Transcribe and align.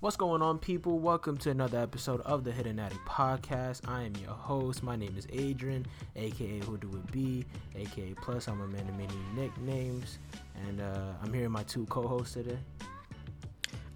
What's 0.00 0.16
going 0.16 0.42
on, 0.42 0.60
people? 0.60 1.00
Welcome 1.00 1.38
to 1.38 1.50
another 1.50 1.80
episode 1.80 2.20
of 2.20 2.44
the 2.44 2.52
Hidden 2.52 2.78
Attic 2.78 3.04
Podcast. 3.04 3.80
I 3.88 4.04
am 4.04 4.14
your 4.14 4.30
host. 4.30 4.84
My 4.84 4.94
name 4.94 5.16
is 5.18 5.26
Adrian, 5.32 5.84
aka 6.14 6.60
Who 6.60 6.78
Do 6.78 6.88
It 6.88 7.10
Be, 7.10 7.44
aka 7.74 8.14
Plus. 8.22 8.46
I'm 8.46 8.60
a 8.60 8.68
man 8.68 8.88
of 8.88 8.96
many 8.96 9.18
nicknames, 9.34 10.20
and 10.68 10.80
uh, 10.80 11.14
I'm 11.20 11.32
here 11.32 11.42
with 11.42 11.50
my 11.50 11.64
two 11.64 11.84
co-hosts 11.86 12.34
today. 12.34 12.58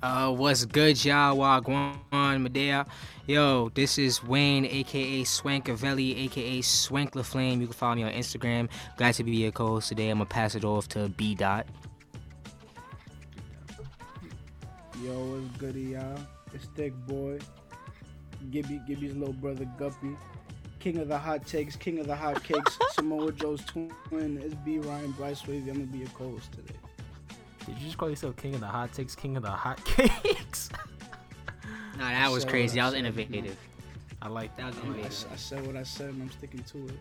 Uh, 0.03 0.33
what's 0.33 0.65
good, 0.65 1.05
y'all? 1.05 1.37
Wagwan 1.37 2.43
Medea. 2.43 2.85
Yo, 3.29 3.69
this 3.69 3.97
is 3.97 4.25
Wayne, 4.25 4.65
aka 4.65 5.23
Swankavelli, 5.23 6.25
aka 6.25 6.63
Swank 6.63 7.15
Flame. 7.15 7.61
You 7.61 7.69
can 7.69 7.75
follow 7.75 7.95
me 7.95 8.03
on 8.03 8.11
Instagram. 8.11 8.69
Glad 8.97 9.15
to 9.15 9.23
be 9.23 9.37
your 9.37 9.53
co-host 9.53 9.91
today. 9.91 10.11
I'm 10.11 10.19
gonna 10.19 10.27
pass 10.27 10.57
it 10.57 10.65
off 10.65 10.89
to 10.89 11.11
B 11.11 11.37
Dot. 11.37 11.69
Yo, 15.03 15.11
what's 15.13 15.57
good, 15.59 15.75
y'all? 15.77 16.19
It's 16.55 16.67
Thick 16.77 16.93
Boy. 17.07 17.39
Gibby, 18.51 18.81
Gibby's 18.87 19.15
little 19.15 19.35
brother 19.35 19.65
Guppy. 19.79 20.17
King 20.79 20.99
of 20.99 21.09
the 21.09 21.19
hot 21.19 21.47
takes, 21.47 21.77
king 21.77 21.99
of 22.01 22.07
the 22.07 22.17
hot 22.17 22.43
cakes. 22.43 22.79
Samoa 22.93 23.33
Joe's 23.33 23.65
twin. 23.65 24.39
It's 24.43 24.55
B 24.55 24.79
Ryan 24.79 25.13
Bryce 25.13 25.47
Wavy. 25.47 25.71
I'm 25.71 25.77
gonna 25.77 25.87
be 25.87 25.99
your 25.99 26.09
co-host 26.09 26.53
today. 26.53 26.75
Did 27.67 27.79
you 27.79 27.87
just 27.87 27.97
call 27.99 28.11
yourself 28.11 28.37
King 28.37 28.55
of 28.55 28.61
the 28.61 28.67
Hot 28.67 28.93
Takes, 28.93 29.15
King 29.15 29.37
of 29.37 29.45
the 29.45 29.51
Hot 29.51 29.83
Cakes? 29.85 30.69
Nah, 31.97 32.09
that 32.09 32.31
was 32.31 32.45
crazy. 32.45 32.79
That 32.81 32.87
was 32.87 32.95
so, 32.95 32.99
innovative. 32.99 33.57
I 34.21 34.29
like 34.29 34.57
That 34.57 34.67
was 34.67 34.77
I, 34.79 34.81
innovative. 34.83 35.07
s- 35.13 35.27
I 35.33 35.37
said 35.37 35.65
what 35.67 35.77
I 35.77 35.85
said, 35.85 36.11
and 36.11 36.23
I'm 36.23 36.31
sticking 36.33 36.65
to 36.65 36.79
it. 36.89 36.99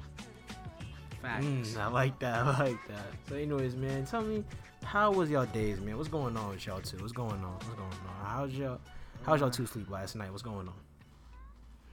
Facts. 1.22 1.46
Mm, 1.46 1.78
I 1.78 1.88
like 1.88 2.20
that. 2.20 2.46
I 2.46 2.60
like 2.64 2.88
that. 2.88 3.06
So, 3.28 3.36
anyways, 3.36 3.76
man, 3.76 4.06
tell 4.06 4.22
me, 4.22 4.44
how 4.84 5.12
was 5.12 5.30
y'all 5.30 5.46
days, 5.46 5.80
man? 5.80 5.98
What's 5.98 6.10
going 6.10 6.36
on 6.36 6.50
with 6.50 6.66
y'all 6.66 6.82
two? 6.82 6.98
What's 6.98 7.12
going 7.12 7.44
on? 7.44 7.54
What's 7.54 7.68
going 7.68 7.82
on? 7.82 8.26
How's 8.26 8.54
y'all? 8.54 8.80
How's 9.24 9.40
y'all 9.40 9.50
two 9.50 9.66
sleep 9.66 9.90
last 9.90 10.16
night? 10.16 10.32
What's 10.32 10.42
going 10.42 10.68
on? 10.68 10.74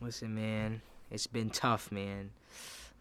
Listen, 0.01 0.35
man, 0.35 0.81
it's 1.11 1.27
been 1.27 1.51
tough, 1.51 1.93
man. 1.93 2.31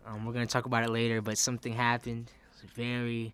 Um, 0.06 0.26
we're 0.26 0.34
gonna 0.34 0.46
talk 0.46 0.66
about 0.66 0.84
it 0.84 0.90
later, 0.90 1.22
but 1.22 1.38
something 1.38 1.74
happened. 1.74 2.32
It's 2.54 2.74
very 2.74 3.34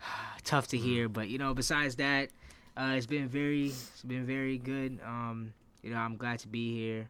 tough 0.44 0.68
to 0.68 0.78
hear, 0.78 1.08
but 1.08 1.28
you 1.28 1.38
know, 1.38 1.54
besides 1.54 1.96
that, 1.96 2.30
uh, 2.76 2.94
it's 2.96 3.06
been 3.06 3.28
very, 3.28 3.66
it's 3.66 4.02
been 4.06 4.24
very 4.24 4.58
good. 4.58 4.98
Um, 5.04 5.52
you 5.82 5.90
know, 5.90 5.98
I'm 5.98 6.16
glad 6.16 6.38
to 6.40 6.48
be 6.48 6.74
here. 6.76 7.08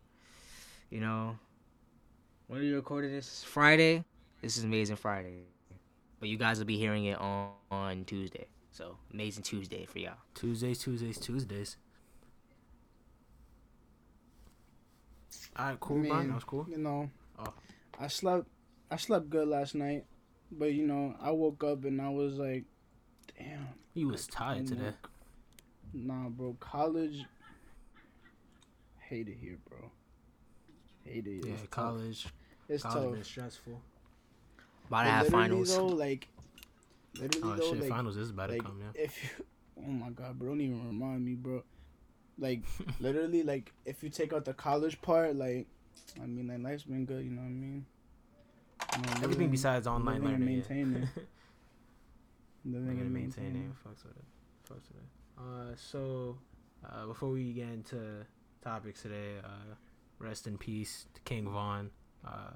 You 0.91 1.01
know, 1.01 1.39
when 2.47 2.61
are 2.61 2.65
you 2.65 2.77
recording 2.77 3.12
this? 3.12 3.45
Friday. 3.45 4.05
This 4.41 4.57
is 4.57 4.65
amazing 4.65 4.97
Friday, 4.97 5.43
but 6.21 6.29
you 6.29 6.37
guys 6.37 6.59
will 6.59 6.67
be 6.67 6.79
hearing 6.79 7.05
it 7.07 7.19
on 7.19 7.51
on 7.71 8.05
Tuesday. 8.05 8.47
So 8.71 8.97
amazing 9.13 9.43
Tuesday 9.43 9.85
for 9.87 9.99
y'all. 9.99 10.15
Tuesdays, 10.35 10.79
Tuesdays, 10.79 11.19
Tuesdays. 11.19 11.77
All 15.57 15.67
right, 15.67 15.81
cool, 15.81 15.97
Man, 15.99 16.09
Brian. 16.09 16.29
That 16.29 16.35
was 16.35 16.45
cool. 16.45 16.67
You 16.71 16.79
know, 16.79 17.11
Oh. 17.39 17.53
I 17.99 18.07
slept, 18.09 18.47
I 18.91 18.97
slept 18.97 19.29
good 19.31 19.49
last 19.49 19.75
night, 19.75 20.05
but 20.53 20.73
you 20.73 20.87
know, 20.87 21.15
I 21.21 21.31
woke 21.33 21.65
up 21.65 21.85
and 21.85 22.01
I 22.01 22.09
was 22.11 22.35
like, 22.39 22.65
damn. 23.37 23.69
He 23.95 24.05
was 24.05 24.27
tired 24.27 24.67
today. 24.67 24.79
homework. 24.81 25.11
Nah, 25.93 26.29
bro. 26.29 26.57
College. 26.61 27.25
Hate 29.01 29.29
it 29.29 29.37
here, 29.41 29.59
bro. 29.69 29.91
Hate 31.05 31.27
it. 31.27 31.45
Yeah, 31.47 31.53
It's 31.53 31.61
tough. 31.63 31.71
college. 31.71 32.27
It's 32.69 32.83
College 32.83 33.03
tough. 33.05 33.13
been 33.15 33.25
stressful. 33.25 33.81
About 34.89 35.03
to 35.03 35.05
But 35.05 35.11
have 35.11 35.28
finals. 35.28 35.77
Though, 35.77 35.86
like, 35.86 36.28
literally 37.20 37.53
Oh 37.53 37.56
though, 37.56 37.70
shit, 37.70 37.81
like, 37.81 37.89
finals 37.91 38.17
is 38.17 38.31
about 38.31 38.47
to 38.48 38.53
like, 38.55 38.62
come. 38.64 38.81
Yeah. 38.94 39.03
if 39.05 39.22
you, 39.39 39.44
oh 39.86 39.91
my 39.91 40.11
god, 40.11 40.39
bro, 40.39 40.48
don't 40.48 40.61
even 40.61 40.86
remind 40.86 41.25
me, 41.25 41.34
bro. 41.34 41.62
Like, 42.39 42.62
literally, 43.00 43.42
like, 43.42 43.72
if 43.84 44.03
you 44.03 44.09
take 44.11 44.33
out 44.33 44.44
the 44.44 44.55
college 44.55 45.00
part, 45.03 45.36
like, 45.36 45.66
I 46.22 46.27
mean, 46.27 46.48
like, 46.48 46.62
life's 46.62 46.84
been 46.84 47.05
good. 47.05 47.25
You 47.25 47.31
know 47.33 47.42
what 47.42 47.48
I 47.48 47.50
mean? 47.50 47.86
You 48.94 49.03
know, 49.03 49.09
Everything 49.11 49.31
living- 49.31 49.50
besides 49.50 49.87
online 49.87 50.22
living 50.22 50.34
and 50.34 50.41
learning. 50.44 50.48
yeah. 50.48 50.75
maintaining. 50.75 50.93
living 50.94 51.10
Living 52.65 52.88
and 52.91 53.00
and 53.00 53.12
maintaining. 53.12 53.53
maintaining. 53.53 53.77
Fucks 53.87 54.04
with 54.04 54.16
it. 54.16 54.25
Fucks 54.69 54.88
with 54.88 55.03
it. 55.03 55.38
Uh, 55.72 55.77
so, 55.77 56.38
uh, 56.88 57.06
before 57.06 57.31
we 57.31 57.53
get 57.53 57.69
into 57.69 58.25
topics 58.62 59.03
today, 59.03 59.37
uh, 59.44 59.75
rest 60.19 60.47
in 60.47 60.59
peace 60.59 61.06
to 61.15 61.21
King 61.22 61.48
Von. 61.50 61.91
Uh, 62.27 62.50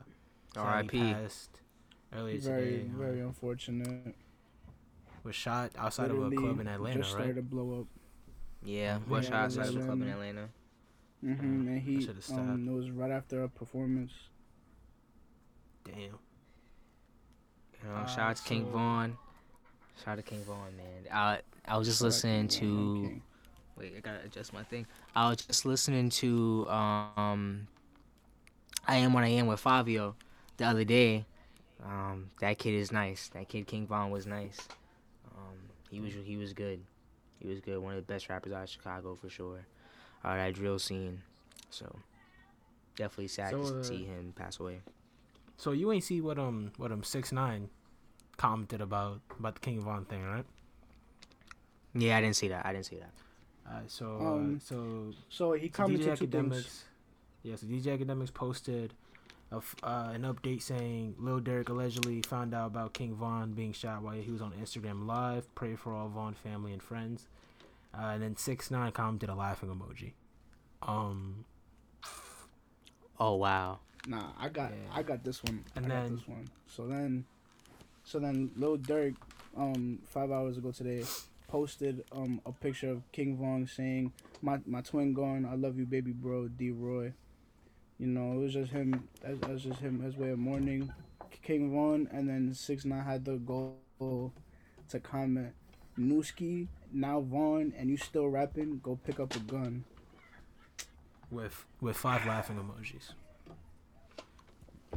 R.I.P. 0.56 0.98
passed 1.12 1.60
Earlier 2.14 2.38
Very, 2.40 2.64
today. 2.64 2.84
uh, 2.94 2.98
very 2.98 3.20
unfortunate. 3.20 4.14
was 5.24 5.34
shot 5.34 5.70
outside 5.78 6.10
of 6.10 6.22
a 6.22 6.30
club 6.36 6.60
in 6.60 6.66
Atlanta, 6.68 6.98
just 7.00 7.10
started 7.10 7.28
right? 7.28 7.36
to 7.36 7.42
blow 7.42 7.80
up. 7.80 7.86
Yeah, 8.64 8.98
Yeah, 9.10 9.20
Shot 9.22 9.32
outside 9.32 9.68
of 9.68 9.76
a 9.76 9.80
Club 9.84 10.02
in 10.02 10.08
Atlanta. 10.08 10.48
Mm-hmm. 11.24 11.68
And 11.68 11.80
he, 11.80 12.08
um, 12.32 12.68
it 12.68 12.72
was 12.72 12.90
right 12.90 13.10
after 13.10 13.42
a 13.44 13.48
performance. 13.48 14.12
Damn. 15.84 15.96
You 16.00 16.10
know, 17.84 17.94
Uh, 17.94 18.06
shout 18.06 18.30
out 18.30 18.36
to 18.36 18.42
King 18.44 18.64
so- 18.66 18.70
Von. 18.72 19.16
Shout 20.04 20.08
out 20.12 20.16
to 20.16 20.22
King 20.22 20.42
Von, 20.44 20.76
man. 20.76 21.06
I 21.12 21.40
I 21.66 21.76
was 21.76 21.86
just 21.88 22.02
listening 22.02 22.48
to. 22.48 22.58
King. 23.08 23.22
Wait, 23.76 23.94
I 23.96 24.00
gotta 24.00 24.24
adjust 24.24 24.52
my 24.52 24.62
thing. 24.64 24.86
I 25.14 25.28
was 25.28 25.38
just 25.44 25.64
listening 25.64 26.10
to 26.10 26.68
um. 26.68 27.66
I 28.86 28.96
am 28.96 29.12
what 29.12 29.22
I 29.24 29.28
am 29.28 29.46
with 29.46 29.62
Fivio, 29.62 30.14
the 30.56 30.64
other 30.64 30.84
day. 30.84 31.24
Um, 31.84 32.30
that 32.40 32.58
kid 32.58 32.74
is 32.74 32.92
nice. 32.92 33.28
That 33.30 33.48
kid 33.48 33.66
King 33.66 33.86
Von 33.86 34.10
was 34.10 34.26
nice. 34.26 34.56
Um, 35.36 35.56
he 35.90 36.00
was 36.00 36.12
he 36.24 36.36
was 36.36 36.52
good. 36.52 36.80
He 37.40 37.48
was 37.48 37.60
good. 37.60 37.78
One 37.78 37.94
of 37.94 38.06
the 38.06 38.12
best 38.12 38.28
rappers 38.28 38.52
out 38.52 38.62
of 38.64 38.68
Chicago 38.68 39.16
for 39.20 39.28
sure. 39.28 39.66
Out 40.24 40.38
of 40.38 40.44
that 40.44 40.54
drill 40.54 40.78
scene. 40.78 41.22
So 41.70 41.96
definitely 42.96 43.28
sad 43.28 43.50
So, 43.50 43.62
to 43.62 43.80
uh, 43.80 43.82
see 43.82 44.04
him 44.04 44.32
pass 44.36 44.60
away. 44.60 44.80
So 45.56 45.72
you 45.72 45.90
ain't 45.92 46.04
see 46.04 46.20
what 46.20 46.38
um 46.38 46.72
what 46.76 46.92
um 46.92 47.02
six 47.02 47.32
nine 47.32 47.68
commented 48.36 48.80
about 48.80 49.20
about 49.38 49.54
the 49.54 49.60
King 49.60 49.80
Von 49.80 50.04
thing, 50.04 50.22
right? 50.24 50.44
Yeah, 51.94 52.16
I 52.16 52.20
didn't 52.20 52.36
see 52.36 52.48
that. 52.48 52.64
I 52.64 52.72
didn't 52.72 52.86
see 52.86 52.96
that. 52.96 53.10
Uh, 53.68 53.80
so 53.86 54.16
Um, 54.20 54.56
uh, 54.56 54.58
so 54.60 55.12
So 55.28 55.52
he 55.54 55.66
So 55.66 55.66
DJ 55.66 55.72
commented 55.72 56.18
two 56.18 56.26
things. 56.26 56.54
Akademiks, 56.56 56.82
yeah, 57.42 57.56
so 57.56 57.66
DJ 57.66 57.98
Akademiks 57.98 58.32
posted 58.32 58.94
a 59.52 59.56
f 59.56 59.74
uh, 59.82 60.10
an 60.14 60.22
update 60.22 60.62
saying 60.62 61.14
Lil 61.18 61.40
Durk 61.40 61.68
allegedly 61.68 62.22
found 62.22 62.54
out 62.54 62.66
about 62.66 62.94
King 62.94 63.14
Von 63.14 63.52
being 63.52 63.72
shot 63.72 64.02
while 64.02 64.14
he 64.14 64.30
was 64.30 64.40
on 64.42 64.52
Instagram 64.52 65.06
Live. 65.06 65.52
Pray 65.54 65.74
for 65.76 65.92
all 65.92 66.08
Von 66.08 66.34
family 66.34 66.72
and 66.72 66.82
friends. 66.82 67.28
Uh, 67.94 68.12
and 68.14 68.22
then 68.22 68.36
six 68.36 68.70
nine 68.70 68.92
commented 68.92 69.28
a 69.28 69.34
laughing 69.34 69.68
emoji. 69.68 70.12
Um, 70.82 71.44
Oh 73.20 73.36
wow. 73.36 73.78
Nah, 74.06 74.30
I 74.38 74.48
got 74.48 74.70
Yeah. 74.72 74.98
I 74.98 75.02
got 75.02 75.22
this 75.22 75.42
one. 75.44 75.64
And 75.76 75.86
I 75.86 75.88
then- 75.88 76.08
got 76.10 76.18
this 76.18 76.28
one. 76.28 76.48
So 76.66 76.86
then 76.86 77.24
so 78.04 78.18
then 78.18 78.50
Lil 78.56 78.78
Durk 78.78 79.14
um 79.56 79.98
five 80.06 80.30
hours 80.32 80.56
ago 80.56 80.72
today 80.72 81.04
posted 81.48 82.04
um 82.10 82.40
a 82.46 82.52
picture 82.52 82.90
of 82.90 83.02
King 83.12 83.36
Von 83.36 83.66
saying 83.66 84.12
my 84.40 84.58
my 84.66 84.80
twin 84.80 85.12
gone, 85.12 85.44
I 85.44 85.54
love 85.54 85.78
you 85.78 85.84
baby 85.86 86.12
bro, 86.12 86.48
D 86.48 86.70
Roy. 86.70 87.12
You 88.02 88.08
know, 88.08 88.32
it 88.32 88.38
was 88.38 88.52
just 88.52 88.72
him 88.72 89.08
that 89.20 89.40
that 89.40 89.48
was 89.48 89.62
just 89.62 89.78
him 89.78 90.00
his 90.02 90.16
way 90.16 90.30
of 90.30 90.38
mourning 90.40 90.92
King 91.40 91.70
Von 91.72 92.08
and 92.10 92.28
then 92.28 92.52
six 92.52 92.84
nine 92.84 93.04
had 93.04 93.24
the 93.24 93.36
goal 93.36 93.76
to 94.00 94.98
comment 94.98 95.52
Newski, 95.96 96.66
now 96.92 97.20
Von, 97.20 97.72
and 97.78 97.88
you 97.88 97.96
still 97.96 98.26
rapping, 98.26 98.80
go 98.82 98.98
pick 99.04 99.20
up 99.20 99.36
a 99.36 99.38
gun. 99.38 99.84
with 101.30 101.64
with 101.80 101.96
five 101.96 102.26
laughing 102.26 102.56
emojis. 102.56 103.12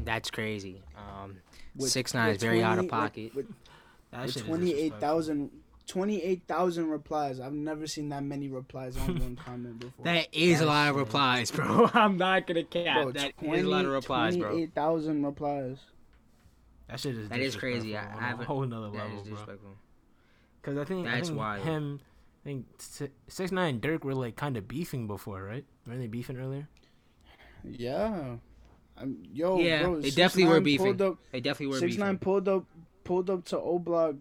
That's 0.03 0.31
crazy. 0.31 0.81
Um, 0.97 1.37
With- 1.75 1.91
six 1.91 2.15
nine 2.15 2.29
is 2.29 2.33
with 2.37 2.41
very 2.41 2.63
out 2.63 2.79
of 2.79 2.87
pocket. 2.87 3.35
With, 3.35 3.45
with 3.45 3.55
That 4.09 4.25
with 4.25 4.45
28,000 4.47 5.51
28,000 5.87 6.87
replies. 6.89 7.39
I've 7.39 7.53
never 7.53 7.87
seen 7.87 8.09
that 8.09 8.23
many 8.23 8.49
replies 8.49 8.97
on 8.97 9.19
one 9.19 9.35
comment 9.35 9.79
before. 9.79 10.05
that 10.05 10.27
is 10.31 10.61
a 10.61 10.65
lot 10.65 10.89
of 10.89 10.95
replies, 10.95 11.51
bro. 11.51 11.89
I'm 11.93 12.17
not 12.17 12.47
gonna 12.47 12.63
cap. 12.63 13.03
Bro, 13.03 13.11
that 13.13 13.33
is 13.41 13.63
a 13.63 13.67
lot 13.67 13.85
of 13.85 13.91
replies, 13.91 14.35
bro. 14.37 14.49
28,000 14.49 15.23
replies. 15.25 15.77
That 16.87 16.99
shit 16.99 17.17
is 17.17 17.29
That 17.29 17.39
is 17.39 17.55
crazy. 17.55 17.95
I 17.97 18.03
have 18.19 18.39
a 18.41 18.45
whole 18.45 18.65
nother 18.65 18.91
That 18.91 18.97
level, 19.09 19.21
is 19.21 19.27
bro. 19.29 19.55
Because 20.61 20.77
I 20.77 20.85
think 20.85 21.07
I 21.07 21.15
That's 21.15 21.27
think 21.29 21.39
wild. 21.39 21.63
him, 21.63 21.99
I 22.43 22.49
think 22.49 22.65
Si- 22.79 23.09
six 23.27 23.51
nine 23.51 23.75
and 23.75 23.81
Durk 23.81 24.03
were 24.03 24.13
like 24.15 24.35
kind 24.35 24.57
of 24.57 24.67
beefing 24.67 25.07
before, 25.07 25.43
right? 25.43 25.65
Weren't 25.87 25.99
they 25.99 26.07
beefing 26.07 26.37
earlier? 26.37 26.67
Yeah. 27.63 28.35
I'm, 28.97 29.17
yo, 29.33 29.59
Yeah, 29.59 29.83
bro, 29.83 29.99
they 30.01 30.09
definitely 30.11 30.51
were 30.53 30.61
beefing. 30.61 30.85
Pulled 30.97 31.01
up, 31.01 31.17
They 31.31 31.41
definitely 31.41 31.73
were 31.73 31.79
Six 31.79 31.93
beefing. 31.95 32.05
nine 32.05 32.17
pulled 32.17 32.47
up, 32.47 32.65
pulled 33.03 33.29
up 33.29 33.43
to 33.45 33.59
O 33.59 33.77
Block, 33.79 34.15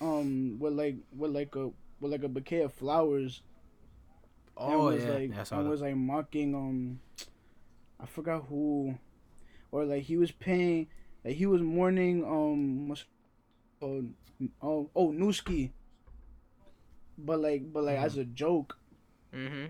um, 0.00 0.58
with 0.58 0.72
like 0.74 0.96
with 1.16 1.30
like 1.32 1.54
a 1.56 1.70
with 2.00 2.12
like 2.12 2.22
a 2.24 2.28
bouquet 2.28 2.62
of 2.62 2.72
flowers. 2.72 3.42
Oh 4.56 4.70
and 4.70 4.84
was 4.84 5.04
yeah, 5.04 5.12
like 5.12 5.30
yeah, 5.30 5.44
I 5.50 5.58
and 5.60 5.68
was 5.68 5.80
like 5.80 5.96
mocking 5.96 6.54
um, 6.54 7.00
I 8.00 8.06
forgot 8.06 8.44
who, 8.48 8.96
or 9.72 9.84
like 9.84 10.02
he 10.04 10.16
was 10.16 10.30
paying, 10.30 10.88
like 11.24 11.34
he 11.34 11.46
was 11.46 11.60
mourning 11.62 12.24
um, 12.24 12.88
what's 12.88 13.04
oh 13.82 14.04
oh 14.62 14.90
oh 14.94 15.08
Newski. 15.12 15.70
But 17.18 17.40
like 17.40 17.72
but 17.72 17.84
like 17.84 17.98
Mhm. 17.98 18.04
as 18.04 18.16
a 18.16 18.24
joke, 18.24 18.78
Mm-hmm. 19.34 19.66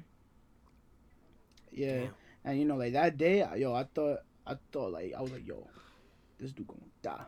Yeah, 1.72 1.98
Damn. 2.00 2.14
and 2.44 2.58
you 2.58 2.64
know, 2.66 2.76
like 2.76 2.92
that 2.92 3.16
day, 3.18 3.44
yo, 3.56 3.74
I 3.74 3.84
thought, 3.84 4.20
I 4.46 4.56
thought, 4.70 4.92
like, 4.92 5.12
I 5.16 5.20
was 5.20 5.32
like, 5.32 5.46
yo, 5.46 5.66
this 6.38 6.52
dude 6.52 6.68
gonna 6.68 6.80
die, 7.02 7.24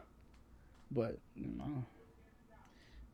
but 0.90 1.18
no, 1.34 1.84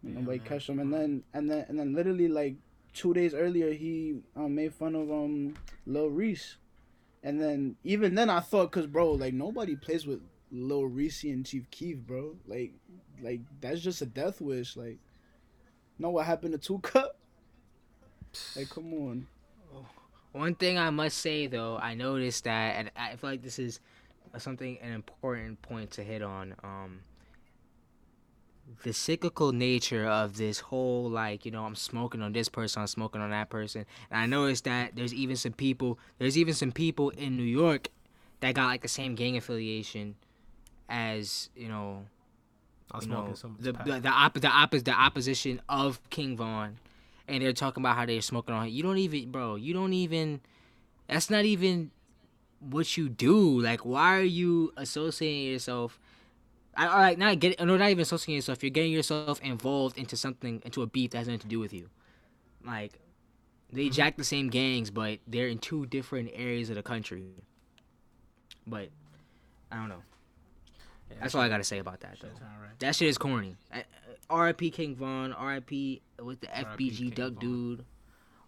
Yeah, 0.02 0.14
nobody 0.14 0.38
man. 0.38 0.48
catch 0.48 0.68
him. 0.68 0.78
And 0.80 0.92
then, 0.92 1.22
and 1.32 1.50
then, 1.50 1.66
and 1.68 1.78
then, 1.78 1.94
literally, 1.94 2.28
like 2.28 2.56
two 2.92 3.14
days 3.14 3.34
earlier, 3.34 3.72
he 3.72 4.20
um, 4.36 4.54
made 4.54 4.74
fun 4.74 4.94
of 4.94 5.10
um 5.10 5.54
Lil 5.86 6.08
Reese, 6.08 6.56
and 7.22 7.40
then 7.40 7.76
even 7.84 8.14
then, 8.14 8.30
I 8.30 8.40
thought, 8.40 8.70
cause 8.72 8.86
bro, 8.86 9.12
like 9.12 9.34
nobody 9.34 9.76
plays 9.76 10.06
with 10.06 10.20
Lil 10.50 10.86
Reese 10.86 11.24
and 11.24 11.46
Chief 11.46 11.70
Keef, 11.70 11.98
bro. 11.98 12.36
Like, 12.46 12.72
like 13.20 13.40
that's 13.60 13.80
just 13.80 14.02
a 14.02 14.06
death 14.06 14.40
wish. 14.40 14.76
Like, 14.76 14.98
know 15.98 16.10
what 16.10 16.26
happened 16.26 16.52
to 16.52 16.58
Two 16.58 16.78
Cup? 16.80 17.16
Like, 18.56 18.70
come 18.70 18.94
on. 18.94 19.26
One 20.32 20.54
thing 20.54 20.78
I 20.78 20.88
must 20.88 21.18
say 21.18 21.46
though, 21.46 21.76
I 21.76 21.94
noticed 21.94 22.44
that, 22.44 22.76
and 22.76 22.90
I 22.96 23.16
feel 23.16 23.30
like 23.30 23.42
this 23.42 23.58
is 23.58 23.80
something 24.38 24.78
an 24.80 24.92
important 24.92 25.60
point 25.60 25.90
to 25.92 26.02
hit 26.02 26.22
on. 26.22 26.54
Um, 26.64 27.00
the 28.82 28.92
cyclical 28.92 29.52
nature 29.52 30.06
of 30.06 30.36
this 30.36 30.60
whole 30.60 31.08
like 31.08 31.44
you 31.44 31.50
know 31.50 31.64
I'm 31.64 31.74
smoking 31.74 32.22
on 32.22 32.32
this 32.32 32.48
person, 32.48 32.82
I'm 32.82 32.88
smoking 32.88 33.20
on 33.20 33.30
that 33.30 33.50
person, 33.50 33.84
and 34.10 34.20
I 34.20 34.26
noticed 34.26 34.64
that 34.64 34.96
there's 34.96 35.14
even 35.14 35.36
some 35.36 35.52
people, 35.52 35.98
there's 36.18 36.36
even 36.38 36.54
some 36.54 36.72
people 36.72 37.10
in 37.10 37.36
New 37.36 37.42
York 37.42 37.88
that 38.40 38.54
got 38.54 38.66
like 38.66 38.82
the 38.82 38.88
same 38.88 39.14
gang 39.14 39.36
affiliation 39.36 40.16
as 40.88 41.48
you 41.56 41.68
know 41.68 42.04
you 43.00 43.08
know, 43.08 43.34
the 43.58 43.72
the 43.72 44.00
the, 44.00 44.08
op- 44.08 44.34
the, 44.34 44.48
oppo- 44.48 44.84
the 44.84 44.90
opposition 44.92 45.62
of 45.68 45.98
King 46.10 46.36
Von, 46.36 46.78
and 47.26 47.42
they're 47.42 47.52
talking 47.52 47.82
about 47.82 47.96
how 47.96 48.04
they're 48.04 48.20
smoking 48.20 48.54
on. 48.54 48.70
You 48.70 48.82
don't 48.82 48.98
even, 48.98 49.30
bro. 49.30 49.54
You 49.56 49.72
don't 49.72 49.92
even. 49.94 50.40
That's 51.08 51.30
not 51.30 51.44
even 51.44 51.90
what 52.60 52.96
you 52.96 53.08
do. 53.08 53.60
Like, 53.60 53.84
why 53.84 54.18
are 54.18 54.22
you 54.22 54.72
associating 54.76 55.52
yourself? 55.52 55.98
I, 56.74 56.86
all 56.86 56.96
right, 56.98 57.18
not 57.18 57.38
get 57.38 57.58
no, 57.60 57.76
not 57.76 57.90
even 57.90 58.00
associating 58.02 58.36
yourself. 58.36 58.62
You're 58.62 58.70
getting 58.70 58.92
yourself 58.92 59.40
involved 59.40 59.98
into 59.98 60.16
something, 60.16 60.62
into 60.64 60.82
a 60.82 60.86
beef 60.86 61.10
that 61.10 61.18
has 61.18 61.26
nothing 61.28 61.40
to 61.40 61.46
do 61.48 61.58
with 61.58 61.72
you. 61.72 61.90
Like, 62.64 62.98
they 63.72 63.88
jack 63.90 64.16
the 64.16 64.24
same 64.24 64.48
gangs, 64.48 64.90
but 64.90 65.18
they're 65.26 65.48
in 65.48 65.58
two 65.58 65.84
different 65.86 66.30
areas 66.34 66.70
of 66.70 66.76
the 66.76 66.82
country. 66.82 67.26
But 68.66 68.88
I 69.70 69.76
don't 69.76 69.88
know. 69.88 70.02
Yeah, 71.10 71.16
That's 71.20 71.34
all 71.34 71.42
I 71.42 71.48
gotta 71.48 71.64
say 71.64 71.78
about 71.78 72.00
that, 72.00 72.18
though. 72.22 72.28
Alright. 72.28 72.78
That 72.78 72.94
shit 72.96 73.08
is 73.08 73.18
corny. 73.18 73.56
Uh, 73.72 73.80
R.I.P. 74.30 74.70
King 74.70 74.94
Von. 74.96 75.32
R.I.P. 75.34 76.00
with 76.22 76.40
the 76.40 76.46
FBG 76.46 77.14
Duck 77.14 77.32
Von. 77.34 77.40
dude. 77.40 77.84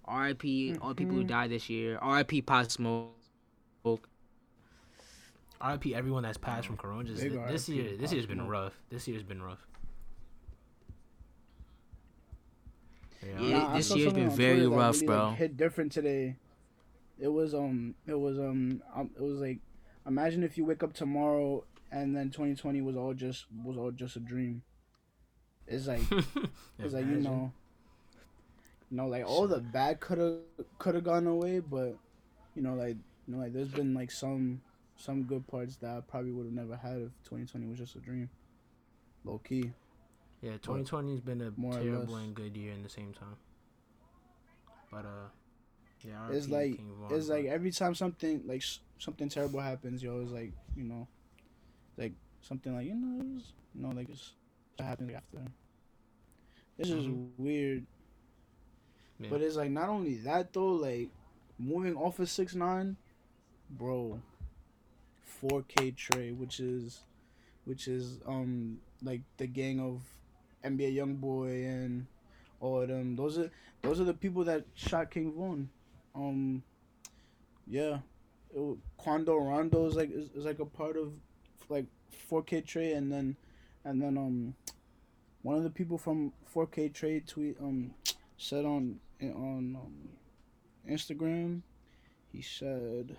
R.I.P. 0.06 0.76
all 0.80 0.90
the 0.90 0.94
people 0.94 1.16
who 1.16 1.24
Mhm. 1.24 1.28
died 1.28 1.50
this 1.50 1.68
year. 1.68 1.98
R.I.P. 2.00 2.40
Pop 2.42 2.70
Smoke. 2.70 3.12
RIP 5.66 5.94
everyone 5.94 6.22
that's 6.22 6.38
passed 6.38 6.66
from 6.66 6.76
Corona. 6.76 7.05
Just 7.05 7.22
this 7.22 7.69
year, 7.69 7.96
this 7.96 8.12
year's 8.12 8.26
been 8.26 8.46
rough. 8.46 8.75
This 8.90 9.08
year's 9.08 9.22
been 9.22 9.43
rough. 9.43 9.66
Yeah, 13.40 13.58
Nah, 13.58 13.76
this 13.76 13.94
year's 13.94 14.12
been 14.12 14.31
very 14.31 14.61
Twitter 14.61 14.70
rough, 14.70 14.96
really, 14.96 15.06
bro. 15.06 15.28
Like, 15.28 15.38
hit 15.38 15.56
different 15.56 15.93
today. 15.93 16.37
It 17.19 17.28
was 17.28 17.55
um, 17.55 17.94
it 18.06 18.19
was 18.19 18.38
um, 18.38 18.82
um, 18.94 19.11
it 19.16 19.22
was 19.22 19.40
like, 19.40 19.58
imagine 20.06 20.43
if 20.43 20.58
you 20.58 20.64
wake 20.64 20.82
up 20.82 20.93
tomorrow 20.93 21.64
and 21.90 22.14
then 22.14 22.31
2020 22.31 22.82
was 22.82 22.96
all 22.96 23.14
just 23.14 23.46
was 23.64 23.76
all 23.76 23.90
just 23.90 24.17
a 24.17 24.20
dream. 24.20 24.62
It's 25.67 25.87
like 25.87 26.02
it's 26.78 26.93
like 26.93 27.06
you 27.06 27.20
know, 27.20 27.52
you 28.90 28.96
know, 28.96 29.06
like 29.06 29.25
all 29.26 29.46
the 29.46 29.60
bad 29.60 30.00
could 30.00 30.19
have 30.19 30.38
could 30.78 30.94
have 30.94 31.05
gone 31.05 31.26
away, 31.26 31.60
but 31.60 31.96
you 32.55 32.62
know, 32.62 32.75
like 32.75 32.96
you 33.26 33.34
know, 33.34 33.38
like 33.38 33.52
there's 33.52 33.69
been 33.69 33.94
like 33.94 34.10
some 34.10 34.60
some 35.04 35.24
good 35.24 35.46
parts 35.46 35.76
that 35.76 35.98
I 35.98 36.00
probably 36.00 36.32
would 36.32 36.46
have 36.46 36.54
never 36.54 36.76
had 36.76 36.96
if 36.96 37.12
2020 37.24 37.66
was 37.66 37.78
just 37.78 37.94
a 37.96 37.98
dream. 38.00 38.30
Low 39.24 39.38
key. 39.38 39.70
Yeah, 40.40 40.56
2020's 40.62 41.20
been 41.20 41.40
a 41.42 41.52
More 41.56 41.72
terrible 41.74 42.16
and 42.16 42.34
good 42.34 42.56
year 42.56 42.72
in 42.72 42.82
the 42.82 42.88
same 42.88 43.12
time. 43.12 43.36
But 44.90 45.04
uh, 45.04 45.28
yeah, 46.02 46.30
It's 46.30 46.48
like- 46.48 46.80
Von, 46.80 47.12
it's 47.14 47.28
like 47.28 47.46
every 47.46 47.70
time 47.70 47.94
something 47.94 48.42
like 48.46 48.62
something 48.98 49.28
terrible 49.28 49.60
happens, 49.60 50.02
you 50.02 50.10
always 50.12 50.30
like 50.30 50.52
you 50.76 50.84
know, 50.84 51.06
like 51.98 52.12
something 52.40 52.74
like 52.74 52.86
you 52.86 52.94
know, 52.94 53.36
it's, 53.36 53.52
you 53.74 53.82
know, 53.82 53.90
like 53.94 54.08
it's 54.08 54.32
what 54.76 54.86
happens 54.86 55.12
after. 55.14 55.44
It's 56.78 56.88
just 56.88 57.08
Mhm. 57.08 57.28
weird, 57.38 57.86
Yeah. 59.20 59.30
but 59.30 59.40
it's 59.42 59.56
like 59.56 59.70
not 59.70 59.88
only 59.88 60.16
that 60.18 60.52
though, 60.52 60.72
like 60.74 61.10
moving 61.58 61.96
off 61.96 62.18
of 62.18 62.28
six 62.30 62.54
nine, 62.54 62.96
bro. 63.70 64.20
4K 65.42 65.96
Trey, 65.96 66.32
which 66.32 66.60
is, 66.60 67.00
which 67.64 67.88
is 67.88 68.19
um 68.26 68.78
like 69.02 69.20
the 69.36 69.46
gang 69.46 69.81
of 69.81 70.02
NBA 70.64 70.96
YoungBoy 70.96 71.66
and 71.66 72.06
all 72.60 72.81
of 72.81 72.88
them. 72.88 73.16
Those 73.16 73.38
are 73.38 73.50
those 73.82 74.00
are 74.00 74.04
the 74.04 74.14
people 74.14 74.44
that 74.44 74.64
shot 74.75 75.10
King 75.10 75.32
Von. 75.32 75.69
Um, 76.14 76.62
yeah, 77.66 77.98
it, 78.54 78.78
Quando 78.96 79.36
Rondo 79.36 79.86
is 79.86 79.94
like 79.94 80.10
is, 80.10 80.31
is 80.31 80.44
like 80.44 80.60
a 80.60 80.64
part 80.64 80.96
of 80.96 81.12
like 81.69 81.86
4K 82.31 82.66
Trey, 82.66 82.92
and 82.92 83.12
then 83.12 83.36
and 83.84 84.00
then 84.00 84.16
um 84.16 84.54
one 85.42 85.56
of 85.56 85.62
the 85.62 85.70
people 85.70 85.98
from 85.98 86.32
4K 86.54 86.92
Trey 86.92 87.20
tweet 87.20 87.56
um 87.60 87.92
said 88.38 88.64
on 88.64 88.98
on 89.22 89.76
um, 89.76 90.08
Instagram, 90.88 91.62
he 92.32 92.42
said 92.42 93.16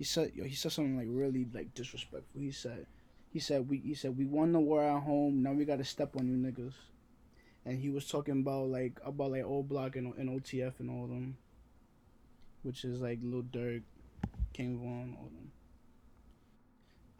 he 0.00 0.04
said 0.04 0.32
yo, 0.34 0.44
he 0.44 0.54
said 0.54 0.72
something 0.72 0.96
like 0.96 1.08
really 1.10 1.46
like 1.52 1.74
disrespectful. 1.74 2.40
He 2.40 2.52
said 2.52 2.86
he 3.34 3.38
said 3.38 3.68
we 3.68 3.76
he 3.76 3.92
said 3.92 4.16
we 4.16 4.24
won 4.24 4.52
the 4.52 4.58
war 4.58 4.82
at 4.82 5.02
home. 5.02 5.42
Now 5.42 5.52
we 5.52 5.66
got 5.66 5.76
to 5.76 5.84
step 5.84 6.16
on 6.16 6.26
you 6.26 6.38
niggas. 6.38 6.72
And 7.66 7.78
he 7.78 7.90
was 7.90 8.08
talking 8.08 8.40
about 8.40 8.68
like 8.68 8.98
about 9.04 9.32
like 9.32 9.44
O 9.44 9.62
Block 9.62 9.96
and, 9.96 10.14
and 10.14 10.30
OTF 10.30 10.72
and 10.80 10.88
all 10.88 11.06
them, 11.06 11.36
which 12.62 12.82
is 12.82 13.02
like 13.02 13.18
Lil 13.22 13.42
Durk, 13.42 13.82
King 14.54 14.78
Von, 14.78 15.18
all 15.18 15.28
them. 15.28 15.52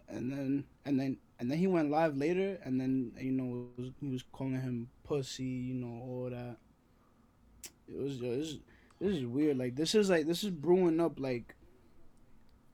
And 0.08 0.32
then 0.32 0.64
and 0.86 0.98
then 0.98 1.18
and 1.38 1.50
then 1.50 1.58
he 1.58 1.66
went 1.66 1.90
live 1.90 2.16
later, 2.16 2.58
and 2.64 2.80
then 2.80 3.12
you 3.20 3.32
know 3.32 3.68
was, 3.76 3.90
he 4.00 4.08
was 4.08 4.24
calling 4.32 4.58
him 4.58 4.88
pussy, 5.04 5.44
you 5.44 5.74
know 5.74 6.00
all 6.02 6.30
that. 6.30 6.56
It 7.86 8.02
was 8.02 8.20
this 8.20 8.56
this 8.98 9.16
is 9.18 9.26
weird. 9.26 9.58
Like 9.58 9.76
this 9.76 9.94
is 9.94 10.08
like 10.08 10.26
this 10.26 10.42
is 10.42 10.48
brewing 10.48 10.99
up 10.99 11.20
like 11.20 11.54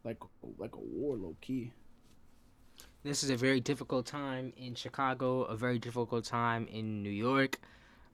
like 0.07 0.19
like 0.59 0.75
a 0.77 0.81
war 0.81 1.17
low 1.17 1.37
key. 1.41 1.73
This 3.03 3.23
is 3.23 3.31
a 3.31 3.37
very 3.37 3.61
difficult 3.61 4.07
time 4.07 4.53
in 4.57 4.75
Chicago, 4.75 5.43
a 5.43 5.57
very 5.57 5.79
difficult 5.79 6.25
time 6.25 6.67
in 6.69 7.03
New 7.03 7.11
York, 7.11 7.61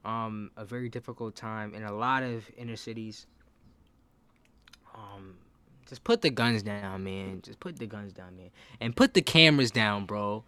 um, 0.05 0.51
a 0.57 0.65
very 0.65 0.89
difficult 0.89 1.35
time 1.37 1.75
in 1.75 1.83
a 1.83 1.93
lot 1.93 2.23
of 2.23 2.51
inner 2.57 2.77
cities. 2.77 3.27
Um, 4.95 5.37
just 5.89 6.05
put 6.05 6.21
the 6.21 6.31
guns 6.31 6.63
down, 6.63 7.05
man. 7.05 7.41
Just 7.43 7.59
put 7.61 7.79
the 7.79 7.87
guns 7.87 8.13
down, 8.13 8.37
man, 8.37 8.51
and 8.81 8.95
put 8.95 9.15
the 9.15 9.23
cameras 9.23 9.71
down, 9.71 10.05
bro. 10.05 10.45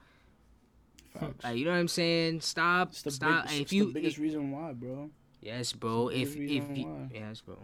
Facts. 1.19 1.45
Like, 1.45 1.57
you 1.57 1.65
know 1.65 1.71
what 1.71 1.79
I'm 1.79 1.89
saying? 1.89 2.41
Stop, 2.41 2.89
It's 2.91 3.03
the, 3.03 3.11
stop. 3.13 3.49
big, 3.49 3.61
if 3.63 3.73
you, 3.73 3.87
the 3.87 3.93
biggest 3.93 4.19
reason 4.19 4.51
why, 4.51 4.73
bro. 4.73 5.11
yes, 5.41 5.73
bro. 5.73 6.09
If 6.09 6.37
if 6.37 6.77
you, 6.77 6.85
why. 6.87 7.09
yes, 7.15 7.41
bro. 7.41 7.59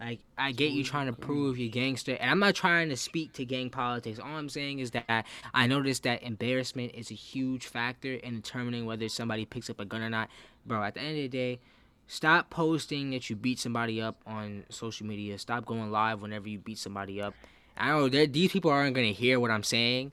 Like, 0.00 0.20
I 0.38 0.52
get 0.52 0.72
you 0.72 0.82
trying 0.82 1.06
to 1.08 1.12
prove 1.12 1.58
you're 1.58 1.70
gangster, 1.70 2.14
and 2.14 2.30
I'm 2.30 2.38
not 2.38 2.54
trying 2.54 2.88
to 2.88 2.96
speak 2.96 3.34
to 3.34 3.44
gang 3.44 3.68
politics. 3.68 4.18
All 4.18 4.34
I'm 4.34 4.48
saying 4.48 4.78
is 4.78 4.92
that 4.92 5.26
I 5.52 5.66
noticed 5.66 6.04
that 6.04 6.22
embarrassment 6.22 6.94
is 6.94 7.10
a 7.10 7.14
huge 7.14 7.66
factor 7.66 8.14
in 8.14 8.36
determining 8.36 8.86
whether 8.86 9.10
somebody 9.10 9.44
picks 9.44 9.68
up 9.68 9.78
a 9.78 9.84
gun 9.84 10.00
or 10.00 10.08
not. 10.08 10.30
Bro, 10.64 10.82
at 10.84 10.94
the 10.94 11.00
end 11.00 11.10
of 11.10 11.16
the 11.16 11.28
day, 11.28 11.60
stop 12.06 12.48
posting 12.48 13.10
that 13.10 13.28
you 13.28 13.36
beat 13.36 13.58
somebody 13.58 14.00
up 14.00 14.22
on 14.26 14.64
social 14.70 15.06
media. 15.06 15.36
Stop 15.38 15.66
going 15.66 15.90
live 15.90 16.22
whenever 16.22 16.48
you 16.48 16.58
beat 16.58 16.78
somebody 16.78 17.20
up. 17.20 17.34
I 17.76 17.88
know 17.88 18.08
these 18.08 18.52
people 18.52 18.70
aren't 18.70 18.94
gonna 18.94 19.08
hear 19.08 19.38
what 19.38 19.50
I'm 19.50 19.62
saying, 19.62 20.12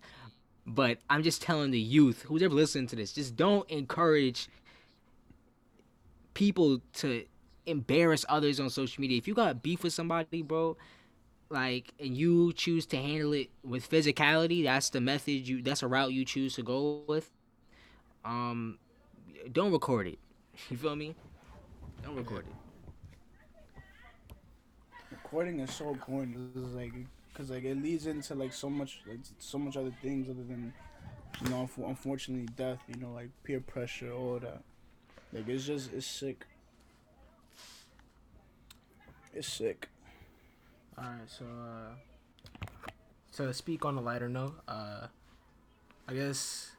but 0.66 0.98
I'm 1.10 1.24
just 1.24 1.42
telling 1.42 1.72
the 1.72 1.80
youth, 1.80 2.24
who's 2.24 2.44
ever 2.44 2.54
listening 2.54 2.88
to 2.88 2.98
this, 2.98 3.14
just 3.14 3.38
don't 3.38 3.70
encourage 3.70 4.50
people 6.34 6.82
to 6.96 7.26
embarrass 7.68 8.26
others 8.30 8.60
on 8.60 8.70
social 8.70 9.02
media. 9.02 9.18
If 9.18 9.28
you 9.28 9.34
got 9.34 9.62
beef 9.62 9.84
with 9.84 9.94
somebody, 9.94 10.42
bro, 10.42 10.78
like 11.50 11.94
and 12.00 12.18
you 12.18 12.54
choose 12.54 12.86
to 12.88 12.98
handle 12.98 13.34
it 13.34 13.50
with 13.64 13.90
physicality, 13.90 14.64
that's 14.64 14.90
the 14.90 15.02
method 15.02 15.48
you 15.48 15.62
that's 15.62 15.84
a 15.84 15.88
route 15.88 16.12
you 16.14 16.26
choose 16.26 16.56
to 16.56 16.64
go 16.64 17.04
with. 17.08 17.30
Um 18.26 18.80
don't 19.52 19.72
record 19.72 20.08
it. 20.08 20.20
You 20.70 20.78
feel 20.78 20.96
me? 20.96 21.14
Don't 22.04 22.16
record 22.16 22.46
it. 22.48 23.82
Recording 25.12 25.60
is 25.60 25.72
so 25.72 25.96
corny. 25.96 26.36
This 26.56 26.64
is 26.64 26.74
like, 26.74 26.94
cause 27.36 27.52
like 27.52 27.64
it 27.64 27.82
leads 27.82 28.08
into 28.08 28.34
like 28.34 28.52
so 28.54 28.70
much, 28.70 29.02
like 29.08 29.20
so 29.38 29.60
much 29.60 29.78
other 29.78 29.94
things 30.02 30.30
other 30.30 30.44
than, 30.44 30.74
you 31.44 31.50
know, 31.50 31.70
unfortunately 31.86 32.48
death. 32.56 32.80
You 32.88 33.00
know, 33.00 33.12
like 33.14 33.30
peer 33.44 33.60
pressure, 33.60 34.12
all 34.12 34.40
that. 34.40 34.64
Like 35.32 35.48
it's 35.48 35.66
just 35.66 35.94
it's 35.94 36.08
sick. 36.08 36.46
It's 39.38 39.48
sick. 39.48 39.88
All 40.98 41.04
right, 41.04 41.30
so 41.30 41.46
uh, 41.46 42.68
so 43.30 43.46
to 43.46 43.54
speak 43.54 43.86
on 43.86 43.96
a 43.96 44.02
lighter 44.02 44.28
note, 44.28 44.56
uh, 44.68 45.06
I 46.08 46.14
guess 46.16 46.72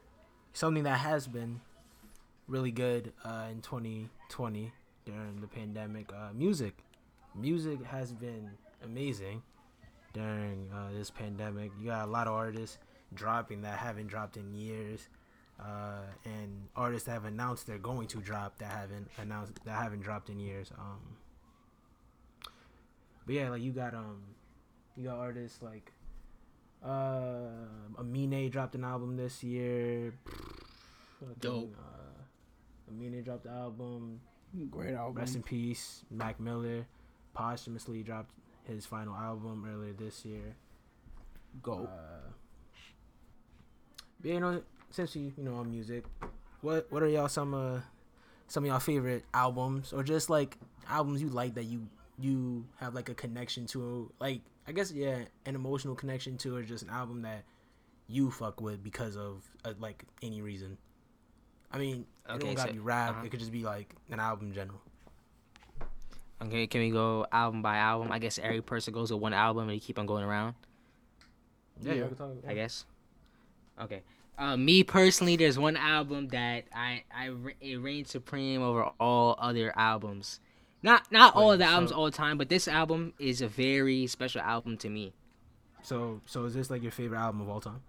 something 0.51 0.83
that 0.83 0.97
has 0.97 1.25
been 1.25 1.61
really 2.49 2.71
good 2.71 3.13
uh, 3.23 3.45
in 3.49 3.61
2020 3.61 4.73
during 5.05 5.39
the 5.39 5.47
pandemic, 5.47 6.11
uh, 6.11 6.33
music. 6.33 6.73
Music 7.33 7.81
has 7.85 8.11
been 8.11 8.49
amazing 8.83 9.41
during 10.11 10.67
uh, 10.75 10.89
this 10.93 11.09
pandemic. 11.09 11.71
You 11.79 11.85
got 11.85 12.09
a 12.09 12.11
lot 12.11 12.27
of 12.27 12.33
artists 12.33 12.77
dropping 13.13 13.61
that 13.61 13.79
haven't 13.79 14.07
dropped 14.07 14.35
in 14.35 14.53
years, 14.53 15.07
uh, 15.61 16.01
and 16.25 16.67
artists 16.75 17.05
that 17.05 17.13
have 17.13 17.23
announced 17.23 17.67
they're 17.67 17.77
going 17.77 18.07
to 18.07 18.17
drop 18.17 18.57
that 18.57 18.69
haven't 18.69 19.07
announced 19.17 19.53
that 19.63 19.81
haven't 19.81 20.01
dropped 20.01 20.29
in 20.29 20.41
years. 20.41 20.73
Um, 20.77 21.18
but 23.29 23.35
yeah, 23.35 23.49
like 23.51 23.61
you 23.61 23.71
got 23.71 23.93
um, 23.93 24.23
you 24.97 25.03
got 25.03 25.19
artists 25.19 25.61
like 25.61 25.91
uh, 26.83 27.45
Amine 27.99 28.49
dropped 28.49 28.73
an 28.73 28.83
album 28.83 29.17
this 29.17 29.43
year. 29.43 30.15
Fucking, 31.19 31.35
Dope. 31.39 31.75
Uh, 31.77 32.89
Amine 32.89 33.21
dropped 33.21 33.43
the 33.43 33.51
album. 33.51 34.19
Great 34.71 34.95
album. 34.95 35.13
Rest 35.13 35.35
in 35.35 35.43
peace, 35.43 36.01
Mac 36.09 36.39
Miller. 36.39 36.87
Posthumously 37.35 38.01
dropped 38.01 38.31
his 38.63 38.87
final 38.87 39.13
album 39.13 39.63
earlier 39.71 39.93
this 39.93 40.25
year. 40.25 40.55
Go. 41.61 41.87
Uh, 41.87 42.31
but 44.21 44.31
you 44.31 44.39
know, 44.39 44.63
since 44.89 45.15
you 45.15 45.31
you 45.37 45.43
know 45.43 45.57
on 45.57 45.69
music, 45.69 46.03
what 46.61 46.87
what 46.89 47.03
are 47.03 47.07
y'all 47.07 47.29
some 47.29 47.53
uh 47.53 47.79
some 48.47 48.63
of 48.63 48.69
y'all 48.69 48.79
favorite 48.79 49.23
albums 49.35 49.93
or 49.93 50.01
just 50.01 50.31
like 50.31 50.57
albums 50.89 51.21
you 51.21 51.29
like 51.29 51.53
that 51.53 51.65
you 51.65 51.87
you 52.19 52.65
have 52.77 52.93
like 52.93 53.09
a 53.09 53.13
connection 53.15 53.65
to 53.67 54.11
like 54.19 54.41
I 54.67 54.71
guess 54.71 54.91
yeah 54.91 55.19
an 55.45 55.55
emotional 55.55 55.95
connection 55.95 56.37
to 56.39 56.55
or 56.55 56.63
just 56.63 56.83
an 56.83 56.89
album 56.89 57.21
that 57.23 57.43
you 58.07 58.31
fuck 58.31 58.59
with 58.61 58.83
because 58.83 59.15
of 59.15 59.43
uh, 59.65 59.73
like 59.79 60.03
any 60.21 60.41
reason. 60.41 60.77
I 61.71 61.77
mean, 61.77 62.05
it 62.27 62.31
Okay, 62.31 62.45
don't 62.47 62.55
gotta 62.55 62.69
so- 62.69 62.73
be 62.73 62.79
rap. 62.79 63.11
uh-huh. 63.11 63.25
It 63.25 63.29
could 63.31 63.39
just 63.39 63.51
be 63.51 63.63
like 63.63 63.95
an 64.09 64.19
album 64.19 64.47
in 64.47 64.53
general. 64.53 64.81
Okay, 66.41 66.67
can 66.67 66.81
we 66.81 66.89
go 66.89 67.25
album 67.31 67.61
by 67.61 67.77
album? 67.77 68.11
I 68.11 68.19
guess 68.19 68.39
every 68.39 68.61
person 68.61 68.93
goes 68.93 69.11
with 69.11 69.21
one 69.21 69.33
album 69.33 69.63
and 69.65 69.73
you 69.73 69.79
keep 69.81 69.99
on 69.99 70.05
going 70.05 70.23
around. 70.23 70.55
Yeah, 71.81 71.93
Yeah. 71.93 72.01
we 72.03 72.07
can 72.09 72.17
talk. 72.17 72.31
I 72.47 72.53
guess. 72.53 72.85
Okay. 73.79 74.01
Uh, 74.37 74.55
me 74.55 74.83
personally, 74.83 75.35
there's 75.35 75.59
one 75.59 75.75
album 75.75 76.29
that 76.29 76.63
I 76.73 77.03
I 77.13 77.31
it 77.59 77.75
reigns 77.81 78.09
supreme 78.09 78.61
over 78.61 78.83
all 78.99 79.35
other 79.37 79.73
albums. 79.77 80.39
Not 80.81 81.11
not 81.11 81.35
all 81.35 81.51
of 81.51 81.59
the 81.59 81.65
albums 81.65 81.91
so- 81.91 81.97
all 81.97 82.05
the 82.05 82.11
time, 82.11 82.37
but 82.37 82.49
this 82.49 82.67
album 82.67 83.13
is 83.19 83.41
a 83.41 83.47
very 83.47 84.07
special 84.07 84.41
album 84.41 84.77
to 84.77 84.89
me. 84.89 85.13
So 85.81 86.21
so 86.25 86.45
is 86.45 86.53
this 86.53 86.69
like 86.69 86.81
your 86.81 86.91
favorite 86.91 87.19
album 87.19 87.41
of 87.41 87.49
all 87.49 87.61
time? 87.61 87.81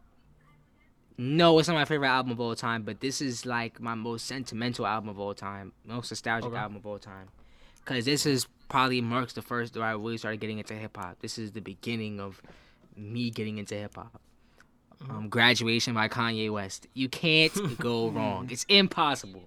No, 1.18 1.58
it's 1.58 1.68
not 1.68 1.74
my 1.74 1.84
favorite 1.84 2.08
album 2.08 2.32
of 2.32 2.40
all 2.40 2.54
time, 2.54 2.82
but 2.82 3.00
this 3.00 3.20
is 3.20 3.44
like 3.44 3.78
my 3.80 3.94
most 3.94 4.26
sentimental 4.26 4.86
album 4.86 5.08
of 5.10 5.18
all 5.20 5.34
time, 5.34 5.72
most 5.84 6.10
nostalgic 6.10 6.50
Okay. 6.50 6.56
album 6.58 6.76
of 6.76 6.86
all 6.86 6.98
time. 6.98 7.28
Cause 7.84 8.04
this 8.06 8.24
is 8.26 8.46
probably 8.68 9.00
marks 9.00 9.32
the 9.34 9.42
first 9.42 9.76
where 9.76 9.84
I 9.84 9.92
really 9.92 10.16
started 10.18 10.40
getting 10.40 10.58
into 10.58 10.74
hip 10.74 10.96
hop. 10.96 11.18
This 11.20 11.38
is 11.38 11.52
the 11.52 11.60
beginning 11.60 12.20
of 12.20 12.40
me 12.96 13.30
getting 13.30 13.58
into 13.58 13.74
hip 13.74 13.96
hop. 13.96 14.20
Mm-hmm. 15.02 15.10
Um, 15.16 15.28
Graduation 15.28 15.94
by 15.94 16.08
Kanye 16.08 16.50
West. 16.50 16.86
You 16.94 17.08
can't 17.08 17.52
go 17.78 18.08
wrong. 18.08 18.48
It's 18.50 18.64
impossible. 18.68 19.44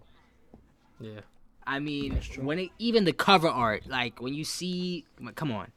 Yeah. 0.99 1.21
I 1.65 1.79
mean, 1.79 2.19
when 2.41 2.59
it, 2.59 2.69
even 2.79 3.05
the 3.05 3.13
cover 3.13 3.47
art, 3.47 3.87
like 3.87 4.21
when 4.21 4.33
you 4.33 4.43
see, 4.43 5.05
come 5.35 5.51
on, 5.51 5.71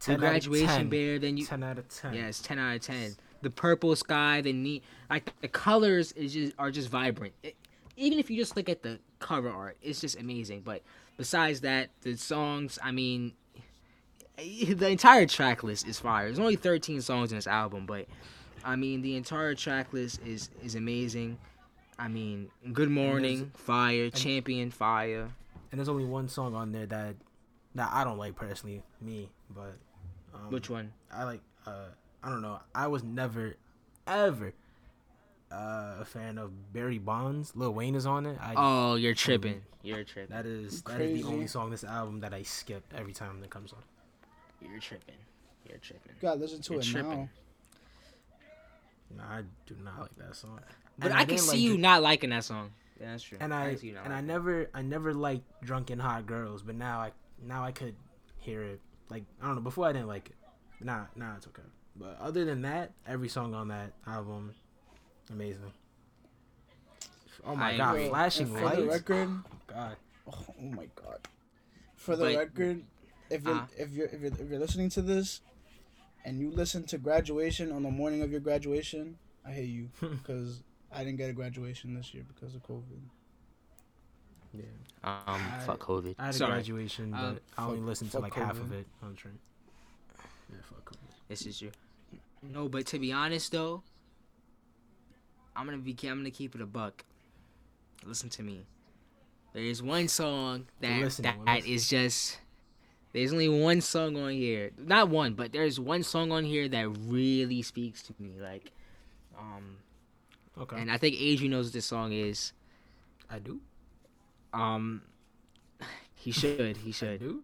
the 0.00 0.06
10 0.06 0.18
graduation 0.18 0.88
bear, 0.88 1.18
then 1.18 1.36
you, 1.36 1.46
Ten 1.46 1.62
out 1.62 1.78
of 1.78 1.88
ten. 1.88 2.14
Yes, 2.14 2.40
ten 2.40 2.58
out 2.58 2.76
of 2.76 2.82
ten. 2.82 3.16
The 3.42 3.50
purple 3.50 3.94
sky, 3.96 4.40
the 4.40 4.52
neat, 4.52 4.82
like 5.10 5.32
the 5.40 5.48
colors 5.48 6.12
is 6.12 6.32
just 6.32 6.52
are 6.58 6.70
just 6.70 6.88
vibrant. 6.88 7.34
It- 7.42 7.56
even 7.96 8.18
if 8.18 8.28
you 8.28 8.36
just 8.36 8.56
look 8.56 8.68
at 8.68 8.82
the 8.82 8.98
cover 9.20 9.48
art, 9.48 9.76
it's 9.80 10.00
just 10.00 10.18
amazing. 10.18 10.62
But 10.64 10.82
besides 11.16 11.60
that, 11.60 11.90
the 12.00 12.16
songs, 12.16 12.76
I 12.82 12.90
mean, 12.90 13.34
the 14.36 14.88
entire 14.88 15.26
track 15.26 15.62
list 15.62 15.86
is 15.86 16.00
fire. 16.00 16.26
There's 16.26 16.40
only 16.40 16.56
13 16.56 17.00
songs 17.02 17.30
in 17.30 17.38
this 17.38 17.46
album, 17.46 17.86
but 17.86 18.06
I 18.64 18.74
mean, 18.76 19.02
the 19.02 19.14
entire 19.16 19.54
track 19.54 19.92
list 19.92 20.20
is 20.26 20.50
is 20.62 20.74
amazing. 20.74 21.38
I 21.98 22.08
mean, 22.08 22.50
Good 22.72 22.90
Morning, 22.90 23.52
Fire, 23.56 24.10
Champion, 24.10 24.70
Fire. 24.70 25.30
And 25.70 25.78
there's 25.78 25.88
only 25.88 26.04
one 26.04 26.28
song 26.28 26.54
on 26.54 26.72
there 26.72 26.86
that 26.86 27.16
that 27.74 27.90
I 27.92 28.04
don't 28.04 28.18
like 28.18 28.36
personally, 28.36 28.82
me, 29.00 29.28
but 29.50 29.74
um, 30.34 30.50
Which 30.50 30.70
one? 30.70 30.92
I 31.12 31.24
like. 31.24 31.40
Uh, 31.66 31.86
I 32.22 32.30
don't 32.30 32.42
know. 32.42 32.58
I 32.74 32.86
was 32.86 33.02
never, 33.02 33.54
ever 34.06 34.52
uh, 35.52 35.96
a 36.00 36.04
fan 36.04 36.38
of 36.38 36.72
Barry 36.72 36.98
Bonds. 36.98 37.52
Lil 37.54 37.72
Wayne 37.74 37.94
is 37.94 38.06
on 38.06 38.26
it. 38.26 38.38
I, 38.40 38.54
Oh, 38.56 38.94
you're 38.96 39.14
tripping. 39.14 39.62
You're 39.82 40.04
tripping. 40.04 40.34
that 40.34 40.46
is 40.46 40.82
that 40.82 41.00
is 41.00 41.22
the 41.22 41.28
only 41.28 41.46
song 41.46 41.70
this 41.70 41.84
album 41.84 42.20
that 42.20 42.32
I 42.32 42.42
skip 42.42 42.82
every 42.96 43.12
time 43.12 43.40
that 43.40 43.50
comes 43.50 43.72
on. 43.72 43.80
You're 44.66 44.80
tripping. 44.80 45.14
You're 45.68 45.78
tripping. 45.78 46.12
You 46.16 46.22
gotta 46.22 46.40
listen 46.40 46.60
to 46.62 46.72
You're 46.74 46.82
it 46.82 46.86
tripping. 46.86 47.10
now. 47.10 47.28
No, 49.18 49.22
I 49.24 49.42
do 49.66 49.76
not 49.84 50.00
like 50.00 50.16
that 50.16 50.34
song. 50.36 50.58
But 50.98 51.10
And 51.10 51.14
I, 51.20 51.24
can 51.24 51.38
see 51.38 51.48
like 51.50 51.58
you 51.60 51.70
Dr- 51.70 51.80
not 51.80 52.02
liking 52.02 52.30
that 52.30 52.44
song. 52.44 52.70
Yeah, 53.00 53.10
that's 53.12 53.22
true. 53.24 53.38
and 53.40 53.52
I 53.52 53.70
can 53.70 53.78
see 53.78 53.88
you 53.88 53.94
not 53.94 54.04
and 54.04 54.12
I 54.12 54.16
liking 54.16 54.26
never 54.28 54.70
I 54.74 54.82
never 54.82 55.12
liked 55.14 55.44
Drunk 55.64 55.90
and 55.90 56.00
Hot 56.00 56.26
Girls, 56.26 56.62
but 56.62 56.74
now 56.76 57.00
I 57.00 57.10
now 57.44 57.64
I 57.64 57.72
could 57.72 57.96
hear 58.38 58.62
it. 58.62 58.80
Like 59.10 59.24
I 59.42 59.46
don't 59.46 59.56
know. 59.56 59.60
Before 59.62 59.86
I 59.86 59.92
didn't 59.92 60.08
like 60.08 60.28
it. 60.30 60.36
Nah, 60.80 61.04
nah, 61.16 61.36
it's 61.36 61.46
okay. 61.48 61.62
But 61.96 62.18
other 62.20 62.44
than 62.44 62.62
that, 62.62 62.92
every 63.06 63.28
song 63.28 63.54
on 63.54 63.68
that 63.68 63.92
album, 64.06 64.52
amazing. 65.30 65.72
Oh 67.46 67.54
my 67.56 67.74
I 67.74 67.76
god, 67.76 67.94
agree. 67.96 68.08
flashing 68.08 68.46
And 68.48 68.56
for 68.56 68.64
lights. 68.64 68.76
the 68.78 68.86
record, 68.86 69.28
God, 69.66 69.96
oh, 70.28 70.44
oh 70.48 70.64
my 70.64 70.88
god. 70.94 71.18
For 71.96 72.16
the 72.16 72.24
But- 72.24 72.36
record, 72.36 72.82
if 73.30 73.42
you're 73.44 73.54
Uh-huh. 73.54 73.66
if 73.76 73.90
you're 73.92 74.06
if 74.06 74.20
you're 74.20 74.32
if 74.32 74.50
you're 74.50 74.58
listening 74.58 74.88
to 74.90 75.02
this, 75.02 75.40
and 76.24 76.38
you 76.40 76.50
listen 76.50 76.84
to 76.86 76.98
graduation 76.98 77.70
on 77.72 77.82
the 77.82 77.90
morning 77.90 78.22
of 78.22 78.30
your 78.30 78.40
graduation, 78.40 79.18
I 79.44 79.52
hate 79.52 79.68
you 79.68 79.90
because 80.00 80.62
I 80.94 81.04
didn't 81.04 81.18
get 81.18 81.30
a 81.30 81.32
graduation 81.32 81.94
this 81.94 82.14
year 82.14 82.24
because 82.32 82.54
of 82.54 82.62
COVID. 82.62 82.82
yeah. 84.54 84.62
Um, 85.02 85.20
I- 85.26 85.60
fuck 85.66 85.80
COVID. 85.80 86.14
I 86.18 86.26
had 86.26 86.34
a 86.34 86.38
Sorry, 86.38 86.52
graduation, 86.52 87.10
but 87.10 87.18
Um, 87.18 87.40
I 87.58 87.64
only 87.66 87.78
fuck- 87.78 87.86
listened 87.86 88.10
to 88.12 88.16
fuck 88.18 88.22
like 88.22 88.34
half 88.34 88.58
of 88.58 88.72
it 88.72 88.86
on 89.02 89.10
the 89.10 89.16
train. 89.16 89.38
Yeah, 90.50 90.56
fuck 90.62 90.84
COVID. 90.84 90.98
this 91.28 91.44
is 91.46 91.58
true. 91.58 91.72
No, 92.42 92.68
but 92.68 92.86
to 92.88 92.98
be 92.98 93.10
honest 93.12 93.52
though, 93.52 93.82
I'm 95.56 95.66
gonna 95.66 95.78
be 95.78 95.92
I'm 96.08 96.18
gonna 96.18 96.30
keep 96.30 96.54
it 96.54 96.60
a 96.60 96.66
buck. 96.66 97.04
Listen 98.04 98.28
to 98.30 98.42
me. 98.42 98.66
There 99.52 99.62
is 99.62 99.82
one 99.82 100.08
song 100.08 100.66
We're 100.80 100.88
that 100.88 101.00
listening, 101.00 101.38
we're 101.38 101.44
that 101.46 101.54
listening. 101.56 101.74
is 101.74 101.88
just. 101.88 102.38
There's 103.12 103.32
only 103.32 103.48
one 103.48 103.80
song 103.80 104.16
on 104.16 104.32
here. 104.32 104.72
Not 104.76 105.08
one, 105.08 105.34
but 105.34 105.52
there's 105.52 105.78
one 105.78 106.02
song 106.02 106.32
on 106.32 106.42
here 106.44 106.68
that 106.68 106.88
really 106.88 107.62
speaks 107.62 108.02
to 108.04 108.14
me. 108.18 108.32
Like, 108.40 108.72
um, 109.38 109.76
Okay, 110.60 110.76
and 110.80 110.90
I 110.90 110.96
think 110.98 111.16
Adrian 111.18 111.50
knows 111.52 111.66
what 111.66 111.72
this 111.72 111.86
song 111.86 112.12
is. 112.12 112.52
I 113.30 113.38
do. 113.40 113.60
Um, 114.52 115.02
he 116.14 116.30
should. 116.30 116.76
He 116.78 116.90
I 116.90 116.92
should. 116.92 117.20
do. 117.20 117.42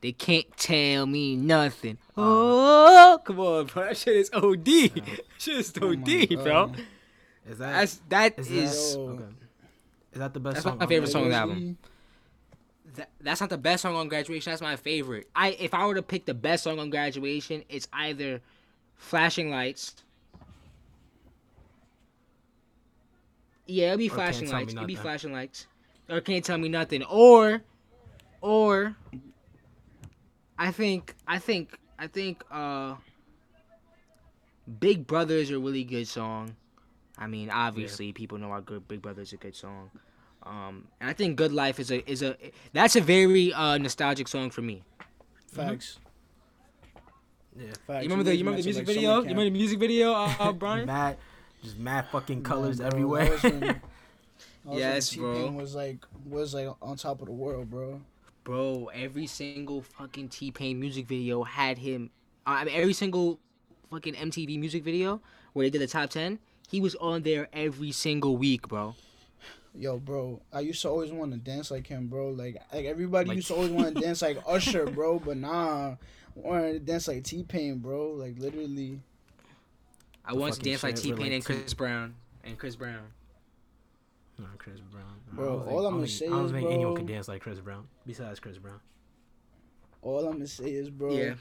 They 0.00 0.12
can't 0.12 0.46
tell 0.56 1.06
me 1.06 1.36
nothing. 1.36 1.98
Uh, 2.16 2.22
Oh, 3.10 3.18
come 3.24 3.40
on, 3.40 3.66
bro. 3.66 3.84
That 3.84 3.96
shit 3.96 4.16
is 4.16 4.30
OD. 4.32 4.64
That 4.66 5.24
shit 5.38 5.56
is 5.58 5.72
Oh 5.80 5.90
OD, 5.90 6.06
my 6.30 6.42
bro. 6.42 6.72
Is 7.48 7.58
that 7.58 7.72
That's 7.72 8.00
that 8.08 8.38
is 8.38 8.50
is. 8.50 8.94
that 8.94 9.00
okay? 9.00 9.24
Is 10.12 10.18
that 10.18 10.34
the 10.34 10.40
best 10.40 10.54
That's 10.54 10.64
song? 10.64 10.78
my 10.78 10.86
favorite 10.86 11.10
song 11.10 11.24
on 11.24 11.28
the 11.30 11.34
album. 11.36 11.78
that, 12.96 13.10
that's 13.20 13.40
not 13.40 13.50
the 13.50 13.58
best 13.58 13.82
song 13.82 13.94
on 13.96 14.08
graduation. 14.08 14.50
That's 14.50 14.62
my 14.62 14.76
favorite. 14.76 15.28
I 15.34 15.50
if 15.58 15.72
I 15.74 15.86
were 15.86 15.94
to 15.94 16.02
pick 16.02 16.26
the 16.26 16.34
best 16.34 16.64
song 16.64 16.78
on 16.78 16.90
graduation, 16.90 17.64
it's 17.68 17.88
either 17.92 18.40
Flashing 18.96 19.50
Lights. 19.50 19.94
Yeah, 23.68 23.86
it'll 23.86 23.98
be 23.98 24.06
Or 24.06 24.08
Can't 24.08 24.16
flashing 24.16 24.50
lights. 24.50 24.72
It'll 24.72 24.86
be 24.86 24.94
Nothing. 24.94 25.02
flashing 25.02 25.32
lights. 25.32 25.66
Or 26.08 26.20
can't 26.20 26.44
tell 26.44 26.58
me 26.58 26.68
nothing. 26.68 27.04
Or, 27.04 27.62
or. 28.40 28.96
I 30.58 30.72
think 30.72 31.14
I 31.26 31.38
think 31.38 31.78
I 31.98 32.08
think 32.08 32.42
uh. 32.50 32.96
Big 34.80 35.06
Brother 35.06 35.34
is 35.34 35.50
a 35.50 35.58
really 35.58 35.84
good 35.84 36.06
song. 36.06 36.54
I 37.16 37.26
mean, 37.26 37.48
obviously, 37.50 38.12
people 38.12 38.38
know 38.38 38.50
our 38.50 38.60
good 38.60 38.86
Big 38.86 39.00
Brother 39.00 39.22
is 39.22 39.32
a 39.32 39.36
good 39.36 39.56
song. 39.56 39.90
Um, 40.42 40.86
and 41.00 41.10
I 41.10 41.12
think 41.12 41.36
Good 41.36 41.52
Life 41.52 41.80
is 41.80 41.90
a 41.90 42.08
is 42.10 42.22
a 42.22 42.36
that's 42.72 42.96
a 42.96 43.00
very 43.00 43.52
uh, 43.52 43.78
nostalgic 43.78 44.28
song 44.28 44.50
for 44.50 44.62
me. 44.62 44.82
Facts. 45.52 45.98
Yeah. 47.56 47.66
Facts. 47.86 48.04
You 48.04 48.10
remember 48.10 48.24
the 48.24 48.36
you 48.36 48.44
remember 48.44 48.62
the 48.62 48.66
music 48.66 48.86
video? 48.86 49.16
You 49.16 49.22
remember 49.22 49.44
the 49.44 49.50
music 49.50 49.78
video, 49.78 50.12
uh, 50.12 50.34
uh, 50.38 50.52
Brian? 50.52 50.86
mad, 50.94 51.16
just 51.62 51.78
mad 51.78 52.06
fucking 52.12 52.42
colors 52.42 52.78
Nah, 52.80 52.90
bro, 52.90 52.96
everywhere. 53.14 53.24
that 53.24 53.32
was 53.32 53.42
when- 53.42 53.60
that 53.60 53.76
was 54.64 54.70
when 54.72 54.78
Yes, 54.78 55.08
T-Pain 55.10 55.22
bro. 55.54 55.62
Was 55.62 55.74
like 55.74 55.98
was 56.26 56.54
like 56.54 56.68
on 56.82 56.96
top 56.96 57.20
of 57.20 57.26
the 57.26 57.32
world, 57.32 57.70
bro. 57.70 58.00
bro, 58.44 58.90
every 58.94 59.26
single 59.26 59.82
fucking 59.82 60.28
T 60.28 60.50
Pain 60.50 60.78
music 60.80 61.06
video 61.06 61.42
had 61.42 61.78
him. 61.78 62.10
I 62.46 62.64
mean, 62.64 62.74
every 62.74 62.92
single 62.92 63.38
fucking 63.90 64.14
MTV 64.14 64.58
music 64.58 64.82
video 64.84 65.20
where 65.52 65.64
they 65.66 65.70
did 65.70 65.80
the 65.82 65.86
top 65.86 66.10
ten, 66.10 66.38
he 66.70 66.80
was 66.80 66.94
on 66.96 67.22
there 67.22 67.48
every 67.52 67.92
single 67.92 68.36
week, 68.36 68.68
bro. 68.68 68.94
Yo, 69.74 69.98
bro, 69.98 70.40
I 70.52 70.60
used 70.60 70.82
to 70.82 70.88
always 70.88 71.12
want 71.12 71.30
to 71.32 71.38
dance 71.38 71.70
like 71.70 71.86
him, 71.86 72.08
bro. 72.08 72.30
Like, 72.30 72.56
like 72.72 72.84
everybody 72.86 73.28
Like- 73.28 73.36
used 73.36 73.48
to 73.48 73.54
always 73.54 73.70
want 73.70 73.94
to 73.94 74.00
dance 74.00 74.22
like 74.22 74.38
Usher, 74.46 74.86
bro. 74.86 75.18
But 75.18 75.36
nah, 75.36 75.90
I 75.90 75.96
wanted 76.34 76.72
to 76.72 76.78
dance 76.80 77.06
like 77.08 77.22
T 77.24 77.42
Pain, 77.42 77.78
bro. 77.78 78.12
Like 78.12 78.38
literally. 78.38 79.00
I 80.28 80.32
The 80.32 80.38
wanted 80.38 80.54
to 80.56 80.60
dance 80.60 80.82
like 80.82 80.94
T 80.96 81.12
Pain 81.12 81.32
and 81.32 81.44
Chris 81.44 81.72
Brown 81.74 82.14
and 82.44 82.58
Chris 82.58 82.76
Brown. 82.76 83.00
No, 84.38 84.44
Chris 84.58 84.78
Brown. 84.80 85.04
Bro, 85.32 85.44
I 85.44 85.48
don't 85.48 85.58
all 85.58 85.64
think- 85.64 85.76
I'm 85.76 85.82
gonna 85.82 85.96
don't 85.98 86.08
say 86.08 86.18
think, 86.20 86.32
I 86.32 86.36
don't 86.36 86.44
is, 86.46 86.52
think 86.52 86.66
anyone 86.66 86.82
bro- 86.94 86.94
could 86.96 87.06
dance 87.08 87.28
like 87.28 87.42
Chris 87.42 87.58
Brown 87.60 87.86
besides 88.06 88.38
Chris 88.38 88.58
Brown. 88.58 88.80
All 90.02 90.24
I'm 90.26 90.32
gonna 90.34 90.46
say 90.46 90.70
is, 90.70 90.90
bro. 90.90 91.12
Yeah. 91.12 91.34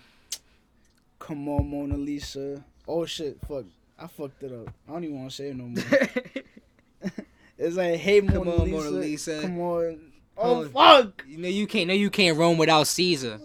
Come 1.19 1.47
on, 1.49 1.69
Mona 1.69 1.97
Lisa. 1.97 2.63
Oh 2.87 3.05
shit, 3.05 3.37
fuck. 3.47 3.65
I 3.99 4.07
fucked 4.07 4.41
it 4.43 4.51
up. 4.53 4.73
I 4.87 4.93
don't 4.93 5.03
even 5.03 5.17
want 5.19 5.31
to 5.31 5.35
say 5.35 5.49
it 5.49 5.55
no 5.55 5.65
more. 5.65 7.11
it's 7.57 7.75
like, 7.75 7.95
hey, 7.95 8.21
Mona, 8.21 8.33
Come 8.39 8.47
on, 8.49 8.59
Lisa. 8.63 8.71
Mona 8.75 8.89
Lisa. 8.91 9.41
Come 9.41 9.59
on. 9.59 9.99
Oh 10.37 10.61
Come 10.63 10.71
fuck. 10.71 11.25
you 11.27 11.37
know 11.39 11.47
you 11.47 11.67
can't. 11.67 11.87
No, 11.87 11.93
you 11.93 12.09
can't 12.09 12.37
roam 12.37 12.57
without 12.57 12.87
Caesar. 12.87 13.39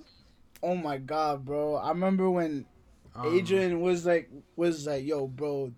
Oh 0.63 0.75
my 0.77 0.99
god, 0.99 1.45
bro. 1.45 1.75
I 1.77 1.89
remember 1.89 2.31
when 2.31 2.67
Um, 3.14 3.37
Adrian 3.37 3.81
was 3.81 4.07
like 4.07 4.31
was 4.57 4.87
like, 4.87 5.04
yo, 5.04 5.26
bro. 5.26 5.73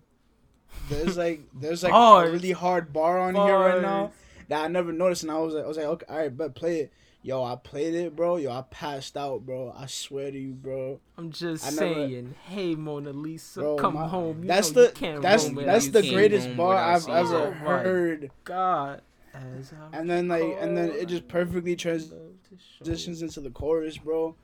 There's 0.89 1.17
like 1.25 1.41
there's 1.53 1.83
like 1.83 1.91
Bars. 1.91 2.29
a 2.29 2.31
really 2.31 2.51
hard 2.51 2.91
bar 2.93 3.19
on 3.19 3.35
here 3.35 3.57
right 3.57 3.81
now 3.81 4.11
that 4.49 4.63
I 4.63 4.67
never 4.67 4.91
noticed, 4.93 5.23
and 5.23 5.31
I 5.31 5.39
was 5.39 5.53
like, 5.53 5.63
I 5.63 5.67
was 5.67 5.77
like, 5.77 5.85
okay, 5.87 6.05
all 6.09 6.17
right, 6.17 6.35
but 6.37 6.55
play 6.55 6.79
it. 6.81 6.93
Yo, 7.23 7.43
I 7.43 7.55
played 7.55 7.95
it, 7.95 8.15
bro. 8.15 8.35
Yo, 8.35 8.51
I 8.51 8.61
passed 8.69 9.17
out, 9.17 9.43
bro. 9.47 9.73
I 9.75 9.87
swear 9.87 10.29
to 10.29 10.37
you, 10.37 10.51
bro. 10.53 10.99
I'm 11.17 11.31
just 11.31 11.65
I 11.65 11.69
never- 11.71 11.77
saying, 12.07 12.35
hey 12.45 12.75
Mona 12.75 13.11
Lisa, 13.13 13.61
Bro, 13.61 13.77
come 13.77 13.95
my- 13.95 14.07
home. 14.07 14.43
You 14.43 14.47
that's 14.47 14.71
know 14.75 14.81
you 14.81 14.87
the 14.89 14.93
can't 14.93 15.21
that's 15.23 15.49
that's 15.49 15.87
the 15.89 16.07
greatest 16.07 16.55
bar 16.55 16.75
I've 16.75 17.07
ever 17.09 17.47
Oh 17.47 17.51
heard. 17.51 18.29
God. 18.43 19.01
As 19.33 19.73
And 19.91 20.07
then 20.09 20.27
like 20.27 20.43
and 20.61 20.77
then 20.77 20.91
it 20.91 21.07
just 21.07 21.27
perfectly 21.27 21.75
trans- 21.75 22.11
love 22.11 22.19
to 22.49 22.57
show 22.57 22.85
transitions 22.85 23.21
into 23.23 23.41
the 23.41 23.49
chorus, 23.49 23.97
bro. 23.97 24.35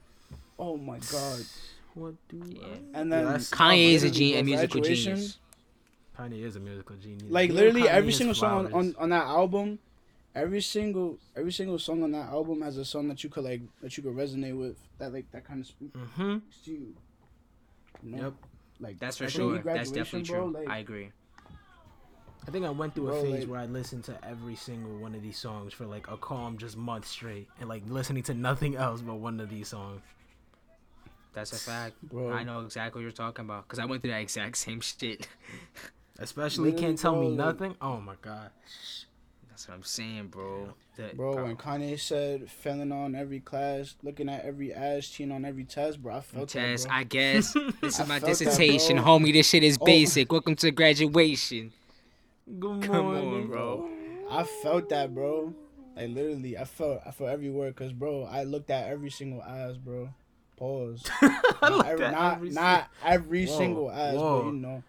Oh 0.58 0.76
my 0.76 0.98
god. 1.12 1.42
What 1.94 2.16
do 2.30 2.42
Yeah. 2.48 2.64
I? 2.96 3.00
And 3.02 3.12
then 3.12 3.26
that's- 3.26 3.50
Kanye 3.52 3.94
is 3.94 4.04
a, 4.04 4.08
literally, 4.08 4.30
gen- 4.32 4.40
a 4.40 4.44
musical 4.44 4.82
genius. 4.82 5.38
Kanye 6.18 6.44
is 6.44 6.56
a 6.56 6.60
musical 6.60 6.96
genius. 6.98 7.24
Like 7.30 7.48
Give 7.50 7.56
literally 7.58 7.82
Kanye 7.84 7.88
every 7.88 8.10
his 8.12 8.18
single 8.18 8.36
song 8.36 8.66
on, 8.68 8.74
on 8.74 8.96
on 9.00 9.10
that 9.10 9.26
album, 9.26 9.80
every 10.36 10.62
single 10.62 11.18
every 11.36 11.52
single 11.52 11.80
song 11.80 12.04
on 12.04 12.12
that 12.12 12.30
album 12.30 12.62
has 12.62 12.78
a 12.78 12.86
song 12.86 13.08
that 13.10 13.24
you 13.24 13.30
could 13.30 13.44
like 13.44 13.62
that 13.82 13.96
you 13.98 14.04
could 14.04 14.16
resonate 14.16 14.58
with 14.58 14.78
that 15.00 15.12
like 15.14 15.30
that 15.32 15.44
kind 15.46 15.60
of 15.62 15.68
speaks 15.68 15.98
Mm-hmm. 15.98 16.38
to 16.66 16.72
you. 16.72 16.96
you 18.04 18.12
know? 18.16 18.24
Yep. 18.24 18.34
Like 18.80 19.00
That's 19.00 19.18
for 19.18 19.30
sure. 19.30 19.54
That's 19.54 19.64
Graduation, 19.92 19.94
definitely 19.94 20.30
bro, 20.34 20.44
true. 20.52 20.60
like, 20.60 20.70
I 20.70 20.78
agree. 20.80 21.12
I 22.48 22.50
think 22.50 22.66
I 22.66 22.72
went 22.72 22.96
through 22.96 23.10
a 23.10 23.12
Bro, 23.12 23.22
phase 23.22 23.40
like- 23.42 23.50
where 23.50 23.60
I 23.60 23.66
listened 23.68 24.04
to 24.06 24.18
every 24.28 24.56
single 24.56 24.98
one 24.98 25.14
of 25.14 25.22
these 25.22 25.38
songs 25.38 25.74
for 25.74 25.86
like 25.86 26.08
a 26.10 26.18
calm 26.18 26.58
just 26.58 26.76
month 26.78 27.06
straight, 27.08 27.48
and 27.60 27.70
like 27.70 27.84
listening 27.88 28.24
to 28.24 28.34
nothing 28.34 28.76
else 28.76 29.02
but 29.02 29.16
one 29.16 29.40
of 29.40 29.50
these 29.50 29.68
songs. 29.68 30.02
That's 31.34 31.54
a 31.54 31.56
fact. 31.56 31.96
bro. 32.04 32.32
I 32.32 32.44
know 32.44 32.62
exactly 32.62 33.00
what 33.00 33.04
you're 33.04 33.12
talking 33.12 33.46
about 33.46 33.68
because 33.68 33.80
I 33.80 33.86
went 33.86 34.02
through 34.02 34.12
that 34.12 34.20
exact 34.22 34.58
same 34.66 34.82
shit. 34.82 35.28
Especially 36.20 36.72
Literally, 36.72 36.88
can't 36.88 37.00
tell 37.00 37.16
me 37.16 37.36
bro, 37.36 37.46
like- 37.46 37.60
nothing. 37.60 37.76
Oh 37.82 38.00
my 38.02 38.16
god. 38.22 38.52
That's 39.50 39.68
what 39.68 39.76
I'm 39.76 39.84
saying, 39.84 40.28
bro. 40.28 40.74
The- 40.98 41.12
Bro, 41.16 41.44
when 41.46 41.56
Kanye 41.56 41.98
said 42.00 42.50
failing 42.52 42.92
on 42.92 43.16
every 43.16 43.40
class, 43.40 43.96
looking 44.04 44.28
at 44.28 44.44
every 44.44 44.74
ass, 44.74 45.08
cheating 45.08 45.32
on 45.32 45.46
every 45.46 45.64
test, 45.64 46.02
bro, 46.04 46.16
I 46.18 46.22
felt 46.22 46.50
Tess, 46.50 46.84
that, 46.84 46.90
bro. 46.90 46.98
I 46.98 47.04
guess 47.06 47.54
this 47.82 48.00
I 48.00 48.04
is 48.04 48.10
my 48.10 48.20
felt 48.20 48.22
that, 48.22 48.28
dissertation, 48.28 48.98
homie. 48.98 49.32
This 49.34 49.48
shit 49.50 49.64
is 49.64 49.78
Oh. 49.80 49.86
basic. 49.86 50.32
Welcome 50.32 50.56
to 50.58 50.70
graduation. 50.72 51.72
Good 52.60 52.82
Come 52.84 53.06
morning, 53.06 53.34
on, 53.34 53.48
bro. 53.48 53.90
I 54.30 54.44
felt 54.44 54.90
that, 54.90 55.14
bro. 55.16 55.54
Like 55.96 56.10
literally, 56.10 56.58
I 56.58 56.66
felt 56.66 57.02
I 57.06 57.12
felt 57.12 57.30
every 57.30 57.50
word, 57.50 57.76
cause 57.76 57.94
bro, 57.94 58.24
I 58.24 58.44
looked 58.44 58.70
at 58.70 58.88
every 58.88 59.10
single 59.10 59.42
ass, 59.44 59.78
bro. 59.78 60.10
Pause. 60.62 61.04
Not 61.64 61.88
every, 61.88 62.12
not, 62.12 62.34
every 62.36 62.50
not 62.52 62.88
every 63.04 63.46
Whoa, 63.48 63.58
single 63.58 63.90
ass, 63.92 64.14
whoa. 64.14 64.42
but 64.44 64.46
you 64.46 64.54
know, 64.60 64.84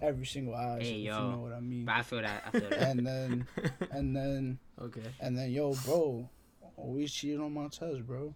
every 0.00 0.26
single 0.26 0.54
ass. 0.54 0.78
Hey, 0.80 0.98
yo. 0.98 1.16
you 1.16 1.30
know 1.32 1.38
what 1.38 1.52
I 1.52 1.58
mean. 1.58 1.84
But 1.84 1.92
I 1.96 2.02
feel 2.02 2.22
that. 2.22 2.44
I 2.46 2.50
feel 2.52 2.70
that. 2.70 2.82
And 2.82 3.04
then, 3.04 3.46
and 3.90 4.14
then, 4.16 4.58
okay. 4.80 5.00
and 5.18 5.36
then, 5.36 5.50
yo, 5.50 5.74
bro, 5.84 6.28
always 6.76 7.10
cheated 7.12 7.40
on 7.40 7.52
my 7.52 7.66
test, 7.66 8.06
bro. 8.06 8.32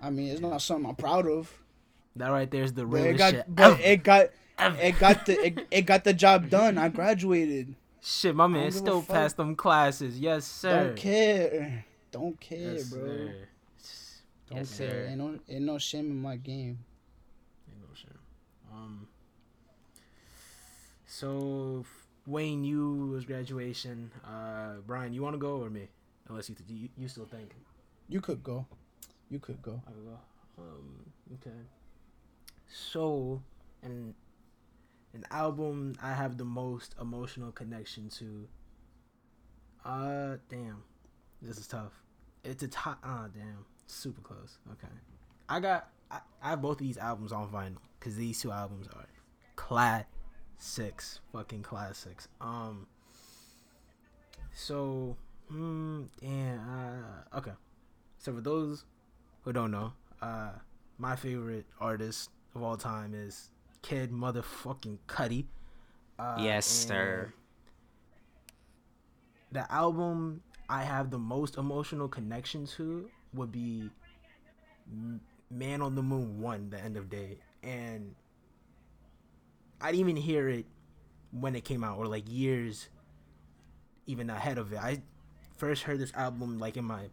I 0.00 0.08
mean, 0.08 0.28
it's 0.28 0.40
not 0.40 0.62
something 0.62 0.88
I'm 0.88 0.96
proud 0.96 1.26
of, 1.26 1.52
That 2.16 2.28
right 2.28 2.50
there's 2.50 2.72
the 2.72 2.86
real 2.86 3.14
got, 3.14 3.34
shit. 3.34 3.44
but 3.46 3.78
it 3.80 4.02
got, 4.02 4.30
it 4.58 4.98
got 4.98 5.26
the, 5.26 5.46
it, 5.46 5.66
it 5.70 5.82
got 5.82 6.04
the 6.04 6.14
job 6.14 6.48
done. 6.48 6.78
I 6.78 6.88
graduated. 6.88 7.74
Shit, 8.00 8.34
my 8.34 8.46
man 8.46 8.62
don't 8.62 8.64
give 8.70 8.74
a 8.74 8.78
still 8.78 9.02
passed 9.02 9.36
them 9.36 9.54
classes. 9.54 10.18
Yes, 10.18 10.46
sir. 10.46 10.86
Don't 10.86 10.96
care. 10.96 11.84
Don't 12.10 12.40
care, 12.40 12.72
Yes, 12.72 12.88
bro. 12.88 13.00
sir. 13.06 13.34
Don't 14.54 14.60
Yes, 14.62 14.78
care. 14.78 14.88
sir. 14.88 15.06
Ain't 15.10 15.18
no, 15.18 15.38
ain't 15.48 15.64
no 15.64 15.78
shame 15.78 16.06
in 16.10 16.20
my 16.20 16.36
game. 16.36 16.78
Ain't 17.68 17.80
no 17.80 17.94
shit. 17.94 18.16
Um. 18.72 19.08
So 21.06 21.84
Wayne, 22.26 22.64
you 22.64 23.06
was 23.12 23.24
graduation. 23.24 24.10
Uh, 24.24 24.74
Brian, 24.86 25.12
you 25.12 25.22
want 25.22 25.34
to 25.34 25.38
go 25.38 25.56
or 25.62 25.70
me? 25.70 25.88
Unless 26.28 26.48
you, 26.50 26.56
you 26.68 26.88
you 26.96 27.08
still 27.08 27.26
think 27.26 27.50
You 28.08 28.20
could 28.20 28.42
go. 28.42 28.66
You 29.30 29.38
could 29.38 29.60
go. 29.62 29.80
I 29.86 29.90
could 29.90 30.04
go. 30.06 30.18
Um. 30.62 31.12
Okay. 31.34 31.56
So, 32.68 33.42
an 33.82 34.14
an 35.12 35.24
album 35.30 35.94
I 36.02 36.12
have 36.12 36.38
the 36.38 36.44
most 36.44 36.94
emotional 37.00 37.52
connection 37.52 38.08
to. 38.10 38.48
Uh, 39.84 40.36
damn, 40.48 40.82
this 41.42 41.58
is 41.58 41.66
tough. 41.66 41.92
It's 42.42 42.62
a 42.62 42.68
top. 42.68 42.98
Ah, 43.04 43.26
damn, 43.34 43.64
super 43.86 44.20
close. 44.20 44.58
Okay, 44.72 44.92
I 45.48 45.60
got. 45.60 45.88
I, 46.10 46.20
I 46.42 46.50
have 46.50 46.62
both 46.62 46.80
of 46.80 46.86
these 46.86 46.98
albums 46.98 47.32
on 47.32 47.48
vinyl 47.48 47.76
because 47.98 48.16
these 48.16 48.40
two 48.40 48.52
albums 48.52 48.86
are 48.94 49.06
classics, 49.56 51.20
fucking 51.32 51.62
classics. 51.62 52.28
Um. 52.40 52.86
So, 54.52 55.16
hmm, 55.48 56.04
damn. 56.20 56.58
Uh, 56.60 57.38
okay. 57.38 57.52
So 58.18 58.32
for 58.34 58.40
those 58.40 58.84
who 59.42 59.52
don't 59.52 59.70
know, 59.70 59.92
uh, 60.22 60.52
my 60.98 61.16
favorite 61.16 61.66
artist 61.80 62.30
of 62.54 62.62
all 62.62 62.76
time 62.76 63.14
is 63.14 63.50
Kid 63.82 64.12
Motherfucking 64.12 64.98
Cudi. 65.08 65.46
Uh, 66.18 66.36
Yes, 66.40 66.66
sir. 66.66 67.32
The 69.52 69.70
album 69.70 70.42
I 70.68 70.82
have 70.84 71.10
the 71.10 71.18
most 71.18 71.56
emotional 71.58 72.08
connection 72.08 72.66
to 72.78 73.10
would 73.34 73.52
be 73.52 73.90
Man 75.50 75.82
on 75.82 75.94
the 75.94 76.02
Moon 76.02 76.40
1, 76.40 76.70
The 76.70 76.80
End 76.80 76.96
of 76.96 77.10
Day. 77.10 77.38
And 77.62 78.14
I 79.80 79.90
didn't 79.90 80.00
even 80.00 80.16
hear 80.16 80.48
it 80.48 80.66
when 81.30 81.56
it 81.56 81.64
came 81.64 81.82
out, 81.82 81.98
or 81.98 82.06
like 82.06 82.24
years 82.28 82.88
even 84.06 84.30
ahead 84.30 84.58
of 84.58 84.72
it. 84.72 84.78
I 84.78 85.02
first 85.56 85.82
heard 85.82 85.98
this 85.98 86.12
album 86.14 86.58
like 86.58 86.76
in 86.76 86.84
my 86.84 87.08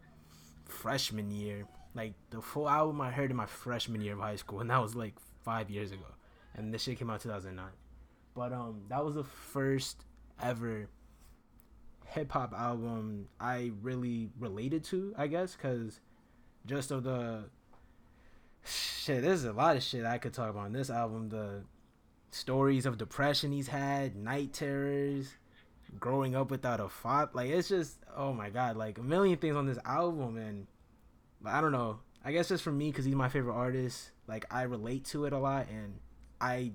freshman 0.66 1.30
year. 1.30 1.66
Like 1.94 2.14
the 2.30 2.40
full 2.40 2.68
album 2.68 3.00
I 3.00 3.10
heard 3.10 3.30
in 3.30 3.36
my 3.36 3.46
freshman 3.46 4.00
year 4.00 4.14
of 4.14 4.20
high 4.20 4.36
school, 4.36 4.60
and 4.60 4.70
that 4.70 4.80
was 4.80 4.94
like 4.94 5.14
five 5.44 5.70
years 5.70 5.92
ago. 5.92 6.06
And 6.54 6.72
this 6.72 6.82
shit 6.82 6.98
came 6.98 7.10
out 7.10 7.20
2009. 7.20 7.66
But 8.34 8.52
um, 8.52 8.82
that 8.88 9.04
was 9.04 9.14
the 9.14 9.24
first 9.24 10.04
ever 10.42 10.88
hip 12.06 12.32
hop 12.32 12.52
album 12.52 13.28
I 13.40 13.72
really 13.82 14.30
related 14.38 14.84
to, 14.84 15.14
I 15.16 15.26
guess, 15.26 15.54
because 15.54 16.00
just 16.66 16.90
of 16.90 17.04
the 17.04 17.44
shit. 18.64 19.22
There's 19.22 19.44
a 19.44 19.52
lot 19.52 19.76
of 19.76 19.82
shit 19.82 20.04
I 20.04 20.18
could 20.18 20.32
talk 20.32 20.50
about 20.50 20.66
on 20.66 20.72
this 20.72 20.90
album. 20.90 21.28
The 21.28 21.62
stories 22.30 22.86
of 22.86 22.98
depression 22.98 23.52
he's 23.52 23.68
had, 23.68 24.16
night 24.16 24.52
terrors, 24.52 25.34
growing 25.98 26.34
up 26.34 26.50
without 26.50 26.80
a 26.80 26.88
father. 26.88 27.30
Like 27.34 27.50
it's 27.50 27.68
just 27.68 27.98
oh 28.16 28.32
my 28.32 28.50
god, 28.50 28.76
like 28.76 28.98
a 28.98 29.02
million 29.02 29.38
things 29.38 29.56
on 29.56 29.66
this 29.66 29.78
album, 29.84 30.36
and 30.36 30.66
I 31.44 31.60
don't 31.60 31.72
know. 31.72 32.00
I 32.24 32.32
guess 32.32 32.48
just 32.48 32.62
for 32.62 32.72
me 32.72 32.90
because 32.90 33.04
he's 33.04 33.14
my 33.14 33.28
favorite 33.28 33.54
artist. 33.54 34.10
Like 34.26 34.46
I 34.50 34.62
relate 34.62 35.04
to 35.06 35.24
it 35.24 35.32
a 35.32 35.38
lot, 35.38 35.68
and 35.68 35.98
I 36.40 36.72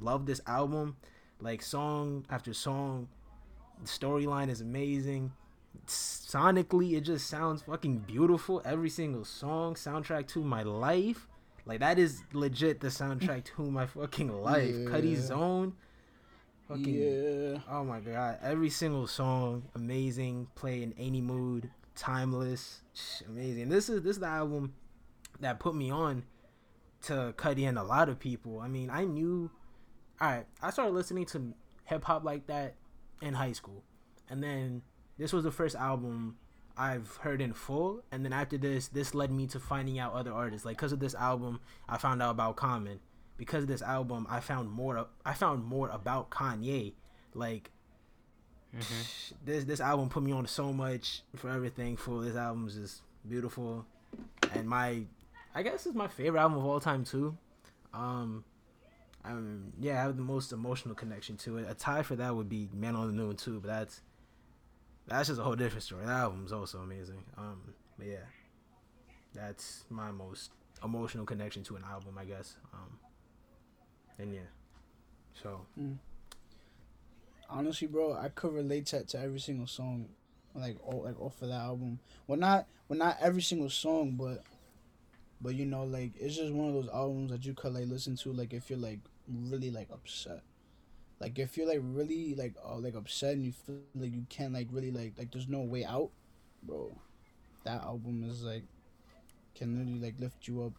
love 0.00 0.26
this 0.26 0.40
album. 0.46 0.96
Like 1.40 1.62
song 1.62 2.26
after 2.30 2.52
song, 2.52 3.08
the 3.80 3.88
storyline 3.88 4.48
is 4.48 4.60
amazing. 4.60 5.32
Sonically, 5.86 6.96
it 6.96 7.02
just 7.02 7.26
sounds 7.26 7.62
fucking 7.62 7.98
beautiful. 8.00 8.60
Every 8.64 8.90
single 8.90 9.24
song, 9.24 9.74
soundtrack 9.74 10.26
to 10.28 10.40
my 10.42 10.62
life. 10.62 11.26
Like 11.64 11.80
that 11.80 11.98
is 11.98 12.22
legit 12.32 12.80
the 12.80 12.88
soundtrack 12.88 13.44
to 13.56 13.70
my 13.70 13.86
fucking 13.86 14.42
life. 14.42 14.74
Yeah. 14.74 14.90
Cudi 14.90 15.16
Zone. 15.16 15.74
Fucking 16.68 16.94
Yeah. 16.94 17.58
Oh 17.70 17.84
my 17.84 18.00
god! 18.00 18.38
Every 18.42 18.70
single 18.70 19.06
song, 19.06 19.64
amazing. 19.74 20.48
Play 20.54 20.82
in 20.82 20.94
any 20.98 21.20
mood. 21.20 21.70
timeless, 21.94 22.82
amazing. 23.26 23.68
This 23.70 23.88
is 23.88 24.02
this 24.02 24.16
is 24.16 24.20
the 24.20 24.26
album 24.26 24.74
that 25.40 25.58
put 25.58 25.74
me 25.74 25.90
on 25.90 26.24
to 27.02 27.34
Cudi 27.36 27.68
and 27.68 27.78
a 27.78 27.82
lot 27.82 28.08
of 28.08 28.18
people. 28.18 28.60
I 28.60 28.68
mean, 28.68 28.90
I 28.90 29.04
knew. 29.04 29.50
All 30.20 30.28
right, 30.28 30.46
I 30.62 30.70
started 30.70 30.92
listening 30.94 31.26
to 31.26 31.54
hip 31.84 32.04
hop 32.04 32.24
like 32.24 32.46
that 32.48 32.74
in 33.22 33.34
high 33.34 33.52
school, 33.52 33.82
and 34.28 34.42
then 34.42 34.82
this 35.18 35.32
was 35.32 35.44
the 35.44 35.50
first 35.50 35.76
album 35.76 36.36
I've 36.76 37.16
heard 37.16 37.40
in 37.40 37.52
full. 37.52 38.02
And 38.12 38.24
then 38.24 38.32
after 38.32 38.56
this, 38.56 38.88
this 38.88 39.14
led 39.14 39.30
me 39.30 39.46
to 39.48 39.60
finding 39.60 39.98
out 39.98 40.14
other 40.14 40.32
artists. 40.32 40.64
Like 40.64 40.76
because 40.76 40.92
of 40.92 41.00
this 41.00 41.14
album, 41.14 41.60
I 41.88 41.98
found 41.98 42.22
out 42.22 42.30
about 42.30 42.56
Common. 42.56 43.00
Because 43.36 43.64
of 43.64 43.68
this 43.68 43.82
album, 43.82 44.26
I 44.28 44.40
found 44.40 44.70
more. 44.70 45.06
I 45.24 45.32
found 45.34 45.64
more 45.64 45.88
about 45.90 46.30
Kanye. 46.30 46.94
Like 47.34 47.70
Mm-hmm. 48.76 49.34
this 49.46 49.64
this 49.64 49.80
album 49.80 50.10
put 50.10 50.22
me 50.22 50.32
on 50.32 50.46
so 50.46 50.72
much. 50.72 51.22
for 51.36 51.48
everything. 51.48 51.86
thankful. 51.96 52.20
This 52.20 52.36
album 52.36 52.66
is 52.68 52.74
just 52.74 53.02
beautiful, 53.26 53.86
and 54.54 54.68
my, 54.68 55.04
I 55.54 55.62
guess 55.62 55.86
it's 55.86 55.94
my 55.94 56.06
favorite 56.08 56.40
album 56.40 56.58
of 56.58 56.66
all 56.66 56.78
time 56.78 57.02
too. 57.04 57.36
Um, 57.94 58.44
um, 59.24 59.72
yeah, 59.80 59.98
I 60.00 60.02
have 60.02 60.16
the 60.16 60.22
most 60.22 60.52
emotional 60.52 60.94
connection 60.94 61.36
to 61.38 61.56
it. 61.58 61.66
A 61.68 61.74
tie 61.74 62.02
for 62.02 62.16
that 62.16 62.34
would 62.36 62.48
be 62.50 62.68
Man 62.74 62.94
on 62.94 63.06
the 63.06 63.12
Moon 63.14 63.36
too, 63.36 63.58
but 63.60 63.68
that's 63.68 64.02
that's 65.08 65.28
just 65.28 65.40
a 65.40 65.42
whole 65.42 65.56
different 65.56 65.82
story. 65.82 66.04
That 66.04 66.12
album's 66.12 66.52
also 66.52 66.78
amazing. 66.78 67.22
Um, 67.36 67.60
but 67.98 68.06
yeah, 68.06 68.26
that's 69.34 69.84
my 69.90 70.10
most 70.10 70.52
emotional 70.84 71.24
connection 71.24 71.62
to 71.64 71.76
an 71.76 71.84
album, 71.90 72.16
I 72.18 72.24
guess. 72.24 72.56
Um, 72.72 72.98
and 74.18 74.34
yeah, 74.34 74.40
so 75.42 75.60
Honestly, 77.50 77.88
bro, 77.88 78.12
I 78.12 78.28
could 78.28 78.52
relate 78.52 78.86
to, 78.86 79.04
to 79.04 79.18
every 79.18 79.40
single 79.40 79.66
song, 79.66 80.08
like 80.54 80.76
all, 80.84 81.04
like 81.04 81.18
off 81.20 81.40
of 81.40 81.48
that 81.48 81.62
album. 81.62 81.98
Well, 82.26 82.38
not 82.38 82.66
well, 82.88 82.98
not 82.98 83.16
every 83.20 83.40
single 83.42 83.70
song, 83.70 84.12
but 84.12 84.42
but 85.40 85.54
you 85.54 85.64
know, 85.64 85.84
like 85.84 86.12
it's 86.20 86.36
just 86.36 86.52
one 86.52 86.68
of 86.68 86.74
those 86.74 86.90
albums 86.92 87.30
that 87.30 87.46
you 87.46 87.54
could 87.54 87.72
like 87.72 87.86
listen 87.86 88.16
to, 88.16 88.32
like 88.32 88.52
if 88.52 88.68
you're 88.68 88.78
like 88.78 88.98
really 89.28 89.70
like 89.70 89.88
upset, 89.90 90.42
like 91.20 91.38
if 91.38 91.56
you're 91.56 91.68
like 91.68 91.80
really 91.82 92.34
like 92.34 92.54
uh, 92.64 92.76
like 92.76 92.94
upset 92.94 93.34
and 93.34 93.44
you 93.44 93.52
feel 93.52 93.76
like 93.96 94.12
you 94.12 94.24
can't 94.28 94.52
like 94.52 94.68
really 94.70 94.90
like 94.90 95.14
like 95.18 95.30
there's 95.32 95.48
no 95.48 95.60
way 95.60 95.84
out, 95.84 96.10
bro. 96.62 96.92
That 97.64 97.82
album 97.82 98.24
is 98.28 98.42
like 98.42 98.64
can 99.54 99.78
literally 99.78 100.00
like 100.00 100.18
lift 100.20 100.46
you 100.48 100.62
up. 100.64 100.72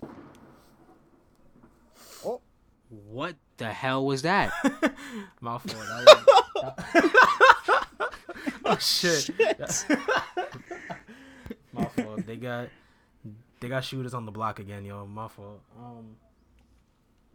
Oh, 2.25 2.41
What 2.89 3.35
the 3.57 3.71
hell 3.71 4.05
was 4.05 4.21
that? 4.23 4.51
my 5.41 5.57
fault. 5.57 5.65
That 5.65 6.05
was- 6.05 6.25
oh 8.65 8.77
shit. 8.77 9.29
my 11.73 11.85
fault. 11.85 12.25
They 12.25 12.35
got 12.37 12.69
they 13.59 13.67
got 13.67 13.83
shooters 13.83 14.13
on 14.13 14.25
the 14.25 14.31
block 14.31 14.59
again, 14.59 14.85
yo. 14.85 15.05
My 15.05 15.27
fault. 15.27 15.61
Um, 15.77 16.15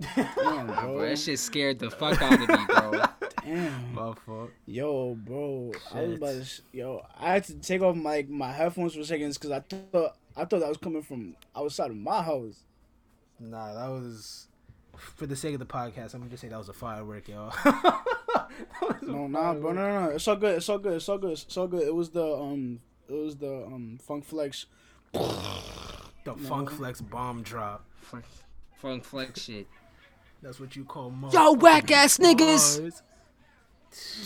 damn, 0.01 0.67
bro, 0.67 0.75
bro. 0.95 1.09
that 1.09 1.19
shit 1.19 1.39
scared 1.39 1.79
the 1.79 1.91
fuck 1.91 2.21
out 2.21 2.35
of 2.35 2.49
me, 2.49 2.65
bro. 2.67 3.03
Damn. 3.43 3.95
my 3.95 4.15
fault. 4.15 4.51
Yo, 4.67 5.15
bro, 5.15 5.73
I 5.93 6.03
was 6.03 6.17
about 6.17 6.31
to. 6.33 6.45
sh- 6.45 6.61
Yo, 6.73 7.05
I 7.19 7.33
had 7.35 7.45
to 7.45 7.55
take 7.55 7.83
off 7.83 7.95
my 7.97 8.25
my 8.29 8.51
headphones 8.53 8.95
for 8.95 9.05
seconds 9.05 9.37
because 9.39 9.51
I 9.51 9.61
thought 9.61 10.17
I 10.37 10.45
thought 10.45 10.61
that 10.61 10.69
was 10.69 10.79
coming 10.79 11.03
from 11.03 11.37
outside 11.55 11.91
of 11.91 11.97
my 11.97 12.23
house. 12.23 12.65
Nah, 13.39 13.75
that 13.75 13.89
was 13.91 14.49
for 14.97 15.27
the 15.27 15.37
sake 15.37 15.55
of 15.55 15.61
the 15.61 15.67
podcast. 15.67 16.15
I'm 16.15 16.21
gonna 16.21 16.31
just 16.31 16.43
say 16.43 16.49
that 16.49 16.59
was 16.59 16.69
a 16.69 16.73
firework, 16.73 17.29
yo. 17.29 17.51
No, 19.03 19.27
nah, 19.27 19.53
bro, 19.55 19.73
no, 19.73 19.89
no, 19.91 20.05
no. 20.07 20.11
It's 20.11 20.27
all 20.29 20.37
good. 20.37 20.57
It's 20.57 20.69
all 20.69 20.79
good. 20.79 20.95
It's 20.95 21.09
all 21.09 21.19
good. 21.19 21.33
It's 21.33 21.57
all 21.57 21.67
good. 21.67 21.83
It 21.83 21.95
was 21.95 22.11
the 22.11 22.25
um, 22.25 22.81
it 23.09 23.13
was 23.13 23.37
the 23.37 23.65
um, 23.67 23.99
Funk 24.01 24.25
Flex. 24.25 24.67
The 25.13 26.35
Funk 26.49 26.71
Flex 26.71 27.01
bomb 27.01 27.43
drop. 27.43 27.85
Funk, 28.01 28.25
funk 28.77 29.05
flex 29.05 29.43
shit. 29.43 29.67
That's 30.45 30.61
what 30.61 30.77
you 30.77 30.85
call 30.85 31.11
Yo, 31.33 31.55
motherfucking 31.55 31.61
whack 31.63 31.91
ass 31.91 32.19
niggas! 32.19 32.79
bars. 32.79 33.03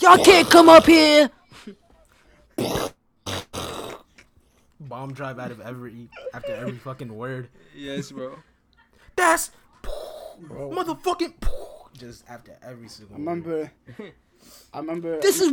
Y'all 0.00 0.18
can't 0.18 0.50
come 0.50 0.68
up 0.68 0.84
here. 0.84 1.30
Bomb 4.80 5.12
drive 5.12 5.38
out 5.38 5.52
of 5.52 5.60
every 5.60 6.08
after 6.34 6.52
every 6.56 6.72
fucking 6.72 7.14
word. 7.14 7.48
Yes, 7.72 8.10
bro. 8.10 8.36
That's 9.14 9.52
Bro. 10.40 10.70
motherfucking 10.70 11.34
just 11.96 12.24
after 12.28 12.56
every 12.62 12.88
single. 12.88 13.14
I 13.14 13.18
remember. 13.20 13.70
I 14.74 14.78
remember. 14.78 15.20
This 15.20 15.40
is 15.40 15.52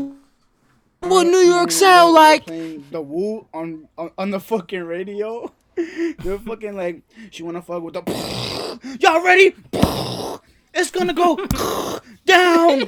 what 1.01 1.28
New 1.28 1.45
York 1.45 1.69
sound 1.69 2.15
like. 2.15 2.47
Playing 2.47 2.86
the 2.89 3.04
Woo 3.04 3.45
on, 3.54 3.88
on 3.99 4.10
on 4.17 4.32
the 4.32 4.39
fucking 4.39 4.84
radio. 4.84 5.54
They're 5.75 6.39
fucking 6.39 6.75
like, 6.75 7.04
she 7.30 7.43
wanna 7.43 7.62
fuck 7.62 7.84
with 7.84 7.93
the. 7.93 8.97
Y'all 8.99 9.23
ready? 9.23 9.54
It's 10.76 10.92
gonna 10.92 11.14
go 11.14 11.38
down. 12.26 12.82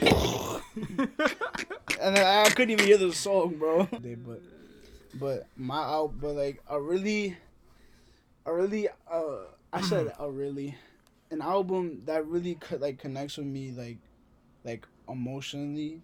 and 2.02 2.15
then 2.15 2.26
I 2.26 2.50
couldn't 2.50 2.71
even 2.71 2.86
hear 2.86 2.97
the 2.97 3.13
song, 3.13 3.56
bro. 3.58 3.88
But, 3.89 4.41
but 5.13 5.47
my 5.56 5.78
out, 5.78 6.13
but 6.19 6.36
like 6.36 6.62
a 6.69 6.80
really, 6.82 7.38
a 8.45 8.54
really, 8.54 8.89
uh, 9.10 9.38
I 9.71 9.82
said 9.82 10.13
a 10.19 10.30
really, 10.30 10.76
an 11.32 11.41
album 11.41 12.02
that 12.06 12.28
really 12.28 12.56
could 12.56 12.82
like 12.82 13.00
connects 13.00 13.38
with 13.38 13.47
me 13.47 13.71
like, 13.71 13.97
like 14.65 14.86
emotionally, 15.08 16.02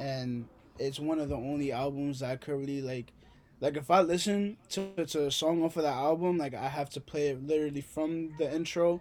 and 0.00 0.46
it's 0.80 0.98
one 0.98 1.20
of 1.20 1.28
the 1.28 1.36
only 1.36 1.70
albums 1.70 2.20
that 2.20 2.30
I 2.30 2.36
could 2.36 2.58
really 2.58 2.82
like. 2.82 3.12
Like 3.60 3.76
if 3.76 3.90
I 3.90 4.02
listen 4.02 4.56
to, 4.70 4.92
to 5.04 5.26
a 5.26 5.30
song 5.32 5.64
off 5.64 5.76
of 5.76 5.82
that 5.82 5.94
album, 5.94 6.38
like 6.38 6.54
I 6.54 6.68
have 6.68 6.90
to 6.90 7.00
play 7.00 7.28
it 7.28 7.44
literally 7.44 7.80
from 7.80 8.34
the 8.38 8.52
intro, 8.52 9.00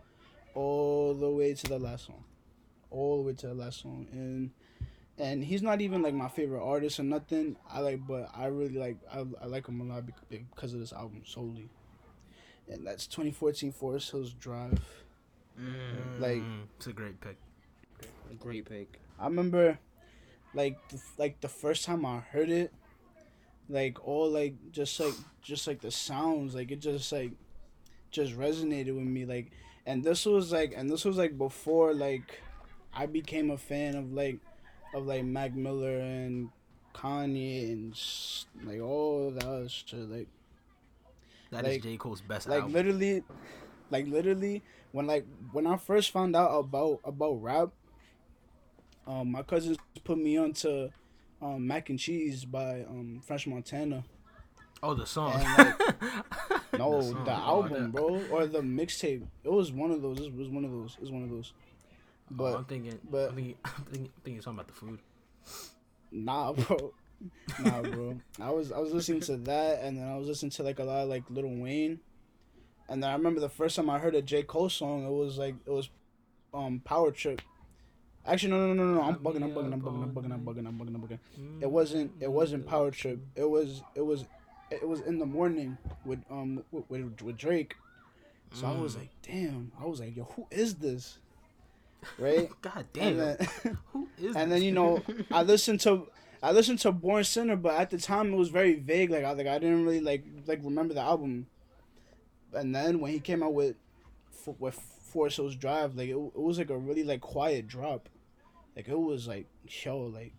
all 0.57 1.13
the 1.13 1.29
way 1.29 1.53
to 1.53 1.67
the 1.67 1.77
last 1.77 2.07
song, 2.07 2.23
all 2.89 3.17
the 3.17 3.23
way 3.27 3.33
to 3.33 3.47
the 3.47 3.53
last 3.53 3.81
song, 3.81 4.07
and 4.11 4.51
and 5.19 5.43
he's 5.43 5.61
not 5.61 5.81
even 5.81 6.01
like 6.01 6.13
my 6.13 6.27
favorite 6.27 6.63
artist 6.63 6.99
or 6.99 7.03
nothing. 7.03 7.55
I 7.69 7.79
like, 7.81 8.05
but 8.07 8.29
I 8.35 8.45
really 8.47 8.77
like 8.77 8.97
I, 9.11 9.23
I 9.41 9.45
like 9.45 9.67
him 9.67 9.81
a 9.81 9.83
lot 9.83 10.03
because 10.29 10.73
of 10.73 10.79
this 10.79 10.93
album 10.93 11.21
solely, 11.25 11.69
and 12.67 12.85
that's 12.87 13.05
2014 13.07 13.71
Forest 13.71 14.11
Hills 14.11 14.33
Drive. 14.33 14.79
Like- 16.19 16.41
Mm, 16.43 16.63
it's 16.77 16.87
a 16.87 16.93
great 16.93 17.19
pick. 17.21 17.37
A 18.31 18.35
great 18.35 18.65
pick. 18.69 18.99
I 19.19 19.25
remember, 19.25 19.79
like, 20.53 20.77
the, 20.89 20.99
like 21.17 21.41
the 21.41 21.47
first 21.49 21.83
time 21.85 22.05
I 22.05 22.19
heard 22.19 22.49
it, 22.51 22.71
like 23.69 23.97
all 24.07 24.29
like 24.29 24.53
just 24.71 24.99
like 24.99 25.13
just 25.41 25.65
like 25.67 25.81
the 25.81 25.89
sounds, 25.91 26.53
like 26.55 26.69
it 26.71 26.79
just 26.79 27.11
like 27.11 27.31
just 28.11 28.33
resonated 28.37 28.93
with 28.95 29.05
me, 29.07 29.25
like, 29.25 29.51
and 29.87 30.03
this 30.03 30.25
was 30.27 30.51
like, 30.51 30.73
and 30.75 30.87
this 30.89 31.03
was 31.05 31.17
like 31.17 31.37
before 31.37 31.93
like 31.95 32.41
I 32.93 33.07
became 33.07 33.49
a 33.49 33.57
fan 33.57 33.95
of 33.95 34.13
like 34.13 34.37
of 34.93 35.07
like 35.07 35.23
Mac 35.25 35.55
Miller 35.55 35.97
and 35.99 36.49
Kanye 36.93 37.71
and 37.71 37.95
sh- 37.95 38.43
like 38.63 38.81
all 38.81 39.31
that 39.31 39.45
other 39.45 39.69
shit, 39.69 40.09
like 40.09 40.27
That 41.51 41.65
is 41.65 41.73
Like- 41.75 41.83
J 41.83 41.97
Cole's 41.97 42.21
best 42.21 42.47
like 42.47 42.59
album. 42.61 42.73
literally 42.73 43.23
like 43.89 44.05
literally 44.07 44.61
when 44.91 45.07
like 45.07 45.25
when 45.53 45.65
I 45.65 45.77
first 45.77 46.11
found 46.11 46.35
out 46.35 46.51
about 46.57 46.99
about 47.05 47.41
rap 47.41 47.69
um 49.07 49.31
my 49.31 49.41
cousins 49.43 49.77
put 50.03 50.17
me 50.17 50.37
on 50.37 50.53
to 50.53 50.89
um 51.41 51.65
Mac 51.67 51.89
and 51.89 51.97
Cheese 51.99 52.43
by 52.45 52.81
um 52.89 53.21
French 53.25 53.47
Montana. 53.47 54.03
oh, 54.83 54.93
the 54.93 55.05
song. 55.05 55.33
And, 55.57 55.75
No, 56.79 57.01
the, 57.01 57.31
Oh, 57.31 57.63
album, 57.63 57.91
bro, 57.91 58.21
or 58.31 58.45
the 58.47 58.59
mixtape. 58.61 59.23
It 59.43 59.51
was 59.51 59.71
one 59.71 59.91
of 59.91 60.01
those. 60.01 60.19
It 60.19 60.35
was 60.35 60.49
one 60.49 60.65
of 60.65 60.71
those. 60.71 60.95
It 60.95 61.01
was 61.01 61.11
one 61.11 61.23
of 61.23 61.29
those. 61.29 61.53
but 62.31 62.51
But 62.51 62.57
I'm 62.59 62.65
thinking, 62.65 62.99
but- 63.09 63.29
I'm 63.29 63.35
thinking, 63.35 63.55
I'm 63.65 63.71
thinking, 63.85 64.05
I'm 64.05 64.11
thinking 64.23 64.33
you're 64.33 64.43
talking 64.43 64.59
about 64.59 64.67
the 64.67 64.73
food. 64.73 64.99
Nah, 66.11 66.53
bro. 66.53 66.93
Nah, 67.63 67.81
bro. 67.81 68.17
I 68.39 68.49
was 68.51 68.71
I 68.71 68.79
was 68.79 68.93
listening 68.93 69.21
to 69.21 69.37
that, 69.37 69.81
and 69.81 69.97
then 69.97 70.07
I 70.07 70.17
was 70.17 70.27
listening 70.27 70.51
to 70.51 70.63
like 70.63 70.79
a 70.79 70.83
lot 70.83 71.03
of 71.03 71.09
like 71.09 71.23
Little 71.29 71.55
Wayne, 71.55 71.99
and 72.89 73.01
then 73.03 73.09
I 73.09 73.13
remember 73.13 73.39
the 73.39 73.49
first 73.49 73.75
time 73.75 73.89
I 73.89 73.99
heard 73.99 74.15
a 74.15 74.21
J 74.21 74.43
Cole 74.43 74.69
song, 74.69 75.05
it 75.05 75.11
was 75.11 75.37
like 75.37 75.55
it 75.65 75.71
was, 75.71 75.89
um, 76.53 76.79
Power 76.85 77.11
Trip. 77.11 77.41
Actually, 78.25 78.51
no, 78.51 78.67
no, 78.67 78.73
no, 78.73 78.83
no, 78.85 78.93
no. 78.95 79.01
I'm 79.03 79.15
bugging. 79.15 79.41
I'm 79.43 79.51
bugging. 79.53 79.71
I'm 79.73 79.81
bugging. 79.81 80.03
I'm 80.03 80.11
bugging. 80.13 80.33
I'm 80.33 80.41
bugging. 80.45 80.67
I'm 80.67 80.77
bugging. 80.77 80.95
I'm 80.95 81.01
bugging. 81.01 81.61
It 81.61 81.71
wasn't. 81.71 82.11
It 82.19 82.29
wasn't 82.31 82.67
Power 82.67 82.91
Trip. 82.91 83.19
It 83.35 83.49
was. 83.49 83.83
It 83.95 84.01
was. 84.05 84.25
It 84.69 84.87
was 84.87 85.01
in 85.01 85.19
the 85.19 85.25
morning 85.25 85.77
with 86.05 86.19
um 86.29 86.63
with 86.71 86.83
with, 86.89 87.21
with 87.21 87.37
Drake. 87.37 87.75
So 88.53 88.67
I 88.67 88.71
was 88.71 88.95
Mm. 88.95 88.99
like, 88.99 89.09
damn. 89.21 89.71
I 89.79 89.85
was 89.85 89.99
like, 89.99 90.15
yo, 90.15 90.23
who 90.35 90.47
is 90.51 90.75
this? 90.75 91.19
Right. 92.17 92.49
God 92.61 92.85
damn. 92.93 93.07
and 93.07 93.19
then, 93.19 93.47
Who 93.93 94.07
is 94.17 94.35
and 94.35 94.51
this? 94.51 94.57
then 94.57 94.61
you 94.63 94.71
know 94.71 95.03
I 95.31 95.43
listened 95.43 95.79
to 95.81 96.07
I 96.41 96.51
listened 96.51 96.79
to 96.79 96.91
Born 96.91 97.23
Sinner, 97.23 97.55
but 97.55 97.73
at 97.73 97.89
the 97.89 97.97
time 97.97 98.33
it 98.33 98.37
was 98.37 98.49
very 98.49 98.75
vague. 98.75 99.09
Like 99.09 99.23
I 99.23 99.31
like 99.33 99.47
I 99.47 99.59
didn't 99.59 99.83
really 99.85 99.99
like 100.01 100.23
like 100.45 100.59
remember 100.63 100.93
the 100.93 101.01
album. 101.01 101.47
And 102.53 102.73
then 102.73 102.99
when 102.99 103.11
he 103.11 103.19
came 103.19 103.43
out 103.43 103.53
with 103.53 103.75
with 104.59 104.75
Forest 104.75 105.37
Hills 105.37 105.55
Drive, 105.55 105.95
like 105.95 106.09
it, 106.09 106.15
it 106.15 106.39
was 106.39 106.57
like 106.57 106.69
a 106.69 106.77
really 106.77 107.03
like 107.03 107.21
quiet 107.21 107.67
drop. 107.67 108.07
Like 108.75 108.87
it 108.87 108.99
was 108.99 109.27
like 109.27 109.47
yo 109.83 109.99
like 109.99 110.33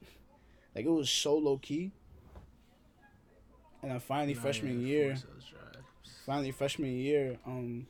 like 0.75 0.85
it 0.87 0.91
was 0.91 1.11
so 1.11 1.37
low 1.37 1.59
key. 1.59 1.93
And 3.83 3.91
then 3.91 4.01
finally 4.01 4.35
Nah, 4.35 4.41
freshman 4.41 4.87
year, 4.87 5.11
Force 5.11 5.23
those 5.23 5.45
drives. 5.45 6.19
finally 6.27 6.51
freshman 6.51 6.97
year, 6.97 7.39
um, 7.47 7.87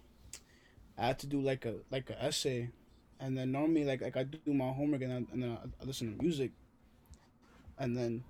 I 0.97 1.07
had 1.07 1.19
to 1.21 1.27
do 1.27 1.41
like 1.41 1.65
a 1.65 1.77
like 1.91 2.11
a 2.11 2.23
essay, 2.23 2.71
and 3.21 3.37
then 3.37 3.53
normally 3.53 3.85
like 3.85 4.01
like 4.03 4.17
I 4.17 4.25
do 4.25 4.53
my 4.53 4.71
homework 4.71 5.03
and, 5.03 5.13
I, 5.13 5.17
and 5.33 5.43
then 5.43 5.51
I, 5.51 5.83
I 5.83 5.87
listen 5.87 6.17
to 6.17 6.23
music, 6.23 6.53
and 7.79 7.97
then, 7.97 8.25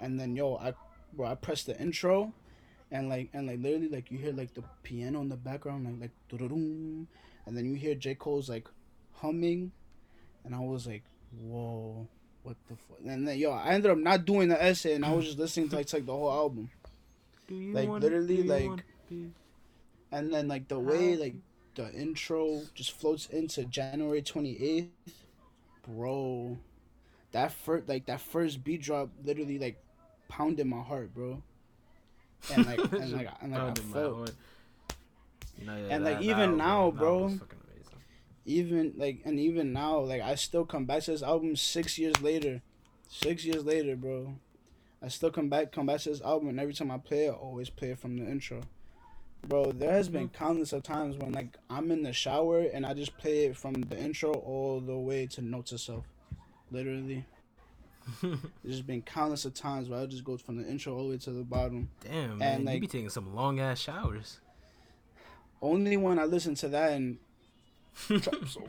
and 0.00 0.18
then 0.20 0.36
yo 0.36 0.56
I, 0.56 0.74
bro 1.12 1.26
I 1.26 1.34
press 1.34 1.64
the 1.64 1.78
intro, 1.80 2.32
and 2.90 3.08
like 3.08 3.30
and 3.32 3.46
like 3.46 3.60
literally 3.60 3.88
like 3.88 4.10
you 4.10 4.18
hear 4.18 4.32
like 4.32 4.54
the 4.54 4.62
piano 4.82 5.20
in 5.20 5.28
the 5.28 5.36
background 5.36 6.00
like 6.00 6.10
like 6.30 6.40
and 7.46 7.56
then 7.56 7.64
you 7.64 7.74
hear 7.74 7.94
J. 7.94 8.14
Cole's 8.14 8.48
like 8.48 8.68
humming, 9.14 9.72
and 10.44 10.54
I 10.54 10.60
was 10.60 10.86
like 10.86 11.02
whoa 11.40 12.08
what 12.42 12.56
the 12.68 12.74
fuck 12.74 12.98
and 13.06 13.28
then 13.28 13.38
yo 13.38 13.52
I 13.52 13.68
ended 13.68 13.90
up 13.90 13.98
not 13.98 14.24
doing 14.24 14.48
the 14.48 14.62
essay. 14.62 14.94
And 14.94 15.04
I 15.04 15.12
was 15.12 15.26
just 15.26 15.38
listening 15.38 15.68
to 15.70 15.76
like, 15.76 15.86
to, 15.88 15.96
like 15.96 16.06
the 16.06 16.12
whole 16.12 16.30
album. 16.30 16.70
Do 17.50 17.56
you 17.56 17.74
Like, 17.74 17.88
literally, 17.88 18.36
do 18.36 18.42
like, 18.44 18.84
be- 19.08 19.32
And 20.12 20.32
then 20.32 20.46
like 20.46 20.68
the 20.68 20.78
way 20.78 21.16
like 21.16 21.34
the 21.74 21.92
intro 21.92 22.62
just 22.74 22.92
floats 22.92 23.26
into 23.26 23.64
January 23.64 24.22
twenty 24.22 24.56
eighth, 24.62 25.26
bro. 25.86 26.58
That 27.32 27.50
first 27.50 27.88
like 27.88 28.06
that 28.06 28.20
first 28.20 28.62
beat 28.62 28.82
drop 28.82 29.10
literally 29.24 29.58
like 29.58 29.82
pounded 30.28 30.66
my 30.68 30.80
heart, 30.80 31.12
bro. 31.12 31.42
And 32.52 32.66
like 32.66 32.78
and 32.92 33.12
like 33.12 33.28
and 33.42 33.52
like 33.52 33.60
I 33.60 33.74
felt. 33.74 34.32
No, 35.62 35.76
yeah, 35.76 35.94
And, 35.94 36.04
like, 36.04 36.22
even 36.22 36.52
that 36.52 36.56
now, 36.56 36.90
bro, 36.90 37.08
album 37.08 37.22
was 37.24 37.40
fucking 37.40 37.58
amazing. 37.68 37.98
even 38.46 38.94
like 38.96 39.20
and 39.24 39.38
even 39.40 39.72
now 39.72 39.98
like 40.00 40.22
I 40.22 40.36
still 40.36 40.64
come 40.64 40.86
back 40.86 41.02
to 41.02 41.10
this 41.10 41.22
album 41.22 41.56
six 41.56 41.98
years 41.98 42.20
later, 42.22 42.62
six 43.08 43.44
years 43.44 43.64
later, 43.64 43.96
bro. 43.96 44.36
I 45.02 45.08
still 45.08 45.30
come 45.30 45.48
back 45.48 45.72
come 45.72 45.86
back 45.86 46.00
to 46.00 46.10
this 46.10 46.20
album 46.20 46.48
and 46.48 46.60
every 46.60 46.74
time 46.74 46.90
I 46.90 46.98
play 46.98 47.26
it, 47.26 47.30
I 47.30 47.34
always 47.34 47.70
play 47.70 47.90
it 47.90 47.98
from 47.98 48.16
the 48.16 48.24
intro. 48.30 48.60
Bro, 49.48 49.72
there 49.72 49.92
has 49.92 50.08
been 50.10 50.28
countless 50.28 50.72
of 50.74 50.82
times 50.82 51.16
when 51.16 51.32
like 51.32 51.56
I'm 51.70 51.90
in 51.90 52.02
the 52.02 52.12
shower 52.12 52.60
and 52.60 52.84
I 52.84 52.92
just 52.92 53.16
play 53.16 53.46
it 53.46 53.56
from 53.56 53.74
the 53.74 53.98
intro 53.98 54.32
all 54.32 54.80
the 54.80 54.96
way 54.96 55.26
to 55.28 55.40
Notes 55.42 55.70
to 55.70 55.78
self. 55.78 56.04
Literally. 56.70 57.24
There's 58.22 58.38
just 58.66 58.86
been 58.86 59.02
countless 59.02 59.44
of 59.44 59.54
times 59.54 59.88
where 59.88 60.00
I 60.00 60.06
just 60.06 60.24
go 60.24 60.36
from 60.36 60.62
the 60.62 60.68
intro 60.68 60.94
all 60.94 61.04
the 61.04 61.10
way 61.10 61.18
to 61.18 61.30
the 61.30 61.44
bottom. 61.44 61.88
Damn, 62.02 62.38
man, 62.38 62.60
you 62.60 62.66
like- 62.66 62.80
be 62.80 62.86
taking 62.86 63.08
some 63.08 63.34
long 63.34 63.60
ass 63.60 63.78
showers. 63.78 64.40
Only 65.62 65.96
when 65.96 66.18
I 66.18 66.24
listen 66.24 66.54
to 66.56 66.68
that 66.68 66.92
and 66.92 67.18
trap 68.22 68.48
soul. 68.48 68.68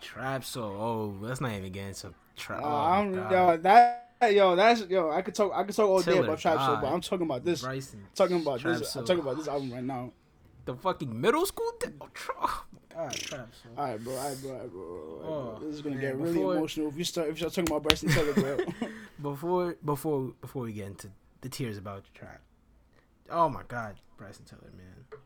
Trap 0.00 0.44
so 0.44 0.62
oh, 0.64 1.14
let's 1.20 1.40
not 1.40 1.52
even 1.52 1.72
get 1.72 1.88
into 1.88 2.12
trap. 2.36 2.62
Uh, 2.62 2.66
oh, 2.66 2.76
I'm, 2.76 3.14
God. 4.28 4.34
yo, 4.34 4.56
that's 4.56 4.80
yo. 4.88 5.10
I 5.10 5.22
could 5.22 5.34
talk. 5.34 5.52
I 5.54 5.64
could 5.64 5.74
talk 5.74 5.88
all 5.88 6.00
day 6.00 6.12
Tiller, 6.12 6.24
about 6.24 6.38
trap 6.38 6.58
soul, 6.60 6.76
but 6.76 6.92
I'm 6.92 7.00
talking 7.00 7.26
about 7.26 7.44
this. 7.44 7.62
Bryson, 7.62 8.04
Talking 8.14 8.40
about 8.40 8.60
Trap 8.60 8.78
this. 8.78 8.90
Soul. 8.92 9.00
I'm 9.00 9.06
talking 9.06 9.22
about 9.22 9.36
this 9.36 9.48
album 9.48 9.72
right 9.72 9.82
now. 9.84 10.12
the 10.64 10.74
fucking 10.74 11.20
middle 11.20 11.44
school. 11.46 11.70
Di- 11.80 11.92
oh, 12.00 12.08
tra- 12.14 12.34
oh 12.42 12.64
my 12.72 13.04
God, 13.04 13.12
trap 13.14 13.48
so. 13.62 13.68
All 13.76 13.84
right, 13.86 14.02
bro. 14.04 14.14
All 14.14 14.28
right, 14.28 14.42
bro. 14.42 14.52
All 14.52 14.58
right, 14.60 14.70
bro. 14.72 14.82
All 14.82 14.90
right, 14.90 15.22
bro. 15.22 15.58
Oh, 15.58 15.58
this 15.62 15.74
is 15.76 15.82
gonna 15.82 15.96
oh, 15.96 15.98
man, 15.98 16.06
get 16.10 16.16
really 16.16 16.32
before- 16.34 16.56
emotional 16.56 16.88
if 16.88 16.96
you 16.98 17.04
start 17.04 17.28
if 17.28 17.34
you 17.40 17.48
start 17.48 17.54
talking 17.66 17.70
about 17.70 17.82
Bryson 17.82 18.08
Tiller, 18.08 18.32
bro. 18.34 18.88
Before 19.22 19.76
before 19.84 20.32
before 20.40 20.62
we 20.64 20.72
get 20.72 20.86
into 20.88 21.08
the 21.40 21.48
tears 21.48 21.78
about 21.78 22.04
your 22.04 22.12
trap. 22.28 22.40
Oh 23.30 23.48
my 23.48 23.62
God, 23.68 23.96
Bryson 24.18 24.44
Tiller, 24.44 24.70
man. 24.76 25.20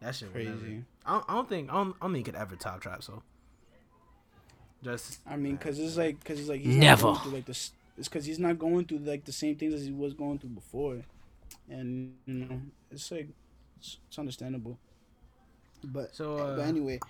That 0.00 0.14
shit 0.14 0.32
Crazy. 0.32 0.84
I 1.06 1.12
don't, 1.14 1.24
I 1.28 1.34
don't 1.34 1.48
think 1.48 1.70
I 1.70 1.74
don't, 1.74 1.96
I 2.00 2.04
don't 2.06 2.12
think 2.12 2.26
he 2.26 2.32
could 2.32 2.38
ever 2.40 2.56
top 2.56 2.80
trap 2.80 3.02
so. 3.02 3.22
Just 4.84 5.20
I 5.26 5.36
mean, 5.36 5.56
cause 5.56 5.78
it's 5.78 5.96
like, 5.96 6.22
cause 6.22 6.38
it's 6.38 6.48
like 6.48 6.60
he's 6.60 6.76
Never. 6.76 7.02
Going 7.02 7.16
through, 7.16 7.32
like 7.32 7.46
this. 7.46 7.72
It's 7.96 8.08
cause 8.08 8.26
he's 8.26 8.38
not 8.38 8.58
going 8.58 8.84
through 8.84 8.98
like 8.98 9.24
the 9.24 9.32
same 9.32 9.56
things 9.56 9.72
as 9.72 9.84
he 9.84 9.92
was 9.92 10.12
going 10.12 10.38
through 10.38 10.50
before, 10.50 11.00
and 11.70 12.14
you 12.26 12.34
know, 12.34 12.60
it's 12.90 13.10
like 13.10 13.28
it's, 13.78 13.98
it's 14.08 14.18
understandable. 14.18 14.78
But 15.82 16.14
so 16.14 16.36
uh, 16.36 16.56
but 16.56 16.66
anyway, 16.66 17.00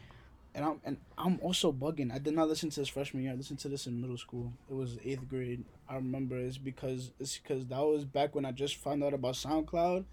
and 0.54 0.64
I'm 0.64 0.80
and 0.84 0.96
I'm 1.18 1.40
also 1.42 1.72
bugging. 1.72 2.14
I 2.14 2.18
did 2.18 2.34
not 2.34 2.48
listen 2.48 2.70
to 2.70 2.80
this 2.80 2.88
freshman 2.88 3.24
year. 3.24 3.32
I 3.32 3.34
listened 3.34 3.58
to 3.60 3.68
this 3.68 3.86
in 3.86 4.00
middle 4.00 4.18
school. 4.18 4.52
It 4.70 4.74
was 4.74 4.98
eighth 5.04 5.28
grade. 5.28 5.64
I 5.88 5.96
remember 5.96 6.36
it's 6.36 6.58
because 6.58 7.10
it's 7.18 7.38
because 7.38 7.66
that 7.66 7.80
was 7.80 8.04
back 8.04 8.34
when 8.34 8.44
I 8.44 8.52
just 8.52 8.76
found 8.76 9.02
out 9.02 9.14
about 9.14 9.34
SoundCloud, 9.34 10.04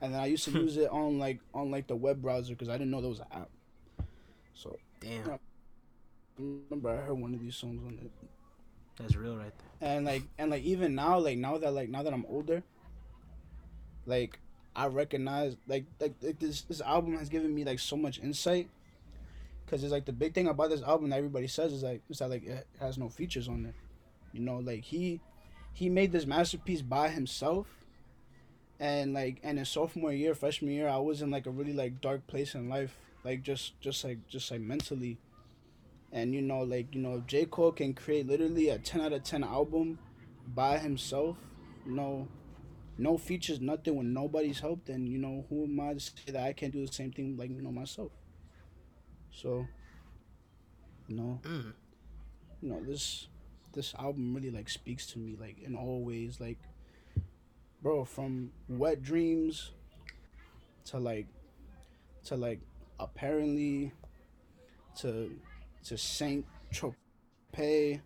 and 0.00 0.14
then 0.14 0.20
I 0.20 0.26
used 0.26 0.44
to 0.44 0.50
use 0.52 0.76
it 0.76 0.90
on 0.90 1.18
like 1.18 1.40
on 1.52 1.70
like 1.70 1.88
the 1.88 1.96
web 1.96 2.22
browser 2.22 2.52
because 2.52 2.68
I 2.68 2.72
didn't 2.72 2.90
know 2.90 3.00
there 3.00 3.10
was 3.10 3.20
an 3.20 3.26
app. 3.32 3.50
So 4.54 4.78
damn, 5.00 5.30
I 5.30 5.38
remember 6.38 6.90
I 6.90 6.96
heard 7.06 7.18
one 7.18 7.34
of 7.34 7.40
these 7.40 7.56
songs 7.56 7.82
on 7.86 7.98
it, 8.02 8.10
that's 8.96 9.16
real 9.16 9.36
right 9.36 9.52
there. 9.80 9.90
and 9.96 10.06
like 10.06 10.22
and 10.38 10.50
like 10.50 10.62
even 10.62 10.94
now 10.94 11.18
like 11.18 11.38
now 11.38 11.58
that 11.58 11.72
like 11.72 11.88
now 11.88 12.02
that 12.02 12.12
I'm 12.12 12.26
older, 12.28 12.62
like 14.06 14.38
I 14.74 14.86
recognize 14.86 15.56
like 15.66 15.86
like, 16.00 16.14
like 16.22 16.38
this 16.38 16.62
this 16.62 16.80
album 16.80 17.16
has 17.18 17.28
given 17.28 17.54
me 17.54 17.64
like 17.64 17.78
so 17.78 17.96
much 17.96 18.18
insight. 18.20 18.68
Cause 19.66 19.82
it's 19.82 19.92
like 19.92 20.06
the 20.06 20.14
big 20.14 20.32
thing 20.32 20.48
about 20.48 20.70
this 20.70 20.80
album 20.82 21.10
that 21.10 21.16
everybody 21.16 21.46
says 21.46 21.74
is 21.74 21.82
like 21.82 22.00
is 22.08 22.20
that 22.20 22.30
like 22.30 22.44
it 22.46 22.66
has 22.80 22.96
no 22.96 23.10
features 23.10 23.48
on 23.48 23.66
it, 23.66 23.74
you 24.32 24.40
know. 24.40 24.56
Like 24.58 24.82
he, 24.82 25.20
he 25.74 25.90
made 25.90 26.10
this 26.10 26.24
masterpiece 26.24 26.80
by 26.80 27.10
himself, 27.10 27.66
and 28.80 29.12
like 29.12 29.40
and 29.42 29.58
in 29.58 29.66
sophomore 29.66 30.10
year, 30.12 30.34
freshman 30.34 30.72
year, 30.72 30.88
I 30.88 30.96
was 30.96 31.20
in 31.20 31.30
like 31.30 31.44
a 31.44 31.50
really 31.50 31.74
like 31.74 32.00
dark 32.00 32.26
place 32.26 32.54
in 32.54 32.70
life, 32.70 32.96
like 33.24 33.42
just 33.42 33.78
just 33.82 34.02
like 34.04 34.26
just 34.26 34.50
like 34.50 34.62
mentally, 34.62 35.18
and 36.12 36.34
you 36.34 36.40
know 36.40 36.60
like 36.60 36.94
you 36.94 37.00
know 37.00 37.16
if 37.16 37.26
J 37.26 37.44
Cole 37.46 37.72
can 37.72 37.94
create 37.94 38.26
literally 38.26 38.68
a 38.70 38.78
ten 38.78 39.00
out 39.00 39.12
of 39.12 39.22
ten 39.24 39.44
album, 39.44 39.98
by 40.54 40.78
himself, 40.78 41.36
no, 41.86 42.28
no 42.96 43.18
features, 43.18 43.60
nothing 43.60 43.96
with 43.96 44.06
nobody's 44.06 44.60
help, 44.60 44.84
then 44.86 45.06
you 45.06 45.18
know 45.18 45.44
who 45.48 45.64
am 45.64 45.80
I 45.80 45.94
to 45.94 46.00
say 46.00 46.12
that 46.28 46.42
I 46.42 46.52
can't 46.52 46.72
do 46.72 46.84
the 46.84 46.92
same 46.92 47.12
thing 47.12 47.36
like 47.36 47.50
you 47.50 47.62
know 47.62 47.70
myself. 47.72 48.12
So, 49.30 49.66
you 51.06 51.16
know, 51.16 51.40
Mm. 51.44 51.72
you 52.62 52.68
know 52.70 52.82
this 52.84 53.28
this 53.72 53.94
album 53.94 54.34
really 54.34 54.50
like 54.50 54.68
speaks 54.68 55.06
to 55.06 55.18
me 55.18 55.36
like 55.38 55.62
in 55.62 55.76
all 55.76 56.02
ways 56.02 56.40
like 56.40 56.58
bro 57.82 58.04
from 58.04 58.50
wet 58.68 59.02
dreams 59.02 59.72
to 60.86 60.98
like 60.98 61.26
to 62.24 62.34
like 62.34 62.60
apparently 62.98 63.92
to 64.96 65.38
to 65.88 65.98
saint 65.98 66.44
tropez 66.72 68.00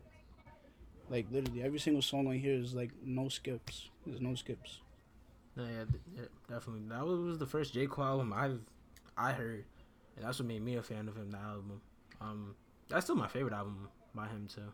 like 1.11 1.27
literally 1.31 1.63
every 1.63 1.79
single 1.79 2.03
song 2.03 2.27
on 2.27 2.35
here 2.39 2.55
is 2.55 2.75
like 2.75 2.91
no 3.05 3.29
skips 3.29 3.91
there's 4.07 4.21
no 4.21 4.35
skips 4.35 4.81
No, 5.57 5.65
yeah, 5.65 5.85
yeah, 6.17 6.23
definitely. 6.49 6.89
That 6.89 7.05
was, 7.05 7.19
was 7.21 7.39
the 7.39 7.47
first 7.47 7.75
J 7.75 7.87
Cole 7.87 8.05
album 8.05 8.33
I've 8.33 8.61
I 9.19 9.33
heard, 9.33 9.65
and 10.17 10.25
that's 10.25 10.39
what 10.39 10.49
made 10.49 10.63
me 10.63 10.77
a 10.77 10.83
fan 10.83 11.07
of 11.09 11.17
him. 11.17 11.31
The 11.31 11.37
album, 11.37 11.81
um, 12.23 12.55
that's 12.89 13.05
still 13.05 13.17
my 13.17 13.29
favorite 13.29 13.53
album 13.53 13.89
by 14.15 14.27
him 14.29 14.49
too. 14.49 14.73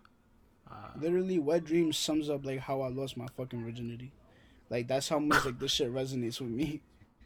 Uh, 0.70 0.90
literally 1.00 1.38
wet 1.38 1.64
dreams 1.64 1.96
sums 1.98 2.28
up 2.28 2.44
like 2.44 2.60
how 2.60 2.82
i 2.82 2.88
lost 2.88 3.16
my 3.16 3.26
fucking 3.38 3.64
virginity 3.64 4.12
like 4.68 4.86
that's 4.86 5.08
how 5.08 5.18
much 5.18 5.42
like 5.46 5.58
this 5.58 5.72
shit 5.72 5.90
resonates 5.90 6.42
with 6.42 6.50
me 6.50 6.82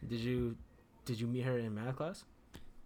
did 0.08 0.20
you 0.20 0.56
did 1.04 1.20
you 1.20 1.26
meet 1.26 1.44
her 1.44 1.58
in 1.58 1.74
math 1.74 1.96
class? 1.96 2.24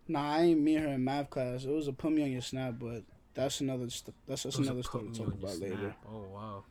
Nah, 0.08 0.34
I 0.36 0.42
ain't 0.42 0.60
meet 0.60 0.76
her 0.80 0.88
in 0.88 1.04
math 1.04 1.30
class. 1.30 1.64
It 1.64 1.70
was 1.70 1.88
a 1.88 1.92
put 1.92 2.12
me 2.12 2.22
on 2.22 2.30
your 2.30 2.40
snap, 2.40 2.74
but 2.78 3.02
that's 3.34 3.60
another 3.60 3.90
st- 3.90 4.14
that's 4.26 4.44
that's 4.44 4.54
It 4.56 4.58
was 4.58 4.68
a 4.68 4.70
another 4.70 4.82
story 4.82 5.04
to 5.08 5.10
talk 5.12 5.26
on 5.26 5.40
your 5.40 5.50
about 5.50 5.60
later. 5.60 5.94
Oh 6.08 6.24
wow. 6.32 6.64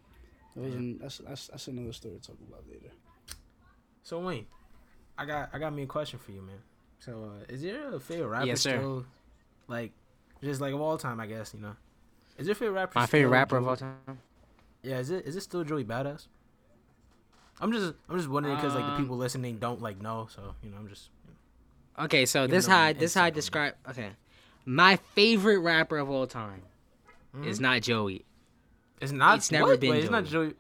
It 0.56 0.60
was 0.62 0.74
an, 0.76 1.00
that's, 1.00 1.18
that's 1.18 1.48
that's 1.48 1.68
another 1.68 1.94
story 1.94 2.16
to 2.16 2.22
talk 2.22 2.38
about 2.48 2.64
later. 2.70 2.92
So 4.04 4.20
Wayne, 4.20 4.46
I 5.18 5.26
got 5.26 5.50
I 5.54 5.60
got 5.60 5.74
me 5.74 5.84
a 5.84 5.88
question 5.88 6.20
for 6.20 6.32
you, 6.32 6.42
man. 6.42 6.60
So 7.00 7.32
uh, 7.42 7.54
is 7.54 7.62
there 7.62 7.94
a 7.94 8.00
favorite 8.00 8.28
rapper 8.28 8.46
Yes, 8.46 8.62
sir. 8.62 8.78
still, 8.80 9.06
like, 9.68 9.92
just 10.42 10.62
like 10.62 10.74
of 10.74 10.82
all 10.82 10.98
time? 10.98 11.20
I 11.20 11.28
guess 11.28 11.54
you 11.54 11.60
know. 11.62 11.76
Is 12.38 12.48
your 12.48 12.56
favorite 12.56 12.76
rapper? 12.76 13.00
My 13.00 13.06
favorite 13.06 13.28
still 13.28 13.32
rapper 13.32 13.58
of 13.58 13.68
all 13.68 13.76
time. 13.76 14.20
Yeah, 14.82 15.00
is 15.00 15.10
it 15.10 15.26
is 15.26 15.36
it 15.36 15.42
still 15.42 15.64
Joey 15.64 15.84
Badass? 15.84 16.28
I'm 17.60 17.72
just 17.72 17.94
I'm 18.10 18.18
just 18.18 18.30
wondering 18.30 18.56
because 18.56 18.76
like 18.76 18.86
the 18.86 18.92
Um, 18.92 18.98
people 18.98 19.18
listening 19.18 19.58
don't 19.58 19.82
like 19.82 20.02
know, 20.02 20.28
so 20.34 20.56
you 20.62 20.70
know 20.70 20.78
I'm 20.78 20.88
just 20.88 21.10
Okay, 21.98 22.26
so 22.26 22.48
this 22.48 22.66
how 22.68 22.80
I, 22.80 22.94
this 22.94 23.14
how 23.14 23.24
I 23.24 23.28
insight 23.28 23.34
on 23.34 23.34
it. 23.34 23.36
describe. 23.36 23.74
Okay, 23.90 24.10
my 24.66 24.98
favorite 25.16 25.60
rapper 25.60 25.98
of 25.98 26.10
all 26.10 26.28
time 26.28 26.62
is 27.44 27.58
Mhm. 27.60 27.62
not 27.62 27.82
Joey. 27.82 28.26
It's 29.02 29.12
not. 29.12 29.38
It's 29.38 29.52
never 29.52 29.68
what? 29.72 29.80
been 29.80 29.92
Wait, 29.92 30.02
it's 30.04 30.12
not 30.12 30.26
Joey. 30.26 30.48
Joey. 30.50 30.56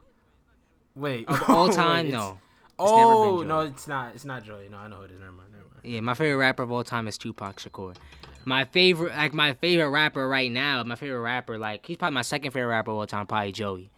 Wait. 0.95 1.27
Of 1.27 1.49
all 1.49 1.69
time, 1.83 2.07
it's- 2.07 2.13
no. 2.21 2.39
It's 2.67 2.73
Oh 2.79 3.37
Joey. 3.37 3.45
no, 3.47 3.59
it's 3.61 3.87
not. 3.87 4.15
It's 4.15 4.25
not 4.25 4.43
Joey. 4.43 4.67
No, 4.69 4.77
I 4.77 4.87
know 4.87 4.97
who 4.97 5.03
it 5.03 5.11
is. 5.11 5.19
Never 5.19 5.31
mind. 5.31 5.49
Never 5.51 5.63
mind. 5.63 5.79
Yeah, 5.83 6.01
my 6.01 6.13
favorite 6.13 6.37
rapper 6.37 6.63
of 6.63 6.71
all 6.71 6.83
time 6.83 7.07
is 7.07 7.17
Tupac 7.17 7.57
Shakur. 7.57 7.95
My 8.43 8.65
favorite, 8.65 9.15
like 9.15 9.33
my 9.33 9.53
favorite 9.53 9.89
rapper 9.89 10.27
right 10.27 10.51
now, 10.51 10.83
my 10.83 10.95
favorite 10.95 11.21
rapper, 11.21 11.57
like 11.57 11.85
he's 11.85 11.97
probably 11.97 12.13
my 12.15 12.21
second 12.21 12.51
favorite 12.51 12.69
rapper 12.69 12.91
of 12.91 12.97
all 12.97 13.07
time, 13.07 13.25
probably 13.27 13.51
Joey. 13.53 13.91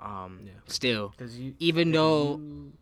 Um, 0.00 0.40
Yeah. 0.44 0.52
still, 0.66 1.12
you, 1.20 1.54
even 1.58 1.92
though 1.92 2.36
you, 2.38 2.72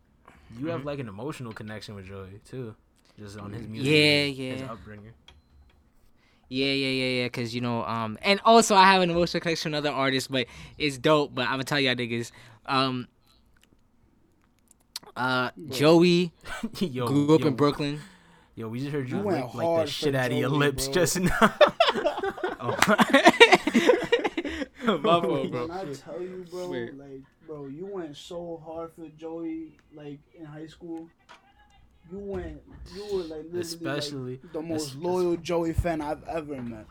you 0.57 0.67
have 0.67 0.85
like 0.85 0.99
an 0.99 1.09
emotional 1.09 1.51
connection 1.51 1.95
with 1.95 2.05
Joey 2.05 2.39
too, 2.45 2.75
just 3.19 3.37
on 3.37 3.51
his 3.53 3.67
music. 3.67 3.91
Yeah, 3.91 4.01
and 4.25 4.35
His 4.35 4.61
yeah. 4.61 4.71
upbringing. 4.71 5.11
Yeah, 6.47 6.65
yeah, 6.67 6.87
yeah, 6.87 7.21
yeah. 7.23 7.29
Cause 7.29 7.53
you 7.53 7.61
know, 7.61 7.83
um, 7.85 8.17
and 8.23 8.39
also 8.43 8.75
I 8.75 8.85
have 8.91 9.01
an 9.03 9.09
emotional 9.11 9.41
connection 9.41 9.71
with 9.73 9.85
other 9.85 9.91
artist, 9.95 10.31
but 10.31 10.47
it's 10.77 10.97
dope. 10.97 11.35
But 11.35 11.43
I'm 11.45 11.51
gonna 11.53 11.63
tell 11.65 11.79
y'all 11.79 11.93
niggas, 11.95 12.31
um, 12.65 13.07
Uh, 15.15 15.51
Joey 15.69 16.31
yo, 16.79 17.05
grew 17.07 17.35
up 17.35 17.41
yo, 17.41 17.47
in 17.47 17.55
Brooklyn. 17.55 17.99
Yo, 18.55 18.67
we 18.67 18.79
just 18.79 18.91
heard 18.91 19.09
you 19.09 19.17
You 19.17 19.23
went 19.23 19.45
lick 19.45 19.53
like 19.55 19.65
hard 19.65 19.87
the 19.87 19.91
shit 19.91 20.15
out 20.15 20.31
of 20.31 20.37
your 20.37 20.49
lips 20.49 20.85
bro. 20.85 20.93
just 20.93 21.19
now. 21.19 21.53
Oh. 22.61 22.75
My 24.85 24.97
fault, 25.21 25.51
bro. 25.51 25.67
When 25.67 25.71
I 25.71 25.93
tell 25.93 26.21
you, 26.21 26.45
bro, 26.51 26.69
Wait. 26.69 26.97
like, 26.97 27.21
bro, 27.47 27.67
you 27.67 27.85
went 27.85 28.17
so 28.17 28.61
hard 28.65 28.91
for 28.93 29.07
Joey, 29.17 29.77
like 29.93 30.19
in 30.37 30.43
high 30.45 30.67
school. 30.67 31.07
You 32.11 32.17
went, 32.19 32.61
you 32.95 33.03
were 33.11 33.21
like 33.23 33.29
literally 33.51 33.59
Especially- 33.61 34.39
like, 34.43 34.53
the 34.53 34.61
most 34.61 34.89
es- 34.91 34.95
loyal 34.95 35.37
Joey 35.37 35.73
fan 35.73 36.01
I've 36.01 36.23
ever 36.27 36.61
met. 36.61 36.85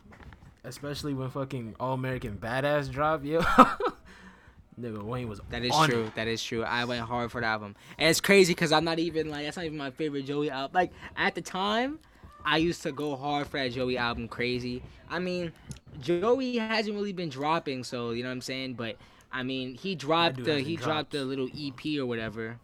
Especially 0.65 1.15
when 1.15 1.31
fucking 1.31 1.75
All 1.81 1.95
American 1.95 2.37
Badass 2.37 2.91
dropped, 2.91 3.25
yo. 3.25 3.41
Nigga, 4.81 5.03
Wayne 5.03 5.29
was 5.29 5.41
That 5.51 5.65
is 5.65 5.73
on 5.73 5.89
true. 5.89 6.05
it. 6.05 6.15
That 6.15 6.29
is 6.29 6.43
true. 6.43 6.63
I 6.63 6.85
went 6.85 7.01
hard 7.05 7.33
for 7.33 7.41
the 7.41 7.47
album, 7.49 7.75
and 7.99 8.09
it's 8.09 8.21
crazy 8.21 8.53
because 8.55 8.71
I'm 8.71 8.85
not 8.85 8.99
even 9.01 9.29
like 9.29 9.45
that's 9.45 9.57
not 9.57 9.67
even 9.67 9.77
my 9.79 9.91
favorite 9.91 10.25
Joey 10.27 10.51
album. 10.51 10.71
Like 10.75 10.93
at 11.17 11.35
the 11.35 11.41
time, 11.41 11.99
I 12.45 12.59
used 12.59 12.83
to 12.85 12.93
go 12.93 13.17
hard 13.17 13.49
for 13.49 13.59
that 13.59 13.73
Joey 13.73 13.99
album, 13.99 14.29
crazy. 14.29 14.83
I 15.11 15.19
mean, 15.19 15.53
Joey 16.01 16.59
hasn't 16.59 16.95
really 16.95 17.13
been 17.13 17.29
dropping, 17.29 17.83
so 17.83 18.11
you 18.11 18.23
know 18.23 18.29
what 18.29 18.35
I'm 18.35 18.41
saying. 18.41 18.75
But 18.75 18.97
I 19.33 19.43
mean, 19.43 19.75
he 19.75 19.97
dropped 19.97 20.45
the 20.45 20.61
he 20.61 20.77
dropped 20.77 21.11
dropped. 21.11 21.11
the 21.13 21.25
little 21.25 21.49
EP 21.59 21.99
or 21.99 22.07
whatever. 22.07 22.59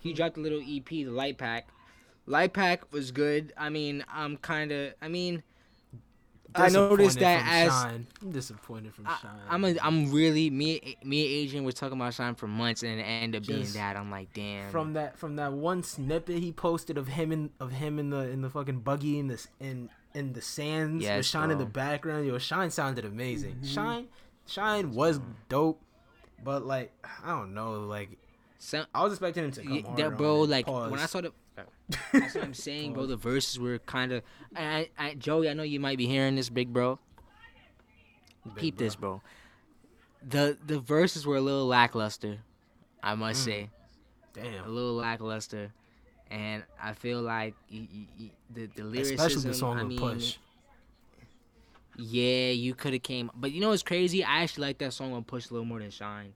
He 0.00 0.12
dropped 0.12 0.36
a 0.36 0.40
little 0.40 0.60
EP, 0.60 0.88
the 0.88 1.06
Light 1.06 1.38
Pack. 1.38 1.68
Light 2.26 2.52
Pack 2.52 2.92
was 2.92 3.10
good. 3.10 3.52
I 3.56 3.68
mean, 3.68 4.04
I'm 4.12 4.36
kind 4.36 4.70
of. 4.70 4.94
I 5.00 5.08
mean, 5.08 5.42
I 6.54 6.68
noticed 6.68 7.18
that 7.18 7.40
from 7.40 7.48
as 7.48 7.68
Shine. 7.72 8.06
I'm 8.22 8.32
disappointed 8.32 8.94
from 8.94 9.04
Shine. 9.06 9.40
I'm 9.48 9.64
a, 9.64 9.76
I'm 9.82 10.10
really 10.12 10.50
me 10.50 10.96
me 11.04 11.24
and 11.24 11.46
Adrian 11.46 11.64
was 11.64 11.74
talking 11.74 11.98
about 11.98 12.14
Shine 12.14 12.34
for 12.34 12.46
months 12.46 12.82
and 12.82 13.00
it 13.00 13.02
ended 13.02 13.42
up 13.42 13.46
being 13.46 13.70
that. 13.72 13.96
I'm 13.96 14.10
like, 14.10 14.32
damn. 14.32 14.70
from 14.70 14.94
that 14.94 15.18
from 15.18 15.36
that 15.36 15.52
one 15.52 15.82
snippet 15.82 16.38
he 16.38 16.52
posted 16.52 16.96
of 16.96 17.08
him 17.08 17.32
in 17.32 17.50
of 17.60 17.72
him 17.72 17.98
in 17.98 18.10
the 18.10 18.30
in 18.30 18.40
the 18.40 18.50
fucking 18.50 18.80
buggy 18.80 19.18
in 19.18 19.28
this 19.28 19.48
in 19.60 19.90
in 20.14 20.32
the 20.32 20.42
sands 20.42 21.02
with 21.02 21.02
Yes, 21.02 21.26
Shine 21.26 21.50
in 21.50 21.58
the 21.58 21.66
background. 21.66 22.26
Yo, 22.26 22.38
Shine 22.38 22.70
sounded 22.70 23.04
amazing. 23.04 23.56
Mm-hmm. 23.56 23.66
Shine 23.66 24.08
Shine 24.46 24.92
was 24.92 25.20
dope, 25.48 25.82
but 26.42 26.64
like 26.64 26.92
I 27.24 27.30
don't 27.30 27.52
know, 27.52 27.80
like 27.80 28.18
Some, 28.58 28.86
I 28.94 29.04
was 29.04 29.12
expecting 29.12 29.44
him 29.44 29.52
to 29.52 29.62
come 29.62 29.72
yeah, 29.72 29.82
that 29.96 30.16
bro, 30.16 30.40
like 30.40 30.66
Pause. 30.66 30.90
when 30.90 31.00
I 31.00 31.06
saw 31.06 31.20
the. 31.20 31.32
That's 32.12 32.34
what 32.34 32.44
I'm 32.44 32.54
saying, 32.54 32.92
bro. 32.94 33.06
The 33.06 33.16
verses 33.16 33.58
were 33.58 33.78
kind 33.80 34.12
of. 34.12 34.22
I, 34.56 34.90
I, 34.98 35.14
Joey, 35.14 35.48
I 35.48 35.54
know 35.54 35.62
you 35.62 35.80
might 35.80 35.98
be 35.98 36.06
hearing 36.06 36.34
this, 36.36 36.48
big 36.48 36.72
bro. 36.72 36.98
Big 38.44 38.54
Peep 38.56 38.76
bro. 38.76 38.84
this, 38.86 38.96
bro. 38.96 39.22
The 40.28 40.58
the 40.66 40.78
verses 40.80 41.26
were 41.26 41.36
a 41.36 41.40
little 41.40 41.66
lackluster, 41.66 42.38
I 43.02 43.14
must 43.14 43.42
Mm. 43.42 43.44
say, 43.44 43.70
Damn. 44.34 44.64
a 44.64 44.68
little 44.68 44.94
lackluster, 44.94 45.72
and 46.30 46.64
I 46.82 46.94
feel 46.94 47.22
like 47.22 47.54
y- 47.72 47.86
y- 47.92 48.06
y- 48.20 48.30
the 48.52 48.66
the 48.74 48.82
lyricism. 48.84 49.14
Especially 49.26 49.48
the 49.50 49.54
song 49.54 49.78
I 49.78 49.84
mean, 49.84 49.98
Push. 49.98 50.36
Yeah, 51.96 52.50
you 52.50 52.74
could 52.74 52.92
have 52.92 53.02
came, 53.02 53.30
but 53.34 53.50
you 53.52 53.60
know 53.60 53.70
what's 53.70 53.82
crazy? 53.82 54.22
I 54.22 54.42
actually 54.42 54.68
like 54.68 54.78
that 54.78 54.92
song 54.92 55.12
on 55.12 55.24
Push 55.24 55.50
a 55.50 55.52
little 55.52 55.66
more 55.66 55.80
than 55.80 55.90
Shine. 55.90 56.32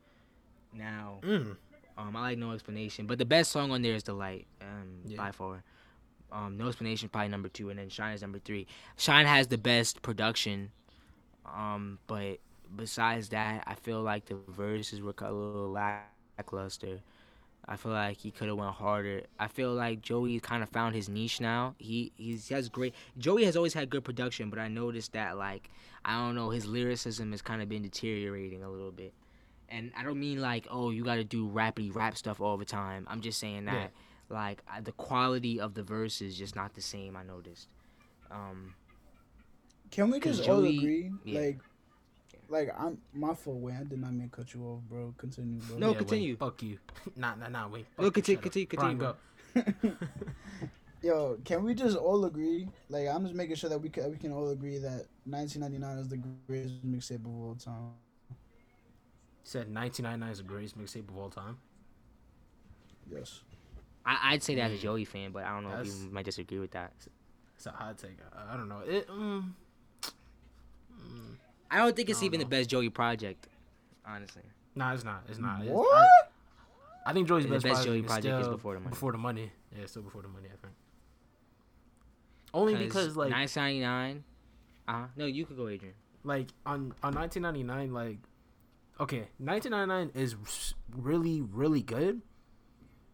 Now, 0.72 1.18
Mm. 1.22 1.56
Um, 1.98 2.16
I 2.16 2.20
like 2.20 2.38
No 2.38 2.52
Explanation, 2.52 3.06
but 3.06 3.18
the 3.18 3.24
best 3.24 3.50
song 3.52 3.70
on 3.70 3.82
there 3.82 3.94
is 3.94 4.02
The 4.04 4.14
Light, 4.14 4.46
um, 4.60 5.00
Yeah. 5.04 5.16
by 5.16 5.32
far. 5.32 5.62
Um, 6.30 6.56
No 6.56 6.68
Explanation 6.68 7.08
probably 7.08 7.28
number 7.28 7.48
two, 7.48 7.70
and 7.70 7.78
then 7.78 7.88
Shine 7.88 8.14
is 8.14 8.22
number 8.22 8.38
three. 8.38 8.66
Shine 8.96 9.26
has 9.26 9.48
the 9.48 9.58
best 9.58 10.02
production, 10.02 10.70
um, 11.46 11.98
but 12.06 12.38
besides 12.74 13.28
that, 13.30 13.64
I 13.66 13.74
feel 13.74 14.02
like 14.02 14.26
the 14.26 14.36
verses 14.48 15.00
were 15.00 15.14
a 15.18 15.32
little 15.32 15.70
lackluster. 15.70 17.00
I 17.68 17.76
feel 17.76 17.92
like 17.92 18.16
he 18.16 18.30
could 18.32 18.48
have 18.48 18.56
went 18.56 18.74
harder. 18.74 19.22
I 19.38 19.46
feel 19.46 19.72
like 19.72 20.02
Joey 20.02 20.40
kind 20.40 20.64
of 20.64 20.68
found 20.70 20.96
his 20.96 21.08
niche 21.08 21.40
now. 21.40 21.74
He 21.78 22.12
he's, 22.16 22.48
he 22.48 22.54
has 22.54 22.68
great. 22.68 22.92
Joey 23.18 23.44
has 23.44 23.56
always 23.56 23.72
had 23.74 23.88
good 23.88 24.02
production, 24.02 24.50
but 24.50 24.58
I 24.58 24.66
noticed 24.68 25.12
that 25.12 25.36
like 25.36 25.70
I 26.04 26.18
don't 26.18 26.34
know 26.34 26.50
his 26.50 26.66
lyricism 26.66 27.30
has 27.30 27.40
kind 27.40 27.62
of 27.62 27.68
been 27.68 27.82
deteriorating 27.82 28.64
a 28.64 28.68
little 28.70 28.90
bit. 28.90 29.14
And 29.72 29.90
I 29.96 30.02
don't 30.02 30.20
mean 30.20 30.40
like 30.40 30.66
oh 30.70 30.90
you 30.90 31.02
got 31.02 31.16
to 31.16 31.24
do 31.24 31.48
rappy 31.48 31.94
rap 31.94 32.16
stuff 32.16 32.40
all 32.40 32.56
the 32.58 32.64
time. 32.64 33.06
I'm 33.10 33.22
just 33.22 33.38
saying 33.38 33.64
that 33.64 33.90
like 34.28 34.62
I, 34.70 34.80
the 34.80 34.92
quality 34.92 35.60
of 35.60 35.74
the 35.74 35.82
verse 35.82 36.20
is 36.20 36.36
just 36.36 36.54
not 36.54 36.74
the 36.74 36.82
same. 36.82 37.16
I 37.16 37.22
noticed. 37.22 37.68
Um, 38.30 38.74
Can 39.90 40.10
we 40.10 40.20
just 40.20 40.48
all 40.48 40.64
agree? 40.64 41.10
yeah. 41.24 41.40
Like, 41.40 41.58
like 42.48 42.70
I'm 42.78 42.98
my 43.12 43.34
fault. 43.34 43.58
Wait, 43.58 43.74
I 43.74 43.84
did 43.84 44.00
not 44.00 44.12
mean 44.12 44.28
to 44.28 44.36
cut 44.36 44.52
you 44.54 44.62
off, 44.64 44.80
bro. 44.88 45.14
Continue, 45.18 45.58
bro. 45.60 45.78
No, 45.78 45.86
Yeah, 45.86 45.92
Wayne, 45.92 45.98
continue. 45.98 46.36
fuck 46.36 46.62
you. 46.62 46.78
nah, 47.16 47.34
nah, 47.34 47.48
nah, 47.48 47.68
Wayne. 47.68 47.86
No, 47.98 48.04
Fuck 48.04 48.14
continue, 48.14 48.40
you, 48.42 48.42
shut 48.42 48.68
continue. 48.68 48.96
Brian, 48.98 49.16
continue, 49.54 49.86
go. 49.90 50.06
Yo, 51.02 51.38
can 51.44 51.64
we 51.64 51.74
just 51.74 51.96
all 51.96 52.24
agree? 52.26 52.68
Like, 52.88 53.08
I'm 53.08 53.24
just 53.24 53.34
making 53.34 53.56
sure 53.56 53.68
that 53.70 53.78
we 53.78 53.88
can 53.88 54.10
we 54.10 54.16
can 54.16 54.32
all 54.32 54.50
agree 54.50 54.78
that 54.78 55.06
1999 55.24 55.98
is 55.98 56.08
the 56.08 56.22
greatest 56.46 56.86
mixtape 56.86 57.24
of 57.26 57.42
all 57.42 57.54
time. 57.56 57.92
Said 59.44 59.72
1999 59.74 60.30
is 60.30 60.38
the 60.38 60.44
greatest 60.44 60.78
mixtape 60.78 61.08
of 61.08 61.16
all 61.16 61.30
time. 61.30 61.58
Yes. 63.10 63.40
I, 64.06 64.32
I'd 64.32 64.42
say 64.42 64.54
that 64.56 64.70
as 64.70 64.72
a 64.72 64.76
Mm. 64.76 64.80
Joey 64.82 65.04
fan, 65.04 65.30
but 65.32 65.44
I 65.44 65.50
don't 65.50 65.64
know 65.64 65.80
if 65.80 65.86
you 65.86 66.10
might 66.10 66.24
disagree 66.24 66.58
with 66.58 66.70
that. 66.72 66.92
It's 67.56 67.66
a 67.66 67.70
hot 67.70 67.98
take. 67.98 68.16
I, 68.36 68.54
I 68.54 68.56
don't 68.56 68.68
know. 68.68 68.80
It. 68.86 69.08
Mm, 69.08 69.52
mm, 70.02 71.36
I 71.70 71.78
don't 71.78 71.94
think 71.94 72.08
it's 72.10 72.18
don't 72.20 72.26
even 72.26 72.40
the 72.40 72.46
best 72.46 72.68
Joey 72.70 72.88
project, 72.90 73.46
honestly. 74.06 74.42
nah, 74.74 74.92
it's 74.94 75.04
not. 75.04 75.22
It's 75.28 75.38
not. 75.38 75.60
It's- 75.62 75.74
What? 75.74 76.08
I, 77.06 77.10
I 77.10 77.12
think 77.12 77.26
Joey's 77.28 77.44
The 77.44 77.50
best, 77.50 77.64
best 77.64 77.74
project, 77.82 77.86
Joey 77.86 78.02
project 78.02 78.26
is 78.38 78.44
still 78.44 78.52
Before 78.56 78.74
the 78.74 78.80
Money. 78.80 78.90
Before 78.90 79.12
the 79.12 79.18
money. 79.18 79.52
Yeah, 79.78 79.86
still 79.86 80.02
before 80.02 80.22
the 80.22 80.28
money. 80.28 80.46
I 80.46 80.56
think. 80.64 80.74
Only 82.54 82.74
because 82.76 83.16
like 83.16 83.30
1999. 83.32 84.24
Uh 84.88 84.92
huh. 84.92 85.06
No, 85.16 85.26
you 85.26 85.44
could 85.46 85.56
go, 85.56 85.68
Adrian. 85.68 85.94
like 86.24 86.48
on 86.66 86.92
on 87.02 87.14
1999 87.14 87.92
like 87.92 88.18
okay 89.00 89.28
1999 89.38 90.10
is 90.14 90.36
really 90.96 91.40
really 91.40 91.82
good 91.82 92.20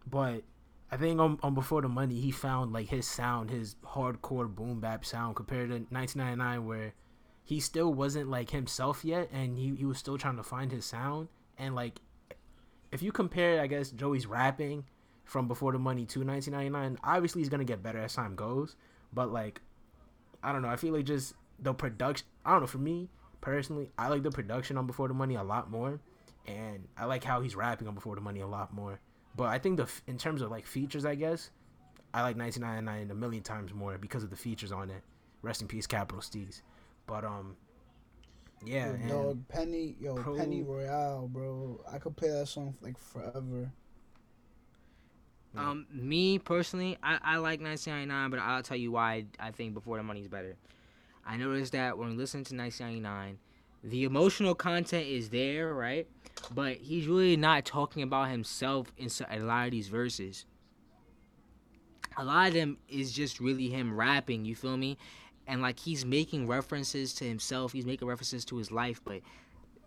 but 0.07 0.43
i 0.91 0.97
think 0.97 1.21
on, 1.21 1.39
on 1.43 1.55
before 1.55 1.83
the 1.83 1.89
money 1.89 2.21
he 2.21 2.31
found 2.31 2.73
like 2.73 2.89
his 2.89 3.07
sound 3.07 3.51
his 3.51 3.77
hardcore 3.85 4.53
boom 4.53 4.81
bap 4.81 5.05
sound 5.05 5.37
compared 5.37 5.69
to 5.69 5.77
1999 5.91 6.67
where 6.67 6.95
he 7.45 7.61
still 7.61 7.95
wasn't 7.95 8.29
like 8.29 8.51
himself 8.51 9.07
yet 9.07 9.31
and 9.33 9.57
he, 9.57 9.75
he 9.75 9.87
was 9.87 9.97
still 9.97 10.19
trying 10.19 10.37
to 10.37 10.43
find 10.43 10.71
his 10.71 10.85
sound. 10.85 11.29
And 11.57 11.75
like 11.75 11.99
if 12.93 13.03
you 13.03 13.13
compare 13.13 13.61
i 13.61 13.67
guess 13.67 13.91
joey's 13.91 14.27
rapping 14.27 14.85
from 15.25 15.49
before 15.49 15.73
the 15.73 15.79
money 15.79 16.07
to 16.07 16.21
1999 16.25 16.99
obviously 17.05 17.41
he's 17.41 17.49
gonna 17.49 17.65
get 17.65 17.83
better 17.83 17.99
as 17.99 18.15
time 18.15 18.35
goes 18.35 18.77
but 19.13 19.33
like 19.33 19.61
i 20.43 20.53
don't 20.53 20.63
know 20.63 20.69
i 20.69 20.77
feel 20.77 20.95
like 20.95 21.05
just 21.05 21.35
the 21.59 21.73
production 21.73 22.27
i 22.45 22.53
don't 22.53 22.61
know 22.61 22.67
for 22.67 22.79
me 22.79 23.09
personally 23.41 23.91
i 23.99 24.09
like 24.09 24.23
the 24.23 24.31
production 24.31 24.77
on 24.77 24.87
before 24.87 25.09
the 25.09 25.15
money 25.15 25.35
a 25.37 25.43
lot 25.43 25.71
more 25.71 26.01
and 26.47 26.87
i 26.97 27.05
like 27.05 27.23
how 27.25 27.41
he's 27.41 27.55
rapping 27.55 27.87
on 27.89 27.95
before 27.95 28.15
the 28.15 28.21
money 28.21 28.41
a 28.41 28.47
lot 28.47 28.73
more 28.73 28.99
but 29.37 29.45
i 29.45 29.59
think 29.59 29.77
the 29.77 29.89
in 30.07 30.19
terms 30.19 30.43
of 30.43 30.51
like 30.51 30.67
features 30.67 31.05
i 31.05 31.15
guess 31.15 31.51
i 32.15 32.23
like 32.23 32.37
1999 32.37 33.11
a 33.11 33.15
million 33.15 33.43
times 33.43 33.73
more 33.73 33.97
because 33.99 34.23
of 34.25 34.31
the 34.31 34.37
features 34.37 34.73
on 34.73 34.91
it 34.91 35.03
rest 35.43 35.63
in 35.63 35.69
peace 35.69 35.87
capital 35.87 36.21
steez 36.21 36.63
but 37.07 37.25
um 37.25 37.57
yeah 38.67 38.93
Yo, 39.07 39.09
dog, 39.09 39.49
Penny, 39.49 39.95
yo, 40.01 40.15
Pro- 40.17 40.35
Pennyroyal, 40.35 41.29
bro. 41.29 41.81
I 41.91 41.99
could 41.99 42.17
play 42.17 42.29
that 42.31 42.49
song 42.49 42.75
like 42.81 42.99
forever. 42.99 43.71
Um, 45.57 45.87
me 45.93 46.39
personally, 46.39 46.99
I, 47.03 47.19
I 47.23 47.37
like 47.37 47.61
1999, 47.61 48.31
but 48.31 48.41
I'll 48.41 48.63
tell 48.63 48.77
you 48.77 48.93
why 48.93 49.27
I 49.39 49.51
think 49.51 49.75
Before 49.75 49.97
the 49.97 50.03
Money's 50.03 50.29
better. 50.29 50.57
I 51.29 51.37
noticed 51.37 51.73
that 51.73 51.99
when 51.99 52.09
we 52.09 52.17
listen 52.17 52.43
to 52.45 52.57
1999, 52.57 53.39
the 53.85 54.05
emotional 54.05 54.55
content 54.55 55.07
is 55.07 55.29
there, 55.29 55.75
right? 55.75 56.09
But 56.55 56.79
he's 56.79 57.07
really 57.07 57.37
not 57.37 57.67
talking 57.67 58.03
about 58.03 58.31
himself 58.31 58.91
in 58.97 59.11
a 59.31 59.39
lot 59.41 59.67
of 59.67 59.73
these 59.73 59.89
verses. 59.89 60.47
A 62.17 62.25
lot 62.25 62.49
of 62.49 62.55
them 62.55 62.79
is 62.89 63.13
just 63.13 63.41
really 63.41 63.69
him 63.69 63.95
rapping, 63.95 64.47
you 64.47 64.57
feel 64.57 64.79
me? 64.79 64.97
And 65.47 65.61
like 65.61 65.79
he's 65.79 66.05
making 66.05 66.49
references 66.49 67.13
to 67.15 67.25
himself, 67.25 67.73
he's 67.73 67.87
making 67.87 68.09
references 68.09 68.47
to 68.47 68.57
his 68.57 68.73
life, 68.73 69.03
but 69.05 69.21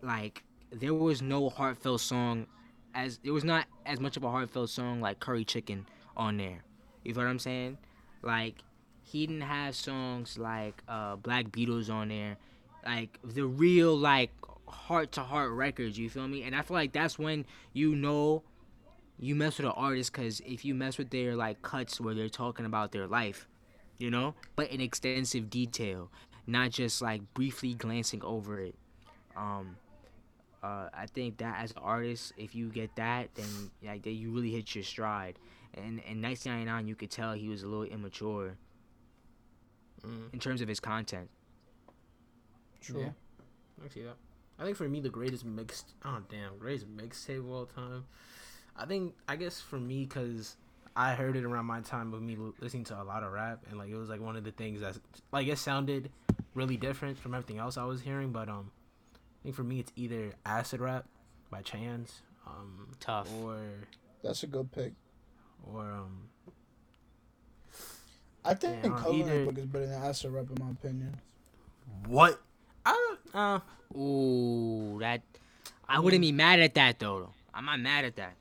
like 0.03 0.43
there 0.71 0.93
was 0.93 1.23
no 1.23 1.49
heartfelt 1.49 2.01
song 2.01 2.45
as 2.93 3.17
there 3.23 3.33
was 3.33 3.43
not 3.43 3.65
as 3.85 3.99
much 3.99 4.15
of 4.15 4.23
a 4.23 4.29
heartfelt 4.29 4.69
song 4.69 5.01
like 5.01 5.19
Curry 5.19 5.43
Chicken 5.43 5.87
on 6.15 6.37
there. 6.37 6.63
You 7.03 7.15
feel 7.15 7.23
what 7.23 7.29
I'm 7.29 7.39
saying? 7.39 7.79
Like 8.21 8.63
he 9.11 9.27
didn't 9.27 9.41
have 9.41 9.75
songs 9.75 10.37
like 10.37 10.81
uh, 10.87 11.15
Black 11.17 11.51
Beetles 11.51 11.89
on 11.89 12.09
there, 12.09 12.37
like 12.85 13.19
the 13.23 13.45
real 13.45 13.95
like 13.97 14.31
heart 14.67 15.11
to 15.13 15.21
heart 15.21 15.51
records. 15.51 15.97
You 15.97 16.09
feel 16.09 16.27
me? 16.27 16.43
And 16.43 16.55
I 16.55 16.61
feel 16.61 16.75
like 16.75 16.93
that's 16.93 17.19
when 17.19 17.45
you 17.73 17.95
know 17.95 18.43
you 19.19 19.35
mess 19.35 19.57
with 19.57 19.67
an 19.67 19.73
artist 19.75 20.11
because 20.13 20.39
if 20.41 20.65
you 20.65 20.73
mess 20.75 20.97
with 20.97 21.09
their 21.11 21.35
like 21.35 21.61
cuts 21.61 21.99
where 22.01 22.15
they're 22.15 22.29
talking 22.29 22.65
about 22.65 22.91
their 22.91 23.07
life, 23.07 23.47
you 23.99 24.09
know, 24.09 24.35
but 24.55 24.69
in 24.71 24.81
extensive 24.81 25.49
detail, 25.49 26.09
not 26.47 26.71
just 26.71 27.01
like 27.01 27.21
briefly 27.33 27.73
glancing 27.73 28.23
over 28.23 28.59
it. 28.59 28.75
Um, 29.35 29.77
Uh, 30.63 30.89
I 30.93 31.07
think 31.07 31.37
that 31.37 31.59
as 31.63 31.71
an 31.71 31.79
artist, 31.79 32.33
if 32.37 32.53
you 32.55 32.69
get 32.69 32.95
that, 32.95 33.33
then 33.35 33.71
like 33.83 34.03
that 34.03 34.11
you 34.11 34.31
really 34.31 34.51
hit 34.51 34.75
your 34.75 34.83
stride. 34.83 35.39
And 35.73 35.99
in 36.05 36.21
1999, 36.21 36.87
you 36.87 36.95
could 36.95 37.09
tell 37.11 37.33
he 37.33 37.49
was 37.49 37.63
a 37.63 37.67
little 37.67 37.85
immature 37.85 38.57
Mm. 40.05 40.33
in 40.33 40.39
terms 40.39 40.61
of 40.61 40.67
his 40.67 40.79
content. 40.79 41.29
True. 42.81 43.01
Yeah. 43.01 43.09
I 43.85 43.89
see 43.89 44.01
that. 44.03 44.15
I 44.59 44.63
think 44.63 44.77
for 44.77 44.87
me 44.87 44.99
the 44.99 45.09
greatest 45.09 45.43
mixed 45.45 45.93
oh 46.05 46.19
damn 46.29 46.57
greatest 46.57 46.87
mixtape 46.95 47.39
of 47.39 47.49
all 47.49 47.65
time. 47.65 48.05
I 48.75 48.85
think 48.85 49.15
I 49.27 49.35
guess 49.35 49.59
for 49.59 49.79
me 49.79 50.05
because 50.05 50.55
I 50.95 51.13
heard 51.13 51.35
it 51.35 51.43
around 51.45 51.65
my 51.65 51.81
time 51.81 52.13
of 52.13 52.21
me 52.21 52.37
listening 52.59 52.83
to 52.85 53.01
a 53.01 53.03
lot 53.03 53.23
of 53.23 53.31
rap 53.31 53.63
and 53.69 53.77
like 53.77 53.89
it 53.89 53.95
was 53.95 54.09
like 54.09 54.21
one 54.21 54.35
of 54.35 54.43
the 54.43 54.51
things 54.51 54.81
that 54.81 54.97
like 55.31 55.47
it 55.47 55.57
sounded 55.57 56.11
really 56.53 56.77
different 56.77 57.17
from 57.17 57.33
everything 57.33 57.59
else 57.59 57.77
I 57.77 57.85
was 57.85 58.01
hearing. 58.01 58.31
But 58.31 58.49
um, 58.49 58.71
I 59.13 59.43
think 59.43 59.55
for 59.55 59.63
me 59.63 59.79
it's 59.79 59.91
either 59.95 60.33
Acid 60.45 60.79
Rap 60.81 61.05
by 61.49 61.61
Chance, 61.61 62.21
um, 62.47 62.87
Tough. 62.99 63.29
or 63.41 63.59
That's 64.23 64.43
a 64.43 64.47
good 64.47 64.71
pick. 64.71 64.93
or 65.63 65.91
um 65.91 66.29
I 68.43 68.53
think 68.55 68.83
Yeah, 68.83 68.89
Coloring 68.97 69.21
either- 69.21 69.45
Book 69.45 69.57
is 69.57 69.65
better 69.65 69.85
than 69.87 70.01
Acid 70.01 70.31
Rap 70.31 70.45
in 70.55 70.63
my 70.63 70.71
opinion. 70.71 71.15
what? 72.07 72.41
I 72.85 72.91
don't 73.33 73.35
uh 73.35 73.59
Ooh, 73.97 74.97
that 74.99 75.21
I 75.87 75.99
wouldn't 75.99 76.21
be 76.21 76.31
mad 76.31 76.59
at 76.59 76.73
that 76.75 76.99
though. 76.99 77.29
I'm 77.53 77.65
not 77.65 77.79
mad 77.79 78.05
at 78.05 78.15
that. 78.15 78.33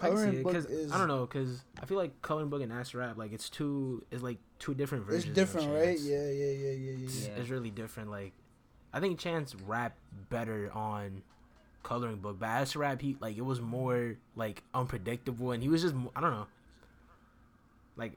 I 0.00 0.08
can 0.08 0.16
see 0.16 0.22
Coloring 0.22 0.34
it, 0.38 0.42
Book 0.44 0.52
'cause 0.54 0.66
is 0.66 0.92
I 0.92 0.98
don't 0.98 1.08
know 1.08 1.26
because 1.26 1.62
I 1.80 1.86
feel 1.86 1.98
like 1.98 2.20
Coloring 2.22 2.48
Book 2.48 2.62
and 2.62 2.72
Acid 2.72 2.94
Rap 2.96 3.16
like 3.18 3.32
it's 3.32 3.48
two 3.50 4.04
is 4.10 4.22
like 4.22 4.38
two 4.58 4.74
different 4.74 5.04
versions. 5.04 5.26
of 5.26 5.34
different, 5.34 5.72
right? 5.72 5.98
Yeah, 5.98 6.28
yeah, 6.30 6.46
yeah, 6.46 6.70
yeah, 6.70 6.70
yeah. 6.92 7.04
it's, 7.04 7.26
yeah. 7.26 7.32
it's 7.34 7.48
really 7.50 7.70
different. 7.70 8.10
Like, 8.10 8.32
I 8.92 8.98
think 9.00 9.18
Chance 9.18 9.54
rap 9.66 9.96
better 10.30 10.70
on 10.72 11.22
Coloring 11.84 12.16
Book, 12.16 12.38
but 12.40 12.48
as 12.48 12.74
rap, 12.74 13.00
he 13.02 13.16
like 13.20 13.36
it 13.36 13.44
was 13.44 13.60
more 13.60 14.16
like 14.34 14.62
unpredictable, 14.74 15.52
and 15.52 15.62
he 15.62 15.68
was 15.68 15.82
just 15.82 15.94
I 16.16 16.20
don't 16.20 16.32
know. 16.32 16.46
Like, 17.96 18.12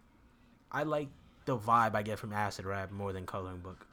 I 0.72 0.84
like 0.84 1.10
the 1.46 1.58
vibe 1.58 1.96
I 1.96 2.04
get 2.04 2.20
from 2.20 2.34
Acid 2.34 2.66
Rap 2.66 2.92
more 2.92 3.14
than 3.14 3.26
Coloring 3.26 3.60
Book. 3.60 3.86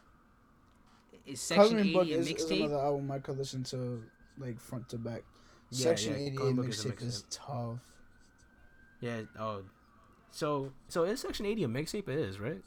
Is 1.26 1.40
Section 1.40 1.68
Coloring 1.68 1.86
80 1.86 1.92
Book 1.94 2.06
a 2.08 2.10
is, 2.10 2.26
is 2.26 2.32
mixtape? 2.32 2.64
another 2.64 2.82
album 2.82 3.10
I 3.10 3.18
could 3.18 3.38
listen 3.38 3.62
to 3.64 4.02
like 4.38 4.60
front 4.60 4.88
to 4.90 4.98
back. 4.98 5.22
Yeah, 5.70 5.84
Section 5.84 6.12
yeah, 6.12 6.18
88 6.18 6.36
Coloring 6.36 6.56
Book 6.56 6.68
is 6.68 6.84
a 6.84 6.88
mixtape 6.90 7.02
is 7.02 7.24
tough. 7.30 7.78
Yeah. 9.00 9.22
Oh, 9.38 9.62
so 10.30 10.72
so 10.88 11.04
is 11.04 11.20
Section 11.20 11.46
Eighty 11.46 11.64
a 11.64 11.68
mixtape? 11.68 12.08
It 12.08 12.18
is 12.18 12.38
right. 12.38 12.62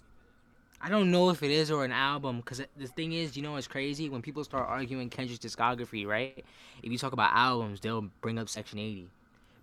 I 0.84 0.90
don't 0.90 1.12
know 1.12 1.30
if 1.30 1.44
it 1.44 1.52
is 1.52 1.70
or 1.70 1.86
an 1.86 1.92
album 1.92 2.38
because 2.38 2.62
the 2.76 2.88
thing 2.88 3.14
is, 3.14 3.38
you 3.38 3.44
know, 3.44 3.52
what's 3.52 3.68
crazy 3.68 4.10
when 4.10 4.24
people 4.24 4.44
start 4.44 4.68
arguing 4.68 5.10
Kendrick's 5.12 5.46
discography, 5.46 6.08
right? 6.08 6.44
If 6.82 6.92
you 6.92 6.98
talk 6.98 7.14
about 7.14 7.32
albums, 7.36 7.82
they'll 7.82 8.10
bring 8.22 8.40
up 8.40 8.50
Section 8.50 8.80
80, 8.80 9.08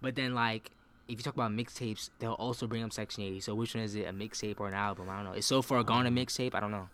but 0.01 0.15
then 0.15 0.35
like 0.35 0.71
if 1.09 1.19
you 1.19 1.23
talk 1.23 1.35
about 1.35 1.51
mixtapes, 1.51 2.11
they'll 2.19 2.33
also 2.35 2.67
bring 2.67 2.83
up 2.85 2.93
Section 2.93 3.25
80. 3.25 3.41
So 3.41 3.55
which 3.55 3.75
one 3.75 3.83
is 3.83 3.95
it, 3.95 4.03
a 4.07 4.13
mixtape 4.13 4.61
or 4.61 4.69
an 4.69 4.75
album? 4.75 5.09
I 5.09 5.17
don't 5.17 5.25
know. 5.25 5.33
Is 5.33 5.47
So 5.47 5.63
Far 5.63 5.83
Gone 5.83 6.07
a 6.07 6.11
mixtape? 6.11 6.55
I 6.55 6.61
don't 6.61 6.71
know. 6.71 6.89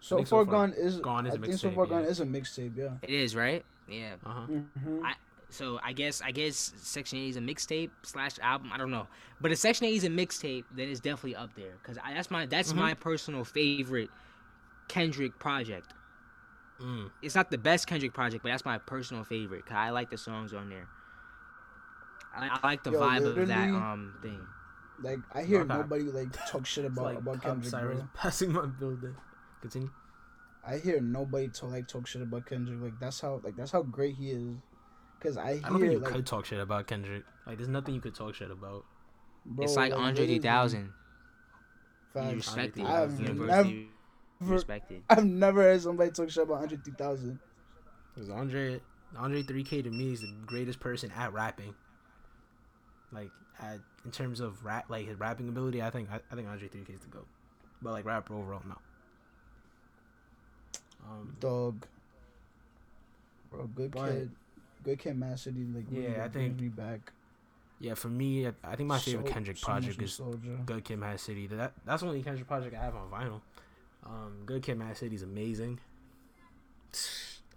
So 0.00 0.16
think 0.16 0.28
Far 0.28 0.44
So 0.44 0.50
Far 0.50 0.52
Gone 0.52 0.72
is 0.76 0.96
Gone 1.00 1.26
is 1.26 1.32
I 1.32 1.36
a 1.36 1.40
think 1.40 1.58
So 1.58 1.68
mixtape, 1.68 1.74
Far 1.74 1.86
Gone 1.86 2.04
is 2.04 2.20
a 2.20 2.26
mixtape, 2.26 2.76
yeah. 2.76 2.90
It 3.02 3.10
is 3.10 3.34
right. 3.34 3.64
Yeah. 3.88 4.14
Uh 4.24 4.30
huh. 4.30 4.46
Mm-hmm. 4.50 5.04
So 5.50 5.78
I 5.84 5.92
guess 5.92 6.20
I 6.20 6.32
guess 6.32 6.72
Section 6.76 7.18
80 7.18 7.28
is 7.28 7.36
a 7.36 7.40
mixtape 7.40 7.90
slash 8.02 8.38
album. 8.42 8.70
I 8.72 8.76
don't 8.78 8.90
know, 8.90 9.06
but 9.40 9.52
if 9.52 9.58
Section 9.58 9.86
80 9.86 9.96
is 9.96 10.04
a 10.04 10.08
mixtape, 10.08 10.64
then 10.74 10.88
it's 10.88 11.00
definitely 11.00 11.36
up 11.36 11.54
there 11.54 11.74
because 11.80 11.96
that's 11.96 12.30
my 12.30 12.46
that's 12.46 12.72
Mhm. 12.72 12.76
my 12.76 12.94
personal 12.94 13.44
favorite 13.44 14.10
Kendrick 14.88 15.38
project. 15.38 15.94
Mm. 16.80 17.10
It's 17.22 17.36
not 17.36 17.50
the 17.52 17.58
best 17.58 17.86
Kendrick 17.86 18.12
project, 18.12 18.42
but 18.42 18.48
that's 18.48 18.64
my 18.64 18.78
personal 18.78 19.22
favorite. 19.22 19.64
Cause 19.64 19.76
I 19.76 19.90
like 19.90 20.10
the 20.10 20.18
songs 20.18 20.52
on 20.52 20.70
there. 20.70 20.88
I, 22.36 22.48
I 22.48 22.66
like 22.66 22.82
the 22.84 22.90
Yo, 22.92 23.00
vibe 23.00 23.26
of 23.38 23.48
that 23.48 23.68
um 23.70 24.14
thing. 24.22 24.40
Like 25.02 25.18
I 25.32 25.42
hear 25.42 25.60
Okay. 25.62 25.74
nobody 25.74 26.04
like 26.04 26.28
talk 26.50 26.66
shit 26.66 26.84
about 26.84 27.04
like 27.04 27.18
about 27.18 27.42
Kendrick, 27.42 27.70
Cyrus 27.70 27.98
bro. 28.00 28.08
passing 28.14 28.52
my 28.52 28.66
building. 28.66 29.14
Continue. 29.60 29.90
I 30.66 30.78
hear 30.78 31.00
nobody 31.00 31.48
to 31.48 31.66
like 31.66 31.88
talk 31.88 32.06
shit 32.06 32.22
about 32.22 32.46
Kendrick. 32.46 32.80
Like 32.80 32.98
that's 33.00 33.20
how 33.20 33.40
like 33.44 33.56
that's 33.56 33.72
how 33.72 33.82
great 33.82 34.16
he 34.16 34.30
is. 34.30 34.56
Cause 35.20 35.36
I 35.36 35.42
I 35.50 35.52
don't 35.54 35.62
think 35.72 35.82
hear 35.82 35.92
you 35.92 35.98
like 36.00 36.12
could 36.12 36.26
talk 36.26 36.44
shit 36.44 36.60
about 36.60 36.86
Kendrick. 36.86 37.24
Like, 37.46 37.56
there's 37.56 37.68
nothing 37.68 37.94
you 37.94 38.00
could 38.00 38.14
talk 38.14 38.34
shit 38.34 38.50
about. 38.50 38.84
bro, 39.46 39.64
it's 39.64 39.74
like 39.76 39.92
Andre 39.92 40.10
literally, 40.26 40.38
3000. 40.38 40.92
facts. 42.12 42.30
You 42.30 42.36
respect 42.36 42.78
it. 42.78 42.84
I 42.84 43.00
have 43.00 43.18
never- 43.20 43.84
respected. 44.40 45.02
I've 45.08 45.24
never 45.24 45.62
heard 45.62 45.80
somebody 45.80 46.10
talk 46.10 46.28
shit 46.30 46.42
about 46.44 46.62
Andre 46.62 46.78
3000. 46.84 47.38
Because 48.14 48.28
Andre, 48.30 48.80
Andre 49.16 49.42
3K 49.42 49.84
to 49.84 49.90
me 49.90 50.12
is 50.12 50.20
the 50.20 50.32
greatest 50.46 50.80
person 50.80 51.10
at 51.16 51.32
rapping. 51.32 51.74
Like, 53.14 53.30
at, 53.60 53.78
in 54.04 54.10
terms 54.10 54.40
of 54.40 54.64
rap, 54.64 54.86
like 54.88 55.06
his 55.06 55.18
rapping 55.18 55.48
ability, 55.48 55.80
I 55.82 55.90
think 55.90 56.10
I, 56.10 56.20
I 56.30 56.34
think 56.34 56.48
Andre 56.48 56.68
3K 56.68 56.94
is 56.94 57.00
the 57.00 57.06
goat. 57.08 57.26
But 57.80 57.92
like 57.92 58.04
rapper 58.04 58.34
overall, 58.34 58.62
no. 58.66 58.76
Um, 61.06 61.36
Dog. 61.40 61.86
Bro, 63.50 63.66
good 63.74 63.90
But- 63.92 64.10
kid. 64.10 64.30
Good 64.82 64.98
kid, 64.98 65.16
Mad 65.18 65.38
City. 65.38 65.64
Like, 65.74 65.84
really 65.90 66.08
Yeah, 66.12 66.24
I 66.24 66.28
think- 66.28 66.60
me 66.60 66.68
back. 66.68 67.12
yeah, 67.80 67.94
for 67.94 68.08
me, 68.08 68.46
I, 68.46 68.52
I 68.62 68.76
think 68.76 68.86
my 68.88 68.98
favorite 68.98 69.26
So- 69.28 69.32
Kendrick 69.32 69.56
so 69.56 69.64
project 69.66 70.02
is 70.02 70.18
nostalgia. 70.20 70.60
Good 70.66 70.84
Kid, 70.84 70.98
Mad 70.98 71.18
City. 71.20 71.46
That 71.46 71.72
that's 71.86 72.02
the 72.02 72.08
only 72.08 72.22
Kendrick 72.22 72.46
project 72.46 72.74
I 72.74 72.84
have 72.84 72.94
on 72.94 73.08
vinyl. 73.10 73.40
Um, 74.04 74.42
Good 74.44 74.62
Kid, 74.62 74.76
Mad 74.78 74.96
City 74.96 75.14
is 75.14 75.22
amazing. 75.22 75.78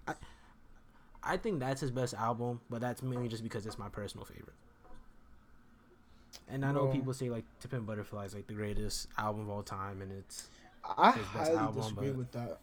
I, 0.08 0.14
I 1.22 1.36
think 1.38 1.60
that's 1.60 1.82
his 1.82 1.91
best 1.91 2.14
album, 2.14 2.62
but 2.70 2.80
that's 2.80 3.03
mainly 3.03 3.28
just 3.28 3.43
because 3.43 3.66
it's 3.66 3.78
my 3.78 3.89
personal 3.89 4.26
favorite. 4.26 4.55
And 6.49 6.63
I 6.65 6.71
know 6.71 6.83
Bro. 6.85 6.93
people 6.93 7.13
say 7.13 7.29
like 7.29 7.45
"To 7.61 7.67
Pimp 7.67 7.85
Butterfly" 7.85 8.25
is 8.25 8.35
like 8.35 8.47
the 8.47 8.53
greatest 8.53 9.07
album 9.17 9.41
of 9.43 9.49
all 9.49 9.63
time, 9.63 10.01
and 10.01 10.11
it's 10.11 10.49
I 10.83 11.11
his 11.11 11.21
best 11.25 11.33
highly 11.35 11.57
album, 11.57 11.81
disagree 11.81 12.07
but- 12.09 12.17
with 12.17 12.31
that. 12.31 12.59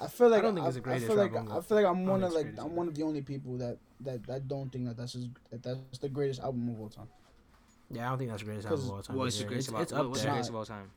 I 0.00 0.06
feel 0.06 0.28
like 0.28 0.38
I, 0.38 0.42
don't 0.42 0.54
think 0.54 0.66
it's 0.66 0.76
the 0.76 0.80
I 0.80 0.84
greatest 0.84 1.06
feel 1.08 1.16
like 1.16 1.32
album, 1.34 1.52
I 1.56 1.60
feel 1.60 1.76
like 1.76 1.86
I'm 1.86 2.06
one 2.06 2.22
of 2.22 2.32
like 2.32 2.46
I'm 2.58 2.76
one 2.76 2.86
of 2.88 2.94
the 2.94 3.02
only 3.02 3.20
people 3.22 3.56
that 3.58 3.78
that 4.02 4.24
that 4.28 4.46
don't 4.48 4.70
think 4.70 4.86
that 4.86 4.96
that's 4.96 5.14
his, 5.14 5.26
that 5.50 5.62
that's 5.62 5.98
the 6.00 6.08
greatest 6.08 6.40
album 6.40 6.68
of 6.68 6.80
all 6.80 6.88
time. 6.88 7.08
yeah, 7.90 8.06
I 8.06 8.10
don't 8.10 8.18
think 8.18 8.30
that's 8.30 8.42
the 8.42 8.46
greatest 8.46 8.68
album 8.68 8.84
of 8.84 8.90
all 8.92 9.02
time. 9.02 9.16
What's 9.16 9.36
but 9.36 9.42
the 9.42 9.48
greatest 9.48 9.68
it's, 9.68 9.68
of 9.70 9.74
all, 9.74 9.82
it's 9.82 9.92
up 9.92 10.06
what's 10.08 10.22
the 10.22 10.28
greatest 10.28 10.50
of 10.50 10.54
all 10.56 10.64
time? 10.64 10.90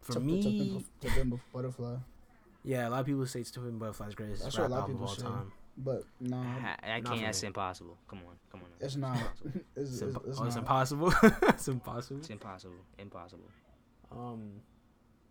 for 0.00 0.12
To- 0.14 0.18
to 0.18 0.24
me. 0.24 0.84
Pimp 1.02 1.34
a- 1.34 1.36
to 1.36 1.40
Butterfly, 1.52 1.96
Yeah, 2.64 2.88
a 2.88 2.90
lot 2.90 3.00
of 3.00 3.06
people 3.06 3.26
say 3.26 3.42
"To 3.42 3.60
Pimp 3.60 3.78
Butterfly" 3.78 4.06
is 4.08 4.14
greatest 4.14 4.42
That's 4.44 4.56
what 4.56 4.60
a 4.60 4.68
rap 4.68 4.70
lot 4.70 4.76
of 4.76 4.82
album 4.90 4.96
of 4.96 5.02
all 5.02 5.14
people 5.14 5.30
say. 5.30 5.36
time. 5.36 5.52
But 5.84 6.04
nah, 6.20 6.42
I, 6.82 6.96
I 6.96 7.00
can't. 7.00 7.20
That's 7.20 7.42
impossible. 7.42 7.96
Come 8.08 8.20
on, 8.28 8.34
come 8.50 8.60
on. 8.62 8.68
now. 8.78 8.86
it's 8.86 8.96
not. 8.96 9.16
it's, 9.76 9.92
It's, 9.92 10.02
it's, 10.02 10.16
it's 10.26 10.40
oh, 10.40 10.44
it's 10.44 10.54
not. 10.54 10.56
impossible. 10.58 11.12
it's 11.42 11.68
impossible. 11.68 12.18
It's 12.20 12.30
impossible. 12.30 12.74
Impossible. 12.98 13.44
Um, 14.12 14.50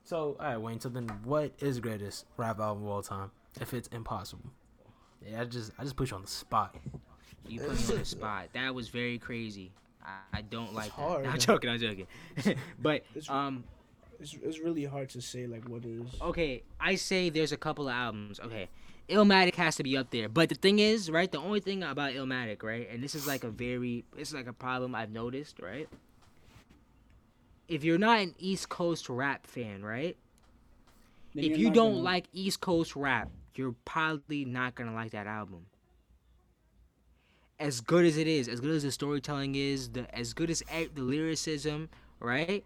so 0.04 0.36
all 0.40 0.46
right, 0.46 0.58
Wayne. 0.58 0.80
So 0.80 0.90
then, 0.90 1.08
what 1.24 1.52
is 1.60 1.80
greatest 1.80 2.26
rap 2.38 2.60
album 2.60 2.84
of 2.84 2.90
all 2.90 3.02
time? 3.02 3.32
If 3.62 3.74
it's 3.74 3.88
impossible, 3.90 4.50
yeah, 5.28 5.42
I 5.42 5.46
just 5.46 5.72
I 5.78 5.84
just 5.84 5.96
put 5.96 6.10
you 6.12 6.16
on 6.18 6.24
the 6.24 6.28
spot. 6.30 6.76
You 7.48 7.60
put 7.60 7.70
me 7.72 7.94
on 7.94 8.00
the 8.00 8.06
spot. 8.06 8.48
That 8.54 8.74
was 8.76 8.90
very 8.90 9.18
crazy. 9.18 9.72
I, 10.04 10.40
I 10.40 10.42
don't 10.42 10.74
like 10.74 10.86
that. 10.96 11.02
hard. 11.02 11.26
I'm 11.26 11.40
joking. 11.40 11.70
I'm 11.70 11.80
joking. 11.80 12.08
but 12.80 13.04
It's- 13.16 13.30
um, 13.30 13.64
It's, 14.20 14.36
it's 14.44 14.60
really 14.60 14.86
hard 14.86 15.10
to 15.10 15.22
say 15.22 15.46
like 15.48 15.68
what 15.68 15.84
is. 15.86 16.02
okay, 16.22 16.64
I 16.80 16.96
say 16.96 17.30
there's 17.30 17.52
a 17.52 17.58
couple 17.58 17.88
of 17.88 17.94
albums. 17.94 18.40
Okay, 18.40 18.68
Illmatic 19.10 19.56
has 19.56 19.76
to 19.78 19.84
be 19.84 19.98
up 19.98 20.12
there. 20.12 20.30
But 20.30 20.50
the 20.50 20.56
thing 20.56 20.80
is, 20.80 21.10
right? 21.10 21.32
The 21.32 21.40
only 21.40 21.60
thing 21.60 21.84
about 21.84 22.14
Illmatic, 22.14 22.64
right? 22.64 22.88
And 22.90 23.04
this 23.04 23.16
is 23.16 23.26
like 23.26 23.44
a 23.44 23.50
very, 23.50 24.06
it's 24.18 24.34
like 24.34 24.48
a 24.48 24.54
problem 24.54 24.94
I've 24.94 25.12
noticed, 25.12 25.60
right? 25.60 25.90
If 27.68 27.84
you're 27.84 27.98
not 27.98 28.20
an 28.20 28.36
East 28.38 28.70
Coast 28.70 29.10
rap 29.10 29.46
fan, 29.48 29.84
right? 29.84 30.16
Then 31.34 31.44
if 31.44 31.58
you 31.58 31.70
don't 31.70 31.94
gonna- 31.94 32.04
like 32.04 32.28
East 32.34 32.62
Coast 32.62 32.96
rap, 32.96 33.30
you're 33.56 33.76
probably 33.86 34.46
not 34.46 34.76
gonna 34.76 34.94
like 34.94 35.12
that 35.12 35.28
album. 35.28 35.66
As 37.60 37.82
good 37.82 38.06
as 38.06 38.18
it 38.18 38.28
is, 38.28 38.48
as 38.48 38.62
good 38.62 38.72
as 38.72 38.84
the 38.84 38.92
storytelling 38.92 39.56
is, 39.56 39.90
the 39.90 40.14
as 40.16 40.34
good 40.34 40.50
as 40.50 40.64
the 40.70 40.90
lyricism, 40.96 41.90
right? 42.20 42.64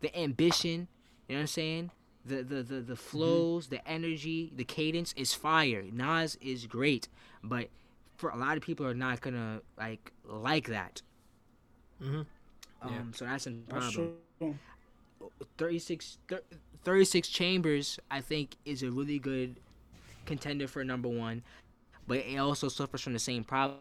The 0.00 0.16
ambition, 0.16 0.88
you 1.28 1.34
know 1.34 1.36
what 1.36 1.40
I'm 1.40 1.46
saying? 1.48 1.90
The 2.26 2.42
the 2.42 2.62
the, 2.62 2.80
the 2.80 2.96
flows, 2.96 3.68
the 3.68 3.86
energy, 3.88 4.52
the 4.54 4.64
cadence 4.64 5.12
is 5.16 5.32
fire. 5.34 5.84
Nas 5.92 6.36
is 6.40 6.66
great, 6.66 7.08
but 7.42 7.68
for 8.16 8.30
a 8.30 8.36
lot 8.36 8.56
of 8.56 8.62
people 8.62 8.86
are 8.86 8.94
not 8.94 9.20
gonna 9.20 9.60
like 9.78 10.12
like 10.24 10.66
that. 10.68 11.02
Mm-hmm. 12.02 12.22
Um, 12.82 12.92
Yeah. 12.92 13.02
so 13.12 13.24
that's 13.24 13.46
a 13.46 13.50
problem. 13.52 13.92
true. 14.40 14.58
36, 15.58 16.18
thir- 16.28 16.42
36 16.84 17.28
Chambers, 17.28 17.98
I 18.10 18.20
think, 18.20 18.56
is 18.64 18.82
a 18.82 18.90
really 18.90 19.18
good 19.18 19.56
contender 20.26 20.68
for 20.68 20.84
number 20.84 21.08
one, 21.08 21.42
but 22.06 22.18
it 22.18 22.36
also 22.38 22.68
suffers 22.68 23.00
from 23.00 23.12
the 23.14 23.18
same 23.18 23.44
problem 23.44 23.78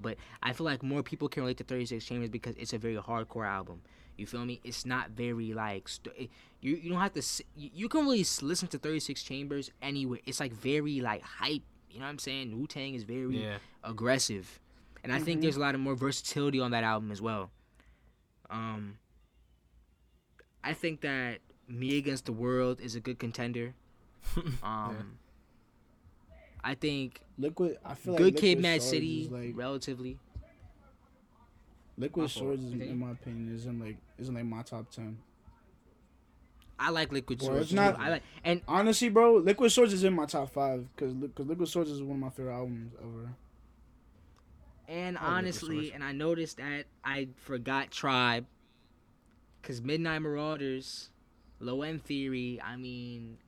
but 0.00 0.16
I 0.42 0.52
feel 0.52 0.66
like 0.66 0.82
more 0.82 1.02
people 1.02 1.28
can 1.28 1.42
relate 1.42 1.56
to 1.58 1.64
36 1.64 2.04
Chambers 2.04 2.28
because 2.28 2.54
it's 2.56 2.72
a 2.74 2.78
very 2.78 2.96
hardcore 2.96 3.46
album. 3.46 3.80
You 4.16 4.26
feel 4.26 4.44
me? 4.44 4.60
It's 4.64 4.86
not 4.86 5.10
very 5.10 5.52
like 5.52 5.88
st- 5.88 6.30
you 6.60 6.76
you 6.76 6.90
don't 6.90 7.00
have 7.00 7.12
to 7.14 7.18
s- 7.18 7.42
you, 7.56 7.70
you 7.74 7.88
can 7.88 8.02
really 8.04 8.20
s- 8.20 8.42
listen 8.42 8.68
to 8.68 8.78
36 8.78 9.22
Chambers 9.22 9.70
anywhere. 9.82 10.20
It's 10.26 10.38
like 10.40 10.52
very 10.52 11.00
like 11.00 11.22
hype. 11.22 11.62
You 11.90 11.98
know 11.98 12.04
what 12.06 12.10
I'm 12.10 12.18
saying? 12.18 12.58
Wu 12.58 12.66
Tang 12.66 12.94
is 12.94 13.02
very 13.04 13.42
Yeah. 13.42 13.58
aggressive, 13.82 14.60
and 15.02 15.12
I 15.12 15.18
think 15.20 15.38
Mhm. 15.38 15.42
there's 15.42 15.56
a 15.56 15.60
lot 15.60 15.74
of 15.74 15.80
more 15.80 15.94
versatility 15.94 16.60
on 16.60 16.70
that 16.72 16.84
album 16.84 17.10
as 17.12 17.20
well. 17.22 17.50
Um, 18.50 18.98
I 20.62 20.72
think 20.74 21.00
that 21.02 21.40
Me 21.68 21.96
Against 21.98 22.24
the 22.26 22.32
World 22.32 22.80
is 22.80 22.94
a 22.94 23.00
good 23.00 23.18
contender. 23.18 23.74
Um, 24.62 25.18
I 26.62 26.74
think 26.74 27.20
Liquid. 27.36 27.78
I 27.84 27.94
feel 27.94 28.14
like 28.14 28.18
Good 28.22 28.34
Liquid 28.34 28.40
Kid, 28.40 28.60
Mad 28.62 28.80
City, 28.82 29.28
like 29.30 29.52
relatively. 29.54 30.18
Liquid 31.96 32.24
My. 32.24 32.28
Swords, 32.28 32.62
is, 32.64 32.72
in 32.72 32.98
my 32.98 33.12
opinion, 33.12 33.54
isn't 33.54 33.80
like 33.80 33.96
isn't 34.18 34.34
like 34.34 34.44
my 34.44 34.62
top 34.62 34.90
ten. 34.90 35.18
I 36.78 36.90
like 36.90 37.12
Liquid 37.12 37.40
Well, 37.40 37.50
Swords. 37.50 37.62
it's 37.62 37.70
too. 37.70 37.76
not- 37.76 37.98
I 38.00 38.10
like, 38.10 38.22
and 38.42 38.60
Honestly, 38.66 39.08
bro, 39.08 39.36
Liquid 39.36 39.70
Swords 39.70 39.92
is 39.92 40.02
in 40.02 40.12
my 40.12 40.26
top 40.26 40.50
five 40.52 40.86
because 40.96 41.14
because 41.14 41.46
Liquid 41.46 41.68
Swords 41.68 41.90
is 41.90 42.02
one 42.02 42.16
of 42.16 42.20
my 42.20 42.30
favorite 42.30 42.52
albums 42.54 42.92
ever. 43.00 43.30
and 44.88 45.16
I 45.16 45.20
honestly, 45.38 45.92
and 45.92 46.02
I 46.02 46.12
noticed 46.12 46.56
that 46.58 46.86
I 47.04 47.28
forgot 47.36 47.90
Tribe, 47.92 48.46
cause 49.62 49.80
Midnight 49.80 50.18
Marauders, 50.20 51.10
Low 51.60 51.82
End 51.82 52.02
Theory. 52.04 52.60
I 52.62 52.76
mean, 52.76 53.38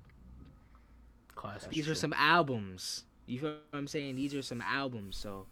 Classic. 1.34 1.70
these 1.70 1.88
are 1.88 1.94
some 1.96 2.12
albums. 2.16 3.04
You 3.26 3.40
feel 3.40 3.50
what 3.50 3.78
I'm 3.78 3.88
saying? 3.88 4.14
These 4.14 4.34
are 4.36 4.42
some 4.42 4.62
albums. 4.62 5.16
So 5.16 5.46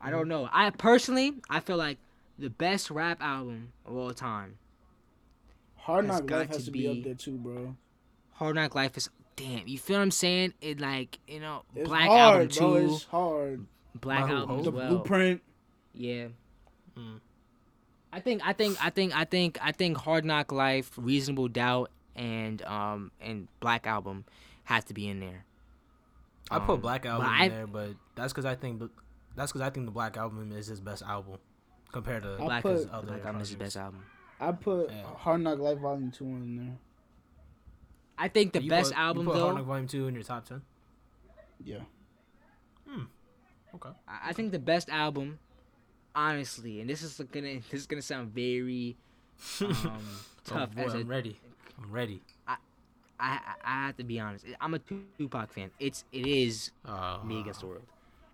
I 0.00 0.08
Mm-hmm. 0.08 0.12
don't 0.18 0.28
know. 0.28 0.48
I 0.52 0.68
personally, 0.70 1.32
I 1.48 1.60
feel 1.60 1.78
like 1.78 1.96
the 2.38 2.50
best 2.50 2.90
rap 2.90 3.22
album 3.22 3.72
of 3.84 3.96
all 3.96 4.12
time. 4.12 4.58
Hard 5.76 6.06
Knock 6.06 6.26
got 6.26 6.38
Life 6.40 6.48
has 6.48 6.58
to 6.58 6.64
to 6.66 6.70
be, 6.70 6.80
be- 6.80 6.98
up 6.98 7.04
there 7.04 7.14
too, 7.14 7.36
bro. 7.36 7.76
Hard 8.32 8.54
Knock 8.56 8.74
Life 8.74 8.96
is 8.96 9.08
damn. 9.36 9.66
You 9.66 9.78
feel 9.78 9.96
what 9.96 10.02
I'm 10.02 10.10
saying? 10.10 10.54
It 10.60 10.80
like 10.80 11.18
you 11.26 11.40
know 11.40 11.62
It's 11.74 11.88
Black 11.88 12.08
hard, 12.08 12.34
Album 12.52 12.56
bro. 12.74 12.80
two, 12.86 12.94
It's 12.94 13.04
hard. 13.04 13.66
Black 14.00 14.22
By 14.22 14.28
who? 14.28 14.36
Album 14.36 14.58
as 14.58 14.64
The 14.64 14.70
well. 14.70 14.88
Blueprint. 14.88 15.42
Yeah. 15.94 16.28
Mm. 16.96 17.20
I 18.12 18.20
think 18.20 18.42
I 18.46 18.52
think 18.52 18.84
I 18.84 18.90
think 18.90 19.16
I 19.16 19.24
think 19.24 19.58
I 19.62 19.72
think 19.72 19.96
Hard 19.96 20.24
Knock 20.24 20.52
Life, 20.52 20.90
Reasonable 20.96 21.48
Doubt, 21.48 21.90
and 22.14 22.62
um 22.62 23.10
and 23.20 23.48
Black 23.60 23.86
Album 23.86 24.24
has 24.64 24.84
to 24.84 24.94
be 24.94 25.08
in 25.08 25.20
there. 25.20 25.44
I 26.50 26.58
put 26.60 26.74
Um, 26.74 26.80
Black 26.80 27.02
but 27.02 27.08
Album 27.10 27.28
I- 27.28 27.44
in 27.46 27.50
there, 27.50 27.66
but 27.66 27.90
that's 28.14 28.32
because 28.32 28.44
I 28.44 28.54
think 28.54 28.82
that's 29.34 29.52
because 29.52 29.66
I 29.66 29.70
think 29.70 29.86
the 29.86 29.92
Black 29.92 30.16
Album 30.16 30.52
is 30.52 30.66
his 30.66 30.80
best 30.80 31.02
album 31.02 31.38
compared 31.92 32.22
to 32.22 32.34
I 32.34 32.44
Black, 32.44 32.62
put- 32.62 32.76
is, 32.76 32.86
other 32.92 33.06
Black 33.08 33.24
Album 33.24 33.40
is 33.42 33.48
his 33.48 33.56
best 33.56 33.76
album. 33.76 34.04
I 34.40 34.52
put 34.52 34.90
Yeah. 34.90 35.02
Hard 35.16 35.40
Knock 35.40 35.58
Life 35.58 35.78
Volume 35.78 36.10
Two 36.10 36.24
in 36.26 36.56
there. 36.56 36.76
I 38.16 38.28
think 38.28 38.52
the 38.52 38.62
You 38.62 38.70
best 38.70 38.90
put, 38.92 38.98
album 38.98 39.26
you 39.26 39.32
put 39.32 39.40
Hard 39.40 39.54
though. 39.54 39.58
Knock 39.58 39.66
Volume 39.66 39.86
Two 39.88 40.06
in 40.08 40.14
your 40.14 40.22
top 40.24 40.44
ten. 40.46 40.62
Yeah. 41.64 41.80
Hmm. 42.88 43.02
Okay. 43.74 43.90
I 44.06 44.30
I 44.30 44.32
think 44.32 44.52
the 44.52 44.58
best 44.58 44.88
album, 44.88 45.38
honestly, 46.14 46.80
and 46.80 46.88
this 46.88 47.02
is 47.02 47.20
gonna 47.32 47.54
this 47.70 47.80
is 47.80 47.86
gonna 47.86 48.02
sound 48.02 48.32
very 48.32 48.96
um, 49.60 50.02
tough 50.44 50.70
oh, 50.72 50.76
boy, 50.76 50.82
as 50.86 50.94
a 50.94 50.98
I'm 50.98 51.08
ready. 51.08 51.38
I'm 51.82 51.90
ready. 51.92 52.20
I, 52.46 52.56
I 53.20 53.38
I 53.64 53.86
have 53.86 53.96
to 53.98 54.04
be 54.04 54.18
honest. 54.20 54.46
I'm 54.60 54.74
a 54.74 54.80
Tupac 55.18 55.52
fan. 55.52 55.70
It's 55.80 56.04
it 56.12 56.26
is 56.26 56.70
Uh, 56.84 57.18
Me 57.24 57.40
Against 57.40 57.60
the 57.60 57.66
World, 57.66 57.82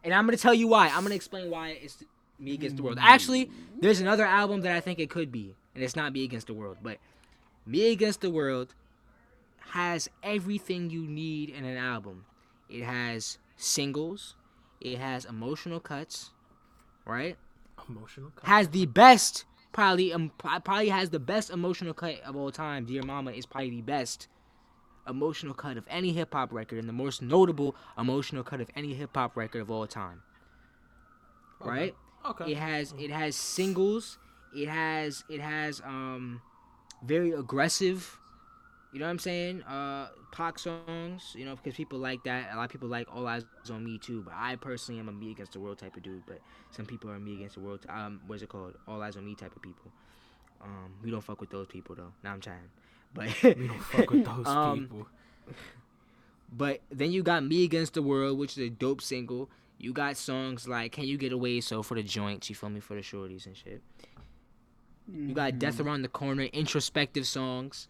and 0.03 0.13
I'm 0.15 0.27
gonna 0.27 0.37
tell 0.37 0.55
you 0.55 0.69
why. 0.69 0.89
I'm 0.89 1.03
gonna 1.03 1.15
explain 1.15 1.51
why 1.51 1.71
it's 1.71 2.03
Me 2.39 2.55
Against 2.55 2.77
the 2.77 2.83
World. 2.83 2.99
Hmm. 2.99 3.05
Actually, 3.07 3.51
there's 3.81 4.01
another 4.01 4.25
album 4.25 4.63
that 4.63 4.75
I 4.75 4.81
think 4.81 4.99
it 4.99 5.11
could 5.11 5.31
be, 5.31 5.55
and 5.75 5.83
it's 5.83 5.97
not 5.97 6.13
Me 6.13 6.25
Against 6.25 6.47
the 6.47 6.55
World, 6.55 6.79
but 6.83 6.99
Me 7.67 7.93
Against 7.93 8.21
the 8.21 8.31
World 8.31 8.75
has 9.71 10.09
everything 10.23 10.91
you 10.91 11.07
need 11.07 11.51
in 11.51 11.65
an 11.65 11.77
album. 11.77 12.25
It 12.69 12.85
has 12.85 13.39
singles, 13.57 14.35
it 14.81 14.99
has 14.99 15.25
emotional 15.25 15.81
cuts, 15.81 16.31
right? 17.05 17.37
emotional. 17.89 18.31
cut. 18.35 18.47
has 18.47 18.69
the 18.69 18.87
best 18.87 19.45
probably 19.73 20.13
um, 20.13 20.31
probably 20.39 20.89
has 20.89 21.11
the 21.11 21.19
best 21.19 21.51
emotional 21.51 21.95
cut 21.95 22.21
of 22.21 22.37
all 22.37 22.51
time. 22.51 22.85
Dear 22.85 23.03
Mama 23.03 23.33
is 23.33 23.47
probably 23.47 23.71
the 23.71 23.83
best 23.83 24.29
emotional 25.09 25.55
cut 25.55 25.77
of 25.77 25.85
any 25.89 26.13
hip 26.13 26.33
hop 26.33 26.53
record 26.53 26.79
and 26.79 26.89
the 26.89 26.93
most 26.93 27.21
notable 27.21 27.75
emotional 27.99 28.43
cut 28.43 28.61
of 28.61 28.69
any 28.77 28.95
hip 28.95 29.11
hop 29.15 29.37
record 29.37 29.61
of 29.61 29.71
all 29.71 29.87
time. 29.87 30.23
Right? 31.61 31.91
Okay. 31.91 31.95
It 32.49 32.57
has 32.57 32.95
it 32.99 33.11
has 33.11 33.37
singles. 33.37 34.19
It 34.55 34.69
has 34.69 35.25
it 35.29 35.41
has 35.41 35.81
um 35.85 36.41
very 37.03 37.33
aggressive. 37.33 38.19
You 38.93 39.01
know 39.01 39.07
what 39.07 39.11
I'm 39.11 39.19
saying? 39.19 39.63
Uh, 39.65 40.09
Pac 40.31 40.59
songs. 40.59 41.35
You 41.37 41.45
know 41.45 41.57
because 41.57 41.75
people 41.75 41.99
like 41.99 42.23
that. 42.25 42.51
A 42.53 42.57
lot 42.57 42.65
of 42.67 42.71
people 42.71 42.89
like 42.89 43.09
All 43.13 43.25
Eyez 43.25 43.45
on 43.69 43.85
Me 43.85 43.99
too. 43.99 44.23
But 44.23 44.35
I 44.37 44.55
personally 44.57 45.01
am 45.01 45.09
a 45.09 45.13
Me 45.13 45.33
Against 45.33 45.53
the 45.53 45.61
World 45.61 45.79
type 45.79 45.97
of 45.97 46.03
dude. 46.05 46.23
But 46.27 46.41
some 46.71 46.87
people 46.87 47.11
are 47.11 47.19
Me 47.19 47.35
Against 47.35 47.57
the 47.57 47.61
World. 47.61 47.81
Um, 47.89 48.21
what's 48.27 48.43
it 48.43 48.49
called? 48.49 48.75
All 48.87 49.01
Eyez 49.01 49.17
on 49.17 49.25
Me 49.27 49.35
type 49.35 49.55
of 49.57 49.63
people. 49.63 49.91
Um, 50.63 50.95
we 51.03 51.11
don't 51.11 51.21
fuck 51.23 51.41
with 51.41 51.51
those 51.51 51.67
people 51.67 51.95
though. 51.97 52.13
Now 52.23 52.33
I'm 52.33 52.41
trying. 52.41 52.71
But 53.13 53.29
we 53.43 53.67
don't 53.67 53.81
fuck 53.81 54.11
with 54.11 54.25
those 54.37 54.47
Um, 54.47 54.81
people. 54.81 55.07
But 56.57 56.83
then 56.91 57.11
you 57.11 57.23
got 57.25 57.43
Me 57.43 57.65
Against 57.65 57.95
the 57.95 58.03
World, 58.03 58.39
which 58.39 58.53
is 58.53 58.59
a 58.59 58.71
dope 58.71 59.01
single. 59.03 59.51
You 59.85 59.93
got 59.93 60.17
songs 60.17 60.67
like 60.67 60.93
Can 60.93 61.05
You 61.05 61.19
Get 61.19 61.33
Away 61.33 61.61
So 61.61 61.83
for 61.83 61.95
the 61.95 62.03
joints, 62.03 62.49
you 62.49 62.57
feel 62.57 62.71
me, 62.71 62.81
for 62.81 62.95
the 62.95 63.03
shorties 63.03 63.45
and 63.47 63.55
shit. 63.57 63.83
You 65.13 65.35
got 65.35 65.59
Death 65.59 65.79
Around 65.81 66.03
the 66.03 66.09
Corner, 66.09 66.45
introspective 66.45 67.27
songs. 67.27 67.89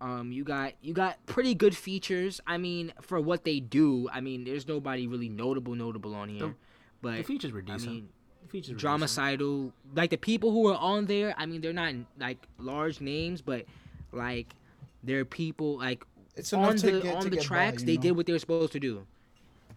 Um, 0.00 0.32
you 0.32 0.44
got 0.44 0.72
you 0.80 0.94
got 0.94 1.24
pretty 1.26 1.54
good 1.54 1.76
features. 1.76 2.40
I 2.46 2.56
mean, 2.56 2.92
for 3.02 3.20
what 3.20 3.44
they 3.44 3.60
do, 3.60 4.08
I 4.12 4.20
mean, 4.20 4.44
there's 4.44 4.66
nobody 4.66 5.06
really 5.06 5.28
notable 5.28 5.74
notable 5.74 6.14
on 6.14 6.28
here. 6.30 6.48
The- 6.48 6.54
but 7.02 7.16
The 7.18 7.22
features 7.24 7.52
were 7.52 7.60
I 7.60 7.62
decent. 7.76 7.92
mean, 7.92 8.08
the 8.42 8.48
features 8.48 8.70
were 8.70 8.74
decent. 8.96 9.02
Dramacydal, 9.02 9.72
like 9.94 10.10
the 10.10 10.16
people 10.16 10.50
who 10.52 10.66
are 10.68 10.78
on 10.78 11.04
there. 11.06 11.34
I 11.36 11.46
mean, 11.46 11.60
they're 11.60 11.72
not 11.72 11.94
like 12.18 12.38
large 12.58 13.00
names, 13.00 13.42
but 13.42 13.66
like 14.12 14.54
they're 15.02 15.24
people 15.26 15.76
like 15.78 16.02
It's 16.36 16.52
on 16.52 16.76
the 16.76 17.14
on 17.14 17.24
the 17.24 17.30
get 17.30 17.38
by, 17.40 17.44
tracks 17.44 17.82
they 17.82 17.96
know? 17.96 18.02
did 18.02 18.10
what 18.12 18.24
they 18.26 18.32
were 18.32 18.38
supposed 18.38 18.72
to 18.72 18.80
do. 18.80 19.04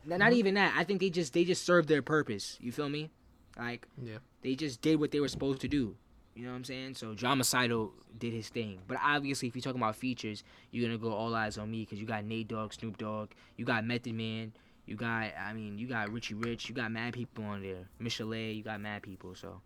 Not 0.06 0.20
Mhm. 0.32 0.34
even 0.36 0.54
that. 0.56 0.74
I 0.76 0.84
think 0.84 1.00
they 1.00 1.10
just 1.10 1.34
they 1.34 1.44
just 1.46 1.64
served 1.64 1.88
their 1.88 2.02
purpose. 2.02 2.58
You 2.62 2.72
feel 2.72 2.90
me? 2.90 3.10
Like 3.58 3.88
Yeah. 4.02 4.18
they 4.42 4.56
just 4.56 4.82
did 4.82 5.00
what 5.00 5.12
they 5.12 5.20
were 5.20 5.28
supposed 5.28 5.62
to 5.62 5.68
do. 5.68 5.96
You 6.36 6.46
know 6.46 6.52
what 6.52 6.58
I'm 6.58 6.64
saying? 6.64 6.96
So 6.96 7.14
Dramacydal 7.14 7.92
did 8.18 8.34
his 8.34 8.48
thing. 8.50 8.80
But 8.88 8.98
obviously, 9.04 9.48
if 9.50 9.56
you're 9.56 9.62
talking 9.62 9.82
about 9.82 9.96
features, 9.98 10.44
you're 10.72 10.86
gonna 10.88 10.98
go 10.98 11.12
all 11.12 11.36
eyes 11.36 11.58
on 11.58 11.70
me 11.70 11.82
because 11.82 12.00
you 12.00 12.06
got 12.08 12.24
Nate 12.26 12.48
Dogg, 12.48 12.74
Snoop 12.74 12.98
Dogg, 12.98 13.32
you 13.58 13.66
got 13.66 13.84
Method 13.86 14.14
Man, 14.16 14.54
you 14.86 14.96
got 14.96 15.32
I 15.38 15.54
mean 15.54 15.78
you 15.78 15.88
got 15.88 16.10
Richie 16.12 16.34
Rich, 16.36 16.70
you 16.70 16.76
got 16.76 16.92
mad 16.92 17.14
people 17.14 17.44
on 17.44 17.62
there. 17.62 17.90
Michel'le, 18.02 18.56
you 18.56 18.64
got 18.64 18.80
mad 18.80 19.04
people. 19.04 19.36
So, 19.36 19.62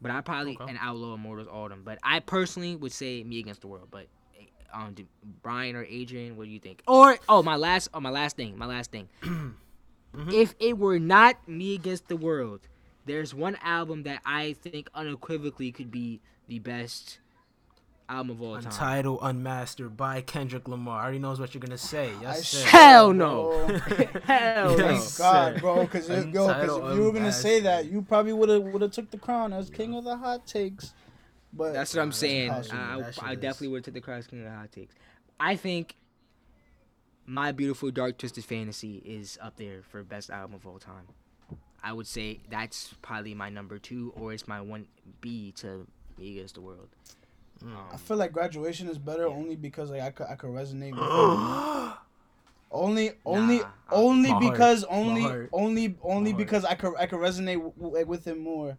but 0.00 0.10
I 0.12 0.20
probably 0.20 0.56
Okay. 0.60 0.70
an 0.70 0.78
Outlaw 0.80 1.14
Immortals 1.14 1.48
Autumn. 1.48 1.82
But 1.84 1.98
I 2.02 2.20
personally 2.20 2.76
would 2.76 2.92
say 2.92 3.22
Me 3.24 3.40
Against 3.40 3.60
the 3.62 3.66
World. 3.66 3.88
But 3.90 4.06
um, 4.72 4.94
Brian 5.42 5.74
or 5.74 5.84
Adrian, 5.84 6.36
what 6.36 6.44
do 6.44 6.50
you 6.50 6.60
think? 6.60 6.82
Or 6.86 7.18
oh 7.28 7.42
my 7.42 7.56
last 7.56 7.88
oh 7.92 8.00
my 8.00 8.10
last 8.10 8.36
thing, 8.36 8.56
my 8.56 8.66
last 8.66 8.90
thing. 8.92 9.08
Mhm. 10.16 10.32
If 10.32 10.54
it 10.58 10.78
were 10.78 10.98
not 10.98 11.46
Me 11.48 11.74
Against 11.74 12.08
the 12.08 12.16
World, 12.16 12.60
there's 13.04 13.34
one 13.34 13.56
album 13.62 14.02
that 14.04 14.20
I 14.24 14.54
think 14.54 14.88
unequivocally 14.94 15.72
could 15.72 15.90
be 15.90 16.20
the 16.48 16.58
best 16.58 17.18
album 18.08 18.30
of 18.36 18.42
all 18.42 18.54
time. 18.56 18.66
Untitled, 18.66 19.18
unmastered 19.22 19.96
by 19.96 20.20
Kendrick 20.20 20.68
Lamar. 20.68 21.00
I 21.00 21.02
already 21.04 21.18
knows 21.18 21.40
what 21.40 21.54
you're 21.54 21.60
gonna 21.60 21.76
say. 21.78 22.12
Yes, 22.22 22.48
sir. 22.48 22.66
Hell 22.66 23.12
no. 23.12 23.66
bro. 23.66 23.78
Hell 24.24 24.76
no. 24.78 24.84
Yes, 24.90 25.18
God, 25.18 25.54
sir. 25.54 25.60
bro, 25.60 25.82
because 25.82 26.08
yo, 26.08 26.16
because 26.24 26.76
if 26.92 26.96
you 26.96 27.02
were 27.04 27.12
gonna 27.12 27.32
say 27.32 27.60
that, 27.60 27.86
you 27.90 28.02
probably 28.02 28.32
would 28.32 28.48
have 28.48 28.62
would 28.62 28.82
have 28.82 28.92
took 28.92 29.10
the 29.10 29.18
crown 29.18 29.52
as 29.52 29.70
king 29.70 29.94
of 29.94 30.04
the 30.04 30.16
hot 30.16 30.46
takes. 30.46 30.94
But 31.52 31.72
That's 31.72 31.94
what 31.94 32.02
I'm 32.02 32.12
saying. 32.12 32.50
possible. 32.50 32.78
I, 32.78 33.30
I 33.30 33.34
definitely 33.34 33.68
would 33.68 33.78
have 33.78 33.84
took 33.86 33.94
the 33.94 34.00
cross 34.00 34.26
king 34.26 34.40
of 34.40 34.44
the 34.46 34.56
hot 34.56 34.72
takes. 34.72 34.94
I 35.40 35.56
think 35.56 35.96
My 37.26 37.50
Beautiful 37.52 37.90
Dark 37.90 38.18
Twisted 38.18 38.44
Fantasy 38.44 39.02
is 39.04 39.38
up 39.42 39.56
there 39.56 39.82
for 39.82 40.02
best 40.04 40.30
album 40.30 40.54
of 40.54 40.66
all 40.66 40.78
time. 40.78 41.06
I 41.82 41.92
would 41.92 42.06
say 42.06 42.40
that's 42.50 42.94
probably 43.02 43.34
my 43.34 43.48
number 43.48 43.78
two, 43.78 44.12
or 44.16 44.32
it's 44.32 44.46
my 44.48 44.60
one 44.60 44.86
B 45.20 45.52
to 45.56 45.86
Me 46.18 46.32
Against 46.32 46.54
the 46.54 46.60
World. 46.60 46.88
Um, 47.62 47.76
I 47.92 47.96
feel 47.96 48.16
like 48.16 48.32
graduation 48.32 48.88
is 48.88 48.98
better 48.98 49.22
Yeah. 49.22 49.34
only 49.34 49.56
because 49.56 49.90
like 49.90 50.02
I 50.02 50.10
could 50.10 50.26
I 50.28 50.34
could 50.36 50.50
resonate 50.50 50.92
with 50.92 51.00
it. 51.92 51.98
only 52.70 53.12
only 53.24 53.58
Nah. 53.58 53.70
only 53.90 54.30
My 54.30 54.38
heart. 54.40 54.52
because 54.52 54.84
only 54.84 55.48
only 55.52 55.96
only 56.02 56.32
because 56.32 56.64
I 56.64 56.74
could 56.74 56.94
I 56.98 57.06
could 57.06 57.20
resonate 57.20 57.54
w- 57.54 57.72
w- 57.76 57.94
like 57.96 58.06
with 58.06 58.24
him 58.26 58.38
more. 58.40 58.76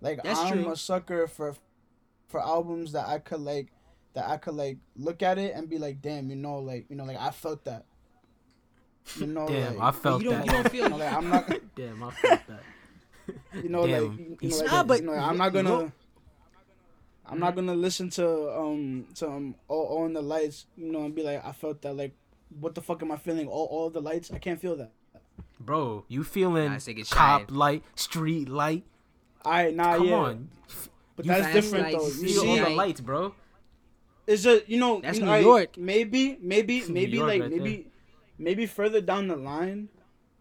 Like 0.00 0.22
That's 0.22 0.40
I'm 0.40 0.64
true. 0.64 0.72
a 0.72 0.76
sucker 0.76 1.26
for 1.28 1.54
for 2.26 2.40
albums 2.44 2.92
that 2.92 3.06
I 3.06 3.18
could 3.20 3.40
like 3.40 3.68
that 4.16 4.28
I 4.28 4.36
could 4.38 4.54
like 4.54 4.78
look 4.96 5.22
at 5.22 5.38
it 5.38 5.54
and 5.54 5.68
be 5.70 5.78
like, 5.78 6.02
damn, 6.02 6.28
you 6.28 6.36
know, 6.36 6.58
like 6.58 6.86
you 6.90 6.96
know, 6.96 7.04
like 7.04 7.20
I 7.20 7.30
felt 7.30 7.64
that. 7.64 7.84
You 9.20 9.28
know, 9.28 9.46
Damn, 9.46 9.76
like, 9.76 9.84
I 9.84 9.90
felt 9.96 10.20
you 10.20 10.30
don't, 10.30 10.38
that. 10.40 10.46
you 10.46 10.52
don't 10.52 10.68
feel 10.70 10.82
you 10.84 10.88
know, 10.90 10.96
like 10.96 11.12
I'm 11.12 11.28
not. 11.30 11.48
Damn, 11.76 12.02
I 12.02 12.10
felt 12.10 12.40
that. 12.48 12.62
you 13.62 13.68
know, 13.68 13.86
Damn, 13.86 14.08
like 14.08 14.18
you 14.18 14.36
he 14.40 14.48
know, 14.48 14.56
like, 14.56 14.66
Nah, 14.66 14.82
but 14.82 15.00
you 15.00 15.06
know, 15.06 15.12
I'm 15.12 15.36
not 15.38 15.52
gonna. 15.52 15.68
know- 15.70 15.92
I'm 17.28 17.40
not 17.40 17.56
gonna 17.56 17.74
listen 17.74 18.08
to 18.10 18.50
um 18.56 19.06
to 19.16 19.28
um 19.28 19.54
all, 19.68 19.84
all 19.86 20.06
in 20.06 20.12
the 20.12 20.22
lights, 20.22 20.66
you 20.76 20.90
know, 20.92 21.04
and 21.04 21.14
be 21.14 21.22
like, 21.24 21.44
I 21.44 21.50
felt 21.52 21.82
that 21.82 21.94
like, 21.96 22.14
what 22.60 22.74
the 22.76 22.80
fuck 22.82 23.02
am 23.02 23.10
I 23.10 23.16
feeling? 23.16 23.48
All 23.48 23.66
all 23.66 23.90
the 23.90 24.00
lights, 24.00 24.30
I 24.32 24.38
can't 24.38 24.60
feel 24.60 24.76
that. 24.76 24.92
Bro, 25.58 26.04
you 26.08 26.22
feeling 26.22 26.66
Nah, 26.68 26.74
this 26.74 26.86
nigga 26.86 27.08
cop 27.10 27.48
shine. 27.48 27.56
light, 27.56 27.82
street 27.96 28.48
light? 28.48 28.84
All 29.44 29.52
right, 29.52 29.74
nah, 29.74 29.96
Come 29.96 30.06
yeah, 30.06 30.14
on, 30.14 30.48
but 31.16 31.26
you 31.26 31.32
that's 31.32 31.52
different 31.52 31.84
lights, 31.86 31.96
though. 32.16 32.22
You 32.22 32.28
feel 32.28 32.42
all 32.42 32.48
all 32.50 32.64
the 32.64 32.70
lights, 32.76 33.00
bro. 33.00 33.34
It's 34.26 34.42
just 34.42 34.68
you 34.68 34.78
know, 34.78 35.00
That's 35.00 35.18
you 35.18 35.24
know, 35.24 35.38
New 35.38 35.46
alright, 35.48 35.66
York. 35.66 35.78
Maybe, 35.78 36.38
maybe, 36.40 36.80
New 36.80 36.88
maybe 36.94 37.18
like 37.20 37.42
right 37.42 37.50
maybe, 37.50 37.86
maybe 38.38 38.66
further 38.66 39.00
down 39.00 39.28
the 39.28 39.36
line, 39.36 39.88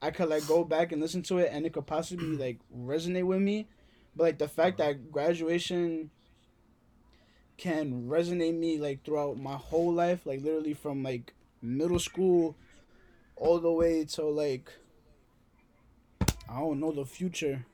I 0.01 0.11
could 0.11 0.29
like 0.29 0.47
go 0.47 0.63
back 0.63 0.91
and 0.91 1.01
listen 1.01 1.21
to 1.23 1.37
it, 1.39 1.49
and 1.51 1.65
it 1.65 1.73
could 1.73 1.85
possibly 1.87 2.35
like 2.37 2.59
resonate 2.75 3.25
with 3.25 3.41
me. 3.41 3.67
But 4.15 4.23
like 4.23 4.37
the 4.37 4.47
fact 4.47 4.77
that 4.79 5.11
graduation 5.11 6.09
can 7.57 8.07
resonate 8.07 8.57
me 8.57 8.77
like 8.79 9.03
throughout 9.05 9.37
my 9.37 9.55
whole 9.55 9.93
life, 9.93 10.25
like 10.25 10.41
literally 10.41 10.73
from 10.73 11.03
like 11.03 11.33
middle 11.61 11.99
school 11.99 12.55
all 13.35 13.59
the 13.59 13.71
way 13.71 14.05
to 14.05 14.23
like 14.25 14.71
I 16.49 16.59
don't 16.59 16.79
know 16.79 16.91
the 16.91 17.05
future. 17.05 17.65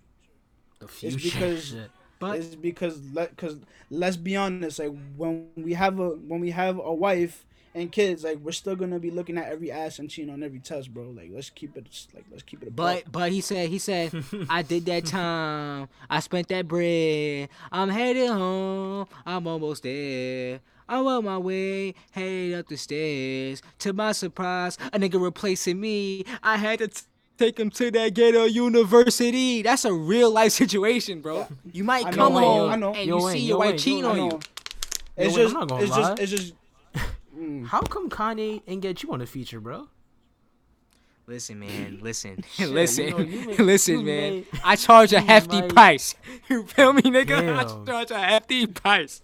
The 0.80 0.88
future 0.88 1.18
because- 1.18 1.66
shit. 1.68 1.92
But 2.22 2.38
It's 2.38 2.56
because 2.56 3.02
let 3.14 3.36
cause 3.36 3.58
let's 3.90 4.16
be 4.16 4.38
honest, 4.38 4.80
like 4.80 4.94
when 5.18 5.48
we 5.58 5.74
have 5.74 6.00
a 6.00 6.10
when 6.12 6.40
we 6.40 6.52
have 6.52 6.80
a 6.80 6.94
wife 6.94 7.46
and 7.74 7.92
kids, 7.92 8.24
like 8.24 8.38
we're 8.40 8.52
still 8.52 8.76
gonna 8.76 9.00
be 9.00 9.12
looking 9.12 9.38
at 9.38 9.48
every 9.52 9.72
ass 9.72 10.00
and 10.00 10.10
cheating 10.10 10.32
on 10.32 10.44
every 10.44 10.60
test, 10.60 10.94
bro. 10.94 11.10
Like 11.10 11.30
let's 11.34 11.50
keep 11.50 11.76
it 11.76 11.88
like 12.14 12.26
let's 12.32 12.44
keep 12.44 12.62
it 12.62 12.70
a 12.70 12.72
buck. 12.72 13.04
but 13.04 13.12
but 13.12 13.32
he 13.32 13.42
said 13.42 13.70
he 13.70 13.80
said 13.80 14.14
I 14.50 14.62
did 14.62 14.86
that 14.86 15.06
time. 15.06 15.90
I 16.10 16.20
spent 16.20 16.48
that 16.50 16.68
bread. 16.68 17.50
I'm 17.72 17.90
headed 17.90 18.30
home. 18.30 19.08
I'm 19.26 19.48
almost 19.48 19.84
there. 19.84 20.60
I'm 20.90 21.08
on 21.08 21.24
my 21.24 21.38
way, 21.38 21.96
headed 22.12 22.54
up 22.60 22.68
the 22.68 22.76
stairs. 22.76 23.62
To 23.80 23.94
my 23.94 24.12
surprise, 24.12 24.78
a 24.92 25.00
nigga 25.00 25.22
replacing 25.22 25.80
me. 25.80 26.26
I 26.44 26.58
had 26.58 26.80
to 26.80 26.90
t- 26.90 27.02
take 27.42 27.60
him 27.60 27.70
to 27.72 27.90
that 27.92 28.14
ghetto 28.14 28.46
university. 28.46 29.62
That's 29.62 29.86
a 29.86 29.94
real 29.94 30.32
life 30.32 30.52
situation, 30.64 31.22
bro. 31.22 31.48
You 31.72 31.84
might 31.84 32.06
I 32.06 32.12
come 32.12 32.34
know, 32.34 32.40
home 32.40 32.72
I 32.72 32.76
know. 32.76 32.94
and 32.94 33.08
Yo, 33.08 33.18
you 33.20 33.26
Wayne, 33.26 33.34
see 33.34 33.40
yo, 33.40 33.48
your 33.48 33.58
wife 33.60 33.70
Wayne, 33.70 33.78
cheating 33.78 34.06
on 34.06 34.18
you. 34.18 34.40
It's 35.18 35.36
Yo, 35.36 35.44
just 35.44 35.56
I'm 35.56 35.68
not 35.68 35.82
it's 35.84 35.96
just 35.96 36.20
it's 36.20 36.32
just 36.32 36.54
mm. 37.38 37.66
How 37.68 37.82
come 37.82 38.10
Kanye 38.10 38.62
ain't 38.68 38.82
get 38.82 39.04
you 39.04 39.12
on 39.12 39.20
the 39.20 39.26
feature, 39.26 39.60
bro? 39.60 39.88
Listen, 41.28 41.60
man. 41.60 42.00
Listen. 42.02 42.44
Shit, 42.54 42.70
listen. 42.82 43.06
you 43.06 43.12
know, 43.12 43.20
you 43.20 43.48
may- 43.48 43.58
listen, 43.58 43.96
man. 43.98 44.06
may- 44.06 44.46
I 44.64 44.76
charge 44.76 45.14
a 45.14 45.20
hefty 45.22 45.62
might- 45.62 45.74
price. 45.74 46.16
You 46.50 46.64
feel 46.66 46.94
me, 46.94 47.02
nigga? 47.04 47.28
Damn. 47.40 47.60
I 47.60 47.64
charge 47.86 48.12
a 48.12 48.20
hefty 48.20 48.68
price. 48.68 49.22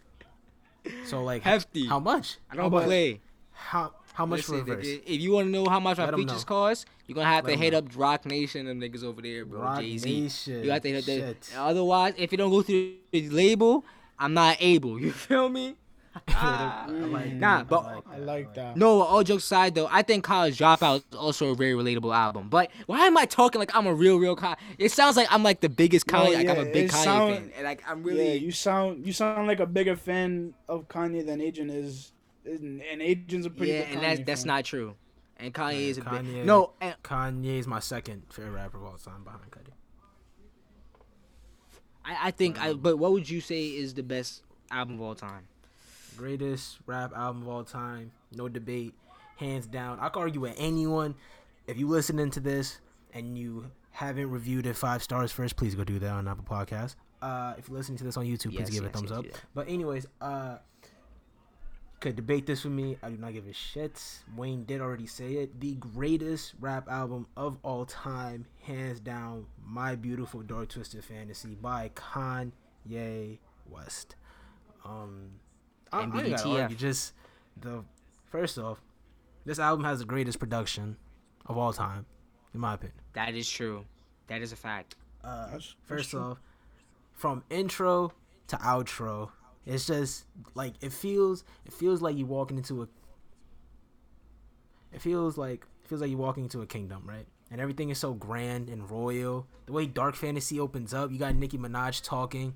So 1.06 1.22
like, 1.24 1.42
Hefty. 1.44 1.86
How 1.88 2.00
much? 2.00 2.38
I 2.50 2.56
don't 2.56 2.72
much? 2.72 2.86
play. 2.86 3.20
How 3.52 3.92
how 4.18 4.26
much 4.26 4.40
Listen, 4.50 4.66
for 4.66 4.72
a 4.72 4.76
verse? 4.78 4.86
nigga, 4.88 5.02
if 5.06 5.22
you 5.22 5.32
want 5.32 5.46
to 5.48 5.52
know 5.52 5.66
how 5.70 5.80
much 5.80 5.98
my 6.00 6.10
features 6.12 6.42
know. 6.42 6.56
cost, 6.56 6.88
you're 7.06 7.14
gonna 7.16 7.28
have 7.28 7.46
Let 7.46 7.52
to 7.52 7.54
'em 7.58 7.62
hit 7.62 7.72
know. 7.74 7.80
up 7.80 7.86
Roc 7.96 8.26
Nation, 8.26 8.66
and 8.68 8.82
them 8.82 8.90
niggas 8.92 9.04
over 9.04 9.22
there, 9.22 9.46
bro. 9.46 9.62
Rock 9.62 9.82
Jay 9.82 9.98
Z. 9.98 10.22
Nation. 10.22 10.64
You 10.64 10.72
have 10.72 10.82
to 10.82 10.90
hit 10.92 11.06
that. 11.06 11.46
Shit. 11.46 11.58
Otherwise, 11.58 12.16
if 12.18 12.32
you 12.32 12.38
don't 12.40 12.50
go 12.50 12.64
through 12.64 12.94
the 13.12 13.30
label, 13.30 13.86
I'm 14.18 14.34
not 14.34 14.58
able. 14.60 15.00
You 15.06 15.12
feel 15.12 15.50
me? 15.50 15.76
I 16.30 16.88
like 16.90 17.34
Nah, 17.34 17.64
but- 17.64 17.86
I 17.86 17.94
like 17.96 18.04
I 18.08 18.18
that, 18.18 18.26
like 18.26 18.54
that. 18.56 18.76
No, 18.78 19.02
all 19.04 19.22
jokes 19.24 19.44
aside 19.44 19.76
though, 19.76 19.88
I 19.92 20.02
think 20.02 20.24
College 20.24 20.58
Dropout 20.58 21.04
is 21.12 21.16
also 21.16 21.52
a 21.52 21.56
very 21.56 21.74
relatable 21.74 22.12
album. 22.16 22.50
But 22.50 22.72
why 22.88 23.06
am 23.06 23.16
I 23.18 23.26
talking 23.26 23.60
like 23.60 23.76
I'm 23.76 23.86
a 23.86 23.94
real, 23.94 24.18
real 24.18 24.36
Kanye? 24.36 24.56
It 24.80 24.92
sounds 24.92 25.16
like 25.16 25.28
I'm 25.30 25.44
like 25.44 25.60
the 25.62 25.70
biggest 25.70 26.12
No, 26.12 26.18
Kanye. 26.26 26.34
like 26.34 26.48
I'm 26.50 26.56
yeah, 26.56 26.62
a 26.64 26.74
big 26.74 26.90
Kanye 26.90 27.04
sound- 27.04 27.36
fan, 27.36 27.52
and 27.56 27.64
like 27.66 27.84
I'm 27.88 28.04
Yeah, 28.10 28.34
you 28.34 28.52
sound 28.52 29.06
you 29.06 29.14
sound 29.14 29.46
like 29.48 29.60
a 29.60 29.68
bigger 29.68 29.96
fan 29.96 30.56
of 30.68 30.88
Kanye 30.88 31.24
than 31.24 31.40
Adrian 31.40 31.70
is, 31.70 32.12
and 32.48 32.82
and 32.82 33.02
Adrian's 33.02 33.46
a 33.46 33.50
pretty 33.50 33.74
yeah, 33.74 33.82
big 33.82 33.90
and 33.94 34.00
Kanye 34.02 34.02
that's 34.16 34.22
that's 34.26 34.42
fan. 34.42 34.48
not 34.48 34.66
true. 34.66 34.96
And 35.40 35.54
Kanye 35.54 35.74
Yeah, 35.74 35.90
is 35.90 35.98
a 35.98 36.02
Kanye- 36.02 36.34
big 36.34 36.46
no. 36.46 36.72
And, 36.82 36.96
Kanye 37.04 37.60
is 37.60 37.68
my 37.68 37.80
second 37.80 38.24
favorite 38.32 38.52
rapper 38.52 38.78
of 38.78 38.84
all 38.86 38.98
time 38.98 39.24
behind 39.24 39.44
Cudi. 39.52 39.72
I, 42.06 42.28
I 42.28 42.32
think 42.32 42.60
I. 42.60 42.74
But 42.74 42.98
what 42.98 43.12
would 43.12 43.30
you 43.30 43.42
say 43.42 43.66
is 43.68 43.94
the 43.94 44.04
best 44.04 44.44
album 44.72 44.96
of 44.96 45.02
all 45.02 45.16
time? 45.16 45.48
Greatest 46.16 46.80
rap 46.88 47.14
album 47.16 47.44
of 47.44 47.48
all 47.50 47.64
time, 47.64 48.12
no 48.32 48.50
debate, 48.50 48.94
hands 49.36 49.68
down. 49.68 50.00
I 50.00 50.10
can 50.10 50.22
argue 50.24 50.42
with 50.42 50.56
anyone. 50.58 51.16
If 51.68 51.78
you 51.78 51.88
listening 51.88 52.32
to 52.32 52.40
this 52.40 52.80
and 53.14 53.38
you 53.38 53.70
haven't 53.92 54.32
reviewed 54.32 54.66
it 54.66 54.76
five 54.76 55.04
stars 55.04 55.32
first, 55.32 55.56
please 55.58 55.76
go 55.76 55.84
do 55.84 56.00
that 56.00 56.10
on 56.12 56.28
Apple 56.28 56.46
Podcast. 56.46 56.96
Uh, 57.22 57.54
if 57.58 57.68
you're 57.68 57.78
listening 57.78 57.98
to 58.00 58.04
this 58.04 58.16
on 58.18 58.26
YouTube, 58.26 58.54
Yes, 58.54 58.70
please 58.70 58.70
give 58.80 58.84
it 58.84 58.88
a 58.88 58.90
thumbs 58.92 59.10
yes, 59.10 59.18
up. 59.20 59.26
do 59.26 59.32
that. 59.32 59.42
But 59.54 59.68
anyways, 59.70 60.06
uh, 60.22 60.58
could 62.00 62.16
debate 62.16 62.46
this 62.46 62.64
with 62.64 62.74
me. 62.74 62.98
I 63.02 63.10
do 63.10 63.18
not 63.18 63.34
give 63.34 63.48
a 63.48 63.54
shit. 63.54 64.02
Wayne 64.36 64.66
did 64.66 64.82
already 64.82 65.08
say 65.08 65.34
it. 65.34 65.60
The 65.60 65.76
greatest 65.76 66.54
rap 66.60 66.88
album 66.90 67.26
of 67.36 67.58
all 67.64 67.86
time, 67.86 68.46
hands 68.64 69.00
down. 69.00 69.46
My 69.66 69.96
beautiful 69.96 70.42
dark 70.42 70.70
twisted 70.70 71.04
fantasy 71.04 71.56
by 71.56 71.90
Kanye 71.96 73.40
West. 73.70 74.16
Um, 74.86 75.32
I, 75.92 76.02
I 76.02 76.06
gotta 76.06 76.50
argue, 76.62 76.76
just 76.78 77.14
the 77.60 77.84
first 78.30 78.58
off, 78.58 78.80
this 79.46 79.60
album 79.60 79.86
has 79.86 80.00
the 80.00 80.06
greatest 80.06 80.40
production 80.40 80.98
of 81.46 81.58
all 81.58 81.74
time, 81.74 82.06
in 82.54 82.60
my 82.60 82.76
opinion. 82.76 83.00
That 83.14 83.34
is 83.36 83.50
true. 83.50 83.86
That 84.28 84.42
is 84.42 84.52
a 84.52 84.56
fact. 84.56 84.96
Uh, 85.24 85.46
That's- 85.48 85.52
that's 85.52 85.76
first 85.88 86.10
true. 86.12 86.20
off, 86.22 86.38
from 87.14 87.44
intro 87.50 88.12
to 88.48 88.56
outro, 88.58 89.30
it's 89.68 89.86
just 89.86 90.26
like 90.56 90.74
it 90.82 90.94
feels. 90.94 91.44
It 91.66 91.74
feels 91.74 92.02
like 92.02 92.18
you're 92.18 92.28
walking 92.28 92.58
into 92.58 92.82
a. 92.84 92.88
It 94.94 95.02
feels 95.02 95.38
like 95.38 95.66
it 95.84 95.88
feels 95.88 96.02
like 96.02 96.10
you're 96.10 96.20
walking 96.20 96.44
into 96.44 96.62
a 96.62 96.66
kingdom, 96.66 97.04
right? 97.06 97.26
And 97.52 97.62
everything 97.62 97.90
is 97.90 97.98
so 97.98 98.14
grand 98.14 98.70
and 98.70 98.90
royal. 98.90 99.48
The 99.66 99.74
way 99.74 99.86
Dark 99.86 100.16
Fantasy 100.16 100.60
opens 100.60 100.94
up, 100.94 101.12
you 101.12 101.20
got 101.20 101.36
Nicki 101.36 101.58
Minaj 101.58 102.04
talking, 102.04 102.56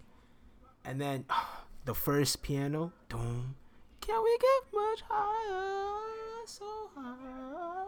and 0.86 1.00
then 1.00 1.26
the 1.86 1.94
first 1.94 2.42
piano, 2.42 2.94
doom. 3.10 3.56
Can 4.00 4.24
we 4.24 4.38
get 4.38 4.74
much 4.74 5.02
higher? 5.08 6.46
So 6.46 6.66
high. 6.96 7.82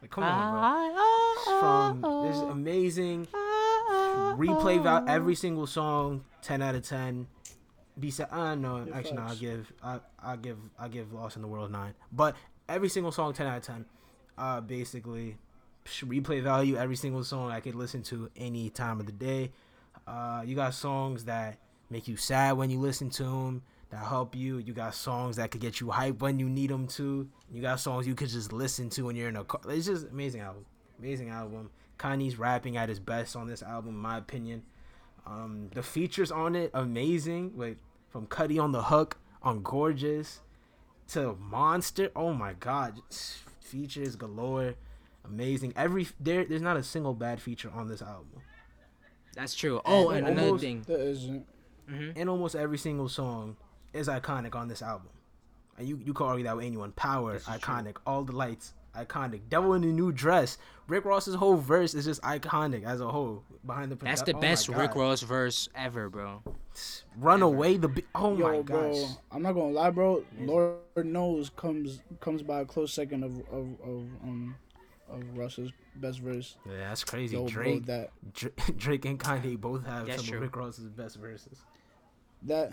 Like, 0.00 0.10
come 0.10 0.24
on, 0.24 0.94
bro. 0.94 1.60
From 1.60 2.26
this 2.26 2.36
amazing 2.36 3.28
replay 4.36 5.08
every 5.08 5.34
single 5.34 5.66
song 5.66 6.24
10 6.42 6.62
out 6.62 6.74
of 6.74 6.86
10 6.86 7.26
Besides, 7.98 8.32
uh, 8.32 8.54
no, 8.54 8.84
Yeah, 8.86 8.96
actually, 8.96 9.16
no, 9.16 9.22
I'll 9.22 9.36
give, 9.36 9.72
I, 9.82 10.00
I'll 10.22 10.36
give, 10.36 10.58
I'll 10.78 10.88
give 10.88 11.12
Lost 11.12 11.36
in 11.36 11.42
the 11.42 11.48
World 11.48 11.70
nine. 11.70 11.94
But 12.10 12.36
every 12.68 12.88
single 12.88 13.12
song, 13.12 13.32
ten 13.34 13.46
out 13.46 13.58
of 13.58 13.62
ten. 13.64 13.84
Uh, 14.38 14.60
basically, 14.60 15.36
replay 15.86 16.42
value. 16.42 16.76
Every 16.76 16.96
single 16.96 17.22
song 17.22 17.50
I 17.50 17.60
could 17.60 17.74
listen 17.74 18.02
to 18.04 18.30
any 18.36 18.70
time 18.70 18.98
of 18.98 19.06
the 19.06 19.12
day. 19.12 19.52
Uh, 20.06 20.42
you 20.44 20.54
got 20.54 20.74
songs 20.74 21.24
that 21.26 21.58
make 21.90 22.08
you 22.08 22.16
sad 22.16 22.56
when 22.56 22.70
you 22.70 22.80
listen 22.80 23.10
to 23.10 23.24
them. 23.24 23.62
That 23.90 24.06
help 24.06 24.34
you. 24.34 24.56
You 24.56 24.72
got 24.72 24.94
songs 24.94 25.36
that 25.36 25.50
could 25.50 25.60
get 25.60 25.80
you 25.80 25.90
hype 25.90 26.22
when 26.22 26.38
you 26.38 26.48
need 26.48 26.70
them 26.70 26.86
to. 26.88 27.28
You 27.52 27.60
got 27.60 27.78
songs 27.78 28.06
you 28.06 28.14
could 28.14 28.30
just 28.30 28.50
listen 28.50 28.88
to 28.90 29.02
when 29.02 29.16
you're 29.16 29.28
in 29.28 29.36
a 29.36 29.44
car. 29.44 29.60
It's 29.68 29.86
just 29.86 30.08
amazing 30.08 30.40
album. 30.40 30.64
Amazing 30.98 31.28
album. 31.28 31.68
Kanye's 31.98 32.38
rapping 32.38 32.78
at 32.78 32.88
his 32.88 32.98
best 32.98 33.36
on 33.36 33.46
this 33.46 33.62
album, 33.62 33.90
in 33.90 34.00
my 34.00 34.16
opinion. 34.16 34.62
Um, 35.26 35.68
the 35.74 35.82
features 35.82 36.30
on 36.32 36.54
it 36.56 36.70
amazing. 36.74 37.52
Like 37.56 37.78
from 38.10 38.26
Cudi 38.26 38.60
on 38.62 38.72
the 38.72 38.82
hook 38.84 39.18
on 39.42 39.62
Gorgeous 39.62 40.40
to 41.08 41.34
Monster. 41.40 42.10
Oh 42.16 42.32
my 42.32 42.52
God, 42.54 43.00
features 43.60 44.16
galore. 44.16 44.74
Amazing. 45.24 45.72
Every 45.76 46.08
there, 46.18 46.44
there's 46.44 46.62
not 46.62 46.76
a 46.76 46.82
single 46.82 47.14
bad 47.14 47.40
feature 47.40 47.70
on 47.74 47.88
this 47.88 48.02
album. 48.02 48.42
That's 49.34 49.54
true. 49.54 49.80
Oh, 49.84 50.10
And 50.10 50.18
and 50.18 50.26
another 50.28 50.46
almost- 50.48 50.62
thing. 50.64 50.82
There 50.86 50.98
isn't. 50.98 51.46
hmm 51.88 52.10
And 52.16 52.28
almost 52.28 52.54
every 52.54 52.78
single 52.78 53.08
song 53.08 53.56
is 53.92 54.08
iconic 54.08 54.54
on 54.54 54.68
this 54.68 54.82
album. 54.82 55.08
And 55.78 55.88
you 55.88 55.98
you 56.04 56.12
can 56.12 56.26
argue 56.26 56.44
that 56.44 56.56
with 56.56 56.64
anyone. 56.66 56.92
Power, 56.92 57.34
This 57.34 57.44
true. 57.44 57.54
iconic. 57.54 57.96
All 58.06 58.24
the 58.24 58.32
lights, 58.32 58.74
iconic. 58.96 59.40
Devil 59.48 59.74
in 59.74 59.84
a 59.84 59.86
new 59.86 60.12
dress. 60.12 60.58
Rick 60.88 61.04
Ross's 61.04 61.34
whole 61.34 61.56
verse 61.56 61.94
is 61.94 62.04
just 62.04 62.20
iconic 62.22 62.84
as 62.84 63.00
a 63.00 63.08
whole. 63.08 63.44
Behind 63.64 63.90
the 63.92 63.96
That's 63.96 64.22
the 64.22 64.34
oh 64.34 64.40
best 64.40 64.68
Rick 64.68 64.94
Ross 64.94 65.22
verse 65.22 65.68
ever, 65.74 66.08
bro. 66.08 66.42
Run 67.16 67.42
away 67.42 67.76
The 67.76 67.88
bi- 67.88 68.02
oh 68.14 68.36
Yo, 68.36 68.48
my 68.48 68.62
bro. 68.62 69.08
I'm 69.30 69.42
not 69.42 69.52
gonna 69.52 69.70
lie, 69.72 69.90
bro. 69.90 70.24
Lord 70.40 70.78
knows 70.96 71.50
comes 71.50 72.00
comes 72.20 72.42
by 72.42 72.60
a 72.60 72.64
close 72.64 72.92
second 72.92 73.22
of 73.24 73.38
of, 73.52 73.68
of 73.82 74.06
um 74.24 74.56
of 75.08 75.22
Russ's 75.36 75.70
best 75.96 76.20
verse. 76.20 76.56
Yeah, 76.66 76.88
that's 76.88 77.04
crazy. 77.04 77.36
Yo, 77.36 77.42
bro, 77.44 77.50
Drake, 77.50 77.86
that 77.86 78.10
Drake 78.76 79.04
and 79.04 79.18
Kanye 79.20 79.60
both 79.60 79.84
have 79.86 80.06
That's 80.06 80.22
some 80.22 80.28
true. 80.28 80.38
of 80.38 80.42
Rick 80.42 80.56
Ross's 80.56 80.88
best 80.88 81.16
verses. 81.16 81.58
that 82.44 82.72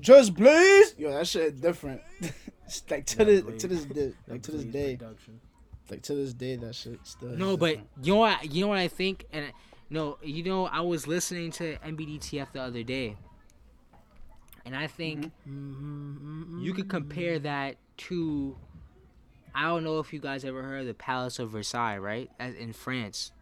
just 0.00 0.34
please, 0.34 0.94
yo, 0.98 1.12
that 1.12 1.26
shit 1.26 1.60
different. 1.60 2.00
It's 2.68 2.82
like 2.90 3.06
to 3.06 3.24
this 3.24 3.40
Blaze. 3.42 3.60
to 3.62 3.68
this 3.68 3.84
day, 3.84 4.12
like 4.28 4.42
to 4.42 4.52
this 4.52 4.64
day, 4.64 4.96
production. 4.96 5.40
like 5.90 6.02
to 6.02 6.14
this 6.14 6.32
day, 6.34 6.56
that 6.56 6.74
shit 6.74 7.00
still. 7.04 7.30
No, 7.30 7.56
but 7.56 7.66
different. 7.70 7.88
you 8.02 8.12
know 8.12 8.18
what? 8.20 8.52
You 8.52 8.60
know 8.62 8.68
what 8.68 8.78
I 8.78 8.88
think, 8.88 9.24
and 9.32 9.46
No, 9.90 10.18
you 10.22 10.42
know, 10.44 10.66
I 10.66 10.80
was 10.80 11.06
listening 11.06 11.50
to 11.52 11.76
MBDTF 11.78 12.52
the 12.52 12.60
other 12.60 12.82
day, 12.82 13.16
and 14.66 14.76
I 14.76 14.86
think 14.86 15.32
Mm-hmm. 15.48 16.60
you 16.62 16.74
could 16.74 16.88
compare 16.88 17.38
that 17.38 17.76
to. 18.08 18.56
I 19.54 19.62
don't 19.62 19.82
know 19.82 19.98
if 19.98 20.12
you 20.12 20.20
guys 20.20 20.44
ever 20.44 20.62
heard 20.62 20.82
of 20.82 20.86
the 20.86 20.94
Palace 20.94 21.38
of 21.38 21.50
Versailles, 21.50 21.98
right? 21.98 22.30
As 22.38 22.54
in 22.54 22.72
France. 22.74 23.32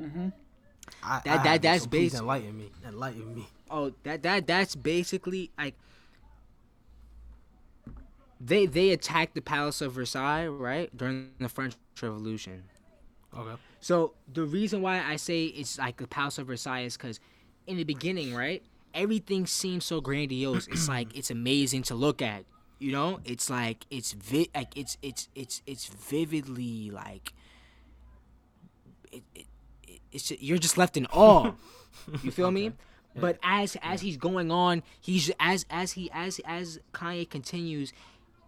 Mm-hmm. 0.00 0.28
I, 1.02 1.20
That- 1.24 1.40
I 1.40 1.42
that- 1.42 1.62
that's 1.62 1.82
so 1.84 1.90
please 1.90 2.14
basi- 2.14 2.18
Enlighten 2.20 2.56
me. 2.58 2.70
Enlighten 2.86 3.34
me. 3.34 3.46
Oh, 3.70 3.92
that 4.04 4.22
that 4.22 4.46
that's 4.46 4.74
basically 4.76 5.50
like 5.58 5.74
they 8.40 8.66
they 8.66 8.90
attacked 8.90 9.34
the 9.34 9.42
Palace 9.42 9.80
of 9.80 9.92
Versailles, 9.92 10.46
right, 10.46 10.94
during 10.96 11.30
the 11.38 11.48
French 11.48 11.74
Revolution. 12.02 12.64
Okay. 13.36 13.60
So 13.80 14.14
the 14.32 14.44
reason 14.44 14.82
why 14.82 15.02
I 15.02 15.16
say 15.16 15.44
it's 15.44 15.78
like 15.78 15.98
the 15.98 16.06
Palace 16.08 16.38
of 16.38 16.46
Versailles 16.46 16.80
is 16.80 16.96
because 16.96 17.20
in 17.66 17.76
the 17.76 17.84
beginning, 17.84 18.34
right, 18.34 18.62
everything 18.94 19.46
seems 19.46 19.84
so 19.84 20.00
grandiose. 20.00 20.66
it's 20.68 20.88
like 20.88 21.14
it's 21.16 21.30
amazing 21.30 21.82
to 21.84 21.94
look 21.94 22.22
at. 22.22 22.44
You 22.78 22.92
know, 22.92 23.20
it's 23.24 23.50
like 23.50 23.84
it's 23.90 24.12
vi- 24.12 24.48
like 24.54 24.74
it's 24.76 24.96
it's 25.02 25.28
it's 25.34 25.60
it's 25.66 25.86
vividly 25.86 26.90
like 26.90 27.34
it, 29.12 29.22
it, 29.34 29.44
it 29.86 30.00
it's 30.10 30.28
ju- 30.28 30.38
you're 30.40 30.58
just 30.58 30.78
left 30.78 30.96
in 30.96 31.06
awe. 31.12 31.52
you 32.22 32.30
feel 32.30 32.50
me? 32.50 32.72
But 33.14 33.38
as 33.42 33.76
as 33.82 34.00
he's 34.00 34.16
going 34.16 34.50
on, 34.50 34.82
he's 35.00 35.30
as 35.38 35.66
as 35.68 35.92
he 35.92 36.10
as 36.12 36.40
as 36.46 36.78
Kanye 36.94 37.28
continues 37.28 37.92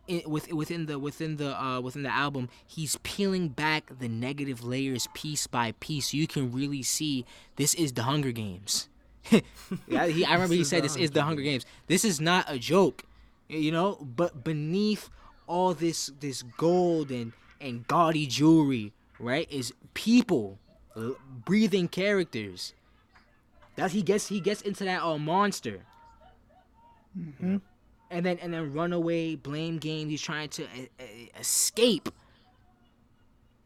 in, 0.06 0.22
with 0.26 0.52
within 0.52 0.86
the 0.86 0.98
within 0.98 1.36
the 1.36 1.60
uh 1.60 1.80
within 1.80 2.02
the 2.02 2.12
album, 2.12 2.48
he's 2.66 2.96
peeling 3.02 3.48
back 3.48 3.98
the 3.98 4.08
negative 4.08 4.64
layers 4.64 5.08
piece 5.14 5.46
by 5.46 5.72
piece. 5.80 6.12
You 6.12 6.26
can 6.26 6.52
really 6.52 6.82
see 6.82 7.24
this 7.56 7.74
is 7.74 7.92
the 7.92 8.02
Hunger 8.02 8.32
Games. 8.32 8.88
yeah, 9.86 10.06
he, 10.06 10.24
I 10.24 10.34
remember 10.34 10.54
he 10.54 10.64
said 10.64 10.82
this 10.82 10.96
is 10.96 11.12
the 11.12 11.22
Hunger 11.22 11.42
Games. 11.42 11.64
This 11.86 12.04
is 12.04 12.20
not 12.20 12.44
a 12.48 12.58
joke, 12.58 13.04
you 13.48 13.70
know. 13.70 13.96
But 14.00 14.42
beneath 14.42 15.08
all 15.46 15.74
this 15.74 16.10
this 16.20 16.42
gold 16.42 17.10
and 17.10 17.32
and 17.60 17.86
gaudy 17.86 18.26
jewelry, 18.26 18.92
right, 19.20 19.50
is 19.50 19.72
people, 19.94 20.58
breathing 21.44 21.88
characters. 21.88 22.74
That 23.76 23.92
he 23.92 24.02
gets 24.02 24.28
he 24.28 24.40
gets 24.40 24.60
into 24.60 24.84
that 24.84 25.02
uh, 25.02 25.18
monster. 25.18 25.80
Mm-hmm. 27.18 27.56
And 28.12 28.24
then 28.26 28.38
and 28.42 28.52
then 28.54 28.72
runaway 28.72 29.34
blame 29.36 29.78
game. 29.78 30.08
He's 30.10 30.22
trying 30.22 30.50
to 30.50 30.64
uh, 30.64 31.04
escape. 31.40 32.08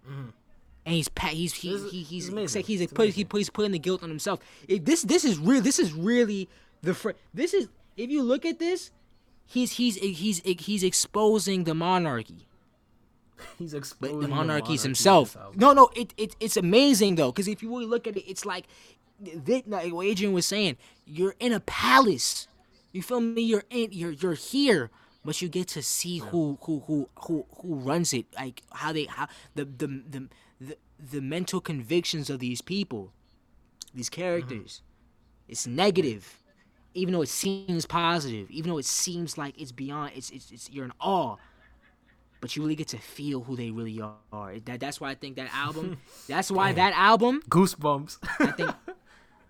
And 0.09 0.94
he's 0.94 1.09
pa- 1.09 1.28
he's 1.28 1.53
he, 1.53 1.74
is- 1.74 1.90
he, 1.90 2.03
he's 2.03 2.28
amazing. 2.28 2.61
like 2.61 2.66
he's 2.66 2.80
It's 2.80 2.92
put, 2.92 3.09
he 3.11 3.24
put, 3.24 3.38
he's 3.38 3.51
putting 3.51 3.72
the 3.72 3.78
guilt 3.78 4.03
on 4.05 4.09
himself. 4.09 4.38
If 4.68 4.84
this 4.84 5.03
this 5.03 5.24
is 5.24 5.38
real. 5.38 5.61
This 5.61 5.78
is 5.78 5.92
really 5.92 6.49
the 6.82 6.94
fr- 6.94 7.11
this 7.34 7.53
is 7.53 7.68
if 7.97 8.09
you 8.11 8.22
look 8.22 8.44
at 8.47 8.59
this, 8.61 8.92
he's 9.44 9.72
he's 9.72 9.97
he's 9.97 10.40
he's 10.44 10.82
exposing 10.84 11.64
the 11.64 11.74
monarchy. 11.74 12.47
He's 13.59 13.74
exposing 13.74 14.20
the 14.20 14.28
monarchies 14.28 14.84
in 14.86 14.90
himself. 14.92 15.36
No, 15.57 15.74
no, 15.74 15.90
it, 15.94 16.14
it 16.16 16.34
it's 16.40 16.57
amazing 16.57 17.16
though, 17.16 17.32
because 17.32 17.49
if 17.49 17.62
you 17.62 17.68
really 17.68 17.84
look 17.84 18.07
at 18.07 18.16
it, 18.16 18.22
it's 18.26 18.47
like, 18.47 18.64
th- 19.44 19.64
like 19.66 19.92
what 19.92 20.07
Adrian 20.07 20.32
was 20.32 20.47
saying, 20.47 20.78
you're 21.05 21.34
in 21.38 21.53
a 21.53 21.61
palace. 21.61 22.49
You 22.97 23.03
feel 23.03 23.20
me? 23.20 23.42
You're 23.42 23.64
in, 23.68 23.90
you're 23.92 24.12
you're 24.12 24.32
here, 24.32 24.90
but 25.22 25.42
you 25.42 25.51
get 25.51 25.68
to 25.68 25.82
see 25.82 26.16
who 26.18 26.59
who 26.62 26.80
who 26.86 27.11
who 27.26 27.47
who 27.61 27.74
runs 27.74 28.14
it, 28.14 28.24
like 28.34 28.62
how 28.72 28.92
they 28.92 29.05
how 29.05 29.28
the 29.55 29.66
the 29.66 29.86
the 30.09 30.28
the, 30.59 30.76
the 31.12 31.20
mental 31.20 31.61
convictions 31.61 32.30
of 32.30 32.38
these 32.38 32.62
people, 32.62 33.12
these 33.94 34.09
characters. 34.09 34.80
Mm-hmm. 34.80 35.53
It's 35.53 35.66
negative, 35.66 36.42
even 36.94 37.12
though 37.12 37.20
it 37.20 37.28
seems 37.28 37.84
positive, 37.84 38.51
even 38.51 38.70
though 38.70 38.78
it 38.78 38.86
seems 38.86 39.36
like 39.36 39.61
it's 39.61 39.72
beyond. 39.72 40.12
It's 40.16 40.30
it's, 40.30 40.51
it's 40.51 40.70
you're 40.70 40.86
in 40.86 40.92
awe 40.99 41.36
but 42.38 42.55
you 42.55 42.62
really 42.62 42.76
get 42.76 42.88
to 42.88 42.99
feel 42.99 43.40
who 43.40 43.57
they 43.57 43.70
really 43.70 44.01
are. 44.01 44.59
That 44.66 44.78
that's 44.78 45.01
why 45.01 45.11
I 45.11 45.14
think 45.14 45.36
that 45.36 45.49
album. 45.53 45.99
that's 46.28 46.51
why 46.51 46.72
that 46.72 46.92
album. 46.94 47.42
Goosebumps. 47.49 48.18
I 48.40 48.47
think. 48.53 48.70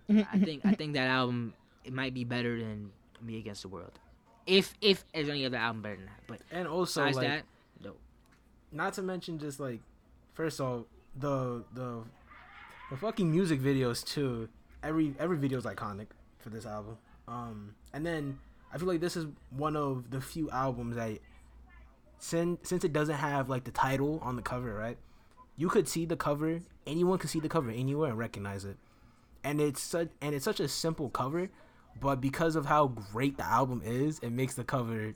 I 0.33 0.39
think 0.39 0.65
I 0.65 0.73
think 0.73 0.95
that 0.95 1.09
album 1.09 1.53
it 1.85 1.93
might 1.93 2.15
be 2.15 2.25
better 2.25 2.59
than 2.59 2.91
Me 3.23 3.39
Against 3.39 3.63
the 3.63 3.69
World. 3.69 3.99
If 4.47 4.75
if 4.81 5.05
there's 5.13 5.29
any 5.29 5.45
other 5.45 5.57
album 5.57 5.83
better 5.83 5.97
than 5.97 6.07
that, 6.07 6.21
but 6.27 6.41
and 6.51 6.69
also 6.69 7.03
besides 7.03 7.17
like 7.17 7.29
that, 7.29 7.43
no. 7.83 7.93
not 8.71 8.95
to 8.95 9.03
mention 9.03 9.39
just 9.39 9.59
like 9.59 9.81
first 10.35 10.61
of 10.61 10.67
all 10.67 10.87
the 11.19 11.65
the 11.75 12.03
the 12.91 12.97
fucking 12.97 13.31
music 13.31 13.61
videos 13.61 14.05
too. 14.05 14.49
Every 14.83 15.15
every 15.19 15.37
video 15.37 15.59
is 15.59 15.65
iconic 15.65 16.07
for 16.39 16.51
this 16.51 16.67
album. 16.67 16.99
Um 17.27 17.75
and 17.93 18.07
then 18.07 18.39
i 18.73 18.79
feel 18.79 18.89
like 18.89 19.01
this 19.01 19.17
is 19.17 19.27
one 19.51 19.77
of 19.77 20.11
the 20.11 20.21
few 20.21 20.51
albums 20.51 20.97
that 20.97 21.19
since 22.19 22.69
since 22.69 22.85
it 22.85 22.93
doesn't 22.93 23.17
have 23.17 23.49
like 23.49 23.65
the 23.65 23.71
title 23.71 24.21
on 24.23 24.37
the 24.37 24.43
cover 24.43 24.73
right? 24.75 24.99
You 25.57 25.69
could 25.69 25.89
see 25.89 26.05
the 26.05 26.17
cover. 26.17 26.61
Anyone 26.87 27.19
could 27.19 27.31
see 27.31 27.41
the 27.41 27.49
cover 27.49 27.71
anywhere 27.71 28.11
and 28.11 28.19
recognize 28.19 28.65
it. 28.65 28.77
And 29.43 29.61
it's 29.61 29.81
such 29.81 30.09
and 30.21 30.35
it's 30.35 30.45
such 30.45 30.61
a 30.61 30.69
simple 30.69 31.11
cover 31.11 31.51
but 32.01 32.21
because 32.21 32.57
of 32.57 32.67
how 32.67 32.87
great 32.89 33.37
the 33.37 33.45
album 33.45 33.81
is 33.85 34.19
it 34.21 34.31
makes 34.31 34.55
the 34.55 34.65
cover 34.65 35.15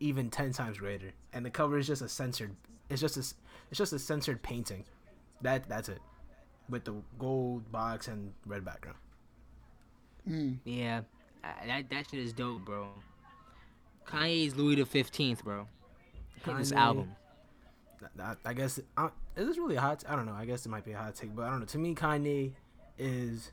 even 0.00 0.28
10 0.30 0.52
times 0.52 0.78
greater 0.78 1.12
and 1.32 1.44
the 1.44 1.50
cover 1.50 1.78
is 1.78 1.86
just 1.86 2.02
a 2.02 2.08
censored 2.08 2.54
it's 2.90 3.00
just 3.00 3.16
a 3.16 3.20
s- 3.20 3.34
it's 3.70 3.78
just 3.78 3.92
a 3.92 3.98
censored 3.98 4.42
painting 4.42 4.84
that 5.42 5.68
that's 5.68 5.88
it 5.88 5.98
with 6.68 6.84
the 6.84 6.94
gold 7.18 7.70
box 7.72 8.08
and 8.08 8.32
red 8.46 8.64
background 8.64 8.98
Mm. 10.28 10.58
Yeah, 10.64 11.02
that 11.66 11.88
that 11.90 12.10
shit 12.10 12.18
is 12.18 12.32
dope, 12.32 12.64
bro. 12.64 12.88
Kanye's 14.08 14.56
Louis 14.56 14.74
the 14.74 14.84
Fifteenth, 14.84 15.44
bro. 15.44 15.68
Hit 16.44 16.56
this 16.58 16.72
album. 16.72 17.12
I, 18.20 18.34
I 18.44 18.52
guess 18.52 18.80
uh, 18.96 19.10
is 19.36 19.46
this 19.46 19.56
really 19.58 19.76
a 19.76 19.80
hot 19.80 20.04
i 20.08 20.14
don't 20.14 20.26
know 20.26 20.34
i 20.34 20.44
guess 20.44 20.64
it 20.66 20.68
might 20.68 20.84
be 20.84 20.92
a 20.92 20.98
hot 20.98 21.14
take 21.14 21.34
but 21.34 21.42
i 21.44 21.50
don't 21.50 21.60
know 21.60 21.66
to 21.66 21.78
me 21.78 21.94
kanye 21.94 22.52
is 22.98 23.50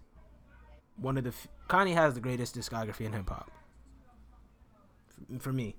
one 0.97 1.17
of 1.17 1.23
the 1.23 1.29
f- 1.29 1.47
kanye 1.69 1.93
has 1.93 2.13
the 2.13 2.19
greatest 2.21 2.55
discography 2.55 3.01
in 3.05 3.13
hip-hop 3.13 3.49
F- 5.33 5.41
for 5.41 5.51
me 5.53 5.75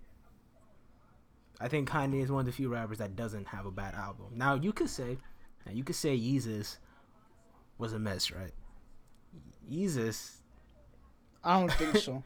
i 1.61 1.69
think 1.69 1.89
kanye 1.89 2.23
is 2.23 2.31
one 2.31 2.41
of 2.41 2.47
the 2.47 2.53
few 2.53 2.69
rappers 2.69 2.99
that 2.99 3.15
doesn't 3.17 3.47
have 3.49 3.67
a 3.67 3.71
bad 3.71 3.95
album 3.95 4.27
now 4.35 4.55
you 4.55 4.73
could 4.73 4.89
say 4.91 5.17
now 5.67 5.73
you 5.73 5.85
could 5.85 5.97
say 5.97 6.19
yeezus 6.19 6.79
was 7.79 7.93
a 7.93 7.99
mess 7.99 8.31
right 8.33 8.53
yeezus 9.71 10.37
I 11.47 11.61
don't 11.61 11.73
think 11.73 11.97
so. 11.99 12.25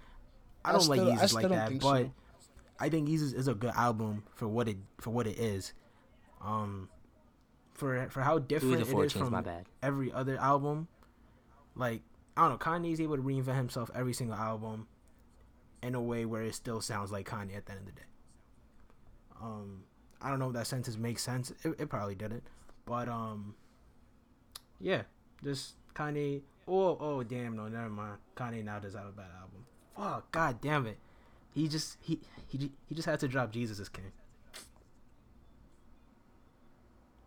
I 0.64 0.68
I 0.68 0.72
don't 0.72 0.80
still- 0.82 1.04
like 1.06 1.18
I 1.18 1.24
Yeezus 1.24 1.32
like 1.34 1.42
don't 1.42 1.50
that, 1.52 1.68
think 1.70 1.82
but 1.82 2.02
so. 2.04 2.12
I 2.78 2.88
think 2.88 3.08
Yeezus 3.08 3.34
is 3.34 3.48
a 3.48 3.54
good 3.54 3.72
album 3.74 4.22
for 4.36 4.46
what 4.46 4.68
it 4.68 4.76
for 5.00 5.10
what 5.10 5.26
it 5.26 5.36
is. 5.40 5.72
Um, 6.40 6.88
for 7.74 8.08
for 8.10 8.20
how 8.20 8.38
different 8.38 8.80
it 8.88 8.96
is 8.96 9.12
from 9.12 9.32
my 9.32 9.40
bad. 9.40 9.66
every 9.82 10.12
other 10.12 10.38
album. 10.38 10.86
Like 11.74 12.02
I 12.38 12.42
don't 12.42 12.50
know, 12.50 12.58
Kanye's 12.58 13.00
able 13.00 13.16
to 13.16 13.22
reinvent 13.22 13.56
himself 13.56 13.90
every 13.96 14.12
single 14.12 14.36
album 14.36 14.86
in 15.82 15.96
a 15.96 16.00
way 16.00 16.24
where 16.24 16.42
it 16.42 16.54
still 16.54 16.80
sounds 16.80 17.10
like 17.10 17.28
Kanye 17.28 17.56
at 17.56 17.66
the 17.66 17.72
end 17.72 17.80
of 17.80 17.86
the 17.86 17.92
day. 17.92 18.06
Um, 19.42 19.82
I 20.22 20.30
don't 20.30 20.38
know 20.38 20.46
if 20.46 20.54
that 20.54 20.68
sentence 20.68 20.96
makes 20.96 21.20
sense. 21.20 21.52
It, 21.64 21.74
it 21.80 21.88
probably 21.88 22.14
didn't, 22.14 22.44
but 22.86 23.08
um, 23.08 23.56
yeah, 24.80 25.02
just 25.42 25.74
Kanye. 25.96 26.42
Oh, 26.68 26.96
oh, 27.00 27.24
damn, 27.24 27.56
no, 27.56 27.66
never 27.66 27.90
mind. 27.90 28.18
Kanye 28.36 28.64
now 28.64 28.78
does 28.78 28.94
have 28.94 29.06
a 29.06 29.10
bad 29.10 29.30
album. 29.40 29.66
Fuck, 29.96 30.30
god 30.30 30.60
damn 30.60 30.86
it. 30.86 30.98
He 31.54 31.66
just 31.66 31.96
he 32.00 32.20
he 32.46 32.70
he 32.88 32.94
just 32.94 33.06
had 33.06 33.18
to 33.18 33.26
drop 33.26 33.50
Jesus 33.50 33.80
is 33.80 33.88
King. 33.88 34.12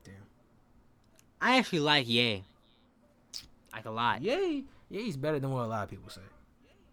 Damn. 0.05 0.13
I 1.41 1.57
actually 1.57 1.81
like 1.81 2.07
Ye. 2.07 2.45
Like 3.73 3.85
a 3.85 3.91
lot. 3.91 4.21
Yay, 4.21 4.63
yeah, 4.91 5.01
he's 5.01 5.15
better 5.15 5.39
than 5.39 5.51
what 5.51 5.63
a 5.63 5.67
lot 5.67 5.83
of 5.83 5.89
people 5.89 6.09
say. 6.09 6.21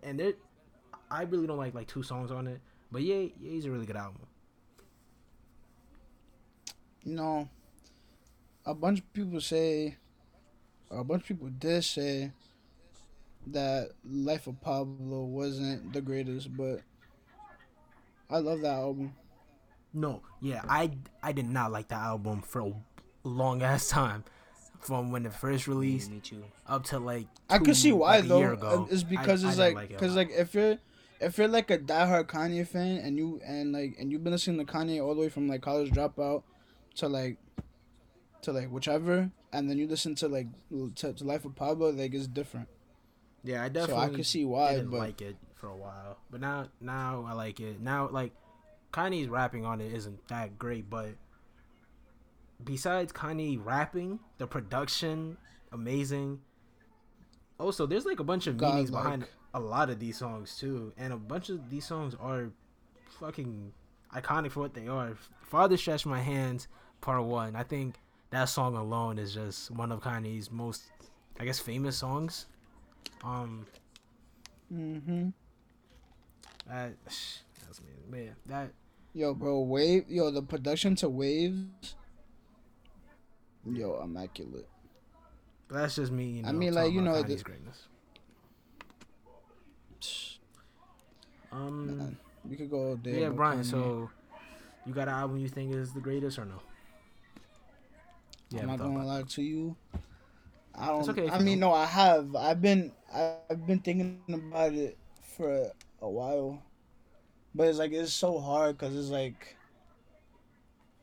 And 0.04 0.20
there, 0.20 0.34
I 1.10 1.22
really 1.22 1.48
don't 1.48 1.58
like 1.58 1.74
like 1.74 1.88
two 1.88 2.04
songs 2.04 2.30
on 2.30 2.46
it, 2.46 2.60
but 2.92 3.02
yeah, 3.02 3.16
yeah, 3.40 3.50
he's 3.50 3.64
a 3.66 3.70
really 3.70 3.86
good 3.86 3.96
album. 3.96 4.22
You 7.04 7.16
know, 7.16 7.48
a 8.64 8.74
bunch 8.74 9.00
of 9.00 9.12
people 9.12 9.40
say, 9.40 9.96
a 10.90 11.02
bunch 11.02 11.22
of 11.22 11.28
people 11.28 11.48
did 11.48 11.82
say 11.82 12.30
that 13.48 13.90
Life 14.08 14.46
of 14.46 14.60
Pablo 14.60 15.24
wasn't 15.24 15.92
the 15.92 16.00
greatest, 16.00 16.56
but 16.56 16.82
I 18.30 18.38
love 18.38 18.60
that 18.60 18.74
album. 18.74 19.14
No, 19.92 20.22
yeah, 20.40 20.62
I 20.68 20.92
I 21.20 21.32
did 21.32 21.48
not 21.48 21.72
like 21.72 21.88
the 21.88 21.96
album 21.96 22.42
for 22.42 22.60
a 22.60 22.72
long 23.24 23.62
ass 23.62 23.88
time, 23.88 24.22
from 24.80 25.10
when 25.12 25.26
it 25.26 25.32
first 25.32 25.66
released 25.68 26.10
Me 26.10 26.20
too. 26.20 26.44
up 26.66 26.84
to 26.86 26.98
like. 26.98 27.26
I 27.50 27.58
two- 27.58 27.64
could 27.66 27.76
see 27.76 27.92
why 27.92 28.18
like 28.18 28.28
though. 28.28 28.52
ago. 28.52 28.88
It's 28.90 29.02
because 29.02 29.44
I 29.44 29.48
it's 29.48 29.56
didn't 29.58 29.74
like 29.76 29.90
it 29.90 29.98
because 29.98 30.14
lot. 30.16 30.28
like 30.28 30.30
if 30.36 30.54
you're 30.54 30.78
if 31.20 31.36
you're 31.38 31.48
like 31.48 31.70
a 31.70 31.78
diehard 31.78 32.26
Kanye 32.26 32.66
fan 32.66 32.98
and 32.98 33.16
you 33.16 33.40
and 33.44 33.72
like 33.72 33.96
and 33.98 34.10
you've 34.12 34.22
been 34.24 34.32
listening 34.32 34.64
to 34.64 34.72
Kanye 34.72 35.02
all 35.04 35.14
the 35.14 35.20
way 35.20 35.28
from 35.28 35.48
like 35.48 35.62
college 35.62 35.90
dropout 35.90 36.42
to 36.96 37.08
like 37.08 37.38
to 38.42 38.52
like 38.52 38.68
whichever, 38.68 39.30
and 39.52 39.68
then 39.68 39.78
you 39.78 39.86
listen 39.88 40.14
to 40.16 40.28
like 40.28 40.46
to, 40.94 41.12
to 41.12 41.24
Life 41.24 41.44
of 41.44 41.54
Pablo, 41.56 41.90
like 41.90 42.14
it's 42.14 42.26
different. 42.28 42.68
Yeah, 43.44 43.62
I 43.64 43.68
definitely. 43.68 43.80
So 43.80 43.86
definitely. 43.96 44.14
I 44.14 44.16
could 44.16 44.26
see 44.26 44.44
why, 44.44 44.74
didn't 44.74 44.90
but 44.90 44.98
like 45.00 45.20
it 45.22 45.36
for 45.56 45.68
a 45.68 45.76
while, 45.76 46.18
but 46.30 46.40
now 46.40 46.68
now 46.80 47.24
I 47.28 47.32
like 47.32 47.58
it. 47.60 47.80
Now 47.80 48.08
like 48.08 48.32
Kanye's 48.92 49.28
rapping 49.28 49.64
on 49.64 49.80
it 49.80 49.92
isn't 49.92 50.26
that 50.28 50.58
great, 50.58 50.88
but 50.88 51.08
besides 52.62 53.12
Kanye 53.12 53.62
rapping, 53.62 54.18
the 54.38 54.46
production 54.46 55.36
amazing. 55.72 56.40
Also, 57.58 57.86
there's 57.86 58.06
like 58.06 58.20
a 58.20 58.24
bunch 58.24 58.46
of 58.46 58.56
God, 58.56 58.74
meanings 58.74 58.90
behind 58.90 59.26
a 59.54 59.60
lot 59.60 59.90
of 59.90 59.98
these 59.98 60.16
songs 60.16 60.56
too, 60.58 60.92
and 60.96 61.12
a 61.12 61.16
bunch 61.16 61.48
of 61.48 61.70
these 61.70 61.84
songs 61.84 62.14
are 62.20 62.50
fucking 63.20 63.72
iconic 64.14 64.52
for 64.52 64.60
what 64.60 64.74
they 64.74 64.86
are. 64.86 65.16
Father 65.42 65.76
Stretch 65.76 66.06
My 66.06 66.20
Hands, 66.20 66.66
Part 67.00 67.24
One. 67.24 67.56
I 67.56 67.62
think 67.62 67.96
that 68.30 68.44
song 68.44 68.76
alone 68.76 69.18
is 69.18 69.34
just 69.34 69.70
one 69.70 69.90
of 69.90 70.00
Kanye's 70.00 70.50
most, 70.50 70.84
I 71.40 71.44
guess, 71.44 71.58
famous 71.58 71.96
songs. 71.96 72.46
Um, 73.24 73.66
hmm 74.70 75.28
that 76.68 76.92
that's 77.06 77.80
me, 77.80 77.88
man. 78.08 78.36
That 78.46 78.70
yo, 79.14 79.34
bro, 79.34 79.60
wave, 79.60 80.04
yo, 80.08 80.30
the 80.30 80.42
production 80.42 80.94
to 80.96 81.08
waves, 81.08 81.94
yo, 83.72 84.00
immaculate. 84.02 84.66
that's 85.70 85.96
just 85.96 86.12
me. 86.12 86.24
You 86.26 86.42
know, 86.42 86.48
I 86.48 86.52
mean, 86.52 86.74
like, 86.74 86.92
you 86.92 87.00
know, 87.00 87.12
Kanye's 87.12 87.36
the- 87.38 87.44
greatness. 87.44 87.88
Um, 91.50 91.96
Man, 91.98 92.16
we 92.48 92.56
could 92.56 92.70
go 92.70 92.88
all 92.90 92.96
day. 92.96 93.22
yeah, 93.22 93.30
Brian. 93.30 93.60
Kanye. 93.60 93.64
So, 93.70 94.10
you 94.86 94.92
got 94.92 95.08
an 95.08 95.14
album 95.14 95.38
you 95.38 95.48
think 95.48 95.74
is 95.74 95.92
the 95.92 96.00
greatest 96.00 96.38
or 96.38 96.44
no? 96.44 96.60
Yeah, 98.50 98.62
I'm 98.62 98.66
not 98.68 98.78
gonna 98.78 99.04
lie 99.06 99.22
to 99.22 99.42
you. 99.42 99.76
I 100.74 100.86
don't. 100.88 101.00
It's 101.00 101.08
okay 101.08 101.28
I 101.28 101.38
mean, 101.38 101.58
don't. 101.60 101.70
no, 101.70 101.74
I 101.74 101.86
have. 101.86 102.34
I've 102.36 102.60
been. 102.60 102.92
I've 103.12 103.66
been 103.66 103.80
thinking 103.80 104.20
about 104.28 104.72
it 104.74 104.96
for 105.22 105.70
a 106.02 106.08
while, 106.08 106.62
but 107.54 107.68
it's 107.68 107.78
like 107.78 107.92
it's 107.92 108.12
so 108.12 108.38
hard 108.38 108.76
because 108.78 108.94
it's 108.96 109.08
like, 109.08 109.56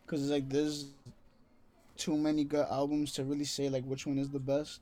because 0.06 0.22
it's 0.22 0.32
like 0.32 0.48
there's 0.50 0.86
too 1.98 2.18
many 2.18 2.44
good 2.44 2.66
albums 2.70 3.14
to 3.14 3.24
really 3.24 3.46
say 3.46 3.70
like 3.70 3.84
which 3.86 4.06
one 4.08 4.18
is 4.20 4.30
the 4.30 4.40
best, 4.40 4.82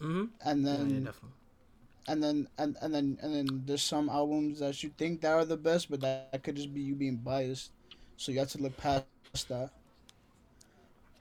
Mm-hmm. 0.00 0.24
and 0.44 0.66
then 0.66 0.90
yeah, 0.90 0.98
definitely. 1.06 1.30
and 2.08 2.22
then 2.22 2.48
and, 2.58 2.76
and 2.82 2.94
then 2.94 3.18
and 3.22 3.34
then 3.34 3.62
there's 3.66 3.82
some 3.82 4.08
albums 4.08 4.60
that 4.60 4.82
you 4.82 4.90
think 4.98 5.20
that 5.22 5.32
are 5.32 5.44
the 5.44 5.56
best, 5.56 5.90
but 5.90 6.00
that 6.00 6.42
could 6.42 6.56
just 6.56 6.74
be 6.74 6.82
you 6.82 6.94
being 6.94 7.16
biased. 7.16 7.72
So 8.16 8.32
you 8.32 8.38
have 8.40 8.48
to 8.50 8.58
look 8.58 8.76
past 8.76 9.06
that. 9.48 9.70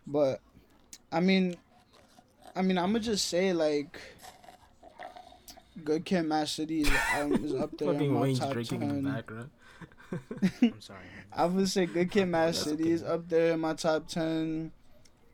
But 0.07 0.41
I 1.11 1.19
mean 1.19 1.55
I 2.55 2.61
mean 2.61 2.77
I'ma 2.77 2.99
just 2.99 3.27
say 3.27 3.53
like 3.53 3.99
Good 5.83 6.05
Kid 6.05 6.23
Mad 6.23 6.47
City 6.47 6.81
is, 6.81 6.89
um, 7.19 7.33
is 7.43 7.53
up 7.55 7.77
there 7.77 7.93
in 7.93 8.11
my 8.11 8.21
Wayne's 8.21 8.39
top 8.39 8.53
drinking 8.53 8.83
in 8.83 9.03
the 9.03 9.23
10. 9.23 9.49
I'm 10.61 10.81
sorry. 10.81 10.99
I 11.31 11.45
would 11.45 11.67
say 11.69 11.85
Good 11.87 12.11
Kid 12.11 12.25
Mad 12.27 12.55
City 12.55 12.83
okay. 12.83 12.91
is 12.91 13.03
up 13.03 13.27
there 13.27 13.53
in 13.53 13.59
my 13.59 13.73
top 13.73 14.07
ten. 14.07 14.71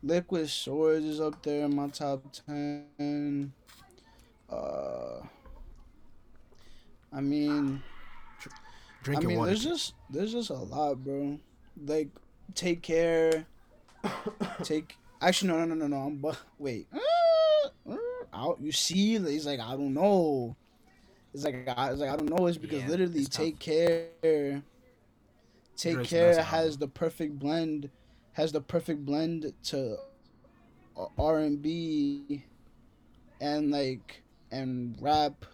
Liquid 0.02 0.48
Swords 0.48 1.04
is 1.04 1.20
up 1.20 1.42
there 1.42 1.64
in 1.64 1.76
my 1.76 1.88
top 1.88 2.22
ten. 2.46 3.52
Uh, 4.48 5.20
I 7.12 7.20
mean, 7.20 7.82
Drinking 9.02 9.26
I 9.26 9.34
mean, 9.34 9.44
there's 9.44 9.62
just 9.62 9.94
there's 10.08 10.32
just 10.32 10.50
a 10.50 10.54
lot, 10.54 11.02
bro. 11.04 11.38
Like, 11.86 12.08
take 12.54 12.82
care. 12.82 13.46
take. 14.62 14.96
Actually, 15.20 15.48
no, 15.48 15.64
no, 15.64 15.74
no, 15.74 15.74
no, 15.74 15.86
no. 15.86 15.96
I'm 15.96 16.16
bu- 16.16 16.32
wait. 16.58 16.88
Uh, 16.92 17.96
out. 18.32 18.58
You 18.60 18.72
see, 18.72 19.18
he's 19.18 19.46
like, 19.46 19.60
I 19.60 19.72
don't 19.72 19.94
know. 19.94 20.56
It's 21.34 21.44
like 21.44 21.68
I, 21.68 21.90
it's 21.90 22.00
like 22.00 22.10
I 22.10 22.16
don't 22.16 22.30
know. 22.30 22.46
It's 22.46 22.58
because 22.58 22.82
Yeah, 22.82 22.88
literally, 22.88 23.20
it's 23.20 23.28
tough. 23.28 23.44
take 23.44 23.58
care. 23.58 24.62
Take 25.76 25.94
Drake's 25.94 26.10
care 26.10 26.42
has 26.42 26.76
the 26.76 26.88
perfect 26.88 27.38
blend. 27.38 27.90
Has 28.40 28.52
the 28.52 28.62
perfect 28.62 29.04
blend 29.04 29.52
to 29.64 29.98
R 31.18 31.40
and 31.40 31.60
B, 31.60 32.42
and 33.38 33.70
like 33.70 34.22
and 34.50 34.96
rap, 34.98 35.44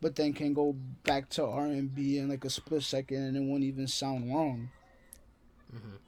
but 0.00 0.16
then 0.16 0.32
can 0.32 0.54
go 0.54 0.72
back 1.04 1.28
to 1.36 1.44
R 1.44 1.66
and 1.66 1.94
B 1.94 2.16
in 2.16 2.30
like 2.30 2.46
a 2.46 2.48
split 2.48 2.82
second, 2.82 3.18
and 3.24 3.36
it 3.36 3.40
won't 3.40 3.62
even 3.62 3.86
sound 3.86 4.32
wrong. 4.34 4.70
Mhm. 5.70 5.98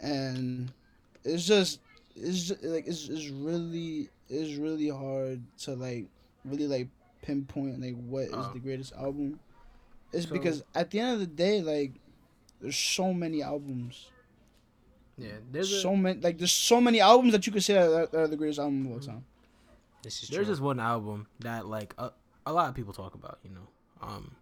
And 0.00 0.72
it's 1.22 1.46
just 1.46 1.78
it's 2.16 2.48
just, 2.48 2.64
like 2.64 2.88
it's, 2.88 3.08
it's 3.08 3.28
really 3.28 4.08
it's 4.28 4.56
really 4.58 4.88
hard 4.88 5.42
to 5.58 5.76
like 5.76 6.06
really 6.44 6.66
like 6.66 6.88
pinpoint 7.22 7.80
like 7.80 7.94
what 8.08 8.24
is 8.24 8.30
Oh. 8.32 8.50
the 8.52 8.58
greatest 8.58 8.94
album. 8.94 9.38
It's 10.12 10.26
So- 10.26 10.32
because 10.32 10.64
at 10.74 10.90
the 10.90 10.98
end 10.98 11.12
of 11.14 11.20
the 11.20 11.26
day, 11.28 11.62
like 11.62 11.92
there's 12.60 12.74
so 12.76 13.14
many 13.14 13.44
albums, 13.44 14.06
Yeah, 15.18 15.32
there's 15.50 15.72
a, 15.72 15.80
so 15.80 15.96
many 15.96 16.20
like 16.20 16.36
there's 16.38 16.52
so 16.52 16.80
many 16.80 17.00
albums 17.00 17.32
that 17.32 17.46
you 17.46 17.52
could 17.52 17.64
say 17.64 17.74
that 17.74 18.14
are 18.14 18.28
the 18.28 18.36
greatest 18.36 18.58
album 18.58 18.86
of 18.86 18.92
all 18.92 19.00
time. 19.00 19.24
This 20.02 20.22
is 20.22 20.28
there's 20.28 20.44
true. 20.46 20.52
just 20.52 20.60
one 20.62 20.78
album 20.78 21.26
that 21.40 21.66
like 21.66 21.94
a, 21.98 22.10
a 22.44 22.52
lot 22.52 22.68
of 22.68 22.74
people 22.74 22.92
talk 22.92 23.14
about, 23.14 23.38
you 23.42 23.50
know, 23.50 23.66
um, 24.02 24.32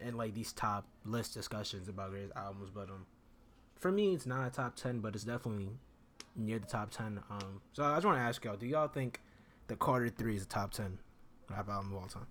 and 0.00 0.16
like 0.16 0.34
these 0.34 0.52
top 0.52 0.86
list 1.04 1.34
discussions 1.34 1.88
about 1.88 2.10
greatest 2.10 2.32
albums. 2.36 2.70
But 2.72 2.90
um, 2.90 3.06
for 3.76 3.90
me, 3.90 4.14
it's 4.14 4.24
not 4.24 4.46
a 4.46 4.50
top 4.50 4.76
ten, 4.76 5.00
but 5.00 5.14
it's 5.16 5.24
definitely 5.24 5.70
near 6.36 6.58
the 6.60 6.66
top 6.66 6.90
ten. 6.90 7.20
Um, 7.28 7.60
so 7.72 7.82
I 7.84 7.96
just 7.96 8.06
want 8.06 8.18
to 8.18 8.22
ask 8.22 8.44
y'all: 8.44 8.56
Do 8.56 8.66
y'all 8.66 8.88
think 8.88 9.20
the 9.66 9.74
Carter 9.76 10.08
Three 10.10 10.36
is 10.36 10.44
a 10.44 10.48
top 10.48 10.70
ten 10.72 10.98
rap 11.50 11.68
album 11.68 11.92
of 11.92 12.02
all 12.02 12.08
time? 12.08 12.26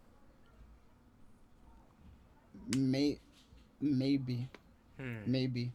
May, 2.77 3.19
maybe, 3.81 4.47
Hmm. 4.97 5.17
maybe. 5.25 5.71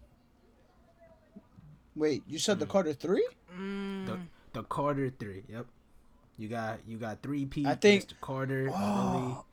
Wait, 1.98 2.22
you 2.28 2.38
said 2.38 2.58
the 2.60 2.64
Hmm. 2.64 2.70
Carter 2.72 2.92
three? 2.92 3.26
Mm. 3.54 4.06
The 4.06 4.18
the 4.52 4.62
Carter 4.64 5.10
Three. 5.10 5.42
Yep. 5.48 5.66
You 6.38 6.48
got 6.48 6.78
you 6.86 6.96
got 6.96 7.20
three 7.22 7.44
P. 7.46 7.66
I 7.66 7.74
think- 7.74 8.04
Mr. 8.08 8.20
Carter, 8.20 8.62
Lily, 8.64 8.74
Oh, 8.74 9.44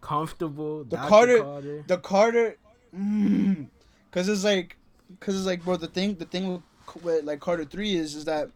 comfortable. 0.00 0.84
The 0.84 0.96
Dr. 0.96 1.08
Carter- 1.08 1.40
Carter. 1.42 1.84
the 1.86 1.98
Carter, 1.98 2.56
mm, 2.94 3.68
cause 4.10 4.28
it's 4.28 4.44
like, 4.44 4.76
cause 5.20 5.36
it's 5.36 5.46
like, 5.46 5.64
bro. 5.64 5.76
The 5.76 5.86
thing, 5.86 6.14
the 6.16 6.26
thing 6.26 6.48
with, 6.52 7.02
with 7.02 7.24
like 7.24 7.40
Carter 7.40 7.64
three 7.64 7.94
is, 7.96 8.14
is 8.14 8.24
that 8.26 8.50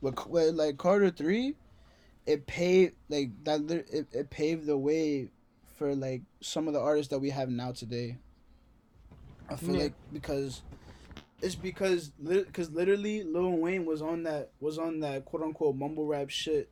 with, 0.00 0.26
with 0.26 0.54
like 0.54 0.78
Carter 0.78 1.10
three, 1.10 1.54
it 2.26 2.46
paved 2.46 2.94
like 3.08 3.30
that. 3.44 3.60
It, 3.92 4.06
it 4.12 4.30
paved 4.30 4.66
the 4.66 4.78
way 4.78 5.28
for 5.76 5.94
like 5.94 6.22
some 6.40 6.66
of 6.68 6.74
the 6.74 6.80
artists 6.80 7.10
that 7.10 7.18
we 7.18 7.30
have 7.30 7.50
now 7.50 7.72
today. 7.72 8.16
I 9.50 9.56
feel 9.56 9.74
Yeah. 9.76 9.82
like 9.84 9.94
because 10.12 10.62
it's 11.42 11.54
because 11.54 12.08
because 12.08 12.70
literally 12.70 13.22
Lil 13.22 13.52
Wayne 13.52 13.84
was 13.84 14.00
on 14.00 14.22
that 14.24 14.50
was 14.60 14.78
on 14.78 15.00
that 15.00 15.24
quote 15.24 15.42
unquote 15.42 15.76
mumble 15.76 16.06
rap 16.06 16.30
shit. 16.30 16.70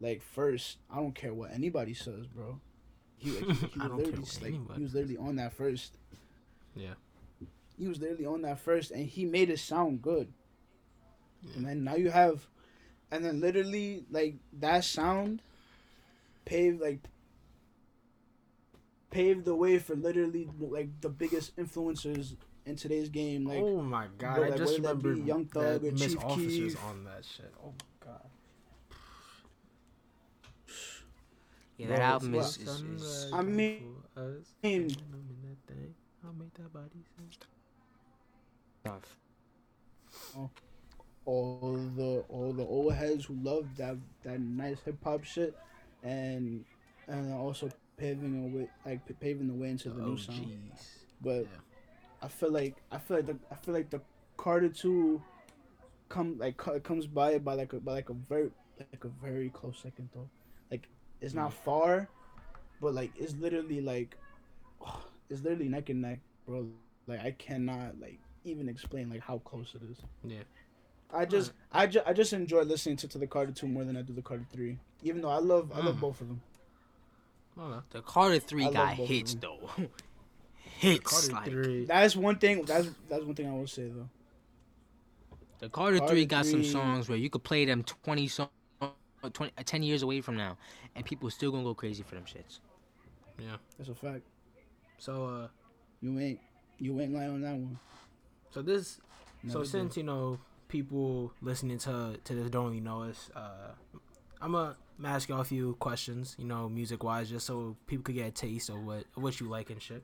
Like 0.00 0.22
first, 0.22 0.78
I 0.90 0.96
don't 0.96 1.14
care 1.14 1.34
what 1.34 1.52
anybody 1.52 1.94
says, 1.94 2.26
bro. 2.26 2.60
He, 3.18 3.30
he, 3.30 3.36
he 3.36 3.78
was 3.78 3.92
literally 3.92 4.58
like 4.58 4.76
he 4.76 4.82
was 4.82 4.94
literally 4.94 5.16
on 5.16 5.36
that 5.36 5.52
first. 5.52 5.96
Yeah. 6.74 6.94
He 7.78 7.88
was 7.88 8.00
literally 8.00 8.26
on 8.26 8.42
that 8.42 8.60
first, 8.60 8.90
and 8.90 9.06
he 9.06 9.24
made 9.24 9.50
it 9.50 9.58
sound 9.58 10.02
good. 10.02 10.32
And 11.56 11.66
then 11.66 11.82
now 11.82 11.96
you 11.96 12.10
have, 12.10 12.46
and 13.10 13.24
then 13.24 13.40
literally 13.40 14.04
like 14.10 14.36
that 14.60 14.84
sound, 14.84 15.42
paved 16.44 16.80
like 16.80 17.00
paved 19.10 19.44
the 19.44 19.54
way 19.54 19.78
for 19.78 19.94
literally 19.94 20.48
like 20.58 21.00
the 21.00 21.08
biggest 21.08 21.56
influencers 21.56 22.36
in 22.66 22.76
today's 22.76 23.08
game. 23.08 23.44
Like 23.44 23.58
oh 23.58 23.82
my 23.82 24.06
god! 24.18 24.36
bro, 24.36 24.44
I 24.52 24.56
just 24.56 24.80
whether 24.80 25.14
that 25.14 25.26
Young 25.26 25.46
Thug 25.46 25.82
that 25.82 25.88
or 25.88 25.92
Miss 25.92 26.02
Chief 26.14 26.24
Officers 26.24 26.74
Keef. 26.74 26.84
on 26.84 27.04
that 27.04 27.24
shit. 27.24 27.52
Oh 27.62 27.72
my 27.72 28.06
god! 28.06 28.26
Yeah, 31.78 31.86
Bro, 31.88 31.96
that 31.96 32.02
album 32.02 32.34
is, 32.34 32.56
is, 32.58 32.68
is 32.82 33.30
I 33.32 33.42
mean- 33.42 33.96
mean, 34.62 34.90
I'll 36.24 36.32
make 36.34 36.54
that 36.54 36.72
body 36.72 37.04
tough. 38.84 39.16
Oh, 40.36 40.50
all 41.24 41.78
the 41.96 42.24
all 42.28 42.52
the 42.52 42.64
old 42.64 42.92
heads 42.94 43.24
who 43.24 43.34
love 43.42 43.66
that 43.76 43.96
that 44.22 44.40
nice 44.40 44.78
hip 44.84 44.96
hop 45.02 45.24
shit, 45.24 45.56
and 46.02 46.64
and 47.08 47.32
also 47.32 47.70
paving 47.96 48.44
a 48.44 48.56
way 48.56 48.68
like 48.84 49.00
paving 49.20 49.48
the 49.48 49.54
way 49.54 49.70
into 49.70 49.88
the 49.90 50.02
new 50.02 50.16
sound. 50.16 50.40
OGs. 50.72 50.88
But 51.20 51.42
Yeah. 51.42 51.46
I 52.22 52.28
feel 52.28 52.50
like 52.52 52.76
I 52.90 52.98
feel 52.98 53.16
like 53.18 53.26
the 53.26 53.36
I 53.50 53.54
feel 53.56 53.74
like 53.74 53.90
the 53.90 54.00
Carter 54.36 54.68
two 54.68 55.20
come 56.08 56.38
like 56.38 56.56
co- 56.56 56.78
comes 56.80 57.06
by 57.06 57.38
by 57.38 57.54
like 57.54 57.72
a 57.72 57.80
by 57.80 57.92
like 57.92 58.10
a 58.10 58.14
very 58.14 58.50
like 58.78 59.04
a 59.04 59.08
very 59.22 59.50
close 59.50 59.78
second 59.82 60.08
though. 60.14 60.28
Like 60.70 60.88
it's 61.20 61.34
not 61.34 61.52
far, 61.52 62.08
but 62.80 62.94
like 62.94 63.12
it's 63.16 63.34
literally 63.36 63.80
like 63.80 64.16
it's 65.30 65.42
literally 65.42 65.68
neck 65.68 65.88
and 65.90 66.02
neck, 66.02 66.20
bro. 66.46 66.66
Like 67.06 67.20
I 67.20 67.32
cannot 67.32 68.00
like 68.00 68.18
even 68.44 68.68
explain 68.68 69.10
like 69.10 69.20
how 69.20 69.38
close 69.38 69.74
it 69.74 69.82
is. 69.90 69.98
Yeah. 70.24 70.38
I 71.12 71.24
just 71.26 71.52
I 71.72 71.86
just 71.86 72.06
I 72.06 72.12
just 72.12 72.32
enjoy 72.32 72.62
listening 72.62 72.96
to, 72.98 73.08
to 73.08 73.18
the 73.18 73.26
Carter 73.26 73.52
two 73.52 73.66
more 73.68 73.84
than 73.84 73.96
I 73.96 74.02
do 74.02 74.12
the 74.12 74.22
Carter 74.22 74.46
three. 74.52 74.78
Even 75.02 75.20
though 75.22 75.30
I 75.30 75.38
love 75.38 75.72
I 75.74 75.80
love 75.80 75.96
Mm. 75.96 76.00
both 76.00 76.20
of 76.20 76.28
them. 76.28 76.40
The 77.90 78.00
Carter 78.00 78.38
three 78.38 78.64
I 78.66 78.72
got 78.72 78.94
hits 78.94 79.34
though. 79.34 79.58
hits 80.82 81.30
like 81.30 81.46
three. 81.46 81.84
That's 81.86 82.16
one 82.16 82.36
thing. 82.38 82.64
That's 82.64 82.88
that's 83.08 83.24
one 83.24 83.34
thing 83.34 83.48
I 83.48 83.52
will 83.52 83.66
say 83.66 83.88
though. 83.88 84.08
the 85.60 85.68
Carter, 85.68 85.98
Carter 85.98 86.12
three 86.14 86.26
got 86.26 86.46
some 86.46 86.64
songs 86.64 87.08
where 87.08 87.18
you 87.18 87.30
could 87.30 87.44
play 87.44 87.64
them 87.64 87.82
twenty 87.84 88.28
songs. 88.28 88.50
20, 89.34 89.52
uh, 89.56 89.62
10 89.64 89.84
years 89.84 90.02
away 90.02 90.20
from 90.20 90.36
now, 90.36 90.58
and 90.96 91.04
people 91.04 91.30
still 91.30 91.52
gonna 91.52 91.62
go 91.62 91.74
crazy 91.74 92.02
for 92.02 92.16
them 92.16 92.24
shits. 92.24 92.58
Yeah. 93.38 93.56
That's 93.78 93.88
a 93.88 93.94
fact. 93.94 94.22
So 94.98 95.26
uh, 95.26 95.48
You 96.00 96.18
ain't 96.18 96.40
you 96.78 97.00
ain't 97.00 97.14
lying 97.14 97.30
on 97.30 97.40
that 97.42 97.52
one. 97.52 97.78
so 98.50 98.62
this 98.62 99.00
Never 99.44 99.52
so 99.52 99.62
did. 99.62 99.70
since 99.70 99.96
you 99.96 100.02
know 100.02 100.40
people 100.66 101.32
listening 101.40 101.78
to 101.78 102.16
to 102.24 102.34
this 102.34 102.50
don't 102.50 102.66
really 102.66 102.80
know 102.80 103.02
us, 103.04 103.30
uh, 103.36 103.74
I'm 104.40 104.52
gonna 104.52 104.74
ask 105.04 105.28
y'all 105.28 105.40
a 105.40 105.44
few 105.44 105.74
questions, 105.74 106.34
you 106.36 106.44
know, 106.44 106.68
music 106.68 107.04
wise, 107.04 107.30
just 107.30 107.46
so 107.46 107.76
people 107.86 108.02
could 108.02 108.16
get 108.16 108.26
a 108.26 108.30
taste 108.32 108.70
of 108.70 108.84
what 108.84 109.04
what 109.14 109.38
you 109.38 109.48
like 109.48 109.70
and 109.70 109.80
shit. 109.80 110.02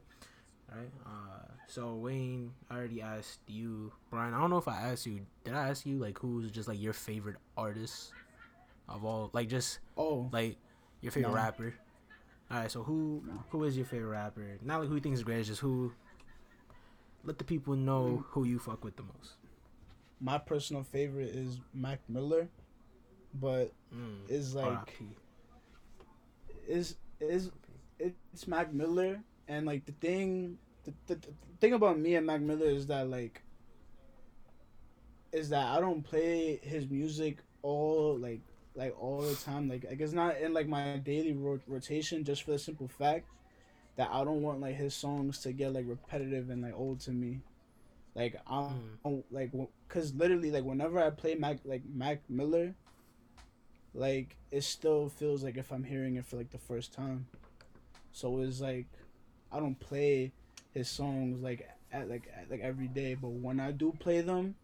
Right. 0.71 0.91
Uh, 1.07 1.53
so 1.67 1.95
Wayne, 1.95 2.53
I 2.71 2.77
already 2.77 3.01
asked 3.01 3.41
you, 3.47 3.93
Brian. 4.11 4.35
I 4.35 4.41
don't 4.41 4.51
know 4.51 4.59
if 4.59 4.69
I 4.69 4.77
asked 4.93 5.07
you. 5.07 5.21
Did 5.45 5.55
I 5.55 5.69
ask 5.69 5.87
you 5.87 5.99
like 5.99 6.19
who's 6.19 6.51
just 6.51 6.69
like 6.69 6.81
your 6.81 6.93
favorite 6.93 7.37
artist 7.57 8.13
of 8.89 9.05
all? 9.05 9.31
Like 9.33 9.49
just 9.49 9.79
oh 9.97 10.29
like 10.33 10.59
your 11.01 11.13
favorite 11.13 11.31
No. 11.31 11.37
rapper. 11.37 11.75
All 12.51 12.59
right. 12.59 12.71
So 12.71 12.83
who 12.83 13.23
No. 13.27 13.45
who 13.51 13.65
is 13.65 13.77
your 13.77 13.87
favorite 13.87 14.11
rapper? 14.11 14.59
Not 14.63 14.81
like 14.81 14.89
who 14.89 14.95
you 14.97 15.01
think 15.01 15.15
is 15.15 15.23
great, 15.25 15.47
just 15.47 15.61
who. 15.61 15.93
Let 17.25 17.39
the 17.39 17.45
people 17.45 17.77
know 17.77 18.25
who 18.31 18.45
you 18.45 18.59
fuck 18.59 18.85
with 18.85 18.97
the 18.97 19.03
most. 19.03 19.37
my 20.21 20.39
personal 20.39 20.83
favorite 20.83 21.31
is 21.31 21.61
Mac 21.73 22.01
Miller, 22.09 22.49
but 23.35 23.73
Mm. 23.95 24.29
is 24.29 24.55
like 24.55 24.99
is 26.67 26.97
is 27.21 27.51
it's 27.99 28.47
Mac 28.47 28.73
Miller 28.73 29.21
and 29.49 29.67
like 29.67 29.85
the 29.87 29.93
thing 29.93 30.59
the, 30.85 30.93
the, 31.07 31.15
the 31.17 31.29
thing 31.61 31.73
about 31.73 31.99
me 31.99 32.15
and 32.15 32.27
Mac 32.27 32.41
Miller 32.41 32.67
is 32.67 32.87
that 32.89 33.09
like 33.09 33.43
is 35.33 35.49
that 35.51 35.67
I 35.67 35.81
don't 35.81 36.03
play 36.03 36.59
his 36.63 36.89
music 36.89 37.39
all 37.63 38.17
like 38.19 38.41
like 38.75 38.95
all 39.01 39.21
the 39.21 39.35
time 39.35 39.69
like 39.69 39.85
like 39.85 40.01
it's 40.01 40.13
not 40.13 40.39
in 40.39 40.55
like 40.55 40.69
my 40.69 40.97
daily 40.99 41.33
ro- 41.33 41.61
rotation 41.67 42.25
just 42.25 42.43
for 42.45 42.53
the 42.53 42.59
simple 42.59 42.89
fact 42.89 43.27
that 43.97 44.09
I 44.13 44.25
don't 44.25 44.43
want 44.43 44.61
like 44.61 44.77
his 44.77 44.95
songs 44.95 45.41
to 45.41 45.53
get 45.53 45.73
like 45.73 45.85
repetitive 45.89 46.51
and 46.51 46.63
like 46.63 46.75
old 46.75 47.01
to 47.01 47.11
me 47.11 47.41
like 48.15 48.37
I'm 48.47 48.99
Mm. 49.05 49.23
like 49.31 49.53
because 49.89 50.15
literally 50.15 50.51
like 50.51 50.65
whenever 50.65 50.99
I 51.03 51.11
play 51.11 51.35
Mac 51.35 51.61
like 51.65 51.83
Mac 51.93 52.21
Miller 52.29 52.75
like 53.95 54.37
it 54.51 54.63
still 54.65 55.09
feels 55.09 55.43
like 55.43 55.57
if 55.57 55.71
I'm 55.73 55.85
hearing 55.85 56.17
it 56.17 56.27
for 56.27 56.37
like 56.37 56.51
the 56.51 56.59
first 56.59 56.93
time. 56.93 57.27
So 58.13 58.41
it's 58.41 58.61
like 58.61 58.87
I 59.53 59.61
don't 59.61 59.79
play 59.79 60.33
his 60.75 60.89
songs 60.89 61.43
like 61.43 61.69
at 61.93 62.09
like 62.09 62.31
at, 62.37 62.51
like 62.51 62.61
every 62.61 62.89
day, 62.89 63.15
but 63.15 63.29
when 63.31 63.61
I 63.61 63.71
do 63.73 63.95
play 63.99 64.21
them, 64.21 64.55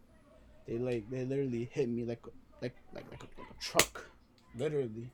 they 0.66 0.78
like 0.78 1.08
they 1.10 1.24
literally 1.24 1.68
hit 1.72 1.88
me 1.88 2.04
like 2.04 2.22
like 2.60 2.74
like 2.94 3.04
like 3.10 3.22
a, 3.22 3.40
like 3.40 3.48
a 3.50 3.62
truck, 3.62 4.06
literally. 4.56 5.10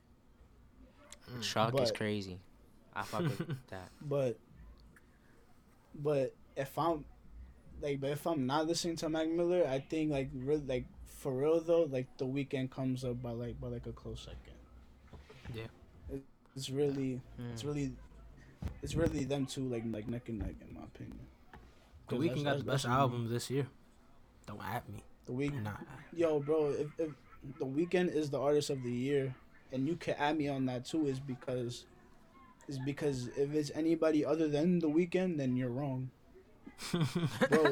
The 1.37 1.43
truck 1.43 1.81
is 1.81 1.93
crazy. 1.93 2.41
I 2.95 3.03
fuck 3.03 3.23
with 3.23 3.39
that. 3.71 3.89
But 4.03 4.37
but 5.95 6.35
if 6.57 6.77
I'm 6.79 7.05
like 7.81 8.01
but 8.01 8.11
if 8.11 8.27
I'm 8.27 8.47
not 8.47 8.67
listening 8.67 8.97
to 8.97 9.09
Mac 9.09 9.29
Miller, 9.29 9.67
I 9.69 9.79
think 9.81 10.11
like 10.11 10.31
really 10.35 10.65
like 10.67 10.85
for 11.07 11.33
real 11.33 11.61
though, 11.61 11.83
like 11.91 12.07
the 12.19 12.27
Weeknd 12.27 12.71
comes 12.71 13.05
up 13.05 13.23
by 13.23 13.31
like 13.31 13.61
by 13.61 13.69
like 13.69 13.87
a 13.87 13.93
close 13.93 14.21
second. 14.21 14.59
Yeah. 15.55 15.65
It, 16.13 16.23
it's 16.57 16.71
really 16.71 17.21
it's 17.53 17.63
Mm. 17.63 17.67
really 17.67 17.93
it's 18.83 18.95
really 18.95 19.25
them 19.25 19.47
two 19.47 19.63
like 19.69 19.85
like 19.91 20.09
neck 20.09 20.29
and 20.29 20.39
neck 20.39 20.55
in 20.67 20.75
my 20.75 20.83
opinion. 20.85 21.19
The 22.09 22.17
Weeknd 22.17 22.45
got 22.45 22.59
the 22.59 22.65
best 22.65 22.87
me. 22.87 22.93
album 22.93 23.31
this 23.31 23.51
year. 23.51 23.67
Don't 24.47 24.61
at 24.65 24.89
me. 24.89 25.03
The 25.27 25.33
week, 25.33 25.55
Nah. 25.55 25.73
yo, 26.13 26.41
bro, 26.41 26.71
if, 26.71 26.89
if 26.99 27.11
the 27.59 27.67
Weeknd 27.67 28.13
is 28.13 28.31
the 28.31 28.41
artist 28.41 28.69
of 28.71 28.83
the 28.83 28.91
year, 28.91 29.35
and 29.73 29.87
you 29.87 29.95
can 29.95 30.15
add 30.19 30.37
me 30.37 30.49
on 30.49 30.67
that 30.67 30.85
too, 30.85 31.07
is 31.07 31.21
because 31.21 31.85
is 32.67 32.79
because 32.81 33.29
if 33.37 33.55
it's 33.55 33.71
anybody 33.75 34.25
other 34.25 34.49
than 34.49 34.79
the 34.81 34.89
Weeknd, 34.89 35.37
then 35.39 35.57
you're 35.57 35.71
wrong. 35.71 36.11
bro. 36.93 36.99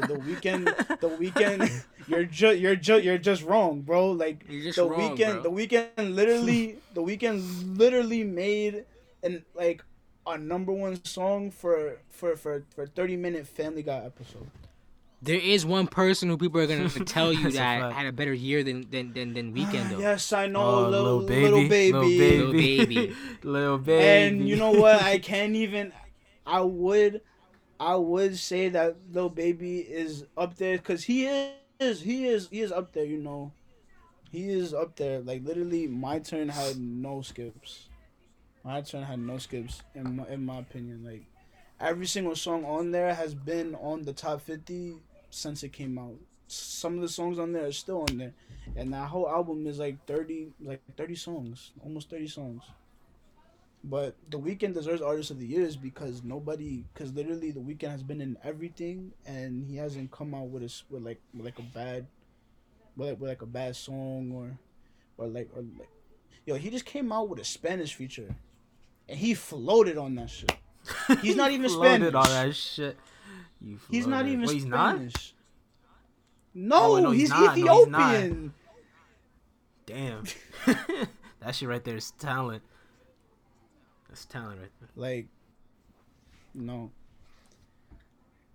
The 0.01 0.21
Weeknd, 0.23 0.65
the 1.01 1.09
Weeknd, 1.09 1.85
you're 2.07 2.25
just 2.25 2.59
you're 2.59 2.77
just 2.77 3.03
you're 3.05 3.19
just 3.19 3.43
wrong, 3.43 3.81
bro. 3.81 4.13
Like 4.13 4.47
the 4.47 4.73
wrong, 4.89 5.17
Weeknd, 5.17 5.43
bro. 5.43 5.43
the 5.43 5.51
Weeknd, 5.51 6.15
literally, 6.15 6.77
the 6.95 7.03
Weeknd, 7.03 7.77
literally 7.77 8.23
made 8.23 8.85
and 9.23 9.43
like 9.57 9.83
a 10.35 10.39
number 10.39 10.73
one 10.73 11.03
song 11.05 11.51
for 11.51 11.99
for 12.11 12.37
for 12.37 12.65
for 12.75 12.87
thirty 12.87 13.17
minute 13.17 13.47
Family 13.47 13.83
Guy 13.83 13.99
episode. 14.05 14.49
There 15.21 15.35
is 15.39 15.67
one 15.67 15.89
person 15.89 16.29
who 16.29 16.39
people 16.39 16.61
are 16.61 16.67
gonna 16.67 16.89
tell 17.05 17.33
you 17.33 17.43
That's 17.45 17.55
a 17.57 17.59
that 17.59 17.81
fact. 17.81 17.97
had 17.97 18.07
a 18.07 18.13
better 18.13 18.33
year 18.33 18.63
than 18.63 18.89
than 18.91 19.13
than, 19.13 19.35
than 19.35 19.53
Weeknd 19.55 19.91
though. 19.91 19.99
yes, 19.99 20.33
I 20.33 20.47
know, 20.47 20.61
Oh, 20.63 20.89
little, 20.89 21.17
little 21.17 21.27
baby, 21.27 21.43
little 21.51 21.69
baby, 21.69 22.39
Lil 22.39 22.53
Baby. 22.53 23.15
little 23.43 23.79
baby. 23.79 24.05
And 24.39 24.49
you 24.49 24.57
know 24.57 24.71
what? 24.73 25.03
I 25.03 25.19
can't 25.19 25.57
even. 25.57 25.93
I 26.47 26.61
would, 26.63 27.21
I 27.81 27.97
would 27.97 28.39
say 28.39 28.69
that 28.71 28.97
little 29.13 29.29
baby 29.29 29.79
is 29.81 30.25
up 30.37 30.57
there 30.57 30.79
because 30.79 31.05
he 31.05 31.27
is, 31.27 32.01
he 32.01 32.27
is, 32.27 32.49
he 32.49 32.61
is 32.61 32.71
up 32.73 32.93
there. 32.93 33.05
You 33.05 33.19
know, 33.19 33.53
he 34.31 34.49
is 34.51 34.73
up 34.73 34.95
there. 34.97 35.21
Like 35.21 35.45
literally, 35.45 35.89
my 35.89 36.21
turn 36.21 36.49
had 36.49 36.79
no 36.79 37.23
skips. 37.23 37.88
My 38.69 38.83
turn 38.83 39.03
had 39.03 39.19
no 39.19 39.39
skips 39.39 39.83
in 39.95 40.17
my 40.17 40.29
in 40.29 40.45
my 40.45 40.59
opinion. 40.59 41.03
Like 41.03 41.25
every 41.81 42.07
single 42.07 42.37
song 42.37 42.67
on 42.67 42.91
there 42.91 43.15
has 43.15 43.33
been 43.33 43.75
on 43.77 44.03
the 44.03 44.13
top 44.13 44.43
fifty 44.43 44.97
since 45.31 45.63
it 45.63 45.73
came 45.73 45.99
out. 45.99 46.17
Some 46.49 46.97
of 46.97 47.01
the 47.01 47.09
songs 47.09 47.39
on 47.39 47.53
there 47.55 47.65
are 47.65 47.73
still 47.73 48.05
on 48.11 48.19
there, 48.19 48.35
and 48.77 48.93
that 48.93 49.09
whole 49.09 49.27
album 49.27 49.67
is 49.67 49.79
like 49.79 50.05
thirty, 50.05 50.53
like 50.61 50.83
thirty 50.99 51.15
songs, 51.15 51.73
almost 51.83 52.11
thirty 52.11 52.29
songs. 52.29 52.63
But 53.83 54.17
the 54.29 54.39
Weeknd 54.39 54.75
deserves 54.75 55.01
artist 55.01 55.31
of 55.31 55.41
the 55.41 55.47
year 55.47 55.63
is 55.63 55.79
because 55.79 56.23
nobody, 56.23 56.85
because 56.93 57.15
literally 57.15 57.53
the 57.53 57.61
Weeknd 57.61 57.91
has 57.91 58.03
been 58.03 58.21
in 58.21 58.37
everything, 58.45 59.13
and 59.25 59.65
he 59.65 59.77
hasn't 59.77 60.11
come 60.11 60.35
out 60.35 60.49
with 60.49 60.63
a 60.63 60.83
with 60.91 61.03
like 61.03 61.23
with 61.33 61.47
like 61.47 61.59
a 61.59 61.63
bad, 61.63 62.07
with 62.99 63.09
like, 63.09 63.19
with 63.19 63.31
like 63.31 63.41
a 63.41 63.47
bad 63.47 63.77
song 63.77 64.31
or, 64.35 64.59
or 65.17 65.27
like 65.27 65.49
or 65.57 65.63
like, 65.79 65.89
yo, 66.45 66.57
he 66.57 66.69
just 66.69 66.85
came 66.85 67.11
out 67.13 67.31
with 67.31 67.41
a 67.41 67.45
Spanish 67.47 67.95
feature, 67.95 68.35
and 69.09 69.19
he 69.19 69.35
floated 69.35 69.97
on 69.97 70.15
that 70.17 70.31
shit. 70.31 70.53
He's 71.23 71.37
not 71.37 71.51
even 71.53 71.69
Floated 71.69 72.13
Spanish. 72.13 72.15
all 72.15 72.25
that 72.25 72.55
shit. 72.55 72.99
He's 73.91 74.07
not 74.07 74.27
even 74.27 74.47
Wait, 74.47 74.55
he's 74.55 74.65
not. 74.65 74.95
Spanish. 74.97 75.35
No, 76.55 76.97
Oh, 76.97 77.01
no, 77.01 77.11
he's 77.11 77.23
he's, 77.23 77.31
not. 77.31 77.41
No, 77.41 77.53
he's. 77.55 77.65
Ethiopian. 77.65 78.55
Damn. 79.87 80.25
that 81.41 81.55
shit 81.55 81.69
right 81.69 81.83
there 81.85 81.97
is 81.97 82.11
talent. 82.13 82.63
That's 84.09 84.25
talent 84.25 84.61
right 84.61 84.71
there. 84.81 84.89
Like, 84.97 85.27
no. 86.55 86.91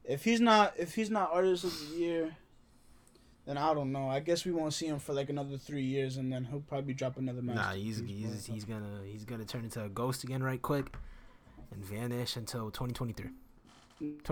If 0.03 0.23
he's 0.23 0.41
not, 0.41 0.73
if 0.77 0.95
he's 0.95 1.09
not 1.09 1.31
artist 1.31 1.63
of 1.63 1.89
the 1.91 1.95
year, 1.97 2.35
then 3.45 3.57
I 3.57 3.73
don't 3.73 3.91
know. 3.91 4.07
I 4.09 4.19
guess 4.19 4.45
we 4.45 4.51
won't 4.51 4.73
see 4.73 4.87
him 4.87 4.99
for 4.99 5.13
like 5.13 5.29
another 5.29 5.57
three 5.57 5.83
years, 5.83 6.17
and 6.17 6.31
then 6.31 6.45
he'll 6.45 6.61
probably 6.61 6.93
drop 6.93 7.17
another 7.17 7.41
match. 7.41 7.55
Nah, 7.55 7.73
he's 7.73 7.99
he's 7.99 8.45
he's 8.45 8.63
gonna 8.65 9.01
he's 9.05 9.25
gonna 9.25 9.45
turn 9.45 9.63
into 9.63 9.83
a 9.83 9.89
ghost 9.89 10.23
again 10.23 10.41
right 10.41 10.61
quick, 10.61 10.93
and 11.71 11.83
vanish 11.83 12.35
until 12.37 12.71
2023. 12.71 13.29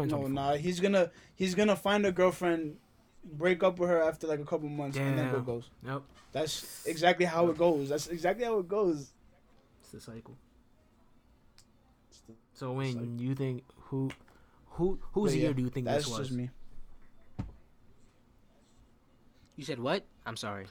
no, 0.06 0.28
nah. 0.28 0.54
He's 0.54 0.80
gonna 0.80 1.12
he's 1.36 1.56
gonna 1.56 1.76
find 1.76 2.06
a 2.06 2.12
girlfriend, 2.12 2.78
break 3.24 3.64
up 3.64 3.80
with 3.80 3.90
her 3.90 4.02
after 4.02 4.28
like 4.28 4.40
a 4.40 4.46
couple 4.46 4.70
months, 4.70 4.98
and 4.98 5.18
then 5.18 5.26
go 5.30 5.38
Damn. 5.38 5.46
ghost. 5.46 5.70
Nope, 5.84 6.06
That's 6.32 6.86
exactly 6.86 7.26
how 7.26 7.50
it 7.50 7.58
goes. 7.58 7.90
That's 7.90 8.08
exactly 8.08 8.46
how 8.46 8.60
it 8.60 8.68
goes. 8.68 9.12
it's 9.82 9.92
the 9.92 10.00
cycle. 10.00 10.38
So 12.54 12.72
when 12.74 13.20
you 13.20 13.36
think 13.36 13.64
who 13.90 14.10
who 14.68 15.00
whose 15.14 15.32
But 15.32 15.38
year 15.38 15.48
yeah, 15.50 15.54
do 15.54 15.62
you 15.64 15.70
think 15.70 15.86
That's 15.86 16.06
this 16.06 16.18
was? 16.18 16.28
just 16.28 16.38
me. 16.38 16.50
You 19.62 19.66
said 19.66 19.78
what? 19.80 20.04
I'm 20.26 20.38
sorry. 20.38 20.66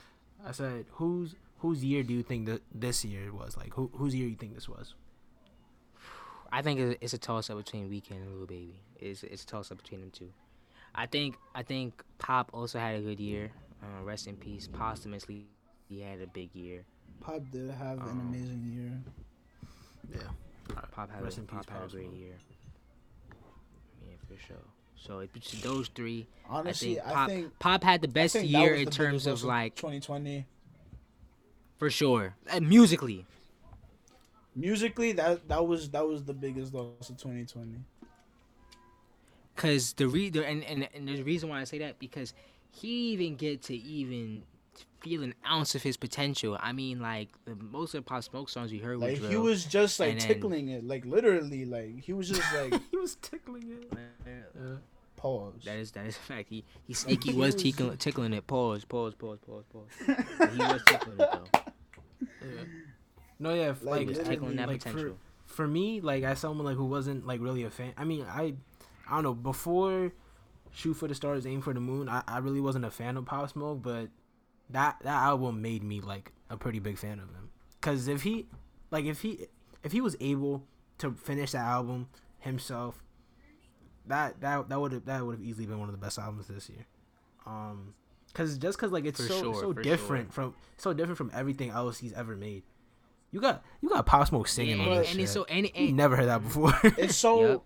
I 0.45 0.51
said 0.51 0.85
whose 0.95 1.37
whose 1.59 1.85
year 1.85 2.03
do 2.03 2.13
you 2.13 2.25
think 2.25 2.47
that 2.47 2.61
this 2.75 3.05
year 3.05 3.33
was? 3.33 3.57
Like 3.57 3.73
who 3.75 3.89
whose 3.95 4.17
year 4.17 4.27
you 4.27 4.35
think 4.35 4.53
this 4.57 4.69
was? 4.69 4.95
I 6.51 6.61
think 6.61 6.99
it's 7.01 7.13
a 7.13 7.19
toss 7.19 7.51
up 7.51 7.59
between 7.59 7.89
Weeknd 7.89 8.17
and 8.17 8.37
Lil 8.37 8.47
Baby. 8.47 8.81
It's 8.99 9.23
it's 9.23 9.45
a 9.45 9.47
toss 9.47 9.71
up 9.71 9.81
between 9.81 10.01
them 10.01 10.11
two. 10.11 10.33
I 10.93 11.07
think 11.07 11.37
I 11.55 11.63
think 11.63 12.03
Pop 12.19 12.51
also 12.53 12.81
had 12.81 12.97
a 12.97 13.01
good 13.01 13.21
year. 13.21 13.53
Uh, 13.81 14.03
rest 14.03 14.27
in 14.27 14.35
peace. 14.35 14.67
Posthumously, 14.67 15.47
he 15.89 16.01
had 16.01 16.21
a 16.21 16.27
big 16.27 16.53
year. 16.53 16.83
Pop 17.21 17.43
did 17.53 17.71
have 17.71 17.99
an 18.01 18.09
Um, 18.09 18.21
amazing 18.35 18.73
year. 18.75 20.21
Yeah. 20.21 20.75
Pop 20.91 21.13
had 21.13 21.23
Rest 21.23 21.39
a, 21.39 21.43
in 21.43 21.47
peace, 21.47 21.61
had 21.69 21.85
a 21.85 21.87
great 21.87 22.13
year. 22.13 22.35
Yeah, 24.03 24.17
for 24.27 24.37
sure. 24.37 24.57
So 25.07 25.21
it's 25.21 25.53
those 25.63 25.89
three. 25.89 26.27
Honestly, 26.49 27.01
I 27.01 27.05
I 27.05 27.07
think 27.07 27.15
Pop, 27.15 27.29
think 27.29 27.59
Pop 27.59 27.85
had 27.85 28.03
the 28.03 28.09
best 28.09 28.35
year 28.37 28.75
in 28.75 28.91
terms 28.91 29.27
of 29.27 29.43
like 29.43 29.75
2020. 29.77 30.47
for 31.79 31.91
sure 31.91 32.35
and 32.51 32.69
musically. 32.69 33.27
Musically, 34.55 35.13
that 35.13 35.49
that 35.49 35.67
was 35.67 35.91
that 35.91 36.07
was 36.07 36.25
the 36.25 36.35
biggest 36.35 36.75
loss 36.75 37.09
of 37.09 37.17
2020. 37.17 37.77
Cause 39.57 39.93
the 39.95 40.09
re 40.09 40.31
the, 40.31 40.47
and, 40.47 40.65
and 40.65 40.89
and 40.95 41.07
there's 41.09 41.21
a 41.21 41.25
reason 41.25 41.49
why 41.49 41.61
I 41.61 41.65
say 41.65 41.79
that 41.79 41.99
because 41.99 42.35
he 42.71 43.17
didn't 43.17 43.39
get 43.39 43.63
to 43.65 43.75
even 43.77 44.43
feel 45.01 45.23
an 45.23 45.35
ounce 45.47 45.75
of 45.75 45.83
his 45.83 45.97
potential. 45.97 46.57
I 46.61 46.73
mean, 46.73 47.01
like 47.01 47.29
the, 47.45 47.55
most 47.57 47.95
of 47.95 48.05
the 48.05 48.09
Pop 48.09 48.23
Smoke 48.23 48.49
songs 48.49 48.71
we 48.73 48.79
heard 48.79 48.99
were 49.01 49.09
Like 49.09 49.19
he 49.19 49.37
was 49.37 49.65
just 49.65 49.99
like 50.01 50.13
and 50.13 50.21
then- 50.21 50.29
tickling 50.29 50.69
it, 50.69 50.85
like 50.85 51.05
literally, 51.05 51.65
like 51.65 52.01
he 52.01 52.13
was 52.13 52.29
just 52.29 52.43
like 52.55 52.75
he 52.91 52.97
was 52.97 53.17
tickling 53.17 53.71
it. 53.71 53.93
Yeah. 54.27 54.77
pause. 55.17 55.55
That 55.65 55.77
is 55.77 55.91
that 55.93 56.07
is 56.07 56.17
a 56.17 56.21
fact. 56.21 56.49
He 56.51 56.65
he 56.87 56.95
sneaky 56.95 57.33
he 57.33 57.39
was 57.39 57.55
was- 57.55 57.63
tickling 57.63 57.97
tickling 57.99 58.33
it. 58.33 58.47
Pause 58.47 58.85
pause 58.85 59.15
pause 59.15 59.39
pause 59.47 59.65
pause. 59.73 60.07
He 60.53 60.59
was 60.59 60.83
tickling 60.87 61.19
it 61.21 61.29
though. 61.33 61.61
Yeah. 62.43 62.63
No, 63.39 63.55
yeah, 63.55 63.63
f- 63.69 63.83
Like, 63.83 63.91
like, 63.93 64.01
He 64.01 64.07
was 64.07 64.19
tickling 64.29 64.57
that 64.57 64.69
like, 64.69 64.83
for- 64.83 64.89
potential. 64.91 65.17
for 65.47 65.67
me, 65.67 66.01
like 66.01 66.23
as 66.25 66.39
someone 66.39 66.67
like 66.67 66.77
who 66.77 66.85
wasn't 66.87 67.27
like 67.27 67.41
really 67.41 67.65
a 67.65 67.71
fan. 67.71 67.93
I 67.97 68.05
mean, 68.05 68.25
I, 68.29 68.55
I 69.09 69.15
don't 69.15 69.23
know. 69.23 69.35
Before 69.35 70.13
Shoot 70.73 70.95
for 70.95 71.09
the 71.09 71.15
Stars, 71.15 71.47
Aim 71.47 71.63
for 71.63 71.73
the 71.75 71.81
Moon, 71.81 72.09
I, 72.09 72.23
I 72.29 72.39
really 72.39 72.61
wasn't 72.61 72.85
a 72.85 72.91
fan 72.91 73.17
of 73.17 73.25
Pop 73.25 73.49
Smoke, 73.51 73.83
but 73.83 74.09
that 74.73 74.97
that 75.03 75.23
album 75.23 75.63
made 75.63 75.83
me 75.83 76.01
like 76.01 76.33
a 76.49 76.57
pretty 76.57 76.79
big 76.79 76.99
fan 76.99 77.19
of 77.21 77.29
him. 77.31 77.51
Cause 77.81 78.09
if 78.09 78.23
he, 78.23 78.47
like 78.91 79.05
if 79.05 79.23
he 79.23 79.47
if 79.83 79.93
he 79.93 80.01
was 80.01 80.17
able 80.21 80.65
to 80.99 81.13
finish 81.13 81.53
that 81.53 81.65
album 81.65 82.09
himself, 82.39 83.03
that 84.07 84.41
that 84.41 84.69
that 84.69 84.81
would 84.81 84.93
have 84.93 85.05
that 85.07 85.25
would 85.25 85.37
have 85.39 85.43
easily 85.45 85.67
been 85.67 85.79
one 85.79 85.89
of 85.89 85.93
the 85.95 86.01
best 86.01 86.19
albums 86.19 86.47
this 86.49 86.69
year. 86.69 86.87
Um, 87.47 87.95
cause 88.35 88.59
just 88.59 88.79
cause 88.79 88.91
like 88.93 89.05
it's 89.07 89.21
For 89.21 89.29
so 89.29 89.41
sure, 89.41 89.55
so 89.55 89.73
for 89.73 89.83
different 89.83 90.33
from 90.33 90.55
so 90.77 90.93
different 90.93 91.19
from 91.19 91.31
everything 91.35 91.71
else 91.71 91.99
he's 91.99 92.13
ever 92.13 92.37
made. 92.37 92.63
You 93.33 93.41
got 93.41 93.63
you 93.81 93.89
got 93.89 94.07
Pop 94.07 94.27
Smoke 94.29 94.49
singing 94.49 94.79
Yeah, 94.79 94.83
on 94.85 94.89
and, 94.89 95.01
this 95.01 95.09
and 95.09 95.15
shit. 95.17 95.23
it's 95.25 95.33
so 95.33 95.45
and, 95.45 95.67
You 95.67 95.73
and 95.89 95.97
never 95.97 96.17
heard 96.17 96.27
that 96.29 96.43
before. 96.43 96.73
It's 96.99 97.17
so 97.17 97.49
Yep. 97.49 97.61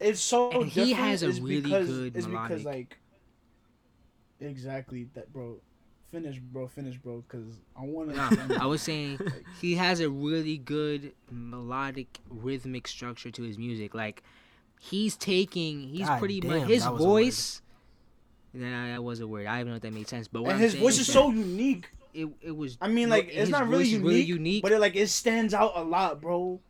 it's 0.00 0.20
so 0.20 0.50
And 0.50 0.70
he 0.70 0.92
has 0.92 1.22
a 1.22 1.28
is 1.28 1.40
really 1.40 1.60
because, 1.62 1.88
good 1.88 2.16
it's 2.16 2.26
because 2.26 2.64
like 2.64 2.98
exactly 4.40 5.08
that 5.14 5.32
bro. 5.32 5.60
Finish, 6.12 6.40
bro. 6.40 6.68
Finish, 6.68 6.98
bro. 6.98 7.24
Cause 7.26 7.58
I 7.74 7.80
want 7.84 8.10
to. 8.10 8.16
Nah, 8.16 8.62
I 8.62 8.66
was 8.66 8.82
saying 8.82 9.18
he 9.62 9.76
has 9.76 10.00
a 10.00 10.10
really 10.10 10.58
good 10.58 11.14
melodic 11.30 12.20
rhythmic 12.28 12.86
structure 12.86 13.30
to 13.30 13.42
his 13.42 13.56
music. 13.56 13.94
Like 13.94 14.22
he's 14.78 15.16
taking 15.16 15.88
he's 15.88 16.06
God 16.06 16.18
pretty 16.18 16.40
damn, 16.40 16.50
much 16.50 16.68
his 16.68 16.84
that 16.84 16.92
was 16.92 17.00
a 17.00 17.04
word. 17.04 17.10
voice. 17.10 17.62
Nah, 18.52 18.88
that 18.88 19.02
was 19.02 19.20
a 19.20 19.26
word. 19.26 19.46
I 19.46 19.58
don't 19.60 19.68
know 19.68 19.76
if 19.76 19.82
that 19.82 19.94
made 19.94 20.06
sense. 20.06 20.28
But 20.28 20.42
what 20.42 20.50
and 20.50 20.56
I'm 20.58 20.62
his 20.62 20.74
voice 20.74 20.98
is 20.98 21.06
that 21.06 21.12
so 21.14 21.30
unique. 21.30 21.88
it, 22.12 22.28
it 22.42 22.54
was. 22.54 22.76
I 22.82 22.88
mean, 22.88 23.08
like 23.08 23.30
it's 23.32 23.50
not 23.50 23.66
really 23.66 23.84
unique, 23.84 24.06
really 24.06 24.22
unique. 24.22 24.62
but 24.62 24.72
it 24.72 24.80
like 24.80 24.96
it 24.96 25.08
stands 25.08 25.54
out 25.54 25.72
a 25.76 25.82
lot, 25.82 26.20
bro. 26.20 26.60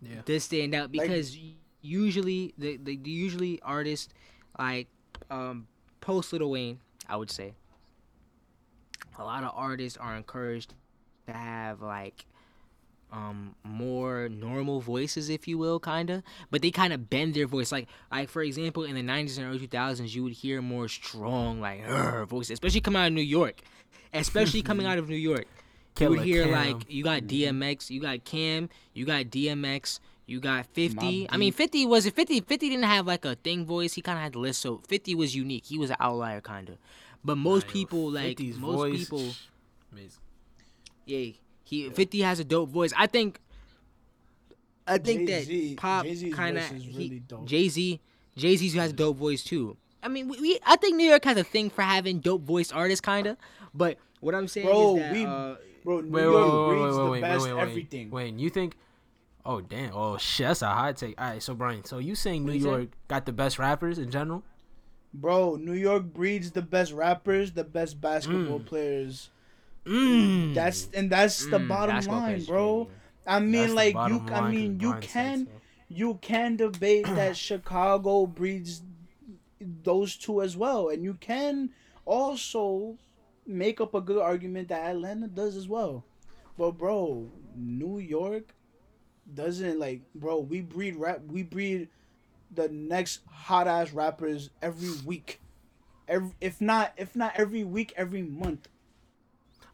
yeah. 0.00 0.20
does 0.24 0.44
stand 0.44 0.76
out 0.76 0.92
because 0.92 1.36
usually 1.80 2.54
the, 2.56 2.76
the 2.76 2.96
the 2.96 3.10
usually 3.10 3.60
artists 3.62 4.14
like 4.56 4.86
um 5.28 5.66
post 6.00 6.32
Little 6.32 6.52
Wayne, 6.52 6.78
I 7.08 7.16
would 7.16 7.32
say. 7.32 7.54
A 9.18 9.24
lot 9.24 9.44
of 9.44 9.52
artists 9.54 9.98
are 9.98 10.16
encouraged 10.16 10.74
to 11.26 11.32
have 11.32 11.80
like 11.80 12.26
um 13.12 13.54
more 13.62 14.28
normal 14.30 14.80
voices 14.80 15.28
if 15.28 15.46
you 15.46 15.58
will 15.58 15.78
kinda 15.78 16.22
but 16.50 16.62
they 16.62 16.70
kind 16.70 16.94
of 16.94 17.10
bend 17.10 17.34
their 17.34 17.46
voice 17.46 17.70
like 17.70 17.86
like 18.10 18.30
for 18.30 18.42
example 18.42 18.84
in 18.84 18.94
the 18.94 19.02
90s 19.02 19.36
and 19.36 19.46
early 19.46 19.68
2000s 19.68 20.14
you 20.14 20.24
would 20.24 20.32
hear 20.32 20.62
more 20.62 20.88
strong 20.88 21.60
like 21.60 21.86
voices 22.26 22.52
especially 22.52 22.80
coming 22.80 23.02
out 23.02 23.08
of 23.08 23.12
new 23.12 23.20
york 23.20 23.60
especially 24.14 24.62
coming 24.70 24.86
out 24.86 24.96
of 24.96 25.10
new 25.10 25.14
york 25.14 25.46
you 26.00 26.08
would 26.08 26.20
hear 26.20 26.44
Cam. 26.44 26.52
like 26.52 26.90
you 26.90 27.04
got 27.04 27.22
DMX, 27.22 27.90
you 27.90 28.00
got 28.00 28.24
Cam, 28.24 28.68
you 28.94 29.04
got 29.04 29.26
DMX, 29.26 30.00
you 30.26 30.40
got 30.40 30.66
50. 30.66 31.28
I 31.30 31.36
mean 31.36 31.52
50 31.52 31.86
was 31.86 32.06
it 32.06 32.14
50 32.14 32.40
50 32.40 32.68
didn't 32.68 32.84
have 32.84 33.06
like 33.06 33.24
a 33.24 33.34
thing 33.34 33.66
voice. 33.66 33.94
He 33.94 34.02
kind 34.02 34.18
of 34.18 34.22
had 34.22 34.32
the 34.32 34.38
list 34.38 34.60
so 34.60 34.80
50 34.88 35.14
was 35.14 35.34
unique. 35.34 35.64
He 35.66 35.78
was 35.78 35.90
an 35.90 35.96
outlier 36.00 36.40
kind 36.40 36.68
of. 36.70 36.78
But 37.24 37.36
most 37.38 37.66
Nah, 37.66 37.72
people 37.72 38.10
like 38.10 38.36
50's 38.38 38.58
most 38.58 38.74
voice, 38.74 38.98
people 38.98 39.24
amazing. 39.92 40.20
yeah, 41.06 41.32
he 41.64 41.88
50 41.90 42.20
has 42.22 42.40
a 42.40 42.44
dope 42.44 42.68
voice. 42.70 42.92
I 42.96 43.06
think 43.06 43.38
I 44.86 44.98
think 44.98 45.28
Jay-Z 45.28 45.74
that 45.74 45.76
Pop 45.80 46.06
kind 46.32 46.58
of 46.58 46.64
voice 46.64 46.86
really 46.96 47.20
dope. 47.20 47.46
Jay-Z 47.46 48.00
Jay-Z 48.36 48.68
has 48.78 48.90
a 48.90 48.94
dope 48.94 49.16
voice 49.16 49.44
too. 49.44 49.76
I 50.02 50.08
mean, 50.08 50.28
we, 50.28 50.40
we 50.40 50.58
I 50.66 50.76
think 50.76 50.96
New 50.96 51.08
York 51.08 51.24
has 51.24 51.36
a 51.36 51.44
thing 51.44 51.70
for 51.70 51.82
having 51.82 52.18
dope 52.18 52.42
voice 52.42 52.72
artists 52.72 53.00
kind 53.00 53.26
of, 53.28 53.36
but 53.72 53.98
what 54.20 54.34
I'm 54.34 54.48
saying 54.48 54.66
Bro, 54.66 54.96
is 54.96 55.02
that 55.02 55.12
we- 55.12 55.24
uh, 55.24 55.54
Bro, 55.84 56.00
New 56.02 56.10
Wait, 56.10 56.26
wait, 56.26 56.32
York 56.32 56.52
wait, 56.68 56.68
breeds 56.76 56.96
wait, 56.96 57.04
the 57.04 57.10
wait, 57.10 57.20
best 57.22 57.44
wait, 57.44 57.52
wait, 57.54 57.60
everything. 57.60 58.10
Wait, 58.10 58.34
you 58.34 58.50
think? 58.50 58.76
Oh 59.44 59.60
damn! 59.60 59.92
Oh 59.94 60.16
shit, 60.16 60.46
that's 60.46 60.62
a 60.62 60.68
hot 60.68 60.96
take. 60.96 61.20
All 61.20 61.26
right, 61.30 61.42
so 61.42 61.54
Brian, 61.54 61.84
so 61.84 61.98
you 61.98 62.14
saying 62.14 62.46
New 62.46 62.52
you 62.52 62.60
say? 62.60 62.68
York 62.68 62.88
got 63.08 63.26
the 63.26 63.32
best 63.32 63.58
rappers 63.58 63.98
in 63.98 64.08
general? 64.10 64.44
Bro, 65.14 65.56
New 65.56 65.74
York 65.74 66.04
breeds 66.04 66.50
the 66.52 66.62
best 66.62 66.92
rappers, 66.92 67.52
the 67.52 67.64
best 67.64 68.00
basketball 68.00 68.60
Mm. 68.60 68.64
players. 68.66 69.30
Mm. 69.84 70.54
That's 70.54 70.88
and 70.94 71.10
that's 71.10 71.46
the 71.46 71.58
mm, 71.58 71.68
bottom 71.68 72.06
basketball 72.06 72.20
line, 72.20 72.44
bro. 72.44 72.88
I 73.26 73.40
mean, 73.40 73.52
That's 73.52 73.74
like 73.74 73.94
you. 74.04 74.24
I 74.32 74.40
line, 74.40 74.50
mean, 74.52 74.78
'cause 74.78 74.82
you 74.82 74.92
can 75.00 75.46
so. 75.46 75.50
you 75.88 76.14
can 76.22 76.56
debate 76.56 77.14
that 77.14 77.36
Chicago 77.48 78.26
breeds 78.26 78.82
those 79.60 80.16
two 80.16 80.42
as 80.42 80.56
well, 80.56 80.88
and 80.88 81.04
you 81.04 81.14
can 81.14 81.70
also 82.04 82.98
make 83.46 83.80
up 83.80 83.94
a 83.94 84.00
good 84.00 84.18
argument 84.20 84.68
that 84.68 84.82
Atlanta 84.90 85.28
does 85.28 85.56
as 85.56 85.68
well. 85.68 86.04
But 86.56 86.72
bro, 86.72 87.30
New 87.54 87.98
York 87.98 88.54
doesn't 89.34 89.78
like, 89.78 90.02
bro. 90.14 90.38
We 90.40 90.60
breed 90.60 90.96
rap. 90.96 91.20
We 91.26 91.42
breed 91.42 91.88
the 92.54 92.68
next 92.68 93.20
hot 93.28 93.66
ass 93.66 93.92
rappers 93.92 94.50
every 94.60 94.90
week. 95.04 95.40
Every, 96.08 96.30
if 96.40 96.60
not, 96.60 96.92
if 96.96 97.14
not 97.16 97.32
every 97.36 97.64
week, 97.64 97.92
every 97.96 98.22
month. 98.22 98.68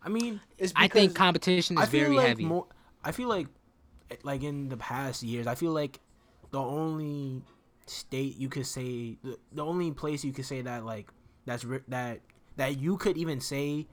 I 0.02 0.08
mean, 0.08 0.40
It's 0.58 0.72
I 0.76 0.88
think 0.88 1.14
competition 1.14 1.76
is 1.76 1.82
I 1.82 1.86
feel 1.86 2.04
very 2.04 2.16
like 2.16 2.26
heavy. 2.28 2.44
more. 2.44 2.66
I 3.02 3.12
feel 3.12 3.28
like, 3.28 3.48
like 4.22 4.42
in 4.42 4.68
the 4.68 4.76
past 4.76 5.22
years, 5.22 5.46
I 5.46 5.54
feel 5.54 5.72
like 5.72 5.98
the 6.50 6.60
only 6.60 7.42
state 7.86 8.36
you 8.36 8.48
could 8.48 8.66
say, 8.66 9.18
the, 9.22 9.38
the 9.52 9.64
only 9.64 9.90
place 9.92 10.24
you 10.24 10.32
could 10.32 10.46
say 10.46 10.60
that 10.62 10.84
like 10.84 11.08
that's 11.46 11.66
that 11.88 12.20
that 12.56 12.78
you 12.78 12.96
could 12.96 13.16
even 13.16 13.40
say 13.40 13.86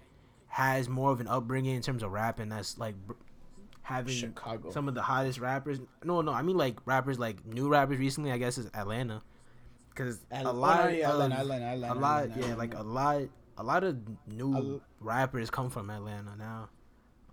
has 0.47 0.87
more 0.87 1.11
of 1.11 1.19
an 1.19 1.27
upbringing 1.27 1.75
in 1.75 1.81
terms 1.81 2.03
of 2.03 2.11
rap, 2.11 2.39
and 2.39 2.51
that's 2.51 2.77
like 2.77 2.95
br- 3.07 3.13
having 3.85 4.15
Chicago. 4.15 4.71
some 4.71 4.87
of 4.87 4.95
the 4.95 5.01
hottest 5.03 5.39
rappers. 5.39 5.79
No, 6.03 6.21
no, 6.21 6.33
I 6.33 6.41
mean 6.41 6.57
like 6.57 6.77
rappers 6.85 7.19
like 7.19 7.45
new 7.45 7.69
rappers 7.69 7.99
recently. 7.99 8.31
I 8.31 8.37
guess 8.39 8.57
is 8.57 8.69
Atlanta, 8.73 9.21
because 9.89 10.19
Al- 10.31 10.49
a 10.49 10.51
lot, 10.51 10.85
no, 10.85 10.89
yeah, 10.89 11.07
of, 11.09 11.13
Atlanta, 11.21 11.35
Atlanta, 11.41 11.65
Atlanta, 11.65 11.93
a 11.93 11.95
lot, 11.99 12.23
Atlanta, 12.25 12.47
yeah, 12.47 12.55
like 12.55 12.73
a 12.73 12.81
lot, 12.81 13.21
a 13.57 13.63
lot 13.63 13.83
of 13.83 13.97
new 14.27 14.55
Al- 14.55 14.81
rappers 14.99 15.49
come 15.51 15.69
from 15.69 15.89
Atlanta 15.91 16.35
now. 16.35 16.69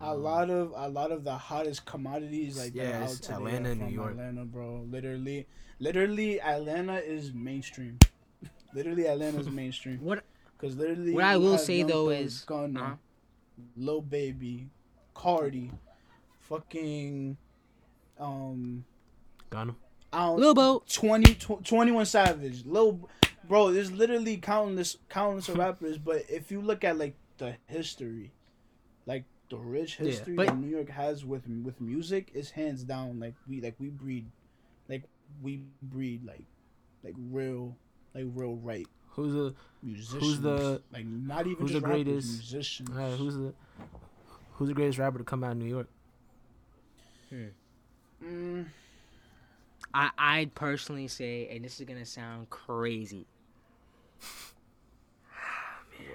a 0.01 0.11
Um, 0.11 0.23
lot 0.23 0.51
of 0.51 0.73
a 0.77 0.89
lot 0.89 1.11
of 1.11 1.24
the 1.24 1.35
hottest 1.37 1.87
commodities 1.87 2.59
like 2.59 2.74
that 2.74 2.79
Yeah, 2.83 3.01
are 3.01 3.05
it's 3.05 3.15
out 3.15 3.23
today 3.23 3.35
Atlanta, 3.57 3.70
are 3.70 3.74
New 3.74 3.85
from 3.87 3.95
York. 3.95 4.11
Atlanta, 4.11 4.45
bro. 4.45 4.87
Literally, 4.91 5.47
literally, 5.79 6.39
Atlanta 6.41 6.99
is 6.99 7.33
mainstream. 7.33 7.99
literally, 8.74 9.07
Atlanta 9.07 9.39
is 9.41 9.49
mainstream. 9.49 10.01
What 10.03 10.23
Because 10.59 10.77
literally, 10.77 11.15
What 11.15 11.24
I 11.24 11.39
will 11.39 11.57
say, 11.59 11.83
though, 11.83 12.11
is- 12.11 12.45
Gunna, 12.45 12.81
uh-huh. 12.83 12.95
Lil 13.77 14.03
Baby, 14.03 14.69
Cardi, 15.15 15.70
fucking, 16.57 17.37
um, 18.19 18.85
Gun. 19.51 19.74
I 20.12 20.27
don't 20.27 20.41
Lil 20.41 20.55
Bo 20.55 20.83
20, 20.93 21.35
tw- 21.35 21.65
21 21.65 22.05
Savage, 22.07 22.65
Lil, 22.66 23.09
bro. 23.49 23.73
There's 23.73 23.91
literally 23.91 24.37
countless, 24.37 24.99
countless 25.09 25.49
of 25.49 25.57
rappers. 25.59 25.97
But 25.99 26.24
if 26.29 26.51
you 26.51 26.61
look 26.61 26.85
at 26.85 26.99
like 26.99 27.15
the 27.39 27.57
history, 27.66 28.33
like 29.07 29.24
the 29.49 29.57
rich 29.57 29.99
Yeah, 29.99 30.07
history 30.09 30.35
but- 30.35 30.47
that 30.49 30.59
New 30.59 30.69
York 30.69 30.91
has 30.91 31.24
with 31.24 31.47
with 31.49 31.81
music, 31.81 32.31
is 32.35 32.51
hands 32.51 32.85
down 32.85 33.19
like 33.20 33.35
we 33.49 33.61
like 33.62 33.74
we 33.79 33.89
breed, 33.89 34.27
like 34.89 35.05
we 35.43 35.62
breed 35.83 36.24
like, 36.27 36.45
like 37.03 37.15
real, 37.31 37.74
like 38.15 38.27
real 38.35 38.57
right 38.57 38.87
Who's 39.11 39.33
the 39.35 39.55
musicians. 39.83 40.23
Who's 40.23 40.41
the- 40.41 40.83
like 40.93 41.07
not 41.07 41.47
even 41.47 41.59
who's 41.62 41.70
just 41.73 41.83
the 41.83 41.89
rappers, 41.89 42.05
greatest- 42.05 42.29
musicians. 42.39 42.91
uh, 42.91 43.16
who's 43.16 43.35
the 43.37 43.55
who's 44.53 44.69
the 44.69 44.74
greatest 44.74 44.99
rapper 44.99 45.19
to 45.19 45.24
come 45.24 45.43
out 45.43 45.53
of 45.53 45.57
New 45.59 45.65
York? 45.66 45.89
Mm, 47.33 48.67
I 49.95 50.11
I'd 50.19 50.55
personally 50.55 51.09
say, 51.09 51.49
and 51.51 51.65
this 51.65 51.81
is 51.81 51.87
gonna 51.87 52.05
sound 52.07 52.51
crazy. 52.51 53.27
Man, 55.99 56.09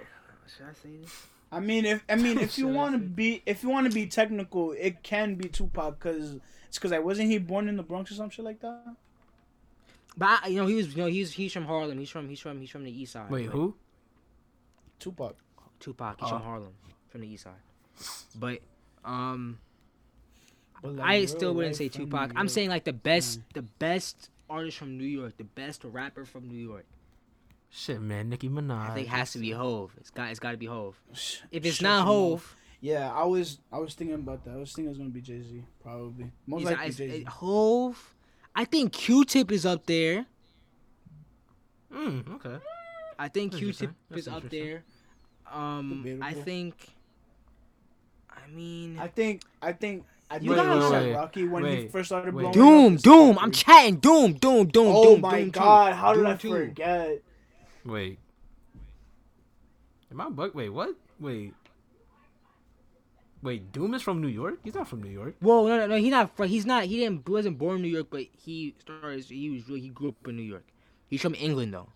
should 0.56 0.65
I 0.65 0.73
say 0.73 0.98
this? 1.02 1.26
I 1.52 1.60
mean, 1.60 1.85
if 1.85 2.03
I 2.10 2.15
mean, 2.15 2.38
if 2.39 2.57
you 2.60 2.68
want 2.68 2.94
to 2.94 2.99
be, 2.99 3.41
if 3.45 3.64
you 3.64 3.69
want 3.69 3.88
to 3.89 3.94
be 3.94 4.06
technical, 4.07 4.72
it 4.73 5.02
can 5.03 5.35
be 5.35 5.48
Tupac 5.49 5.99
because 5.99 6.35
it's 6.68 6.77
because 6.77 6.91
I 6.91 6.99
wasn't 6.99 7.30
he 7.30 7.38
born 7.38 7.68
in 7.68 7.77
the 7.77 7.84
Bronx 7.84 8.11
or 8.11 8.15
some 8.15 8.30
shit 8.30 8.45
like 8.45 8.60
that. 8.61 8.95
But 10.18 10.39
I, 10.44 10.48
you 10.48 10.57
know, 10.57 10.65
he 10.68 10.76
was 10.76 10.95
you 10.95 11.03
know 11.03 11.07
he's 11.10 11.31
he's 11.34 11.53
from 11.53 11.65
Harlem. 11.65 11.98
He's 11.99 12.10
from 12.10 12.27
he's 12.30 12.39
from 12.39 12.60
he's 12.60 12.69
from 12.69 12.84
the 12.84 12.91
East 13.02 13.14
Side. 13.14 13.30
Wait, 13.30 13.45
but- 13.48 13.52
who? 13.53 13.76
Tupac. 14.99 15.35
Tupac. 15.80 16.19
He's 16.19 16.26
Oh. 16.27 16.30
from 16.30 16.41
Harlem, 16.41 16.73
from 17.10 17.22
the 17.22 17.27
East 17.27 17.44
Side. 17.44 17.53
But 18.35 18.60
um, 19.06 19.60
But, 19.60 19.66
like, 20.83 21.05
I 21.05 21.25
still 21.25 21.53
wouldn't 21.53 21.75
say 21.75 21.89
Tupac. 21.89 22.31
I'm 22.35 22.47
saying 22.47 22.69
like 22.69 22.83
the 22.83 22.93
best, 22.93 23.41
the 23.53 23.63
best 23.63 24.29
artist 24.49 24.77
from 24.77 24.97
New 24.97 25.05
York, 25.05 25.37
the 25.37 25.43
best 25.43 25.83
rapper 25.83 26.25
from 26.25 26.47
New 26.47 26.57
York. 26.57 26.85
Shit, 27.69 28.01
man, 28.01 28.29
Nicki 28.29 28.49
Minaj. 28.49 28.91
I 28.91 28.93
think 28.93 29.07
it 29.07 29.11
has 29.11 29.33
to 29.33 29.39
be 29.39 29.51
Hove. 29.51 29.91
It's 29.99 30.09
got 30.09 30.29
it's 30.31 30.39
got 30.39 30.51
to 30.51 30.57
be 30.57 30.67
Hove. 30.67 30.95
If 31.51 31.65
it's 31.65 31.75
shut 31.77 31.83
not 31.83 31.97
your 31.97 32.05
Hove. 32.05 32.55
Yeah, 32.79 33.11
I 33.11 33.23
was 33.25 33.59
I 33.71 33.77
was 33.79 33.93
thinking 33.93 34.15
about 34.15 34.45
that. 34.45 34.51
I 34.51 34.57
was 34.57 34.71
thinking 34.71 34.85
it 34.85 34.89
was 34.89 34.97
gonna 34.99 35.09
be 35.09 35.21
Jay 35.21 35.41
Z, 35.41 35.63
probably. 35.81 36.31
Most 36.45 36.59
he's- 36.61 36.71
likely 36.71 36.85
it's- 36.87 36.97
Jay 36.97 37.19
Z. 37.19 37.23
Hove. 37.25 38.13
I 38.55 38.65
think 38.65 38.91
Q-Tip 38.93 39.51
is 39.51 39.65
up 39.67 39.85
there. 39.85 40.25
Mm, 41.93 42.35
okay. 42.35 42.57
I 43.19 43.27
think 43.27 43.53
Q-Tip 43.55 43.91
is 44.15 44.27
up 44.27 44.49
there. 44.49 44.83
Um, 45.51 46.19
I 46.21 46.33
think. 46.33 46.75
I 48.29 48.49
mean, 48.49 48.97
I 48.99 49.07
think 49.07 49.43
I 49.61 49.73
think 49.73 50.05
I 50.29 50.35
You 50.35 50.53
think 50.53 50.55
guys- 50.57 50.83
ASAP 50.83 50.91
Wait, 50.91 51.05
wait, 51.07 51.13
Rocky 51.15 51.47
when 51.47 51.65
he 51.65 51.87
first 51.87 52.09
started 52.09 52.33
wait. 52.33 52.41
blowing 52.53 52.53
Doom, 52.53 52.95
up. 52.95 53.01
Doom. 53.01 53.39
I'm 53.39 53.51
chatting. 53.51 53.95
Doom, 53.97 54.33
Doom, 54.33 54.67
Doom, 54.67 54.87
Oh 54.87 55.03
Doom. 55.13 55.21
my 55.21 55.39
Doom 55.39 55.51
too. 55.51 55.59
god, 55.59 55.93
how 55.93 56.13
did 56.13 56.25
I 56.25 56.35
forget? 56.35 57.21
Wait. 57.85 58.19
Am 60.11 60.21
I 60.21 60.29
bug? 60.29 60.53
Wait, 60.53 60.69
what? 60.69 60.95
Wait. 61.19 61.53
Wait, 63.41 63.71
Doom 63.71 63.93
is 63.93 64.01
from 64.01 64.19
New 64.21 64.27
York? 64.27 64.59
He's 64.63 64.73
not 64.73 64.87
from 64.87 65.01
New 65.03 65.09
York. 65.11 65.35
Whoa, 65.39 65.67
no, 65.67 65.77
no, 65.77 65.87
no. 65.87 65.95
He's 65.97 66.11
not. 66.11 66.35
fr- 66.35 66.45
He's 66.45 66.65
not. 66.65 66.85
He 66.85 66.97
didn't. 66.97 67.23
He 67.25 67.31
wasn't 67.31 67.57
born 67.57 67.77
in 67.77 67.81
New 67.83 67.87
York, 67.87 68.07
but 68.09 68.23
he 68.33 68.75
started. 68.79 69.23
He 69.25 69.49
was. 69.49 69.67
really- 69.67 69.81
He 69.81 69.89
grew 69.89 70.09
up 70.09 70.27
in 70.27 70.35
New 70.35 70.41
York. 70.41 70.65
He's 71.07 71.21
from 71.21 71.35
England 71.35 71.73
though. 71.73 71.89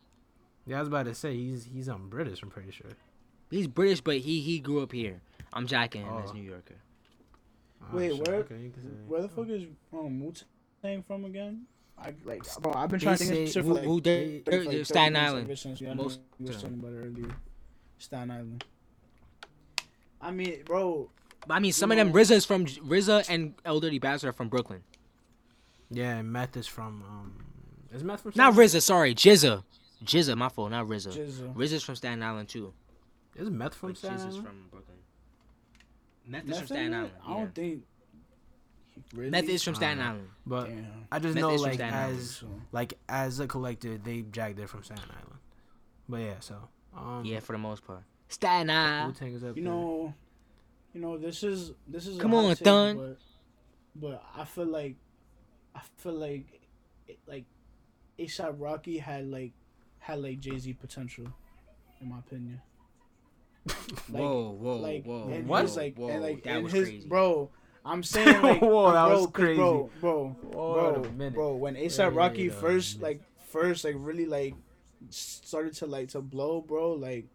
Yeah, 0.67 0.77
I 0.77 0.79
was 0.79 0.87
about 0.87 1.05
to 1.07 1.15
say 1.15 1.35
he's 1.35 1.65
he's 1.65 1.89
um 1.89 2.07
British. 2.09 2.41
I'm 2.43 2.49
pretty 2.49 2.71
sure. 2.71 2.91
He's 3.49 3.67
British, 3.67 4.01
but 4.01 4.17
he 4.17 4.39
he 4.39 4.59
grew 4.59 4.81
up 4.81 4.91
here. 4.91 5.19
I'm 5.51 5.65
jacking 5.67 6.03
him 6.05 6.13
as 6.23 6.29
Oh. 6.29 6.33
New 6.33 6.43
Yorker. 6.43 6.75
Oh, 7.83 7.95
Wait, 7.97 8.15
shit, 8.15 8.27
where- 8.27 8.37
okay, 8.37 8.59
you 8.61 8.69
can 8.71 8.83
say- 8.83 8.89
Where 9.07 9.21
the 9.21 9.29
fuck 9.29 9.47
is 9.49 9.63
um 9.93 10.19
Wu 10.21 10.33
Tang 10.81 11.03
from 11.03 11.25
again? 11.25 11.65
I 11.97 12.13
like 12.23 12.41
bro. 12.61 12.73
I've 12.73 12.89
been 12.89 12.99
trying 12.99 13.17
to 13.17 13.23
They 13.23 13.29
think 13.29 13.41
of 13.43 13.47
say 13.49 13.53
shit 13.59 13.65
for 13.65 13.73
like, 13.75 13.83
who 13.83 14.01
they're, 14.01 14.39
they're, 14.45 14.63
like, 14.63 14.85
Staten 14.85 15.15
Island. 15.15 15.45
ever 15.45 15.55
since 15.55 15.81
we- 15.81 15.87
I 15.87 15.93
Most 15.93 16.19
know 16.19 16.25
we 16.39 16.45
was 16.47 16.55
of 16.55 16.61
talking 16.63 16.79
about 16.79 16.93
it 16.93 16.97
earlier. 16.97 17.35
Staten 17.99 18.31
Island. 18.31 18.63
I 20.19 20.31
mean, 20.31 20.63
bro, 20.65 21.09
But 21.47 21.55
I 21.55 21.59
mean, 21.59 21.73
some 21.73 21.89
You 21.91 21.93
of 21.93 21.97
them 21.97 22.07
know- 22.09 22.13
RZA 22.21 22.35
is 22.35 22.45
from 22.45 22.65
RZA 22.65 23.25
and 23.29 23.55
Ol' 23.65 23.79
Dirty 23.79 23.99
Bastard 23.99 24.29
are 24.29 24.33
from 24.33 24.49
Brooklyn. 24.49 24.83
Yeah, 25.89 26.17
and 26.17 26.31
Meth 26.31 26.55
is 26.55 26.67
from 26.67 27.03
um. 27.03 27.45
Is 27.93 28.03
Meth 28.03 28.21
from? 28.21 28.31
Not 28.35 28.53
Staten 28.53 28.69
RZA, 28.79 28.81
sorry, 28.81 29.13
GZA. 29.15 29.63
GZA, 30.03 30.35
my 30.37 30.49
fault, 30.49 30.71
not 30.71 30.87
RZA. 30.87 31.11
GZA. 31.11 31.53
RZA's 31.55 31.83
from 31.83 31.95
Staten 31.95 32.23
Island 32.23 32.47
too. 32.49 32.73
Is 33.35 33.49
Meth 33.49 33.73
from 33.75 33.89
But 33.89 33.97
Staten 33.97 34.19
Island? 34.19 34.45
from 34.45 34.67
Brooklyn. 34.71 34.90
Meth 36.31 36.49
is 36.49 36.57
from 36.57 36.67
Staten? 36.67 36.93
Island. 36.93 37.11
I 37.27 37.33
don't 37.33 37.55
think. 37.55 37.83
Really? 39.13 39.29
Meth 39.29 39.49
is 39.49 39.63
from 39.63 39.75
Staten 39.75 39.99
Uh, 39.99 40.03
Island. 40.09 40.27
But 40.45 40.65
Damn. 40.67 40.85
I 41.11 41.19
just 41.19 41.35
Meth 41.35 41.41
know 41.41 41.55
like 41.55 41.79
as 41.79 42.31
So, 42.31 42.47
like 42.71 42.93
as 43.09 43.39
a 43.39 43.47
collective 43.47 44.03
they 44.03 44.21
jagged 44.21 44.59
it 44.59 44.69
from 44.69 44.83
Staten 44.83 45.03
Island. 45.09 45.39
But 46.07 46.17
yeah, 46.21 46.39
so 46.39 46.55
um. 46.95 47.23
Yeah, 47.25 47.39
for 47.39 47.53
the 47.53 47.59
most 47.59 47.85
part. 47.85 48.03
Staten 48.29 48.67
Wu 48.67 48.73
Island. 48.73 49.15
Tang 49.15 49.33
is 49.33 49.43
up 49.43 49.57
you 49.57 49.63
there. 49.63 49.73
know, 49.73 50.13
you 50.93 51.01
know, 51.01 51.17
this 51.17 51.43
is 51.43 51.71
this 51.87 52.07
is. 52.07 52.19
Come 52.19 52.31
hot 52.31 52.45
on, 52.45 52.55
take, 52.55 52.65
Thun. 52.65 52.97
But, 52.97 53.17
but 53.95 54.23
I 54.37 54.45
feel 54.45 54.67
like, 54.67 54.95
I 55.75 55.81
feel 55.97 56.13
like, 56.13 56.61
it, 57.07 57.19
like, 57.27 57.43
ASAP 58.17 58.55
Rocky 58.57 58.97
had 58.97 59.27
like, 59.29 59.51
had 59.99 60.19
like 60.21 60.39
Jay 60.39 60.57
Z 60.57 60.73
potential, 60.73 61.27
in 61.99 62.09
my 62.09 62.19
opinion. 62.19 62.61
Like, 63.67 63.75
whoa, 64.09 64.51
whoa, 64.59 64.75
like, 64.77 65.03
whoa. 65.05 65.29
and 65.31 65.47
What? 65.47 65.75
like, 65.75 65.95
Whoa, 65.97 66.09
and 66.09 66.21
like, 66.23 66.43
that 66.43 66.49
and 66.55 66.63
was 66.63 66.73
his, 66.73 66.87
crazy. 66.89 67.07
bro. 67.07 67.49
I'm 67.85 68.03
saying 68.13 68.41
like, 68.41 68.61
Whoa, 68.61 68.91
that 68.91 69.07
bro, 69.07 69.17
was 69.21 69.27
crazy. 69.31 69.55
bro, 69.57 69.89
bro, 69.99 70.29
Whoa, 70.41 70.73
bro, 70.73 70.99
wait 71.01 71.05
a 71.09 71.13
minute. 71.13 71.33
bro. 71.33 71.55
When 71.55 71.75
ASAP 71.75 72.15
Rocky 72.15 72.47
a 72.47 72.51
first, 72.51 72.99
minute. 72.99 73.03
like, 73.19 73.21
first, 73.49 73.83
like, 73.85 73.95
really, 73.97 74.25
like, 74.25 74.55
started 75.09 75.73
to 75.75 75.85
like 75.87 76.09
to 76.09 76.21
blow, 76.21 76.61
bro, 76.61 76.93
like, 76.93 77.25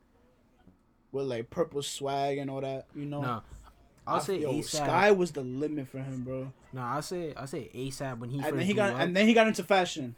with 1.13 1.27
like 1.27 1.51
purple 1.51 1.83
swag 1.83 2.39
and 2.39 2.51
all 2.51 2.61
that, 2.61 2.87
you 2.95 3.07
know. 3.07 3.21
No, 3.23 3.43
I'll 4.07 4.17
I- 4.17 4.21
say 4.21 4.39
yo, 4.41 4.53
ASAP. 4.53 4.65
Sky 4.85 5.11
was 5.13 5.33
the 5.33 5.43
limit 5.43 5.89
for 5.89 5.99
him, 5.99 6.23
bro. 6.25 6.53
No, 6.73 6.81
I'll 6.83 7.03
say 7.03 7.33
I'll 7.37 7.47
say 7.47 7.71
ASAP 7.75 8.19
when 8.19 8.31
he 8.31 8.37
And 8.37 8.47
first 8.47 8.57
then 8.59 8.67
he 8.67 8.75
got 8.75 8.93
up. 8.93 9.01
and 9.01 9.17
then 9.17 9.27
he 9.27 9.33
got 9.35 9.47
into 9.47 9.63
fashion. 9.65 10.15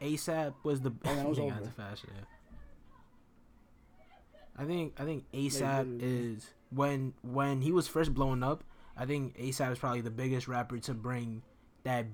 ASAP 0.00 0.54
was 0.62 0.80
the 0.80 0.90
And 1.04 1.18
that 1.18 1.28
was 1.28 1.38
he 1.38 1.48
got 1.48 1.58
into 1.58 1.70
fashion. 1.72 2.10
Yeah. 2.14 2.24
I 4.56 4.64
think 4.64 4.94
I 5.00 5.04
think 5.04 5.24
ASAP 5.32 5.98
is 6.02 6.46
when 6.70 7.14
when 7.22 7.60
he 7.62 7.72
was 7.72 7.88
first 7.88 8.12
blowing 8.14 8.42
up. 8.42 8.64
I 8.96 9.06
think 9.06 9.36
ASAP 9.38 9.72
is 9.72 9.78
probably 9.78 10.02
the 10.02 10.10
biggest 10.10 10.46
rapper 10.48 10.78
to 10.80 10.94
bring 10.94 11.42
that 11.84 12.06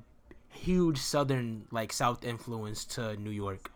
huge 0.50 0.98
southern 0.98 1.66
like 1.70 1.92
South 1.92 2.24
influence 2.24 2.84
to 2.86 3.16
New 3.16 3.30
York. 3.30 3.70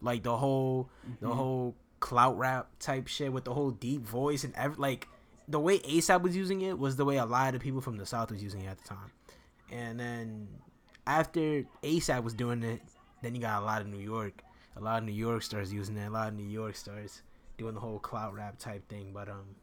Like 0.00 0.22
the 0.22 0.36
whole 0.36 0.88
the 1.20 1.28
Mhm. 1.28 1.34
whole 1.34 1.76
clout 1.98 2.38
rap 2.38 2.70
type 2.78 3.06
shit 3.08 3.32
with 3.32 3.44
the 3.44 3.52
whole 3.52 3.70
deep 3.72 4.02
voice 4.02 4.44
and 4.44 4.54
every 4.54 4.76
like 4.76 5.08
the 5.48 5.58
way 5.60 5.80
ASAP 5.80 6.22
was 6.22 6.34
using 6.36 6.60
it 6.62 6.78
was 6.78 6.96
the 6.96 7.04
way 7.04 7.16
a 7.18 7.26
lot 7.26 7.54
of 7.54 7.60
people 7.60 7.80
from 7.80 7.96
the 7.96 8.06
South 8.06 8.30
was 8.30 8.42
using 8.42 8.62
it 8.62 8.68
at 8.68 8.78
the 8.78 8.88
time. 8.88 9.10
And 9.72 9.98
then 10.00 10.48
after 11.06 11.64
ASAP 11.82 12.22
was 12.22 12.34
doing 12.34 12.62
it, 12.62 12.80
then 13.22 13.34
you 13.34 13.40
got 13.40 13.60
a 13.60 13.64
lot 13.64 13.80
of 13.82 13.88
New 13.88 13.98
York, 13.98 14.42
a 14.76 14.80
lot 14.80 14.98
of 15.02 15.04
New 15.08 15.12
York 15.12 15.42
stars 15.42 15.72
using 15.72 15.96
it, 15.96 16.06
a 16.06 16.10
lot 16.10 16.28
of 16.28 16.34
New 16.34 16.46
York 16.48 16.76
stars 16.76 17.22
doing 17.60 17.74
the 17.74 17.80
whole 17.80 17.98
clout 17.98 18.34
rap 18.34 18.58
type 18.58 18.88
thing. 18.88 19.12
But 19.12 19.28
um, 19.28 19.54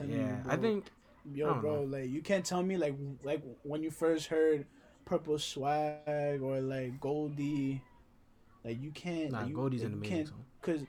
yeah, 0.00 0.06
you, 0.06 0.36
I 0.48 0.56
think 0.56 0.86
yo, 1.32 1.46
don't 1.46 1.60
bro, 1.60 1.82
like 1.82 2.08
you 2.08 2.22
can't 2.22 2.44
tell 2.44 2.62
me 2.62 2.76
like 2.76 2.94
like 3.22 3.42
when 3.62 3.82
you 3.82 3.90
first 3.90 4.26
heard 4.26 4.66
purple 5.04 5.38
swag 5.38 6.40
or 6.42 6.60
like 6.60 6.98
Goldie, 6.98 7.82
like 8.64 8.82
you 8.82 8.90
can't. 8.90 9.32
nah, 9.32 9.40
like, 9.40 9.48
you, 9.50 9.54
Goldie's 9.54 9.82
like, 9.82 9.92
an 9.92 9.98
amazing 9.98 10.26
song. 10.26 10.44
Cause, 10.62 10.80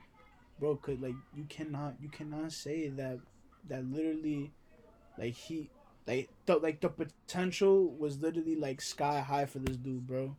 bro, 0.60 0.76
cause 0.78 0.98
like 1.00 1.16
you 1.36 1.44
cannot 1.50 1.96
you 2.02 2.10
cannot 2.10 2.52
say 2.54 2.88
that 2.88 3.20
that 3.68 3.86
literally, 3.92 4.52
like 5.18 5.34
he 5.34 5.70
like 6.08 6.30
the 6.46 6.56
like 6.58 6.80
the 6.80 6.90
potential 6.90 7.90
was 7.90 8.20
literally 8.20 8.56
like 8.56 8.80
sky 8.80 9.20
high 9.20 9.46
for 9.46 9.60
this 9.60 9.76
dude, 9.76 10.08
bro. 10.08 10.36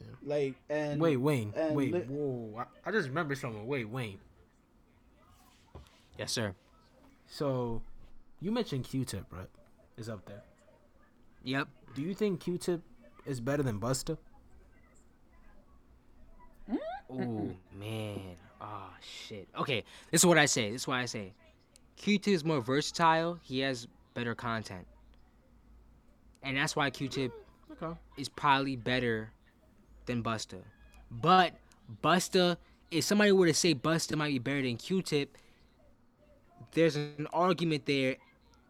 Yeah. 0.00 0.06
Like 0.22 0.54
and 0.68 1.00
Wait, 1.00 1.16
Wayne. 1.18 1.52
and 1.56 1.74
Wait, 1.76 1.92
li- 1.92 2.00
whoa! 2.08 2.60
I, 2.84 2.88
I 2.88 2.92
just 2.92 3.08
remember 3.08 3.34
someone. 3.34 3.66
Wait, 3.66 3.88
Wayne. 3.88 4.18
Yes, 6.18 6.32
sir. 6.32 6.54
So, 7.26 7.80
you 8.40 8.50
mentioned 8.50 8.84
Q-Tip, 8.84 9.26
right? 9.30 9.48
Is 9.96 10.08
up 10.08 10.24
there. 10.26 10.42
Yep. 11.44 11.68
Do 11.94 12.02
you 12.02 12.14
think 12.14 12.40
Q-Tip 12.40 12.80
is 13.26 13.40
better 13.40 13.62
than 13.62 13.78
Busta? 13.80 14.16
Oh 17.12 17.50
man. 17.78 18.36
Oh 18.60 18.90
shit. 19.00 19.48
Okay, 19.58 19.82
this 20.12 20.20
is 20.20 20.26
what 20.26 20.38
I 20.38 20.46
say. 20.46 20.70
This 20.70 20.82
is 20.82 20.88
what 20.88 20.98
I 20.98 21.06
say. 21.06 21.32
Q-Tip 21.96 22.32
is 22.32 22.44
more 22.44 22.60
versatile. 22.60 23.38
He 23.42 23.60
has 23.60 23.88
better 24.14 24.34
content, 24.34 24.86
and 26.42 26.56
that's 26.56 26.76
why 26.76 26.88
Q-Tip 26.90 27.32
mm, 27.32 27.82
Okay. 27.82 27.98
is 28.16 28.28
probably 28.28 28.76
better 28.76 29.30
than 30.10 30.22
Busta. 30.22 30.58
But 31.10 31.54
Busta, 32.02 32.56
if 32.90 33.04
somebody 33.04 33.32
were 33.32 33.46
to 33.46 33.54
say 33.54 33.74
Busta 33.74 34.16
might 34.16 34.32
be 34.32 34.38
better 34.38 34.62
than 34.62 34.76
Q-Tip, 34.76 35.36
there's 36.72 36.96
an 36.96 37.26
argument 37.32 37.86
there 37.86 38.16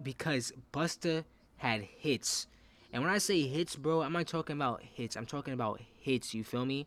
because 0.02 0.52
Busta 0.72 1.24
had 1.56 1.82
hits. 1.82 2.46
And 2.92 3.02
when 3.02 3.12
I 3.12 3.18
say 3.18 3.42
hits, 3.42 3.76
bro, 3.76 4.02
I'm 4.02 4.12
not 4.12 4.26
talking 4.26 4.56
about 4.56 4.82
hits. 4.82 5.16
I'm 5.16 5.26
talking 5.26 5.54
about 5.54 5.80
hits. 6.00 6.34
You 6.34 6.44
feel 6.44 6.64
me? 6.64 6.86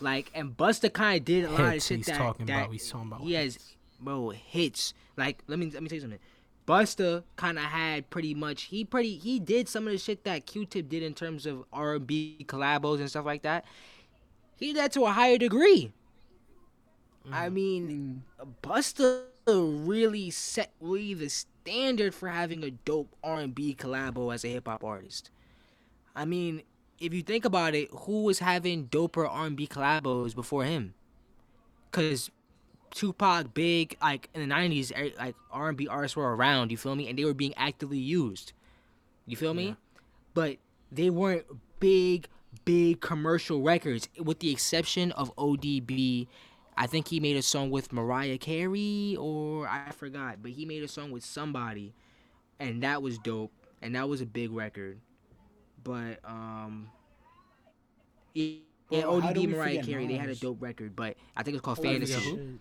Like, 0.00 0.30
and 0.34 0.56
Busta 0.56 0.92
kind 0.92 1.18
of 1.18 1.24
did 1.24 1.44
a 1.44 1.50
lot 1.50 1.76
of 1.76 1.82
shit 1.82 1.98
he's 1.98 2.06
that, 2.06 2.18
talking 2.18 2.46
that 2.46 2.62
about. 2.62 2.72
He's 2.72 2.90
talking 2.90 3.08
about. 3.08 3.20
he 3.20 3.34
has, 3.34 3.58
bro, 4.00 4.30
hits. 4.30 4.94
Like, 5.16 5.42
let 5.46 5.58
me 5.58 5.70
let 5.70 5.82
me 5.82 5.88
tell 5.88 5.96
you 5.96 6.02
something. 6.02 6.18
Busta 6.66 7.24
kind 7.36 7.58
of 7.58 7.64
had 7.64 8.08
pretty 8.10 8.34
much 8.34 8.64
he 8.64 8.84
pretty 8.84 9.16
he 9.18 9.40
did 9.40 9.68
some 9.68 9.86
of 9.86 9.92
the 9.92 9.98
shit 9.98 10.24
that 10.24 10.46
Q-Tip 10.46 10.88
did 10.88 11.02
in 11.02 11.14
terms 11.14 11.46
of 11.46 11.64
R&B 11.72 12.44
collabos 12.48 13.00
and 13.00 13.10
stuff 13.10 13.26
like 13.26 13.42
that. 13.42 13.64
He 14.58 14.68
did 14.68 14.76
that 14.76 14.92
to 14.92 15.04
a 15.04 15.12
higher 15.12 15.38
degree. 15.38 15.92
I 17.30 17.48
mean, 17.48 18.22
Mm, 18.40 18.54
Busta 18.62 19.24
really 19.46 20.30
set 20.30 20.72
really 20.80 21.14
the 21.14 21.28
standard 21.28 22.14
for 22.14 22.28
having 22.28 22.62
a 22.64 22.70
dope 22.70 23.14
R&B 23.22 23.74
collabo 23.74 24.32
as 24.32 24.44
a 24.44 24.48
hip 24.48 24.66
hop 24.68 24.84
artist. 24.84 25.30
I 26.14 26.24
mean, 26.24 26.62
if 26.98 27.14
you 27.14 27.22
think 27.22 27.44
about 27.44 27.74
it, 27.74 27.88
who 27.92 28.24
was 28.24 28.38
having 28.40 28.88
doper 28.88 29.28
R&B 29.28 29.66
collabos 29.66 30.34
before 30.34 30.64
him? 30.64 30.94
Cuz 31.92 32.30
Tupac, 32.92 33.52
Big, 33.54 33.96
like 34.00 34.28
in 34.34 34.48
the 34.48 34.54
90s, 34.54 34.92
eh, 34.94 35.10
like 35.18 35.34
R&B 35.50 35.88
artists 35.88 36.16
were 36.16 36.36
around, 36.36 36.70
you 36.70 36.76
feel 36.76 36.94
me? 36.94 37.08
And 37.08 37.18
they 37.18 37.24
were 37.24 37.34
being 37.34 37.54
actively 37.56 37.98
used. 37.98 38.52
You 39.26 39.36
feel 39.36 39.54
me? 39.54 39.68
Yeah. 39.68 39.74
But 40.34 40.56
they 40.90 41.10
weren't 41.10 41.44
big 41.80 42.28
big 42.64 43.00
commercial 43.00 43.62
records, 43.62 44.08
with 44.18 44.40
the 44.40 44.50
exception 44.50 45.12
of 45.12 45.34
ODB. 45.36 46.28
I 46.76 46.86
think 46.86 47.08
he 47.08 47.20
made 47.20 47.36
a 47.36 47.42
song 47.42 47.70
with 47.70 47.92
Mariah 47.92 48.38
Carey, 48.38 49.16
or 49.18 49.68
I 49.68 49.90
forgot, 49.90 50.38
but 50.42 50.52
he 50.52 50.64
made 50.64 50.82
a 50.82 50.88
song 50.88 51.10
with 51.10 51.24
somebody, 51.24 51.92
and 52.58 52.82
that 52.82 53.02
was 53.02 53.18
dope, 53.18 53.52
and 53.82 53.94
that 53.94 54.08
was 54.08 54.20
a 54.20 54.26
big 54.26 54.52
record. 54.52 54.98
But 55.84 56.20
um, 56.24 56.88
yeah, 58.34 58.56
yeah 58.90 59.02
Bro, 59.02 59.20
how 59.20 59.32
do 59.32 59.40
ODB, 59.40 59.50
Mariah 59.50 59.82
Carey, 59.82 60.06
they 60.06 60.14
had 60.14 60.30
a 60.30 60.34
dope 60.34 60.62
record, 60.62 60.96
but 60.96 61.16
I 61.36 61.42
think 61.42 61.56
it's 61.56 61.64
called 61.64 61.78
Oh, 61.80 61.82
Fantasy. 61.82 62.58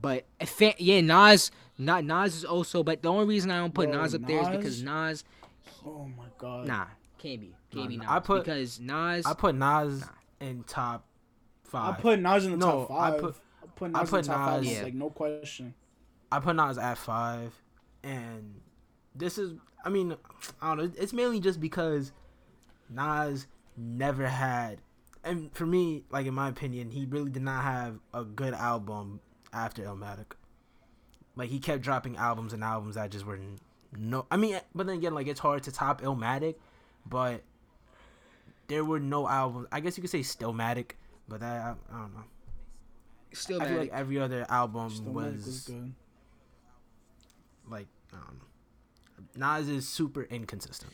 But 0.00 0.26
a 0.40 0.46
fa- 0.46 0.74
yeah, 0.82 1.00
Nas, 1.00 1.50
not 1.78 2.04
Nas 2.04 2.36
is 2.36 2.44
also. 2.44 2.82
But 2.82 3.02
the 3.02 3.08
only 3.10 3.26
reason 3.26 3.50
I 3.50 3.58
don't 3.58 3.74
put 3.74 3.90
Bro, 3.90 4.00
Nas 4.02 4.14
up 4.14 4.26
there 4.26 4.40
is 4.42 4.48
because 4.48 4.82
Nas- 4.82 5.24
Nas, 5.24 5.24
Oh 5.86 6.08
my 6.16 6.24
god. 6.38 6.66
nah, 6.66 6.86
can't 7.18 7.40
be, 7.40 7.54
can't 7.70 7.84
Nah, 7.84 7.88
be 7.88 7.96
Nas. 7.98 8.06
I 8.08 8.18
put- 8.20 8.44
because 8.44 8.80
Nas. 8.80 9.26
I 9.26 9.34
put 9.34 9.54
Nas 9.54 10.00
Nah. 10.00 10.06
in 10.46 10.64
top 10.64 11.04
five. 11.64 11.82
I 11.82 11.92
five. 11.94 12.00
put 12.02 12.20
Nas 12.20 12.44
in 12.46 12.52
the 12.52 12.56
No, 12.58 12.86
top 12.86 12.90
I 12.90 13.10
five. 13.10 13.20
put- 13.20 13.36
I 13.62 13.66
put 13.76 13.84
I 13.96 14.00
Nas 14.00 14.10
put 14.10 14.16
in 14.16 14.22
the 14.22 14.28
top 14.32 14.48
five, 14.48 14.62
Nas- 14.62 14.72
Yeah. 14.72 14.82
like 14.82 14.94
no 14.94 15.10
question. 15.10 15.74
I 16.32 16.40
put 16.40 16.56
Nas 16.56 16.78
at 16.78 16.98
five, 16.98 17.52
and 18.02 18.60
this 19.14 19.38
is, 19.38 19.54
I 19.84 19.88
mean, 19.88 20.16
I 20.60 20.74
don't 20.74 20.78
know. 20.78 20.92
It's 20.98 21.12
mainly 21.12 21.40
just 21.40 21.60
because 21.60 22.12
Nas 22.90 23.46
never 23.76 24.26
had, 24.28 24.80
and 25.22 25.52
for 25.54 25.66
me, 25.66 26.04
like 26.10 26.26
in 26.26 26.34
my 26.34 26.48
opinion, 26.48 26.90
he 26.90 27.04
really 27.06 27.30
did 27.30 27.42
not 27.42 27.62
have 27.64 27.98
a 28.12 28.24
good 28.24 28.54
album 28.54 29.20
after 29.54 29.82
Illmatic. 29.82 30.32
Like 31.36 31.50
he 31.50 31.58
kept 31.58 31.82
dropping 31.82 32.16
albums 32.16 32.52
and 32.52 32.62
albums 32.62 32.94
that 32.96 33.10
just 33.10 33.24
were 33.26 33.36
n- 33.36 33.58
no. 33.96 34.26
I 34.30 34.36
mean, 34.36 34.60
but 34.74 34.86
then 34.86 34.96
again, 34.98 35.14
like 35.14 35.26
it's 35.26 35.40
hard 35.40 35.62
to 35.64 35.72
top 35.72 36.00
Illmatic, 36.02 36.56
but 37.06 37.42
there 38.68 38.84
were 38.84 39.00
no 39.00 39.28
albums. 39.28 39.66
I 39.72 39.80
guess 39.80 39.96
you 39.96 40.00
could 40.02 40.10
say 40.10 40.20
Stillmatic, 40.20 40.92
but 41.28 41.40
that 41.40 41.60
I, 41.62 41.70
I 41.92 41.98
don't 42.00 42.14
know. 42.14 42.24
still 43.32 43.60
I 43.62 43.66
feel 43.68 43.78
like 43.78 43.90
every 43.92 44.18
other 44.20 44.46
album 44.48 44.90
Still 44.90 45.12
was, 45.12 45.34
was 45.46 45.60
good. 45.62 45.92
like 47.68 47.86
I 48.12 48.16
don't 48.16 48.38
know. 48.38 48.44
Nas 49.58 49.68
is 49.68 49.88
super 49.88 50.22
inconsistent. 50.22 50.92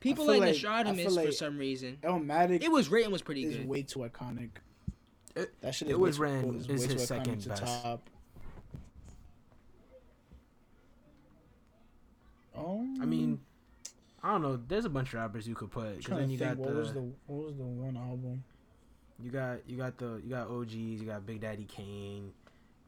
People 0.00 0.24
I 0.30 0.38
like, 0.38 0.54
feel 0.54 0.70
like- 0.70 0.86
I 0.86 0.92
Nastradamus 0.92 1.14
feel 1.14 1.26
for 1.26 1.32
some 1.32 1.58
reason. 1.58 1.98
Illmatic 2.02 2.62
It 2.62 2.70
was 2.70 2.88
written 2.88 3.10
was 3.12 3.20
pretty 3.22 3.42
good. 3.42 3.50
is 3.50 3.56
good. 3.58 3.68
way 3.68 3.82
too 3.82 3.98
iconic. 4.00 4.50
It- 5.36 5.60
that 5.60 5.74
shit 5.74 5.88
it 5.88 5.92
is 5.92 5.96
was 5.98 6.18
way 6.18 6.26
too- 6.28 6.32
ran- 6.46 6.54
is 6.56 6.68
is 6.68 6.80
way 6.82 6.86
too 6.88 6.92
his 6.94 7.06
second 7.08 7.48
best. 7.48 7.62
top. 7.62 8.08
Oh, 12.56 12.86
I 13.00 13.04
mean, 13.06 13.40
I 14.22 14.32
don't 14.32 14.42
know. 14.42 14.56
There's 14.68 14.84
a 14.84 14.90
bunch 14.90 15.08
of 15.08 15.20
rappers 15.20 15.46
you 15.48 15.54
could 15.54 15.70
put 15.70 15.98
because 15.98 16.18
then 16.18 16.30
you 16.30 16.38
think 16.38 16.50
got 16.50 16.58
what 16.58 16.74
was 16.74 16.88
the, 16.92 17.00
the 17.00 17.10
what 17.26 17.46
was 17.46 17.56
the 17.56 17.62
one 17.64 17.96
album? 17.96 18.44
you 19.22 19.30
got 19.30 19.58
you 19.68 19.76
got 19.76 19.96
the 19.98 20.20
you 20.24 20.30
got 20.30 20.48
OGs, 20.48 20.74
you 20.74 21.04
got 21.06 21.24
Big 21.26 21.40
Daddy 21.40 21.64
Kane, 21.64 22.32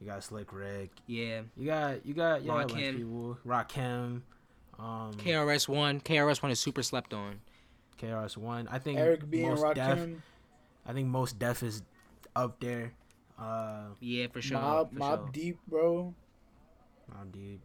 you 0.01 0.07
got 0.07 0.23
Slick 0.23 0.51
Rick, 0.51 0.91
Yeah. 1.07 1.41
you 1.55 1.65
got 1.65 2.05
you 2.05 2.13
got 2.13 2.43
yeah, 2.43 2.51
a 2.51 2.55
bunch 2.55 2.71
of 2.73 2.77
Rakim. 2.77 2.97
people, 2.97 3.37
Rakim, 3.47 4.21
um, 4.79 5.13
KRS 5.13 5.67
One. 5.67 5.99
KRS 6.01 6.41
One 6.43 6.51
is 6.51 6.59
super 6.59 6.83
slept 6.83 7.13
on. 7.13 7.39
KRS 7.99 8.35
One. 8.37 8.67
I 8.69 8.79
think 8.79 8.99
Eric 8.99 9.29
B 9.29 9.43
and 9.43 9.59
Mos 9.59 9.73
Def. 9.75 10.09
I 10.85 10.93
think 10.93 11.07
Mos 11.07 11.31
Def 11.33 11.63
is 11.63 11.81
up 12.35 12.59
there. 12.59 12.93
Uh, 13.39 13.85
Yeah, 13.99 14.27
for 14.27 14.41
sure. 14.41 14.59
Mob 14.59 14.91
for 14.93 14.99
Mob 14.99 15.19
sure. 15.19 15.29
Deep, 15.33 15.57
bro. 15.67 16.13
Mobb 17.11 17.31
Deep, 17.31 17.59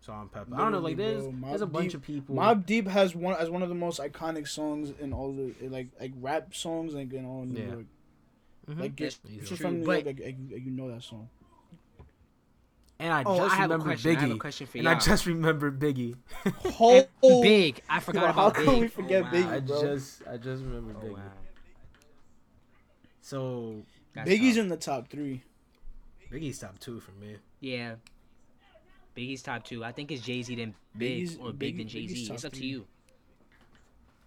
Salt-N-Pepa. 0.00 0.54
I 0.54 0.58
don't 0.58 0.72
know. 0.72 0.78
Like 0.78 0.96
Literally, 0.96 1.22
there's 1.22 1.22
bro, 1.34 1.48
there's 1.50 1.62
a 1.62 1.66
Mobb 1.66 1.72
bunch 1.72 1.94
of 1.94 2.02
people. 2.02 2.34
Mobb 2.34 2.66
Deep 2.66 2.88
has 2.88 3.14
one 3.14 3.34
as 3.36 3.50
one 3.50 3.62
of 3.62 3.68
the 3.68 3.74
most 3.74 4.00
iconic 4.00 4.48
songs 4.48 4.92
in 5.00 5.12
all 5.12 5.32
the 5.32 5.54
like 5.68 5.88
like 6.00 6.12
rap 6.20 6.54
songs 6.54 6.94
like 6.94 7.12
in 7.12 7.24
all 7.24 7.44
New 7.44 7.60
Yeah. 7.60 7.66
York. 7.72 7.86
Mhm. 8.68 8.80
Like 8.80 8.96
That's 8.96 9.16
if 9.16 9.20
easily. 9.24 9.36
you're 9.38 9.46
true, 9.46 9.56
from 9.56 9.80
New 9.80 9.84
York, 9.92 10.06
like, 10.06 10.20
like, 10.20 10.36
you- 10.50 10.56
you 10.56 10.70
know 10.70 10.88
that 10.90 11.02
song. 11.02 11.28
and 12.98 13.12
I 13.12 13.22
Oh, 13.24 13.36
just 13.36 13.54
I 13.56 13.62
remember 13.64 13.84
question. 13.86 14.16
I 14.16 14.20
Biggie, 14.24 14.38
question 14.40 14.66
for 14.68 14.78
and 14.78 14.84
y'all. 14.84 14.94
I 14.94 14.98
just 14.98 15.26
remember 15.26 15.72
Biggie. 15.72 16.16
Whole 16.72 17.04
Big. 17.42 17.82
I 17.88 17.98
forgot 18.00 18.20
Yo, 18.26 18.32
how 18.32 18.46
about 18.48 18.54
can 18.64 18.80
we 18.80 18.88
forget 18.88 19.24
oh, 19.24 19.26
Biggie? 19.26 19.44
wow. 19.46 19.52
I 19.54 19.60
just 19.60 20.22
I 20.28 20.36
just 20.36 20.62
remember 20.64 20.94
Oh, 21.00 21.04
Biggie. 21.04 21.12
wow. 21.14 21.20
So 23.20 23.82
That's 24.14 24.28
Biggie's 24.28 24.54
tough. 24.56 24.62
in 24.62 24.68
the 24.68 24.76
top 24.76 25.08
three. 25.08 25.42
Biggie's 26.30 26.58
top 26.58 26.78
two 26.78 27.00
for 27.00 27.12
me. 27.12 27.36
Yeah. 27.60 27.94
Biggie's 29.16 29.42
top 29.42 29.64
two. 29.64 29.84
I 29.84 29.92
think 29.92 30.10
it's 30.10 30.22
Jay 30.22 30.42
Z 30.42 30.54
then 30.54 30.74
Big 30.96 31.26
Biggie's- 31.28 31.36
or 31.38 31.52
Big 31.52 31.74
Biggie- 31.74 31.78
then 31.78 31.88
Jay 31.88 32.06
Z. 32.06 32.32
It's 32.32 32.44
up 32.44 32.52
to 32.54 32.66
you. 32.66 32.86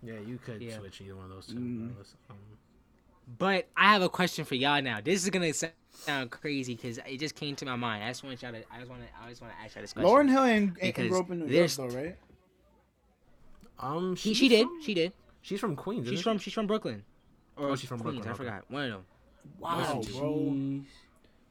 Yeah, 0.03 0.19
you 0.19 0.37
could 0.37 0.61
Yeah. 0.61 0.77
switch 0.77 1.01
either 1.01 1.15
one 1.15 1.25
of 1.25 1.31
those 1.31 1.47
two. 1.47 1.55
Mm. 1.55 1.81
regardless. 1.87 2.15
Um, 2.29 2.37
But 3.39 3.67
I 3.75 3.91
have 3.91 4.03
a 4.03 4.09
question 4.09 4.45
for 4.45 4.53
y'all 4.53 4.79
now. 4.83 5.01
This 5.01 5.23
is 5.23 5.29
gonna 5.31 5.51
sound 5.91 6.29
crazy 6.29 6.75
because 6.75 6.99
it 6.99 7.17
just 7.19 7.33
came 7.33 7.55
to 7.55 7.65
my 7.65 7.75
mind. 7.75 8.03
I 8.03 8.09
just 8.09 8.23
want 8.23 8.39
y'all 8.43 8.51
to. 8.51 8.63
I 8.71 8.77
just 8.77 8.89
want 8.91 9.01
to. 9.01 9.07
I 9.23 9.29
just 9.29 9.41
want 9.41 9.51
to 9.55 9.59
ask 9.63 9.73
y'all 9.75 9.81
this 9.81 9.93
question. 9.93 10.07
Lauryn 10.11 10.29
Hill 10.29 10.43
ain't, 10.43 10.63
ain't 10.79 10.79
Because 10.95 11.09
grew 11.09 11.19
up 11.21 11.31
in 11.31 11.39
New 11.39 11.45
York 11.45 11.51
there's- 11.51 11.75
though, 11.77 11.87
right? 11.87 12.15
um, 13.79 14.15
She, 14.15 14.29
she's 14.29 14.37
she 14.37 14.49
did. 14.49 14.67
from- 14.67 14.81
She 14.83 14.93
did. 14.93 15.13
She's 15.41 15.59
from 15.59 15.75
Queens. 15.75 16.05
She's 16.05 16.13
isn't 16.19 16.23
from. 16.23 16.37
She's 16.37 16.53
from 16.53 16.67
Brooklyn. 16.67 17.03
Or 17.55 17.69
Oh, 17.69 17.75
she's 17.75 17.87
from 17.89 17.99
Queens. 17.99 18.15
Brooklyn, 18.17 18.27
I 18.29 18.31
okay. 18.33 18.37
forgot. 18.59 18.71
One 18.71 18.83
of 18.85 18.91
them. 18.91 19.05
Wow, 19.59 20.01
she? 20.05 20.11
bro. 20.19 20.51
She's, 20.51 20.83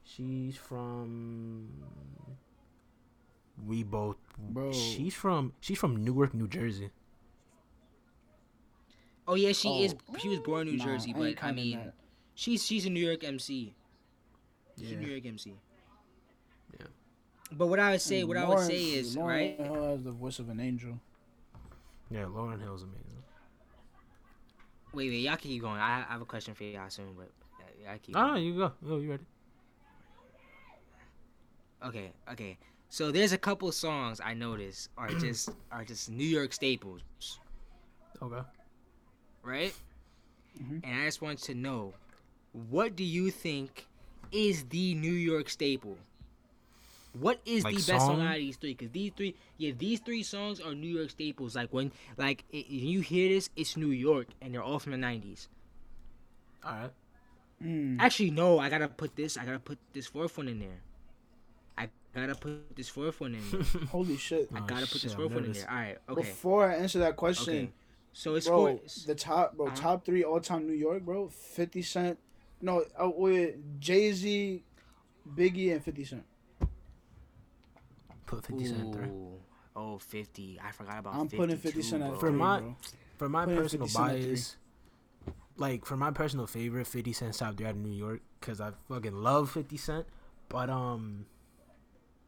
she's 0.05 0.57
from. 0.57 1.69
We 3.67 3.83
both. 3.83 4.17
Bro. 4.39 4.73
She's 4.73 5.15
from. 5.15 5.53
She's 5.61 5.79
from 5.79 6.05
Newark, 6.05 6.35
New 6.35 6.49
Jersey. 6.49 6.91
Oh 9.27 9.35
yeah, 9.37 9.53
she 9.53 9.85
is. 9.85 9.95
Oh. 10.13 10.17
She 10.19 10.29
was 10.29 10.41
born 10.41 10.69
in 10.69 10.75
New 10.77 10.79
Nah, 10.79 10.85
Jersey, 10.85 11.13
but 11.17 11.23
I 11.29 11.33
counting 11.35 11.57
mean, 11.65 11.77
that. 11.79 11.95
she's 12.35 12.65
she's 12.65 12.85
a 12.85 12.91
New 12.91 13.05
York 13.05 13.25
MC. 13.25 13.75
She's 14.79 14.91
a 14.91 14.95
Yeah. 14.95 15.01
New 15.01 15.07
York 15.07 15.25
MC. 15.25 15.55
Yeah. 16.79 16.87
But 17.53 17.69
what 17.69 17.79
I 17.81 17.93
would 17.93 18.03
say, 18.03 18.25
what 18.25 18.37
I 18.37 18.47
would 18.47 18.59
Lauryn- 18.59 18.67
say 18.67 18.83
is, 18.83 19.17
Lauryn 19.17 19.27
right? 19.27 19.61
Hill 19.61 19.91
has 19.91 20.03
the 20.03 20.11
voice 20.13 20.39
of 20.41 20.49
an 20.51 20.61
angel. 20.61 20.99
Yeah, 22.11 22.25
Lauryn 22.25 22.61
Hill's 22.61 22.83
is 22.83 22.89
amazing. 22.89 23.23
Wait, 24.93 25.09
wait, 25.09 25.21
y'all 25.21 25.37
can 25.37 25.51
keep 25.51 25.63
going. 25.63 25.81
I, 25.81 26.01
I 26.09 26.13
have 26.13 26.21
a 26.21 26.25
question 26.27 26.55
for 26.55 26.65
y'all 26.65 26.89
soon, 26.91 27.15
but 27.17 27.31
y'all 27.85 27.99
keep. 28.03 28.17
Ah, 28.17 28.37
you 28.37 28.57
go. 28.57 28.73
Go, 28.87 28.97
you 28.99 29.11
ready? 29.11 29.25
Okay, 31.85 32.11
okay. 32.33 32.57
So 32.89 33.11
there's 33.11 33.33
a 33.33 33.39
couple 33.39 33.71
songs 33.73 34.21
I 34.25 34.35
noticed 34.35 34.89
are 34.97 35.09
just 35.21 35.51
are 35.71 35.85
just 35.85 36.11
New 36.11 36.25
York 36.27 36.53
staples, 36.53 37.03
Okay. 38.23 38.43
right? 39.43 39.75
Mhm. 40.61 40.81
And 40.85 41.01
I 41.03 41.05
just 41.07 41.21
want 41.21 41.39
to 41.41 41.55
know, 41.55 41.95
what 42.53 42.97
do 42.97 43.05
you 43.05 43.31
think 43.31 43.87
is 44.33 44.65
the 44.65 44.95
New 44.95 45.13
York 45.13 45.49
staple? 45.51 45.99
What 47.13 47.41
is 47.45 47.63
Like 47.65 47.77
the 47.77 47.83
best 47.93 48.07
song 48.07 48.17
song? 48.17 48.27
out 48.27 48.35
of 48.35 48.41
these 48.41 48.57
three? 48.57 48.75
Because 48.75 48.91
these 48.91 49.13
three, 49.17 49.37
yeah, 49.59 49.73
these 49.77 50.01
three 50.01 50.23
songs 50.23 50.61
are 50.61 50.75
New 50.75 50.89
York 50.97 51.11
staples. 51.11 51.55
Like 51.55 51.73
when, 51.73 51.93
like 52.17 52.45
i 52.53 52.65
when 52.69 52.87
you 52.89 53.01
hear 53.01 53.29
this, 53.29 53.51
it's 53.57 53.77
New 53.77 53.91
York, 53.91 54.29
and 54.41 54.53
they're 54.55 54.63
all 54.63 54.79
from 54.81 54.93
the 54.93 54.99
'90s. 54.99 55.49
All 56.65 56.73
right. 56.73 56.91
Mm. 57.65 57.97
Actually, 57.99 58.31
no, 58.31 58.59
I 58.59 58.69
gotta 58.69 58.89
put 58.89 59.17
this. 59.17 59.37
I 59.39 59.45
gotta 59.45 59.59
put 59.59 59.79
this 59.93 60.07
fourth 60.07 60.37
one 60.37 60.49
in 60.49 60.59
there. 60.61 60.81
I 61.77 61.89
gotta 62.15 62.35
put 62.37 62.77
this 62.77 62.89
fourth 62.89 63.21
one 63.21 63.35
in 63.35 63.51
there. 63.51 63.63
Holy 63.91 64.17
shit. 64.17 64.49
I 64.55 64.59
Oh, 64.59 64.63
gotta 64.67 64.83
put 64.87 64.89
shit, 65.01 65.03
this 65.03 65.13
I'm 65.15 65.19
fourth 65.19 65.33
one 65.33 65.45
in 65.47 65.53
there. 65.53 65.69
All 65.69 65.77
right, 65.77 65.99
okay, 66.11 66.21
Before 66.21 66.71
I 66.71 66.77
answer 66.77 67.01
that 67.01 67.17
question, 67.17 67.55
okay. 67.55 67.71
So 68.13 68.37
it's 68.37 68.47
bro, 68.47 68.77
for 68.77 69.07
the 69.09 69.15
top, 69.17 69.57
bro, 69.57 69.67
Uh-huh. 69.67 69.75
top 69.75 70.05
three 70.05 70.23
all 70.23 70.39
time 70.41 70.67
New 70.69 70.75
York, 70.75 71.03
bro. 71.03 71.29
Fifty 71.29 71.83
Cent, 71.83 72.17
no, 72.61 72.85
uh, 73.03 73.11
wait, 73.11 73.81
Jay 73.81 74.13
Z, 74.13 74.63
Biggie, 75.35 75.73
and 75.73 75.83
Fifty 75.83 76.05
Cent. 76.05 76.25
Put 78.27 78.47
50 78.47 78.65
Cent 78.67 78.93
there. 78.93 79.05
Ooh, 79.07 79.41
Oh, 79.77 79.99
50. 79.99 80.61
I 80.65 80.71
forgot 80.71 80.99
about 81.01 81.15
I'm 81.15 81.23
50 81.23 81.37
putting 81.37 81.57
Fifty 81.57 81.79
too, 81.81 81.89
Cent 81.89 82.03
at. 82.05 82.21
For 82.21 82.31
my- 82.31 82.61
bro. 82.61 82.77
For 83.17 83.29
my 83.29 83.45
Put 83.45 83.51
in 83.55 83.57
personal 83.59 83.87
50 83.89 83.93
Cent 83.97 84.11
at 84.11 84.17
three. 84.23 84.27
bias, 84.31 84.57
like 85.57 85.85
for 85.85 85.97
my 85.97 86.11
personal 86.11 86.47
favorite, 86.47 86.87
50 86.87 87.13
Cent 87.13 87.35
stopped 87.35 87.59
there 87.59 87.69
out 87.69 87.75
of 87.75 87.81
New 87.81 87.91
York 87.93 88.21
because 88.41 88.61
I 88.61 88.71
fucking 88.89 89.15
love 89.15 89.51
50 89.51 89.77
Cent. 89.77 90.07
But 90.49 90.69
um, 90.71 91.27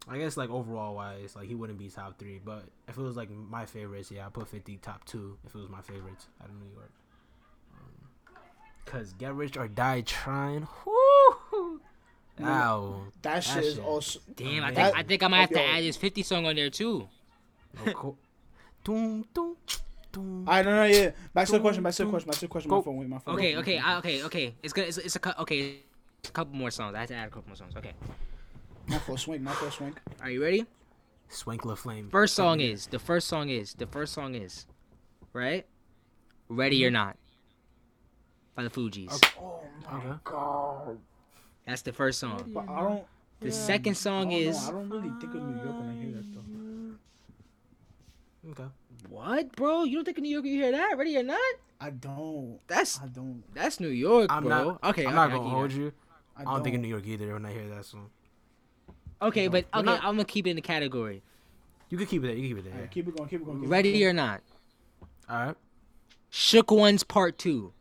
I 0.09 0.19
guess 0.19 0.37
like 0.37 0.51
overall 0.51 0.95
wise, 0.95 1.35
like 1.37 1.49
he 1.49 1.55
wouldn't 1.55 1.79
be 1.79 1.89
top 1.89 2.19
three. 2.19 2.41
But 2.45 2.65
if 2.89 2.97
it 2.97 3.03
was 3.03 3.17
like 3.17 3.31
my 3.31 3.67
favorites, 3.67 4.11
yeah, 4.11 4.27
I 4.27 4.31
put 4.31 4.49
50 4.49 4.77
top 4.79 5.05
two. 5.05 5.39
If 5.45 5.55
it 5.55 5.59
was 5.59 5.69
my 5.69 5.81
favorites 5.83 6.29
out 6.43 6.49
of 6.49 6.55
New 6.57 6.73
York, 6.75 6.93
um, 7.75 8.37
cause 8.85 9.13
Get 9.15 9.35
Rich 9.35 9.57
or 9.57 9.69
Die 9.69 10.01
Trying, 10.03 10.67
whoo, 10.85 11.81
No, 12.39 12.47
ow, 12.49 13.03
That 13.23 13.43
shit 13.45 13.55
That 13.55 13.65
is 13.65 13.75
shit. 13.77 13.85
also. 13.85 14.21
Damn, 14.35 14.65
I 14.65 14.71
That- 14.73 14.93
think 14.93 14.97
I 14.97 15.03
think 15.09 15.23
I 15.23 15.29
might 15.29 15.41
have 15.41 15.51
to 15.51 15.59
yo. 15.61 15.65
add 15.67 15.85
this 15.85 15.97
50 15.97 16.23
song 16.23 16.47
on 16.47 16.55
there 16.57 16.71
too. 16.71 17.09
of 17.87 17.95
course. 17.95 18.17
Doom, 18.85 19.25
doom, 19.35 19.57
doom. 19.67 19.81
I 20.47 20.63
don't 20.63 20.75
know. 20.75 20.85
Yeah, 20.85 21.11
back 21.35 21.47
to 21.47 21.53
the 21.53 21.61
question. 21.61 21.83
Back 21.83 21.95
to 21.95 22.05
the 22.05 22.11
question. 22.11 22.29
Back 22.29 22.35
to 22.37 22.41
the 22.41 22.49
question. 22.49 22.71
Go. 22.71 22.77
My 22.79 22.83
phone. 22.83 22.97
Wait, 22.97 23.09
my 23.09 23.19
phone. 23.19 23.35
Okay, 23.35 23.57
okay, 23.57 23.79
I, 23.79 23.99
okay, 23.99 24.23
okay. 24.25 24.55
It's 24.63 24.73
good. 24.73 24.89
It's, 24.89 24.99
it's 24.99 25.17
a 25.17 25.19
cou- 25.19 25.43
okay. 25.43 25.77
A 26.25 26.31
couple 26.31 26.57
more 26.57 26.71
songs. 26.71 26.95
I 26.95 27.01
have 27.01 27.09
to 27.09 27.15
add 27.15 27.29
a 27.29 27.31
couple 27.31 27.49
more 27.49 27.57
songs. 27.57 27.75
Okay. 27.77 27.93
My 28.89 28.99
phone 28.99 29.19
swing. 29.19 29.43
My 29.43 29.53
phone 29.53 29.71
swing. 29.71 29.95
Are 30.21 30.31
you 30.31 30.43
ready? 30.43 30.67
Swankla 31.31 31.77
Flame. 31.77 32.09
First 32.11 32.35
song 32.35 32.61
is 32.61 32.87
the 32.87 32.99
first 32.99 33.29
song 33.29 33.49
is 33.49 33.75
the 33.75 33.87
first 33.87 34.13
song 34.13 34.35
is 34.35 34.67
right. 35.33 35.67
Ready 36.49 36.85
or 36.87 36.91
not? 36.91 37.17
by 38.57 38.63
the 38.63 38.71
Fugees. 38.71 39.13
Okay. 39.13 39.29
Oh 39.39 39.61
my 39.93 39.99
Okay. 39.99 40.09
god. 40.25 40.99
That's 41.67 41.83
the 41.83 41.93
first 41.93 42.19
song. 42.19 42.51
But 42.55 42.67
I 42.69 42.81
don't. 42.81 43.05
The 43.41 43.53
second 43.53 43.97
song 43.97 44.31
don't 44.31 44.41
know, 44.41 44.49
is 44.49 44.69
I 44.69 44.71
don't 44.71 44.89
really 44.89 45.11
think 45.21 45.35
of 45.35 45.43
New 45.43 45.63
York 45.63 45.79
when 45.79 45.89
I 45.91 45.95
hear 46.03 46.13
that 46.13 46.33
though. 46.33 46.41
Okay. 48.53 48.65
What, 49.09 49.55
bro? 49.57 49.85
You 49.85 49.97
don't 49.97 50.05
think 50.05 50.19
of 50.19 50.23
New 50.23 50.31
York? 50.31 50.45
You 50.45 50.63
hear 50.63 50.73
that? 50.73 50.97
Ready 50.99 51.17
or 51.17 51.23
not? 51.23 51.41
I 51.81 51.91
don't. 51.91 52.59
That's 52.67 53.01
I 53.01 53.07
don't. 53.07 53.43
that's 53.55 53.81
New 53.81 53.89
York, 53.89 54.27
I'm 54.31 54.45
bro. 54.45 54.79
not. 54.81 54.85
okay, 54.91 55.05
I'm 55.05 55.09
okay, 55.09 55.17
not 55.17 55.31
gonna 55.31 55.43
get 55.45 55.51
hold 55.51 55.71
that. 55.71 55.77
you. 55.77 55.93
I 56.37 56.43
I 56.43 56.45
don't 56.45 56.63
think 56.65 56.77
of 56.77 56.83
New 56.83 56.89
York 56.89 57.07
either 57.07 57.33
when 57.35 57.47
I 57.47 57.53
hear 57.53 57.69
that 57.69 57.85
song. 57.85 58.11
Okay, 59.23 59.49
but 59.49 59.67
okay, 59.75 59.85
not- 59.85 60.01
I'm 60.05 60.15
gonna 60.17 60.25
keep 60.25 60.47
it 60.47 60.51
in 60.51 60.57
the 60.57 60.63
category. 60.63 61.23
You 61.89 61.99
can 61.99 62.07
keep 62.07 62.25
it 62.25 62.27
there. 62.27 62.37
You 62.37 62.49
can 62.49 62.57
keep 62.57 62.59
it 62.59 62.65
there. 62.65 62.75
Alright, 62.75 62.91
keep 62.91 63.09
it 63.09 63.17
going. 63.17 63.29
Keep 63.29 63.43
it 63.43 63.45
going. 63.45 63.61
Keep 63.61 63.71
Ready 63.71 64.03
it 64.03 64.07
or 64.07 64.13
not? 64.13 64.41
All 65.29 65.47
right. 65.47 65.57
Shook 66.31 66.71
Ones 66.71 67.05
Part 67.05 67.39
Two. 67.39 67.73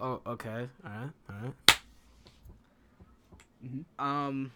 Oh, 0.00 0.20
okay. 0.26 0.68
All 0.84 0.90
right. 0.90 1.10
All 1.30 1.54
right. 3.98 3.98
Um. 3.98 4.52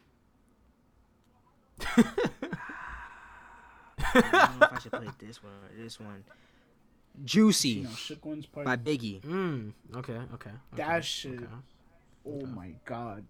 I 4.14 4.20
don't 4.20 4.59
know 4.60 4.66
if 4.66 4.72
I 4.72 4.78
should 4.80 4.93
play 4.93 5.09
this 5.18 5.43
one 5.43 5.52
or 5.52 5.82
this 5.82 5.98
one. 6.01 6.24
Juicy 7.24 7.68
You 7.70 7.85
know, 7.85 7.90
shook 7.90 8.24
ones 8.24 8.47
part. 8.47 8.64
by 8.66 8.76
Biggie, 8.76 9.20
Mm. 9.22 9.72
Okay. 9.97 10.12
Okay. 10.12 10.24
okay, 10.35 10.51
That 10.76 11.05
shit. 11.05 11.35
Okay. 11.35 11.47
oh 12.26 12.47
my 12.47 12.72
god. 12.85 13.24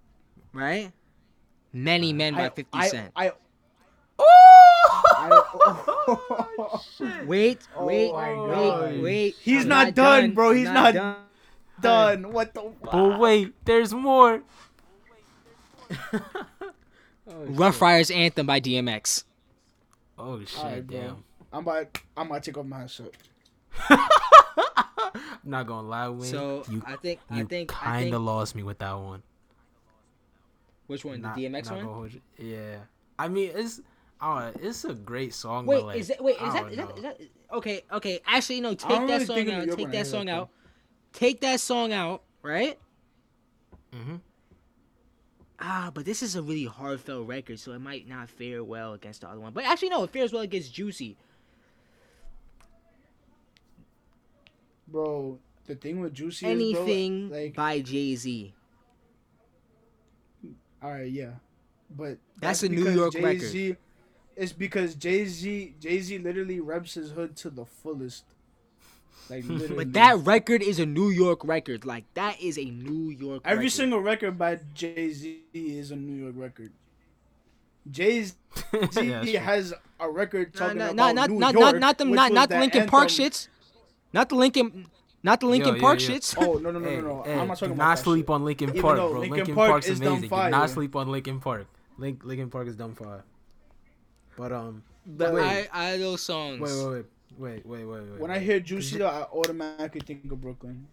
right? 0.53 0.93
Many 1.73 2.13
Men 2.13 2.35
by 2.35 2.47
I- 2.47 2.51
50 2.51 2.69
I, 2.73 2.89
Cent. 2.89 3.13
I, 3.17 3.33
Oh! 4.21 5.03
I, 7.01 7.25
Wait, 7.27 7.61
Oh 7.77 7.85
wait, 7.87 8.13
my 8.13 8.31
wait, 8.35 8.51
God. 8.51 9.01
wait. 9.01 9.35
He's 9.41 9.63
I'm 9.63 9.69
not 9.69 9.95
done, 9.95 10.33
bro. 10.33 10.51
He's 10.53 10.69
not 10.69 10.95
done. 10.95 11.17
done. 11.81 12.33
What 12.33 12.53
the 12.55 12.63
fuck? 12.83 12.91
But 12.93 13.19
wait, 13.21 13.55
there's 13.65 13.95
more. 13.95 14.43
Rough 17.27 17.81
Riders 17.81 18.11
Anthem 18.11 18.47
by 18.47 18.61
DMX. 18.61 19.25
Oh 20.19 20.41
shit! 20.41 20.59
Alright, 20.59 20.87
bro. 20.87 21.01
damn. 21.01 21.25
I'm 21.53 21.63
about. 21.63 21.99
I'm 22.17 22.27
about 22.27 22.43
to 22.43 22.51
take 22.51 22.59
off 22.59 22.67
my 22.67 22.87
shirt. 22.87 23.15
I'm 23.89 24.09
not 25.45 25.67
gonna 25.67 25.89
lie, 25.89 26.09
Wayne. 26.09 26.31
So 26.31 26.65
you, 26.69 26.83
I 26.87 26.97
think 26.97 27.21
you 27.31 27.43
I 27.43 27.45
think 27.45 27.73
I 27.83 27.85
kind 27.85 28.03
think 28.05 28.15
of 28.15 28.23
lost 28.23 28.55
me 28.55 28.63
with 28.63 28.79
that 28.79 28.93
one. 28.93 29.23
which 30.87 31.05
one? 31.05 31.21
Not- 31.21 31.37
the 31.37 31.45
DMX 31.47 31.71
one? 31.71 31.81
gonna 31.81 31.93
hold 31.95 32.13
you- 32.13 32.21
Yeah. 32.39 32.77
I 33.19 33.29
mean, 33.29 33.53
it's. 33.55 33.81
Oh, 34.21 34.51
it's 34.61 34.85
a 34.85 34.95
great 34.95 35.33
song. 35.33 35.65
Wait, 35.67 35.77
but 35.77 35.87
like, 35.87 36.01
is 36.01 36.09
that 36.09 36.23
wait? 36.23 36.33
Is 36.33 36.39
that, 36.41 36.55
don't 36.55 36.77
that 36.77 36.89
know. 36.89 36.95
is 36.97 37.03
that 37.03 37.21
okay? 37.53 37.83
Okay, 37.93 38.21
actually, 38.27 38.61
no. 38.61 38.75
Take 38.75 38.89
that 38.89 39.01
really 39.03 39.25
song 39.25 39.37
think 39.37 39.49
of 39.49 39.65
New 39.67 39.73
out. 39.73 39.79
Take 39.79 39.91
that 39.93 40.07
song 40.09 40.27
that, 40.27 40.35
out. 40.35 40.51
Take 41.13 41.41
that 41.43 41.61
song 41.61 41.93
out. 41.93 42.23
Right? 42.43 42.79
Mm-hmm. 43.95 44.17
Ah, 45.61 45.91
but 45.93 46.05
this 46.05 46.23
is 46.23 46.37
a 46.37 46.43
really 46.43 46.67
heartfelt 46.67 47.27
record, 47.27 47.59
so 47.59 47.73
it 47.73 47.81
might 47.81 48.09
not 48.09 48.29
fare 48.31 48.63
well 48.63 48.93
against 48.93 49.23
the 49.23 49.29
other 49.29 49.41
one. 49.41 49.53
But 49.53 49.65
actually, 49.65 49.89
no, 49.89 50.05
it 50.05 50.11
fares 50.11 50.33
well 50.33 50.43
against 50.43 50.73
Juicy. 50.73 51.17
Bro, 54.87 55.39
the 55.67 55.75
thing 55.75 56.01
with 56.01 56.15
Juicy 56.15 56.47
is, 56.47 56.53
Anything 56.53 57.29
bro, 57.29 57.39
like, 57.39 57.55
by 57.55 57.81
Jay 57.81 58.15
Z. 58.17 58.55
all 60.83 60.93
right, 60.93 61.11
yeah, 61.11 61.33
but 61.91 62.19
That's 62.41 62.63
a 62.63 62.69
New 62.69 62.89
York 62.89 63.13
Jay-Z, 63.13 63.77
It's 64.37 64.53
because 64.53 64.95
Jay 64.95 65.25
Z, 65.27 65.75
Jay 65.81 66.01
Z 66.01 66.19
literally 66.19 66.61
reps 66.61 66.95
his 66.95 67.11
hood 67.11 67.37
to 67.37 67.51
the 67.51 67.67
fullest. 67.67 68.25
Like 69.31 69.45
literally. 69.45 69.75
But 69.85 69.93
that 69.95 70.19
record 70.25 70.63
is 70.63 70.79
a 70.79 70.87
New 70.87 71.11
York 71.11 71.45
record. 71.45 71.85
Like 71.85 72.05
that 72.15 72.41
is 72.41 72.59
a 72.59 72.65
New 72.65 73.11
York. 73.11 73.43
every 73.45 73.65
record. 73.65 73.73
single 73.73 74.01
record 74.01 74.39
by 74.39 74.59
Jay 74.75 75.11
Z 75.13 75.43
is 75.53 75.91
a 75.91 75.97
New 75.97 76.15
York 76.25 76.35
record. 76.37 76.73
Jay 77.91 78.23
Z 78.25 78.35
Yeah, 79.03 79.41
has 79.41 79.73
a 80.01 80.11
record 80.11 80.55
Nah, 80.55 80.61
talking 80.61 80.79
nah, 80.79 80.85
about 80.91 80.97
nah, 80.97 81.13
not 81.13 81.31
New 81.31 81.39
not 81.39 81.55
York, 81.55 81.75
not 81.75 81.81
not 81.81 81.99
the 81.99 82.05
which 82.07 82.15
not 82.15 82.33
not 82.33 82.49
the 82.49 82.55
that 82.55 82.61
Linkin 82.61 82.87
Park 82.87 83.09
shits. 83.09 83.49
Not 84.13 84.29
the 84.31 84.37
Linkin, 84.37 84.87
not 85.23 85.41
the 85.41 85.47
Linkin 85.47 85.75
yeah, 85.77 85.81
Park 85.81 86.01
yeah. 86.01 86.09
shits. 86.09 86.35
Oh 86.39 86.55
no 86.59 86.71
no 86.71 86.79
no 86.79 86.91
no 86.91 87.01
no! 87.01 87.23
hey, 87.23 87.35
I'm 87.39 87.49
not 87.49 87.59
talking 87.59 87.75
do 87.75 87.75
about 87.75 87.89
not 87.89 87.99
sleep 87.99 88.27
shit. 88.27 88.31
on 88.31 88.45
Linkin 88.45 88.73
Park, 88.81 88.97
though 88.97 89.11
bro. 89.11 89.21
Linkin 89.21 89.37
Linkin 89.37 89.55
Park 89.55 89.71
Park's 89.71 89.89
is 89.89 90.01
dumb 90.01 90.09
amazing. 90.09 90.23
Do 90.23 90.37
fire. 90.37 90.51
not 90.51 90.71
sleep 90.71 90.97
on 90.97 91.09
Linkin 91.09 91.41
Park. 91.41 91.67
Link 91.99 92.25
Linkin 92.25 92.51
Park 92.51 92.69
is 92.69 92.77
dumb 92.77 92.95
fire. 92.95 93.25
But 94.37 94.53
um, 94.53 94.83
The 95.07 95.31
wait, 95.33 95.69
I, 95.73 95.95
Idol 95.95 96.17
songs. 96.17 96.61
wait, 96.61 96.73
wait, 96.73 96.95
wait, 96.97 97.05
wait, 97.39 97.65
wait, 97.67 97.85
wait, 97.85 98.01
wait. 98.03 98.21
When 98.21 98.31
I 98.31 98.39
hear 98.39 98.61
Juicy, 98.61 98.99
though, 98.99 99.09
I 99.09 99.23
automatically 99.23 100.01
think 100.01 100.31
of 100.31 100.41
Brooklyn. 100.41 100.87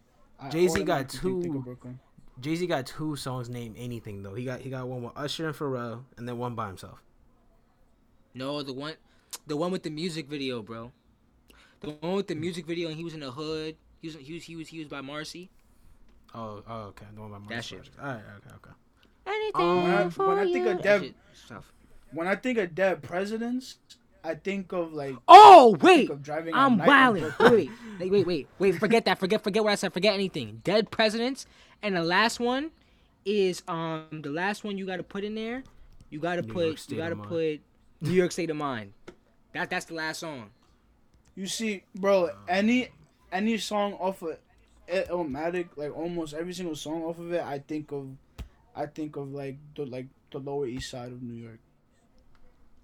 Jay-Z 0.50 0.82
got 0.84 1.00
automatically 1.14 1.30
think- 1.42 1.42
think 1.64 1.64
two- 1.82 1.98
Jay 2.38 2.54
Z 2.54 2.66
got 2.66 2.84
two 2.86 3.16
songs 3.16 3.48
named 3.48 3.76
anything 3.78 4.22
though. 4.22 4.34
He 4.34 4.44
got 4.44 4.60
he 4.60 4.68
got 4.68 4.86
one 4.86 5.02
with 5.02 5.12
Usher 5.16 5.46
and 5.48 5.56
Pharrell, 5.56 6.04
and 6.18 6.28
then 6.28 6.36
one 6.36 6.54
by 6.54 6.66
himself. 6.66 7.02
No, 8.34 8.62
the 8.62 8.74
one, 8.74 8.94
the 9.46 9.56
one 9.56 9.72
with 9.72 9.82
the 9.82 9.88
music 9.90 10.28
video, 10.28 10.60
bro. 10.62 10.92
The 11.80 11.92
one 11.92 12.12
with 12.16 12.26
the 12.26 12.34
music 12.34 12.66
video, 12.66 12.88
and 12.88 12.96
he 12.98 13.04
was 13.04 13.14
in 13.14 13.20
the 13.20 13.30
hood. 13.30 13.76
He 14.02 14.08
was 14.08 14.16
he 14.16 14.34
was 14.34 14.42
he 14.44 14.54
was 14.56 14.68
he 14.68 14.78
was 14.80 14.88
by 14.88 15.00
Marcy. 15.00 15.48
Oh, 16.34 16.62
oh, 16.68 16.80
okay, 16.88 17.06
the 17.14 17.20
one 17.22 17.30
by 17.30 17.38
That 17.38 17.48
Mark 17.50 17.62
shit. 17.64 17.88
All 17.98 18.04
right, 18.06 18.16
okay, 18.36 18.54
okay. 18.56 18.70
Anything 19.26 19.60
Um, 19.62 19.82
When 19.84 19.92
I, 19.94 20.10
for 20.10 20.28
when 20.28 20.38
I 20.38 20.44
think 20.44 20.56
you. 20.66 20.68
of 20.72 20.76
That 20.76 20.82
dead, 20.82 21.14
shit 21.32 21.56
when 22.12 22.26
I 22.28 22.36
think 22.36 22.58
of 22.58 22.74
dead 22.74 23.02
presidents, 23.02 23.78
I 24.26 24.34
think 24.34 24.72
of 24.72 24.92
like 24.92 25.14
Oh 25.28 25.72
think 25.72 25.82
wait, 25.82 26.10
of 26.10 26.22
driving. 26.22 26.54
I'm 26.54 26.78
night 26.78 26.88
wilding. 26.88 27.32
Wait, 27.38 27.70
wait, 28.00 28.10
wait, 28.10 28.26
wait, 28.26 28.48
wait. 28.58 28.74
Forget 28.78 29.04
that. 29.04 29.20
Forget, 29.20 29.44
forget 29.44 29.62
what 29.62 29.72
I 29.72 29.76
said. 29.76 29.92
Forget 29.92 30.14
anything. 30.14 30.62
Dead 30.64 30.90
presidents, 30.90 31.46
and 31.82 31.96
the 31.96 32.02
last 32.02 32.40
one 32.40 32.72
is 33.24 33.62
um 33.68 34.06
the 34.10 34.30
last 34.30 34.64
one 34.64 34.76
you 34.76 34.84
got 34.84 34.96
to 34.96 35.04
put 35.04 35.22
in 35.22 35.36
there. 35.36 35.62
You 36.10 36.18
got 36.18 36.36
to 36.36 36.42
put 36.42 36.90
you 36.90 36.96
got 36.96 37.10
to 37.10 37.16
put 37.16 37.60
New 38.00 38.12
York 38.12 38.32
State 38.32 38.50
of 38.50 38.56
Mind. 38.56 38.92
That 39.52 39.70
that's 39.70 39.86
the 39.86 39.94
last 39.94 40.20
song. 40.20 40.50
You 41.36 41.46
see, 41.46 41.84
bro, 41.94 42.30
any 42.48 42.88
any 43.30 43.58
song 43.58 43.94
off 43.94 44.22
of 44.22 44.38
it, 44.88 45.08
Illmatic, 45.08 45.68
like 45.76 45.96
almost 45.96 46.34
every 46.34 46.52
single 46.52 46.74
song 46.74 47.04
off 47.04 47.18
of 47.18 47.32
it, 47.32 47.42
I 47.42 47.58
think 47.60 47.92
of, 47.92 48.08
I 48.74 48.86
think 48.86 49.16
of 49.16 49.32
like 49.32 49.56
the 49.76 49.86
like 49.86 50.06
the 50.30 50.38
Lower 50.38 50.66
East 50.66 50.90
Side 50.90 51.12
of 51.12 51.22
New 51.22 51.34
York. 51.34 51.58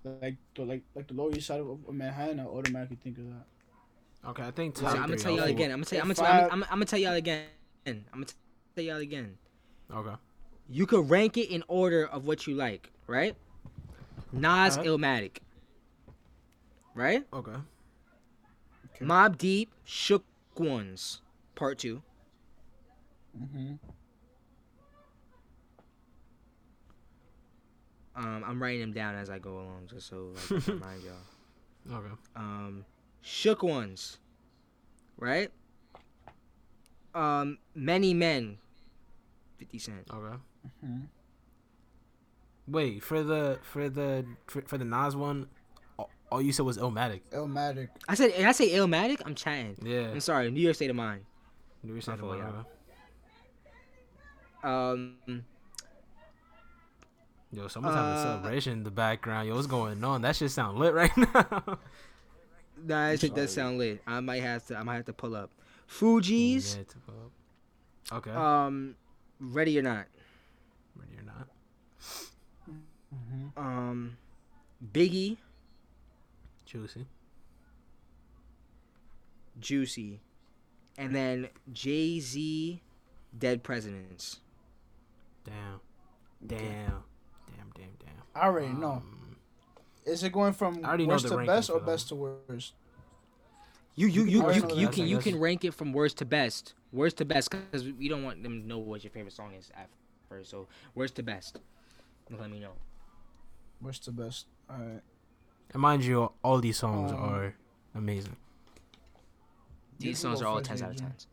Like 0.04 0.36
the 0.54 0.64
like 0.64 0.82
like 0.94 1.06
the 1.08 1.14
Lower 1.14 1.32
East 1.32 1.46
Side 1.46 1.60
of, 1.60 1.68
of 1.68 1.94
Manhattan, 1.94 2.40
I 2.40 2.44
automatically 2.44 2.98
think 3.02 3.18
of 3.18 3.24
that. 3.26 4.30
Okay, 4.30 4.42
I 4.42 4.50
think 4.50 4.76
So 4.76 4.86
I'm 4.86 4.96
gonna 4.96 5.16
tell 5.16 5.32
y'all 5.32 5.44
again. 5.44 5.70
I'm 5.70 5.78
gonna 5.78 5.84
tell 5.86 6.00
I'm 6.00 6.04
gonna 6.06 6.14
tell 6.14 6.26
I'm, 6.26 6.32
I- 6.32 6.48
I'm, 6.48 6.62
I'm 6.64 6.68
gonna 6.70 6.84
tell 6.86 6.98
y'all 6.98 7.12
again. 7.14 7.46
I'm 7.86 8.04
gonna 8.12 8.26
tell 8.74 8.84
y'all 8.84 8.96
again. 8.96 9.36
Okay. 9.92 10.14
You 10.68 10.86
could 10.86 11.10
rank 11.10 11.36
it 11.36 11.50
in 11.50 11.62
order 11.68 12.06
of 12.06 12.26
what 12.26 12.46
you 12.46 12.54
like, 12.54 12.90
right? 13.06 13.36
Nas, 14.32 14.78
Alright. 14.78 14.86
Illmatic, 14.86 15.36
right? 16.94 17.24
Okay. 17.32 17.52
Okay. 17.52 19.04
Mobb 19.04 19.36
Deep, 19.38 19.72
Shook 19.84 20.24
Ones, 20.56 21.20
Part 21.54 21.78
Two. 21.78 22.02
Mm-hmm. 23.38 23.74
Um, 28.14 28.44
I'm 28.46 28.62
writing 28.62 28.80
them 28.80 28.92
down 28.92 29.14
as 29.14 29.30
I 29.30 29.38
go 29.38 29.54
along, 29.54 29.88
just 29.88 30.08
so 30.08 30.34
like, 30.50 30.68
I 30.68 30.70
remind 30.72 31.02
y'all. 31.02 31.96
Okay. 31.98 32.14
Um, 32.36 32.84
Shook 33.22 33.62
Ones, 33.62 34.18
right? 35.16 35.50
Um, 37.14 37.58
Many 37.74 38.12
Men, 38.14 38.58
Fifty 39.58 39.78
Cent. 39.78 40.06
Okay. 40.12 40.36
Mm-hmm. 40.84 41.00
Wait 42.68 43.02
for 43.02 43.22
the 43.22 43.58
for 43.62 43.88
the 43.88 44.24
for, 44.46 44.62
for 44.62 44.78
the 44.78 44.84
Nas 44.84 45.16
one. 45.16 45.48
All, 45.98 46.10
all 46.30 46.42
you 46.42 46.52
said 46.52 46.64
was 46.66 46.78
Illmatic. 46.78 47.22
Illmatic. 47.32 47.88
I 48.08 48.14
said, 48.14 48.32
did 48.36 48.44
I 48.46 48.52
say 48.52 48.70
Illmatic? 48.70 49.20
I'm 49.24 49.34
chatting. 49.34 49.76
Yeah. 49.82 50.10
I'm 50.10 50.20
sorry, 50.20 50.50
New 50.50 50.60
York 50.60 50.76
State 50.76 50.90
of 50.90 50.96
Mind. 50.96 51.24
New 51.82 51.92
York 51.92 52.02
State 52.02 52.14
of 52.14 52.24
Mind. 52.24 52.42
yeah. 54.64 54.90
Um, 54.90 55.44
Yo, 57.52 57.68
someone's 57.68 57.94
having 57.96 58.12
a 58.12 58.22
celebration 58.22 58.72
in 58.72 58.82
the 58.82 58.90
background. 58.90 59.46
Yo, 59.46 59.54
what's 59.54 59.66
going 59.66 60.02
on? 60.02 60.22
That 60.22 60.34
shit 60.36 60.50
sound 60.50 60.78
lit 60.78 60.94
right 60.94 61.14
now. 61.16 61.78
that 62.86 63.20
shit 63.20 63.34
does 63.34 63.52
sound 63.52 63.76
lit. 63.76 64.00
I 64.06 64.20
might 64.20 64.42
have 64.42 64.66
to. 64.68 64.76
I 64.76 64.82
might 64.82 64.96
have 64.96 65.04
to 65.06 65.12
pull 65.12 65.36
up. 65.36 65.50
Fugees. 65.86 66.76
Yeah, 66.76 66.84
to 66.84 66.98
pull 66.98 67.14
up. 67.14 68.18
Okay. 68.18 68.30
Um, 68.30 68.94
ready 69.38 69.78
or 69.78 69.82
not. 69.82 70.06
Ready 70.96 71.12
or 71.18 71.24
not? 71.24 71.48
Mm-hmm. 73.14 73.58
Um, 73.58 74.16
Biggie, 74.92 75.36
Juicy. 76.64 77.06
Juicy, 79.60 80.20
and 80.96 81.14
then 81.14 81.48
Jay 81.70 82.18
Z, 82.18 82.80
Dead 83.38 83.62
Presidents. 83.62 84.40
Damn. 85.44 85.80
Damn. 86.44 87.04
Damn. 87.82 88.06
Damn. 88.06 88.14
Damn. 88.34 88.42
I 88.42 88.46
already 88.46 88.68
know. 88.72 88.92
Um, 88.92 89.36
Is 90.04 90.22
it 90.22 90.32
going 90.32 90.52
from 90.52 90.80
I 90.84 90.96
know 90.96 91.06
worst 91.06 91.28
the 91.28 91.38
to 91.38 91.46
best 91.46 91.70
or 91.70 91.76
them. 91.78 91.86
best 91.86 92.08
to 92.08 92.14
worst? 92.14 92.74
You 93.94 94.06
you 94.08 94.22
can 94.24 94.30
you 94.30 94.42
you, 94.52 94.80
you 94.80 94.88
can 94.88 95.06
you 95.06 95.18
can 95.18 95.38
rank 95.38 95.64
it 95.64 95.74
from 95.74 95.92
worst 95.92 96.18
to 96.18 96.24
best. 96.24 96.74
Worst 96.92 97.18
to 97.18 97.24
best 97.24 97.50
because 97.50 97.84
we 97.84 98.08
don't 98.08 98.22
want 98.24 98.42
them 98.42 98.62
to 98.62 98.66
know 98.66 98.78
what 98.78 99.04
your 99.04 99.10
favorite 99.10 99.34
song 99.34 99.52
is 99.54 99.70
at 99.76 99.88
first. 100.28 100.50
So 100.50 100.66
worst 100.94 101.14
to 101.16 101.22
best. 101.22 101.60
Let 102.30 102.50
me 102.50 102.58
know. 102.60 102.72
Worst 103.82 104.04
to 104.04 104.12
best. 104.12 104.46
All 104.70 104.76
right. 104.78 105.02
And 105.74 105.82
mind 105.82 106.04
you, 106.04 106.32
all 106.42 106.58
these 106.58 106.78
songs 106.78 107.12
Um, 107.12 107.18
are 107.18 107.54
amazing. 107.94 108.36
These 109.98 110.18
songs 110.18 110.40
are 110.40 110.46
all 110.46 110.56
first, 110.58 110.66
tens 110.66 110.82
out 110.82 110.90
of 110.90 110.96
AJ. 110.96 111.00
tens. 111.00 111.26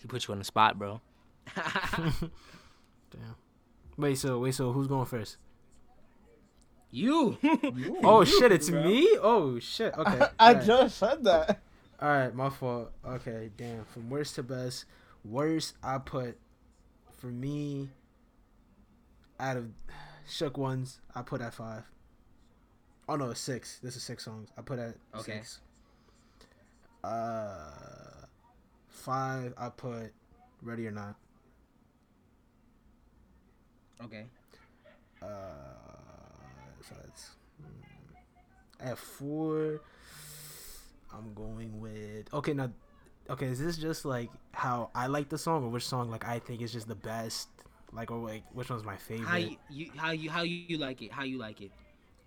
He 0.00 0.06
put 0.06 0.26
you 0.26 0.32
on 0.32 0.38
the 0.38 0.44
spot, 0.44 0.78
bro. 0.78 1.00
Damn. 1.56 3.34
Wait, 3.98 4.16
so 4.16 4.38
wait, 4.38 4.54
so 4.54 4.72
who's 4.72 4.86
going 4.86 5.04
first? 5.06 5.36
you. 6.90 7.36
You- 7.42 7.98
Oh 8.02 8.20
you, 8.20 8.26
shit, 8.26 8.50
it's 8.52 8.70
bro. 8.70 8.82
me. 8.82 9.06
Oh 9.20 9.58
shit. 9.58 9.92
Okay. 9.98 10.26
I 10.38 10.50
alright. 10.50 10.64
just 10.66 10.96
said 10.98 11.24
that. 11.24 11.60
All 12.00 12.08
right, 12.08 12.34
my 12.34 12.48
fault. 12.48 12.92
Okay, 13.04 13.50
damn. 13.56 13.84
From 13.86 14.08
worst 14.08 14.36
to 14.36 14.42
best, 14.42 14.84
worst 15.24 15.74
I 15.82 15.98
put 15.98 16.38
for 17.18 17.26
me 17.26 17.90
out 19.40 19.56
of 19.56 19.66
shook 20.28 20.56
ones 20.56 21.00
I 21.14 21.22
put 21.22 21.40
at 21.40 21.52
five. 21.54 21.82
Oh 23.08 23.16
no, 23.16 23.30
it's 23.30 23.40
six. 23.40 23.80
This 23.82 23.96
is 23.96 24.02
six 24.02 24.24
songs. 24.24 24.48
I 24.56 24.62
put 24.62 24.78
at 24.78 24.94
Okay. 25.16 25.32
six. 25.38 25.60
Uh, 27.02 28.26
five 28.88 29.54
I 29.58 29.68
put 29.70 30.12
ready 30.62 30.86
or 30.86 30.90
not. 30.92 31.16
Okay. 34.04 34.26
Uh, 35.22 35.26
so 36.86 36.94
that's 37.02 37.30
mm, 37.62 38.86
at 38.90 38.98
four. 38.98 39.80
I'm 41.12 41.32
going 41.34 41.80
with 41.80 42.32
okay 42.32 42.52
now. 42.52 42.70
Okay, 43.30 43.46
is 43.46 43.58
this 43.58 43.76
just 43.76 44.04
like 44.04 44.30
how 44.52 44.90
I 44.94 45.06
like 45.06 45.28
the 45.28 45.38
song, 45.38 45.64
or 45.64 45.68
which 45.68 45.86
song 45.86 46.10
like 46.10 46.26
I 46.26 46.38
think 46.38 46.62
is 46.62 46.72
just 46.72 46.88
the 46.88 46.94
best? 46.94 47.48
Like, 47.92 48.10
or 48.10 48.18
like 48.18 48.44
which 48.52 48.70
one's 48.70 48.84
my 48.84 48.96
favorite? 48.96 49.26
How 49.26 49.36
you, 49.36 49.56
you 49.70 49.90
how 49.96 50.10
you 50.10 50.30
how 50.30 50.42
you 50.42 50.78
like 50.78 51.02
it? 51.02 51.12
How 51.12 51.24
you 51.24 51.38
like 51.38 51.60
it? 51.60 51.70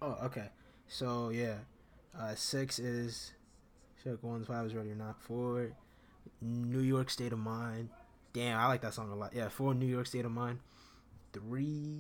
Oh, 0.02 0.18
okay. 0.24 0.50
So 0.88 1.30
yeah, 1.30 1.56
uh, 2.20 2.36
six 2.36 2.80
is 2.80 3.34
Shook 4.04 4.24
Ones. 4.24 4.48
Five 4.48 4.66
is 4.66 4.74
Ready 4.74 4.92
or 4.92 4.96
Not. 4.96 5.22
Four, 5.22 5.72
New 6.42 6.82
York 6.82 7.10
State 7.10 7.34
of 7.34 7.40
Mind. 7.40 7.90
Damn, 8.34 8.60
I 8.60 8.68
like 8.68 8.82
that 8.82 8.94
song 8.94 9.12
a 9.12 9.16
lot. 9.16 9.34
Yeah, 9.36 9.50
four, 9.50 9.74
New 9.74 9.86
York 9.86 10.08
State 10.08 10.26
of 10.26 10.32
Mind. 10.32 10.60
Three. 11.34 12.00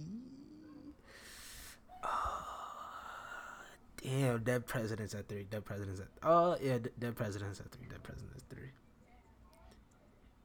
damn, 4.04 4.44
Dead 4.44 4.66
Presidents 4.66 5.14
at 5.14 5.28
three. 5.28 5.44
Dead 5.50 5.64
Presidents 5.66 6.00
at. 6.02 6.08
Oh 6.24 6.58
yeah, 6.62 6.80
Dead 7.00 7.16
Presidents 7.16 7.60
at 7.60 7.70
three. 7.72 7.88
Dead 7.90 8.02
Presidents 8.04 8.36
at 8.38 8.56
three. 8.56 8.70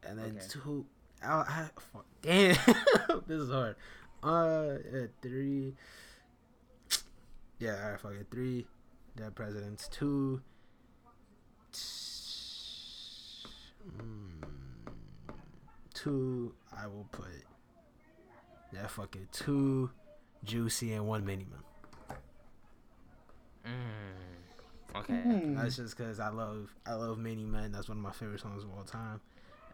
And 0.04 0.18
then 0.18 0.36
Okay. 0.36 0.46
two. 0.48 0.86
I, 1.22 1.32
I, 1.32 1.68
fuck, 1.92 2.04
damn, 2.22 2.56
this 3.26 3.40
is 3.40 3.50
hard. 3.50 3.76
Uh, 4.22 4.76
at 5.02 5.10
three. 5.22 5.74
Yeah, 7.58 7.72
alright, 7.82 8.00
fuck 8.00 8.12
it. 8.12 8.26
Three, 8.30 8.66
Dead 9.16 9.34
Presidents. 9.34 9.88
Two. 9.88 10.42
Mm, 13.96 14.42
two, 15.94 16.52
I 16.76 16.86
will 16.86 17.06
put. 17.12 17.26
Yeah, 18.76 18.86
fucking. 18.88 19.28
Two, 19.32 19.90
Juicy, 20.44 20.92
and 20.92 21.06
one 21.06 21.24
Many 21.24 21.46
Men. 21.50 22.18
Mm. 23.66 24.98
Okay. 24.98 25.14
Hmm. 25.14 25.56
That's 25.56 25.76
just 25.76 25.96
because 25.96 26.20
I 26.20 26.28
love 26.28 26.74
I 26.86 26.94
love 26.94 27.18
Many 27.18 27.44
Men. 27.44 27.72
That's 27.72 27.88
one 27.88 27.98
of 27.98 28.02
my 28.04 28.12
favorite 28.12 28.40
songs 28.40 28.64
of 28.64 28.70
all 28.76 28.84
time. 28.84 29.20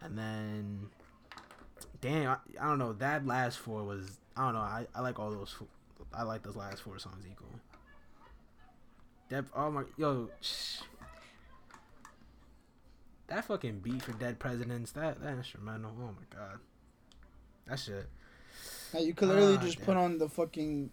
And 0.00 0.18
then, 0.18 0.90
damn, 2.00 2.30
I, 2.30 2.36
I 2.60 2.68
don't 2.68 2.78
know. 2.78 2.92
That 2.94 3.26
last 3.26 3.58
four 3.58 3.82
was 3.84 4.18
I 4.36 4.44
don't 4.44 4.54
know. 4.54 4.60
I, 4.60 4.86
I 4.94 5.00
like 5.00 5.18
all 5.18 5.30
those. 5.30 5.54
I 6.14 6.22
like 6.22 6.42
those 6.42 6.56
last 6.56 6.82
four 6.82 6.98
songs 6.98 7.24
equally. 7.30 7.50
That 9.28 9.44
oh 9.54 9.70
my 9.70 9.84
yo, 9.96 10.28
sh- 10.40 10.80
that 13.28 13.44
fucking 13.46 13.80
beat 13.80 14.02
for 14.02 14.12
Dead 14.12 14.38
Presidents. 14.38 14.92
That 14.92 15.20
that 15.22 15.34
instrumental. 15.34 15.92
Oh 15.98 16.06
my 16.06 16.36
god, 16.36 16.58
that 17.66 17.78
shit. 17.78 18.08
Like, 18.92 19.04
you 19.04 19.14
could 19.14 19.28
literally 19.28 19.56
Ah, 19.56 19.62
just 19.62 19.78
damn. 19.78 19.86
put 19.86 19.96
on 19.96 20.18
the 20.18 20.28
fucking 20.28 20.90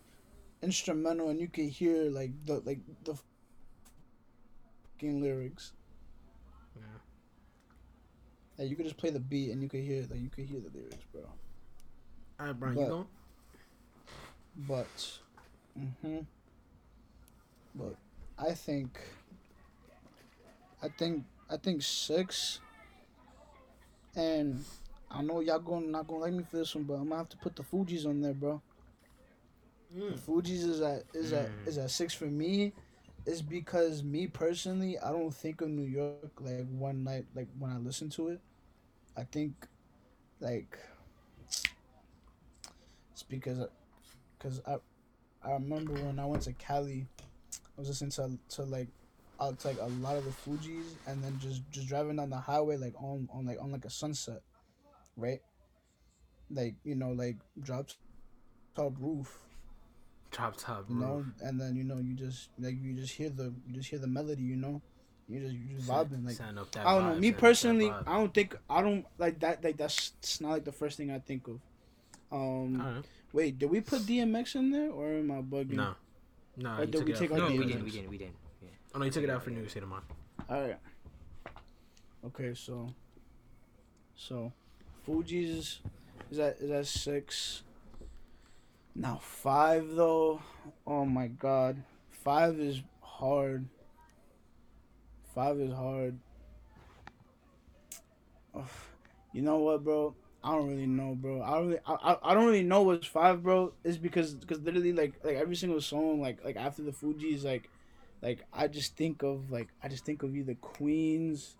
instrumental 0.61 1.29
and 1.29 1.39
you 1.39 1.47
could 1.47 1.65
hear 1.69 2.09
like 2.09 2.31
the 2.45 2.59
like 2.61 2.79
the 3.03 3.15
fucking 4.93 5.21
lyrics. 5.21 5.73
Yeah. 6.75 6.81
Like 8.57 8.69
you 8.69 8.75
could 8.75 8.85
just 8.85 8.97
play 8.97 9.09
the 9.09 9.19
beat 9.19 9.51
and 9.51 9.61
you 9.61 9.69
could 9.69 9.81
hear 9.81 10.05
like 10.09 10.19
you 10.21 10.29
could 10.29 10.45
hear 10.45 10.59
the 10.59 10.69
lyrics, 10.77 11.05
bro. 11.11 11.21
All 12.39 12.45
right, 12.47 12.59
Brian, 12.59 12.75
you 12.77 12.81
But- 12.83 12.89
going? 12.89 13.07
But, 14.67 15.19
mm-hmm. 15.79 16.19
But 17.75 17.95
I 18.37 18.53
think. 18.53 18.99
I 20.81 20.87
think 20.89 21.23
I 21.49 21.57
think 21.57 21.81
six. 21.81 22.59
And 24.15 24.63
I 25.11 25.21
know 25.21 25.39
y'all 25.39 25.59
going 25.59 25.91
not 25.91 26.07
gonna 26.07 26.19
like 26.21 26.33
me 26.33 26.43
for 26.43 26.57
this 26.57 26.75
one, 26.75 26.83
but 26.85 26.95
I'm 26.95 27.05
gonna 27.09 27.17
have 27.17 27.29
to 27.29 27.37
put 27.37 27.55
the 27.55 27.63
Fugees 27.63 28.05
on 28.05 28.21
there, 28.21 28.33
bro. 28.33 28.61
The 30.09 30.17
Fugees 30.17 30.63
is 30.69 30.81
at 30.81 31.03
is 31.13 31.33
at 31.33 31.51
Mm. 31.51 31.67
is 31.67 31.77
at 31.77 31.91
six 31.91 32.13
for 32.13 32.25
me. 32.25 32.73
It's 33.25 33.41
because 33.41 34.03
me 34.03 34.27
personally, 34.27 34.97
I 34.99 35.11
don't 35.11 35.33
think 35.33 35.61
of 35.61 35.69
New 35.69 35.83
York 35.85 36.31
like 36.39 36.67
one 36.69 37.03
night 37.03 37.25
like 37.35 37.47
when 37.57 37.71
I 37.71 37.77
listen 37.77 38.09
to 38.11 38.29
it. 38.29 38.41
I 39.17 39.23
think, 39.23 39.67
like, 40.39 40.77
it's 43.11 43.23
because, 43.23 43.59
cause 44.39 44.61
I, 44.65 44.77
I 45.43 45.51
remember 45.53 45.93
when 45.93 46.19
I 46.19 46.25
went 46.25 46.43
to 46.43 46.53
Cali, 46.53 47.07
I 47.51 47.79
was 47.81 47.89
listening 47.89 48.11
to 48.11 48.37
to 48.55 48.63
like, 48.63 48.89
out 49.41 49.63
like 49.65 49.77
a 49.79 49.87
lot 49.87 50.17
of 50.17 50.25
the 50.25 50.31
Fugees, 50.31 50.97
and 51.05 51.23
then 51.23 51.37
just 51.37 51.69
just 51.71 51.87
driving 51.87 52.17
down 52.17 52.29
the 52.29 52.37
highway 52.37 52.77
like 52.77 52.95
on 53.01 53.27
on 53.33 53.45
like 53.45 53.57
on 53.61 53.71
like 53.71 53.85
a 53.85 53.89
sunset, 53.89 54.41
right? 55.19 55.41
Like 56.49 56.75
you 56.83 56.95
know 56.95 57.11
like 57.11 57.37
drops 57.61 57.97
top 58.75 58.93
roof 58.99 59.37
Drop 60.31 60.55
top, 60.57 60.85
you 60.89 60.95
know, 60.95 61.25
and 61.41 61.59
then 61.59 61.75
you 61.75 61.83
know 61.83 61.97
you 61.97 62.13
just 62.13 62.49
like 62.59 62.75
you 62.81 62.93
just 62.93 63.13
hear 63.13 63.29
the 63.29 63.53
you 63.67 63.73
just 63.73 63.89
hear 63.89 63.99
the 63.99 64.07
melody, 64.07 64.43
you 64.43 64.55
know, 64.55 64.79
you 65.27 65.39
just 65.39 65.53
you 65.53 65.75
just 65.75 65.89
vibing 65.89 66.25
like 66.25 66.35
setting 66.35 66.57
up 66.57 66.71
that 66.71 66.85
I 66.85 66.93
don't 66.93 67.05
know. 67.07 67.15
Me 67.15 67.29
setting 67.29 67.39
personally. 67.39 67.91
I 68.05 68.13
don't 68.13 68.33
think 68.33 68.55
I 68.69 68.81
don't 68.81 69.05
like 69.17 69.39
that. 69.39 69.63
Like 69.63 69.77
that's 69.77 70.13
it's 70.19 70.39
not 70.39 70.51
like 70.51 70.65
the 70.65 70.71
first 70.71 70.97
thing 70.97 71.09
I 71.09 71.17
think 71.19 71.47
of. 71.47 71.59
Um, 72.31 72.79
All 72.79 72.91
right. 72.91 73.05
wait, 73.33 73.57
did 73.57 73.71
we 73.71 73.81
put 73.81 74.01
DMX 74.01 74.55
in 74.55 74.69
there 74.69 74.91
or 74.91 75.13
am 75.13 75.31
I 75.31 75.41
bugging? 75.41 75.71
No, 75.71 75.95
no, 76.57 76.77
Or 76.77 76.85
did 76.85 77.03
we 77.03 77.13
take 77.13 77.29
for 77.29 77.35
out 77.35 77.39
No, 77.39 77.47
the 77.47 77.57
we 77.57 77.65
didn't. 77.65 77.85
We 77.85 77.91
didn't. 77.91 78.09
We 78.09 78.17
didn't. 78.19 78.35
Yeah. 78.61 78.69
Oh 78.93 78.99
no, 78.99 79.05
you 79.05 79.11
took 79.11 79.23
it 79.23 79.29
out 79.31 79.43
for 79.43 79.49
New 79.49 79.57
York 79.57 79.69
State 79.71 79.83
of 79.83 79.89
Mind. 79.89 80.03
All 80.47 80.61
right. 80.61 80.77
Okay, 82.25 82.53
so, 82.53 82.93
so, 84.15 84.51
Fugees 85.09 85.79
is 86.29 86.37
that 86.37 86.57
is 86.59 86.69
that 86.69 86.85
six? 86.85 87.63
Now 88.93 89.19
five 89.21 89.95
though, 89.95 90.41
oh 90.85 91.05
my 91.05 91.27
god, 91.27 91.81
five 92.11 92.59
is 92.59 92.81
hard. 93.01 93.65
Five 95.33 95.59
is 95.59 95.73
hard. 95.73 96.19
Ugh. 98.55 98.63
You 99.33 99.41
know 99.41 99.57
what, 99.57 99.83
bro? 99.83 100.15
I 100.43 100.51
don't 100.53 100.69
really 100.69 100.85
know, 100.85 101.15
bro. 101.15 101.41
I 101.41 101.51
don't 101.51 101.67
really, 101.67 101.79
I, 101.85 101.93
I, 101.93 102.17
I 102.31 102.33
don't 102.33 102.45
really 102.45 102.63
know 102.63 102.81
what's 102.81 103.07
five, 103.07 103.43
bro. 103.43 103.73
Is 103.83 103.97
because, 103.97 104.33
because 104.33 104.59
literally, 104.61 104.93
like, 104.93 105.13
like 105.23 105.35
every 105.35 105.55
single 105.55 105.81
song, 105.81 106.21
like, 106.21 106.43
like 106.43 106.55
after 106.55 106.81
the 106.81 106.91
Fugees, 106.91 107.43
like, 107.43 107.69
like 108.21 108.39
I 108.51 108.67
just 108.67 108.95
think 108.95 109.23
of 109.23 109.51
like 109.51 109.69
I 109.81 109.87
just 109.87 110.05
think 110.05 110.23
of 110.23 110.35
either 110.35 110.55
Queens 110.55 111.55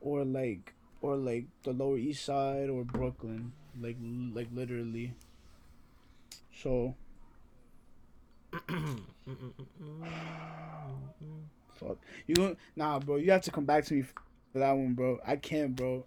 or 0.00 0.24
like 0.24 0.72
or 1.00 1.16
like 1.16 1.46
the 1.62 1.72
Lower 1.72 1.98
East 1.98 2.24
Side 2.24 2.68
or 2.70 2.84
Brooklyn, 2.84 3.52
like 3.80 3.96
like 4.34 4.48
literally. 4.52 5.14
So 6.52 6.94
fuck 11.74 11.98
you 12.26 12.34
going 12.34 12.56
nah, 12.74 12.98
bro. 12.98 13.16
You 13.16 13.30
have 13.32 13.42
to 13.42 13.50
come 13.50 13.64
back 13.64 13.84
to 13.86 13.94
me 13.94 14.02
for 14.52 14.58
that 14.58 14.72
one, 14.72 14.94
bro. 14.94 15.18
I 15.26 15.36
can't, 15.36 15.74
bro. 15.76 16.04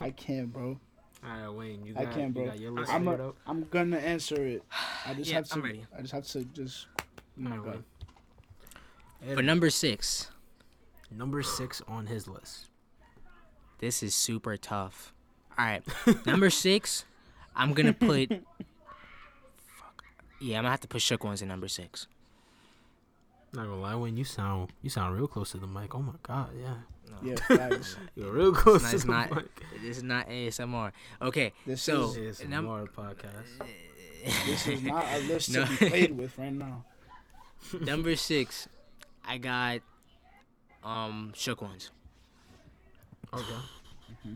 I 0.00 0.10
can't, 0.10 0.52
bro. 0.52 0.78
All 1.24 1.30
right, 1.30 1.48
Wayne, 1.48 1.86
you 1.86 1.94
I 1.96 2.04
got, 2.04 2.14
can't, 2.14 2.36
you 2.36 2.42
bro. 2.42 2.46
got 2.46 2.60
your 2.60 2.70
list 2.72 2.92
I'm 2.92 3.02
figured 3.02 3.20
a, 3.20 3.24
out. 3.24 3.36
I'm 3.46 3.64
gonna 3.70 3.96
answer 3.98 4.44
it. 4.44 4.62
I 5.06 5.14
just 5.14 5.30
Yeah, 5.30 5.36
have 5.36 5.48
to. 5.48 5.54
I'm 5.54 5.62
ready. 5.62 5.86
I 5.96 6.00
just 6.02 6.12
have 6.12 6.26
to 6.28 6.44
just. 6.44 6.86
Oh 6.98 7.02
my 7.36 7.50
All 7.52 7.56
right, 7.58 7.64
god. 7.64 7.84
Wayne. 9.26 9.36
For 9.36 9.42
number 9.42 9.70
six, 9.70 10.30
Number 11.10 11.42
six 11.42 11.80
on 11.86 12.06
his 12.06 12.26
list. 12.28 12.66
This 13.78 14.02
is 14.02 14.14
super 14.14 14.56
tough. 14.56 15.12
All 15.58 15.64
right, 15.64 15.82
number 16.26 16.50
six, 16.50 17.04
I'm 17.54 17.72
gonna 17.74 17.92
put. 17.92 18.28
Fuck. 19.66 20.04
Yeah, 20.40 20.58
I'm 20.58 20.62
gonna 20.64 20.70
have 20.70 20.80
to 20.80 20.88
put 20.88 21.02
Shook 21.02 21.24
Ones 21.24 21.42
in 21.42 21.48
number 21.48 21.68
six. 21.68 22.06
Not 23.52 23.66
gonna 23.66 23.80
lie, 23.80 23.94
when 23.94 24.16
you 24.16 24.24
sound 24.24 24.72
you 24.82 24.90
sound 24.90 25.14
real 25.16 25.28
close 25.28 25.52
to 25.52 25.58
the 25.58 25.66
mic. 25.66 25.94
Oh 25.94 26.00
my 26.02 26.14
god, 26.22 26.50
yeah, 26.60 26.74
No, 27.22 27.34
Yeah, 27.50 27.78
you're 28.16 28.32
real 28.32 28.52
close 28.52 28.82
not- 28.82 28.90
to 28.90 28.94
it's 28.96 29.04
the 29.04 29.10
not- 29.12 29.30
mic. 29.34 29.44
This 29.80 29.96
is 29.98 30.02
not 30.02 30.28
ASMR. 30.28 30.90
Okay, 31.22 31.52
This 31.66 31.82
so 31.82 32.10
is 32.10 32.16
It's 32.16 32.40
a 32.40 32.48
num- 32.48 32.66
podcast. 32.66 33.66
this 34.46 34.66
is 34.66 34.82
not 34.82 35.04
a 35.12 35.18
list 35.28 35.50
No. 35.52 35.64
to 35.64 35.70
be 35.70 35.76
played 35.88 36.16
with 36.18 36.36
right 36.38 36.52
now. 36.52 36.84
number 37.80 38.16
six, 38.16 38.68
I 39.24 39.38
got 39.38 39.80
um 40.82 41.32
shook 41.36 41.62
ones. 41.62 41.90
Okay. 43.34 43.44
Mm-hmm. 44.12 44.34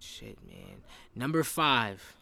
Shit, 0.00 0.38
man. 0.46 0.82
Number 1.14 1.42
five, 1.44 2.14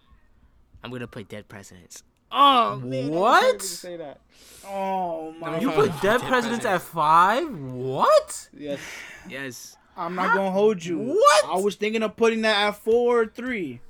I'm 0.85 0.91
gonna 0.91 1.07
put 1.07 1.29
dead 1.29 1.49
presidents. 1.49 2.03
Oh 2.31 2.77
man, 2.81 3.09
What? 3.11 3.63
Say 3.63 3.97
that. 3.99 4.21
Oh 4.67 5.33
my! 5.39 5.53
Number 5.53 5.63
You 5.63 5.71
put 5.71 5.91
God. 5.91 6.03
dead 6.03 6.21
Dead 6.21 6.29
presidents 6.29 6.65
at 6.65 6.83
five? 6.83 7.49
What? 7.59 8.49
Yes. 8.57 8.81
Yes. 9.29 9.77
I'm 9.97 10.15
not 10.15 10.35
gonna 10.35 10.51
hold 10.51 10.85
you. 10.85 10.99
What? 10.99 11.45
I 11.47 11.57
was 11.59 11.77
thinking 11.77 12.03
of 12.03 12.17
putting 12.17 12.43
that 12.43 12.69
at 12.69 12.77
four 12.77 13.23
or 13.23 13.27
three. 13.27 13.81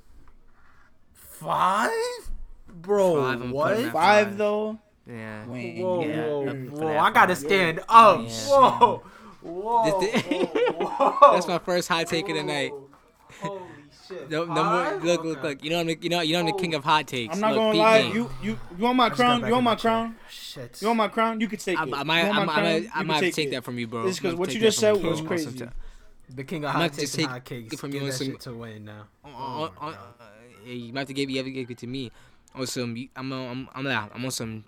Five? 1.13 1.91
Bro, 2.69 3.21
Five, 3.23 3.51
what? 3.51 3.77
Five, 3.77 3.91
Five. 3.91 4.37
though. 4.37 4.79
Yeah. 5.07 5.45
Whoa, 5.45 5.55
Yeah, 5.55 6.25
whoa, 6.27 6.47
I'm 6.47 6.67
whoa! 6.71 6.97
I 6.97 7.11
gotta 7.11 7.35
five. 7.35 7.45
stand 7.45 7.79
up. 7.89 8.21
Yeah. 8.23 8.29
Whoa, 8.47 9.03
whoa, 9.41 9.99
This- 10.01 10.23
whoa, 10.23 10.45
whoa. 10.87 11.33
That's 11.33 11.47
my 11.47 11.59
first 11.59 11.87
hot 11.87 12.07
take 12.07 12.27
of 12.29 12.35
the 12.35 12.43
night. 12.43 12.71
Holy 13.41 13.61
shit! 14.07 14.29
No, 14.31 14.45
number, 14.45 14.61
Five? 14.61 15.03
look, 15.03 15.23
look, 15.23 15.37
Okay. 15.39 15.47
look. 15.49 15.63
You 15.63 15.69
know, 15.71 15.79
I'm 15.81 15.87
the, 15.87 15.97
you 16.01 16.09
know, 16.09 16.21
you 16.21 16.33
know, 16.33 16.39
I'm 16.39 16.45
the 16.45 16.53
king 16.53 16.73
of 16.75 16.83
hot 16.83 17.07
takes. 17.07 17.35
I'm 17.35 17.41
not 17.41 17.51
look, 17.51 17.59
gonna 17.59 17.77
lie. 17.77 18.01
game. 18.03 18.15
You, 18.15 18.29
you, 18.41 18.59
you 18.77 18.83
want 18.83 18.95
my 18.97 19.05
I 19.05 19.09
just 19.09 19.19
got 19.19 19.25
crown? 19.39 19.45
You 19.47 19.51
want 19.53 19.63
my 19.65 19.71
my 19.71 19.75
crown? 19.75 20.15
Shit. 20.29 20.81
You 20.81 20.87
want 20.87 20.97
my 20.97 21.07
crown? 21.09 21.41
You 21.41 21.47
can 21.47 21.59
take 21.59 21.77
I, 21.79 21.83
it. 21.83 21.93
I 21.93 21.99
You 21.99 22.05
might, 22.05 22.05
I 22.05 22.05
might, 22.05 22.23
I 22.23 22.45
crown? 22.45 22.63
might, 22.63 22.83
You 22.83 22.89
I 22.95 23.03
might 23.03 23.19
take 23.19 23.35
take 23.35 23.51
that 23.51 23.63
from 23.63 23.77
you, 23.77 23.87
bro. 23.87 24.07
It's 24.07 24.19
'cause 24.19 24.33
I'm 24.33 24.39
what 24.39 24.53
you 24.53 24.59
just 24.59 24.79
said 24.79 25.01
was 25.03 25.21
crazy. 25.21 25.67
The 26.29 26.43
king 26.43 26.65
of 26.65 26.71
hot 26.71 26.93
takes 26.93 27.15
and 27.17 27.27
hot 27.27 27.45
cakes. 27.45 27.79
from 27.79 27.91
Give 27.91 28.01
you 28.01 28.07
on 28.07 28.11
that 28.11 28.17
some- 28.17 28.27
shit 28.27 28.39
to 28.41 28.53
Wayne 28.53 28.85
now. 28.85 29.03
on- 29.23 29.31
Oh 29.33 29.35
on- 29.37 29.59
my 29.59 29.87
on- 29.87 29.93
God. 29.93 29.97
uh, 30.19 30.23
yeah, 30.65 30.73
you 30.73 30.93
might 30.93 30.99
have 31.01 31.07
to 31.07 31.13
give, 31.13 31.29
you 31.29 31.37
have 31.37 31.45
to 31.45 31.51
give 31.51 31.69
it 31.71 31.77
to 31.77 31.87
me. 31.87 32.11
On 32.55 32.65
some, 32.67 32.95
I'm, 33.15 33.31
on- 33.31 33.47
I'm, 33.49 33.69
I'm, 33.75 33.87
I'm, 33.87 34.09
I'm 34.15 34.25
on 34.25 34.31
some 34.31 34.63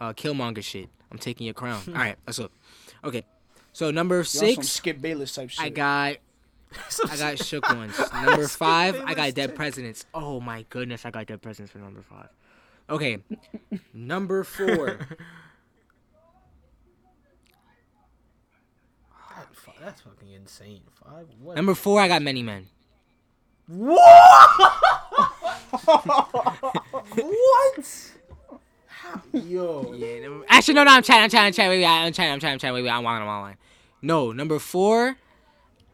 uh, 0.00 0.12
Killmonger 0.12 0.62
shit. 0.62 0.88
I'm 1.10 1.18
taking 1.18 1.46
your 1.46 1.54
crown. 1.54 1.80
All 1.88 1.94
right, 1.94 2.16
let's 2.26 2.38
look. 2.38 2.52
Okay, 3.04 3.24
so 3.72 3.90
number 3.90 4.16
You're 4.16 4.20
on 4.20 4.24
some 4.24 4.48
six, 4.48 4.68
Skip 4.68 5.00
Bayless 5.00 5.34
type 5.34 5.50
shit. 5.50 5.64
I 5.64 5.68
got, 5.68 6.16
I 7.10 7.16
got 7.16 7.38
shook 7.44 7.68
ones. 7.74 7.98
Number 8.12 8.48
five, 8.48 9.02
I 9.06 9.14
got 9.14 9.34
dead 9.34 9.54
presidents. 9.54 10.04
Oh 10.14 10.40
my 10.40 10.64
goodness, 10.68 11.04
I 11.04 11.10
got 11.10 11.26
dead 11.26 11.42
presidents 11.42 11.72
for 11.72 11.78
number 11.78 12.02
five. 12.02 12.28
Okay, 12.88 13.18
number 13.94 14.44
four. 14.44 14.98
That's 19.80 20.02
fucking 20.02 20.30
insane. 20.32 20.82
Five. 21.02 21.26
What? 21.40 21.56
Number 21.56 21.74
four, 21.74 22.00
I 22.00 22.08
got 22.08 22.20
many 22.20 22.42
men. 22.42 22.66
What? 23.66 23.98
what? 27.14 28.12
How- 29.10 29.38
Yo. 29.38 29.92
Yeah. 29.94 30.20
Number, 30.28 30.44
actually, 30.48 30.74
no, 30.74 30.84
no. 30.84 30.92
I'm 30.92 31.02
trying. 31.02 31.22
I'm 31.22 31.30
trying. 31.30 31.46
I'm 31.46 31.52
trying. 31.52 31.68
Wait, 31.70 31.78
wait. 31.80 31.86
I'm 31.86 32.12
trying. 32.12 32.32
I'm 32.32 32.40
trying. 32.40 32.52
I'm 32.54 32.58
trying. 32.58 32.74
Wait, 32.74 32.82
wait. 32.82 32.90
I'm 32.90 33.02
lying. 33.04 33.22
I'm 33.22 33.28
lying. 33.42 33.56
No, 34.02 34.32
number 34.32 34.58
four, 34.58 35.16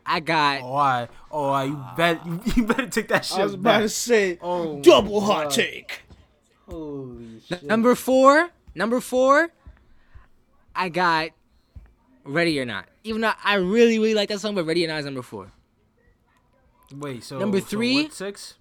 I 0.04 0.20
got. 0.20 0.62
Oh, 0.62 0.74
I. 0.76 1.08
Oh, 1.30 1.48
I. 1.50 1.64
You 1.64 1.84
bet. 1.96 2.56
You 2.56 2.62
better 2.66 2.86
take 2.88 3.08
that 3.08 3.24
shit 3.24 3.38
I 3.38 3.44
was 3.44 3.54
about 3.54 3.80
to 3.80 3.88
say 3.88 4.38
Oh, 4.42 4.80
double 4.80 5.20
hot 5.20 5.44
God. 5.44 5.50
take. 5.52 6.00
Holy 6.68 7.40
shit. 7.46 7.62
Number 7.62 7.94
four, 7.94 8.50
number 8.74 9.00
four, 9.00 9.50
I 10.74 10.88
got 10.88 11.30
Ready 12.24 12.58
or 12.60 12.64
Not. 12.64 12.86
Even 13.04 13.20
though 13.20 13.32
I 13.44 13.54
really, 13.54 13.98
really 13.98 14.14
like 14.14 14.28
that 14.30 14.40
song, 14.40 14.54
but 14.56 14.64
Ready 14.66 14.84
or 14.84 14.88
Not 14.88 14.98
is 14.98 15.04
number 15.04 15.22
four. 15.22 15.52
Wait. 16.94 17.22
So 17.24 17.38
Number 17.38 17.60
so 17.60 17.66
three? 17.66 18.04
what, 18.04 18.12
six. 18.12 18.54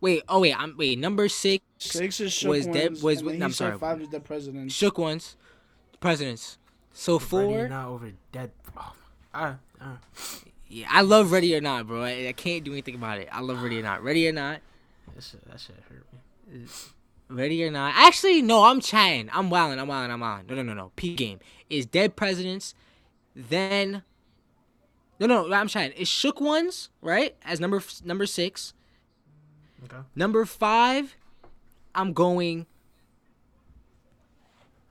Wait, 0.00 0.22
oh 0.28 0.40
wait, 0.40 0.54
I'm 0.58 0.76
wait. 0.76 0.98
Number 0.98 1.28
six, 1.28 1.64
Six 1.78 2.20
is 2.20 2.32
shook 2.32 2.50
Was 2.50 2.66
ones, 2.66 2.76
dead- 2.76 3.02
was- 3.02 3.20
and 3.20 3.44
I'm 3.44 3.52
sorry. 3.52 3.78
Five 3.78 4.00
is 4.00 4.08
the 4.08 4.20
president. 4.20 4.72
shook 4.72 4.98
ones, 4.98 5.36
presidents. 6.00 6.58
So 6.92 7.18
four. 7.18 7.40
Ready 7.40 7.54
or 7.54 7.58
four, 7.60 7.68
not 7.68 7.88
over 7.88 8.12
dead. 8.32 8.50
Oh, 8.76 8.92
uh, 9.34 9.54
uh. 9.80 9.84
yeah, 10.68 10.86
I 10.90 11.02
love 11.02 11.32
Ready 11.32 11.54
or 11.54 11.60
Not, 11.60 11.86
bro. 11.86 12.02
I, 12.02 12.28
I 12.28 12.32
can't 12.32 12.64
do 12.64 12.72
anything 12.72 12.94
about 12.94 13.18
it. 13.18 13.28
I 13.30 13.40
love 13.40 13.62
Ready 13.62 13.78
or 13.78 13.82
Not. 13.82 14.02
Ready 14.02 14.26
or 14.28 14.32
Not, 14.32 14.60
That 15.14 15.22
shit. 15.22 15.44
That 15.48 15.60
shit 15.60 15.76
hurt 15.88 16.04
me. 16.52 16.66
Ready 17.28 17.62
or 17.64 17.70
Not. 17.70 17.94
Actually, 17.96 18.42
no, 18.42 18.64
I'm 18.64 18.80
chatting. 18.80 19.30
I'm 19.32 19.50
wilding. 19.50 19.78
I'm 19.78 19.86
wilding. 19.86 20.10
I'm 20.10 20.20
wilding. 20.20 20.46
No, 20.48 20.56
no, 20.56 20.62
no, 20.62 20.74
no. 20.74 20.92
Peak 20.96 21.16
game 21.16 21.38
is 21.68 21.86
dead 21.86 22.16
presidents. 22.16 22.74
Then, 23.36 24.02
no, 25.20 25.26
no, 25.26 25.52
I'm 25.52 25.68
chatting. 25.68 25.92
It's 25.96 26.10
shook 26.10 26.40
ones, 26.40 26.90
right? 27.00 27.36
As 27.44 27.60
number 27.60 27.82
number 28.04 28.26
six. 28.26 28.74
Okay. 29.84 29.96
Number 30.14 30.44
five, 30.44 31.16
I'm 31.94 32.12
going. 32.12 32.66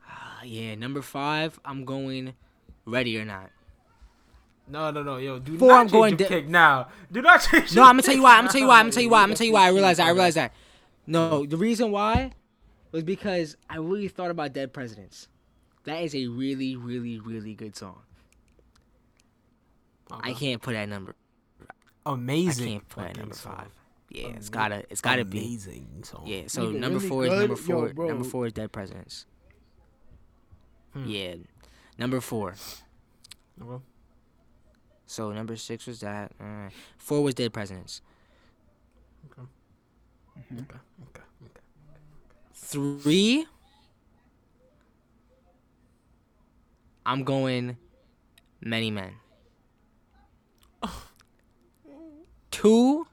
Ah, 0.08 0.42
yeah, 0.44 0.76
number 0.76 1.02
five, 1.02 1.60
I'm 1.64 1.86
going. 1.86 2.34
Ready 2.86 3.20
or 3.20 3.26
not? 3.26 3.52
No, 4.68 4.92
no, 4.92 5.04
no, 5.04 5.18
yo, 5.18 5.40
do 5.40 5.58
Four, 5.58 5.68
not 5.70 5.80
I'm 5.80 5.86
change 5.86 5.92
going 5.92 6.10
your 6.12 6.18
de- 6.18 6.26
pick 6.28 6.48
now. 6.48 6.88
Do 7.12 7.22
not 7.22 7.42
change. 7.52 7.76
No, 7.76 7.84
I'm 7.84 7.90
gonna 7.94 8.04
tell 8.04 8.16
you 8.16 8.24
why. 8.24 8.36
I'm 8.36 8.42
gonna 8.46 8.52
tell 8.52 8.62
you 8.62 8.68
why. 8.68 8.80
I'm 8.80 8.86
gonna 8.86 8.94
tell 8.94 9.04
you 9.04 9.10
why. 9.10 9.22
I'm 9.24 9.30
gonna 9.30 9.36
tell 9.36 9.48
you 9.48 9.54
why. 9.54 9.66
I 9.66 9.70
realize 9.70 9.98
that. 9.98 10.08
I 10.08 10.10
realize 10.12 10.36
that. 10.36 10.54
No, 11.08 11.46
the 11.46 11.58
reason 11.58 11.92
why 11.92 12.32
was 12.92 13.04
because 13.04 13.58
I 13.70 13.78
really 13.78 14.08
thought 14.08 14.32
about 14.32 14.54
Dead 14.54 14.74
Presidents. 14.74 15.28
That 15.86 16.04
is 16.04 16.14
a 16.14 16.28
really, 16.28 16.76
really, 16.76 17.20
really 17.20 17.56
good 17.56 17.76
song. 17.76 18.02
I 20.12 20.34
can't 20.34 20.62
put 20.62 20.74
that 20.74 20.90
number. 20.90 21.16
Amazing. 22.06 22.68
I 22.68 22.72
can't 22.72 22.90
put 22.90 23.04
that 23.06 23.18
number 23.18 23.36
song. 23.36 23.56
five. 23.56 23.72
Yeah, 24.10 24.28
it's 24.30 24.50
gotta, 24.50 24.84
it's 24.90 25.02
gotta 25.02 25.24
be. 25.26 25.38
amazing 25.40 26.04
song. 26.04 26.24
Yeah. 26.26 26.44
So 26.48 26.64
Nigga, 26.64 26.80
number 26.80 26.98
really 26.98 27.10
four 27.10 27.26
is 27.26 27.32
number 27.32 27.56
four. 27.56 27.90
bro. 27.94 28.08
number 28.08 28.24
four 28.24 28.48
is 28.48 28.54
Dead 28.54 28.72
Presidents. 28.72 29.26
Hmm. 30.94 31.06
Yeah. 31.06 31.36
Number 31.98 32.20
four. 32.20 32.56
Okay. 33.62 33.84
So 35.06 35.32
number 35.32 35.56
six 35.56 35.86
was 35.86 36.00
that. 36.00 36.32
Alright. 36.42 36.72
Four 36.98 37.24
was 37.24 37.36
Dead 37.36 37.54
Presidents. 37.54 38.02
Okay. 39.32 39.48
Okay. 40.54 40.80
Okay. 41.10 41.24
Three. 42.54 43.46
I'm 47.06 47.24
going 47.24 47.78
many 48.62 48.92
men. 48.92 49.14
Two. 52.52 53.08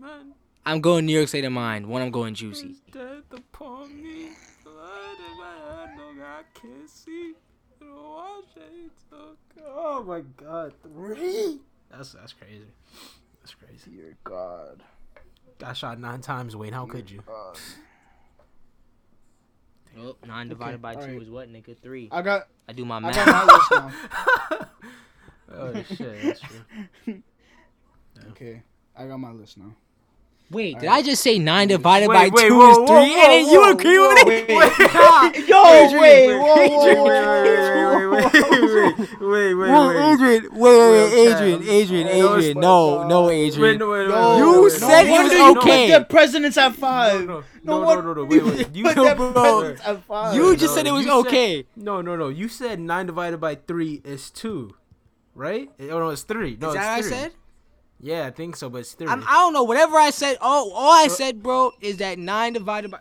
Many 0.00 0.12
men 0.14 0.34
I'm 0.64 0.80
going 0.80 1.06
New 1.06 1.12
York 1.16 1.28
State 1.28 1.44
of 1.44 1.52
Mind. 1.52 1.86
One 1.86 2.02
I'm 2.02 2.10
going 2.10 2.34
Juicy. 2.34 2.74
dead 2.90 3.22
upon 3.30 3.94
me. 4.02 4.30
Light 4.64 5.16
in 5.30 5.38
my 5.38 5.86
head, 5.86 5.96
no, 5.96 6.22
I 6.24 6.42
can't 6.54 6.90
see. 6.90 7.34
You 7.80 7.86
know, 7.86 8.16
I 8.18 8.40
shades 8.54 9.04
of- 9.12 9.36
Oh 9.64 10.02
my 10.02 10.20
god, 10.36 10.72
three. 10.82 11.60
That's 11.90 12.12
that's 12.12 12.32
crazy. 12.32 12.66
That's 13.40 13.54
crazy. 13.54 13.90
Dear 13.90 14.16
God. 14.24 14.82
Got 15.58 15.76
shot 15.76 15.98
nine 16.00 16.20
times, 16.20 16.56
Wayne. 16.56 16.72
How 16.72 16.84
could 16.86 17.10
you? 17.10 17.22
God. 17.26 17.58
Oh, 19.98 20.16
nine 20.26 20.48
divided 20.48 20.74
Okay, 20.74 20.82
by 20.82 20.94
two 20.94 21.00
alright. 21.00 21.22
is 21.22 21.30
what, 21.30 21.50
nigga? 21.50 21.78
Three. 21.78 22.08
I 22.12 22.20
got 22.22 22.48
I 22.68 22.72
do 22.72 22.84
my 22.84 22.96
I 22.96 23.00
math. 23.00 23.14
got 23.14 23.46
my 23.46 23.54
list 23.54 23.70
now. 24.50 24.66
Oh 25.58 25.82
shit, 25.84 26.22
that's 26.24 26.40
true. 26.40 27.22
Okay, 28.30 28.62
I 28.96 29.06
got 29.06 29.18
my 29.18 29.30
list 29.30 29.58
now. 29.58 29.72
Wait, 30.48 30.78
did 30.78 30.88
Alright. 30.88 31.04
I 31.04 31.06
just 31.08 31.22
say 31.24 31.38
nine 31.40 31.66
divided 31.68 32.08
Wait, 32.08 32.14
by 32.14 32.28
wait, 32.32 32.48
two 32.48 32.56
whoa, 32.56 32.70
is 32.70 32.76
three? 32.76 32.86
whoa, 32.86 33.02
and 33.02 33.32
then 33.32 33.46
you 33.52 33.60
whoa, 33.60 33.70
agree 33.72 33.98
with 33.98 34.18
whoa, 34.18 34.30
it? 34.30 34.48
wait. 34.48 34.94
Nah. 34.94 35.32
Yo, 35.34 35.64
Adrian, 35.66 36.00
wait, 36.00 36.26
wait, 36.28 36.38
whoa, 36.38 36.68
whoa, 36.68 36.84
Wait, 36.86 36.96
whoa, 36.96 38.10
wait, 38.10 38.30
wait, 38.30 38.36
wait, 38.46 38.94
wait, 39.20 39.20
wait, 39.20 39.54
wait, 39.54 39.70
Whoa, 39.70 39.88
wait. 39.88 40.14
Adrian, 40.14 40.42
wait, 40.52 40.60
wait, 40.60 40.78
wait, 40.78 41.12
Real 41.12 41.34
Adrian, 41.34 41.58
time. 41.60 41.68
Adrian, 41.68 42.06
Oh, 42.06 42.10
it's 42.10 42.46
Adrian, 42.46 42.56
like, 42.56 42.62
no, 42.62 42.98
uh, 43.00 43.08
no, 43.08 43.26
Wait, 43.26 43.46
Adrian. 43.46 43.78
no, 43.78 43.90
wait, 43.90 43.98
wait, 43.98 44.08
Yo, 44.08 44.30
wait, 44.30 44.38
You 44.38 44.52
wait, 44.52 44.62
wait, 44.62 44.72
said 44.72 45.02
no, 45.02 45.14
it 45.16 45.22
was 45.22 45.32
no, 45.32 45.36
you 45.48 45.54
no, 45.54 45.60
okay. 45.60 45.90
Put 45.90 45.98
the 45.98 46.04
presidents 46.14 46.56
at 46.58 46.74
five. 46.76 47.20
No, 47.26 47.26
No, 47.26 47.80
no, 47.80 47.84
what- 47.86 47.94
no, 47.96 48.00
no, 48.02 48.12
no, 48.14 48.24
wait, 48.24 48.44
wait. 48.44 48.74
You 48.76 48.84
put 48.84 48.96
no, 48.96 49.04
the 49.08 49.14
bro. 49.16 49.32
presidents 49.32 49.82
at 49.86 50.02
five. 50.04 50.34
You 50.36 50.42
No, 50.42 50.56
just 50.56 50.74
said 50.74 50.86
it 50.86 50.92
was 50.92 51.04
you 51.04 51.10
said- 51.10 51.26
okay. 51.26 51.66
No, 51.76 52.00
no, 52.02 52.14
no. 52.16 52.28
You 52.28 52.48
said 52.48 52.78
nine 52.78 53.06
divided 53.06 53.38
by 53.40 53.56
three 53.56 54.00
is 54.04 54.30
two, 54.30 54.74
right? 55.34 55.68
Oh 55.80 55.98
no, 55.98 56.10
it's 56.10 56.22
three. 56.22 56.56
No, 56.60 56.68
Is 56.70 56.74
it's 56.76 56.84
that 56.84 56.90
what 56.90 56.98
I 56.98 57.00
three. 57.02 57.10
said? 57.10 57.32
Yeah, 58.00 58.26
I 58.26 58.30
think 58.30 58.56
so, 58.56 58.68
but 58.68 58.78
it's 58.78 58.92
3 58.92 59.06
I'm, 59.08 59.22
I 59.26 59.32
don't 59.32 59.52
know. 59.52 59.64
Whatever 59.64 59.96
I 59.96 60.10
said, 60.10 60.36
oh, 60.40 60.70
all 60.74 60.92
I 60.92 61.08
said, 61.08 61.42
bro, 61.42 61.72
is 61.80 61.96
that 61.98 62.18
nine 62.18 62.52
divided 62.52 62.90
by. 62.90 62.98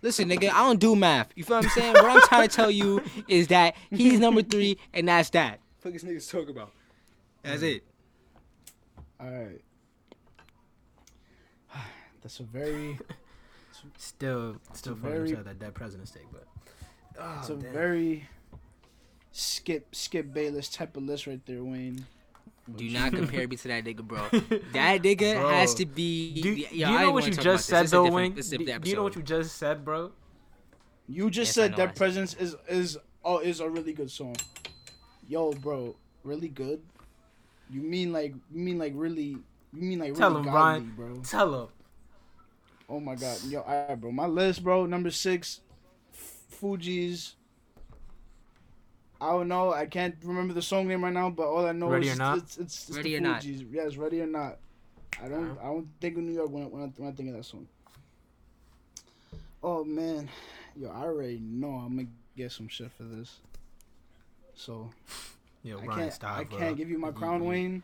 Listen, 0.00 0.28
nigga, 0.28 0.50
I 0.50 0.64
don't 0.64 0.80
do 0.80 0.96
math. 0.96 1.28
You 1.36 1.44
feel 1.44 1.58
what 1.58 1.64
I'm 1.66 1.70
saying? 1.70 1.92
what 1.92 2.04
I'm 2.06 2.20
trying 2.28 2.48
to 2.48 2.54
tell 2.54 2.70
you 2.70 3.02
is 3.28 3.48
that 3.48 3.76
he's 3.90 4.18
number 4.18 4.42
three, 4.42 4.78
and 4.92 5.06
that's 5.06 5.30
that. 5.30 5.60
Fuck 5.80 5.92
this 5.92 6.02
niggas 6.02 6.30
talk 6.30 6.48
about. 6.48 6.72
That's 7.42 7.62
it. 7.62 7.84
All 9.20 9.30
right. 9.30 9.60
That's 12.22 12.40
a 12.40 12.44
very, 12.44 12.98
still, 13.98 14.56
still 14.72 14.94
a 14.94 14.96
fucking 14.96 15.10
very- 15.10 15.32
very, 15.32 15.42
that 15.42 15.58
dead 15.58 15.74
president's 15.74 16.10
take, 16.10 16.26
but 16.32 16.44
oh, 17.20 17.36
it's 17.40 17.50
a 17.50 17.56
damn. 17.56 17.72
very 17.72 18.28
Skip 19.32 19.94
Skip 19.94 20.32
Bayless 20.32 20.68
type 20.68 20.96
of 20.96 21.04
list 21.04 21.26
right 21.26 21.44
there, 21.46 21.62
Wayne. 21.64 22.06
Do 22.76 22.88
not 22.90 23.12
compare 23.20 23.48
me 23.48 23.56
to 23.56 23.68
that 23.68 23.84
nigga, 23.84 24.02
bro. 24.02 24.20
That 24.72 25.02
nigga 25.02 25.34
Bro. 25.40 25.48
has 25.50 25.74
to 25.74 25.86
be. 25.86 26.40
Do, 26.40 26.50
yeah, 26.52 26.86
do 26.88 26.92
you 26.92 26.98
know 27.00 27.10
what 27.12 27.26
you 27.26 27.32
just 27.34 27.66
said 27.66 27.84
this. 27.84 27.84
This 27.84 27.86
is 27.88 27.92
a 27.92 27.96
though, 27.96 28.04
different- 28.04 28.14
Wayne? 28.14 28.34
this 28.36 28.46
is 28.46 28.52
a 28.52 28.58
Do, 28.58 28.78
do 28.78 28.90
you 28.90 28.96
know 28.96 29.02
what 29.02 29.16
you 29.16 29.22
just 29.22 29.56
said, 29.56 29.84
bro? 29.84 30.12
You 31.08 31.28
just 31.30 31.48
Yes, 31.48 31.54
said 31.56 31.70
know, 31.72 31.76
Dead 31.78 31.88
said- 31.88 31.96
Presence 31.96 32.34
is 32.34 32.56
is 32.68 32.98
oh 33.24 33.38
is 33.38 33.60
a 33.60 33.68
really 33.68 33.92
good 33.92 34.10
song. 34.10 34.36
Yo, 35.28 35.52
bro, 35.52 35.96
really 36.24 36.48
good. 36.48 36.80
You 37.70 37.80
mean 37.82 38.12
like 38.12 38.34
you 38.52 38.60
mean 38.60 38.78
like 38.78 38.92
really 38.94 39.36
you 39.72 39.82
mean 39.82 39.98
like 39.98 40.14
Tell 40.14 40.30
really 40.30 40.46
him, 40.46 40.52
godly, 40.52 40.80
Brian. 40.80 40.92
bro. 41.14 41.22
Tell 41.24 41.62
him. 41.62 41.68
Oh 42.88 43.00
my 43.00 43.14
god, 43.16 43.38
yo, 43.48 43.60
alright, 43.60 44.00
bro. 44.00 44.12
My 44.12 44.26
list, 44.26 44.62
bro. 44.62 44.86
Number 44.86 45.10
six, 45.10 45.60
Fugees. 46.60 47.32
I 49.22 49.30
don't 49.30 49.48
know. 49.48 49.72
I 49.72 49.86
can't 49.86 50.16
remember 50.24 50.52
the 50.52 50.62
song 50.62 50.88
name 50.88 51.04
right 51.04 51.12
now, 51.12 51.30
but 51.30 51.44
all 51.46 51.64
I 51.66 51.72
know 51.72 51.88
Ready 51.88 52.08
is 52.08 52.14
or 52.14 52.18
Not? 52.18 52.38
it's 52.38 52.58
it's, 52.58 52.88
it's 52.88 52.96
Ready 52.96 53.10
the 53.10 53.16
or 53.18 53.20
Not. 53.20 53.42
Fugees. 53.42 53.66
Yes, 53.72 53.96
ready 53.96 54.20
or 54.20 54.26
not. 54.26 54.58
I 55.22 55.28
don't 55.28 55.50
Uh-huh. 55.52 55.60
I 55.62 55.64
don't 55.72 55.88
think 56.00 56.16
of 56.16 56.24
New 56.24 56.32
York 56.32 56.50
when 56.50 56.64
I, 56.64 56.66
when 56.66 56.82
I, 56.82 56.86
when 56.96 57.08
I 57.08 57.12
think 57.12 57.28
of 57.30 57.36
that 57.36 57.44
song. 57.44 57.68
Oh 59.62 59.84
man, 59.84 60.28
yo, 60.76 60.88
I 60.90 61.02
already 61.04 61.38
know 61.38 61.68
I'm 61.70 61.96
gonna 61.96 62.08
get 62.36 62.50
some 62.50 62.66
shit 62.68 62.90
for 62.96 63.04
this. 63.04 63.38
So 64.54 64.90
Yo, 65.62 65.78
I 65.78 65.84
Brian, 65.84 66.00
can't 66.00 66.12
stop. 66.12 66.38
I 66.38 66.44
bro. 66.44 66.58
can't 66.58 66.76
give 66.76 66.90
you 66.90 66.98
my 66.98 67.08
You- 67.08 67.12
crown, 67.14 67.42
you- 67.42 67.48
Wayne. 67.48 67.82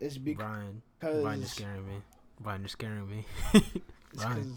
It's 0.00 0.18
because 0.18 0.44
Brian, 0.44 0.82
Brian, 1.22 1.38
you're 1.40 1.48
scaring 1.48 1.86
me. 1.86 1.94
Brian, 2.40 2.60
you're 2.60 2.68
scaring 2.68 3.08
me. 3.08 3.24
because 3.52 3.70
Brian, 4.16 4.54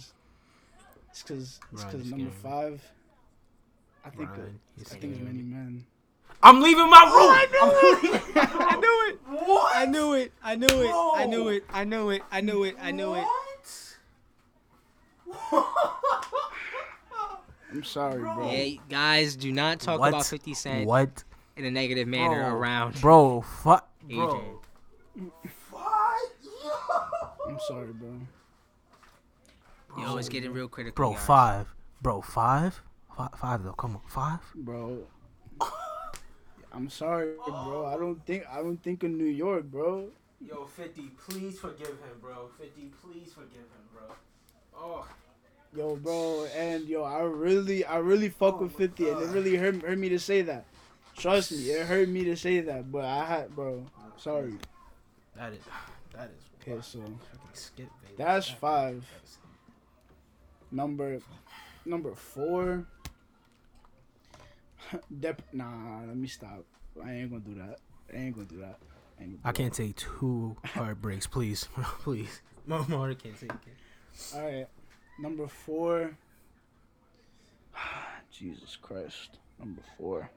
it's 1.12 1.24
because 1.24 1.60
it's 1.72 1.84
because 1.86 2.06
number 2.12 2.32
five. 2.32 2.84
I 4.06 4.10
think 4.10 4.30
uh, 4.30 4.34
Brian, 4.36 4.60
I 4.80 4.84
think 4.84 5.22
many 5.22 5.42
men. 5.42 5.86
I'm 6.44 6.62
leaving 6.62 6.90
my 6.90 7.04
room. 7.06 7.34
I 8.36 8.78
knew 8.80 9.14
it. 9.14 9.20
What? 9.48 9.76
I 9.76 9.86
knew 9.86 10.14
it. 10.14 10.32
I 10.44 10.56
knew 10.56 10.68
it. 10.68 10.92
I 11.16 11.26
knew 11.26 11.48
it. 11.50 11.64
I 11.74 11.84
knew 11.84 12.10
it. 12.12 12.24
I 12.32 12.42
knew 12.42 12.64
it. 12.64 12.76
I 12.82 12.92
knew 12.92 13.16
it. 13.16 13.24
What? 15.50 15.66
I'm 17.72 17.84
sorry, 17.84 18.22
bro. 18.22 18.52
Yeah, 18.52 18.78
guys, 18.90 19.36
do 19.36 19.52
not 19.52 19.80
talk 19.80 20.00
What? 20.00 20.10
about 20.10 20.26
50 20.26 20.54
Cent 20.54 20.88
What? 20.88 21.24
in 21.58 21.66
a 21.66 21.72
negative 21.72 22.08
manner 22.08 22.44
Bro, 22.50 22.56
around 22.56 23.02
Bro, 23.02 23.42
fuck. 23.42 23.90
AJ. 24.08 24.16
Bro. 24.16 24.62
I'm 27.48 27.60
sorry, 27.68 27.92
bro. 27.94 28.14
Yo, 29.98 30.18
it's 30.18 30.30
getting 30.30 30.52
real 30.52 30.68
critical. 30.68 30.96
Bro, 30.96 31.12
guys. 31.14 31.26
five. 31.26 31.68
Bro, 32.02 32.22
five? 32.22 32.82
Five, 33.16 33.32
five 33.40 33.64
though. 33.64 33.74
Come 33.74 33.96
on, 33.96 34.02
five. 34.08 34.40
Bro. 34.56 35.04
I'm 36.74 36.90
sorry, 36.90 37.34
bro. 37.46 37.86
I 37.86 37.96
don't 37.98 38.24
think 38.26 38.44
I 38.52 38.58
don't 38.58 38.82
think 38.84 39.04
of 39.04 39.12
New 39.12 39.24
York, 39.26 39.64
bro. 39.64 40.10
Yo, 40.42 40.66
50, 40.66 41.02
please 41.30 41.58
forgive 41.58 41.88
him, 41.88 42.18
bro. 42.22 42.50
50, 42.60 42.92
please 43.02 43.32
forgive 43.34 43.54
him, 43.54 43.86
bro. 43.94 44.04
Oh. 44.76 45.08
Yo, 45.76 45.96
bro, 45.96 46.46
and 46.56 46.86
yo, 46.86 47.04
I 47.04 47.22
really, 47.22 47.86
I 47.86 47.98
really 47.98 48.30
fuck 48.30 48.56
Oh 48.56 48.64
with 48.64 48.74
my 48.74 48.78
50, 48.88 49.10
and 49.10 49.22
it 49.22 49.28
really 49.30 49.56
hurt, 49.56 49.82
hurt 49.82 49.98
me 49.98 50.10
to 50.10 50.20
say 50.20 50.42
that. 50.44 50.66
Trust 51.18 51.54
me, 51.54 51.70
it 51.70 51.86
hurt 51.88 52.10
me 52.10 52.26
to 52.26 52.36
say 52.36 52.60
that, 52.60 52.92
but 52.92 53.06
I 53.06 53.26
had, 53.26 53.56
bro. 53.56 53.86
Sorry. 54.18 54.56
That 55.38 55.54
is, 55.54 55.60
that 56.14 56.32
is. 56.38 56.44
Okay, 56.62 56.82
so 56.82 57.00
skip, 57.54 57.88
baby. 58.04 58.16
That's 58.18 58.50
That- 58.50 58.60
five. 58.60 59.06
number, 60.72 61.20
number 61.86 62.14
four. 62.14 62.86
Dep. 65.20 65.42
Nah, 65.54 66.02
let 66.08 66.16
me 66.16 66.28
stop. 66.28 66.64
I 67.04 67.12
ain't 67.12 67.30
gonna 67.30 67.42
do 67.42 67.56
that. 67.56 67.80
I 68.14 68.18
ain't 68.18 68.36
gonna 68.36 68.48
do 68.48 68.58
that. 68.58 68.78
I, 69.20 69.24
ain't 69.24 69.40
I 69.44 69.52
can't 69.52 69.74
take 69.74 69.96
two 69.96 70.56
heartbreaks, 70.64 71.28
please. 71.28 71.68
please. 72.00 72.42
My 72.66 72.78
heart 72.78 73.22
can't 73.22 73.40
take 73.40 73.52
it. 73.52 74.36
All 74.36 74.42
right, 74.42 74.68
number 75.20 75.48
four. 75.48 76.18
Jesus 78.32 78.78
Christ, 78.82 79.38
number 79.60 79.82
four. 79.98 80.30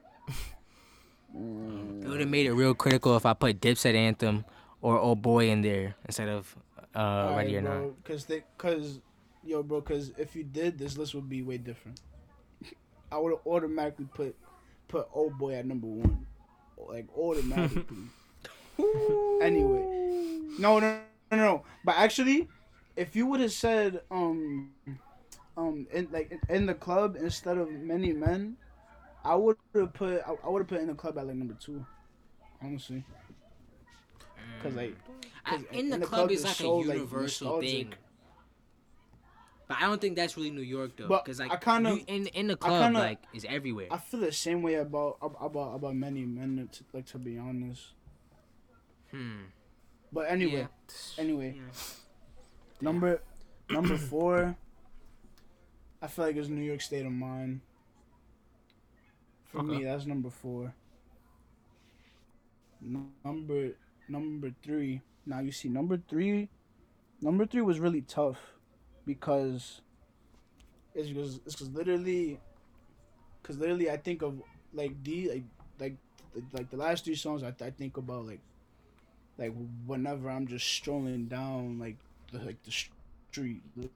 Mm. 1.36 2.02
It 2.04 2.08
would 2.08 2.20
have 2.20 2.28
made 2.28 2.46
it 2.46 2.54
real 2.54 2.74
critical 2.74 3.14
if 3.16 3.26
I 3.26 3.34
put 3.34 3.60
Dipset 3.60 3.94
Anthem 3.94 4.46
or 4.80 4.98
Oh 4.98 5.14
Boy 5.14 5.50
in 5.50 5.60
there 5.60 5.94
instead 6.06 6.28
of 6.28 6.56
uh, 6.94 7.34
Ready 7.36 7.56
or 7.58 7.60
Not. 7.60 8.02
Because 8.02 8.24
they, 8.24 8.44
cause, 8.56 9.00
yo, 9.44 9.62
bro, 9.62 9.82
because 9.82 10.12
if 10.16 10.34
you 10.34 10.42
did, 10.42 10.78
this 10.78 10.96
list 10.96 11.14
would 11.14 11.28
be 11.28 11.42
way 11.42 11.58
different. 11.58 12.00
I 13.10 13.18
would 13.18 13.32
have 13.32 13.46
automatically 13.46 14.06
put, 14.14 14.36
put 14.88 15.08
old 15.12 15.38
boy 15.38 15.54
at 15.54 15.66
number 15.66 15.86
one, 15.86 16.26
like 16.76 17.06
automatically. 17.16 17.82
anyway, 19.40 19.84
no, 20.58 20.78
no, 20.78 21.00
no, 21.30 21.36
no. 21.36 21.62
But 21.84 21.96
actually, 21.96 22.48
if 22.96 23.16
you 23.16 23.26
would 23.26 23.40
have 23.40 23.52
said, 23.52 24.00
um, 24.10 24.70
um, 25.56 25.86
in 25.92 26.08
like 26.12 26.30
in, 26.30 26.40
in 26.48 26.66
the 26.66 26.74
club 26.74 27.16
instead 27.20 27.58
of 27.58 27.70
many 27.70 28.12
men, 28.12 28.56
I 29.24 29.34
would 29.36 29.56
have 29.74 29.92
put, 29.94 30.22
I, 30.26 30.34
I 30.44 30.48
would 30.48 30.60
have 30.60 30.68
put 30.68 30.80
in 30.80 30.88
the 30.88 30.94
club 30.94 31.18
at 31.18 31.26
like 31.26 31.36
number 31.36 31.56
two, 31.60 31.84
honestly. 32.62 33.04
Cause 34.62 34.74
like, 34.74 34.96
I, 35.46 35.50
'cause 35.50 35.64
in 35.72 35.90
the 35.90 35.94
in 35.94 36.00
the 36.00 36.06
club 36.06 36.28
club 36.28 36.30
is 36.30 36.38
is 36.38 36.44
like 36.46 36.56
so, 36.56 36.74
a 36.74 36.78
universal 36.80 37.22
nostalgic. 37.22 37.70
thing. 37.70 37.94
But 39.68 39.76
I 39.78 39.82
don't 39.82 40.00
think 40.00 40.16
that's 40.16 40.34
really 40.36 40.50
New 40.50 40.62
York 40.62 40.96
though, 40.96 41.08
because 41.08 41.38
like 41.38 41.52
I 41.52 41.56
kinda- 41.56 41.98
in 42.06 42.26
in 42.28 42.46
the 42.48 42.56
club 42.56 42.82
kinda- 42.84 42.98
like 42.98 43.18
is 43.34 43.44
everywhere. 43.44 43.88
I 43.90 43.98
feel 43.98 44.20
the 44.20 44.32
same 44.32 44.62
way 44.62 44.74
about 44.76 45.18
about 45.20 45.74
about 45.76 45.94
many 45.94 46.24
men. 46.24 46.68
To, 46.72 46.84
like 46.94 47.06
to 47.06 47.18
be 47.18 47.36
honest. 47.38 47.92
hmm. 49.10 49.44
But 50.10 50.30
anyway, 50.30 50.66
Yeah. 50.68 51.22
anyway, 51.22 51.54
Yeah. 51.56 51.70
number 52.80 53.20
number 53.68 53.96
four. 54.10 54.56
I 56.00 56.06
feel 56.06 56.24
like 56.26 56.36
it's 56.36 56.48
New 56.48 56.62
York 56.64 56.80
State 56.80 57.04
of 57.04 57.12
Mind. 57.12 57.60
For 59.44 59.58
Okay. 59.58 59.68
me, 59.78 59.84
that's 59.84 60.06
number 60.06 60.30
four. 60.30 60.72
Number 62.80 63.74
number 64.08 64.54
three. 64.62 65.02
Now 65.26 65.40
you 65.40 65.52
see 65.52 65.68
number 65.68 65.98
three. 65.98 66.48
Number 67.20 67.44
three 67.46 67.62
was 67.62 67.80
really 67.80 68.00
tough 68.02 68.38
because 69.08 69.80
it's 70.94 71.08
because 71.08 71.40
it's 71.46 71.54
because 71.56 71.70
literally, 71.70 72.40
because 73.42 73.58
literally 73.58 73.90
I 73.90 73.96
think 73.96 74.22
of 74.22 74.40
like 74.72 75.02
the 75.04 75.28
like 75.28 75.44
like 75.80 75.96
like 76.52 76.70
the 76.70 76.76
last 76.76 77.04
three 77.04 77.14
songs 77.16 77.42
I, 77.42 77.54
I 77.64 77.70
think 77.70 77.96
about 77.96 78.26
like 78.26 78.40
like 79.38 79.52
whenever 79.86 80.30
I'm 80.30 80.46
just 80.46 80.66
strolling 80.66 81.26
down 81.26 81.78
like 81.78 81.96
the 82.32 82.38
like 82.40 82.62
the 82.64 82.72
street. 83.32 83.62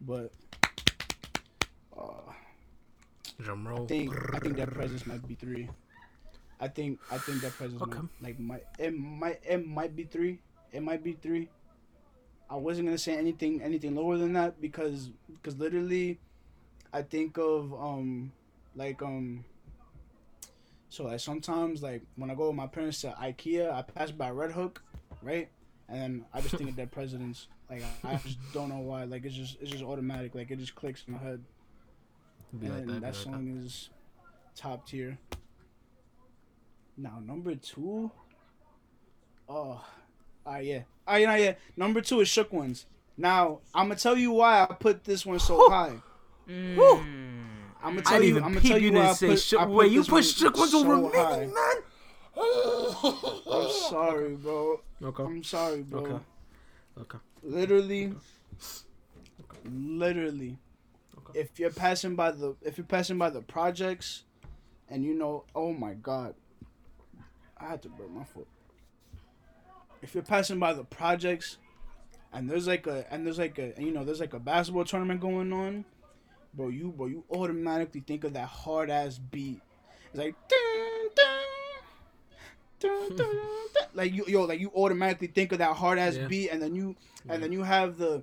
but 0.00 0.32
uh, 1.96 2.32
Drum 3.40 3.66
I 3.76 3.80
think 3.80 4.16
I 4.32 4.38
think 4.40 4.56
that 4.56 4.72
presence 4.72 5.06
might 5.06 5.26
be 5.26 5.34
three. 5.34 5.70
I 6.60 6.68
think 6.68 7.00
I 7.10 7.18
think 7.18 7.42
that 7.42 7.56
presence 7.58 7.82
Okay. 7.82 8.00
might, 8.00 8.02
like 8.20 8.38
might 8.38 8.64
it 8.78 8.92
might 8.96 9.40
it 9.48 9.66
might 9.66 9.94
be 9.96 10.04
three. 10.04 10.40
It 10.72 10.82
might 10.82 11.02
be 11.04 11.14
three. 11.14 11.50
I 12.48 12.56
wasn't 12.56 12.86
gonna 12.86 12.98
say 12.98 13.16
anything 13.16 13.60
anything 13.62 13.94
lower 13.94 14.16
than 14.16 14.32
that 14.34 14.60
because 14.60 15.10
because 15.32 15.58
literally, 15.58 16.18
I 16.92 17.02
think 17.02 17.38
of 17.38 17.72
um 17.74 18.32
like 18.74 19.02
um. 19.02 19.44
So 20.88 21.04
like 21.04 21.20
sometimes 21.20 21.82
like 21.82 22.02
when 22.14 22.30
I 22.30 22.34
go 22.34 22.46
with 22.48 22.56
my 22.56 22.66
parents 22.68 23.00
to 23.02 23.08
IKEA, 23.20 23.72
I 23.72 23.82
pass 23.82 24.10
by 24.10 24.30
Red 24.30 24.52
Hook, 24.52 24.82
right? 25.20 25.48
And 25.88 26.00
then 26.00 26.24
I 26.32 26.40
just 26.40 26.56
think 26.56 26.70
of 26.70 26.76
dead 26.76 26.92
presidents. 26.92 27.48
Like 27.68 27.82
I, 28.04 28.12
I 28.12 28.16
just 28.16 28.38
don't 28.52 28.68
know 28.68 28.78
why. 28.78 29.04
Like 29.04 29.24
it's 29.24 29.34
just 29.34 29.58
it's 29.60 29.70
just 29.70 29.82
automatic. 29.82 30.34
Like 30.34 30.50
it 30.50 30.58
just 30.58 30.74
clicks 30.74 31.04
in 31.06 31.14
my 31.14 31.18
head. 31.18 31.42
Be 32.58 32.68
like 32.68 32.78
and 32.78 32.88
that. 32.88 32.92
that, 32.92 33.00
be 33.00 33.06
like 33.06 33.14
song 33.14 33.62
is 33.64 33.90
top 34.54 34.86
tier. 34.86 35.18
Now 36.96 37.20
number 37.24 37.54
two. 37.56 38.10
Oh, 39.48 39.84
ah 40.46 40.58
yeah, 40.58 40.82
ah 41.06 41.16
yeah, 41.16 41.36
yeah. 41.36 41.54
Number 41.76 42.00
two 42.00 42.20
is 42.20 42.28
Shook 42.28 42.52
Ones. 42.52 42.86
Now 43.16 43.60
I'm 43.74 43.88
gonna 43.88 43.96
tell 44.00 44.16
you 44.16 44.32
why 44.32 44.62
I 44.62 44.66
put 44.74 45.04
this 45.04 45.26
one 45.26 45.38
so 45.38 45.68
high. 45.70 45.94
Mm. 46.48 47.04
I'm 47.82 47.94
gonna 47.94 48.02
tell 48.02 48.22
you. 48.22 48.30
even 48.30 48.44
I'm 48.44 48.54
gonna 48.54 48.66
tell 48.66 48.78
you 48.78 48.90
you 48.90 48.96
why 48.96 49.08
I 49.08 49.12
say 49.12 49.28
put. 49.28 49.40
shook. 49.40 49.60
I 49.60 49.64
put 49.64 49.74
Wait, 49.74 49.92
you 49.92 50.02
put 50.02 50.12
one 50.12 50.22
shook 50.22 50.56
ones 50.56 50.70
so 50.70 50.80
over 50.80 51.16
high. 51.16 51.40
me, 51.40 51.46
man. 51.46 51.82
I'm 52.38 53.70
sorry, 53.70 54.34
bro. 54.34 54.80
Okay. 55.02 55.22
I'm 55.22 55.42
sorry, 55.42 55.82
bro. 55.82 56.00
Okay. 56.00 56.24
Okay. 57.00 57.18
Literally, 57.42 58.12
literally. 59.64 60.58
Okay. 61.18 61.40
If 61.40 61.58
you're 61.58 61.70
passing 61.70 62.14
by 62.14 62.30
the, 62.32 62.54
if 62.62 62.76
you're 62.78 62.86
passing 62.86 63.18
by 63.18 63.30
the 63.30 63.40
projects, 63.40 64.24
and 64.88 65.04
you 65.04 65.14
know, 65.14 65.44
oh 65.54 65.72
my 65.72 65.94
god, 65.94 66.34
I 67.58 67.68
had 67.68 67.82
to 67.82 67.88
break 67.88 68.10
my 68.10 68.24
foot. 68.24 68.46
If 70.02 70.14
you're 70.14 70.22
passing 70.24 70.58
by 70.58 70.72
the 70.72 70.84
projects, 70.84 71.58
and 72.32 72.48
there's 72.50 72.66
like 72.66 72.86
a, 72.86 73.10
and 73.12 73.26
there's 73.26 73.38
like 73.38 73.58
a, 73.58 73.72
you 73.78 73.90
know, 73.92 74.04
there's 74.04 74.20
like 74.20 74.34
a 74.34 74.38
basketball 74.40 74.84
tournament 74.84 75.20
going 75.20 75.52
on, 75.52 75.84
bro, 76.54 76.68
you 76.68 76.92
bro, 76.96 77.06
you 77.06 77.24
automatically 77.30 78.00
think 78.06 78.24
of 78.24 78.34
that 78.34 78.46
hard 78.48 78.90
ass 78.90 79.18
beat. 79.18 79.60
It's 80.08 80.18
like 80.18 80.34
dun, 80.48 81.08
dun, 81.14 81.42
dun, 82.80 83.16
dun, 83.16 83.26
dun. 83.74 83.88
like 83.94 84.12
you 84.12 84.24
yo 84.28 84.44
like 84.44 84.60
you 84.60 84.70
automatically 84.74 85.28
think 85.28 85.52
of 85.52 85.58
that 85.58 85.76
hard 85.76 85.98
ass 85.98 86.16
Yeah. 86.16 86.26
beat, 86.28 86.50
and 86.50 86.60
then 86.62 86.74
you 86.74 86.96
and 87.28 87.42
then 87.42 87.52
you 87.52 87.62
have 87.62 87.96
the 87.98 88.22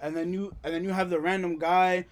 and 0.00 0.16
then 0.16 0.32
you 0.32 0.54
and 0.64 0.72
then 0.72 0.84
you 0.84 0.90
have 0.90 1.10
the 1.10 1.18
random 1.20 1.58
guy 1.58 2.06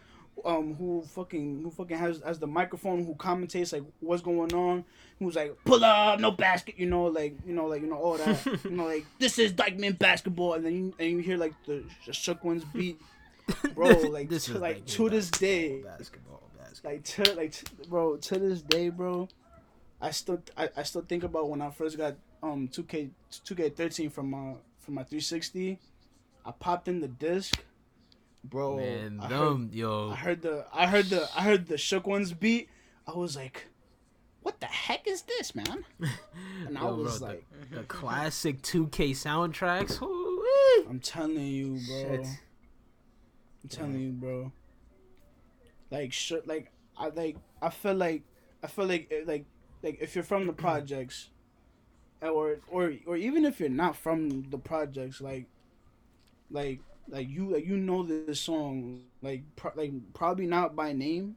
um 0.45 0.75
who 0.75 1.03
fucking 1.03 1.63
who 1.63 1.71
fucking 1.71 1.97
has 1.97 2.21
has 2.25 2.39
the 2.39 2.47
microphone 2.47 3.05
who 3.05 3.15
commentates 3.15 3.73
like 3.73 3.83
what's 4.01 4.23
going 4.23 4.53
on. 4.55 4.85
Who's 5.19 5.35
like 5.35 5.57
pull 5.65 5.83
up 5.85 6.21
no 6.21 6.31
basket 6.31 6.75
you 6.79 6.87
know 6.87 7.05
like 7.05 7.37
you 7.47 7.55
know 7.55 7.67
like 7.67 7.81
you 7.83 7.89
know 7.89 7.97
all 7.97 8.19
that. 8.19 8.45
You 8.65 8.71
know 8.71 8.85
like 8.85 9.07
this 9.19 9.39
is 9.39 9.53
Dyckman 9.53 9.99
basketball 9.99 10.55
and 10.55 10.65
then 10.67 10.75
you 10.75 10.95
and 10.99 11.11
you 11.11 11.19
hear 11.19 11.37
like 11.39 11.55
the 11.67 11.85
shook 12.13 12.45
ones 12.45 12.65
beat. 12.65 13.01
Bro 13.75 13.89
like 14.11 14.29
This 14.29 14.47
to, 14.47 14.59
like 14.59 14.85
to 14.87 15.09
this 15.09 15.31
day 15.31 15.81
Basketball, 15.83 16.43
basketball. 16.59 16.93
like 16.93 17.05
to 17.05 17.35
like 17.35 17.53
t- 17.53 17.89
bro 17.89 18.17
to 18.17 18.39
this 18.41 18.61
day 18.61 18.89
bro 18.89 19.29
I 20.01 20.11
still 20.11 20.43
I, 20.57 20.69
I 20.77 20.83
still 20.83 21.03
think 21.03 21.23
about 21.23 21.49
when 21.49 21.63
I 21.63 21.71
first 21.71 21.97
got 21.97 22.17
um 22.43 22.67
2K 22.69 23.11
2K13 23.31 24.11
from 24.11 24.31
my 24.31 24.55
from 24.81 24.95
my 24.95 25.05
360 25.05 25.79
I 26.45 26.51
popped 26.51 26.89
in 26.89 27.01
the 27.01 27.07
disc 27.09 27.63
bro 28.51 28.77
Man, 28.77 29.20
I 29.20 29.28
heard, 29.28 29.74
yo. 29.74 30.10
I 30.10 30.16
heard 30.16 30.43
the 30.43 30.66
I 30.73 30.86
heard 30.86 31.06
the 31.06 31.28
I 31.36 31.43
heard 31.43 31.66
the 31.66 31.78
shook 31.78 32.06
ones 32.06 32.32
beat 32.32 32.68
I 33.06 33.12
was 33.12 33.36
like 33.36 33.66
what 34.43 34.60
the 34.60 34.66
heck 34.66 35.06
is 35.09 35.23
this 35.23 35.55
man 35.55 35.85
and 36.66 36.78
I 36.78 36.85
was 36.85 37.18
bro, 37.18 37.28
like 37.28 37.44
the, 37.70 37.78
the 37.78 37.82
classic 37.85 38.62
2K 38.62 39.10
soundtracks. 39.10 40.01
I'm 40.89 41.01
telling 41.01 41.39
you 41.39 41.81
bro 41.89 42.02
Shit. 42.02 42.27
I'm 43.62 43.68
telling 43.68 43.98
you 44.01 44.12
bro 44.12 44.52
like 45.90 46.12
shit 46.12 46.47
like 46.47 46.70
I 46.97 47.09
like 47.09 47.36
I 47.60 47.70
feel 47.70 47.94
like 47.94 48.23
I 48.62 48.66
feel 48.68 48.86
like 48.86 49.09
eh, 49.10 49.23
like 49.27 49.44
like 49.82 49.98
if 50.01 50.14
you're 50.14 50.24
from 50.24 50.47
the 50.47 50.52
projects 50.66 51.31
or 52.23 52.59
or 52.68 52.93
or 53.06 53.16
even 53.16 53.44
if 53.44 53.60
you're 53.60 53.68
not 53.68 53.97
from 53.97 54.48
the 54.51 54.59
projects 54.59 55.20
like 55.20 55.47
like 56.51 56.81
like 57.09 57.28
you 57.28 57.53
like 57.53 57.66
you 57.66 57.77
know 57.77 58.03
this 58.03 58.28
song 58.28 58.89
like 59.23 59.43
pro- 59.57 59.73
like 59.74 59.93
probably 60.15 60.47
not 60.47 60.74
by 60.74 60.93
name 60.93 61.37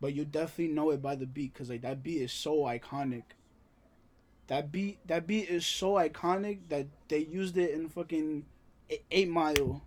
but 0.00 0.14
you 0.14 0.24
definitely 0.24 0.72
know 0.72 0.90
it 0.90 1.00
by 1.02 1.14
the 1.14 1.26
beat 1.26 1.52
because 1.52 1.70
like 1.70 1.82
that 1.82 2.02
beat 2.02 2.20
is 2.20 2.32
so 2.32 2.58
iconic. 2.64 3.22
That 4.48 4.70
beat 4.72 4.98
that 5.06 5.26
beat 5.26 5.48
is 5.48 5.64
so 5.66 5.94
iconic 5.94 6.68
that 6.68 6.86
they 7.08 7.18
used 7.18 7.56
it 7.56 7.70
in 7.72 7.88
fucking 7.88 8.44
eight 9.10 9.28
mile 9.28 9.82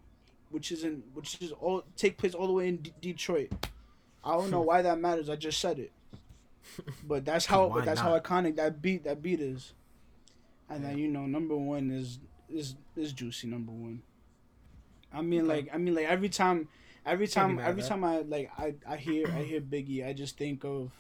which 0.49 0.71
is 0.71 0.83
in 0.83 1.03
which 1.13 1.39
is 1.41 1.51
all 1.51 1.83
take 1.95 2.17
place 2.17 2.33
all 2.33 2.47
the 2.47 2.53
way 2.53 2.67
in 2.67 2.77
D- 2.77 2.93
detroit. 3.01 3.51
I 4.23 4.31
don't 4.33 4.49
know 4.51 4.61
why 4.61 4.81
that 4.81 4.99
matters 4.99 5.29
i 5.29 5.35
just 5.35 5.59
said 5.59 5.79
it. 5.79 5.91
But 7.03 7.25
that's 7.25 7.45
how 7.45 7.67
Why 7.67 7.81
that's 7.81 8.01
not? 8.01 8.01
how 8.01 8.17
iconic 8.19 8.55
that 8.57 8.81
beat 8.81 9.03
that 9.03 9.21
beat 9.21 9.39
is. 9.39 9.73
And 10.69 10.83
then 10.83 10.97
you 10.97 11.07
know 11.07 11.25
number 11.25 11.55
one 11.55 11.91
is 11.91 12.19
is 12.49 12.75
is 12.95 13.13
juicy 13.13 13.47
number 13.47 13.71
one 13.71 14.01
i 15.13 15.21
mean 15.21 15.47
Okay. 15.47 15.47
like 15.47 15.69
i 15.73 15.77
mean 15.77 15.95
like 15.95 16.05
every 16.05 16.29
time 16.29 16.67
every 17.05 17.27
time 17.27 17.59
every 17.63 17.81
time 17.83 18.03
i 18.03 18.19
like 18.21 18.51
i 18.57 18.73
i 18.87 18.97
hear 18.97 19.29
i 19.33 19.43
hear 19.43 19.61
biggie 19.61 20.05
i 20.07 20.13
just 20.13 20.37
think 20.37 20.63
of 20.65 20.91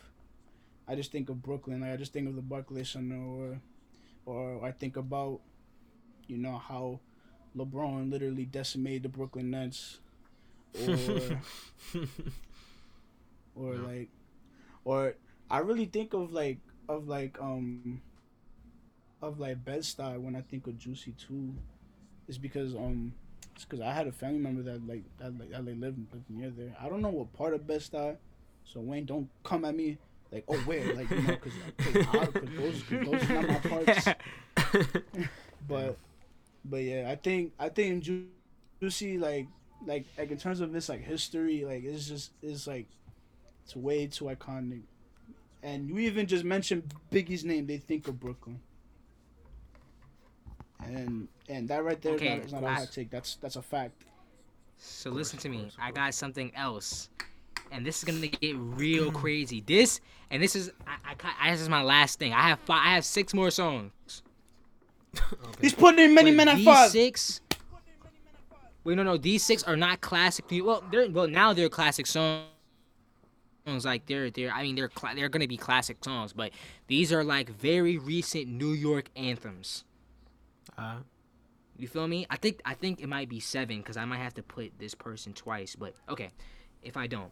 i 0.87 0.95
just 0.95 1.11
think 1.11 1.29
of 1.29 1.41
brooklyn 1.41 1.81
like 1.81 1.91
i 1.91 1.97
just 1.97 2.13
think 2.13 2.27
of 2.27 2.35
the 2.35 2.41
barclays 2.41 2.89
center 2.89 3.17
or 3.17 3.61
or 4.25 4.65
i 4.65 4.71
think 4.71 4.97
about 4.97 5.41
you 6.27 6.37
know 6.37 6.57
how 6.57 6.99
lebron 7.55 8.11
literally 8.11 8.45
decimated 8.45 9.03
the 9.03 9.09
brooklyn 9.09 9.51
nets 9.51 9.99
or 10.73 11.41
or 13.55 13.75
Yeah. 13.75 13.79
like 13.79 14.09
or 14.85 15.15
I 15.49 15.59
really 15.59 15.85
think 15.85 16.13
of 16.13 16.31
like 16.31 16.59
of 16.89 17.07
like 17.07 17.37
um 17.41 18.01
of 19.21 19.39
like 19.39 19.63
Bed-Stuy 19.63 20.19
when 20.19 20.35
I 20.35 20.41
think 20.41 20.67
of 20.67 20.77
Juicy 20.77 21.13
too. 21.13 21.53
Is 22.27 22.37
because 22.37 22.75
um 22.75 23.13
because 23.65 23.81
I 23.81 23.91
had 23.91 24.07
a 24.07 24.11
family 24.11 24.39
member 24.39 24.61
that 24.63 24.87
like 24.87 25.03
that 25.19 25.37
like 25.39 25.51
that 25.51 25.65
like 25.65 25.77
lived, 25.77 25.99
lived 26.13 26.29
near 26.29 26.49
there. 26.49 26.75
I 26.81 26.89
don't 26.89 27.01
know 27.01 27.09
what 27.09 27.33
part 27.33 27.53
of 27.53 27.65
Bed-Stuy, 27.67 28.15
so 28.65 28.79
Wayne 28.79 29.05
don't 29.05 29.29
come 29.43 29.65
at 29.65 29.75
me 29.75 29.97
like 30.31 30.43
oh 30.47 30.57
where 30.59 30.93
like 30.93 31.09
you 31.09 31.21
know 31.21 31.37
because 31.37 31.53
those, 32.57 32.83
'cause 32.83 33.05
those 33.05 33.29
are 33.29 33.33
not 33.41 33.47
my 33.47 33.59
parts. 33.83 34.07
But 35.67 35.97
but 36.65 36.77
yeah, 36.77 37.09
I 37.11 37.15
think 37.15 37.53
I 37.59 37.69
think 37.69 38.03
Ju- 38.03 38.27
Juicy 38.81 39.17
like 39.17 39.47
like 39.85 40.05
like 40.17 40.31
in 40.31 40.37
terms 40.37 40.59
of 40.61 40.71
this 40.71 40.89
like 40.89 41.01
history 41.01 41.65
like 41.65 41.83
it's 41.83 42.07
just 42.07 42.31
it's 42.41 42.67
like 42.67 42.87
it's 43.63 43.75
way 43.75 44.07
too 44.07 44.25
iconic. 44.25 44.81
And 45.63 45.89
you 45.89 45.97
even 45.99 46.27
just 46.27 46.45
mentioned 46.45 46.93
Biggie's 47.11 47.43
name, 47.43 47.65
they 47.67 47.77
think 47.77 48.07
of 48.07 48.19
Brooklyn. 48.19 48.59
And 50.83 51.27
and 51.49 51.67
that 51.69 51.83
right 51.83 52.01
there 52.01 52.13
okay, 52.13 52.37
not, 52.37 52.45
is 52.45 52.53
not 52.53 52.63
a 52.63 52.67
I- 52.67 52.73
hot 52.73 52.91
take. 52.91 53.09
That's 53.09 53.35
that's 53.35 53.55
a 53.55 53.61
fact. 53.61 54.03
So 54.77 55.09
listen 55.09 55.39
to 55.39 55.49
me. 55.49 55.69
I 55.81 55.91
got 55.91 56.13
something 56.13 56.51
else, 56.55 57.09
and 57.71 57.83
this 57.85 57.97
is 57.97 58.03
gonna 58.03 58.27
get 58.27 58.55
real 58.57 59.11
crazy. 59.23 59.61
This 59.65 59.99
and 60.29 60.41
this 60.41 60.55
is 60.55 60.71
I, 60.85 60.97
I, 61.13 61.47
I 61.47 61.51
this 61.51 61.61
is 61.61 61.69
my 61.69 61.81
last 61.81 62.19
thing. 62.19 62.31
I 62.33 62.49
have 62.49 62.59
five, 62.59 62.81
I 62.85 62.93
have 62.95 63.03
six 63.05 63.33
more 63.33 63.49
songs. 63.49 63.91
He's 65.59 65.73
putting 65.73 66.03
in 66.05 66.13
many 66.13 66.29
But 66.31 66.37
men 66.37 66.47
at 66.49 66.55
these 66.57 66.65
five. 66.65 66.91
six. 66.91 67.41
Wait, 68.83 68.95
no, 68.95 69.03
no. 69.03 69.17
These 69.17 69.43
six 69.43 69.63
are 69.63 69.75
not 69.75 69.99
classic. 69.99 70.45
Well, 70.51 70.83
they're 70.91 71.09
well 71.09 71.27
now 71.27 71.53
they're 71.53 71.69
classic 71.69 72.05
songs. 72.05 72.45
Songs 73.65 73.83
Like 73.83 74.05
they're 74.05 74.29
they're 74.29 74.51
I 74.51 74.61
mean 74.61 74.75
they're 74.75 74.87
cla- 74.89 75.13
they're 75.15 75.27
gonna 75.29 75.47
be 75.47 75.57
classic 75.57 75.97
songs, 76.03 76.33
but 76.33 76.51
these 76.85 77.11
are 77.11 77.23
like 77.23 77.49
very 77.49 77.97
recent 77.97 78.47
New 78.47 78.73
York 78.73 79.09
anthems. 79.15 79.83
Uh, 80.77 80.97
You 81.77 81.87
feel 81.87 82.07
me? 82.07 82.25
I 82.29 82.37
think 82.37 82.61
I 82.65 82.73
think 82.73 83.01
it 83.01 83.07
might 83.07 83.29
be 83.29 83.39
seven 83.39 83.77
because 83.77 83.97
I 83.97 84.05
might 84.05 84.17
have 84.17 84.33
to 84.35 84.43
put 84.43 84.71
this 84.79 84.95
person 84.95 85.33
twice. 85.33 85.75
But 85.75 85.93
okay, 86.09 86.29
if 86.81 86.97
I 86.97 87.07
don't, 87.07 87.31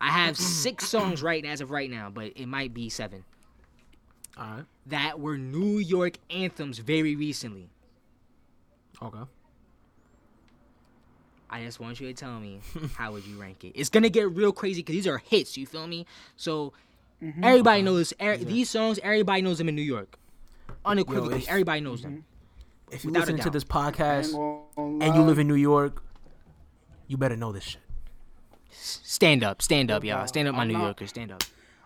I 0.00 0.10
have 0.10 0.36
six 0.64 0.88
songs 0.88 1.22
right 1.22 1.44
as 1.44 1.60
of 1.60 1.70
right 1.70 1.90
now, 1.90 2.10
but 2.10 2.32
it 2.36 2.46
might 2.46 2.74
be 2.74 2.88
seven 2.88 3.24
all 4.36 4.44
right. 4.44 4.64
that 4.86 5.20
were 5.20 5.38
New 5.38 5.78
York 5.78 6.18
anthems 6.30 6.78
very 6.78 7.14
recently. 7.16 7.68
Okay. 9.02 9.22
I 11.48 11.62
just 11.62 11.78
want 11.78 12.00
you 12.00 12.08
to 12.08 12.12
tell 12.14 12.40
me 12.40 12.60
how 12.96 13.12
would 13.12 13.24
you 13.24 13.40
rank 13.40 13.62
it? 13.64 13.72
It's 13.74 13.88
gonna 13.88 14.08
get 14.08 14.30
real 14.32 14.52
crazy 14.52 14.80
because 14.82 14.94
these 14.94 15.06
are 15.06 15.18
hits. 15.18 15.56
You 15.56 15.66
feel 15.66 15.86
me? 15.86 16.06
So 16.36 16.72
Mm-hmm. 17.22 17.44
everybody 17.44 17.80
knows 17.80 18.12
er, 18.20 18.36
these 18.36 18.68
songs. 18.68 19.00
Everybody 19.02 19.40
knows 19.40 19.56
them 19.56 19.70
in 19.70 19.74
New 19.74 19.80
York, 19.80 20.18
unequivocally. 20.84 21.38
if- 21.38 21.48
everybody 21.48 21.80
knows 21.80 22.02
them. 22.02 22.26
If 22.90 23.04
you 23.04 23.10
listen 23.10 23.38
to 23.38 23.50
this 23.50 23.64
podcast 23.64 24.32
and 24.76 25.14
you 25.14 25.22
live 25.22 25.38
in 25.38 25.48
New 25.48 25.54
York, 25.54 26.02
you 27.08 27.16
better 27.16 27.36
know 27.36 27.52
this 27.52 27.64
shit. 27.64 27.82
Stand 28.70 29.42
up, 29.42 29.62
stand 29.62 29.90
up, 29.90 30.04
y'all. 30.04 30.26
Stand 30.26 30.48
up, 30.48 30.54
my 30.54 30.62
I'm 30.62 30.68
New 30.68 30.74
not- 30.74 30.84
Yorkers. 30.84 31.10
Stand 31.10 31.32
up. 31.32 31.42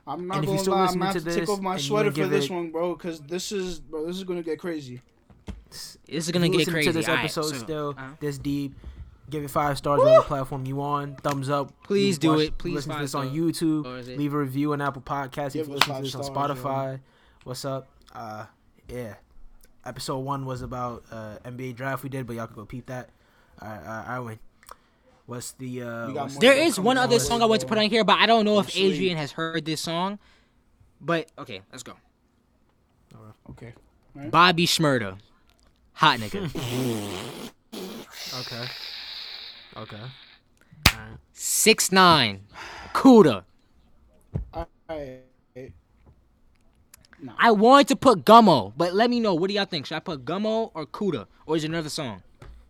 I'm 0.06 0.26
not 0.26 0.38
And 0.38 0.44
if 0.44 0.48
you 0.50 0.54
gonna 0.56 0.58
still 0.62 0.72
lie, 0.74 0.78
I'm 0.80 0.86
listening 0.86 1.00
gonna 1.00 1.12
to 1.12 1.18
have 1.18 1.24
to 1.24 1.30
take 1.30 1.40
this 1.40 1.50
off 1.50 1.60
my 1.60 1.72
and 1.74 1.80
you 1.80 1.86
sweater 1.86 2.04
wanna 2.06 2.10
for 2.10 2.16
give 2.16 2.30
this 2.30 2.44
it- 2.46 2.50
one, 2.52 2.70
bro, 2.72 2.94
because 2.96 3.20
this 3.20 3.52
is 3.52 3.80
bro, 3.80 4.06
this 4.06 4.16
is 4.16 4.24
gonna 4.24 4.42
get 4.42 4.58
crazy. 4.58 5.00
This 5.70 5.98
is 6.08 6.30
gonna 6.32 6.46
you 6.46 6.52
get 6.52 6.58
listen 6.58 6.72
crazy. 6.74 6.88
to 6.88 6.92
this 6.98 7.08
Alright, 7.08 7.24
episode 7.24 7.42
so, 7.42 7.54
still 7.56 7.94
uh-huh. 7.96 8.08
this 8.18 8.38
deep, 8.38 8.74
give 9.28 9.44
it 9.44 9.50
five 9.50 9.78
stars 9.78 10.00
on 10.00 10.06
the 10.06 10.22
platform 10.22 10.66
you 10.66 10.80
on. 10.82 11.14
Thumbs 11.16 11.48
up. 11.48 11.72
Please 11.84 12.16
You 12.16 12.20
do 12.20 12.28
watch- 12.30 12.40
it. 12.40 12.58
Please 12.58 12.74
listen 12.74 12.88
to 12.90 12.94
five 12.96 13.02
this 13.04 13.14
on 13.14 13.26
stars. 13.26 13.38
YouTube. 13.38 13.84
Or 13.86 13.98
is 13.98 14.08
it- 14.08 14.18
Leave 14.18 14.34
a 14.34 14.38
review 14.38 14.72
on 14.72 14.80
Apple 14.80 15.02
Podcasts. 15.02 15.52
Give 15.52 15.62
If 15.62 15.68
you 15.68 15.74
us 15.74 15.80
listen 15.80 15.88
to 15.88 15.92
five 15.94 16.02
this 16.02 16.14
on 16.16 16.24
stars, 16.24 16.48
yo. 16.48 16.54
Spotify, 16.56 17.00
what's 17.44 17.64
up? 17.64 17.88
Uh, 18.12 18.46
yeah. 18.88 19.14
Episode 19.84 20.18
one 20.18 20.44
was 20.44 20.62
about 20.62 21.04
uh, 21.10 21.36
NBA 21.44 21.74
draft 21.76 22.02
we 22.02 22.08
did, 22.10 22.26
but 22.26 22.36
y'all 22.36 22.46
can 22.46 22.56
go 22.56 22.64
peep 22.66 22.86
that. 22.86 23.10
All 23.60 23.68
right, 23.68 23.78
all 23.78 23.84
right, 23.86 23.96
all 24.08 24.12
right 24.12 24.18
win. 24.20 24.38
What's 25.26 25.52
the 25.52 25.82
uh? 25.82 26.06
We 26.08 26.12
what's 26.14 26.34
more 26.34 26.40
the- 26.40 26.46
There 26.46 26.56
Don't 26.56 26.66
is 26.66 26.74
come 26.76 26.84
one 26.84 26.98
other 26.98 27.14
with 27.14 27.22
song 27.22 27.40
I 27.42 27.46
want 27.46 27.60
to 27.62 27.66
put 27.66 27.78
on 27.78 27.88
here, 27.88 28.04
but 28.04 28.18
I 28.18 28.26
don't 28.26 28.44
know 28.44 28.58
if 28.58 28.70
sleep. 28.70 28.92
Adrian 28.94 29.16
has 29.16 29.32
heard 29.32 29.64
this 29.64 29.80
song. 29.80 30.18
But 31.00 31.30
okay, 31.38 31.62
let's 31.72 31.82
go. 31.82 31.94
Okay. 33.50 33.72
Bobby 34.14 34.66
Shmurda, 34.66 35.18
hot 35.94 36.18
nigga. 36.18 36.50
Okay. 38.40 38.64
Okay. 39.76 39.96
All 39.96 40.96
right. 40.96 41.18
Six 41.32 41.90
nine, 41.90 42.42
Kooda. 42.94 43.44
Alright. 44.54 45.20
Nah. 47.22 47.32
I 47.38 47.50
wanted 47.50 47.88
to 47.88 47.96
put 47.96 48.24
Gummo, 48.24 48.72
but 48.76 48.94
let 48.94 49.10
me 49.10 49.20
know. 49.20 49.34
What 49.34 49.48
do 49.48 49.54
y'all 49.54 49.64
think? 49.66 49.86
Should 49.86 49.96
I 49.96 50.00
put 50.00 50.24
Gummo 50.24 50.70
or 50.74 50.86
Kooda, 50.86 51.26
or 51.46 51.56
is 51.56 51.64
it 51.64 51.68
another 51.68 51.88
song? 51.90 52.22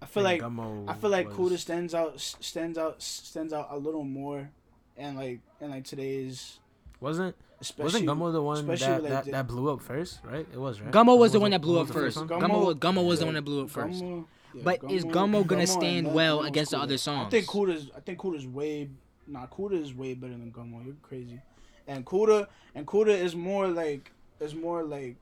I 0.02 0.06
feel 0.06 0.22
like 0.22 0.40
Gummo 0.42 0.88
I 0.88 0.94
feel 0.94 1.10
like 1.10 1.28
was- 1.28 1.52
Kooda 1.52 1.58
stands 1.58 1.94
out 1.94 2.18
stands 2.20 2.76
out 2.78 3.00
stands 3.02 3.52
out 3.52 3.68
a 3.70 3.78
little 3.78 4.04
more, 4.04 4.50
and 4.96 5.16
like 5.16 5.40
and 5.60 5.70
like 5.70 5.84
today's 5.84 6.58
wasn't 7.00 7.36
especially 7.60 8.06
wasn't 8.06 8.06
Gummo 8.06 8.32
the 8.32 8.42
one 8.42 8.66
that, 8.66 8.80
like 9.02 9.02
that, 9.02 9.24
the- 9.26 9.30
that 9.32 9.46
blew 9.46 9.70
up 9.70 9.82
first, 9.82 10.20
right? 10.24 10.46
It 10.52 10.58
was 10.58 10.80
right. 10.80 10.90
Gummo 10.90 11.16
was 11.18 11.32
the 11.32 11.40
one 11.40 11.50
that 11.52 11.60
blew 11.60 11.78
up 11.78 11.88
first. 11.88 12.16
one? 12.16 12.28
Gummo, 12.28 12.74
Gummo 12.74 13.06
was 13.06 13.20
the 13.20 13.26
one 13.26 13.34
that 13.34 13.42
blew 13.42 13.62
up 13.64 13.70
first. 13.70 14.02
Gummo- 14.02 14.24
yeah, 14.52 14.62
But 14.64 14.90
is 14.90 15.04
Gummo 15.04 15.46
gonna 15.46 15.60
and 15.60 15.68
stand 15.68 16.12
well 16.12 16.40
Gummo's 16.40 16.48
against 16.48 16.70
the 16.72 16.78
other 16.78 16.94
other 16.98 17.12
I 17.26 17.28
think 17.30 17.46
Kooda's 17.46 17.90
I 17.96 18.00
think 18.00 18.18
Kooda's 18.18 18.46
way 18.46 18.88
Nah, 19.28 19.46
Kooda 19.46 19.80
is 19.80 19.94
way 19.94 20.14
better 20.14 20.32
than 20.32 20.50
Gummo. 20.50 20.84
You're 20.84 20.96
crazy. 21.02 21.40
And 21.86 22.04
Kooda 22.04 22.48
and 22.74 22.84
Kooda 22.86 23.08
is 23.16 23.36
more 23.36 23.68
like 23.68 24.10
is 24.40 24.54
more 24.54 24.82
like 24.82 25.16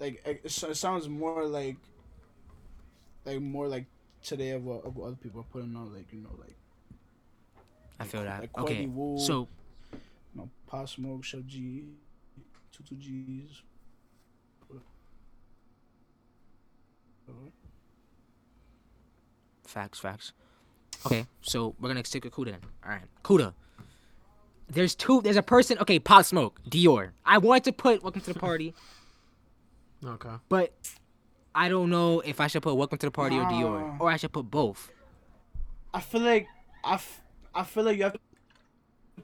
like 0.00 0.22
it, 0.24 0.40
it 0.44 0.76
sounds 0.76 1.08
more 1.08 1.44
like 1.44 1.76
like 3.24 3.40
more 3.40 3.68
like 3.68 3.86
today 4.22 4.50
of 4.50 4.64
what, 4.64 4.84
of 4.84 4.96
what 4.96 5.06
other 5.08 5.16
people 5.16 5.40
are 5.40 5.52
putting 5.52 5.74
on 5.76 5.92
like 5.92 6.12
you 6.12 6.20
know 6.20 6.34
like 6.38 6.56
I 8.00 8.04
feel 8.04 8.22
that. 8.22 8.40
like 8.40 8.58
okay, 8.58 8.86
Wu, 8.86 9.18
so 9.18 9.48
you 9.92 9.98
know 10.36 10.50
Pop 10.66 10.88
Smoke, 10.88 11.22
Sheff 11.22 11.44
G, 11.46 11.84
Two 12.72 12.84
Two 12.84 12.96
G's. 12.96 13.62
facts, 19.68 19.98
facts. 20.00 20.32
Okay, 21.06 21.26
so 21.42 21.74
we're 21.78 21.88
gonna 21.88 22.04
stick 22.04 22.24
with 22.24 22.32
Kooda 22.32 22.52
then. 22.52 22.60
All 22.84 22.90
right, 22.90 23.02
Kooda. 23.22 23.52
There's 24.70 24.94
two. 24.94 25.22
There's 25.22 25.36
a 25.36 25.42
person. 25.42 25.78
Okay, 25.78 25.98
Pop 25.98 26.24
Smoke, 26.24 26.60
Dior. 26.68 27.10
I 27.24 27.38
wanted 27.38 27.64
to 27.64 27.72
put 27.72 28.02
Welcome 28.02 28.20
to 28.22 28.32
the 28.34 28.38
Party, 28.38 28.74
Okay. 30.04 30.28
but 30.48 30.72
I 31.54 31.68
don't 31.68 31.88
know 31.90 32.20
if 32.20 32.40
I 32.40 32.48
should 32.48 32.62
put 32.62 32.74
Welcome 32.74 32.98
to 32.98 33.06
the 33.06 33.10
Party 33.10 33.36
or 33.38 33.44
Dior, 33.44 33.98
or 33.98 34.10
I 34.10 34.16
should 34.16 34.32
put 34.32 34.50
both. 34.50 34.90
I 35.94 36.00
feel 36.00 36.20
like 36.20 36.46
I, 36.84 36.94
f- 36.94 37.22
I 37.54 37.64
feel 37.64 37.84
like 37.84 37.96
you 37.96 38.04
have 38.04 38.12
to 38.12 38.18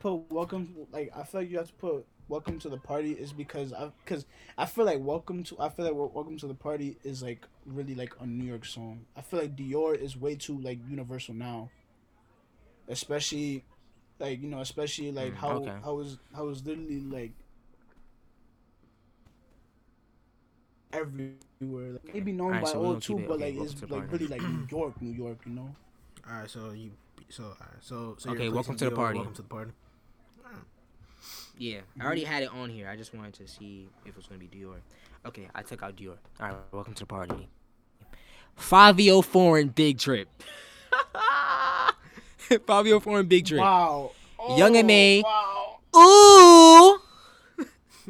put 0.00 0.14
welcome 0.32 0.74
like 0.90 1.12
I 1.14 1.22
feel 1.22 1.42
like 1.42 1.50
you 1.50 1.58
have 1.58 1.68
to 1.68 1.72
put 1.74 2.04
welcome 2.28 2.58
to 2.58 2.68
the 2.68 2.76
party 2.76 3.12
is 3.12 3.32
because 3.32 3.72
I 3.72 3.90
because 4.04 4.26
I 4.58 4.66
feel 4.66 4.84
like 4.86 4.98
welcome 4.98 5.44
to 5.44 5.56
I 5.60 5.68
feel 5.68 5.84
like 5.84 5.94
welcome 5.94 6.36
to 6.38 6.48
the 6.48 6.54
party 6.54 6.96
is 7.04 7.22
like 7.22 7.46
really 7.64 7.94
like 7.94 8.12
a 8.20 8.26
New 8.26 8.44
York 8.44 8.64
song. 8.64 9.04
I 9.14 9.20
feel 9.20 9.40
like 9.40 9.54
Dior 9.54 9.94
is 9.96 10.16
way 10.16 10.34
too 10.36 10.58
like 10.58 10.78
universal 10.88 11.34
now. 11.34 11.70
Especially 12.88 13.62
like 14.18 14.40
you 14.42 14.48
know 14.48 14.60
especially 14.60 15.12
like 15.12 15.34
Mm, 15.34 15.36
how 15.36 15.50
okay. 15.56 15.76
how 15.82 15.98
is 16.00 16.18
how 16.34 16.48
is 16.48 16.64
literally 16.64 17.00
like 17.00 17.32
everywhere 20.92 21.92
like 21.92 22.14
maybe 22.14 22.32
known 22.32 22.48
Alright, 22.54 22.64
by 22.64 22.70
so 22.72 22.84
all 22.84 23.00
too 23.00 23.18
but 23.26 23.34
okay, 23.34 23.52
like 23.52 23.54
it's 23.56 23.82
like 23.90 24.10
really 24.12 24.26
like 24.28 24.42
New 24.42 24.66
York 24.70 25.00
New 25.00 25.12
York 25.12 25.38
you 25.46 25.52
know 25.52 25.74
All 26.28 26.38
right. 26.40 26.50
So 26.50 26.72
you. 26.72 26.92
So 27.28 27.44
all 27.44 27.50
right. 27.60 27.80
So 27.80 28.16
so. 28.18 28.30
Okay, 28.30 28.48
welcome 28.48 28.76
to 28.76 28.84
the 28.86 28.90
party. 28.90 29.18
Welcome 29.18 29.34
to 29.34 29.42
the 29.42 29.48
party. 29.48 29.72
Yeah, 31.56 31.80
I 32.00 32.04
already 32.04 32.24
had 32.24 32.42
it 32.42 32.50
on 32.52 32.68
here. 32.70 32.88
I 32.88 32.96
just 32.96 33.14
wanted 33.14 33.34
to 33.34 33.46
see 33.48 33.88
if 34.04 34.10
it 34.10 34.16
was 34.16 34.26
gonna 34.26 34.40
be 34.40 34.48
Dior. 34.48 34.76
Okay, 35.26 35.48
I 35.54 35.62
took 35.62 35.82
out 35.82 35.96
Dior. 35.96 36.18
All 36.40 36.46
right, 36.48 36.56
welcome 36.72 36.94
to 36.94 37.02
the 37.02 37.06
party. 37.06 37.48
Fivio 38.58 39.24
Foreign 39.24 39.68
Big 39.68 39.98
Drip. 39.98 40.28
Fivio 42.66 43.00
Foreign 43.02 43.26
Big 43.26 43.44
Drip. 43.46 43.60
Wow. 43.60 44.12
Young 44.56 44.76
and 44.76 44.84
Oh, 44.84 44.88
me. 44.88 45.22
Wow. 45.24 45.78
Ooh. 45.96 47.00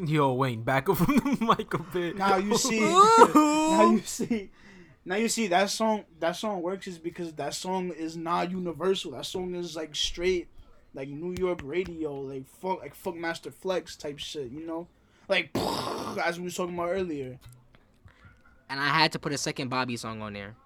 Yo, 0.07 0.33
Wayne, 0.33 0.63
back 0.63 0.89
up 0.89 0.97
from 0.97 1.17
the 1.17 1.55
mic 1.59 1.73
a 1.75 1.79
bit. 1.79 2.17
Now 2.17 2.37
you 2.37 2.57
see. 2.57 2.81
Ooh. 2.83 3.31
now 3.35 3.91
you 3.93 4.01
see. 4.01 4.51
Now 5.05 5.17
you 5.17 5.29
see 5.29 5.47
that 5.49 5.71
song. 5.71 6.05
That 6.19 6.35
song 6.37 6.63
works 6.63 6.87
is 6.89 6.99
because 6.99 7.33
that 7.35 7.55
song 7.55 7.91
is 7.91 8.17
not 8.17 8.51
universal. 8.51 9.13
That 9.13 9.27
song 9.27 9.55
is 9.55 9.77
like 9.77 9.95
straight, 9.95 10.49
like 10.95 11.09
New 11.09 11.35
York 11.39 11.61
radio, 11.63 12.13
like 12.21 12.49
fuck, 12.49 12.81
like 12.81 12.95
fuck 12.95 13.15
Master 13.15 13.51
Flex 13.51 13.95
type 13.97 14.19
shit. 14.19 14.51
You 14.51 14.67
know, 14.67 14.89
like 15.29 15.51
as 16.25 16.39
we 16.39 16.45
was 16.45 16.57
talking 16.57 16.75
about 16.75 16.89
earlier. 16.89 17.39
And 18.69 18.81
I 18.81 18.89
had 18.89 19.13
to 19.13 19.19
put 19.19 19.33
a 19.33 19.39
second 19.39 19.69
Bobby 19.69 19.97
song 19.97 20.23
on 20.23 20.33
there. 20.33 20.57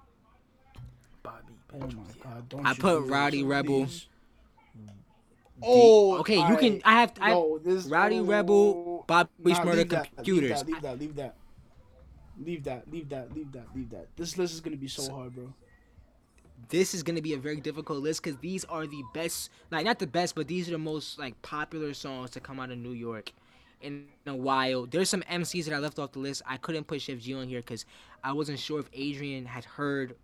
Bobby. 1.68 1.96
Oh 1.96 1.96
my 1.96 2.22
god! 2.22 2.48
Don't 2.48 2.66
I 2.66 2.70
you 2.70 2.76
put 2.76 3.02
Rowdy 3.04 3.42
Rebel. 3.42 3.84
please. 3.84 4.06
Oh, 5.62 6.18
okay, 6.18 6.36
you 6.36 6.56
can. 6.56 6.74
alright. 6.74 6.82
I 6.84 6.92
have. 7.00 7.12
I, 7.20 7.30
No, 7.30 7.58
this 7.58 7.86
Rowdy 7.86 8.20
oh, 8.20 8.24
Rebel, 8.24 9.04
Bobby 9.06 9.30
nah, 9.40 9.54
Shmurda 9.60 9.76
leave 9.76 9.88
that, 9.88 10.16
computers. 10.16 10.64
Leave 10.64 10.82
that, 10.82 10.98
leave 10.98 11.16
that, 11.16 11.34
leave 12.44 12.64
that, 12.64 12.64
leave 12.64 12.64
that, 12.64 12.92
leave 12.92 13.08
that, 13.08 13.34
leave 13.34 13.52
that, 13.52 13.66
leave 13.74 13.90
that. 13.90 14.06
This 14.16 14.38
list 14.38 14.54
is 14.54 14.60
gonna 14.60 14.76
be 14.76 14.88
so 14.88 15.12
hard, 15.12 15.34
bro. 15.34 15.52
this 16.68 16.94
is 16.94 17.02
gonna 17.02 17.22
be 17.22 17.34
a 17.34 17.38
very 17.38 17.60
difficult 17.60 18.02
list 18.02 18.22
because 18.22 18.38
these 18.38 18.64
are 18.66 18.86
the 18.86 19.02
best, 19.12 19.50
like 19.70 19.84
not 19.84 19.98
the 19.98 20.06
best, 20.06 20.34
but 20.34 20.46
these 20.46 20.68
are 20.68 20.72
the 20.72 20.78
most 20.78 21.18
like 21.18 21.40
popular 21.42 21.92
songs 21.92 22.30
to 22.30 22.40
come 22.40 22.60
out 22.60 22.70
of 22.70 22.78
New 22.78 22.92
York 22.92 23.32
in 23.80 24.06
a 24.26 24.34
while. 24.34 24.86
There's 24.86 25.08
some 25.08 25.22
MCs 25.22 25.64
that 25.66 25.74
I 25.74 25.78
left 25.78 25.98
off 25.98 26.12
the 26.12 26.18
list. 26.20 26.42
I 26.46 26.56
couldn't 26.56 26.86
put 26.86 27.00
Sheff 27.00 27.20
G 27.20 27.34
on 27.34 27.48
here 27.48 27.60
because 27.60 27.84
I 28.22 28.32
wasn't 28.32 28.58
sure 28.58 28.80
if 28.80 28.88
Adrian 28.92 29.46
had 29.46 29.64
heard. 29.64 30.16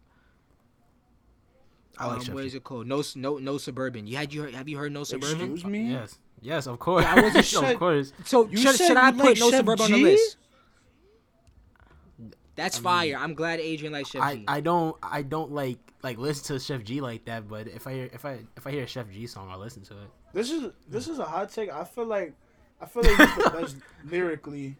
I 1.98 2.06
like 2.06 2.16
um, 2.16 2.22
Sheff 2.24 2.34
what 2.34 2.44
it 2.44 2.64
called? 2.64 2.86
No, 2.86 3.02
no, 3.16 3.38
no 3.38 3.58
suburban. 3.58 4.06
You 4.06 4.16
had 4.16 4.32
you 4.32 4.42
heard, 4.42 4.54
have 4.54 4.68
you 4.68 4.78
heard 4.78 4.92
no 4.92 5.04
suburban? 5.04 5.52
Excuse 5.52 5.64
me. 5.64 5.92
Yes. 5.92 6.18
Yes, 6.40 6.66
of 6.66 6.78
course. 6.78 7.04
Yeah, 7.04 7.14
I 7.14 7.20
wasn't 7.22 7.44
sure. 7.44 7.64
of 7.64 7.78
course. 7.78 8.12
So 8.24 8.46
You 8.48 8.58
should, 8.58 8.74
said 8.76 8.88
should 8.88 8.96
I 8.96 9.10
you 9.10 9.16
put 9.16 9.24
like 9.26 9.38
no 9.38 9.50
Sheff 9.50 9.56
suburban 9.56 9.84
on 9.84 9.90
the 9.92 10.02
list? 10.02 10.36
That's 12.56 12.78
fire. 12.78 13.16
I'm 13.18 13.34
glad 13.34 13.60
Adrian 13.60 13.92
likes 13.92 14.10
Sheff 14.10 14.20
I, 14.20 14.36
G. 14.36 14.44
I 14.46 14.60
don't 14.60 14.96
I 15.02 15.22
don't 15.22 15.52
like 15.52 15.78
like 16.02 16.18
listen 16.18 16.56
to 16.58 16.62
Sheff 16.62 16.84
G 16.84 17.00
like 17.00 17.24
that, 17.24 17.48
but 17.48 17.66
if 17.66 17.86
I 17.86 17.92
hear 17.94 18.10
if 18.12 18.24
I 18.24 18.40
if 18.56 18.66
I 18.66 18.70
hear 18.70 18.82
a 18.84 18.86
Sheff 18.86 19.10
G 19.10 19.26
song, 19.26 19.48
I'll 19.50 19.58
listen 19.58 19.82
to 19.84 19.94
it. 19.94 20.08
This 20.32 20.50
is 20.50 20.70
this 20.88 21.08
is 21.08 21.18
a 21.18 21.24
hot 21.24 21.50
take. 21.50 21.72
I 21.72 21.84
feel 21.84 22.06
like 22.06 22.34
I 22.80 22.86
feel 22.86 23.02
like 23.04 23.16
he's 23.16 23.44
the 23.44 23.50
best 23.50 23.76
lyrically, 24.04 24.76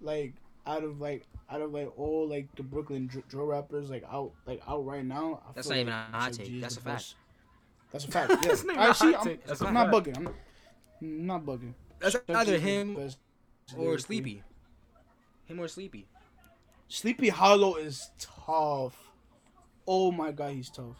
like 0.00 0.34
out 0.66 0.84
of 0.84 1.00
like 1.00 1.26
out 1.50 1.60
of 1.60 1.72
like 1.72 1.92
all 1.98 2.28
like 2.28 2.54
the 2.56 2.62
Brooklyn 2.62 3.06
dr- 3.06 3.26
drill 3.28 3.46
rappers 3.46 3.90
like 3.90 4.04
out 4.10 4.32
like 4.46 4.60
out 4.66 4.84
right 4.84 5.04
now. 5.04 5.42
I 5.48 5.52
That's 5.54 5.68
feel 5.68 5.76
not 5.76 5.80
even 5.80 5.92
like 5.92 6.08
a 6.08 6.16
hot 6.16 6.32
take. 6.32 6.60
That's 6.60 6.76
a 6.76 6.80
fact. 6.80 7.14
That's 7.92 8.04
a 8.04 8.10
fact. 8.10 8.30
Yeah. 8.30 8.36
That's 8.42 8.64
not 8.64 8.72
even 8.74 8.82
I 8.82 8.88
a 8.88 8.92
hot 8.92 9.14
I'm, 9.14 9.24
take. 9.24 9.62
I'm 9.62 9.74
not 9.74 9.90
fact. 9.90 10.06
bugging. 10.06 10.16
I'm, 10.18 10.28
I'm 11.00 11.26
not 11.26 11.44
bugging. 11.44 11.74
That's 11.98 12.14
G 12.14 12.34
either 12.34 12.58
him 12.58 12.96
or. 13.76 13.98
Sleepy. 13.98 14.42
Him 15.46 15.60
or 15.60 15.68
Sleepy. 15.68 16.06
Sleepy 16.88 17.28
Hollow 17.28 17.76
is 17.76 18.10
tough. 18.18 18.96
Oh 19.86 20.10
my 20.12 20.32
god, 20.32 20.52
he's 20.52 20.70
tough. 20.70 20.96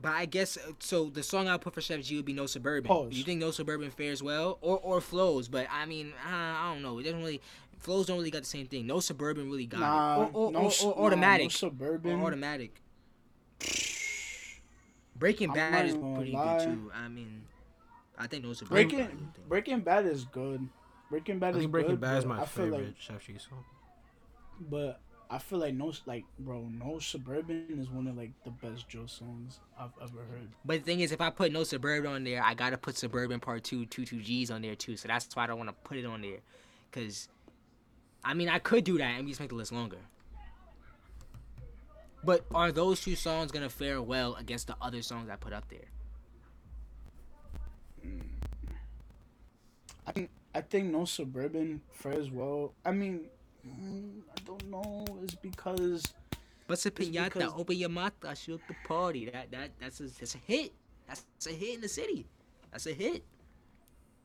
But 0.00 0.12
I 0.12 0.26
guess 0.26 0.56
uh, 0.56 0.72
so. 0.78 1.10
The 1.10 1.24
song 1.24 1.48
I 1.48 1.56
put 1.56 1.74
for 1.74 1.80
Sheff 1.80 2.04
G 2.04 2.16
would 2.16 2.24
be 2.24 2.32
No 2.32 2.46
Suburban. 2.46 2.86
Pause. 2.86 3.12
You 3.14 3.24
think 3.24 3.40
No 3.40 3.50
Suburban 3.50 3.90
fares 3.90 4.22
well, 4.22 4.58
or 4.60 4.78
or 4.78 5.00
flows? 5.00 5.48
But 5.48 5.66
I 5.72 5.86
mean, 5.86 6.12
uh, 6.24 6.30
I 6.30 6.72
don't 6.72 6.82
know. 6.82 6.98
It 6.98 7.02
doesn't 7.04 7.18
really. 7.18 7.40
Flows 7.78 8.06
don't 8.06 8.18
really 8.18 8.30
got 8.30 8.40
the 8.42 8.46
same 8.48 8.66
thing. 8.66 8.86
No 8.86 9.00
Suburban 9.00 9.50
really 9.50 9.66
got 9.66 9.80
Nah, 9.80 10.22
it. 10.24 10.30
Or, 10.34 10.46
or, 10.48 10.52
no, 10.52 10.58
or, 10.60 10.66
s- 10.66 10.82
or 10.82 10.94
nah, 10.96 11.02
automatic. 11.06 11.44
No 11.46 11.48
suburban. 11.50 12.20
or 12.20 12.26
automatic. 12.26 12.80
Breaking 15.16 15.50
I'm 15.50 15.54
Bad 15.54 15.86
is 15.86 15.96
pretty 15.96 16.32
lie. 16.32 16.58
good 16.58 16.64
too. 16.64 16.92
I 16.94 17.08
mean, 17.08 17.42
I 18.16 18.26
think 18.26 18.44
No 18.44 18.52
Suburban. 18.52 18.88
Breaking 18.88 19.32
Breaking 19.48 19.80
Bad 19.80 20.06
is 20.06 20.24
good. 20.24 20.68
Breaking 21.10 21.38
Bad 21.38 21.56
is 21.56 21.56
good. 21.56 21.56
I 21.56 21.58
is 21.58 21.62
think 21.62 21.72
Breaking 21.72 21.90
good, 21.92 22.00
Bad 22.00 22.18
is 22.18 22.26
my 22.26 22.40
I 22.42 22.44
favorite 22.44 22.72
like 22.72 22.98
Sheff 23.20 23.26
G 23.26 23.36
song. 23.38 23.64
But 24.70 25.00
I 25.30 25.38
feel 25.38 25.58
like 25.58 25.74
no, 25.74 25.92
like 26.06 26.24
bro, 26.38 26.68
no 26.70 26.98
suburban 27.00 27.66
is 27.78 27.90
one 27.90 28.06
of 28.06 28.16
like 28.16 28.30
the 28.44 28.50
best 28.50 28.88
Joe 28.88 29.06
songs 29.06 29.60
I've 29.78 29.90
ever 30.00 30.20
heard. 30.30 30.48
But 30.64 30.78
the 30.78 30.84
thing 30.84 31.00
is, 31.00 31.12
if 31.12 31.20
I 31.20 31.30
put 31.30 31.52
No 31.52 31.64
Suburban 31.64 32.10
on 32.12 32.24
there, 32.24 32.42
I 32.42 32.54
gotta 32.54 32.78
put 32.78 32.96
Suburban 32.96 33.40
Part 33.40 33.64
Two, 33.64 33.86
Two 33.86 34.04
Two 34.04 34.20
G's 34.20 34.50
on 34.50 34.62
there 34.62 34.74
too. 34.76 34.96
So 34.96 35.08
that's 35.08 35.34
why 35.34 35.44
I 35.44 35.46
don't 35.48 35.58
want 35.58 35.68
to 35.70 35.74
put 35.84 35.96
it 35.96 36.06
on 36.06 36.22
there, 36.22 36.38
cause, 36.92 37.28
I 38.24 38.34
mean, 38.34 38.48
I 38.48 38.58
could 38.58 38.84
do 38.84 38.98
that 38.98 39.18
and 39.18 39.28
just 39.28 39.40
make 39.40 39.50
the 39.50 39.56
list 39.56 39.72
longer. 39.72 39.98
But 42.24 42.44
are 42.54 42.72
those 42.72 43.00
two 43.00 43.16
songs 43.16 43.52
gonna 43.52 43.70
fare 43.70 44.02
well 44.02 44.34
against 44.36 44.66
the 44.66 44.76
other 44.80 45.02
songs 45.02 45.30
I 45.30 45.36
put 45.36 45.52
up 45.52 45.68
there? 45.68 45.88
I 50.06 50.12
think 50.12 50.30
I 50.54 50.60
think 50.62 50.90
no 50.92 51.04
suburban 51.04 51.80
fares 51.92 52.30
well. 52.30 52.74
I 52.84 52.92
mean, 52.92 53.26
mm, 53.66 54.20
I 54.36 54.40
don't 54.44 54.64
know. 54.70 55.04
It's 55.22 55.34
because 55.34 56.02
But 56.66 56.84
a 56.86 56.88
It's 56.88 56.90
pinata, 56.90 57.52
open 57.56 57.76
your 57.76 57.88
mouth, 57.90 58.12
I 58.26 58.34
shoot 58.34 58.60
the 58.68 58.74
party. 58.86 59.26
That 59.30 59.50
that 59.52 59.70
that's 59.80 60.00
a 60.00 60.04
that's 60.08 60.34
a 60.34 60.38
hit. 60.38 60.72
That's, 61.06 61.24
that's 61.34 61.46
a 61.46 61.52
hit 61.52 61.74
in 61.76 61.80
the 61.80 61.88
city. 61.88 62.26
That's 62.70 62.86
a 62.86 62.92
hit. 62.92 63.24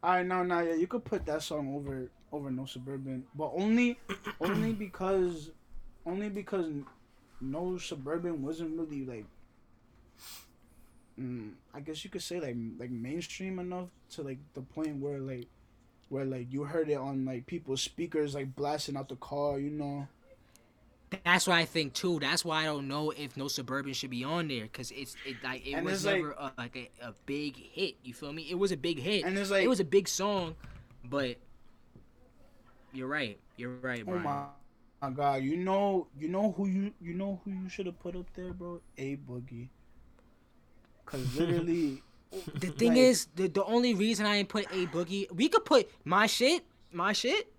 I 0.04 0.24
know 0.24 0.44
now. 0.44 0.62
Yeah, 0.62 0.76
you 0.76 0.88
could 0.88 1.06
put 1.06 1.26
that 1.26 1.44
song 1.44 1.76
over 1.76 2.10
over 2.34 2.52
no 2.52 2.66
suburban, 2.66 3.24
but 3.36 3.52
only 3.56 3.98
only 4.42 4.74
because 4.74 5.52
only 6.06 6.30
because 6.30 6.68
no 7.40 7.78
suburban 7.78 8.42
wasn't 8.42 8.78
really 8.78 9.06
like. 9.06 9.26
Mm, 11.20 11.52
I 11.74 11.80
guess 11.80 12.04
you 12.04 12.10
could 12.10 12.24
say 12.24 12.40
like 12.40 12.56
like 12.80 12.90
mainstream 12.90 13.60
enough 13.60 13.90
to 14.12 14.24
like 14.24 14.40
the 14.56 14.62
point 14.62 14.98
where 14.98 15.20
like 15.20 15.48
where 16.10 16.26
like 16.26 16.52
you 16.52 16.64
heard 16.64 16.90
it 16.90 16.96
on 16.98 17.24
like 17.24 17.46
people's 17.46 17.82
speakers 17.82 18.34
like 18.34 18.56
blasting 18.56 18.98
out 18.98 19.10
the 19.10 19.16
car, 19.18 19.60
you 19.60 19.70
know. 19.70 20.08
That's 21.24 21.46
what 21.46 21.58
I 21.58 21.66
think 21.66 21.94
too. 21.94 22.18
That's 22.20 22.44
why 22.44 22.62
I 22.64 22.66
don't 22.66 22.88
know 22.88 23.12
if 23.12 23.38
No 23.38 23.48
Suburban 23.48 23.94
should 23.94 24.10
be 24.10 24.24
on 24.24 24.48
there 24.48 24.64
because 24.64 24.90
it's 24.90 25.16
it 25.28 25.36
like 25.44 25.64
it 25.68 25.74
And 25.74 25.86
was 25.86 25.94
it's 25.98 26.06
like- 26.06 26.16
never 26.16 26.32
a, 26.32 26.52
like 26.58 26.76
a, 26.76 27.06
a 27.10 27.14
big 27.28 27.56
hit. 27.56 27.98
You 28.04 28.16
feel 28.16 28.34
me? 28.34 28.48
It 28.50 28.58
was 28.58 28.72
a 28.72 28.78
big 28.78 28.98
hit. 29.00 29.24
And 29.24 29.38
it's 29.38 29.52
like 29.52 29.64
it 29.64 29.68
was 29.68 29.80
a 29.80 29.84
big 29.86 30.08
song, 30.08 30.56
but 31.06 31.38
you're 32.94 33.08
right. 33.08 33.40
You're 33.58 33.76
right, 33.82 34.04
Oh 34.08 34.18
my, 34.20 34.46
my 35.02 35.10
god! 35.12 35.44
You 35.44 35.58
know, 35.58 36.08
you 36.20 36.28
know 36.28 36.52
who 36.52 36.68
you 36.68 36.94
you 37.02 37.14
know 37.14 37.40
who 37.44 37.52
you 37.52 37.70
should 37.70 37.86
have 37.86 38.00
put 38.00 38.16
up 38.16 38.26
there, 38.36 38.54
bro? 38.54 38.82
A 38.98 39.18
Boogie. 39.18 39.70
Cause 41.06 41.36
literally, 41.38 42.02
The 42.56 42.68
thing 42.68 42.90
Like- 42.90 42.98
is, 43.00 43.28
the 43.36 43.48
the 43.48 43.64
only 43.66 43.94
reason 43.94 44.26
I 44.26 44.38
didn't 44.38 44.50
put 44.50 44.66
a 44.72 44.88
boogie, 44.88 45.32
we 45.32 45.50
could 45.50 45.66
put 45.66 45.90
my 46.04 46.26
shit, 46.28 46.64
my 46.92 47.14
shit. 47.14 47.50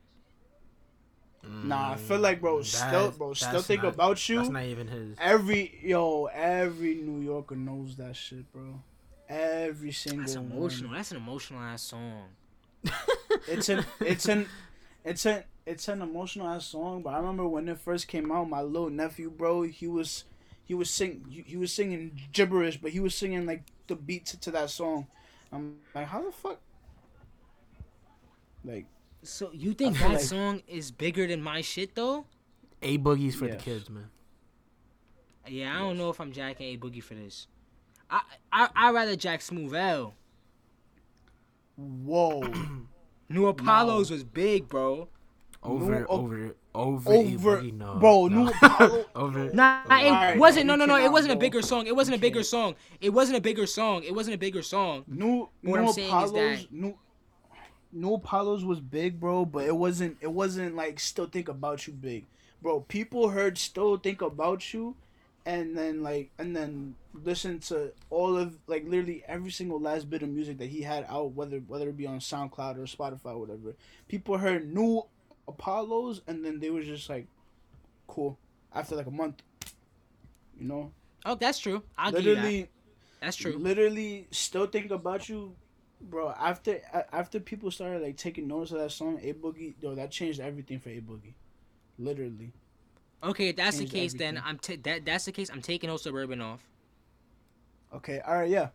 Nah, 1.46 1.92
I 1.92 1.96
feel 1.96 2.18
like, 2.20 2.40
bro, 2.40 2.58
mm, 2.60 2.64
still, 2.64 3.10
bro, 3.10 3.34
still 3.34 3.60
think 3.60 3.82
not- 3.82 3.94
about 3.94 4.28
you. 4.28 4.38
That's 4.38 4.48
not 4.48 4.64
even 4.64 4.88
his. 4.88 5.16
Every 5.20 5.78
yo, 5.82 6.24
every 6.32 6.94
New 6.94 7.20
Yorker 7.20 7.54
knows 7.54 7.96
that 7.96 8.16
shit, 8.16 8.50
bro. 8.50 8.80
Every 9.28 9.92
single 9.92 10.22
That's 10.22 10.36
one. 10.36 10.50
emotional. 10.50 10.92
That's 10.92 11.10
an 11.10 11.18
emotional 11.18 11.60
ass 11.60 11.82
song. 11.82 12.28
It's 13.46 13.68
an 13.68 13.84
it's 14.00 14.26
an 14.28 14.46
it's 15.04 15.26
an 15.26 15.44
it's 15.66 15.88
an 15.88 16.02
emotional 16.02 16.46
ass 16.48 16.66
song. 16.66 17.02
But 17.02 17.14
I 17.14 17.18
remember 17.18 17.46
when 17.46 17.68
it 17.68 17.78
first 17.78 18.08
came 18.08 18.30
out, 18.32 18.48
my 18.48 18.62
little 18.62 18.90
nephew, 18.90 19.30
bro, 19.30 19.62
he 19.62 19.86
was 19.86 20.24
he 20.64 20.74
was 20.74 20.90
sing 20.90 21.24
he, 21.28 21.42
he 21.42 21.56
was 21.56 21.72
singing 21.72 22.20
gibberish, 22.32 22.78
but 22.80 22.90
he 22.92 23.00
was 23.00 23.14
singing 23.14 23.46
like 23.46 23.62
the 23.86 23.96
beat 23.96 24.26
to, 24.26 24.40
to 24.40 24.50
that 24.52 24.70
song. 24.70 25.06
I'm 25.52 25.76
like, 25.94 26.06
how 26.06 26.22
the 26.22 26.32
fuck? 26.32 26.60
Like, 28.64 28.86
So 29.22 29.50
you 29.52 29.74
think 29.74 29.98
that 29.98 30.10
like- 30.12 30.20
song 30.20 30.62
is 30.66 30.90
bigger 30.90 31.26
than 31.26 31.42
my 31.42 31.60
shit 31.60 31.94
though? 31.94 32.24
A 32.82 32.98
boogie's 32.98 33.34
for 33.34 33.48
the 33.48 33.56
kids, 33.56 33.88
man. 33.88 34.08
Yeah, 35.46 35.74
I 35.76 35.78
don't 35.80 35.98
know 35.98 36.08
if 36.10 36.20
I'm 36.20 36.32
jacking 36.32 36.74
a 36.74 36.78
boogie 36.78 37.02
for 37.02 37.14
this. 37.14 37.46
I 38.10 38.20
I 38.52 38.68
I 38.74 38.90
rather 38.90 39.16
jack 39.16 39.40
Smoove 39.40 39.74
L. 39.74 40.14
whoa, 41.76 42.40
New 43.28 43.46
Apollos 43.46 44.10
was 44.10 44.22
big, 44.24 44.68
bro. 44.68 45.08
Over, 45.62 46.00
No, 46.00 46.06
over, 46.08 46.54
over, 46.74 47.10
over, 47.10 47.12
A 47.56 47.62
Boogie, 47.62 47.72
no, 47.72 47.94
bro, 47.96 48.28
no. 48.28 48.42
New 48.44 48.48
Apollo. 48.50 49.04
over. 49.14 49.50
Nah, 49.54 49.82
it 49.84 49.90
Alright, 49.90 50.38
wasn't. 50.38 50.66
No, 50.66 50.76
no, 50.76 50.84
no. 50.84 50.96
It 50.96 51.10
wasn't 51.10 51.32
a 51.32 51.36
bigger 51.36 51.62
song. 51.62 51.86
It 51.86 51.96
wasn't 51.96 52.16
a 52.16 52.20
bigger 52.20 52.42
song. 52.42 52.74
It 53.00 53.10
wasn't 53.10 53.38
a 53.38 53.40
bigger 53.40 53.66
song. 53.66 54.02
It 54.04 54.14
wasn't 54.14 54.34
a 54.34 54.38
bigger 54.38 54.60
song. 54.62 55.04
New 55.06 55.48
What 55.62 55.80
New 55.80 55.86
I'm 55.86 55.92
saying 55.92 56.06
is 56.08 56.12
Apollo's 56.12 56.32
that- 56.62 56.72
New 56.72 56.98
New 57.92 58.14
Apollo's 58.14 58.64
was 58.64 58.80
big, 58.80 59.18
bro, 59.20 59.44
but 59.46 59.64
it 59.64 59.74
wasn't 59.76 60.16
it 60.20 60.30
wasn't 60.30 60.74
like 60.76 61.00
still 61.00 61.26
think 61.26 61.48
about 61.48 61.86
you 61.86 61.92
big. 61.94 62.26
Bro, 62.60 62.80
people 62.80 63.28
heard 63.30 63.56
still 63.56 63.96
think 63.96 64.20
about 64.20 64.74
you 64.74 64.96
and 65.46 65.76
then 65.76 66.02
like 66.02 66.30
and 66.38 66.56
then 66.56 66.94
listen 67.12 67.58
to 67.58 67.92
all 68.10 68.36
of 68.36 68.58
like 68.66 68.84
literally 68.86 69.22
every 69.28 69.50
single 69.50 69.80
last 69.80 70.08
bit 70.08 70.22
of 70.22 70.28
music 70.28 70.58
that 70.58 70.66
he 70.68 70.82
had 70.82 71.04
out 71.08 71.32
whether 71.32 71.58
whether 71.58 71.88
it 71.88 71.96
be 71.96 72.06
on 72.06 72.18
SoundCloud 72.18 72.78
or 72.78 72.84
Spotify 72.84 73.32
or 73.32 73.38
whatever. 73.38 73.74
People 74.08 74.38
heard 74.38 74.72
New 74.72 75.02
Apollo's 75.46 76.22
and 76.26 76.44
then 76.44 76.60
they 76.60 76.70
was 76.70 76.86
just 76.86 77.08
like 77.08 77.26
cool 78.06 78.38
after 78.74 78.96
like 78.96 79.06
a 79.06 79.10
month. 79.10 79.42
You 80.58 80.68
know? 80.68 80.92
Oh, 81.26 81.34
that's 81.34 81.58
true. 81.58 81.82
I'll 81.98 82.12
give 82.12 82.24
you 82.24 82.34
that. 82.34 82.42
literally 82.42 82.68
That's 83.20 83.36
true. 83.36 83.56
Literally, 83.56 84.26
still 84.30 84.66
think 84.66 84.90
about 84.90 85.28
you, 85.28 85.54
bro. 86.00 86.30
After 86.38 86.80
after 87.12 87.40
people 87.40 87.70
started 87.70 88.02
like 88.02 88.16
taking 88.16 88.46
notice 88.46 88.72
of 88.72 88.78
that 88.78 88.92
song, 88.92 89.18
A 89.22 89.32
Boogie, 89.32 89.74
yo, 89.80 89.94
that 89.94 90.10
changed 90.10 90.40
everything 90.40 90.78
for 90.78 90.90
A 90.90 91.00
Boogie. 91.00 91.32
Literally. 91.98 92.52
Okay, 93.22 93.48
if 93.48 93.56
that's 93.56 93.76
the 93.78 93.84
Changed 93.84 93.94
case, 93.94 94.14
then. 94.14 94.40
I'm 94.44 94.58
ta- 94.58 94.74
that 94.82 95.04
that's 95.06 95.24
the 95.24 95.32
case. 95.32 95.50
I'm 95.50 95.62
taking 95.62 95.88
no 95.88 95.96
suburban 95.96 96.40
off. 96.40 96.60
Okay. 97.94 98.20
All 98.20 98.34
right. 98.38 98.50
Yeah. 98.50 98.68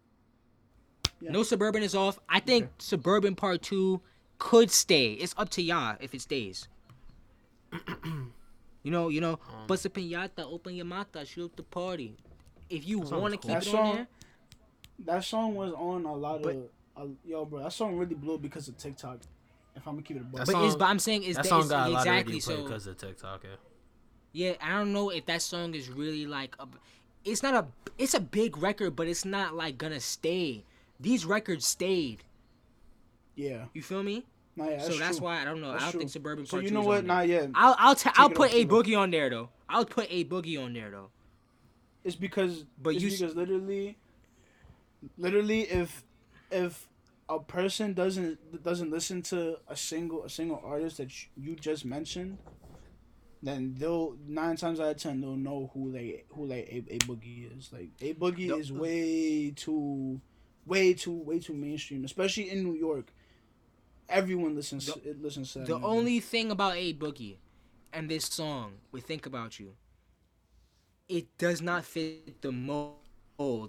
Yeah. 1.21 1.31
No 1.31 1.43
suburban 1.43 1.83
is 1.83 1.93
off. 1.93 2.19
I 2.29 2.39
think 2.39 2.63
Okay. 2.65 2.73
suburban 2.79 3.35
part 3.35 3.61
two 3.61 4.01
could 4.37 4.71
stay. 4.71 5.13
It's 5.13 5.35
up 5.37 5.49
to 5.49 5.61
y'all 5.61 5.97
if 5.99 6.13
it 6.15 6.21
stays. 6.21 6.67
you 8.83 8.91
know, 8.91 9.09
you 9.09 9.21
know, 9.21 9.33
Um, 9.53 9.67
bust 9.67 9.85
a 9.85 9.89
pinata, 9.89 10.39
open 10.39 10.75
your 10.75 10.85
mata, 10.85 11.25
shoot 11.25 11.45
up 11.45 11.55
the 11.55 11.63
party. 11.63 12.15
If 12.69 12.87
you 12.87 12.99
want 12.99 13.11
to 13.11 13.19
was 13.19 13.31
keep 13.33 13.41
cool. 13.41 13.57
it 13.57 13.63
That 13.65 13.75
on 13.77 13.95
there, 13.95 14.07
That 15.05 15.23
song 15.23 15.55
was 15.55 15.73
on 15.73 16.05
a 16.05 16.13
lot 16.15 16.41
But- 16.43 16.55
of. 16.55 16.69
Uh, 16.97 17.05
yo, 17.25 17.45
bro, 17.45 17.59
that 17.63 17.71
song 17.71 17.95
really 17.97 18.15
blew 18.15 18.37
because 18.37 18.67
of 18.67 18.77
TikTok. 18.77 19.19
If 19.75 19.87
I'm 19.87 19.93
gonna 19.93 20.01
keep 20.01 20.17
it 20.17 20.21
a 20.21 20.23
buck. 20.23 20.39
But 20.45 20.47
song- 20.49 20.65
is 20.65 20.75
but 20.75 20.85
I'm 20.85 20.99
saying 20.99 21.23
is 21.23 21.35
that 21.37 21.43
that, 21.43 21.49
song 21.49 21.61
is- 21.61 21.69
got 21.69 21.87
a 21.87 21.91
lot 21.91 21.99
exactly 22.01 22.37
of 22.39 22.47
radio 22.47 22.55
play 22.55 22.55
so. 22.55 22.63
because 22.63 22.87
of 22.87 22.97
TikTok. 22.97 23.43
Yeah. 23.45 23.49
Yeah, 24.31 24.53
I 24.61 24.77
don't 24.77 24.93
know 24.93 25.09
if 25.09 25.25
that 25.25 25.41
song 25.41 25.73
is 25.75 25.89
really 25.89 26.25
like 26.25 26.55
a. 26.59 26.67
It's 27.25 27.43
not 27.43 27.53
a. 27.55 27.67
It's 27.97 28.13
a 28.13 28.19
big 28.19 28.57
record, 28.57 28.95
but 28.95 29.07
it's 29.07 29.25
not 29.25 29.55
like 29.55 29.77
gonna 29.77 29.99
stay. 29.99 30.63
These 30.99 31.25
records 31.25 31.65
stayed. 31.65 32.23
yeah. 33.35 33.65
You 33.73 33.81
feel 33.81 34.03
me? 34.03 34.25
Nah, 34.55 34.69
yeah, 34.69 34.79
so 34.79 34.97
that's 34.97 35.21
why 35.21 35.41
I 35.41 35.45
don't 35.45 35.61
know. 35.61 35.71
That's 35.71 35.83
I 35.83 35.85
don't 35.87 35.91
true. 35.91 35.99
think 36.01 36.11
suburban 36.11 36.45
So 36.45 36.59
you 36.59 36.71
know 36.71 36.81
what? 36.81 37.05
Not 37.05 37.27
yet. 37.27 37.43
yeah. 37.43 37.47
I'll 37.55 37.75
I'll 37.77 37.95
t- 37.95 38.09
Take 38.09 38.19
I'll 38.19 38.29
put 38.29 38.51
a 38.53 38.53
take 38.53 38.65
it 38.65 38.71
off. 38.71 38.85
boogie 38.85 38.97
on 38.97 39.11
there 39.11 39.29
though. 39.29 39.49
I'll 39.69 39.85
put 39.85 40.07
a 40.09 40.25
boogie 40.25 40.63
on 40.63 40.73
there 40.73 40.89
though. 40.91 41.09
It's 42.03 42.15
because 42.15 42.65
But 42.81 42.95
it's 42.95 43.03
you 43.03 43.11
because 43.11 43.35
literally 43.35 43.97
literally 45.17 45.61
if 45.61 46.03
if 46.51 46.87
a 47.29 47.39
person 47.39 47.93
doesn't 47.93 48.63
doesn't 48.63 48.89
listen 48.91 49.21
to 49.23 49.57
a 49.67 49.75
single 49.75 50.23
a 50.23 50.29
single 50.29 50.61
artist 50.63 50.97
that 50.97 51.11
you 51.37 51.55
just 51.55 51.85
mentioned 51.85 52.37
then 53.41 53.75
they'll 53.77 54.17
nine 54.27 54.55
times 54.57 54.79
out 54.79 54.91
of 54.91 54.97
ten 54.97 55.21
they'll 55.21 55.35
know 55.35 55.69
who 55.73 55.89
like 55.91 56.25
who 56.29 56.45
like 56.45 56.67
a, 56.71 56.77
a 56.95 56.97
boogie 56.99 57.57
is 57.57 57.71
like 57.71 57.89
a 58.01 58.13
boogie 58.13 58.49
The- 58.49 58.55
is 58.57 58.71
way 58.71 59.51
too 59.55 60.19
way 60.65 60.93
too 60.93 61.13
way 61.13 61.39
too 61.39 61.53
mainstream 61.53 62.03
especially 62.05 62.49
in 62.49 62.63
New 62.63 62.75
York 62.75 63.13
everyone 64.09 64.55
listens 64.55 64.85
The- 64.87 65.09
it 65.09 65.21
listens 65.21 65.53
to 65.53 65.59
that 65.59 65.67
The 65.67 65.79
nigga. 65.79 65.83
only 65.83 66.19
thing 66.19 66.51
about 66.51 66.75
a 66.75 66.93
boogie 66.93 67.37
and 67.91 68.09
this 68.09 68.25
song, 68.25 68.73
we 68.91 69.01
think 69.01 69.25
about 69.25 69.59
you. 69.59 69.73
It 71.07 71.25
does 71.39 71.59
not 71.59 71.85
fit 71.85 72.39
the 72.43 72.51
mold. 72.51 72.93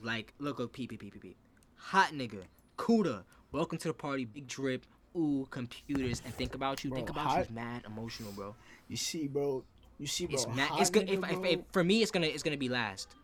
Like, 0.04 0.34
look, 0.38 0.58
look, 0.58 0.72
peep, 0.74 0.90
peep, 0.90 1.00
peep, 1.00 1.12
peep, 1.14 1.22
peep. 1.22 1.36
Hot 1.76 2.12
nigga, 2.12 2.42
Kooda, 2.76 3.24
welcome 3.50 3.78
to 3.78 3.88
the 3.88 3.94
party, 3.94 4.26
big 4.26 4.46
drip, 4.46 4.84
ooh, 5.16 5.46
computers, 5.50 6.22
and 6.24 6.34
think 6.34 6.54
about 6.54 6.84
you. 6.84 6.90
Bro, 6.90 6.96
think 6.96 7.10
about 7.10 7.26
hot- 7.26 7.36
you 7.36 7.42
is 7.42 7.50
mad 7.50 7.82
emotional, 7.86 8.32
bro. 8.32 8.54
you 8.88 8.96
see 8.96 9.26
bro 9.28 9.64
you 9.98 10.06
see 10.06 10.26
bro 10.26 10.34
It's 10.34 10.46
mad. 10.48 10.70
It's 10.78 10.90
nigga, 10.90 11.24
If, 11.24 11.30
if, 11.30 11.44
if, 11.44 11.60
for 11.72 11.84
me, 11.84 12.02
it's 12.02 12.10
gonna. 12.10 12.26
It's 12.26 12.42
gonna 12.42 12.56
be 12.56 12.70
last. 12.70 13.14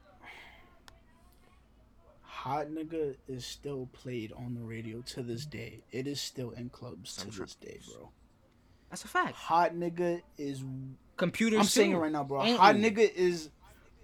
Hot 2.23 2.69
nigga 2.69 3.17
is 3.27 3.45
still 3.45 3.89
played 3.93 4.33
on 4.33 4.55
the 4.55 4.61
radio 4.61 5.01
to 5.01 5.23
this 5.23 5.47
day. 5.47 5.81
It 5.91 6.07
is 6.07 6.21
still 6.21 6.51
in 6.51 6.69
clubs 6.69 7.17
to 7.17 7.27
this 7.27 7.55
day, 7.57 7.81
bro. 7.89 8.11
That's 8.91 9.05
a 9.05 9.09
fact. 9.09 9.35
Hot 9.35 9.75
nigga 9.75 10.21
is. 10.39 10.63
Computers. 11.17 11.59
I'm 11.61 11.65
saying 11.65 11.93
it 11.93 11.97
right 11.97 12.13
now, 12.13 12.25
bro. 12.25 12.43
And 12.43 12.59
Hot 12.59 12.77
ooh. 12.77 12.79
nigga 12.79 13.13
is, 13.13 13.49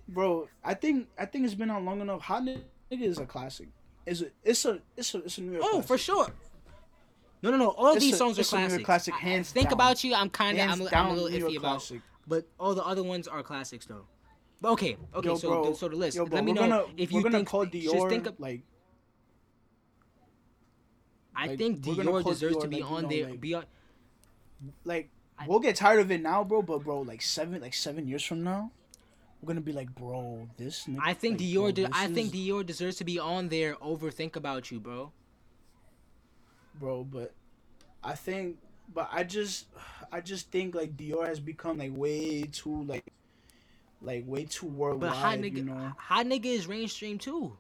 bro. 0.09 0.48
I 0.64 0.74
think 0.74 1.09
I 1.18 1.26
think 1.26 1.44
it's 1.44 1.54
been 1.54 1.70
on 1.70 1.84
long 1.84 2.00
enough. 2.00 2.22
Hot 2.22 2.42
nigga 2.42 2.62
is 2.90 3.18
a 3.18 3.26
classic. 3.26 3.68
It's 4.06 4.22
a 4.22 4.26
it's 4.42 4.64
a 4.64 4.80
it's 4.96 5.14
a 5.14 5.18
it's 5.18 5.38
a 5.38 5.42
New 5.42 5.52
York. 5.52 5.64
Oh, 5.64 5.70
classic. 5.70 5.88
for 5.88 5.98
sure. 5.98 6.26
No, 7.43 7.51
no, 7.51 7.56
no. 7.56 7.69
All 7.70 7.94
It's 7.94 8.05
these 8.05 8.14
a- 8.14 8.19
songs 8.19 8.39
are 8.39 8.43
it's 8.43 8.52
a 8.52 8.56
New 8.56 8.85
classics. 8.85 8.85
classic, 8.85 9.14
I- 9.14 9.35
I 9.39 9.43
think 9.43 9.66
down. 9.69 9.73
about 9.74 10.05
you. 10.05 10.14
I'm 10.14 10.31
kind 10.31 10.59
of. 10.59 10.69
I'm, 10.70 10.89
I'm 10.94 11.06
a 11.06 11.12
little 11.14 11.28
iffy 11.51 11.56
about. 11.59 11.78
classic. 11.78 12.01
But 12.27 12.47
all 12.59 12.74
the 12.74 12.85
other 12.85 13.02
ones 13.02 13.27
are 13.27 13.43
classics 13.43 13.85
though. 13.86 14.06
But 14.60 14.70
okay, 14.73 14.97
okay. 15.14 15.28
Yo, 15.28 15.36
so 15.36 15.48
bro, 15.48 15.70
the, 15.70 15.77
so 15.77 15.89
the 15.89 15.97
list. 15.97 16.16
Yo, 16.16 16.24
bro, 16.24 16.36
Let 16.36 16.44
me 16.44 16.52
know 16.52 16.60
gonna, 16.69 16.85
if 16.97 17.10
you 17.12 17.20
think. 17.28 17.48
call 17.48 17.66
just 17.66 18.09
think 18.09 18.27
of, 18.28 18.39
like 18.39 18.62
I 21.35 21.47
like, 21.48 21.59
think 21.59 21.81
Dior 21.81 22.24
deserves 22.24 22.56
Dior, 22.56 22.60
to 22.62 22.69
be 22.69 22.77
like, 22.81 22.90
you 22.90 22.97
on 22.97 23.02
know, 23.02 23.09
there. 23.09 23.28
like- 23.31 23.40
be 23.40 23.55
on. 23.55 23.64
like 24.85 25.10
we'll 25.48 25.59
get 25.59 25.74
tired 25.74 25.98
of 26.01 26.10
it 26.12 26.20
now, 26.23 26.44
bro. 26.44 26.62
But 26.62 26.85
bro, 26.85 27.01
like 27.01 27.23
seven 27.23 27.60
like 27.60 27.74
seven 27.74 28.06
years 28.06 28.23
from 28.23 28.44
now, 28.44 28.70
we're 29.40 29.48
gonna 29.48 29.60
be 29.60 29.73
like, 29.73 29.93
bro, 29.97 30.48
this. 30.56 30.85
Nigga, 30.86 30.98
I 31.02 31.14
think 31.14 31.40
Dior. 31.40 31.55
bro, 31.55 31.70
de- 31.73 31.89
I 31.93 32.06
think 32.06 32.32
Dior 32.32 32.64
deserves 32.64 32.97
to 32.98 33.05
be 33.05 33.19
on 33.19 33.48
there. 33.48 33.77
Over 33.82 34.12
think 34.12 34.36
about 34.36 34.70
you, 34.70 34.78
bro 34.78 35.10
bro. 36.74 37.04
But 37.04 37.32
I 38.02 38.14
think, 38.14 38.58
but 38.92 39.08
I 39.12 39.24
just, 39.24 39.66
I 40.10 40.20
just 40.20 40.50
think 40.50 40.74
like 40.74 40.96
Dior 40.96 41.26
has 41.26 41.40
become 41.40 41.78
like 41.78 41.96
way 41.96 42.42
too 42.42 42.84
like, 42.84 43.04
like 44.00 44.24
way 44.26 44.44
too 44.44 44.66
worldwide. 44.66 45.10
But 45.10 45.16
hot 45.16 45.38
nigga, 45.38 45.56
you 45.56 45.64
know? 45.64 45.92
hot 45.96 46.26
nigga 46.26 46.46
is 46.46 46.68
mainstream 46.68 47.18
too. 47.18 47.56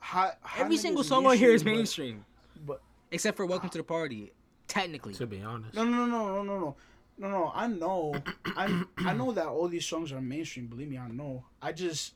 Hot, 0.00 0.36
hot 0.42 0.60
Every 0.64 0.76
single 0.76 1.02
song 1.02 1.26
on 1.26 1.36
here 1.36 1.50
is 1.52 1.64
mainstream, 1.64 2.24
but, 2.56 2.66
but 2.66 2.82
except 3.10 3.36
for 3.36 3.46
"Welcome 3.46 3.68
uh, 3.68 3.72
to 3.72 3.78
the 3.78 3.84
Party." 3.84 4.32
Technically, 4.68 5.14
to 5.14 5.26
be 5.26 5.42
honest, 5.42 5.74
no, 5.74 5.84
no, 5.84 6.06
no, 6.06 6.26
no, 6.28 6.42
no, 6.42 6.58
no. 6.58 6.76
No, 7.16 7.28
no, 7.28 7.52
I 7.54 7.68
know, 7.68 8.14
I 8.44 8.84
I 8.98 9.14
know 9.14 9.30
that 9.32 9.46
all 9.46 9.68
these 9.68 9.86
songs 9.86 10.10
are 10.12 10.20
mainstream. 10.20 10.66
Believe 10.66 10.88
me, 10.88 10.98
I 10.98 11.08
know. 11.08 11.44
I 11.62 11.70
just 11.70 12.14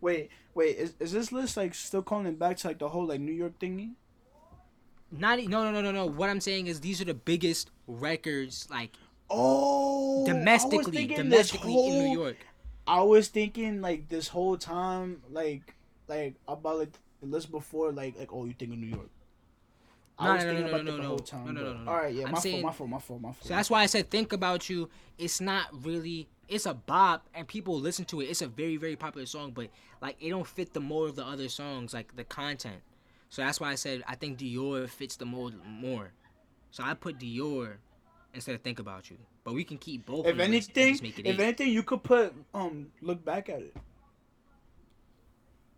wait, 0.00 0.30
wait. 0.54 0.76
Is, 0.76 0.94
is 0.98 1.12
this 1.12 1.32
list 1.32 1.56
like 1.56 1.74
still 1.74 2.02
calling 2.02 2.34
back 2.36 2.56
to 2.58 2.68
like 2.68 2.78
the 2.78 2.88
whole 2.88 3.06
like 3.06 3.20
New 3.20 3.32
York 3.32 3.58
thingy? 3.58 3.92
Not 5.12 5.38
no 5.38 5.64
no 5.64 5.70
no 5.70 5.80
no 5.82 5.92
no. 5.92 6.06
What 6.06 6.30
I'm 6.30 6.40
saying 6.40 6.66
is 6.66 6.80
these 6.80 7.00
are 7.00 7.04
the 7.04 7.14
biggest 7.14 7.70
records 7.86 8.66
like 8.70 8.90
Oh, 9.34 10.26
domestically, 10.26 11.06
domestically 11.06 11.72
in 11.88 12.04
New 12.04 12.12
York. 12.20 12.36
I 12.86 13.00
was 13.02 13.28
thinking 13.28 13.80
like 13.80 14.08
this 14.08 14.28
whole 14.28 14.56
time, 14.56 15.22
like 15.30 15.74
like 16.08 16.34
about 16.48 16.78
like 16.78 16.92
the 17.20 17.26
list 17.26 17.50
before, 17.50 17.92
like 17.92 18.18
like 18.18 18.32
oh 18.32 18.44
you 18.44 18.52
think 18.58 18.72
of 18.72 18.78
New 18.78 18.86
York. 18.88 19.08
I 20.18 20.26
No, 20.26 20.34
was 20.34 20.44
no, 20.44 20.52
no, 20.52 20.56
thinking 20.58 20.70
no, 20.70 20.74
about 20.76 20.84
no, 20.84 20.90
that 20.90 20.96
the 20.96 21.02
no, 21.02 21.08
whole 21.08 21.18
no. 21.18 21.24
time. 21.24 21.44
No, 21.46 21.52
no, 21.52 21.62
no, 21.62 21.72
no, 21.78 21.84
no. 21.84 21.90
All 21.90 21.96
right, 21.96 22.14
yeah, 22.14 22.26
I'm 22.26 22.32
my 22.32 22.38
saying- 22.38 22.62
fault, 22.62 22.64
my 22.64 22.72
fault, 22.76 22.90
my 22.90 22.98
fault, 23.00 23.20
my 23.22 23.32
fault. 23.32 23.46
So 23.46 23.54
that's 23.54 23.70
why 23.70 23.82
I 23.82 23.86
said 23.86 24.10
think 24.10 24.32
about 24.32 24.68
you. 24.68 24.88
It's 25.18 25.40
not 25.40 25.68
really 25.84 26.28
it's 26.48 26.66
a 26.66 26.74
bop 26.74 27.26
and 27.34 27.46
people 27.48 27.78
listen 27.80 28.04
to 28.06 28.20
it. 28.20 28.24
It's 28.26 28.42
a 28.42 28.48
very 28.48 28.76
very 28.76 28.96
popular 28.96 29.26
song, 29.26 29.52
but 29.52 29.68
like 30.02 30.16
it 30.20 30.28
don't 30.30 30.46
fit 30.46 30.74
the 30.74 30.80
mold 30.80 31.10
of 31.10 31.16
the 31.16 31.24
other 31.24 31.48
songs, 31.48 31.94
like 31.94 32.14
the 32.16 32.24
content. 32.24 32.82
So 33.32 33.40
that's 33.40 33.58
why 33.58 33.70
I 33.70 33.76
said 33.76 34.02
I 34.06 34.14
think 34.14 34.38
Dior 34.38 34.86
fits 34.86 35.16
the 35.16 35.24
mold 35.24 35.54
more. 35.66 36.12
So 36.70 36.84
I 36.84 36.92
put 36.92 37.18
Dior 37.18 37.76
instead 38.34 38.54
of 38.54 38.60
Think 38.60 38.78
About 38.78 39.10
You. 39.10 39.16
But 39.42 39.54
we 39.54 39.64
can 39.64 39.78
keep 39.78 40.04
both. 40.04 40.26
If 40.26 40.32
on 40.32 40.36
the 40.38 40.48
list 40.48 40.68
and 40.68 40.76
anything, 40.76 40.92
just 40.92 41.02
make 41.02 41.18
it 41.18 41.26
if 41.26 41.40
eight. 41.40 41.42
anything, 41.42 41.70
you 41.70 41.82
could 41.82 42.02
put 42.02 42.34
um 42.52 42.88
look 43.00 43.24
back 43.24 43.48
at 43.48 43.60
it. 43.62 43.74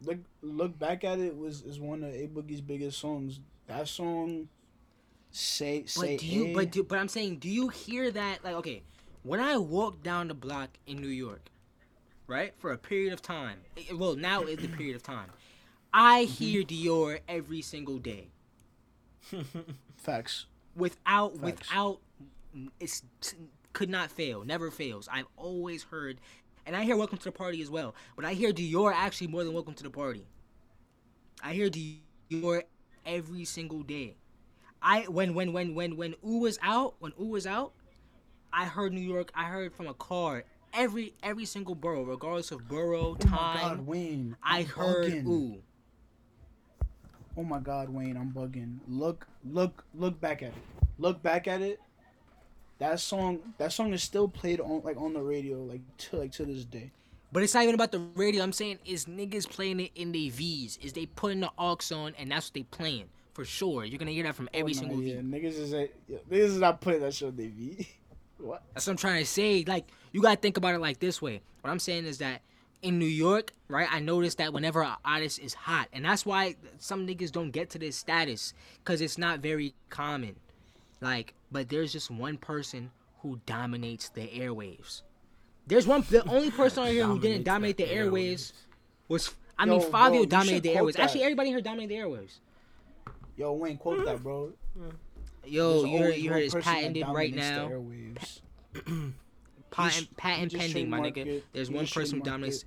Look 0.03 0.19
look 0.43 0.77
back 0.77 1.05
at 1.05 1.21
it 1.21 1.39
was 1.39 1.63
is 1.63 1.79
one 1.79 2.03
of 2.03 2.13
A 2.13 2.27
Boogie's 2.27 2.61
biggest 2.61 2.99
songs. 2.99 3.39
That 3.69 3.87
song, 3.87 4.49
say 5.31 5.85
say 5.87 6.17
But 6.17 6.21
do 6.23 6.27
you? 6.27 6.47
A, 6.47 6.55
But 6.55 6.73
do, 6.73 6.83
but 6.83 6.99
I'm 6.99 7.09
saying, 7.09 7.37
do 7.39 7.49
you 7.49 7.69
hear 7.69 8.11
that? 8.11 8.43
Like, 8.43 8.57
okay, 8.57 8.83
when 9.23 9.39
I 9.39 9.59
walk 9.59 10.03
down 10.03 10.27
the 10.27 10.35
block 10.35 10.71
in 10.89 11.01
New 11.01 11.07
York, 11.07 11.51
right, 12.27 12.53
for 12.59 12.73
a 12.73 12.79
period 12.79 13.13
of 13.13 13.23
time. 13.23 13.61
it- 13.77 13.97
well, 13.97 14.17
now 14.17 14.43
is 14.43 14.59
the 14.59 14.67
period 14.67 14.97
of 14.97 15.05
time. 15.05 15.31
I 15.95 16.27
Mm-hmm. 16.29 16.45
hear 16.45 16.63
Dior 16.63 17.21
every 17.29 17.63
single 17.63 17.99
day, 17.99 18.33
facts. 19.97 20.47
without 20.77 21.39
Facts. 21.41 21.71
without. 21.71 22.01
It's 22.81 23.03
could 23.73 23.91
not 23.91 24.11
fail. 24.11 24.45
Never 24.45 24.71
fails. 24.71 25.09
I've 25.11 25.27
always 25.37 25.85
heard, 25.85 26.21
and 26.67 26.77
I 26.77 26.85
hear 26.85 26.97
"Welcome 26.97 27.19
to 27.19 27.25
the 27.25 27.33
Party" 27.33 27.63
as 27.63 27.71
well. 27.71 27.95
But 28.17 28.25
I 28.25 28.35
hear 28.35 28.53
Dior 28.53 28.93
actually 28.95 29.29
more 29.29 29.45
than 29.45 29.53
"Welcome 29.55 29.75
to 29.75 29.85
the 29.85 29.91
Party." 29.91 30.27
I 31.43 31.55
hear 31.55 31.71
Dior 31.71 32.63
every 33.07 33.45
single 33.45 33.83
day. 33.83 34.17
I 34.83 35.03
when 35.03 35.35
when 35.35 35.53
when 35.53 35.75
when 35.75 35.97
when 35.97 36.15
U 36.25 36.39
was 36.39 36.59
out, 36.63 36.95
when 37.01 37.13
U 37.19 37.27
was 37.27 37.47
out, 37.47 37.73
I 38.53 38.67
heard 38.67 38.93
New 38.93 39.01
York. 39.01 39.31
I 39.35 39.45
heard 39.45 39.73
from 39.75 39.87
a 39.89 39.95
car 39.95 40.45
every 40.73 41.15
every 41.23 41.45
single 41.47 41.75
borough, 41.75 42.05
regardless 42.05 42.53
of 42.53 42.69
borough 42.69 43.17
Oh 43.21 43.27
my 43.29 43.51
God, 43.55 43.79
time. 43.79 43.87
Wayne! 43.87 44.37
I 44.43 44.61
I'm 44.61 44.67
heard 44.67 45.25
bugging. 45.25 45.63
Oh 47.37 47.43
my 47.43 47.59
God, 47.59 47.89
Wayne! 47.89 48.17
I'm 48.17 48.31
bugging. 48.31 48.79
Look, 48.89 49.27
look, 49.51 49.85
look 49.95 50.21
back 50.21 50.43
at 50.43 50.49
it. 50.49 50.55
Look 50.99 51.23
back 51.23 51.49
at 51.49 51.61
it. 51.63 51.81
That 52.79 53.01
song, 53.01 53.41
that 53.59 53.73
song 53.73 53.93
is 53.93 54.03
still 54.03 54.29
played 54.29 54.61
on 54.61 54.83
like 54.85 54.97
on 54.97 55.13
the 55.13 55.23
radio, 55.23 55.59
like 55.59 55.81
to 55.99 56.17
like 56.17 56.33
to 56.33 56.45
this 56.45 56.65
day. 56.65 56.91
But 57.33 57.43
it's 57.43 57.55
not 57.55 57.65
even 57.65 57.75
about 57.75 57.91
the 57.91 57.99
radio. 58.15 58.45
I'm 58.45 58.53
saying 58.53 58.79
is 58.85 59.07
niggas 59.07 59.49
playing 59.49 59.81
it 59.81 59.91
in 59.97 60.13
their 60.13 60.31
V's. 60.31 60.79
Is 60.81 60.93
they 60.93 61.07
putting 61.07 61.41
the 61.41 61.51
aux 61.59 61.79
on 61.93 62.15
and 62.17 62.31
that's 62.31 62.47
what 62.47 62.55
they 62.55 62.63
playing 62.63 63.09
for 63.33 63.45
sure. 63.45 63.85
You're 63.85 63.99
gonna 63.99 64.13
hear 64.13 64.23
that 64.23 64.37
from 64.37 64.49
every 64.55 64.73
oh, 64.73 64.77
nah, 64.77 64.81
single 64.81 65.03
yeah, 65.03 65.17
V. 65.17 65.23
niggas 65.23 65.59
is 65.59 65.73
like, 65.73 65.93
yeah, 66.09 66.19
niggas 66.31 66.45
is 66.45 66.59
not 66.59 66.81
putting 66.81 67.01
that 67.01 67.13
shit 67.13 67.29
on 67.29 67.37
their 67.37 67.49
V. 67.49 67.89
what? 68.39 68.63
That's 68.73 68.87
what 68.87 68.93
I'm 68.93 68.97
trying 68.97 69.21
to 69.25 69.29
say. 69.29 69.65
Like, 69.67 69.89
you 70.13 70.23
gotta 70.23 70.41
think 70.41 70.57
about 70.57 70.75
it 70.75 70.81
like 70.81 71.01
this 71.01 71.21
way. 71.21 71.41
What 71.61 71.71
I'm 71.71 71.81
saying 71.81 72.05
is 72.05 72.19
that 72.19 72.41
in 72.85 72.99
New 72.99 73.07
York, 73.07 73.53
right, 73.69 73.89
I 73.91 73.99
noticed 73.99 74.39
that 74.39 74.53
whenever 74.53 74.83
an 74.83 74.95
artist 75.05 75.39
is 75.39 75.55
hot, 75.55 75.89
and 75.93 76.05
that's 76.05 76.27
why 76.27 76.57
some 76.79 77.07
niggas 77.07 77.33
don't 77.33 77.51
get 77.51 77.71
to 77.71 77.79
this 77.79 77.97
status, 77.97 78.53
because 78.79 79.01
it's 79.01 79.17
not 79.17 79.41
very 79.41 79.75
common. 79.89 80.37
Like, 81.01 81.35
but 81.51 81.71
there's 81.71 81.93
just 81.93 82.11
one 82.11 82.37
person 82.37 82.91
who 83.21 83.41
dominates 83.47 84.11
the 84.11 84.29
airwaves. 84.29 85.03
There's 85.67 85.87
one, 85.87 86.05
the 86.11 86.29
only 86.29 86.51
person 86.51 86.83
on 86.83 86.91
here 86.91 87.07
who 87.07 87.19
didn't 87.19 87.45
dominate 87.45 87.79
the 87.79 87.87
airwaves 87.87 88.53
was, 89.09 89.35
I 89.59 89.65
mean, 89.65 89.81
Yo, 89.81 89.91
bro, 89.91 89.99
Fivio 89.99 90.21
you 90.21 90.27
dominated 90.27 90.63
the 90.63 90.75
airwaves. 90.75 90.93
that. 90.93 91.03
Actually, 91.05 91.23
everybody 91.23 91.49
here 91.49 91.63
dominated 91.63 91.95
the 91.95 92.01
airwaves. 92.01 92.39
Yo, 93.39 93.53
Wayne, 93.55 93.79
quote 93.79 94.05
that, 94.05 94.23
bro. 94.23 94.53
Yo, 95.47 95.85
you 95.85 95.99
heard, 95.99 96.17
you 96.17 96.31
heard 96.31 96.43
it's 96.43 96.55
patented 96.55 97.07
right 97.09 97.35
now. 97.35 97.69
airwaves. 97.69 98.41
Patent, 99.71 100.17
patent 100.17 100.55
pending, 100.55 100.89
my 100.89 101.01
nigga. 101.01 101.43
There's 101.53 101.71
one 101.71 101.87
person 101.87 102.19
who 102.19 102.25
dominates. 102.25 102.65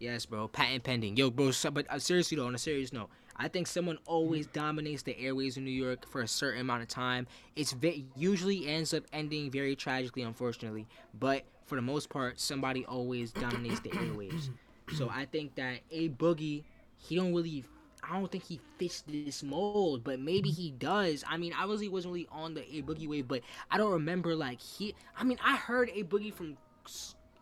Yes, 0.00 0.26
bro. 0.26 0.48
Patent 0.48 0.84
pending. 0.84 1.16
Yo, 1.16 1.30
bro. 1.30 1.52
So, 1.52 1.70
but 1.70 1.86
uh, 1.90 1.98
seriously 2.00 2.36
though, 2.36 2.46
on 2.46 2.54
a 2.54 2.58
serious 2.58 2.92
note, 2.92 3.10
I 3.36 3.48
think 3.48 3.68
someone 3.68 3.98
always 4.06 4.48
Mm-hmm. 4.48 4.52
dominates 4.52 5.02
the 5.02 5.18
airways 5.18 5.58
in 5.58 5.64
New 5.64 5.70
York 5.72 6.06
for 6.08 6.22
a 6.22 6.28
certain 6.28 6.62
amount 6.62 6.82
of 6.82 6.88
time. 6.88 7.26
It's 7.56 7.72
ve- 7.72 8.08
usually 8.14 8.66
ends 8.66 8.94
up 8.94 9.04
ending 9.12 9.50
very 9.50 9.76
tragically, 9.76 10.22
unfortunately. 10.22 10.88
But 11.14 11.44
for 11.66 11.76
the 11.76 11.82
most 11.82 12.08
part, 12.10 12.40
somebody 12.40 12.86
always 12.86 13.32
dominates 13.32 13.80
the 13.80 13.90
airwaves. 13.90 14.50
So 14.92 15.08
I 15.08 15.26
think 15.26 15.54
that 15.54 15.82
a 15.92 16.08
boogie, 16.08 16.64
he 16.96 17.16
don't 17.16 17.32
really. 17.32 17.64
I 18.02 18.18
don't 18.18 18.30
think 18.32 18.44
he 18.44 18.60
fits 18.78 19.02
this 19.02 19.42
mold, 19.44 20.02
but 20.02 20.18
maybe 20.18 20.50
he 20.50 20.72
does. 20.72 21.22
I 21.28 21.36
mean, 21.36 21.52
I 21.52 21.64
really 21.64 21.88
wasn't 21.88 22.14
really 22.14 22.26
on 22.32 22.54
the 22.54 22.62
a 22.62 22.82
boogie 22.82 23.06
wave, 23.06 23.28
but 23.28 23.42
I 23.70 23.78
don't 23.78 23.92
remember 23.92 24.34
like 24.34 24.60
he. 24.60 24.96
I 25.16 25.22
mean, 25.22 25.38
I 25.44 25.56
heard 25.56 25.90
a 25.94 26.02
boogie 26.02 26.34
from, 26.34 26.56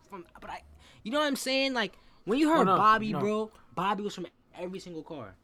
from, 0.09 0.25
but 0.39 0.49
I, 0.51 0.61
you 1.03 1.11
know 1.11 1.19
what 1.19 1.25
I'm 1.25 1.35
saying? 1.35 1.73
Like 1.73 1.97
when 2.29 2.39
you 2.39 2.49
heard 2.49 2.67
Well, 2.67 2.77
no, 2.77 2.77
Bobby, 2.77 3.11
no. 3.13 3.19
bro, 3.19 3.51
Bobby 3.75 4.03
was 4.03 4.15
from 4.15 4.27
every 4.57 4.79
single 4.79 5.03
car. 5.03 5.35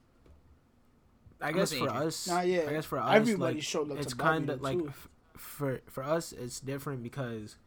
I 1.41 1.52
guess 1.52 1.74
for 1.74 1.88
it. 1.88 1.91
us, 1.91 2.28
Nah, 2.28 2.41
yeah. 2.41 2.64
I 2.68 2.74
guess 2.74 2.86
for 2.86 2.98
us, 2.99 3.16
Everybody 3.16 3.56
like, 3.56 3.64
showed 3.64 3.90
love 3.90 3.99
it's 3.99 4.14
kind 4.14 4.49
of 4.49 4.62
like 4.62 4.78
too. 4.80 4.88
f- 4.90 5.10
for 5.38 5.82
for 5.90 6.03
us, 6.03 6.32
it's 6.32 6.60
different 6.60 7.03
because 7.03 7.57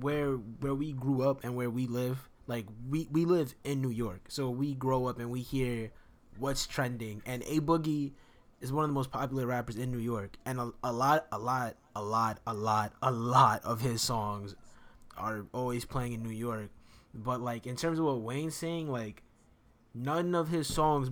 where 0.00 0.32
where 0.34 0.74
we 0.74 0.92
grew 0.92 1.22
up 1.22 1.44
and 1.44 1.54
where 1.54 1.70
we 1.70 1.86
live, 1.86 2.28
like 2.46 2.66
we 2.90 3.08
we 3.12 3.24
live 3.24 3.54
in 3.64 3.80
New 3.80 3.90
York, 3.90 4.22
so 4.28 4.50
we 4.50 4.74
grow 4.74 5.06
up 5.06 5.18
and 5.20 5.30
we 5.30 5.40
hear 5.40 5.90
what's 6.38 6.66
trending. 6.66 7.22
And 7.24 7.42
A 7.44 7.60
Boogie 7.60 8.12
is 8.60 8.72
one 8.72 8.84
of 8.84 8.90
the 8.90 8.94
most 8.94 9.10
popular 9.12 9.46
rappers 9.46 9.76
in 9.76 9.90
New 9.92 9.98
York, 9.98 10.36
and 10.44 10.58
a, 10.58 10.72
a 10.82 10.92
lot, 10.92 11.26
a 11.30 11.38
lot, 11.38 11.76
a 11.94 12.02
lot, 12.02 12.38
a 12.46 12.52
lot, 12.54 12.92
a 13.02 13.10
lot 13.12 13.64
of 13.64 13.80
his 13.82 14.02
songs 14.02 14.56
are 15.16 15.46
always 15.52 15.84
playing 15.84 16.12
in 16.12 16.22
New 16.22 16.30
York. 16.34 16.70
But 17.14 17.40
like 17.40 17.66
in 17.66 17.76
terms 17.76 17.98
of 17.98 18.04
what 18.04 18.20
Wayne's 18.20 18.54
saying, 18.54 18.90
like 18.90 19.22
none 19.94 20.34
of 20.34 20.48
his 20.48 20.66
songs 20.66 21.10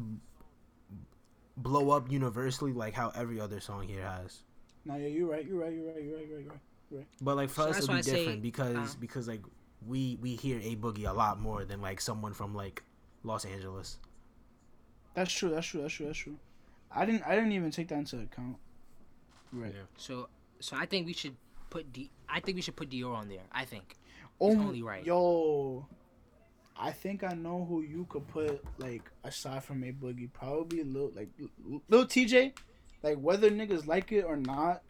blow 1.57 1.91
up 1.91 2.11
universally 2.11 2.73
like 2.73 2.95
how 2.95 3.11
every 3.15 3.41
other 3.41 3.61
song 3.61 3.87
here 3.87 4.03
has. 4.03 4.43
Nah, 4.85 4.97
yeah, 4.97 5.09
you're 5.09 5.29
right. 5.31 5.45
You're 5.45 5.61
right. 5.61 5.73
You're 5.73 5.93
right. 5.93 6.03
You're 6.03 6.17
right. 6.17 6.27
You're 6.27 6.39
right. 6.39 6.61
You're 6.91 6.99
right. 7.01 7.07
But 7.21 7.37
like 7.37 7.51
for 7.51 7.63
So 7.63 7.69
us, 7.69 7.75
that's 7.75 7.85
it'll 7.85 7.95
be 7.95 7.99
I 7.99 8.03
say, 8.03 8.19
different 8.19 8.43
because 8.43 8.95
uh, 8.95 8.99
because 8.99 9.29
like 9.29 9.43
we 9.87 10.19
we 10.21 10.37
hear 10.37 10.59
a 10.59 10.77
boogie 10.77 11.09
a 11.09 11.13
lot 11.13 11.41
more 11.41 11.65
than 11.65 11.81
like 11.81 12.01
someone 12.01 12.33
from 12.33 12.55
like 12.55 12.83
Los 13.23 13.45
Angeles. 13.45 13.99
That's 15.15 15.33
true. 15.33 15.51
That's 15.51 15.67
true. 15.67 15.83
That's 15.83 15.93
true. 15.95 16.07
That's 16.07 16.19
true. 16.19 16.37
I 16.91 17.05
didn't. 17.05 17.23
I 17.27 17.35
didn't 17.35 17.53
even 17.53 17.71
take 17.71 17.89
that 17.89 17.99
into 17.99 18.19
account. 18.19 18.57
Right. 19.53 19.73
Yeah. 19.75 19.83
So, 19.97 20.29
so 20.61 20.77
I 20.77 20.87
think 20.87 21.07
we 21.07 21.13
should 21.13 21.37
put 21.69 21.93
D. 21.93 22.11
I 22.29 22.41
think 22.41 22.57
we 22.57 22.63
should 22.63 22.77
put 22.77 22.91
Dior 22.91 23.15
on 23.15 23.29
there. 23.29 23.43
I 23.53 23.65
think. 23.65 23.97
Oh, 24.41 24.51
only 24.51 24.83
right. 24.83 25.05
Yo, 25.05 25.87
I 26.77 26.93
think 26.93 27.23
I 27.25 27.35
know 27.35 27.67
who 27.69 27.83
you 27.83 28.07
could 28.09 28.27
put 28.29 28.63
like 28.79 29.11
aside 29.25 29.63
from 29.65 29.85
a 29.85 29.93
boogie. 29.93 30.33
Probably 30.33 30.83
Lil 30.83 31.13
like 31.15 31.29
Lil- 31.65 31.83
Lil 31.89 32.07
Tjay. 32.07 32.53
Like 33.03 33.19
whether 33.19 33.51
niggas 33.51 33.87
like 33.87 34.13
it 34.13 34.25
or 34.25 34.37
not, 34.37 34.83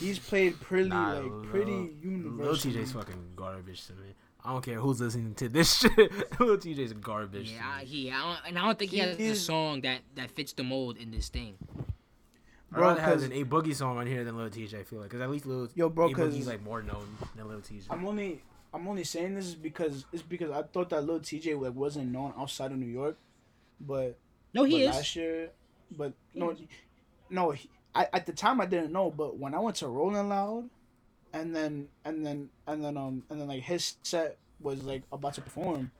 he's 0.00 0.18
played 0.18 0.60
pretty 0.60 0.88
Nah, 0.90 1.14
like 1.14 1.24
Lil- 1.24 1.44
pretty 1.44 1.70
Lil 1.72 1.90
universal. 2.02 2.70
Tjay's 2.70 2.92
fucking 2.92 3.32
garbage 3.36 3.86
to 3.86 3.92
me. 3.94 4.14
I 4.44 4.52
don't 4.52 4.64
care 4.64 4.80
who's 4.80 5.00
listening 5.00 5.34
to 5.36 5.48
this 5.48 5.78
shit. 5.80 5.96
Lil 6.40 6.58
Tjay's 6.58 6.92
garbage. 6.94 7.50
Yeah, 7.52 7.62
I, 7.78 7.84
he. 7.84 8.10
I 8.10 8.18
don't, 8.20 8.38
and 8.48 8.58
I 8.58 8.62
don't 8.66 8.78
think 8.78 8.90
he, 8.90 8.96
He 8.98 9.02
has 9.28 9.38
a 9.38 9.40
song 9.40 9.80
that 9.82 10.00
that 10.16 10.30
fits 10.32 10.52
the 10.52 10.64
mold 10.64 10.96
in 10.98 11.10
this 11.12 11.28
thing. 11.30 11.54
I'd 12.72 12.76
Bro, 12.78 12.88
rather 12.88 13.00
have 13.02 13.12
'cause- 13.14 13.22
an 13.24 13.32
a 13.32 13.44
boogie 13.44 13.74
song 13.74 13.98
on 13.98 14.06
here 14.06 14.24
than 14.24 14.36
Lil 14.36 14.50
Tjay. 14.50 14.74
I 14.80 14.82
feel 14.82 14.98
like 15.00 15.08
because 15.10 15.20
at 15.22 15.30
least 15.30 15.46
Lil 15.46 15.68
Yo, 15.74 15.88
bro, 15.88 16.08
A 16.10 16.14
'cause- 16.14 16.34
Boogie's 16.34 16.46
like 16.46 16.62
more 16.62 16.82
known 16.82 17.06
than 17.36 17.48
Lil 17.48 17.60
Tjay. 17.60 17.82
I'm 17.90 18.06
only 18.06 18.42
I'm 18.72 18.88
only 18.88 19.04
saying 19.04 19.34
this 19.34 19.46
is 19.46 19.54
because 19.54 20.06
it's 20.12 20.22
because 20.22 20.50
I 20.50 20.62
thought 20.62 20.90
that 20.90 21.02
little 21.02 21.20
Tjay 21.20 21.60
like 21.60 21.74
wasn't 21.74 22.10
known 22.12 22.32
outside 22.38 22.72
of 22.72 22.78
New 22.78 22.86
York, 22.86 23.16
but 23.80 24.18
No, 24.54 24.64
he 24.64 24.80
but 24.80 24.80
is. 24.82 24.96
last 24.96 25.16
year, 25.16 25.50
but 25.90 26.14
He 26.32 26.40
no, 26.40 26.50
is. 26.50 26.60
no. 27.30 27.50
He, 27.52 27.70
I 27.94 28.08
at 28.12 28.26
the 28.26 28.32
time 28.32 28.60
I 28.60 28.66
didn't 28.66 28.92
know, 28.92 29.10
but 29.10 29.38
when 29.38 29.54
I 29.54 29.58
went 29.60 29.76
to 29.76 29.88
Rolling 29.88 30.28
Loud, 30.28 30.70
and 31.32 31.54
then 31.54 31.88
and 32.04 32.24
then 32.26 32.50
and 32.66 32.84
then 32.84 32.96
um 32.96 33.24
and 33.30 33.40
then 33.40 33.48
like 33.48 33.62
his 33.62 33.96
set 34.02 34.38
was 34.60 34.82
like 34.84 35.02
about 35.12 35.34
to 35.34 35.42
perform, 35.42 35.90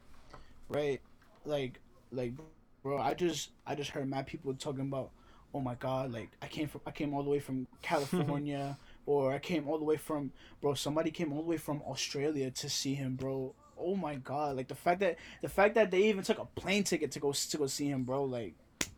right? 0.68 1.00
Like 1.44 1.80
like, 2.12 2.34
bro, 2.82 2.98
I 2.98 3.14
just 3.14 3.50
I 3.66 3.74
just 3.74 3.90
heard 3.90 4.08
mad 4.08 4.26
people 4.26 4.54
talking 4.54 4.82
about, 4.82 5.10
oh 5.54 5.60
my 5.60 5.74
god, 5.76 6.12
like 6.12 6.30
I 6.42 6.46
came 6.48 6.68
from 6.68 6.82
I 6.86 6.90
came 6.92 7.14
all 7.14 7.22
the 7.22 7.30
way 7.30 7.40
from 7.40 7.66
California. 7.82 8.78
Or 9.06 9.32
I 9.32 9.38
came 9.40 9.68
all 9.68 9.78
the 9.78 9.84
way 9.84 9.96
from, 9.96 10.30
bro. 10.60 10.74
Somebody 10.74 11.10
came 11.10 11.32
all 11.32 11.42
the 11.42 11.48
way 11.48 11.56
from 11.56 11.82
Australia 11.82 12.50
to 12.52 12.68
see 12.70 12.94
him, 12.94 13.16
bro. 13.16 13.54
Oh 13.76 13.96
my 13.96 14.14
god! 14.14 14.56
Like 14.56 14.68
the 14.68 14.76
fact 14.76 15.00
that 15.00 15.16
the 15.40 15.48
fact 15.48 15.74
that 15.74 15.90
they 15.90 16.04
even 16.04 16.22
took 16.22 16.38
a 16.38 16.44
plane 16.44 16.84
ticket 16.84 17.10
to 17.12 17.18
go 17.20 17.32
to 17.32 17.56
go 17.56 17.66
see 17.66 17.88
him, 17.88 18.04
bro. 18.04 18.24
Like, 18.24 18.54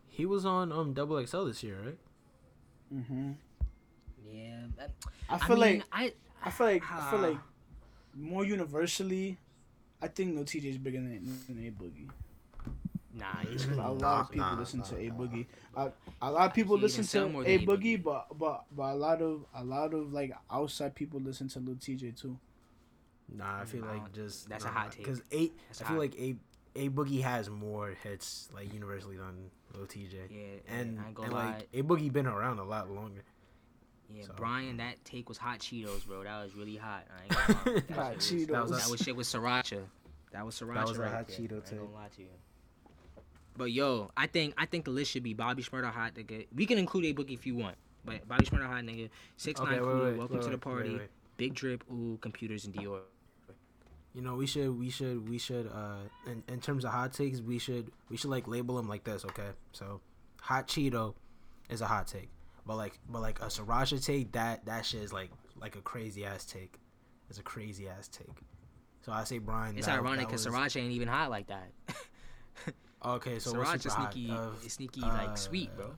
He 0.07 0.25
was 0.27 0.45
on 0.45 0.71
um 0.71 0.93
Double 0.93 1.25
XL 1.25 1.45
this 1.45 1.63
year, 1.63 1.77
right? 1.83 1.97
hmm 2.89 3.31
Yeah. 4.31 4.67
that- 4.77 4.91
I 5.29 5.35
I 5.35 5.37
feel 5.39 5.57
mean, 5.57 5.79
like 5.79 5.83
I. 5.91 6.13
I 6.43 6.51
feel 6.51 6.67
like 6.67 6.83
I 6.91 7.09
feel 7.09 7.19
Ah. 7.25 7.27
like 7.29 7.37
more 8.13 8.45
universally, 8.45 9.39
I 10.01 10.07
think 10.07 10.35
no 10.35 10.41
Tjay 10.43 10.63
is 10.65 10.77
bigger 10.77 10.99
than, 11.01 11.25
than 11.47 11.57
A 11.65 11.71
Boogie. 11.71 12.09
Nah, 13.17 13.25
Because 13.41 13.65
a 13.69 13.75
lot 13.91 14.21
of 14.21 14.31
people 14.31 14.45
nah, 14.47 14.59
listen 14.59 14.79
nah, 14.79 14.85
to 14.85 14.97
A 14.97 15.07
nah. 15.07 15.15
Boogie. 15.15 15.45
A, 15.77 15.91
a 16.21 16.31
lot 16.31 16.47
of 16.49 16.53
people 16.53 16.77
listen 16.77 17.05
to 17.05 17.19
A 17.25 17.59
Boogie, 17.59 17.65
Boogie. 17.65 18.03
but 18.03 18.27
but 18.37 18.65
but 18.75 18.83
a 18.91 18.95
lot 18.95 19.21
of 19.21 19.45
a 19.55 19.63
lot 19.63 19.93
of 19.93 20.11
like 20.11 20.33
outside 20.51 20.93
people 20.95 21.19
listen 21.21 21.47
to 21.49 21.59
Lil 21.59 21.75
Tjay 21.75 22.19
too. 22.19 22.37
Nah, 23.33 23.61
I 23.61 23.65
feel 23.65 23.81
Nah, 23.85 23.93
like 23.93 24.11
just 24.13 24.49
that's 24.49 24.65
a 24.65 24.67
hot 24.67 24.91
take. 24.91 25.03
Because 25.05 25.21
a 25.31 25.51
That's 25.69 25.81
I 25.81 25.85
a 25.85 25.87
feel 25.87 25.95
hot- 25.95 25.99
like 25.99 26.15
a 26.19 26.35
a 26.77 26.89
boogie 26.89 27.21
has 27.21 27.49
more 27.49 27.91
hits 28.03 28.49
like 28.53 28.73
universally 28.73 29.15
than 29.15 29.49
Lil 29.73 29.85
Tjay. 29.87 30.09
Yeah, 30.29 30.43
And, 30.67 30.99
I 30.99 31.07
ain't 31.09 31.17
and 31.19 31.31
lie. 31.33 31.45
like 31.55 31.67
A 31.73 31.81
Boogie 31.83 32.11
been 32.11 32.27
around 32.27 32.59
a 32.59 32.65
lot 32.65 32.91
longer. 32.91 33.23
yeah, 34.13 34.25
so- 34.25 34.33
Brian, 34.35 34.75
that 34.77 35.03
take 35.05 35.29
was 35.29 35.37
hot 35.37 35.59
Cheetos, 35.59 36.05
bro. 36.05 36.23
That 36.23 36.43
was 36.43 36.53
really 36.53 36.75
hot. 36.75 37.05
I 37.17 37.23
ain't 37.23 37.31
gonna 37.63 37.75
lie. 37.77 37.81
That 37.87 37.95
Hot 37.95 38.21
shit 38.21 38.39
was- 38.39 38.47
Cheetos. 38.47 38.47
That 38.51 38.61
was 38.67 38.71
That 38.83 38.91
was 38.91 38.99
shit 39.01 39.15
with 39.15 39.27
sriracha. 39.27 39.79
That 40.33 40.45
was 40.45 40.59
sriracha. 40.59 40.73
That 40.75 40.87
was 40.87 40.97
a 40.97 41.01
right 41.01 41.11
hot 41.13 41.27
there. 41.29 41.37
Cheeto 41.37 41.51
I 41.53 41.55
ain't 41.55 41.69
gonna 41.79 41.93
lie 41.93 42.07
to 42.17 42.21
you. 42.21 42.27
But 43.57 43.71
yo, 43.71 44.11
I 44.17 44.27
think 44.27 44.53
I 44.57 44.65
think 44.65 44.85
the 44.85 44.91
list 44.91 45.11
should 45.11 45.23
be 45.23 45.33
Bobby 45.33 45.63
Shmurda 45.63 45.91
hot 45.91 46.15
nigga. 46.15 46.47
We 46.53 46.65
can 46.65 46.77
include 46.77 47.05
a 47.05 47.11
book 47.13 47.31
if 47.31 47.45
you 47.45 47.55
want, 47.55 47.75
but 48.03 48.27
Bobby 48.27 48.45
Shmurda 48.45 48.67
hot 48.67 48.83
nigga, 48.83 49.09
six 49.37 49.59
nine 49.59 49.73
Okay, 49.73 49.81
wait, 49.81 49.91
cool, 49.91 50.03
wait, 50.03 50.17
welcome 50.17 50.37
wait, 50.37 50.45
to 50.45 50.51
the 50.51 50.57
party, 50.57 50.89
wait, 50.91 50.99
wait. 50.99 51.09
big 51.37 51.53
drip, 51.53 51.83
ooh, 51.91 52.17
computers 52.21 52.65
and 52.65 52.73
Dior. 52.73 53.01
You 54.13 54.21
know, 54.21 54.35
we 54.35 54.47
should, 54.47 54.79
we 54.79 54.89
should, 54.89 55.27
we 55.29 55.37
should. 55.37 55.67
Uh, 55.67 56.07
in, 56.25 56.41
in 56.47 56.61
terms 56.61 56.85
of 56.85 56.91
hot 56.91 57.11
takes, 57.13 57.41
we 57.41 57.59
should, 57.59 57.91
we 58.09 58.15
should 58.15 58.29
like 58.29 58.47
label 58.47 58.77
them 58.77 58.87
like 58.87 59.03
this. 59.03 59.25
Okay, 59.25 59.49
so 59.71 60.01
hot 60.41 60.67
Cheeto 60.67 61.15
is 61.69 61.81
a 61.81 61.85
hot 61.85 62.07
take, 62.07 62.29
but 62.65 62.75
like, 62.75 62.99
but 63.09 63.21
like 63.21 63.39
a 63.41 63.45
sriracha 63.45 64.03
take, 64.05 64.31
that 64.33 64.65
that 64.65 64.85
shit 64.85 65.01
is 65.01 65.13
like 65.13 65.31
like 65.59 65.75
a 65.75 65.81
crazy 65.81 66.25
ass 66.25 66.45
take. 66.45 66.77
It's 67.29 67.39
a 67.39 67.43
crazy 67.43 67.87
ass 67.87 68.07
take. 68.07 68.27
So 69.05 69.11
I 69.11 69.23
say 69.23 69.37
Brian. 69.37 69.77
It's 69.77 69.87
that- 69.87 69.99
ironic 69.99 70.27
because 70.27 70.45
sriracha 70.45 70.81
ain't 70.81 70.91
even 70.91 71.07
hot 71.07 71.29
like 71.29 71.47
that. 71.47 71.71
Okay, 73.05 73.39
so 73.39 73.53
what's 73.53 73.69
sriracha 73.69 73.81
super 73.83 73.95
hot? 73.95 74.13
sneaky, 74.13 74.31
Uh, 74.31 74.49
it's 74.63 74.73
sneaky 74.73 75.03
uh, 75.03 75.07
like 75.07 75.37
sweet, 75.37 75.75
bro. 75.75 75.91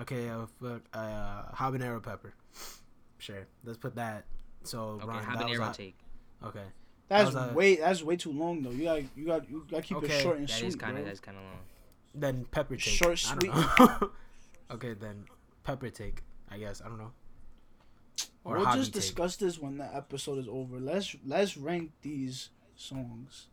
Okay, 0.00 0.28
uh, 0.28 0.46
uh, 0.94 1.52
habanero 1.54 2.02
pepper. 2.02 2.34
Sure, 3.18 3.46
let's 3.64 3.78
put 3.78 3.94
that. 3.96 4.24
So 4.62 4.80
Okay, 5.02 5.04
Brian, 5.06 5.24
that 5.24 5.34
was 5.48 5.56
habanero 5.58 5.62
hot- 5.64 5.74
take. 5.74 5.96
Okay, 6.44 6.64
That's 7.08 7.34
That 7.34 7.50
a- 7.50 7.54
way 7.54 7.76
that's 7.76 8.02
way 8.02 8.16
too 8.16 8.32
long 8.32 8.62
though. 8.62 8.70
You 8.70 8.84
got 8.84 9.02
you 9.16 9.26
got 9.26 9.50
you 9.50 9.66
got 9.70 9.76
to 9.78 9.82
keep 9.82 9.96
Okay, 9.98 10.18
it 10.18 10.22
short 10.22 10.38
and 10.38 10.48
That 10.48 10.52
sweet, 10.58 10.68
is 10.68 10.76
kind 10.76 10.96
of 10.98 11.04
that's 11.04 11.20
kind 11.20 11.36
of 11.36 11.42
long. 11.44 11.58
then 12.14 12.44
pepper 12.50 12.76
take. 12.76 12.94
Short, 12.94 13.18
sweet. 13.18 13.50
okay, 14.70 14.94
then 14.94 15.24
pepper 15.64 15.90
take. 15.90 16.22
I 16.50 16.58
guess 16.58 16.80
I 16.84 16.88
don't 16.88 16.98
know. 16.98 17.12
Or 18.44 18.56
we'll 18.56 18.64
just 18.74 18.92
take. 18.94 19.02
discuss 19.02 19.36
this 19.36 19.58
when 19.58 19.76
the 19.78 19.94
episode 19.94 20.38
is 20.38 20.48
over. 20.48 20.78
Let's 20.80 21.14
let's 21.26 21.56
rank 21.56 21.90
these 22.02 22.50
songs. 22.76 23.48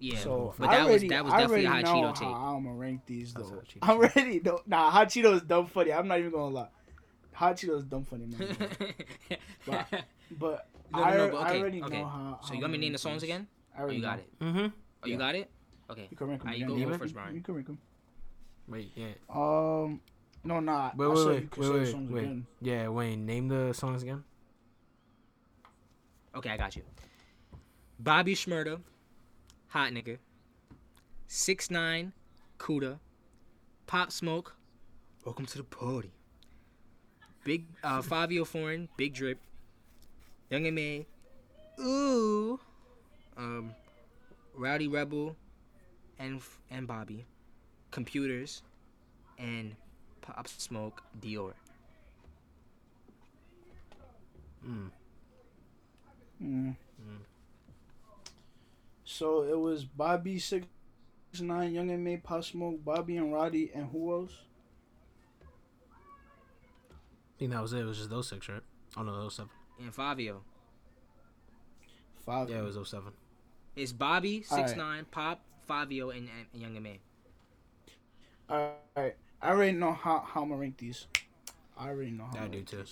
Yeah, 0.00 0.18
so 0.18 0.54
but 0.58 0.68
I 0.70 0.76
that 0.76 0.80
already, 0.86 1.04
was 1.04 1.10
that 1.10 1.24
was 1.24 1.34
I 1.34 1.40
definitely 1.42 1.64
a 1.66 1.68
already 1.68 1.86
hot 1.86 1.94
know 1.94 2.08
Cheeto 2.08 2.14
take. 2.14 2.28
how 2.28 2.56
I'm 2.56 2.64
gonna 2.64 2.74
rank 2.76 3.00
these 3.06 3.34
though. 3.34 3.42
hot 3.44 3.66
I'm 3.82 4.00
take. 4.00 4.16
ready. 4.16 4.38
though. 4.38 4.62
Nah, 4.66 4.90
hot 4.90 5.08
Cheeto 5.08 5.34
is 5.34 5.42
dumb 5.42 5.66
funny. 5.66 5.92
I'm 5.92 6.08
not 6.08 6.18
even 6.18 6.30
gonna 6.32 6.48
lie. 6.54 6.68
Hot 7.34 7.54
Cheeto 7.56 7.76
is 7.78 7.84
dumb 7.84 8.04
funny, 8.04 8.26
man. 8.26 8.56
But- 9.66 10.04
But 10.38 10.68
No, 10.92 10.98
no, 10.98 11.04
I, 11.04 11.16
no, 11.16 11.28
but 11.30 11.36
I 11.38 11.58
already 11.58 11.82
okay. 11.82 11.98
know 12.00 12.06
how. 12.08 12.38
so 12.42 12.48
how 12.48 12.54
you 12.54 12.60
want 12.62 12.72
me 12.72 12.78
to 12.78 12.80
name 12.80 12.88
rank 12.90 12.94
the 12.94 12.98
songs 12.98 13.22
again? 13.22 13.46
I 13.74 13.78
Oh, 13.78 13.82
already 13.82 13.96
you 13.96 14.02
got 14.02 14.16
know. 14.18 14.22
it. 14.22 14.44
Mm-hmm. 14.44 14.58
Oh, 14.58 15.06
you 15.06 15.12
Yeah. 15.12 15.18
got 15.18 15.34
it. 15.34 15.50
Okay. 15.90 16.08
You 16.10 16.16
can 16.16 16.26
rank 16.28 16.40
them. 16.40 16.48
Alright, 16.48 16.60
you 16.60 16.66
go, 16.66 16.76
go 16.76 16.90
can- 16.90 16.98
first, 16.98 17.14
Brian. 17.14 17.34
You 17.34 17.40
can 17.42 17.54
rank 17.54 17.66
them. 17.66 17.78
Wait, 18.68 18.92
yeah. 18.94 19.06
Um, 19.28 20.00
no, 20.44 20.60
nah. 20.60 20.92
Wait, 20.96 21.08
wait, 21.08 21.16
wait, 21.26 21.26
wait, 21.58 21.68
wait, 21.68 21.94
wait. 22.10 22.18
again. 22.24 22.46
Yeah, 22.62 22.88
Wayne, 22.88 23.26
name 23.26 23.48
the 23.48 23.72
songs 23.74 24.02
again. 24.02 24.22
Okay, 26.34 26.50
I 26.50 26.56
got 26.56 26.76
you. 26.76 26.82
Bobby 27.98 28.34
Shmurda, 28.34 28.80
Hot 29.70 29.92
Nigga, 29.92 30.18
Six 31.28 31.70
Nine, 31.70 32.12
Kooda, 32.58 32.98
Pop 33.86 34.10
Smoke, 34.10 34.56
Welcome 35.24 35.46
to 35.46 35.58
the 35.58 35.62
Party, 35.62 36.10
Big 37.44 37.66
uh, 37.84 38.02
Fivio 38.02 38.44
Foreign, 38.44 38.88
Big 38.96 39.14
Drip, 39.14 39.38
Young 40.50 40.66
M.A, 40.66 41.06
Ooh, 41.80 42.58
um, 43.36 43.72
Rowdy 44.56 44.88
Rebel, 44.88 45.36
and 46.18 46.42
and 46.68 46.88
Bobby, 46.88 47.24
Computers, 47.92 48.62
and 49.38 49.76
Pop 50.20 50.48
Smoke, 50.48 51.00
Dior. 51.20 51.52
Mm. 54.66 54.90
Mm. 56.42 56.76
So 59.10 59.42
it 59.42 59.58
was 59.58 59.84
Bobby 59.84 60.38
six 60.38 60.66
nine, 61.40 61.74
Young 61.74 61.90
M.A, 61.90 62.16
Pop 62.18 62.44
Smoke, 62.44 62.82
Bobby 62.84 63.16
and 63.16 63.32
Roddy, 63.32 63.70
and 63.74 63.90
who 63.90 64.12
else? 64.12 64.32
I 66.22 67.38
think 67.38 67.50
that 67.50 67.60
was 67.60 67.72
it. 67.72 67.80
It 67.80 67.84
was 67.86 67.98
just 67.98 68.08
those 68.08 68.28
six, 68.28 68.48
right? 68.48 68.62
Oh 68.96 69.02
no, 69.02 69.20
those 69.20 69.34
seven. 69.34 69.50
And 69.80 69.92
Fivio. 69.92 70.38
Five. 72.24 72.50
Yeah, 72.50 72.60
it 72.60 72.64
was 72.64 72.76
those 72.76 72.88
seven. 72.88 73.12
It's 73.74 73.92
Bobby, 73.92 74.42
Six 74.42 74.52
right. 74.52 74.76
Nine, 74.76 75.06
Pop, 75.10 75.40
Fivio, 75.68 76.16
and, 76.16 76.28
and 76.52 76.62
Young 76.62 76.76
M.A. 76.76 77.00
All 78.48 78.74
right. 78.96 79.16
I 79.42 79.50
already 79.50 79.76
know 79.76 79.92
how 79.92 80.20
how 80.20 80.42
I'm 80.42 80.50
gonna 80.50 80.60
rank 80.60 80.78
these. 80.78 81.06
I 81.76 81.88
already 81.88 82.12
know 82.12 82.28
how. 82.32 82.38
I 82.38 82.44
I'm 82.44 82.50
do 82.52 82.62
too. 82.62 82.84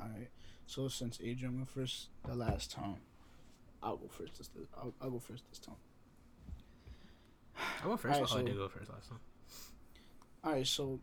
All 0.00 0.08
right. 0.08 0.28
So 0.70 0.86
since 0.86 1.18
Adrian 1.20 1.56
went 1.56 1.68
first 1.68 2.10
the 2.24 2.36
last 2.36 2.70
time, 2.70 2.94
I'll 3.82 3.96
go 3.96 4.06
first 4.06 4.38
this. 4.38 4.48
I'll, 4.78 4.94
I'll 5.02 5.10
go 5.10 5.18
first 5.18 5.42
this 5.50 5.58
time. 5.58 5.74
I 7.82 7.88
went 7.88 7.98
first. 7.98 8.14
Alright, 8.14 8.32
oh, 8.32 8.38
I 8.38 8.42
did 8.44 8.56
go 8.56 8.68
first 8.68 8.88
last 8.88 9.08
time. 9.08 9.18
All 10.44 10.52
right. 10.52 10.64
So 10.64 11.00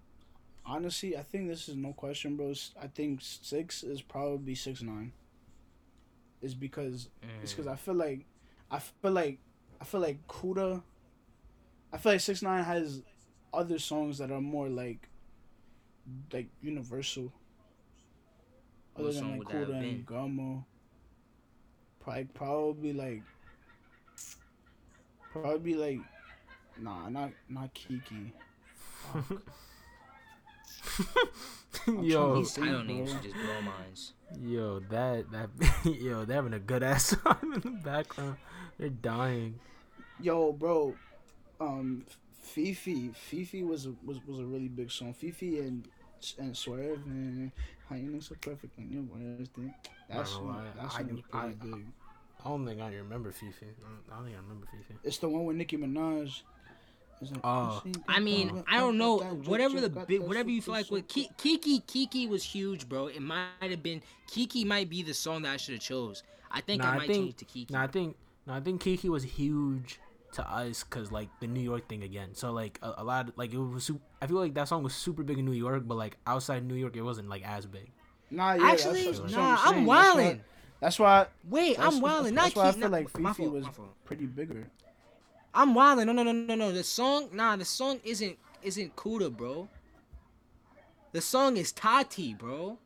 honestly, 0.65 1.17
I 1.17 1.21
think 1.21 1.49
this 1.49 1.67
is 1.67 1.75
no 1.75 1.91
question, 1.91 2.37
bros. 2.37 2.71
I 2.81 2.87
think 2.87 3.19
six 3.21 3.83
is 3.83 4.01
probably 4.01 4.55
six 4.55 4.81
nine. 4.81 5.11
Is 6.41 6.55
because 6.55 7.09
It's 7.43 7.51
mm. 7.51 7.57
because 7.57 7.67
I 7.67 7.75
feel 7.75 7.95
like, 7.95 8.25
I 8.71 8.79
feel 8.79 9.11
like, 9.11 9.37
I 9.81 9.83
feel 9.83 9.99
like 9.99 10.25
Kooda. 10.29 10.81
I 11.91 11.97
feel 11.97 12.13
like 12.13 12.21
Six 12.21 12.41
Nine 12.41 12.63
has 12.63 13.01
other 13.53 13.79
songs 13.79 14.17
that 14.19 14.31
are 14.31 14.39
more 14.39 14.69
like, 14.69 15.09
like 16.31 16.47
universal. 16.61 17.33
What 18.97 19.09
Other 19.09 19.13
song 19.13 19.31
than 19.31 19.37
would 19.37 19.47
like 19.47 19.53
that 19.53 19.67
have 19.67 19.69
Kooda 19.69 19.79
been? 19.79 19.89
and 19.89 20.05
Gamo. 20.05 20.65
Probably, 21.99 22.25
probably 22.25 22.93
like. 22.93 23.23
Probably 25.31 25.75
like, 25.75 25.99
nah, 26.77 27.09
not 27.09 27.31
not 27.49 27.73
Kiki. 27.73 28.33
Fuck. 28.83 29.43
I'm 31.87 32.03
yo, 32.03 32.33
trying 32.33 32.33
These 32.33 32.53
to 32.53 32.61
title 32.61 32.83
think, 32.85 32.85
names 32.85 33.11
should 33.11 33.21
just 33.21 33.39
blow 33.39 33.61
minds. 33.61 34.13
yo, 34.39 34.79
that 34.89 35.31
that 35.31 35.49
yo, 35.85 36.25
they're 36.25 36.35
having 36.37 36.53
a 36.53 36.59
good 36.59 36.83
ass 36.83 37.05
song 37.23 37.37
in 37.55 37.61
the 37.61 37.71
background. 37.71 38.37
They're 38.77 38.89
dying. 38.89 39.59
Yo, 40.19 40.51
bro, 40.53 40.95
um, 41.59 42.05
Fifi, 42.41 43.09
Fifi 43.13 43.63
was 43.63 43.87
was 44.03 44.19
was 44.25 44.39
a 44.39 44.45
really 44.45 44.67
big 44.69 44.91
song. 44.91 45.13
Fifi 45.13 45.59
and 45.59 45.87
and 46.39 46.55
Swerve 46.57 47.05
and 47.05 47.51
how 47.89 47.95
you 47.95 48.09
know 48.09 48.19
so 48.19 48.35
perfect 48.41 48.77
and 48.77 48.91
you 48.91 49.01
know 49.01 49.33
everything. 49.33 49.73
That 50.09 50.13
I 50.13 50.15
don't 50.17 50.27
song, 50.27 50.47
know, 50.47 50.59
I- 50.59 50.63
that 50.63 50.85
I- 50.85 50.89
song 50.89 51.23
I- 51.33 51.47
big. 51.47 51.85
I 52.45 52.49
don't 52.49 52.65
think 52.65 52.81
I 52.81 52.93
remember 52.95 53.31
Fifi. 53.31 53.65
I 53.65 53.69
don't, 54.13 54.19
I 54.19 54.23
think 54.23 54.35
I 54.37 54.41
remember 54.41 54.67
Fifi. 54.71 54.99
It's 55.03 55.17
the 55.17 55.27
one 55.29 55.45
with 55.45 55.55
Nicki 55.57 55.77
Minaj. 55.77 56.41
It's 57.19 57.31
like, 57.31 57.41
Oh. 57.43 57.81
I 58.07 58.19
mean, 58.19 58.49
got 58.49 58.65
I 58.69 58.77
don't 58.77 58.97
know. 58.97 59.17
Whatever 59.17 59.81
the 59.81 59.89
got 59.89 60.07
big, 60.07 60.21
whatever 60.21 60.49
you 60.51 60.61
feel 60.61 60.75
like 60.75 60.91
with 60.91 61.07
Ki- 61.07 61.29
Kiki, 61.37 61.79
Kiki 61.79 62.27
was 62.27 62.43
huge, 62.43 62.87
bro. 62.87 63.07
It 63.07 63.21
might 63.21 63.47
have 63.61 63.81
been 63.81 64.03
Kiki 64.27 64.63
might 64.63 64.87
be 64.89 65.01
the 65.01 65.15
song 65.15 65.41
that 65.41 65.53
I 65.53 65.57
should 65.57 65.73
have 65.73 65.81
chose. 65.83 66.21
I 66.51 66.61
think 66.61 66.83
Nah, 66.83 66.89
I 66.91 66.93
I 66.93 66.97
might 66.99 67.07
think- 67.07 67.25
change 67.25 67.35
to 67.37 67.45
Kiki. 67.45 67.73
No, 67.73 67.79
I 67.79 67.87
think 67.87 68.15
no, 68.45 68.53
I 68.53 68.59
think 68.61 68.81
Kiki 68.81 69.09
was 69.09 69.23
huge 69.23 69.99
to 70.37 70.49
us 70.49 70.83
because 70.83 71.11
like 71.11 71.29
the 71.39 71.47
New 71.47 71.61
York 71.61 71.87
thing 71.89 72.03
again. 72.03 72.33
So 72.33 72.51
like 72.51 72.79
a, 72.81 72.95
a 72.97 73.03
lot 73.03 73.37
like 73.37 73.53
it 73.53 73.57
was. 73.57 73.83
Su- 73.83 74.01
I 74.21 74.27
feel 74.27 74.37
like 74.37 74.53
that 74.53 74.67
song 74.67 74.83
was 74.83 74.95
super 74.95 75.23
big 75.23 75.37
in 75.37 75.45
New 75.45 75.51
York, 75.51 75.83
but 75.85 75.95
like 75.95 76.17
outside 76.25 76.65
New 76.65 76.75
York, 76.75 76.95
it 76.95 77.01
wasn't 77.01 77.29
like 77.29 77.43
as 77.45 77.65
big. 77.65 77.91
Nah, 78.31 78.53
yeah, 78.53 78.71
Actually, 78.71 79.05
that's, 79.05 79.19
that's 79.19 79.33
nah, 79.33 79.51
what 79.51 79.59
I'm 79.67 79.73
saying. 79.73 79.85
wilding. 79.85 80.41
That's 80.79 80.99
why. 80.99 81.27
Wait, 81.49 81.77
That's, 81.77 81.95
I'm 81.95 82.01
wilding. 82.01 82.35
That's, 82.35 82.55
Not 82.55 82.63
why 82.63 82.69
I 82.69 82.71
feel 82.73 82.89
like 82.89 83.19
my 83.19 83.33
Fifi 83.33 83.43
fault, 83.43 83.55
was 83.55 83.67
pretty 84.05 84.25
bigger. 84.25 84.67
I'm 85.53 85.73
wilding. 85.73 86.05
No, 86.05 86.11
no, 86.13 86.23
no, 86.23 86.31
no, 86.31 86.55
no. 86.55 86.71
The 86.71 86.83
song, 86.83 87.29
nah, 87.33 87.55
the 87.55 87.65
song 87.65 87.99
isn't 88.03 88.37
isn't 88.61 88.95
Kooda, 88.95 89.35
bro. 89.35 89.67
The 91.13 91.21
song 91.21 91.57
is 91.57 91.71
Tati, 91.71 92.33
bro. 92.33 92.77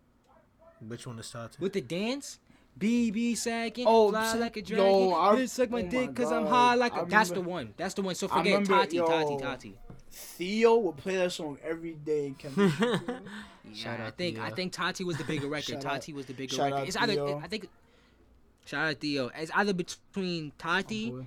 Which 0.88 1.06
one 1.06 1.20
is 1.20 1.30
Tati? 1.30 1.58
With 1.60 1.74
the 1.74 1.82
dance. 1.82 2.40
BB 2.80 3.38
second, 3.38 3.86
Oh, 3.88 4.10
fly 4.10 4.34
sa- 4.34 4.38
like 4.40 4.58
a 4.58 4.62
yo, 4.62 4.66
dragon. 4.66 5.14
I- 5.14 5.36
Bitch, 5.44 5.50
suck 5.50 5.70
my 5.70 5.82
oh 5.82 5.88
dick 5.88 6.16
cause 6.16 6.32
I'm 6.32 6.46
high 6.48 6.76
like 6.76 6.94
a. 6.96 7.02
I 7.02 7.04
That's 7.06 7.30
the 7.30 7.42
one. 7.42 7.74
That's 7.78 7.94
the 7.94 8.02
one. 8.02 8.16
So 8.16 8.28
forget 8.28 8.46
remember- 8.46 8.74
Tati, 8.74 8.98
Tati, 8.98 9.34
yo. 9.34 9.40
Tati. 9.40 9.78
Theo 10.14 10.78
would 10.78 10.98
play 10.98 11.16
that 11.18 11.32
song 11.32 11.58
every 11.64 11.94
day. 11.94 12.28
in 12.28 12.36
Yeah, 12.58 13.74
Shout 13.74 14.00
I 14.00 14.06
out 14.08 14.18
think 14.18 14.40
I 14.40 14.50
think 14.50 14.74
Tati 14.74 15.04
was 15.04 15.18
the 15.18 15.24
bigger 15.24 15.48
record. 15.50 15.66
Shout 15.66 15.86
out- 15.86 15.92
Tati 15.94 16.14
was 16.14 16.26
the 16.26 16.34
bigger 16.34 16.56
shout 16.56 16.66
record. 16.66 16.82
out 16.82 16.88
It's 16.88 16.98
either 16.98 17.14
Theo. 17.14 17.40
I 17.44 17.48
think. 17.48 17.70
Shout 18.66 18.90
out 18.90 19.00
Theo. 19.00 19.32
It's 19.36 19.52
either 19.54 19.74
between 19.74 20.52
Tati 20.58 21.12
Oh, 21.14 21.26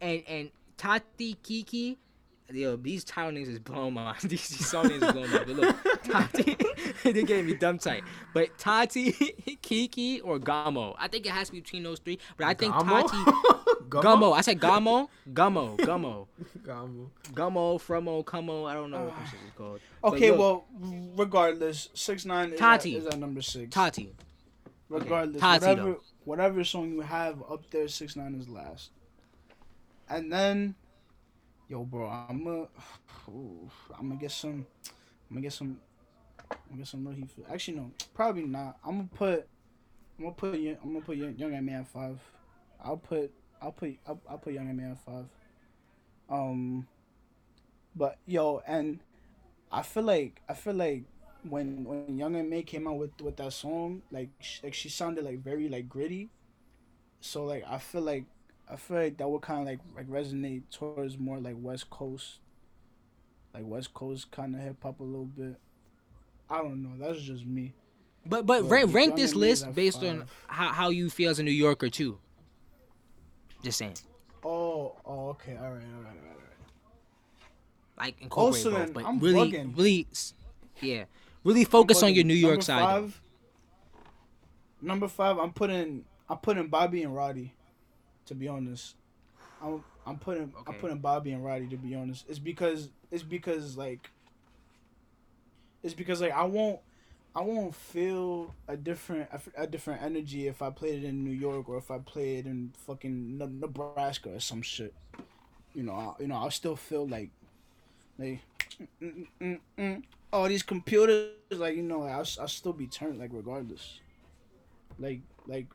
and 0.00 0.22
and 0.28 0.50
Tati 0.76 1.34
Kiki, 1.42 1.98
yo, 2.54 2.76
these 2.76 3.04
title 3.04 3.32
names 3.32 3.48
is 3.48 3.58
blowing 3.58 3.94
my 3.94 4.14
these, 4.22 4.48
these 4.48 4.66
song 4.66 4.88
names 4.88 5.02
is 5.02 5.12
blowing 5.12 5.30
my. 5.30 5.38
But 5.38 5.48
look, 5.48 6.02
Tati, 6.04 6.56
they 7.04 7.22
gave 7.22 7.46
me 7.46 7.54
dumb 7.54 7.78
tight. 7.78 8.02
But 8.34 8.56
Tati, 8.58 9.12
Kiki, 9.62 10.20
or 10.20 10.38
Gamo. 10.38 10.94
I 10.98 11.08
think 11.08 11.26
it 11.26 11.32
has 11.32 11.48
to 11.48 11.52
be 11.52 11.60
between 11.60 11.82
those 11.82 11.98
three. 11.98 12.18
But 12.36 12.46
I 12.46 12.54
think 12.54 12.74
Gamo? 12.74 13.02
Tati, 13.02 13.70
Gummo. 13.90 14.36
I 14.36 14.40
said 14.40 14.60
Gamo, 14.60 15.08
Gummo, 15.32 15.76
Gummo, 15.78 16.26
Gamo. 16.62 17.08
Gummo, 17.32 17.80
Frumo, 17.80 18.24
Cummo. 18.24 18.68
I 18.68 18.74
don't 18.74 18.90
know 18.90 19.04
what 19.04 19.18
this 19.20 19.32
is 19.32 19.38
called. 19.56 19.80
Okay, 20.04 20.30
look, 20.30 20.38
well, 20.38 20.64
regardless, 21.16 21.88
six 21.94 22.24
nine 22.24 22.52
is 22.52 22.58
Tati. 22.58 22.96
At, 22.96 23.02
is 23.02 23.06
at 23.08 23.18
number 23.18 23.42
six. 23.42 23.74
Tati. 23.74 24.12
Regardless, 24.88 25.40
Tati, 25.40 25.66
whatever 25.66 25.82
though. 25.82 26.00
whatever 26.24 26.64
song 26.64 26.92
you 26.92 27.00
have 27.00 27.42
up 27.50 27.68
there, 27.70 27.88
six 27.88 28.16
nine 28.16 28.34
is 28.34 28.48
last. 28.48 28.90
And 30.08 30.32
then, 30.32 30.74
yo, 31.70 31.84
bro, 31.84 32.08
I'm 32.08 32.44
gonna, 32.44 32.66
I'm 33.98 34.08
gonna 34.08 34.20
get 34.20 34.32
some, 34.32 34.66
I'm 35.30 35.36
gonna 35.36 35.40
get 35.42 35.52
some, 35.52 35.78
I'm 36.50 36.56
gonna 36.68 36.78
get 36.78 36.88
some 36.88 37.06
real 37.06 37.16
heat. 37.16 37.30
for- 37.30 37.52
Actually, 37.52 37.76
no, 37.76 37.90
probably 38.12 38.42
not. 38.42 38.78
I'm 38.84 38.96
gonna 38.96 39.08
put, 39.14 39.48
I'm 40.18 40.24
gonna 40.24 40.34
put, 40.34 40.54
I'm 40.54 40.92
gonna 40.92 41.00
put 41.00 41.16
Young, 41.16 41.36
Young 41.38 41.64
Man 41.64 41.84
five. 41.84 42.18
I'll 42.84 42.96
put, 42.96 43.32
I'll 43.62 43.72
put, 43.72 43.96
I'll, 44.06 44.20
I'll 44.28 44.38
put 44.38 44.52
Young 44.52 44.76
Man 44.76 44.98
five. 45.06 45.26
Um, 46.28 46.88
but 47.94 48.18
yo, 48.26 48.62
and 48.66 48.98
I 49.70 49.82
feel 49.82 50.02
like, 50.02 50.40
I 50.48 50.54
feel 50.54 50.74
like 50.74 51.04
when 51.48 51.84
when 51.84 52.18
Young 52.18 52.36
M.A 52.36 52.62
came 52.62 52.86
out 52.86 52.98
with 52.98 53.18
with 53.22 53.36
that 53.36 53.52
song, 53.52 54.02
like 54.10 54.28
like 54.62 54.74
she 54.74 54.88
sounded 54.88 55.24
like 55.24 55.38
very 55.38 55.68
like 55.68 55.88
gritty. 55.88 56.28
So 57.20 57.44
like 57.44 57.64
I 57.68 57.78
feel 57.78 58.02
like 58.02 58.24
I 58.70 58.76
feel 58.76 58.96
like 58.98 59.16
that 59.18 59.28
would 59.28 59.42
kind 59.42 59.60
of 59.60 59.66
like 59.66 59.80
like 59.96 60.08
resonate 60.08 60.62
towards 60.70 61.18
more 61.18 61.38
like 61.38 61.56
West 61.58 61.90
Coast, 61.90 62.38
like 63.52 63.64
West 63.66 63.92
Coast 63.94 64.30
kind 64.30 64.54
of 64.54 64.60
hip 64.62 64.76
hop 64.82 65.00
a 65.00 65.04
little 65.04 65.24
bit. 65.24 65.56
I 66.48 66.58
don't 66.58 66.82
know. 66.82 66.90
That's 66.98 67.20
just 67.20 67.44
me. 67.44 67.74
But 68.26 68.46
but 68.46 68.62
Well, 68.62 68.70
rank, 68.70 68.94
rank 68.94 69.16
this 69.16 69.34
list 69.34 69.72
based 69.74 70.02
on 70.04 70.26
how, 70.46 70.68
how 70.68 70.90
you 70.90 71.08
feel 71.10 71.30
as 71.30 71.38
a 71.38 71.42
New 71.42 71.50
Yorker 71.50 71.88
too. 71.88 72.18
Just 73.62 73.78
saying, 73.78 73.94
Oh, 74.44 74.96
oh, 75.04 75.28
okay, 75.30 75.56
all 75.56 75.70
right, 75.70 75.72
all 75.72 75.72
right, 75.72 75.82
all 75.82 76.02
right. 76.02 76.16
all 76.22 76.36
right. 77.98 77.98
like 77.98 78.20
incorporate 78.20 78.66
Also 78.66 78.70
both, 78.70 78.94
but 78.94 79.04
I'm 79.04 79.18
really, 79.20 79.52
bugging. 79.52 79.76
really, 79.76 80.06
yeah, 80.80 81.04
really 81.44 81.64
focus 81.64 82.02
on 82.02 82.14
your 82.14 82.24
New 82.24 82.34
York 82.34 82.52
number 82.52 82.62
side. 82.64 82.80
Five, 82.82 83.20
number 84.80 85.08
five, 85.08 85.38
I'm 85.38 85.52
putting 85.52 86.04
I'm 86.28 86.38
putting 86.38 86.68
Bobby 86.68 87.02
and 87.02 87.14
Roddy. 87.14 87.54
To 88.30 88.36
be 88.36 88.46
honest, 88.46 88.94
I'm 89.60 89.82
I'm 90.06 90.16
putting 90.16 90.52
I'm 90.64 90.74
putting 90.74 90.98
Bobby 90.98 91.32
and 91.32 91.44
Roddy. 91.44 91.66
To 91.66 91.76
be 91.76 91.96
honest, 91.96 92.26
it's 92.28 92.38
because 92.38 92.90
it's 93.10 93.24
because 93.24 93.76
like 93.76 94.08
it's 95.82 95.94
because 95.94 96.20
like 96.20 96.30
I 96.30 96.44
won't 96.44 96.78
I 97.34 97.40
won't 97.40 97.74
feel 97.74 98.54
a 98.68 98.76
different 98.76 99.28
a 99.56 99.66
different 99.66 100.02
energy 100.02 100.46
if 100.46 100.62
I 100.62 100.70
played 100.70 101.02
it 101.02 101.06
in 101.08 101.24
New 101.24 101.32
York 101.32 101.68
or 101.68 101.76
if 101.76 101.90
I 101.90 101.98
play 101.98 102.36
it 102.36 102.46
in 102.46 102.72
fucking 102.86 103.36
Nebraska 103.36 104.36
or 104.36 104.38
some 104.38 104.62
shit. 104.62 104.94
You 105.74 105.82
know, 105.82 105.94
I, 105.94 106.22
you 106.22 106.28
know, 106.28 106.36
I'll 106.36 106.52
still 106.52 106.76
feel 106.76 107.08
like 107.08 107.30
like 108.16 108.38
mm, 109.02 109.26
mm, 109.42 109.58
mm. 109.76 110.02
all 110.32 110.46
these 110.46 110.62
computers 110.62 111.32
like 111.50 111.74
you 111.74 111.82
know 111.82 112.04
I'll, 112.04 112.28
I'll 112.40 112.46
still 112.46 112.72
be 112.72 112.86
turned 112.86 113.18
like 113.18 113.30
regardless. 113.32 113.98
Like 115.00 115.20
like 115.48 115.66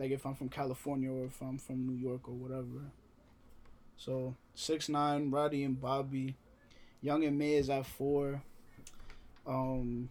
like 0.00 0.10
if 0.10 0.24
I'm 0.26 0.34
from 0.34 0.48
California 0.48 1.12
or 1.12 1.26
if 1.26 1.40
I'm 1.42 1.58
from 1.58 1.86
New 1.86 1.94
York 2.08 2.26
or 2.26 2.34
whatever. 2.34 2.90
So 3.98 4.34
six 4.54 4.88
nine, 4.88 5.30
Roddy 5.30 5.62
and 5.62 5.78
Bobby, 5.80 6.34
Young 7.02 7.22
M.A 7.22 7.54
is 7.54 7.68
at 7.70 7.84
four. 7.86 8.42
Um, 9.46 10.08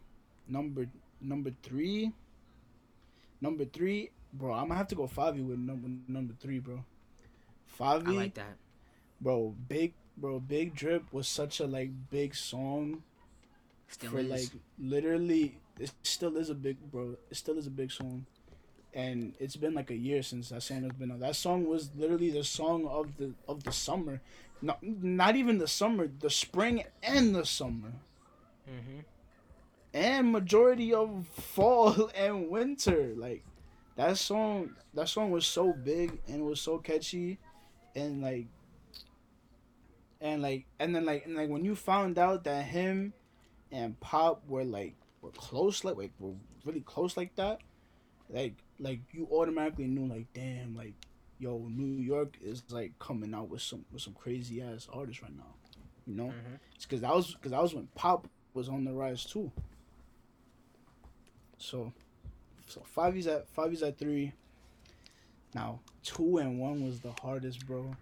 number 0.48 0.86
number 1.20 1.52
three. 1.64 2.14
Number 3.42 3.66
three, 3.66 4.12
bro. 4.34 4.54
I'm 4.54 4.68
gonna 4.68 4.76
have 4.76 4.90
to 4.90 4.96
go 4.96 5.08
Favi 5.08 5.44
with 5.46 5.58
number 5.58 5.88
number 6.08 6.36
three, 6.40 6.60
bro. 6.60 6.84
Favi. 7.80 8.08
I 8.10 8.12
like 8.12 8.34
that. 8.36 8.58
bro. 9.20 9.56
Big, 9.68 9.94
bro. 10.18 10.40
Big 10.40 10.76
Drip 10.76 11.12
was 11.12 11.28
such 11.28 11.60
a 11.60 11.66
like 11.66 11.90
big 12.12 12.36
song 12.36 13.02
Still 13.88 14.12
for 14.12 14.20
is. 14.20 14.30
like 14.30 14.50
literally. 14.78 15.58
It 15.80 15.92
still 16.04 16.36
is 16.38 16.50
a 16.50 16.56
big, 16.56 16.78
bro. 16.92 17.16
It 17.32 17.38
still 17.38 17.58
is 17.58 17.66
a 17.66 17.72
big 17.72 17.92
song, 17.92 18.26
and 18.94 19.34
it's 19.40 19.56
been 19.56 19.74
like 19.74 19.92
a 19.92 19.96
year 19.96 20.22
since 20.24 20.50
that 20.50 20.64
song 20.64 20.84
has 20.84 20.92
been 20.94 21.12
out. 21.12 21.20
That 21.20 21.36
song 21.36 21.66
was 21.68 21.90
literally 21.96 22.32
the 22.32 22.44
song 22.44 22.86
of 22.88 23.18
the 23.18 23.34
of 23.48 23.64
the 23.64 23.72
summer, 23.72 24.22
not 24.62 24.82
not 24.84 25.36
even 25.36 25.58
the 25.58 25.68
summer, 25.68 26.08
the 26.08 26.30
spring 26.30 26.84
and 27.04 27.36
the 27.36 27.46
summer 27.46 27.94
Mhm. 28.70 29.04
and 29.94 30.32
majority 30.32 30.94
of 30.94 31.28
fall 31.34 32.10
and 32.16 32.50
winter. 32.50 33.14
Like 33.16 33.44
that 33.96 34.18
song, 34.18 34.76
that 34.94 35.10
song 35.10 35.32
was 35.32 35.46
so 35.46 35.74
big 35.74 36.20
and 36.28 36.42
it 36.42 36.44
was 36.44 36.62
so 36.62 36.78
catchy, 36.78 37.38
and 37.96 38.22
like, 38.22 38.48
and 40.22 40.42
like, 40.42 40.66
and 40.80 40.96
then 40.96 41.06
like, 41.06 41.26
and 41.26 41.36
like 41.36 41.50
when 41.50 41.64
you 41.64 41.76
found 41.76 42.18
out 42.18 42.44
that 42.44 42.66
him 42.66 43.14
and 43.72 44.00
Pop 44.00 44.44
were 44.48 44.64
like 44.64 44.96
were 45.22 45.32
close, 45.32 45.84
like 45.84 45.98
like 45.98 46.12
were 46.20 46.34
really 46.66 46.82
close 46.82 47.16
like 47.18 47.36
that, 47.36 47.60
like 48.30 48.56
like 48.80 49.00
you 49.12 49.28
automatically 49.32 49.88
knew 49.88 50.06
like 50.12 50.28
damn 50.34 50.76
like. 50.76 50.94
Yo, 51.42 51.70
New 51.70 52.04
York 52.04 52.38
is 52.44 52.64
like 52.70 53.00
coming 53.00 53.34
out 53.34 53.48
with 53.48 53.62
some 53.62 53.86
with 53.94 54.02
some 54.02 54.14
crazy 54.14 54.62
ass 54.62 54.90
artists 54.92 55.24
right 55.24 55.34
now, 55.38 55.56
you 56.06 56.14
know. 56.14 56.26
Mm-hmm. 56.26 56.56
It's 56.76 56.86
because 56.86 57.00
that 57.00 57.16
was 57.16 57.34
because 57.34 57.52
that 57.52 57.62
was 57.62 57.74
when 57.74 57.88
Pop 57.96 58.28
was 58.54 58.68
on 58.68 58.84
the 58.84 58.92
rise 58.92 59.24
too. 59.24 59.50
So, 61.58 61.94
so 62.68 62.82
five 62.82 63.16
is 63.16 63.26
at 63.28 63.48
five 63.48 63.72
is 63.72 63.84
at 63.84 63.98
three. 63.98 64.34
Now 65.56 65.80
two 66.04 66.40
and 66.40 66.60
one 66.60 66.84
was 66.86 67.00
the 67.00 67.14
hardest, 67.22 67.66
bro. 67.66 67.96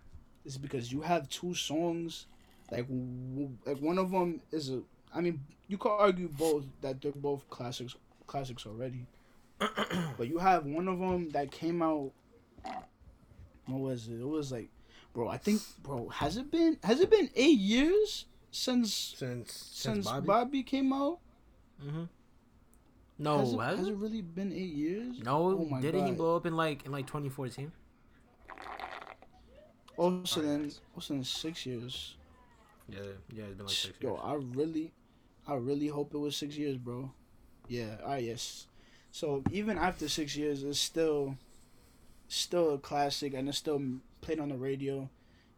It's 0.43 0.57
because 0.57 0.91
you 0.91 1.01
have 1.01 1.29
two 1.29 1.53
songs, 1.53 2.25
like 2.71 2.87
w- 2.87 3.51
like 3.65 3.77
one 3.77 3.97
of 3.99 4.09
them 4.09 4.41
is 4.51 4.69
a. 4.71 4.81
I 5.13 5.21
mean, 5.21 5.41
you 5.67 5.77
could 5.77 5.91
argue 5.91 6.27
both 6.27 6.65
that 6.81 7.01
they're 7.01 7.11
both 7.11 7.47
classics, 7.49 7.95
classics 8.25 8.65
already. 8.65 9.05
But 9.59 10.27
you 10.27 10.37
have 10.37 10.65
one 10.65 10.87
of 10.87 10.99
them 10.99 11.29
that 11.31 11.51
came 11.51 11.81
out. 11.81 12.11
What 13.65 13.79
was 13.79 14.07
it? 14.07 14.19
It 14.19 14.27
was 14.27 14.51
like, 14.51 14.69
bro. 15.13 15.27
I 15.27 15.37
think, 15.37 15.61
bro. 15.83 16.09
Has 16.09 16.37
it 16.37 16.51
been? 16.51 16.77
Has 16.83 16.99
it 16.99 17.09
been 17.09 17.29
eight 17.35 17.57
years 17.57 18.25
since 18.51 18.93
Since 18.93 19.51
since, 19.51 19.73
since 19.73 20.05
Bobby? 20.05 20.27
Bobby. 20.27 20.63
came 20.63 20.93
out? 20.93 21.19
Mm-hmm. 21.83 22.03
No, 23.19 23.39
has 23.39 23.53
it, 23.53 23.59
has 23.59 23.77
has 23.79 23.87
it? 23.87 23.91
it 23.91 23.97
really 23.97 24.21
been 24.21 24.53
eight 24.53 24.73
years? 24.73 25.19
No, 25.23 25.57
Oh 25.57 25.65
my 25.65 25.81
didn't 25.81 26.05
he 26.05 26.11
blow 26.13 26.35
up 26.35 26.45
in 26.45 26.55
like 26.55 26.85
in 26.85 26.91
like 26.91 27.07
2014? 27.07 27.71
Oh, 29.97 30.23
so 30.25 30.41
then, 30.41 30.71
oh, 30.95 30.99
so 30.99 31.13
then 31.15 31.23
six 31.23 31.65
years. 31.65 32.15
Yeah, 32.87 32.99
yeah, 33.33 33.45
it's 33.45 33.55
been 33.55 33.65
like 33.65 33.75
six 33.75 33.95
Yo, 33.99 34.11
years. 34.11 34.21
I 34.23 34.33
really, 34.35 34.93
I 35.47 35.55
really 35.55 35.87
hope 35.87 36.13
it 36.13 36.19
was 36.19 36.37
six 36.37 36.55
years, 36.55 36.77
bro. 36.77 37.11
Yeah, 37.67 37.97
ah, 38.05 38.15
yes. 38.15 38.66
So 39.17 39.41
even 39.51 39.79
after 39.79 40.07
six 40.07 40.37
years, 40.37 40.63
it's 40.63 40.79
still, 40.79 41.37
still 42.27 42.75
a 42.75 42.77
classic, 42.77 43.33
and 43.33 43.49
it's 43.49 43.57
still 43.57 43.81
played 44.21 44.39
on 44.39 44.49
the 44.49 44.55
radio. 44.55 45.09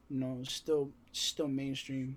You 0.09 0.17
know, 0.21 0.39
still, 0.47 0.91
still 1.11 1.49
mainstream. 1.49 2.15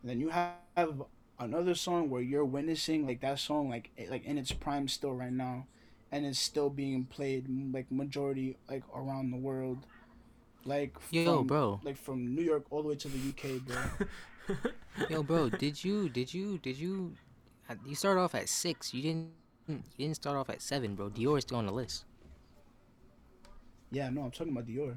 And 0.00 0.10
then 0.10 0.20
you 0.20 0.30
have 0.30 1.02
another 1.38 1.74
song 1.74 2.08
where 2.08 2.22
you're 2.22 2.46
witnessing 2.46 3.06
like 3.06 3.20
that 3.20 3.40
song, 3.40 3.68
like 3.68 3.90
eh, 3.98 4.06
like 4.08 4.24
in 4.24 4.38
its 4.38 4.52
prime 4.52 4.88
still 4.88 5.12
right 5.12 5.30
now, 5.30 5.66
and 6.10 6.24
it's 6.24 6.38
still 6.38 6.70
being 6.70 7.04
played 7.04 7.44
like 7.74 7.92
majority 7.92 8.56
like 8.70 8.84
around 8.96 9.32
the 9.32 9.36
world. 9.36 9.84
Like 10.64 10.96
Yo, 11.10 11.24
from, 11.24 11.46
bro. 11.46 11.80
like 11.84 11.98
from 11.98 12.34
New 12.34 12.42
York 12.42 12.64
all 12.70 12.80
the 12.80 12.88
way 12.88 12.96
to 12.96 13.08
the 13.08 13.18
UK, 13.28 13.60
bro. 13.66 14.56
Yo, 15.10 15.22
bro, 15.22 15.50
did 15.50 15.84
you 15.84 16.08
did 16.08 16.32
you 16.32 16.56
did 16.56 16.78
you 16.78 17.12
you 17.84 17.94
start 17.94 18.16
off 18.16 18.34
at 18.34 18.48
six? 18.48 18.94
You 18.94 19.02
didn't 19.02 19.39
Hmm, 19.70 19.76
you 19.96 20.06
didn't 20.06 20.16
start 20.16 20.36
off 20.36 20.50
at 20.50 20.60
seven, 20.60 20.94
bro. 20.96 21.10
Dior 21.10 21.38
is 21.38 21.42
still 21.42 21.58
on 21.58 21.66
the 21.66 21.72
list. 21.72 22.04
Yeah, 23.92 24.08
no, 24.10 24.22
I'm 24.22 24.30
talking 24.30 24.52
about 24.52 24.66
Dior. 24.66 24.96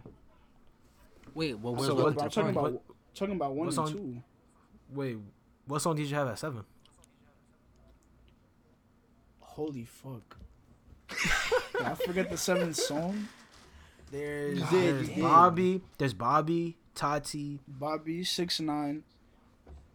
Wait, 1.36 1.60
well, 1.60 1.76
where's 1.76 1.88
So 1.88 1.94
Lil 1.95 2.06
what- 2.06 2.22
I'm 2.24 2.30
talking 2.30 2.54
Party? 2.54 2.76
about 2.76 2.84
talking 3.16 3.36
about 3.36 3.50
one 3.56 3.58
what 3.60 3.66
and 3.68 3.74
song- 3.76 3.91
two. 3.91 4.24
Wait, 4.94 5.18
what 5.68 5.80
song 5.82 5.95
did 5.95 6.08
you 6.10 6.16
have 6.16 6.28
at 6.28 6.40
seven? 6.40 6.64
Holy 9.40 9.86
fuck! 9.86 10.38
Did 11.74 11.82
I 11.84 11.94
forget 11.94 12.32
the 12.32 12.38
seventh 12.38 12.76
song. 12.76 13.28
There's, 14.12 14.60
God 14.60 14.72
there's. 14.72 15.10
Bobby. 15.10 15.82
There's 16.00 16.14
Bobby, 16.16 16.78
Tati. 16.95 17.60
Bobby 17.68 18.24
six 18.24 18.60
nine. 18.60 19.04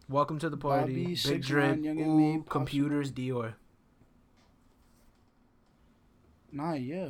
Welcome 0.07 0.39
to 0.39 0.49
the 0.49 0.55
party. 0.55 1.03
Bobby, 1.03 1.17
Big 1.25 1.41
Drip. 1.43 1.83
Young 1.83 1.99
and 1.99 2.07
Ooh, 2.09 2.17
Me, 2.37 2.43
computers. 2.47 3.11
Dior. 3.11 3.55
Nah, 6.51 6.73
yeah. 6.73 7.09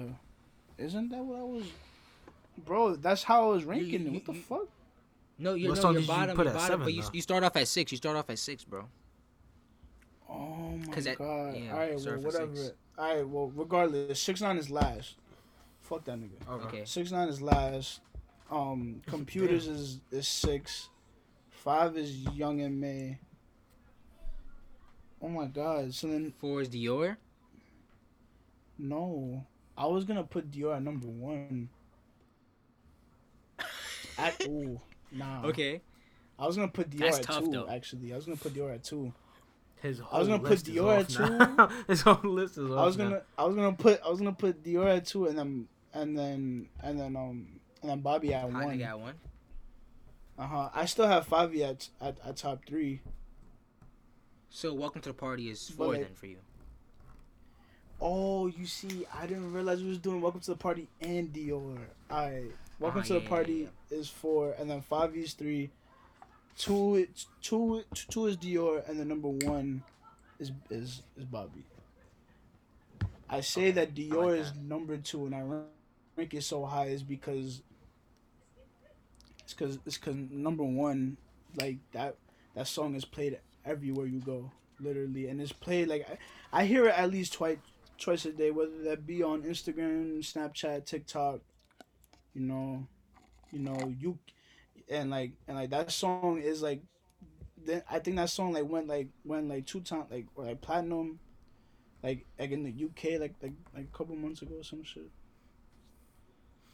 Isn't 0.78 1.10
that 1.10 1.24
what 1.24 1.40
I 1.40 1.44
was? 1.44 1.64
Bro, 2.66 2.96
that's 2.98 3.24
how 3.24 3.50
I 3.50 3.54
was 3.54 3.64
ranking 3.66 3.94
it. 3.94 4.02
you- 4.02 4.12
What 4.14 4.26
the 4.26 4.34
you- 4.34 4.42
fuck? 4.42 4.68
No, 5.38 5.54
you're 5.54 5.70
What 5.70 5.76
no, 5.78 5.82
song 5.82 5.94
your 5.94 6.02
did 6.02 6.10
you 6.10 6.16
put 6.16 6.46
your 6.46 6.48
at 6.50 6.54
bottom, 6.54 6.68
seven, 6.68 6.84
but 6.84 6.94
you, 6.94 7.04
you 7.14 7.22
start 7.22 7.44
off 7.46 7.56
at 7.56 7.68
six. 7.68 7.92
You 7.94 7.98
start 7.98 8.18
off 8.18 8.30
at 8.30 8.38
six, 8.40 8.66
bro. 8.66 8.86
Oh 10.30 10.78
my 10.78 10.94
'Cause 10.94 11.06
that- 11.06 11.18
god. 11.18 11.56
yeah, 11.56 11.72
All 11.72 11.80
right, 11.80 11.96
well, 11.96 12.18
whatever. 12.22 12.76
All 12.98 13.16
right, 13.16 13.28
well, 13.28 13.48
regardless, 13.56 14.22
six 14.22 14.42
nine 14.42 14.58
is 14.58 14.70
last. 14.70 15.16
Fuck 15.82 16.04
that 16.06 16.20
nigga. 16.20 16.46
Okay. 16.66 16.84
Six 16.86 17.12
nine 17.12 17.30
is 17.30 17.42
last. 17.42 18.02
Um, 18.52 19.02
computers 19.08 19.68
is 19.68 20.02
is 20.12 20.28
six. 20.28 20.90
Five 21.50 21.98
is 21.98 22.20
Young 22.34 22.60
M.A. 22.62 23.18
Oh 25.22 25.30
my 25.30 25.46
god. 25.48 25.94
So 25.94 26.08
then 26.08 26.34
Four 26.38 26.62
is 26.62 26.70
Dior. 26.70 27.16
No, 28.80 29.46
I 29.78 29.86
was 29.86 30.06
gonna 30.06 30.24
put 30.24 30.50
Dior 30.52 30.76
at 30.76 30.82
number 30.84 31.08
one. 31.08 31.70
At 34.18 34.42
ooh, 34.48 34.80
nah. 35.12 35.44
Okay. 35.46 35.82
I 36.38 36.48
was 36.48 36.56
gonna 36.56 36.70
put 36.70 36.90
Dior 36.90 37.00
That's 37.00 37.18
at 37.20 37.24
tough, 37.26 37.44
two. 37.46 37.52
though. 37.52 37.68
Actually, 37.70 38.14
I 38.14 38.16
was 38.16 38.26
gonna 38.26 38.38
put 38.38 38.54
Dior 38.54 38.74
at 38.74 38.84
two. 38.84 39.14
His 39.82 40.02
I 40.12 40.20
was 40.20 40.28
whole 40.28 40.38
gonna 40.38 40.50
put 40.50 40.60
Dior 40.60 41.00
at 41.00 41.58
now. 41.58 41.70
His 41.88 42.02
whole 42.02 42.20
list 42.32 42.58
is. 42.58 42.70
I 42.72 42.86
was 42.86 42.98
gonna 42.98 43.22
I 43.38 43.46
was 43.46 43.56
gonna 43.56 43.74
put 43.74 44.02
I 44.06 44.10
was 44.10 44.20
gonna 44.20 44.34
put 44.34 44.64
Dior 44.64 44.96
at 44.98 45.06
two 45.06 45.28
and 45.28 45.38
then 45.38 45.68
and 45.94 46.18
then 46.18 46.68
and 46.82 47.00
then 47.00 47.16
um 47.16 47.60
and 47.82 47.92
then 47.92 48.00
Bobby 48.02 48.34
at 48.34 48.42
Hot 48.52 48.66
one. 48.66 48.82
at 48.82 49.00
one. 49.00 49.16
Uh 50.38 50.48
huh. 50.48 50.70
I 50.74 50.86
still 50.86 51.08
have 51.08 51.28
Favi 51.28 51.62
at, 51.70 51.88
at 52.02 52.18
at 52.26 52.38
top 52.38 52.66
three. 52.66 53.02
So 54.50 54.74
welcome 54.74 55.02
to 55.04 55.10
the 55.10 55.14
party 55.14 55.50
is 55.50 55.70
four 55.70 55.88
like- 55.94 56.02
then 56.02 56.14
for 56.14 56.26
you. 56.28 56.38
Oh, 58.02 58.48
you 58.48 58.66
see, 58.66 59.06
I 59.14 59.28
didn't 59.28 59.52
realize 59.52 59.82
we 59.84 59.90
was 59.90 59.98
doing 59.98 60.22
Welcome 60.22 60.40
to 60.42 60.52
the 60.52 60.58
Party 60.58 60.88
and 61.02 61.34
Dior. 61.34 61.78
Alright. 62.10 62.52
Welcome 62.80 63.02
Ah, 63.02 63.04
to 63.04 63.14
yeah, 63.14 63.20
the 63.20 63.24
yeah, 63.24 63.30
Party 63.30 63.70
is 63.92 64.10
four, 64.10 64.56
and 64.58 64.70
then 64.70 64.82
five 64.82 65.16
is 65.16 65.34
three. 65.34 65.70
Two, 66.58 66.96
is- 66.96 67.26
two, 67.42 67.84
two 68.10 68.28
is 68.28 68.38
Dior, 68.38 68.88
and 68.88 69.00
the 69.00 69.06
number 69.06 69.28
one 69.28 69.84
is 70.40 70.52
is 70.70 71.02
is 71.18 71.26
Bobby. 71.26 71.64
I 73.30 73.42
say 73.42 73.64
Okay, 73.64 73.72
that 73.72 73.96
Dior 73.96 74.32
like 74.32 74.40
is 74.42 74.54
that. 74.54 74.62
number 74.64 74.96
two, 74.98 75.26
and 75.26 75.36
I 75.36 75.42
rank 76.18 76.34
it 76.34 76.44
so 76.44 76.66
high 76.66 76.88
is 76.88 77.04
because 77.04 77.62
it's 79.44 79.54
because 79.54 79.78
it's 79.86 79.98
because 79.98 80.16
number 80.32 80.64
one, 80.64 81.18
like 81.60 81.78
that 81.92 82.16
that 82.56 82.68
song 82.68 82.96
is 82.96 83.04
played 83.04 83.40
everywhere 83.66 84.06
you 84.06 84.20
go, 84.20 84.52
literally, 84.80 85.28
and 85.28 85.42
it's 85.42 85.52
played 85.52 85.90
like 85.90 86.08
I, 86.54 86.62
I 86.62 86.66
hear 86.66 86.88
it 86.88 86.98
at 86.98 87.12
least 87.12 87.34
twice 87.34 87.58
twice 88.00 88.26
a 88.26 88.32
day, 88.32 88.52
whether 88.52 88.82
that 88.84 89.06
be 89.06 89.24
on 89.24 89.44
Instagram, 89.44 90.20
Snapchat, 90.20 90.86
TikTok, 90.86 91.42
you 92.34 92.42
know, 92.42 92.88
you 93.52 93.60
know 93.60 93.94
you, 94.00 94.18
and 94.90 95.10
like 95.10 95.34
and 95.48 95.58
like 95.58 95.70
that 95.72 95.92
song 95.92 96.42
is 96.42 96.62
like, 96.62 96.82
then 97.66 97.84
I 97.90 98.00
think 98.00 98.18
that 98.18 98.30
song 98.30 98.54
like 98.54 98.68
went 98.68 98.88
like 98.88 99.10
went 99.24 99.50
like 99.50 99.66
two 99.66 99.82
times 99.82 100.06
like 100.10 100.26
or 100.36 100.46
like 100.46 100.62
platinum, 100.62 101.20
like 102.04 102.26
like 102.38 102.52
in 102.52 102.64
the 102.64 102.72
UK 102.86 103.20
like 103.20 103.36
like 103.42 103.54
like 103.76 103.88
a 103.94 103.98
couple 103.98 104.16
months 104.16 104.42
ago 104.42 104.56
or 104.60 104.64
some 104.64 104.84
shit. 104.84 105.10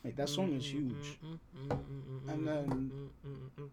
Like 0.04 0.18
that 0.18 0.30
song 0.30 0.54
is 0.54 0.64
mm-hmm, 0.66 0.90
huge, 0.90 1.18
mm-hmm, 1.26 1.72
mm-hmm, 1.72 2.30
And 2.30 2.48
then- 2.48 2.92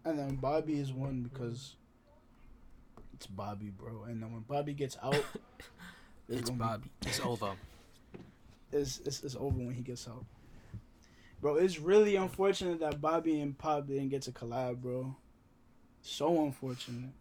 and 0.03 0.17
then 0.17 0.35
Bobby 0.37 0.79
is 0.79 0.91
one 0.91 1.21
because 1.21 1.75
it's 3.13 3.27
Bobby, 3.27 3.69
bro. 3.69 4.05
And 4.05 4.21
then 4.21 4.31
when 4.33 4.41
Bobby 4.41 4.73
gets 4.73 4.97
out, 5.03 5.13
it's 6.39 6.49
gonna 6.49 6.63
be- 6.63 6.65
Bobby. 6.69 6.89
It's 7.05 7.19
over. 7.19 7.53
it's, 8.71 8.99
it's, 8.99 9.23
it's 9.23 9.35
over 9.35 9.57
when 9.57 9.73
he 9.73 9.81
gets 9.81 10.07
out. 10.07 10.25
Bro, 11.41 11.55
it's 11.57 11.79
really 11.79 12.15
unfortunate 12.15 12.79
that 12.79 13.01
Bobby 13.01 13.41
and 13.41 13.57
Pop 13.57 13.87
didn't 13.87 14.09
get 14.09 14.21
to 14.23 14.31
collab, 14.31 14.77
bro. 14.81 15.15
So 16.01 16.43
unfortunate. 16.45 17.11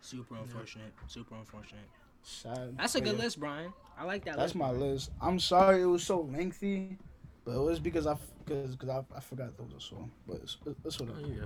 Super 0.00 0.36
unfortunate. 0.36 0.92
Super 1.08 1.34
unfortunate. 1.34 1.82
Sad. 2.22 2.76
That's 2.78 2.94
a 2.94 3.00
good 3.00 3.16
Yeah, 3.16 3.24
list, 3.24 3.40
Brian. 3.40 3.72
I 3.98 4.04
like 4.04 4.24
that 4.24 4.36
That's 4.36 4.54
list. 4.54 4.56
my 4.56 4.70
list. 4.70 5.10
I'm 5.20 5.38
sorry 5.40 5.82
it 5.82 5.86
was 5.86 6.04
so 6.04 6.20
lengthy, 6.20 6.96
but 7.44 7.52
it 7.56 7.60
was 7.60 7.78
because 7.80 8.06
I 8.06 8.16
because 8.44 8.76
because 8.76 8.88
I, 8.88 9.02
I 9.16 9.20
forgot 9.20 9.56
that 9.56 9.62
was 9.64 9.74
a 9.74 9.80
song. 9.80 10.10
But 10.26 10.36
it's, 10.42 10.56
it's 10.84 11.00
Oh, 11.00 11.04
whatever. 11.04 11.26
yeah. 11.28 11.44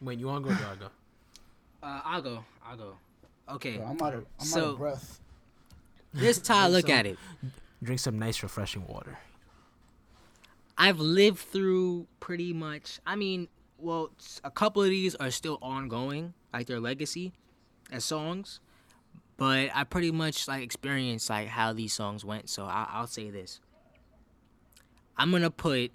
Wait, 0.00 0.18
you 0.18 0.26
want 0.26 0.44
to 0.46 0.50
go, 0.52 0.56
or 0.56 0.66
I 0.66 0.74
go? 0.76 0.86
Uh, 1.82 2.00
I'll 2.04 2.22
go. 2.22 2.44
I'll 2.64 2.76
go. 2.76 2.94
Okay. 3.50 3.76
Bro, 3.78 3.86
I'm 3.86 4.02
out 4.02 4.14
of 4.14 4.20
I'm 4.38 4.40
out 4.40 4.46
So- 4.46 4.70
of 4.72 4.78
breath. 4.78 5.20
This 6.12 6.38
time, 6.50 6.72
look 6.72 6.86
So- 6.86 6.92
at 6.92 7.06
it. 7.06 7.18
Drink 7.82 8.00
some 8.00 8.18
nice, 8.18 8.42
refreshing 8.42 8.86
water. 8.86 9.18
I've 10.76 10.98
lived 11.00 11.38
through 11.38 12.06
pretty 12.20 12.52
much. 12.52 13.00
I 13.06 13.14
mean, 13.16 13.48
well, 13.78 14.10
a 14.44 14.50
couple 14.50 14.82
of 14.82 14.88
these 14.90 15.14
are 15.16 15.30
still 15.30 15.58
ongoing, 15.62 16.34
like 16.52 16.66
their 16.66 16.80
legacy 16.80 17.32
as 17.92 18.04
songs. 18.04 18.60
But 19.36 19.70
I 19.74 19.84
pretty 19.84 20.10
much 20.10 20.48
like 20.48 20.62
experienced 20.64 21.30
like 21.30 21.46
how 21.48 21.72
these 21.72 21.92
songs 21.92 22.24
went. 22.24 22.48
So 22.48 22.64
I- 22.64 22.88
I'll 22.90 23.06
say 23.06 23.30
this. 23.30 23.60
I'm 25.16 25.30
gonna 25.30 25.50
put. 25.50 25.92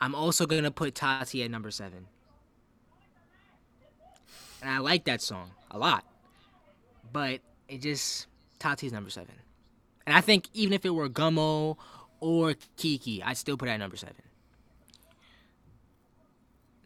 I'm 0.00 0.14
also 0.14 0.46
gonna 0.46 0.70
put 0.72 0.94
Tati 0.94 1.42
at 1.44 1.50
number 1.50 1.70
seven. 1.70 2.06
And 4.64 4.72
I 4.72 4.78
like 4.78 5.04
that 5.04 5.20
song 5.20 5.50
a 5.70 5.78
lot. 5.78 6.06
But 7.12 7.40
it 7.68 7.82
just 7.82 8.28
Tati's 8.58 8.94
number 8.94 9.10
seven. 9.10 9.34
And 10.06 10.16
I 10.16 10.22
think 10.22 10.48
even 10.54 10.72
if 10.72 10.86
it 10.86 10.90
were 10.90 11.10
Gummo 11.10 11.76
or 12.18 12.54
Kiki, 12.78 13.22
I'd 13.22 13.36
still 13.36 13.58
put 13.58 13.68
it 13.68 13.72
at 13.72 13.76
number 13.76 13.98
seven. 13.98 14.22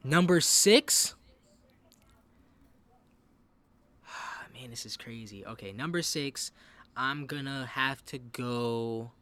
Number 0.02 0.40
six. 0.40 1.14
Ah, 4.08 4.46
man, 4.52 4.70
this 4.70 4.84
is 4.84 4.96
crazy. 4.96 5.46
Okay, 5.46 5.70
number 5.70 6.02
six, 6.02 6.50
I'm 6.96 7.26
gonna 7.26 7.66
have 7.66 8.04
to 8.06 8.18
go. 8.18 9.12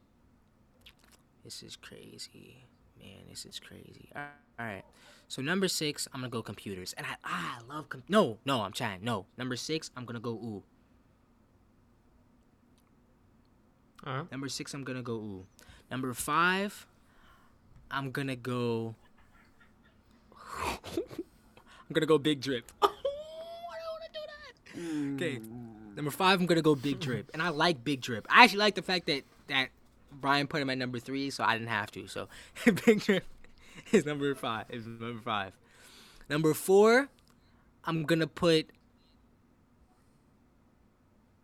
This 1.45 1.63
is 1.63 1.77
crazy. 1.77 2.65
Man, 2.99 3.19
this 3.29 3.45
is 3.45 3.61
crazy. 3.61 4.09
All 4.17 4.23
right. 4.59 4.85
So 5.29 5.43
number 5.43 5.69
six, 5.69 6.09
I'm 6.13 6.21
gonna 6.21 6.31
go 6.31 6.43
computers, 6.43 6.95
and 6.97 7.07
I 7.07 7.17
ah, 7.25 7.59
I 7.59 7.73
love 7.75 7.89
com- 7.89 8.05
no 8.09 8.39
no 8.45 8.63
I'm 8.63 8.73
trying 8.73 9.03
no 9.03 9.27
number 9.37 9.57
six 9.57 9.91
I'm 9.97 10.05
gonna 10.05 10.21
go 10.21 10.31
ooh 10.31 10.63
right. 14.07 14.31
Number 14.31 14.49
six, 14.49 14.73
I'm 14.75 14.85
gonna 14.85 15.03
go 15.03 15.15
ooh. 15.15 15.47
Number 15.91 16.13
five, 16.15 16.87
I'm 17.91 18.11
gonna 18.11 18.37
go. 18.37 18.95
I'm 20.65 21.93
gonna 21.93 22.07
go 22.07 22.19
big 22.19 22.41
drip. 22.41 22.71
I 22.83 22.87
don't 22.87 22.95
wanna 23.93 24.13
do 24.13 25.19
that. 25.19 25.25
Okay. 25.25 25.41
Number 25.95 26.11
five, 26.11 26.41
I'm 26.41 26.47
gonna 26.47 26.63
go 26.63 26.75
big 26.75 27.01
drip, 27.01 27.31
and 27.33 27.43
I 27.43 27.49
like 27.51 27.85
big 27.85 28.01
drip. 28.01 28.27
I 28.31 28.45
actually 28.45 28.61
like 28.61 28.75
the 28.75 28.83
fact 28.83 29.07
that 29.07 29.23
that 29.49 29.69
Brian 30.13 30.47
put 30.47 30.63
him 30.63 30.71
at 30.71 30.79
number 30.79 30.99
three, 30.99 31.31
so 31.31 31.45
I 31.45 31.57
didn't 31.57 31.71
have 31.71 31.91
to. 31.93 32.07
So 32.07 32.29
big 32.87 33.01
drip 33.01 33.25
is 33.93 34.05
number 34.07 34.35
five. 34.35 34.67
Is 34.71 34.87
number 34.87 35.21
five. 35.21 35.53
Number 36.29 36.55
four, 36.55 37.09
I'm 37.85 38.05
gonna 38.05 38.27
put. 38.27 38.67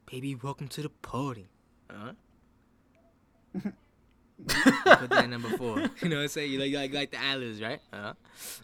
Baby, 0.06 0.34
welcome 0.34 0.68
to 0.68 0.82
the 0.82 0.90
party. 0.90 1.48
Uh-huh. 1.88 2.12
put 4.46 5.10
that 5.10 5.24
at 5.24 5.30
number 5.30 5.56
four. 5.56 5.78
You 6.02 6.08
know 6.08 6.16
what 6.16 6.22
I'm 6.22 6.28
saying? 6.28 6.52
You 6.52 6.58
like 6.58 6.70
you 6.70 6.78
like, 6.78 6.92
like 6.92 7.10
the 7.12 7.18
ad-libs, 7.18 7.62
right? 7.62 7.80
Uh-huh. 7.92 8.14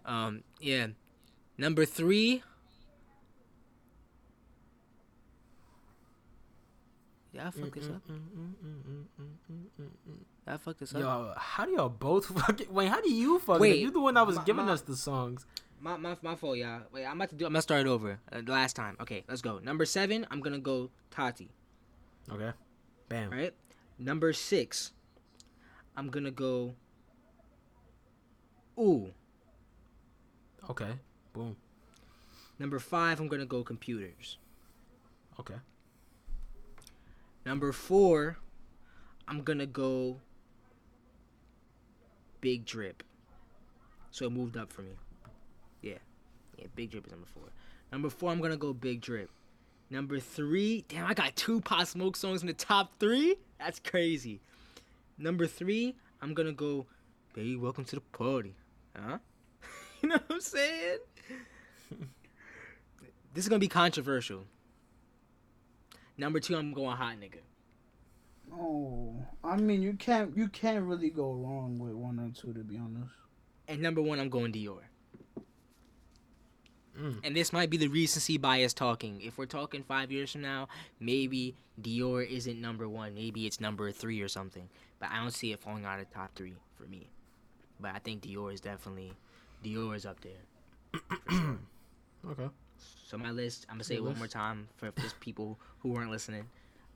Um, 0.05 0.43
yeah. 0.61 0.89
Number 1.57 1.85
three. 1.85 2.43
Yeah, 7.33 7.49
I 7.49 7.51
fuck 7.51 7.75
this 7.75 7.89
up. 7.89 8.03
I 10.49 10.57
fuck 10.57 10.79
this 10.79 10.95
up. 10.95 11.01
Yo, 11.01 11.33
how 11.37 11.65
do 11.67 11.73
y'all 11.73 11.89
both 11.89 12.27
fucking 12.41 12.73
wait? 12.73 12.89
How 12.89 13.01
do 13.01 13.11
you 13.13 13.39
fucking? 13.39 13.61
Wait, 13.61 13.79
you're 13.81 13.91
the 13.91 14.01
one 14.01 14.15
that 14.15 14.27
was 14.27 14.37
my- 14.37 14.45
giving 14.45 14.67
my- 14.67 14.73
us 14.73 14.81
the 14.83 14.97
songs. 14.97 15.47
My, 15.81 15.97
my, 15.97 16.17
my 16.23 16.35
fault, 16.35 16.57
y'all. 16.57 16.81
Wait, 16.93 17.05
I'm 17.07 17.17
about 17.17 17.29
to 17.31 17.37
do. 17.37 17.47
I'm 17.47 17.53
gonna 17.53 17.63
start 17.63 17.83
it 17.83 17.87
over. 17.87 18.19
Uh, 18.33 18.41
the 18.41 18.51
last 18.51 18.75
time. 18.75 18.97
Okay, 19.01 19.23
let's 19.29 19.43
go. 19.43 19.61
Number 19.61 19.85
seven, 19.85 20.27
I'm 20.31 20.41
gonna 20.41 20.59
go 20.59 20.91
Tati. 21.13 21.51
Okay, 22.33 22.51
bam. 23.09 23.31
Right. 23.31 23.55
Number 23.97 24.33
six, 24.33 24.91
I'm 25.97 26.09
gonna 26.09 26.33
go. 26.33 26.75
Ooh. 28.79 29.13
Okay, 30.69 30.91
boom. 31.33 31.57
Number 32.59 32.81
five, 32.81 33.21
I'm 33.21 33.29
gonna 33.29 33.47
go 33.47 33.63
computers. 33.63 34.39
Okay, 35.39 35.55
Number 37.47 37.71
four, 37.73 38.39
I'm 39.29 39.43
gonna 39.43 39.67
go 39.67 40.21
Big 42.41 42.65
Drip. 42.65 43.03
So 44.11 44.27
it 44.27 44.33
moved 44.33 44.57
up 44.57 44.73
for 44.73 44.83
me. 44.83 44.93
Yeah. 45.83 45.99
Yeah, 46.57 46.67
Big 46.75 46.91
Drip 46.91 47.07
is 47.07 47.13
number 47.13 47.27
four. 47.27 47.45
Number 47.93 48.11
four, 48.11 48.31
I'm 48.31 48.41
gonna 48.41 48.57
go 48.57 48.73
Big 48.73 49.01
Drip. 49.01 49.31
Number 49.91 50.21
three, 50.21 50.85
damn, 50.89 51.07
I 51.07 51.15
got 51.15 51.35
two 51.37 51.61
Pop 51.61 51.87
Smoke 51.87 52.17
songs 52.17 52.43
in 52.43 52.47
the 52.47 52.53
top 52.53 52.93
three? 52.99 53.37
That's 53.59 53.81
crazy. 53.81 54.41
Number 55.17 55.47
three, 55.47 55.97
I'm 56.21 56.35
gonna 56.35 56.53
go 56.53 56.87
Baby 57.33 57.57
Welcome 57.57 57.85
to 57.87 57.97
the 57.97 58.03
Party. 58.03 58.55
Huh? 58.97 59.19
you 60.03 60.09
know 60.09 60.17
what 60.17 60.25
I'm 60.31 60.41
saying? 60.41 60.99
this 63.35 63.45
is 63.45 63.49
gonna 63.49 63.59
be 63.59 63.69
controversial. 63.69 64.45
Number 66.17 66.41
two, 66.41 66.57
I'm 66.57 66.73
going 66.73 66.97
hot 66.97 67.17
nigga. 67.17 67.39
Oh, 68.53 69.15
I 69.45 69.57
mean, 69.57 69.83
you 69.83 69.95
can't 69.95 70.37
you 70.37 70.49
can't 70.49 70.85
really 70.85 71.11
go 71.11 71.33
wrong 71.33 71.79
with 71.79 71.93
one 71.93 72.19
or 72.19 72.31
two, 72.31 72.53
to 72.53 72.61
be 72.61 72.79
honest. 72.79 73.13
And 73.67 73.81
number 73.83 74.01
one, 74.01 74.19
I'm 74.19 74.31
going 74.31 74.53
Dior. 74.53 74.81
Mm. 76.99 77.21
And 77.23 77.37
this 77.37 77.53
might 77.53 77.71
be 77.71 77.77
the 77.77 77.89
recency 77.89 78.39
bias 78.39 78.75
talking. 78.75 79.21
If 79.21 79.39
we're 79.39 79.47
talking 79.47 79.83
five 79.83 80.11
years 80.11 80.33
from 80.33 80.41
now, 80.43 80.69
maybe 80.99 81.55
Dior 81.81 82.29
isn't 82.29 82.61
number 82.61 82.89
one. 82.89 83.15
Maybe 83.15 83.47
it's 83.47 83.61
number 83.61 83.93
three 83.93 84.21
or 84.21 84.29
something. 84.29 84.69
But 84.99 85.11
I 85.13 85.21
don't 85.21 85.31
see 85.31 85.53
it 85.53 85.61
falling 85.61 85.85
out 85.85 86.01
of 86.01 86.11
top 86.11 86.35
three 86.35 86.55
for 86.77 86.85
me. 86.85 87.09
But 87.79 87.95
I 87.95 87.99
think 87.99 88.23
Dior 88.23 88.53
is 88.53 88.61
definitely 88.61 89.13
Dior 89.65 89.95
is 89.95 90.07
up 90.07 90.19
there. 90.21 90.43
For 90.93 91.31
sure. 91.31 91.59
Okay. 92.29 92.49
So 93.05 93.17
my 93.17 93.31
list, 93.31 93.65
I'm 93.69 93.77
gonna 93.77 93.85
say 93.85 93.95
it 93.95 93.99
Your 93.99 94.09
one 94.09 94.19
more 94.19 94.27
time 94.27 94.69
for 94.77 94.91
just 95.01 95.19
people 95.21 95.59
who 95.79 95.91
weren't 95.91 96.11
listening. 96.11 96.47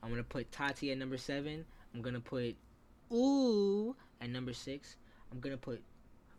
I'm 0.03 0.09
gonna 0.09 0.23
put 0.23 0.51
Tati 0.51 0.91
at 0.91 0.97
number 0.97 1.17
seven. 1.17 1.65
I'm 1.93 2.01
gonna 2.01 2.19
put 2.19 2.55
Ooh 3.11 3.95
at 4.21 4.29
number 4.29 4.53
six. 4.53 4.97
I'm 5.31 5.39
gonna 5.39 5.57
put 5.57 5.81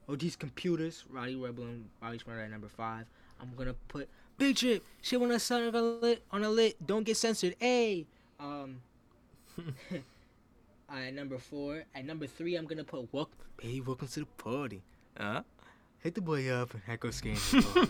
Oh 0.07 0.17
these 0.17 0.37
computers, 0.37 1.05
Rowdy 1.09 1.35
Rebel 1.35 1.65
and 1.65 1.89
Bobby 2.01 2.19
Smart 2.19 2.41
at 2.41 2.51
number 2.51 2.69
five. 2.69 3.07
I'm 3.41 3.51
gonna 3.57 3.75
put 3.89 4.09
Big 4.37 4.57
Trip, 4.57 4.85
shit 5.01 5.21
when 5.21 5.33
I 5.33 5.39
son 5.39 5.63
on 5.63 5.75
a 5.75 5.83
lit 5.83 6.23
on 6.31 6.45
a 6.45 6.51
lit, 6.51 6.77
don't 6.87 7.05
get 7.05 7.17
censored. 7.17 7.57
Hey. 7.59 8.07
Um 8.39 8.81
at 10.89 11.15
number 11.15 11.39
four. 11.39 11.85
At 11.95 12.05
number 12.05 12.27
three 12.27 12.57
I'm 12.57 12.67
gonna 12.67 12.85
put 12.85 13.13
Welcome 13.13 13.35
Hey, 13.61 13.81
welcome 13.81 14.09
to 14.09 14.21
the 14.21 14.27
party. 14.27 14.83
Huh? 15.17 15.43
Hit 16.01 16.15
the 16.15 16.21
boy 16.21 16.51
up 16.51 16.75
and 16.75 16.83
heck 16.83 17.05
skin. 17.13 17.37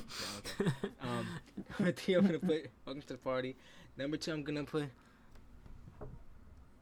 Um, 1.03 1.27
number 1.79 1.93
three, 1.93 2.15
I'm 2.15 2.27
gonna 2.27 2.39
put 2.39 2.71
welcome 2.87 3.03
to 3.03 3.09
the 3.09 3.19
party. 3.19 3.57
Number 3.97 4.17
two, 4.17 4.33
I'm 4.33 4.43
gonna 4.45 4.65
put. 4.65 4.85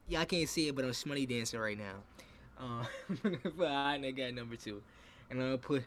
Yeah, 0.07 0.21
I 0.21 0.25
can't 0.25 0.47
see 0.49 0.67
it, 0.67 0.75
but 0.75 0.85
I'm 0.85 0.93
smutty 0.93 1.25
dancing 1.25 1.59
right 1.59 1.77
now. 1.77 1.95
Uh, 2.59 2.85
I'm 3.09 3.19
gonna 3.23 3.37
put 3.37 3.67
hot 3.67 3.99
nigga 3.99 4.27
at 4.29 4.33
number 4.35 4.55
two, 4.55 4.81
and 5.29 5.39
I'm 5.39 5.45
gonna 5.47 5.57
put 5.57 5.83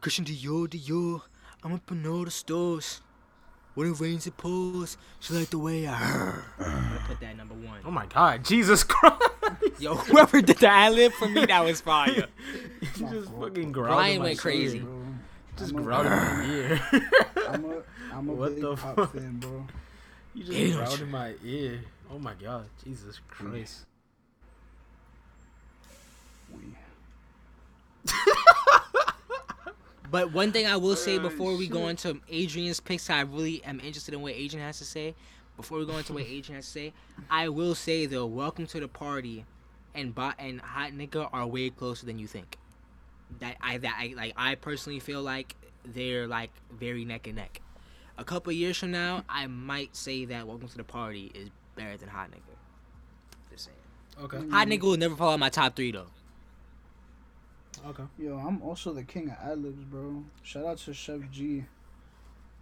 Christian 0.00 0.24
Dior, 0.24 0.68
Dior. 0.68 1.22
I'm 1.62 1.72
up 1.72 1.90
in 1.90 2.06
all 2.06 2.24
the 2.24 2.30
stores. 2.30 3.00
When 3.74 3.90
it 3.90 3.98
rains, 3.98 4.26
it 4.28 4.36
pours. 4.36 4.96
She 5.18 5.34
like 5.34 5.50
the 5.50 5.58
way 5.58 5.88
I. 5.88 5.94
Heard. 5.94 6.44
I'm 6.60 6.64
gonna 6.66 7.02
put 7.08 7.20
that 7.20 7.36
number 7.36 7.54
one. 7.54 7.80
Oh 7.84 7.90
my 7.90 8.06
God, 8.06 8.44
Jesus 8.44 8.84
Christ! 8.84 9.22
Yo, 9.80 9.94
whoever 9.96 10.40
did 10.42 10.58
the 10.58 10.68
ad 10.68 10.92
lib 10.92 11.12
for 11.12 11.28
me, 11.28 11.44
that 11.46 11.64
was 11.64 11.80
fire. 11.80 12.26
you 12.96 13.08
just 13.10 13.32
fucking 13.32 13.72
growled 13.72 13.88
Brian 13.96 14.16
in 14.16 14.22
went 14.22 14.38
crazy. 14.38 14.78
ear. 14.78 14.84
Bro. 14.84 15.04
Just 15.56 15.72
I'm 15.72 15.78
a- 15.78 16.00
in 16.00 16.08
my 16.08 16.44
ear. 16.46 16.80
I'm 17.48 17.64
a 17.64 17.82
I'm 18.12 18.28
a 18.28 18.32
What 18.32 18.54
big 18.54 18.62
the 18.62 18.76
pop 18.76 18.96
fuck? 18.96 19.12
fan, 19.14 19.38
bro. 19.38 19.66
You 20.34 20.44
just 20.44 20.56
Damn. 20.58 20.76
growled 20.84 21.00
in 21.00 21.10
my 21.10 21.34
ear. 21.44 21.80
Oh 22.14 22.18
my 22.18 22.34
God, 22.34 22.66
Jesus 22.84 23.16
mm. 23.16 23.28
Christ! 23.28 23.86
We. 26.52 26.60
But 30.10 30.32
one 30.32 30.52
thing 30.52 30.64
I 30.64 30.76
will 30.76 30.94
say 30.94 31.16
Oh, 31.18 31.22
before 31.22 31.56
we 31.56 31.66
go 31.66 31.88
into 31.88 32.20
Adrian's 32.28 32.78
picks, 32.78 33.10
I 33.10 33.22
really 33.22 33.64
am 33.64 33.80
interested 33.80 34.14
in 34.14 34.22
what 34.22 34.34
Adrian 34.34 34.64
has 34.64 34.78
to 34.78 34.84
say. 34.84 35.16
Before 35.56 35.78
we 35.78 35.86
go 35.86 35.96
into 35.96 36.12
what 36.12 36.22
Adrian 36.22 36.54
has 36.54 36.66
to 36.66 36.70
say, 36.70 36.92
I 37.28 37.48
will 37.48 37.74
say 37.74 38.06
though, 38.06 38.26
welcome 38.26 38.68
to 38.68 38.78
the 38.78 38.86
party, 38.86 39.44
and 39.92 40.14
bot 40.14 40.36
and 40.38 40.60
hot 40.60 40.92
nigga 40.92 41.28
are 41.32 41.44
way 41.48 41.70
closer 41.70 42.06
than 42.06 42.20
you 42.20 42.28
think. 42.28 42.58
That 43.40 43.56
I 43.60 43.78
that 43.78 43.96
I 43.98 44.14
like 44.16 44.34
I 44.36 44.54
personally 44.54 45.00
feel 45.00 45.20
like 45.20 45.56
they're 45.84 46.28
like 46.28 46.52
very 46.70 47.04
neck 47.04 47.26
and 47.26 47.34
neck. 47.34 47.60
A 48.16 48.22
couple 48.22 48.52
years 48.52 48.78
from 48.78 48.92
now, 48.92 49.24
I 49.28 49.48
might 49.48 49.96
say 49.96 50.26
that 50.26 50.46
welcome 50.46 50.68
to 50.68 50.76
the 50.76 50.84
party 50.84 51.32
is 51.34 51.50
better 51.76 51.96
than 51.96 52.08
hot 52.08 52.30
nigga. 52.30 52.56
Just 53.50 53.64
saying. 53.66 53.76
Okay, 54.24 54.48
Hot 54.50 54.68
nigga 54.68 54.82
will 54.82 54.96
never 54.96 55.16
fall 55.16 55.32
out 55.32 55.38
my 55.40 55.48
top 55.48 55.74
three 55.76 55.90
though. 55.92 56.06
okay. 57.86 58.04
Yo, 58.18 58.36
I'm 58.38 58.62
also 58.62 58.92
the 58.92 59.02
king 59.02 59.28
of 59.30 59.36
ad 59.50 59.62
libs, 59.62 59.82
bro. 59.84 60.22
Shout 60.42 60.64
out 60.66 60.78
to 60.78 60.90
Sheff 60.92 61.30
G. 61.30 61.64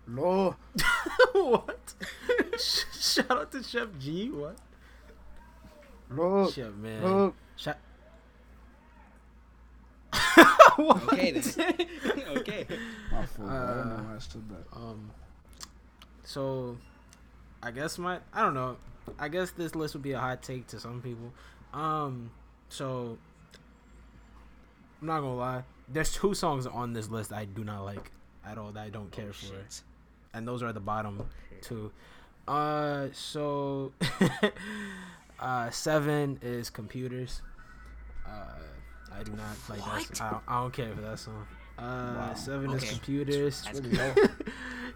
Law. 0.09 0.57
what? 1.33 1.95
Shout 2.59 3.31
out 3.31 3.53
to 3.53 3.59
Sheff 3.59 3.99
G. 4.01 4.31
What? 4.31 4.57
Look, 6.11 6.55
Chef 6.55 6.73
man. 6.75 7.03
look. 7.05 7.35
Shout. 7.57 7.77
Okay 10.79 11.31
then. 11.33 11.75
okay. 12.39 12.67
My 13.13 13.27
fault, 13.27 13.37
bro. 13.37 13.47
I 13.49 13.75
don't 13.77 13.89
know 13.89 13.95
Uh, 13.95 14.03
why 14.05 14.15
I 14.17 14.19
stood 14.19 14.49
that. 14.49 14.77
Um. 14.77 15.11
So, 16.25 16.79
I 17.63 17.71
guess 17.71 17.99
my 17.99 18.19
I 18.33 18.43
don't 18.43 18.55
know. 18.55 18.77
I 19.19 19.29
guess 19.29 19.51
this 19.51 19.75
list 19.75 19.95
would 19.95 20.03
be 20.03 20.13
a 20.13 20.19
hot 20.19 20.43
take 20.43 20.67
to 20.69 20.81
some 20.81 21.01
people. 21.03 21.33
Um. 21.73 22.31
So, 22.69 23.19
I'm 25.01 25.07
not 25.07 25.21
gonna 25.21 25.37
lie. 25.37 25.65
There's 25.89 26.13
two 26.13 26.35
songs 26.35 26.67
on 26.67 26.93
this 26.93 27.09
list 27.11 27.33
I 27.33 27.45
do 27.45 27.65
not 27.65 27.85
like 27.85 28.11
at 28.47 28.59
all. 28.59 28.73
That 28.73 28.85
I 28.85 28.91
don't 28.91 29.11
care 29.11 29.33
for, 29.33 29.47
Shit. 29.47 29.83
and 30.33 30.47
those 30.47 30.63
are 30.63 30.69
at 30.69 30.75
the 30.75 30.81
bottom 30.81 31.25
two. 31.61 31.91
Uh. 32.49 33.09
So, 33.13 33.93
uh, 35.41 35.71
seven 35.71 36.39
is 36.43 36.71
computers. 36.71 37.43
Uh, 38.27 38.45
I 39.15 39.23
do 39.23 39.33
not 39.33 39.57
like 39.69 39.79
that. 39.81 39.89
What? 39.89 40.21
I 40.23 40.31
don't, 40.31 40.43
I 40.49 40.61
don't 40.63 40.73
care 40.73 40.95
for 40.95 41.01
that 41.03 41.19
song. 41.19 41.47
Uh, 41.83 42.15
Wow. 42.17 42.35
seven 42.35 42.71
is 42.73 42.83
Okay. 42.85 42.93
computers. 42.93 43.63
That's 43.63 43.81
Really 43.81 43.97
low. 43.97 44.15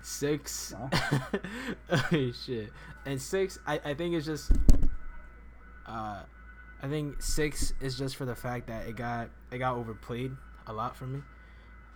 six. 0.02 0.73
Oh, 0.78 2.08
shit. 2.44 2.73
And 3.05 3.20
six, 3.20 3.58
I, 3.66 3.81
I 3.84 3.94
think 3.94 4.15
it's 4.15 4.26
just. 4.26 4.52
Uh, 5.86 6.23
I 6.82 6.89
think 6.89 7.20
six 7.23 7.73
is 7.81 7.97
just 7.98 8.16
for 8.16 8.24
the 8.24 8.34
fact 8.34 8.66
that 8.68 8.86
it 8.86 8.97
got 8.97 9.31
it 9.50 9.58
got 9.58 9.76
overplayed 9.76 10.32
a 10.66 10.73
lot 10.73 10.97
for 10.97 11.06
me. 11.06 11.20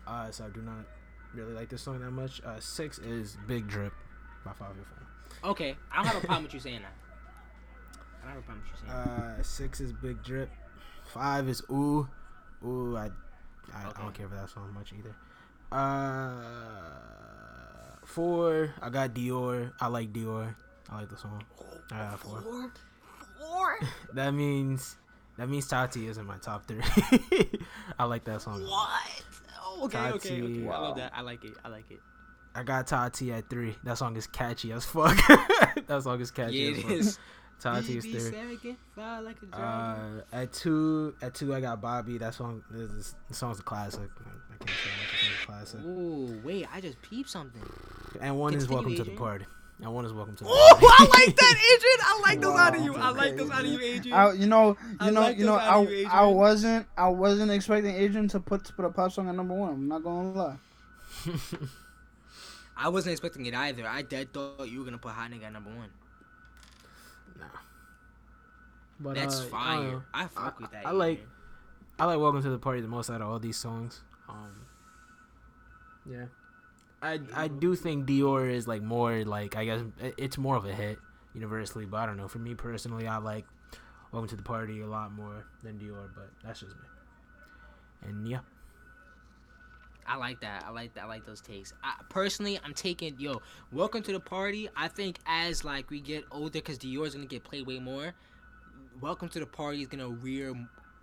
Uh, 0.06 0.30
so 0.30 0.44
I 0.46 0.48
do 0.48 0.60
not 0.62 0.86
really 1.34 1.52
like 1.52 1.68
this 1.68 1.82
song 1.82 2.00
that 2.00 2.10
much. 2.10 2.40
Uh, 2.44 2.58
six 2.60 2.98
is 2.98 3.36
Big 3.46 3.68
Drip 3.68 3.92
by 4.44 4.52
Fivio 4.52 4.56
Foreign. 4.58 5.06
Okay, 5.44 5.76
I 5.92 5.96
don't 5.96 6.06
have 6.06 6.16
a 6.16 6.26
problem 6.26 6.44
with 6.44 6.54
you 6.54 6.60
saying 6.60 6.82
that. 6.82 6.94
I 8.22 8.26
don't 8.26 8.34
have 8.34 8.38
a 8.38 8.46
problem 8.46 8.64
with 8.72 8.82
you 8.82 8.88
saying 8.88 9.06
that. 9.06 9.40
Uh, 9.40 9.42
six 9.42 9.80
is 9.80 9.92
Big 9.92 10.22
Drip. 10.22 10.50
Five 11.04 11.48
is 11.48 11.62
Ooh. 11.70 12.08
Ooh, 12.64 12.96
I, 12.96 13.10
I, 13.74 13.88
I 13.88 14.02
don't 14.02 14.14
care 14.14 14.28
for 14.28 14.34
that 14.34 14.50
song 14.50 14.72
much 14.74 14.92
either. 14.92 15.14
Uh, 16.70 17.96
four, 18.04 18.74
I 18.82 18.90
got 18.90 19.14
Dior. 19.14 19.72
I 19.80 19.86
like 19.88 20.12
Dior. 20.12 20.54
I 20.88 20.96
like 21.00 21.08
the 21.08 21.16
song. 21.16 21.42
I 21.92 21.98
got 21.98 22.20
four. 22.20 22.40
Four? 22.42 22.72
Four? 23.38 23.78
That 24.14 24.32
means 24.34 24.96
that 25.38 25.48
means 25.48 25.66
Tati 25.68 26.06
is 26.06 26.18
in 26.18 26.26
my 26.26 26.36
top 26.38 26.66
three. 26.68 26.82
I 27.98 28.04
like 28.04 28.24
that 28.24 28.42
song. 28.42 28.62
What? 28.62 29.22
Oh, 29.62 29.84
okay, 29.84 29.98
okay, 29.98 30.40
Tati. 30.40 30.42
okay. 30.42 30.62
I 30.64 30.66
Wow. 30.68 30.82
love 30.82 30.96
that. 30.96 31.12
I 31.14 31.20
like 31.22 31.44
it. 31.44 31.54
I 31.64 31.68
like 31.68 31.90
it. 31.90 32.00
I 32.54 32.62
got 32.64 32.86
Tati 32.88 33.32
at 33.32 33.48
three. 33.48 33.76
That 33.84 33.96
song 33.98 34.16
is 34.16 34.26
catchy 34.26 34.72
as 34.72 34.84
fuck. 34.84 35.16
that 35.86 36.00
song 36.02 36.20
is 36.20 36.30
catchy 36.30 36.56
Yeah, 36.56 36.70
as 36.76 36.82
fuck. 36.82 36.90
is. 36.92 37.18
Tati 37.60 37.98
is 37.98 38.04
Be 38.04 38.12
three. 38.12 38.20
second, 38.20 38.76
fly 38.94 39.18
like. 39.20 39.36
Uh, 39.52 39.96
at 40.32 40.52
two, 40.52 41.14
at 41.20 41.34
two, 41.34 41.54
I 41.54 41.60
got 41.60 41.80
Bobby. 41.80 42.18
That 42.18 42.34
song, 42.34 42.62
this, 42.70 43.14
this 43.28 43.38
song's 43.38 43.60
a 43.60 43.62
classic. 43.62 44.08
I 44.18 44.64
can't 44.64 44.70
say. 44.70 44.90
It's 45.02 45.42
a 45.42 45.46
classic. 45.46 45.80
Ooh, 45.84 46.40
wait, 46.42 46.66
I 46.72 46.80
just 46.80 47.00
peeped 47.02 47.28
something. 47.28 47.62
And 48.20 48.38
one 48.38 48.54
is 48.54 48.64
Continue, 48.66 48.88
welcome 48.88 49.04
to 49.04 49.10
the 49.10 49.16
party. 49.16 49.44
And 49.82 49.94
one 49.94 50.04
is 50.04 50.12
welcome 50.12 50.36
to 50.36 50.44
the 50.44 50.50
Oh, 50.50 50.68
party. 50.78 50.86
I 50.88 51.26
like 51.26 51.36
that, 51.36 51.54
Adrian. 51.74 52.00
I 52.02 52.20
like 52.22 52.40
those 52.40 52.58
out 52.58 52.76
of 52.76 52.84
you. 52.84 52.96
I 52.96 53.10
like 53.10 53.36
those 53.36 53.50
out 53.50 53.60
of 53.60 53.66
you, 53.66 53.80
Adrian. 53.80 54.16
I, 54.16 54.32
you 54.32 54.46
know, 54.46 54.68
you 54.68 54.96
I 55.00 55.10
know, 55.10 55.20
like 55.20 55.38
you 55.38 55.44
know, 55.46 55.52
those 55.52 55.60
out 55.62 55.82
of 55.82 55.88
I, 55.88 55.92
you, 55.92 56.06
I 56.10 56.26
wasn't, 56.26 56.86
I 56.96 57.08
wasn't 57.08 57.50
expecting 57.50 57.94
Adrian 57.94 58.28
to 58.28 58.40
put 58.40 58.64
to 58.64 58.72
put 58.72 58.84
a 58.86 58.90
pop 58.90 59.12
song 59.12 59.28
at 59.28 59.34
number 59.34 59.54
one. 59.54 59.70
I'm 59.70 59.88
not 59.88 60.02
gonna 60.02 60.32
lie. 60.32 60.56
I 62.76 62.88
wasn't 62.88 63.12
expecting 63.12 63.44
it 63.46 63.54
either. 63.54 63.86
I 63.86 64.02
dead 64.02 64.32
thought 64.32 64.68
you 64.68 64.78
were 64.78 64.84
gonna 64.84 64.98
put 64.98 65.12
Hot 65.12 65.30
Nigga 65.30 65.44
at 65.44 65.52
number 65.52 65.70
one. 65.70 65.88
Nah. 67.40 67.46
But, 69.00 69.14
That's 69.14 69.40
uh, 69.40 69.44
I 69.46 69.48
fire. 69.48 69.82
know. 69.92 70.02
I, 70.12 70.26
fuck 70.26 70.56
I- 70.58 70.62
with 70.62 70.70
that. 70.72 70.86
I 70.86 70.90
like- 70.90 71.26
I 71.98 72.04
like 72.06 72.18
Welcome 72.18 72.42
to 72.42 72.50
the 72.50 72.58
Party 72.58 72.80
the 72.80 72.88
most 72.88 73.10
out 73.10 73.20
of 73.20 73.28
all 73.28 73.38
these 73.38 73.56
songs. 73.58 74.00
Um, 74.28 74.66
yeah, 76.10 76.26
I 77.02 77.20
I 77.34 77.48
do 77.48 77.74
think 77.74 78.06
Dior 78.06 78.50
is 78.50 78.66
like 78.66 78.80
more 78.82 79.22
like 79.24 79.54
I 79.54 79.64
guess 79.66 79.82
it's 80.16 80.38
more 80.38 80.56
of 80.56 80.64
a 80.64 80.72
hit 80.72 80.98
universally, 81.34 81.84
but 81.84 81.98
I 81.98 82.06
don't 82.06 82.16
know. 82.16 82.26
For 82.28 82.38
me 82.38 82.54
personally, 82.54 83.06
I 83.06 83.18
like 83.18 83.44
Welcome 84.12 84.28
to 84.30 84.36
the 84.36 84.42
Party 84.42 84.80
a 84.80 84.86
lot 84.86 85.12
more 85.12 85.44
than 85.62 85.78
Dior, 85.78 86.08
but 86.14 86.30
that's 86.42 86.60
just 86.60 86.72
me. 86.74 86.82
And 88.08 88.26
yeah, 88.26 88.38
I 90.10 90.16
like 90.16 90.40
that. 90.40 90.64
I 90.66 90.70
like 90.70 90.94
that. 90.94 91.04
I 91.04 91.06
like 91.06 91.24
those 91.24 91.40
takes. 91.40 91.72
I, 91.84 91.94
personally, 92.08 92.58
I'm 92.64 92.74
taking 92.74 93.14
yo. 93.20 93.40
Welcome 93.72 94.02
to 94.02 94.12
the 94.12 94.18
party. 94.18 94.68
I 94.76 94.88
think 94.88 95.20
as 95.24 95.64
like 95.64 95.88
we 95.88 96.00
get 96.00 96.24
older, 96.32 96.50
because 96.50 96.78
Dior's 96.78 97.14
gonna 97.14 97.26
get 97.26 97.44
played 97.44 97.64
way 97.64 97.78
more. 97.78 98.12
Welcome 99.00 99.28
to 99.28 99.38
the 99.38 99.46
party 99.46 99.82
is 99.82 99.86
gonna 99.86 100.08
rear 100.08 100.52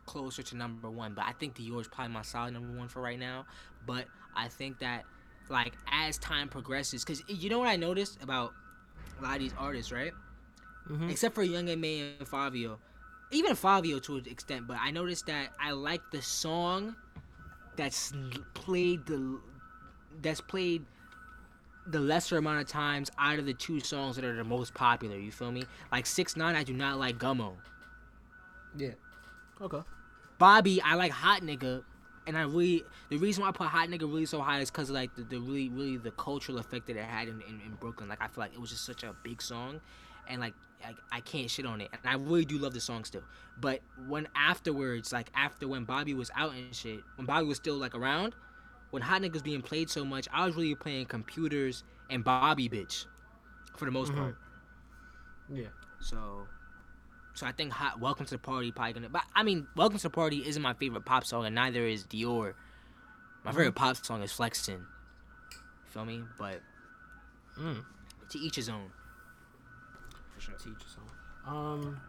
closer 0.06 0.44
to 0.44 0.58
number 0.58 0.90
one. 0.90 1.14
But 1.14 1.24
I 1.26 1.32
think 1.32 1.56
Dior 1.56 1.80
is 1.80 1.88
probably 1.88 2.14
my 2.14 2.22
solid 2.22 2.54
number 2.54 2.78
one 2.78 2.90
for 2.90 3.02
right 3.02 3.18
now. 3.18 3.46
But 3.86 4.08
I 4.36 4.50
think 4.50 4.80
that 4.80 5.06
like 5.48 5.72
as 5.90 6.18
time 6.18 6.50
progresses, 6.50 7.06
because 7.06 7.24
you 7.30 7.50
know 7.50 7.60
what 7.60 7.70
I 7.70 7.78
noticed 7.78 8.22
about 8.22 8.52
a 9.20 9.24
lot 9.24 9.36
of 9.36 9.40
these 9.40 9.54
artists, 9.58 9.94
right? 9.94 10.12
Mhm. 10.90 11.10
Except 11.10 11.34
for 11.34 11.44
Young 11.44 11.70
M.A 11.70 12.18
and 12.20 12.28
Fivio, 12.28 12.78
even 13.32 13.54
Fivio 13.54 14.04
to 14.04 14.18
an 14.18 14.26
extent. 14.26 14.68
But 14.68 14.80
I 14.82 14.92
noticed 14.92 15.28
that 15.28 15.54
I 15.62 15.72
like 15.72 16.02
the 16.12 16.22
song 16.22 16.98
that's 17.78 18.14
played 18.54 19.06
the 19.06 19.40
that's 20.22 20.42
played 20.42 20.86
the 21.88 22.00
lesser 22.00 22.38
amount 22.38 22.60
of 22.60 22.68
times 22.68 23.10
out 23.18 23.40
of 23.40 23.46
the 23.46 23.54
two 23.54 23.80
songs 23.80 24.18
that 24.18 24.26
are 24.26 24.36
the 24.36 24.44
most 24.44 24.74
popular. 24.74 25.18
You 25.18 25.32
feel 25.32 25.52
me? 25.52 25.64
Like 25.92 26.06
six 26.06 26.36
nine, 26.36 26.56
I 26.56 26.64
do 26.64 26.74
not 26.74 27.00
like 27.00 27.18
Gummo. 27.18 27.54
Yeah. 28.78 28.92
Okay. 29.62 29.82
Bobby, 30.38 30.82
I 30.82 30.96
like 30.96 31.12
Hot 31.12 31.42
Nigga, 31.42 31.84
and 32.28 32.38
I 32.38 32.42
really 32.42 32.84
the 33.10 33.18
reason 33.18 33.44
why 33.44 33.50
I 33.50 33.52
put 33.54 33.68
Hot 33.68 33.90
Nigga 33.90 34.02
really 34.02 34.26
so 34.26 34.42
high 34.42 34.60
is 34.60 34.70
because 34.70 34.90
like 34.90 35.16
the, 35.16 35.24
the 35.24 35.40
really 35.40 35.70
really 35.70 35.98
the 35.98 36.12
cultural 36.12 36.58
effect 36.58 36.88
that 36.88 36.98
it 36.98 37.06
had 37.06 37.28
in, 37.28 37.42
in, 37.42 37.62
in 37.66 37.78
Brooklyn. 37.80 38.10
Like 38.10 38.22
I 38.22 38.28
feel 38.28 38.44
like 38.44 38.54
it 38.54 38.60
was 38.60 38.72
just 38.72 38.86
such 38.86 39.04
a 39.04 39.16
big 39.24 39.42
song, 39.42 39.80
and 40.30 40.42
like 40.42 40.54
I, 40.86 40.94
I 41.12 41.20
can't 41.22 41.50
shit 41.50 41.66
on 41.66 41.82
it, 41.82 41.90
and 41.92 42.02
I 42.06 42.16
really 42.16 42.46
do 42.46 42.58
love 42.58 42.74
the 42.74 42.80
song 42.80 43.04
still. 43.04 43.24
But 43.60 43.82
when 44.08 44.28
afterwards, 44.36 45.12
like 45.12 45.30
after 45.36 45.68
when 45.68 45.86
Bobby 45.86 46.14
was 46.14 46.30
out 46.36 46.54
and 46.54 46.74
shit, 46.74 47.00
when 47.16 47.26
Bobby 47.26 47.46
was 47.48 47.58
still 47.58 47.76
like 47.78 47.96
around, 47.96 48.36
when 48.92 49.02
Hot 49.02 49.22
Nigga 49.22 49.34
was 49.34 49.42
being 49.42 49.62
played 49.62 49.90
so 49.90 50.06
much, 50.06 50.28
I 50.32 50.46
was 50.46 50.56
really 50.56 50.76
playing 50.76 51.08
computers 51.08 51.84
and 52.10 52.24
Bobby 52.24 52.70
bitch, 52.70 53.06
for 53.76 53.86
the 53.86 53.92
most 53.92 54.12
Mhm. 54.12 54.18
part. 54.18 54.38
Yeah. 55.50 55.68
So, 56.00 56.48
so 57.34 57.48
I 57.48 57.52
think 57.52 57.74
Hot 57.74 58.00
Welcome 58.00 58.26
to 58.28 58.36
the 58.36 58.38
Party 58.40 58.72
probably 58.72 58.94
gonna. 58.94 59.10
But 59.10 59.24
I 59.36 59.44
mean, 59.44 59.68
Welcome 59.76 59.98
to 59.98 60.04
the 60.04 60.10
Party 60.10 60.46
isn't 60.48 60.62
my 60.62 60.74
favorite 60.74 61.06
pop 61.06 61.26
song, 61.26 61.46
and 61.46 61.56
neither 61.56 61.86
is 61.86 62.06
Dior. 62.06 62.54
My 63.44 63.52
favorite 63.52 63.76
pop 63.76 63.96
song 63.98 64.22
is 64.22 64.32
Flexin. 64.32 64.86
Feel 65.88 66.06
me? 66.06 66.24
But 66.38 66.62
Mm. 67.58 67.84
to 68.30 68.38
each 68.40 68.56
his 68.58 68.70
own. 68.70 68.92
For 70.56 70.60
sure. 70.64 70.74
Teach 70.74 70.86
us 70.86 70.96
all. 71.48 71.56
Um. 71.56 72.00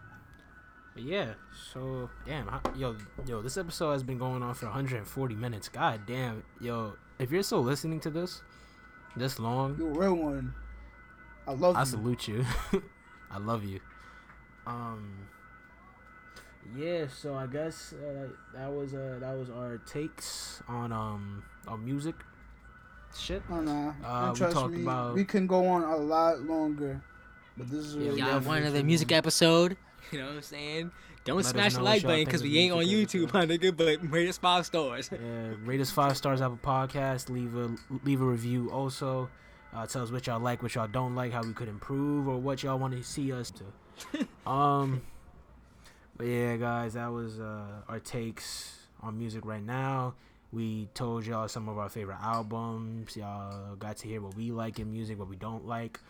But 0.95 1.03
yeah. 1.05 1.35
So 1.73 2.09
damn. 2.27 2.47
How, 2.49 2.61
yo, 2.77 2.97
yo. 3.27 3.43
This 3.43 3.57
episode 3.57 3.93
has 3.93 4.03
been 4.03 4.19
going 4.19 4.43
on 4.43 4.55
for 4.55 4.67
140 4.67 5.35
minutes. 5.35 5.69
God 5.69 6.01
damn. 6.07 6.43
Yo, 6.61 6.95
if 7.19 7.31
you're 7.31 7.43
still 7.43 7.63
listening 7.63 8.01
to 8.01 8.11
this, 8.11 8.43
this 9.17 9.39
long, 9.39 9.77
You're 9.79 9.91
a 9.91 9.99
real 9.99 10.15
one. 10.15 10.55
I 11.47 11.53
love 11.53 11.77
I 11.77 11.81
you. 11.81 11.87
salute 11.87 12.29
you. 12.29 12.45
I 13.31 13.39
love 13.39 13.65
you. 13.65 13.81
Um. 14.67 15.13
Yeah, 16.77 17.07
so 17.09 17.35
I 17.35 17.47
guess 17.47 17.95
uh, 17.95 18.29
that 18.55 18.71
was 18.71 18.93
uh 18.93 19.17
that 19.21 19.33
was 19.35 19.49
our 19.49 19.79
takes 19.87 20.63
on 20.69 20.93
um 20.93 21.43
on 21.67 21.83
music 21.85 22.15
shit. 23.17 23.43
Oh, 23.51 23.61
nah. 23.63 23.89
Uh, 24.05 24.25
and 24.27 24.33
we 24.33 24.39
trust 24.39 24.55
talked 24.55 24.75
me, 24.75 24.83
about- 24.83 25.15
we 25.15 25.25
can 25.25 25.47
go 25.47 25.67
on 25.67 25.83
a 25.83 25.97
lot 25.97 26.41
longer. 26.43 27.01
But 27.59 27.71
this 27.71 27.85
is 27.85 27.97
really 27.97 28.21
Y'all 28.21 28.27
definitely 28.27 28.47
want 28.47 28.61
another 28.63 28.85
music 28.85 29.13
episode? 29.13 29.77
You 30.11 30.21
know 30.21 30.27
what 30.29 30.37
I'm 30.37 30.43
saying? 30.43 30.91
Don't 31.27 31.37
Let 31.37 31.45
smash 31.45 31.75
the 31.75 31.83
like 31.83 32.03
button 32.03 32.25
because 32.25 32.43
we 32.43 32.57
ain't 32.57 32.73
on 32.73 32.85
YouTube, 32.85 33.31
my 33.35 33.45
nigga. 33.45 33.77
But 33.77 34.11
rate 34.11 34.27
us 34.27 34.39
five 34.39 34.65
stars. 34.65 35.11
Yeah, 35.13 35.53
rate 35.65 35.83
us 35.83 35.91
five 35.91 36.17
stars 36.17 36.41
Apple 36.41 36.59
Podcast. 36.63 37.29
Leave 37.29 37.55
a 37.55 37.77
leave 38.05 38.23
a 38.23 38.25
review 38.25 38.71
also. 38.71 39.29
Uh, 39.75 39.87
tell 39.87 40.03
us 40.03 40.11
what 40.11 40.27
y'all 40.27 40.41
like, 40.41 40.63
what 40.63 40.75
y'all 40.75 40.89
don't 40.89 41.15
like, 41.15 41.31
how 41.31 41.43
we 41.43 41.53
could 41.53 41.69
improve, 41.69 42.27
or 42.27 42.39
what 42.39 42.63
y'all 42.63 42.79
want 42.79 42.95
to 42.95 43.03
see 43.03 43.31
us 43.31 43.53
to. 43.53 44.27
um, 44.51 45.03
but 46.17 46.27
yeah, 46.27 46.57
guys, 46.57 46.95
that 46.95 47.13
was 47.13 47.39
uh, 47.39 47.83
our 47.87 48.01
takes 48.01 48.87
on 49.03 49.19
music 49.19 49.45
right 49.45 49.63
now. 49.63 50.15
We 50.55 50.89
told 50.95 51.27
y'all 51.27 51.49
some 51.49 51.69
of 51.69 51.77
our 51.77 51.91
favorite 51.91 52.23
albums. 52.23 53.15
Y'all 53.15 53.77
got 53.77 53.99
to 53.99 54.09
hear 54.09 54.23
what 54.23 54.35
we 54.35 54.53
like 54.53 54.79
in 54.79 54.91
music, 54.91 55.19
what 55.19 55.29
we 55.29 55.37
don't 55.37 55.67
like. 55.67 56.01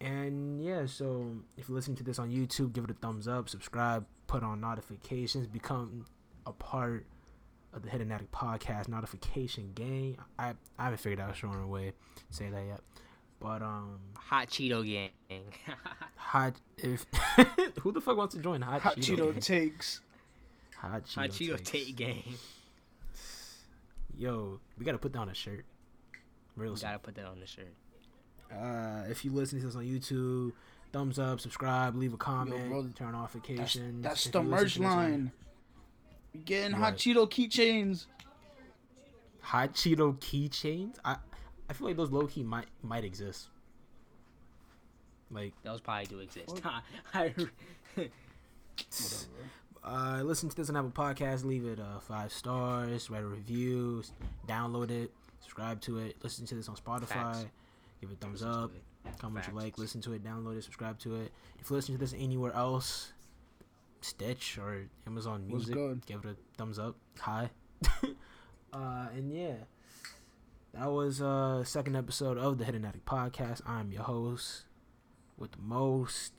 And 0.00 0.62
yeah, 0.62 0.86
so 0.86 1.36
if 1.56 1.68
you're 1.68 1.74
listening 1.76 1.96
to 1.98 2.04
this 2.04 2.18
on 2.18 2.30
YouTube, 2.30 2.72
give 2.72 2.84
it 2.84 2.90
a 2.90 2.94
thumbs 2.94 3.26
up, 3.26 3.48
subscribe, 3.48 4.04
put 4.26 4.42
on 4.42 4.60
notifications, 4.60 5.46
become 5.46 6.04
a 6.44 6.52
part 6.52 7.06
of 7.72 7.82
the 7.82 7.90
Hidden 7.90 8.12
Attic 8.12 8.30
Podcast 8.30 8.88
notification 8.88 9.72
gang. 9.74 10.18
I 10.38 10.54
I 10.78 10.84
haven't 10.84 10.98
figured 11.00 11.20
out 11.20 11.30
a 11.30 11.34
stronger 11.34 11.66
way 11.66 11.92
to 12.28 12.34
say 12.36 12.48
that 12.50 12.64
yet. 12.66 12.80
But 13.40 13.62
um 13.62 13.98
Hot 14.16 14.48
Cheeto 14.48 14.84
gang. 14.84 15.10
hot 16.16 16.54
if 16.78 17.06
who 17.80 17.92
the 17.92 18.00
fuck 18.00 18.16
wants 18.16 18.34
to 18.34 18.40
join 18.40 18.60
hot, 18.62 18.80
Hot 18.82 18.96
Cheeto, 18.96 19.16
Cheeto 19.16 19.32
gang? 19.32 19.40
takes. 19.40 20.00
hot 20.76 21.04
Cheeto, 21.04 21.14
Hot 21.16 21.30
Cheeto 21.30 21.56
takes. 21.56 21.70
Tate 21.70 21.96
gang. 21.96 22.22
Yo, 24.16 24.60
we 24.78 24.84
gotta 24.84 24.98
put 24.98 25.12
down 25.12 25.28
a 25.28 25.34
shirt. 25.34 25.64
Real 26.56 26.72
We 26.72 26.78
soon. 26.78 26.88
gotta 26.88 26.98
put 26.98 27.14
that 27.16 27.26
on 27.26 27.40
the 27.40 27.46
shirt. 27.46 27.74
Uh, 28.52 29.04
if 29.08 29.24
you 29.24 29.32
listen 29.32 29.58
to 29.60 29.66
this 29.66 29.76
on 29.76 29.84
YouTube, 29.84 30.52
thumbs 30.92 31.18
up, 31.18 31.40
subscribe, 31.40 31.96
leave 31.96 32.12
a 32.14 32.16
comment, 32.16 32.68
bro, 32.68 32.82
turn 32.94 33.14
on 33.14 33.22
That's, 33.22 33.34
notifications. 33.34 34.02
that's 34.02 34.26
If 34.26 34.32
the 34.32 34.42
you 34.42 34.48
merch 34.48 34.74
to 34.74 34.78
this 34.80 34.88
on- 34.88 34.96
line. 34.96 35.32
We 36.32 36.40
getting 36.40 36.72
Right. 36.72 36.80
Hot 36.80 36.96
Cheeto 36.96 37.28
keychains. 37.30 38.06
Hot 39.40 39.72
Cheeto 39.74 40.16
keychains. 40.18 40.96
I 41.04 41.16
I 41.68 41.72
feel 41.72 41.88
like 41.88 41.96
those 41.96 42.10
low 42.12 42.26
key 42.26 42.42
might 42.42 42.66
might 42.82 43.04
exist. 43.04 43.48
Like 45.30 45.54
Those 45.64 45.80
probably 45.80 46.06
do 46.06 46.18
exist. 46.20 46.48
What? 46.48 46.62
I- 47.14 47.34
uh, 49.84 50.22
listen 50.22 50.48
to 50.48 50.56
this 50.56 50.68
on 50.70 50.76
Apple 50.76 50.90
Podcast. 50.90 51.44
Leave 51.44 51.64
it 51.64 51.80
uh, 51.80 51.98
five 52.00 52.32
stars. 52.32 53.10
Write 53.10 53.22
a 53.22 53.26
review. 53.26 54.02
Download 54.46 54.90
it. 54.90 55.10
Subscribe 55.40 55.80
to 55.82 55.98
it. 55.98 56.16
Listen 56.22 56.46
to 56.46 56.54
this 56.54 56.68
on 56.68 56.76
Spotify. 56.76 57.06
Facts. 57.08 57.46
Give 58.00 58.10
it 58.10 58.14
a 58.14 58.16
thumbs 58.16 58.42
up. 58.42 58.72
Comment 59.18 59.44
what 59.44 59.54
you 59.54 59.58
like. 59.58 59.78
Listen 59.78 60.00
to 60.02 60.12
it. 60.12 60.24
Download 60.24 60.56
it. 60.56 60.64
Subscribe 60.64 60.98
to 61.00 61.16
it. 61.16 61.32
If 61.58 61.70
you 61.70 61.76
listen 61.76 61.94
to 61.94 61.98
this 61.98 62.14
anywhere 62.18 62.52
else, 62.54 63.12
Stitch 64.00 64.58
or 64.58 64.86
Amazon 65.06 65.46
Music, 65.46 65.74
give 66.06 66.24
it 66.24 66.30
a 66.30 66.36
thumbs 66.56 66.78
up. 66.78 66.96
Hi. 67.20 67.50
uh, 68.72 69.06
and 69.14 69.32
yeah, 69.32 69.54
that 70.74 70.90
was 70.90 71.20
uh 71.22 71.64
second 71.64 71.96
episode 71.96 72.38
of 72.38 72.58
the 72.58 72.64
Hidden 72.64 72.84
Attic 72.84 73.04
Podcast. 73.04 73.62
I'm 73.66 73.90
your 73.90 74.02
host 74.02 74.64
with 75.36 75.52
the 75.52 75.62
most. 75.62 76.34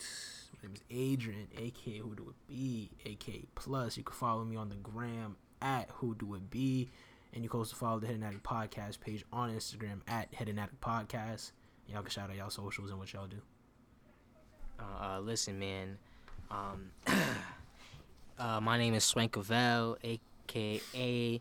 My 0.53 0.67
name 0.67 0.75
is 0.75 0.83
Adrian, 0.89 1.47
aka 1.57 1.97
Who 1.97 2.15
Do 2.15 2.29
It 2.29 2.47
Be, 2.47 2.89
aka 3.05 3.45
Plus. 3.55 3.97
You 3.97 4.03
can 4.03 4.15
follow 4.15 4.43
me 4.43 4.55
on 4.55 4.69
the 4.69 4.75
gram 4.75 5.37
at 5.61 5.89
Who 5.95 6.15
Do 6.15 6.35
It 6.35 6.49
Be, 6.49 6.89
and 7.37 7.43
you 7.43 7.51
can 7.51 7.59
also 7.59 7.75
follow 7.75 7.99
the 7.99 8.07
Hidden 8.07 8.23
Attic 8.23 8.41
Podcast 8.41 8.99
page 8.99 9.23
on 9.31 9.51
Instagram 9.51 9.99
at 10.07 10.27
Hidden 10.31 10.57
Attic 10.57 10.81
Podcast. 10.81 11.51
Y'all 11.87 12.01
can 12.01 12.09
shout 12.09 12.31
out 12.31 12.35
y'all 12.35 12.49
socials 12.49 12.89
and 12.89 12.97
what 12.97 13.13
y'all 13.13 13.27
do. 13.27 13.37
Uh, 14.79 15.05
uh, 15.05 15.19
listen, 15.19 15.59
man. 15.59 15.99
Um, 16.49 16.89
uh, 18.39 18.59
my 18.59 18.79
name 18.79 18.95
is 18.95 19.03
Swank 19.03 19.33
Cavell, 19.33 19.97
aka 20.03 21.39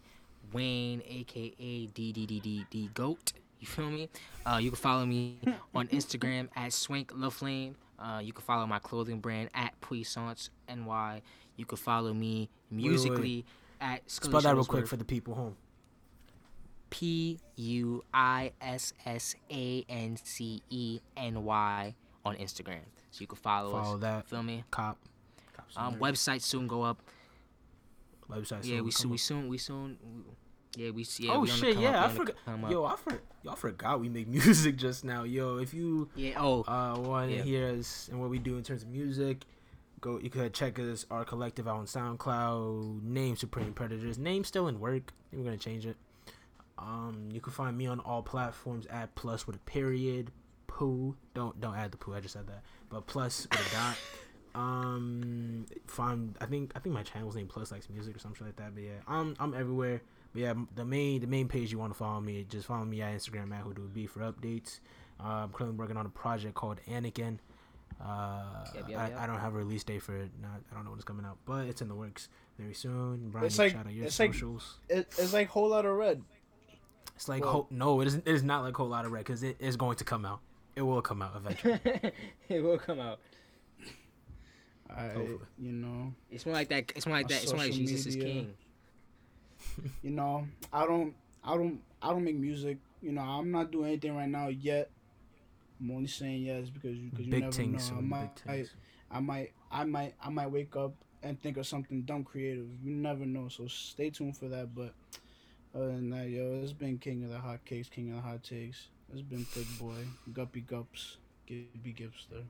Wayne, 0.52 1.02
aka 1.08 1.86
DDDDD 1.86 2.92
Goat. 2.92 3.33
You 3.58 3.66
feel 3.66 3.89
me? 3.89 4.10
Uh, 4.44 4.58
you 4.60 4.70
can 4.70 4.76
follow 4.76 5.07
me 5.07 5.39
on 5.75 5.89
Instagram 5.89 6.50
at 6.57 6.75
Swank 6.75 7.10
LaFlame. 7.15 7.73
Uh, 7.99 8.20
you 8.23 8.34
can 8.34 8.42
follow 8.42 8.66
my 8.66 8.81
clothing 8.81 9.18
brand 9.20 9.49
at 9.55 9.73
Puissance 9.81 10.50
NY. 10.68 11.23
You 11.57 11.65
can 11.65 11.78
follow 11.78 12.12
me 12.12 12.50
wait. 12.70 12.76
musically 12.76 13.47
at 13.81 14.02
Scully 14.10 14.33
Spell 14.33 14.41
that 14.42 14.55
real 14.55 14.65
quick 14.66 14.86
for 14.86 14.99
the 14.99 15.05
people 15.05 15.34
home. 15.34 15.57
P 16.90 17.39
U 17.56 18.02
I 18.15 18.52
S 18.60 18.92
S 19.05 19.34
A 19.50 19.84
N 19.89 20.16
C 20.23 20.62
E 20.70 21.00
N 21.16 21.44
Y 21.44 21.94
on 22.24 22.36
Instagram. 22.36 22.81
So 23.10 23.20
you 23.23 23.26
can 23.26 23.36
follow, 23.39 23.70
Follow 23.73 23.94
us. 23.97 24.00
that. 24.02 24.28
Feel 24.28 24.42
me? 24.42 24.65
Cop. 24.70 24.98
Um, 25.76 25.97
website 25.97 26.42
soon 26.42 26.66
go 26.66 26.82
up. 26.82 27.02
website. 28.31 28.65
Yeah, 28.65 28.76
soon 28.76 28.84
we 28.84 28.90
soon, 28.90 29.10
we 29.10 29.18
soon, 29.18 29.48
we 29.48 29.58
soon. 29.58 29.98
Yeah, 30.76 30.90
we 30.90 31.06
yeah. 31.18 31.32
oh 31.32 31.40
we 31.40 31.48
shit! 31.48 31.74
come 31.74 31.82
Yeah, 31.82 32.05
up, 32.05 32.10
I 32.10 32.15
forgot. 32.15 32.36
Yo, 32.70 32.84
I 32.84 32.97
for, 32.97 33.20
y'all 33.42 33.56
forgot 33.56 33.98
we 34.00 34.08
make 34.10 34.28
music 34.39 34.76
just 34.76 35.05
now. 35.05 35.23
Yo, 35.24 35.56
if 35.56 35.73
you 35.73 36.08
Yeah. 36.15 36.34
Oh. 36.39 36.62
uh 36.68 36.98
want 36.98 37.31
to 37.31 37.36
Yeah. 37.39 37.42
hear 37.42 37.68
us 37.78 38.08
and 38.10 38.20
what 38.20 38.28
we 38.31 38.39
do 38.39 38.56
in 38.58 38.62
terms 38.62 38.82
of 38.82 38.89
music, 38.90 39.44
go. 40.00 40.18
You 40.18 40.28
could 40.31 40.52
check 40.52 40.78
us 40.78 41.06
our 41.10 41.24
collective 41.24 41.66
out 41.66 41.76
on 41.78 41.86
SoundCloud. 41.86 43.02
Name 43.02 43.36
Supreme 43.36 43.73
Predators. 43.73 44.18
Name 44.18 44.44
still 44.44 44.68
in 44.68 44.78
work. 44.78 45.12
We're 45.32 45.44
gonna 45.44 45.56
change 45.56 45.86
it. 45.86 45.97
Um, 46.78 47.28
you 47.32 47.40
can 47.40 47.52
find 47.52 47.76
me 47.76 47.86
on 47.86 48.00
all 48.00 48.22
platforms 48.22 48.86
at 48.86 49.14
plus 49.14 49.46
with 49.46 49.56
a 49.56 49.60
period. 49.60 50.30
Poo. 50.66 51.16
Don't 51.34 51.58
don't 51.60 51.74
add 51.74 51.90
the 51.92 51.96
poo. 51.96 52.14
I 52.14 52.20
just 52.20 52.34
said 52.34 52.46
that. 52.48 52.62
But 52.90 53.06
plus 53.06 53.46
with 53.50 53.72
a 53.72 53.74
dot. 53.74 53.96
Um, 54.55 55.66
find 55.86 56.36
I 56.40 56.46
think 56.46 56.72
I 56.74 56.78
think 56.80 56.94
my 56.94 57.02
channel's 57.02 57.36
name 57.36 57.46
Plus 57.46 57.70
Likes 57.72 57.88
Music 57.90 58.16
or 58.16 58.18
something 58.18 58.46
like 58.46 58.56
that. 58.56 58.74
But 58.74 58.84
yeah, 58.84 59.00
I'm 59.06 59.34
I'm 59.38 59.55
everywhere. 59.55 60.00
But 60.32 60.42
yeah, 60.42 60.55
the 60.74 60.84
main 60.84 61.20
the 61.20 61.26
main 61.26 61.48
page 61.48 61.70
you 61.72 61.78
want 61.78 61.92
to 61.92 61.98
follow 61.98 62.20
me, 62.20 62.44
just 62.48 62.66
follow 62.66 62.84
me 62.84 63.00
at 63.02 63.14
Instagram 63.14 63.52
at 63.55 63.62
Who 63.62 63.74
Do 63.74 63.82
Be 63.92 64.06
for 64.06 64.20
updates. 64.20 64.80
Uh, 65.20 65.44
I'm 65.44 65.50
currently 65.52 65.78
working 65.78 65.96
on 65.96 66.06
a 66.06 66.10
project 66.10 66.55
called 66.55 66.78
Anakin. 66.88 67.38
Uh, 68.02 68.64
Yep, 68.74 68.88
yep, 68.90 68.98
I, 69.00 69.08
yep. 69.08 69.18
I 69.20 69.26
don't 69.26 69.38
have 69.38 69.55
a 69.55 69.58
release 69.58 69.84
date 69.84 70.02
for 70.02 70.14
it. 70.16 70.30
Not 70.42 70.60
I 70.70 70.74
don't 70.74 70.84
know 70.84 70.90
when 70.90 70.98
it's 70.98 71.05
coming 71.06 71.24
out, 71.24 71.38
but 71.46 71.66
it's 71.66 71.80
in 71.80 71.88
the 71.88 71.94
works. 71.94 72.28
very 72.58 72.74
soon. 72.74 73.30
Brian, 73.30 73.46
It's 73.46 73.58
like- 73.58 73.72
shout 73.72 73.86
out 73.86 73.92
your 73.92 74.06
it's 74.06 74.18
like- 74.18 74.32
socials. 74.34 74.78
It, 74.88 75.06
it's 75.18 75.32
like 75.32 75.48
whole 75.48 75.68
lot 75.70 75.84
of 75.86 75.94
red. 75.96 76.22
It's 77.16 77.28
like 77.28 77.42
well- 77.42 77.52
ho- 77.52 77.66
no, 77.70 78.00
it 78.00 78.06
isn't. 78.06 78.26
It 78.26 78.34
is 78.34 78.42
not 78.44 78.62
like 78.62 78.76
whole 78.76 78.88
lot 78.88 79.04
of 79.04 79.10
red 79.12 79.24
because 79.24 79.42
it 79.42 79.56
is 79.58 79.76
going 79.76 79.96
to 79.96 80.04
come 80.04 80.24
out. 80.24 80.40
It 80.76 80.82
will 80.82 81.00
come 81.02 81.22
out 81.22 81.32
eventually. 81.36 81.80
it 82.48 82.62
will 82.62 82.78
come 82.78 83.00
out. 83.00 83.18
I, 84.88 85.02
Hopefully. 85.08 85.38
you 85.58 85.72
know, 85.72 86.14
It's 86.30 86.46
more 86.46 86.54
like 86.54 86.68
that. 86.68 86.92
It's 86.94 87.06
more 87.06 87.16
like 87.16 87.28
that. 87.28 87.42
It's 87.42 87.52
more 87.52 87.62
like 87.62 87.72
social 87.72 87.86
Jesus 87.86 88.06
is 88.06 88.16
king. 88.16 88.54
you 90.02 90.10
know, 90.10 90.46
I 90.72 90.86
don't, 90.86 91.14
I 91.42 91.56
don't, 91.56 91.80
I 92.00 92.10
don't 92.10 92.22
make 92.24 92.36
music. 92.36 92.78
You 93.02 93.12
know, 93.12 93.22
I'm 93.22 93.50
not 93.50 93.70
doing 93.72 93.88
anything 93.88 94.16
right 94.16 94.28
now 94.28 94.48
yet. 94.48 94.90
I'm 95.80 95.90
only 95.90 96.06
saying 96.06 96.42
yes 96.42 96.68
because 96.70 96.96
you, 96.96 97.10
because 97.10 97.26
you 97.26 97.32
big 97.32 97.40
never 97.42 97.52
things, 97.52 97.90
know. 97.90 97.98
I 97.98 98.00
might, 98.00 98.34
big 98.46 98.54
things. 98.54 98.70
I 99.10 99.20
might, 99.20 99.52
I 99.70 99.84
might, 99.84 100.14
I 100.22 100.30
might 100.30 100.50
wake 100.50 100.76
up 100.76 100.94
and 101.22 101.40
think 101.40 101.56
of 101.56 101.66
something 101.66 102.02
dumb 102.02 102.24
creative. 102.24 102.66
You 102.82 102.92
never 102.92 103.26
know. 103.26 103.48
So 103.48 103.66
stay 103.66 104.10
tuned 104.10 104.36
for 104.36 104.48
that. 104.48 104.74
But 104.74 104.94
other 105.76 105.88
than 105.88 106.10
that, 106.10 106.28
yo, 106.28 106.60
it's 106.62 106.72
been 106.72 106.98
king 106.98 107.24
of 107.24 107.30
the 107.30 107.38
hot 107.38 107.64
cakes, 107.64 107.88
king 107.88 108.10
of 108.10 108.16
the 108.16 108.22
hot 108.22 108.42
takes. 108.42 108.88
It's 109.12 109.22
been 109.22 109.44
thick 109.44 109.66
boy, 109.78 109.94
guppy 110.32 110.62
gups, 110.68 111.16
Gibby 111.46 111.94
Gipster. 111.94 112.42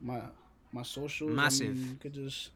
My 0.00 0.20
my 0.72 0.82
socials. 0.82 1.38
I 1.38 1.48
mean, 1.64 1.88
you 1.90 1.96
could 2.00 2.14
just 2.14 2.50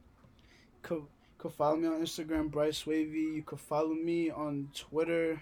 could 0.82 1.02
could 1.38 1.52
follow 1.52 1.76
me 1.76 1.86
on 1.86 2.02
Instagram, 2.02 2.50
Bryce 2.50 2.86
Wavy. 2.86 3.20
You 3.36 3.42
could 3.42 3.60
follow 3.60 3.94
me 3.94 4.30
on 4.30 4.68
Twitter, 4.74 5.40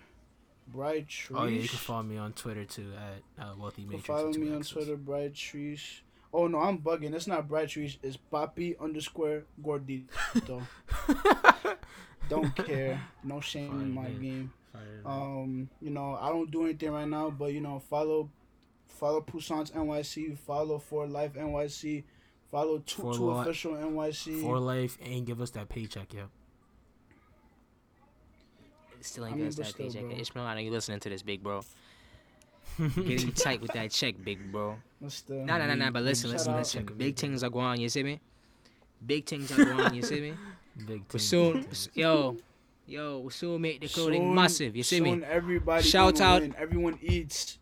Bright 0.68 1.08
Trees. 1.08 1.38
oh 1.40 1.46
yeah, 1.46 1.60
you 1.60 1.68
can 1.68 1.78
follow 1.78 2.02
me 2.02 2.18
on 2.18 2.32
Twitter 2.32 2.64
too 2.64 2.92
at 2.96 3.42
uh, 3.42 3.54
Wealthy 3.58 3.84
Matrix. 3.84 4.06
follow 4.06 4.32
me 4.32 4.52
on 4.54 4.62
Twitter, 4.62 4.96
Bright 4.96 5.34
Trees. 5.34 6.02
Oh 6.32 6.46
no, 6.46 6.58
I'm 6.58 6.78
bugging. 6.78 7.14
It's 7.14 7.26
not 7.26 7.48
Bright 7.48 7.68
Trees. 7.70 7.98
It's 8.02 8.18
Papi 8.32 8.78
underscore 8.80 9.44
Gordito. 9.62 10.62
Don't 12.28 12.54
care. 12.56 13.00
No 13.22 13.40
shame 13.40 13.80
in 13.80 13.92
my 13.92 14.02
man. 14.02 14.20
game. 14.20 14.52
Fire. 14.72 15.02
Um, 15.06 15.68
you 15.80 15.90
know, 15.90 16.18
I 16.20 16.28
don't 16.30 16.50
do 16.50 16.64
anything 16.64 16.90
right 16.90 17.06
now, 17.08 17.30
but 17.30 17.52
you 17.52 17.60
know, 17.60 17.78
follow, 17.78 18.28
follow 18.88 19.20
Puissance 19.20 19.70
NYC, 19.70 20.36
follow 20.36 20.78
For 20.78 21.06
Life 21.06 21.34
NYC, 21.34 22.02
follow 22.50 22.78
Two, 22.80 23.02
For 23.02 23.14
two 23.14 23.30
Li- 23.32 23.40
Official 23.40 23.72
NYC. 23.74 24.40
For 24.42 24.58
life 24.58 24.98
and 25.04 25.24
give 25.24 25.40
us 25.40 25.50
that 25.50 25.68
paycheck 25.68 26.12
yet. 26.12 26.26
Still 29.00 29.26
ain't 29.26 29.34
I 29.34 29.36
mean, 29.36 29.44
gets 29.46 29.56
but 29.56 29.66
that 29.66 29.72
still, 29.72 29.86
paycheck. 29.86 30.02
bro. 30.08 30.18
Ishmael, 30.18 30.44
I 30.44 30.54
know 30.54 30.60
you 30.60 30.70
listening 30.72 30.98
to 31.00 31.08
this, 31.08 31.22
big 31.22 31.42
bro. 31.42 31.62
Getting 32.78 33.32
tight 33.32 33.60
with 33.62 33.72
that 33.72 33.90
check, 33.90 34.14
big 34.22 34.52
bro. 34.52 34.76
What's 35.00 35.22
the, 35.22 35.34
Nah, 35.34 35.58
nah, 35.58 35.66
nah, 35.66 35.74
nah. 35.74 35.90
But 35.90 36.02
listen, 36.02 36.30
Shout 36.30 36.38
listen, 36.40 36.54
listen. 36.56 36.84
Big 36.84 36.98
big 36.98 37.16
things 37.16 37.42
are 37.42 37.50
going. 37.50 37.80
You 37.80 37.88
see 37.88 38.02
me? 38.02 38.20
Big 39.04 39.26
things 39.26 39.50
are 39.52 39.64
going. 39.64 39.94
You 39.94 40.02
see 40.02 40.20
me? 40.20 40.34
Big 40.76 40.88
We 40.88 41.18
things, 41.18 41.22
soon, 41.24 41.62
big 41.62 41.76
yo, 41.94 42.36
yo, 42.86 43.20
we 43.20 43.30
soon 43.30 43.62
make 43.62 43.80
the 43.80 43.88
clothing 43.88 44.20
Soon- 44.22 44.34
massive. 44.34 44.76
You 44.76 44.82
see 44.82 44.98
soon 44.98 45.20
me? 45.20 45.24
Everybody 45.24 45.82
Shout 45.88 46.20
out- 46.20 46.42
win. 46.42 46.54
Everyone 46.58 46.98
eats. 47.00 47.58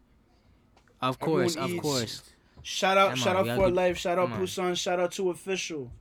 Of 1.00 1.20
course, 1.20 1.52
everyone 1.57 1.70
of 1.70 1.74
eats. 1.76 1.83
course. 1.83 2.23
Shout 2.62 2.99
out, 2.99 3.10
Come 3.10 3.18
shout 3.18 3.36
on, 3.36 3.49
out 3.50 3.57
For 3.57 3.70
Life. 3.70 3.99
Shout 3.99 4.18
out 4.18 4.31
come 4.31 4.41
on. 4.65 4.74
Shout 4.74 4.99
out 4.99 5.12
to 5.12 5.31
Official. 5.31 5.92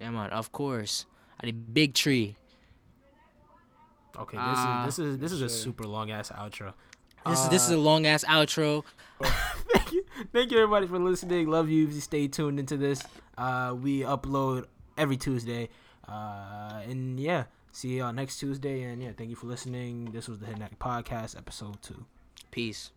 Yeah, 0.00 0.10
man, 0.10 0.30
of 0.30 0.50
course. 0.50 1.06
At 1.38 1.46
the 1.46 1.52
big 1.52 1.94
tree. 1.94 2.34
Okay, 4.16 4.36
this 4.36 4.44
Ah. 4.46 4.86
is 4.88 4.96
this 4.96 5.06
is 5.06 5.18
this 5.18 5.32
is 5.32 5.42
a 5.42 5.48
super 5.48 5.84
long 5.84 6.10
ass 6.10 6.30
outro. 6.30 6.72
This 7.26 7.40
is 7.44 7.48
this 7.48 7.64
is 7.66 7.72
Uh, 7.72 7.76
a 7.76 7.80
long 7.80 8.06
ass 8.06 8.24
outro. 8.24 8.84
thank 9.22 9.92
you, 9.92 10.04
thank 10.32 10.50
you 10.50 10.58
everybody 10.58 10.86
for 10.86 10.98
listening. 10.98 11.48
Love 11.48 11.68
you. 11.68 11.88
If 11.88 11.94
you 11.94 12.00
stay 12.00 12.28
tuned 12.28 12.58
into 12.58 12.76
this, 12.76 13.02
uh, 13.38 13.74
we 13.80 14.00
upload 14.00 14.66
every 14.98 15.16
Tuesday, 15.16 15.68
uh, 16.08 16.82
and 16.88 17.18
yeah, 17.18 17.44
see 17.72 17.98
y'all 17.98 18.12
next 18.12 18.38
Tuesday. 18.38 18.82
And 18.82 19.02
yeah, 19.02 19.12
thank 19.16 19.30
you 19.30 19.36
for 19.36 19.46
listening. 19.46 20.10
This 20.12 20.28
was 20.28 20.38
the 20.40 20.48
Act 20.48 20.78
Podcast, 20.78 21.36
episode 21.36 21.80
two. 21.82 22.04
Peace. 22.50 22.90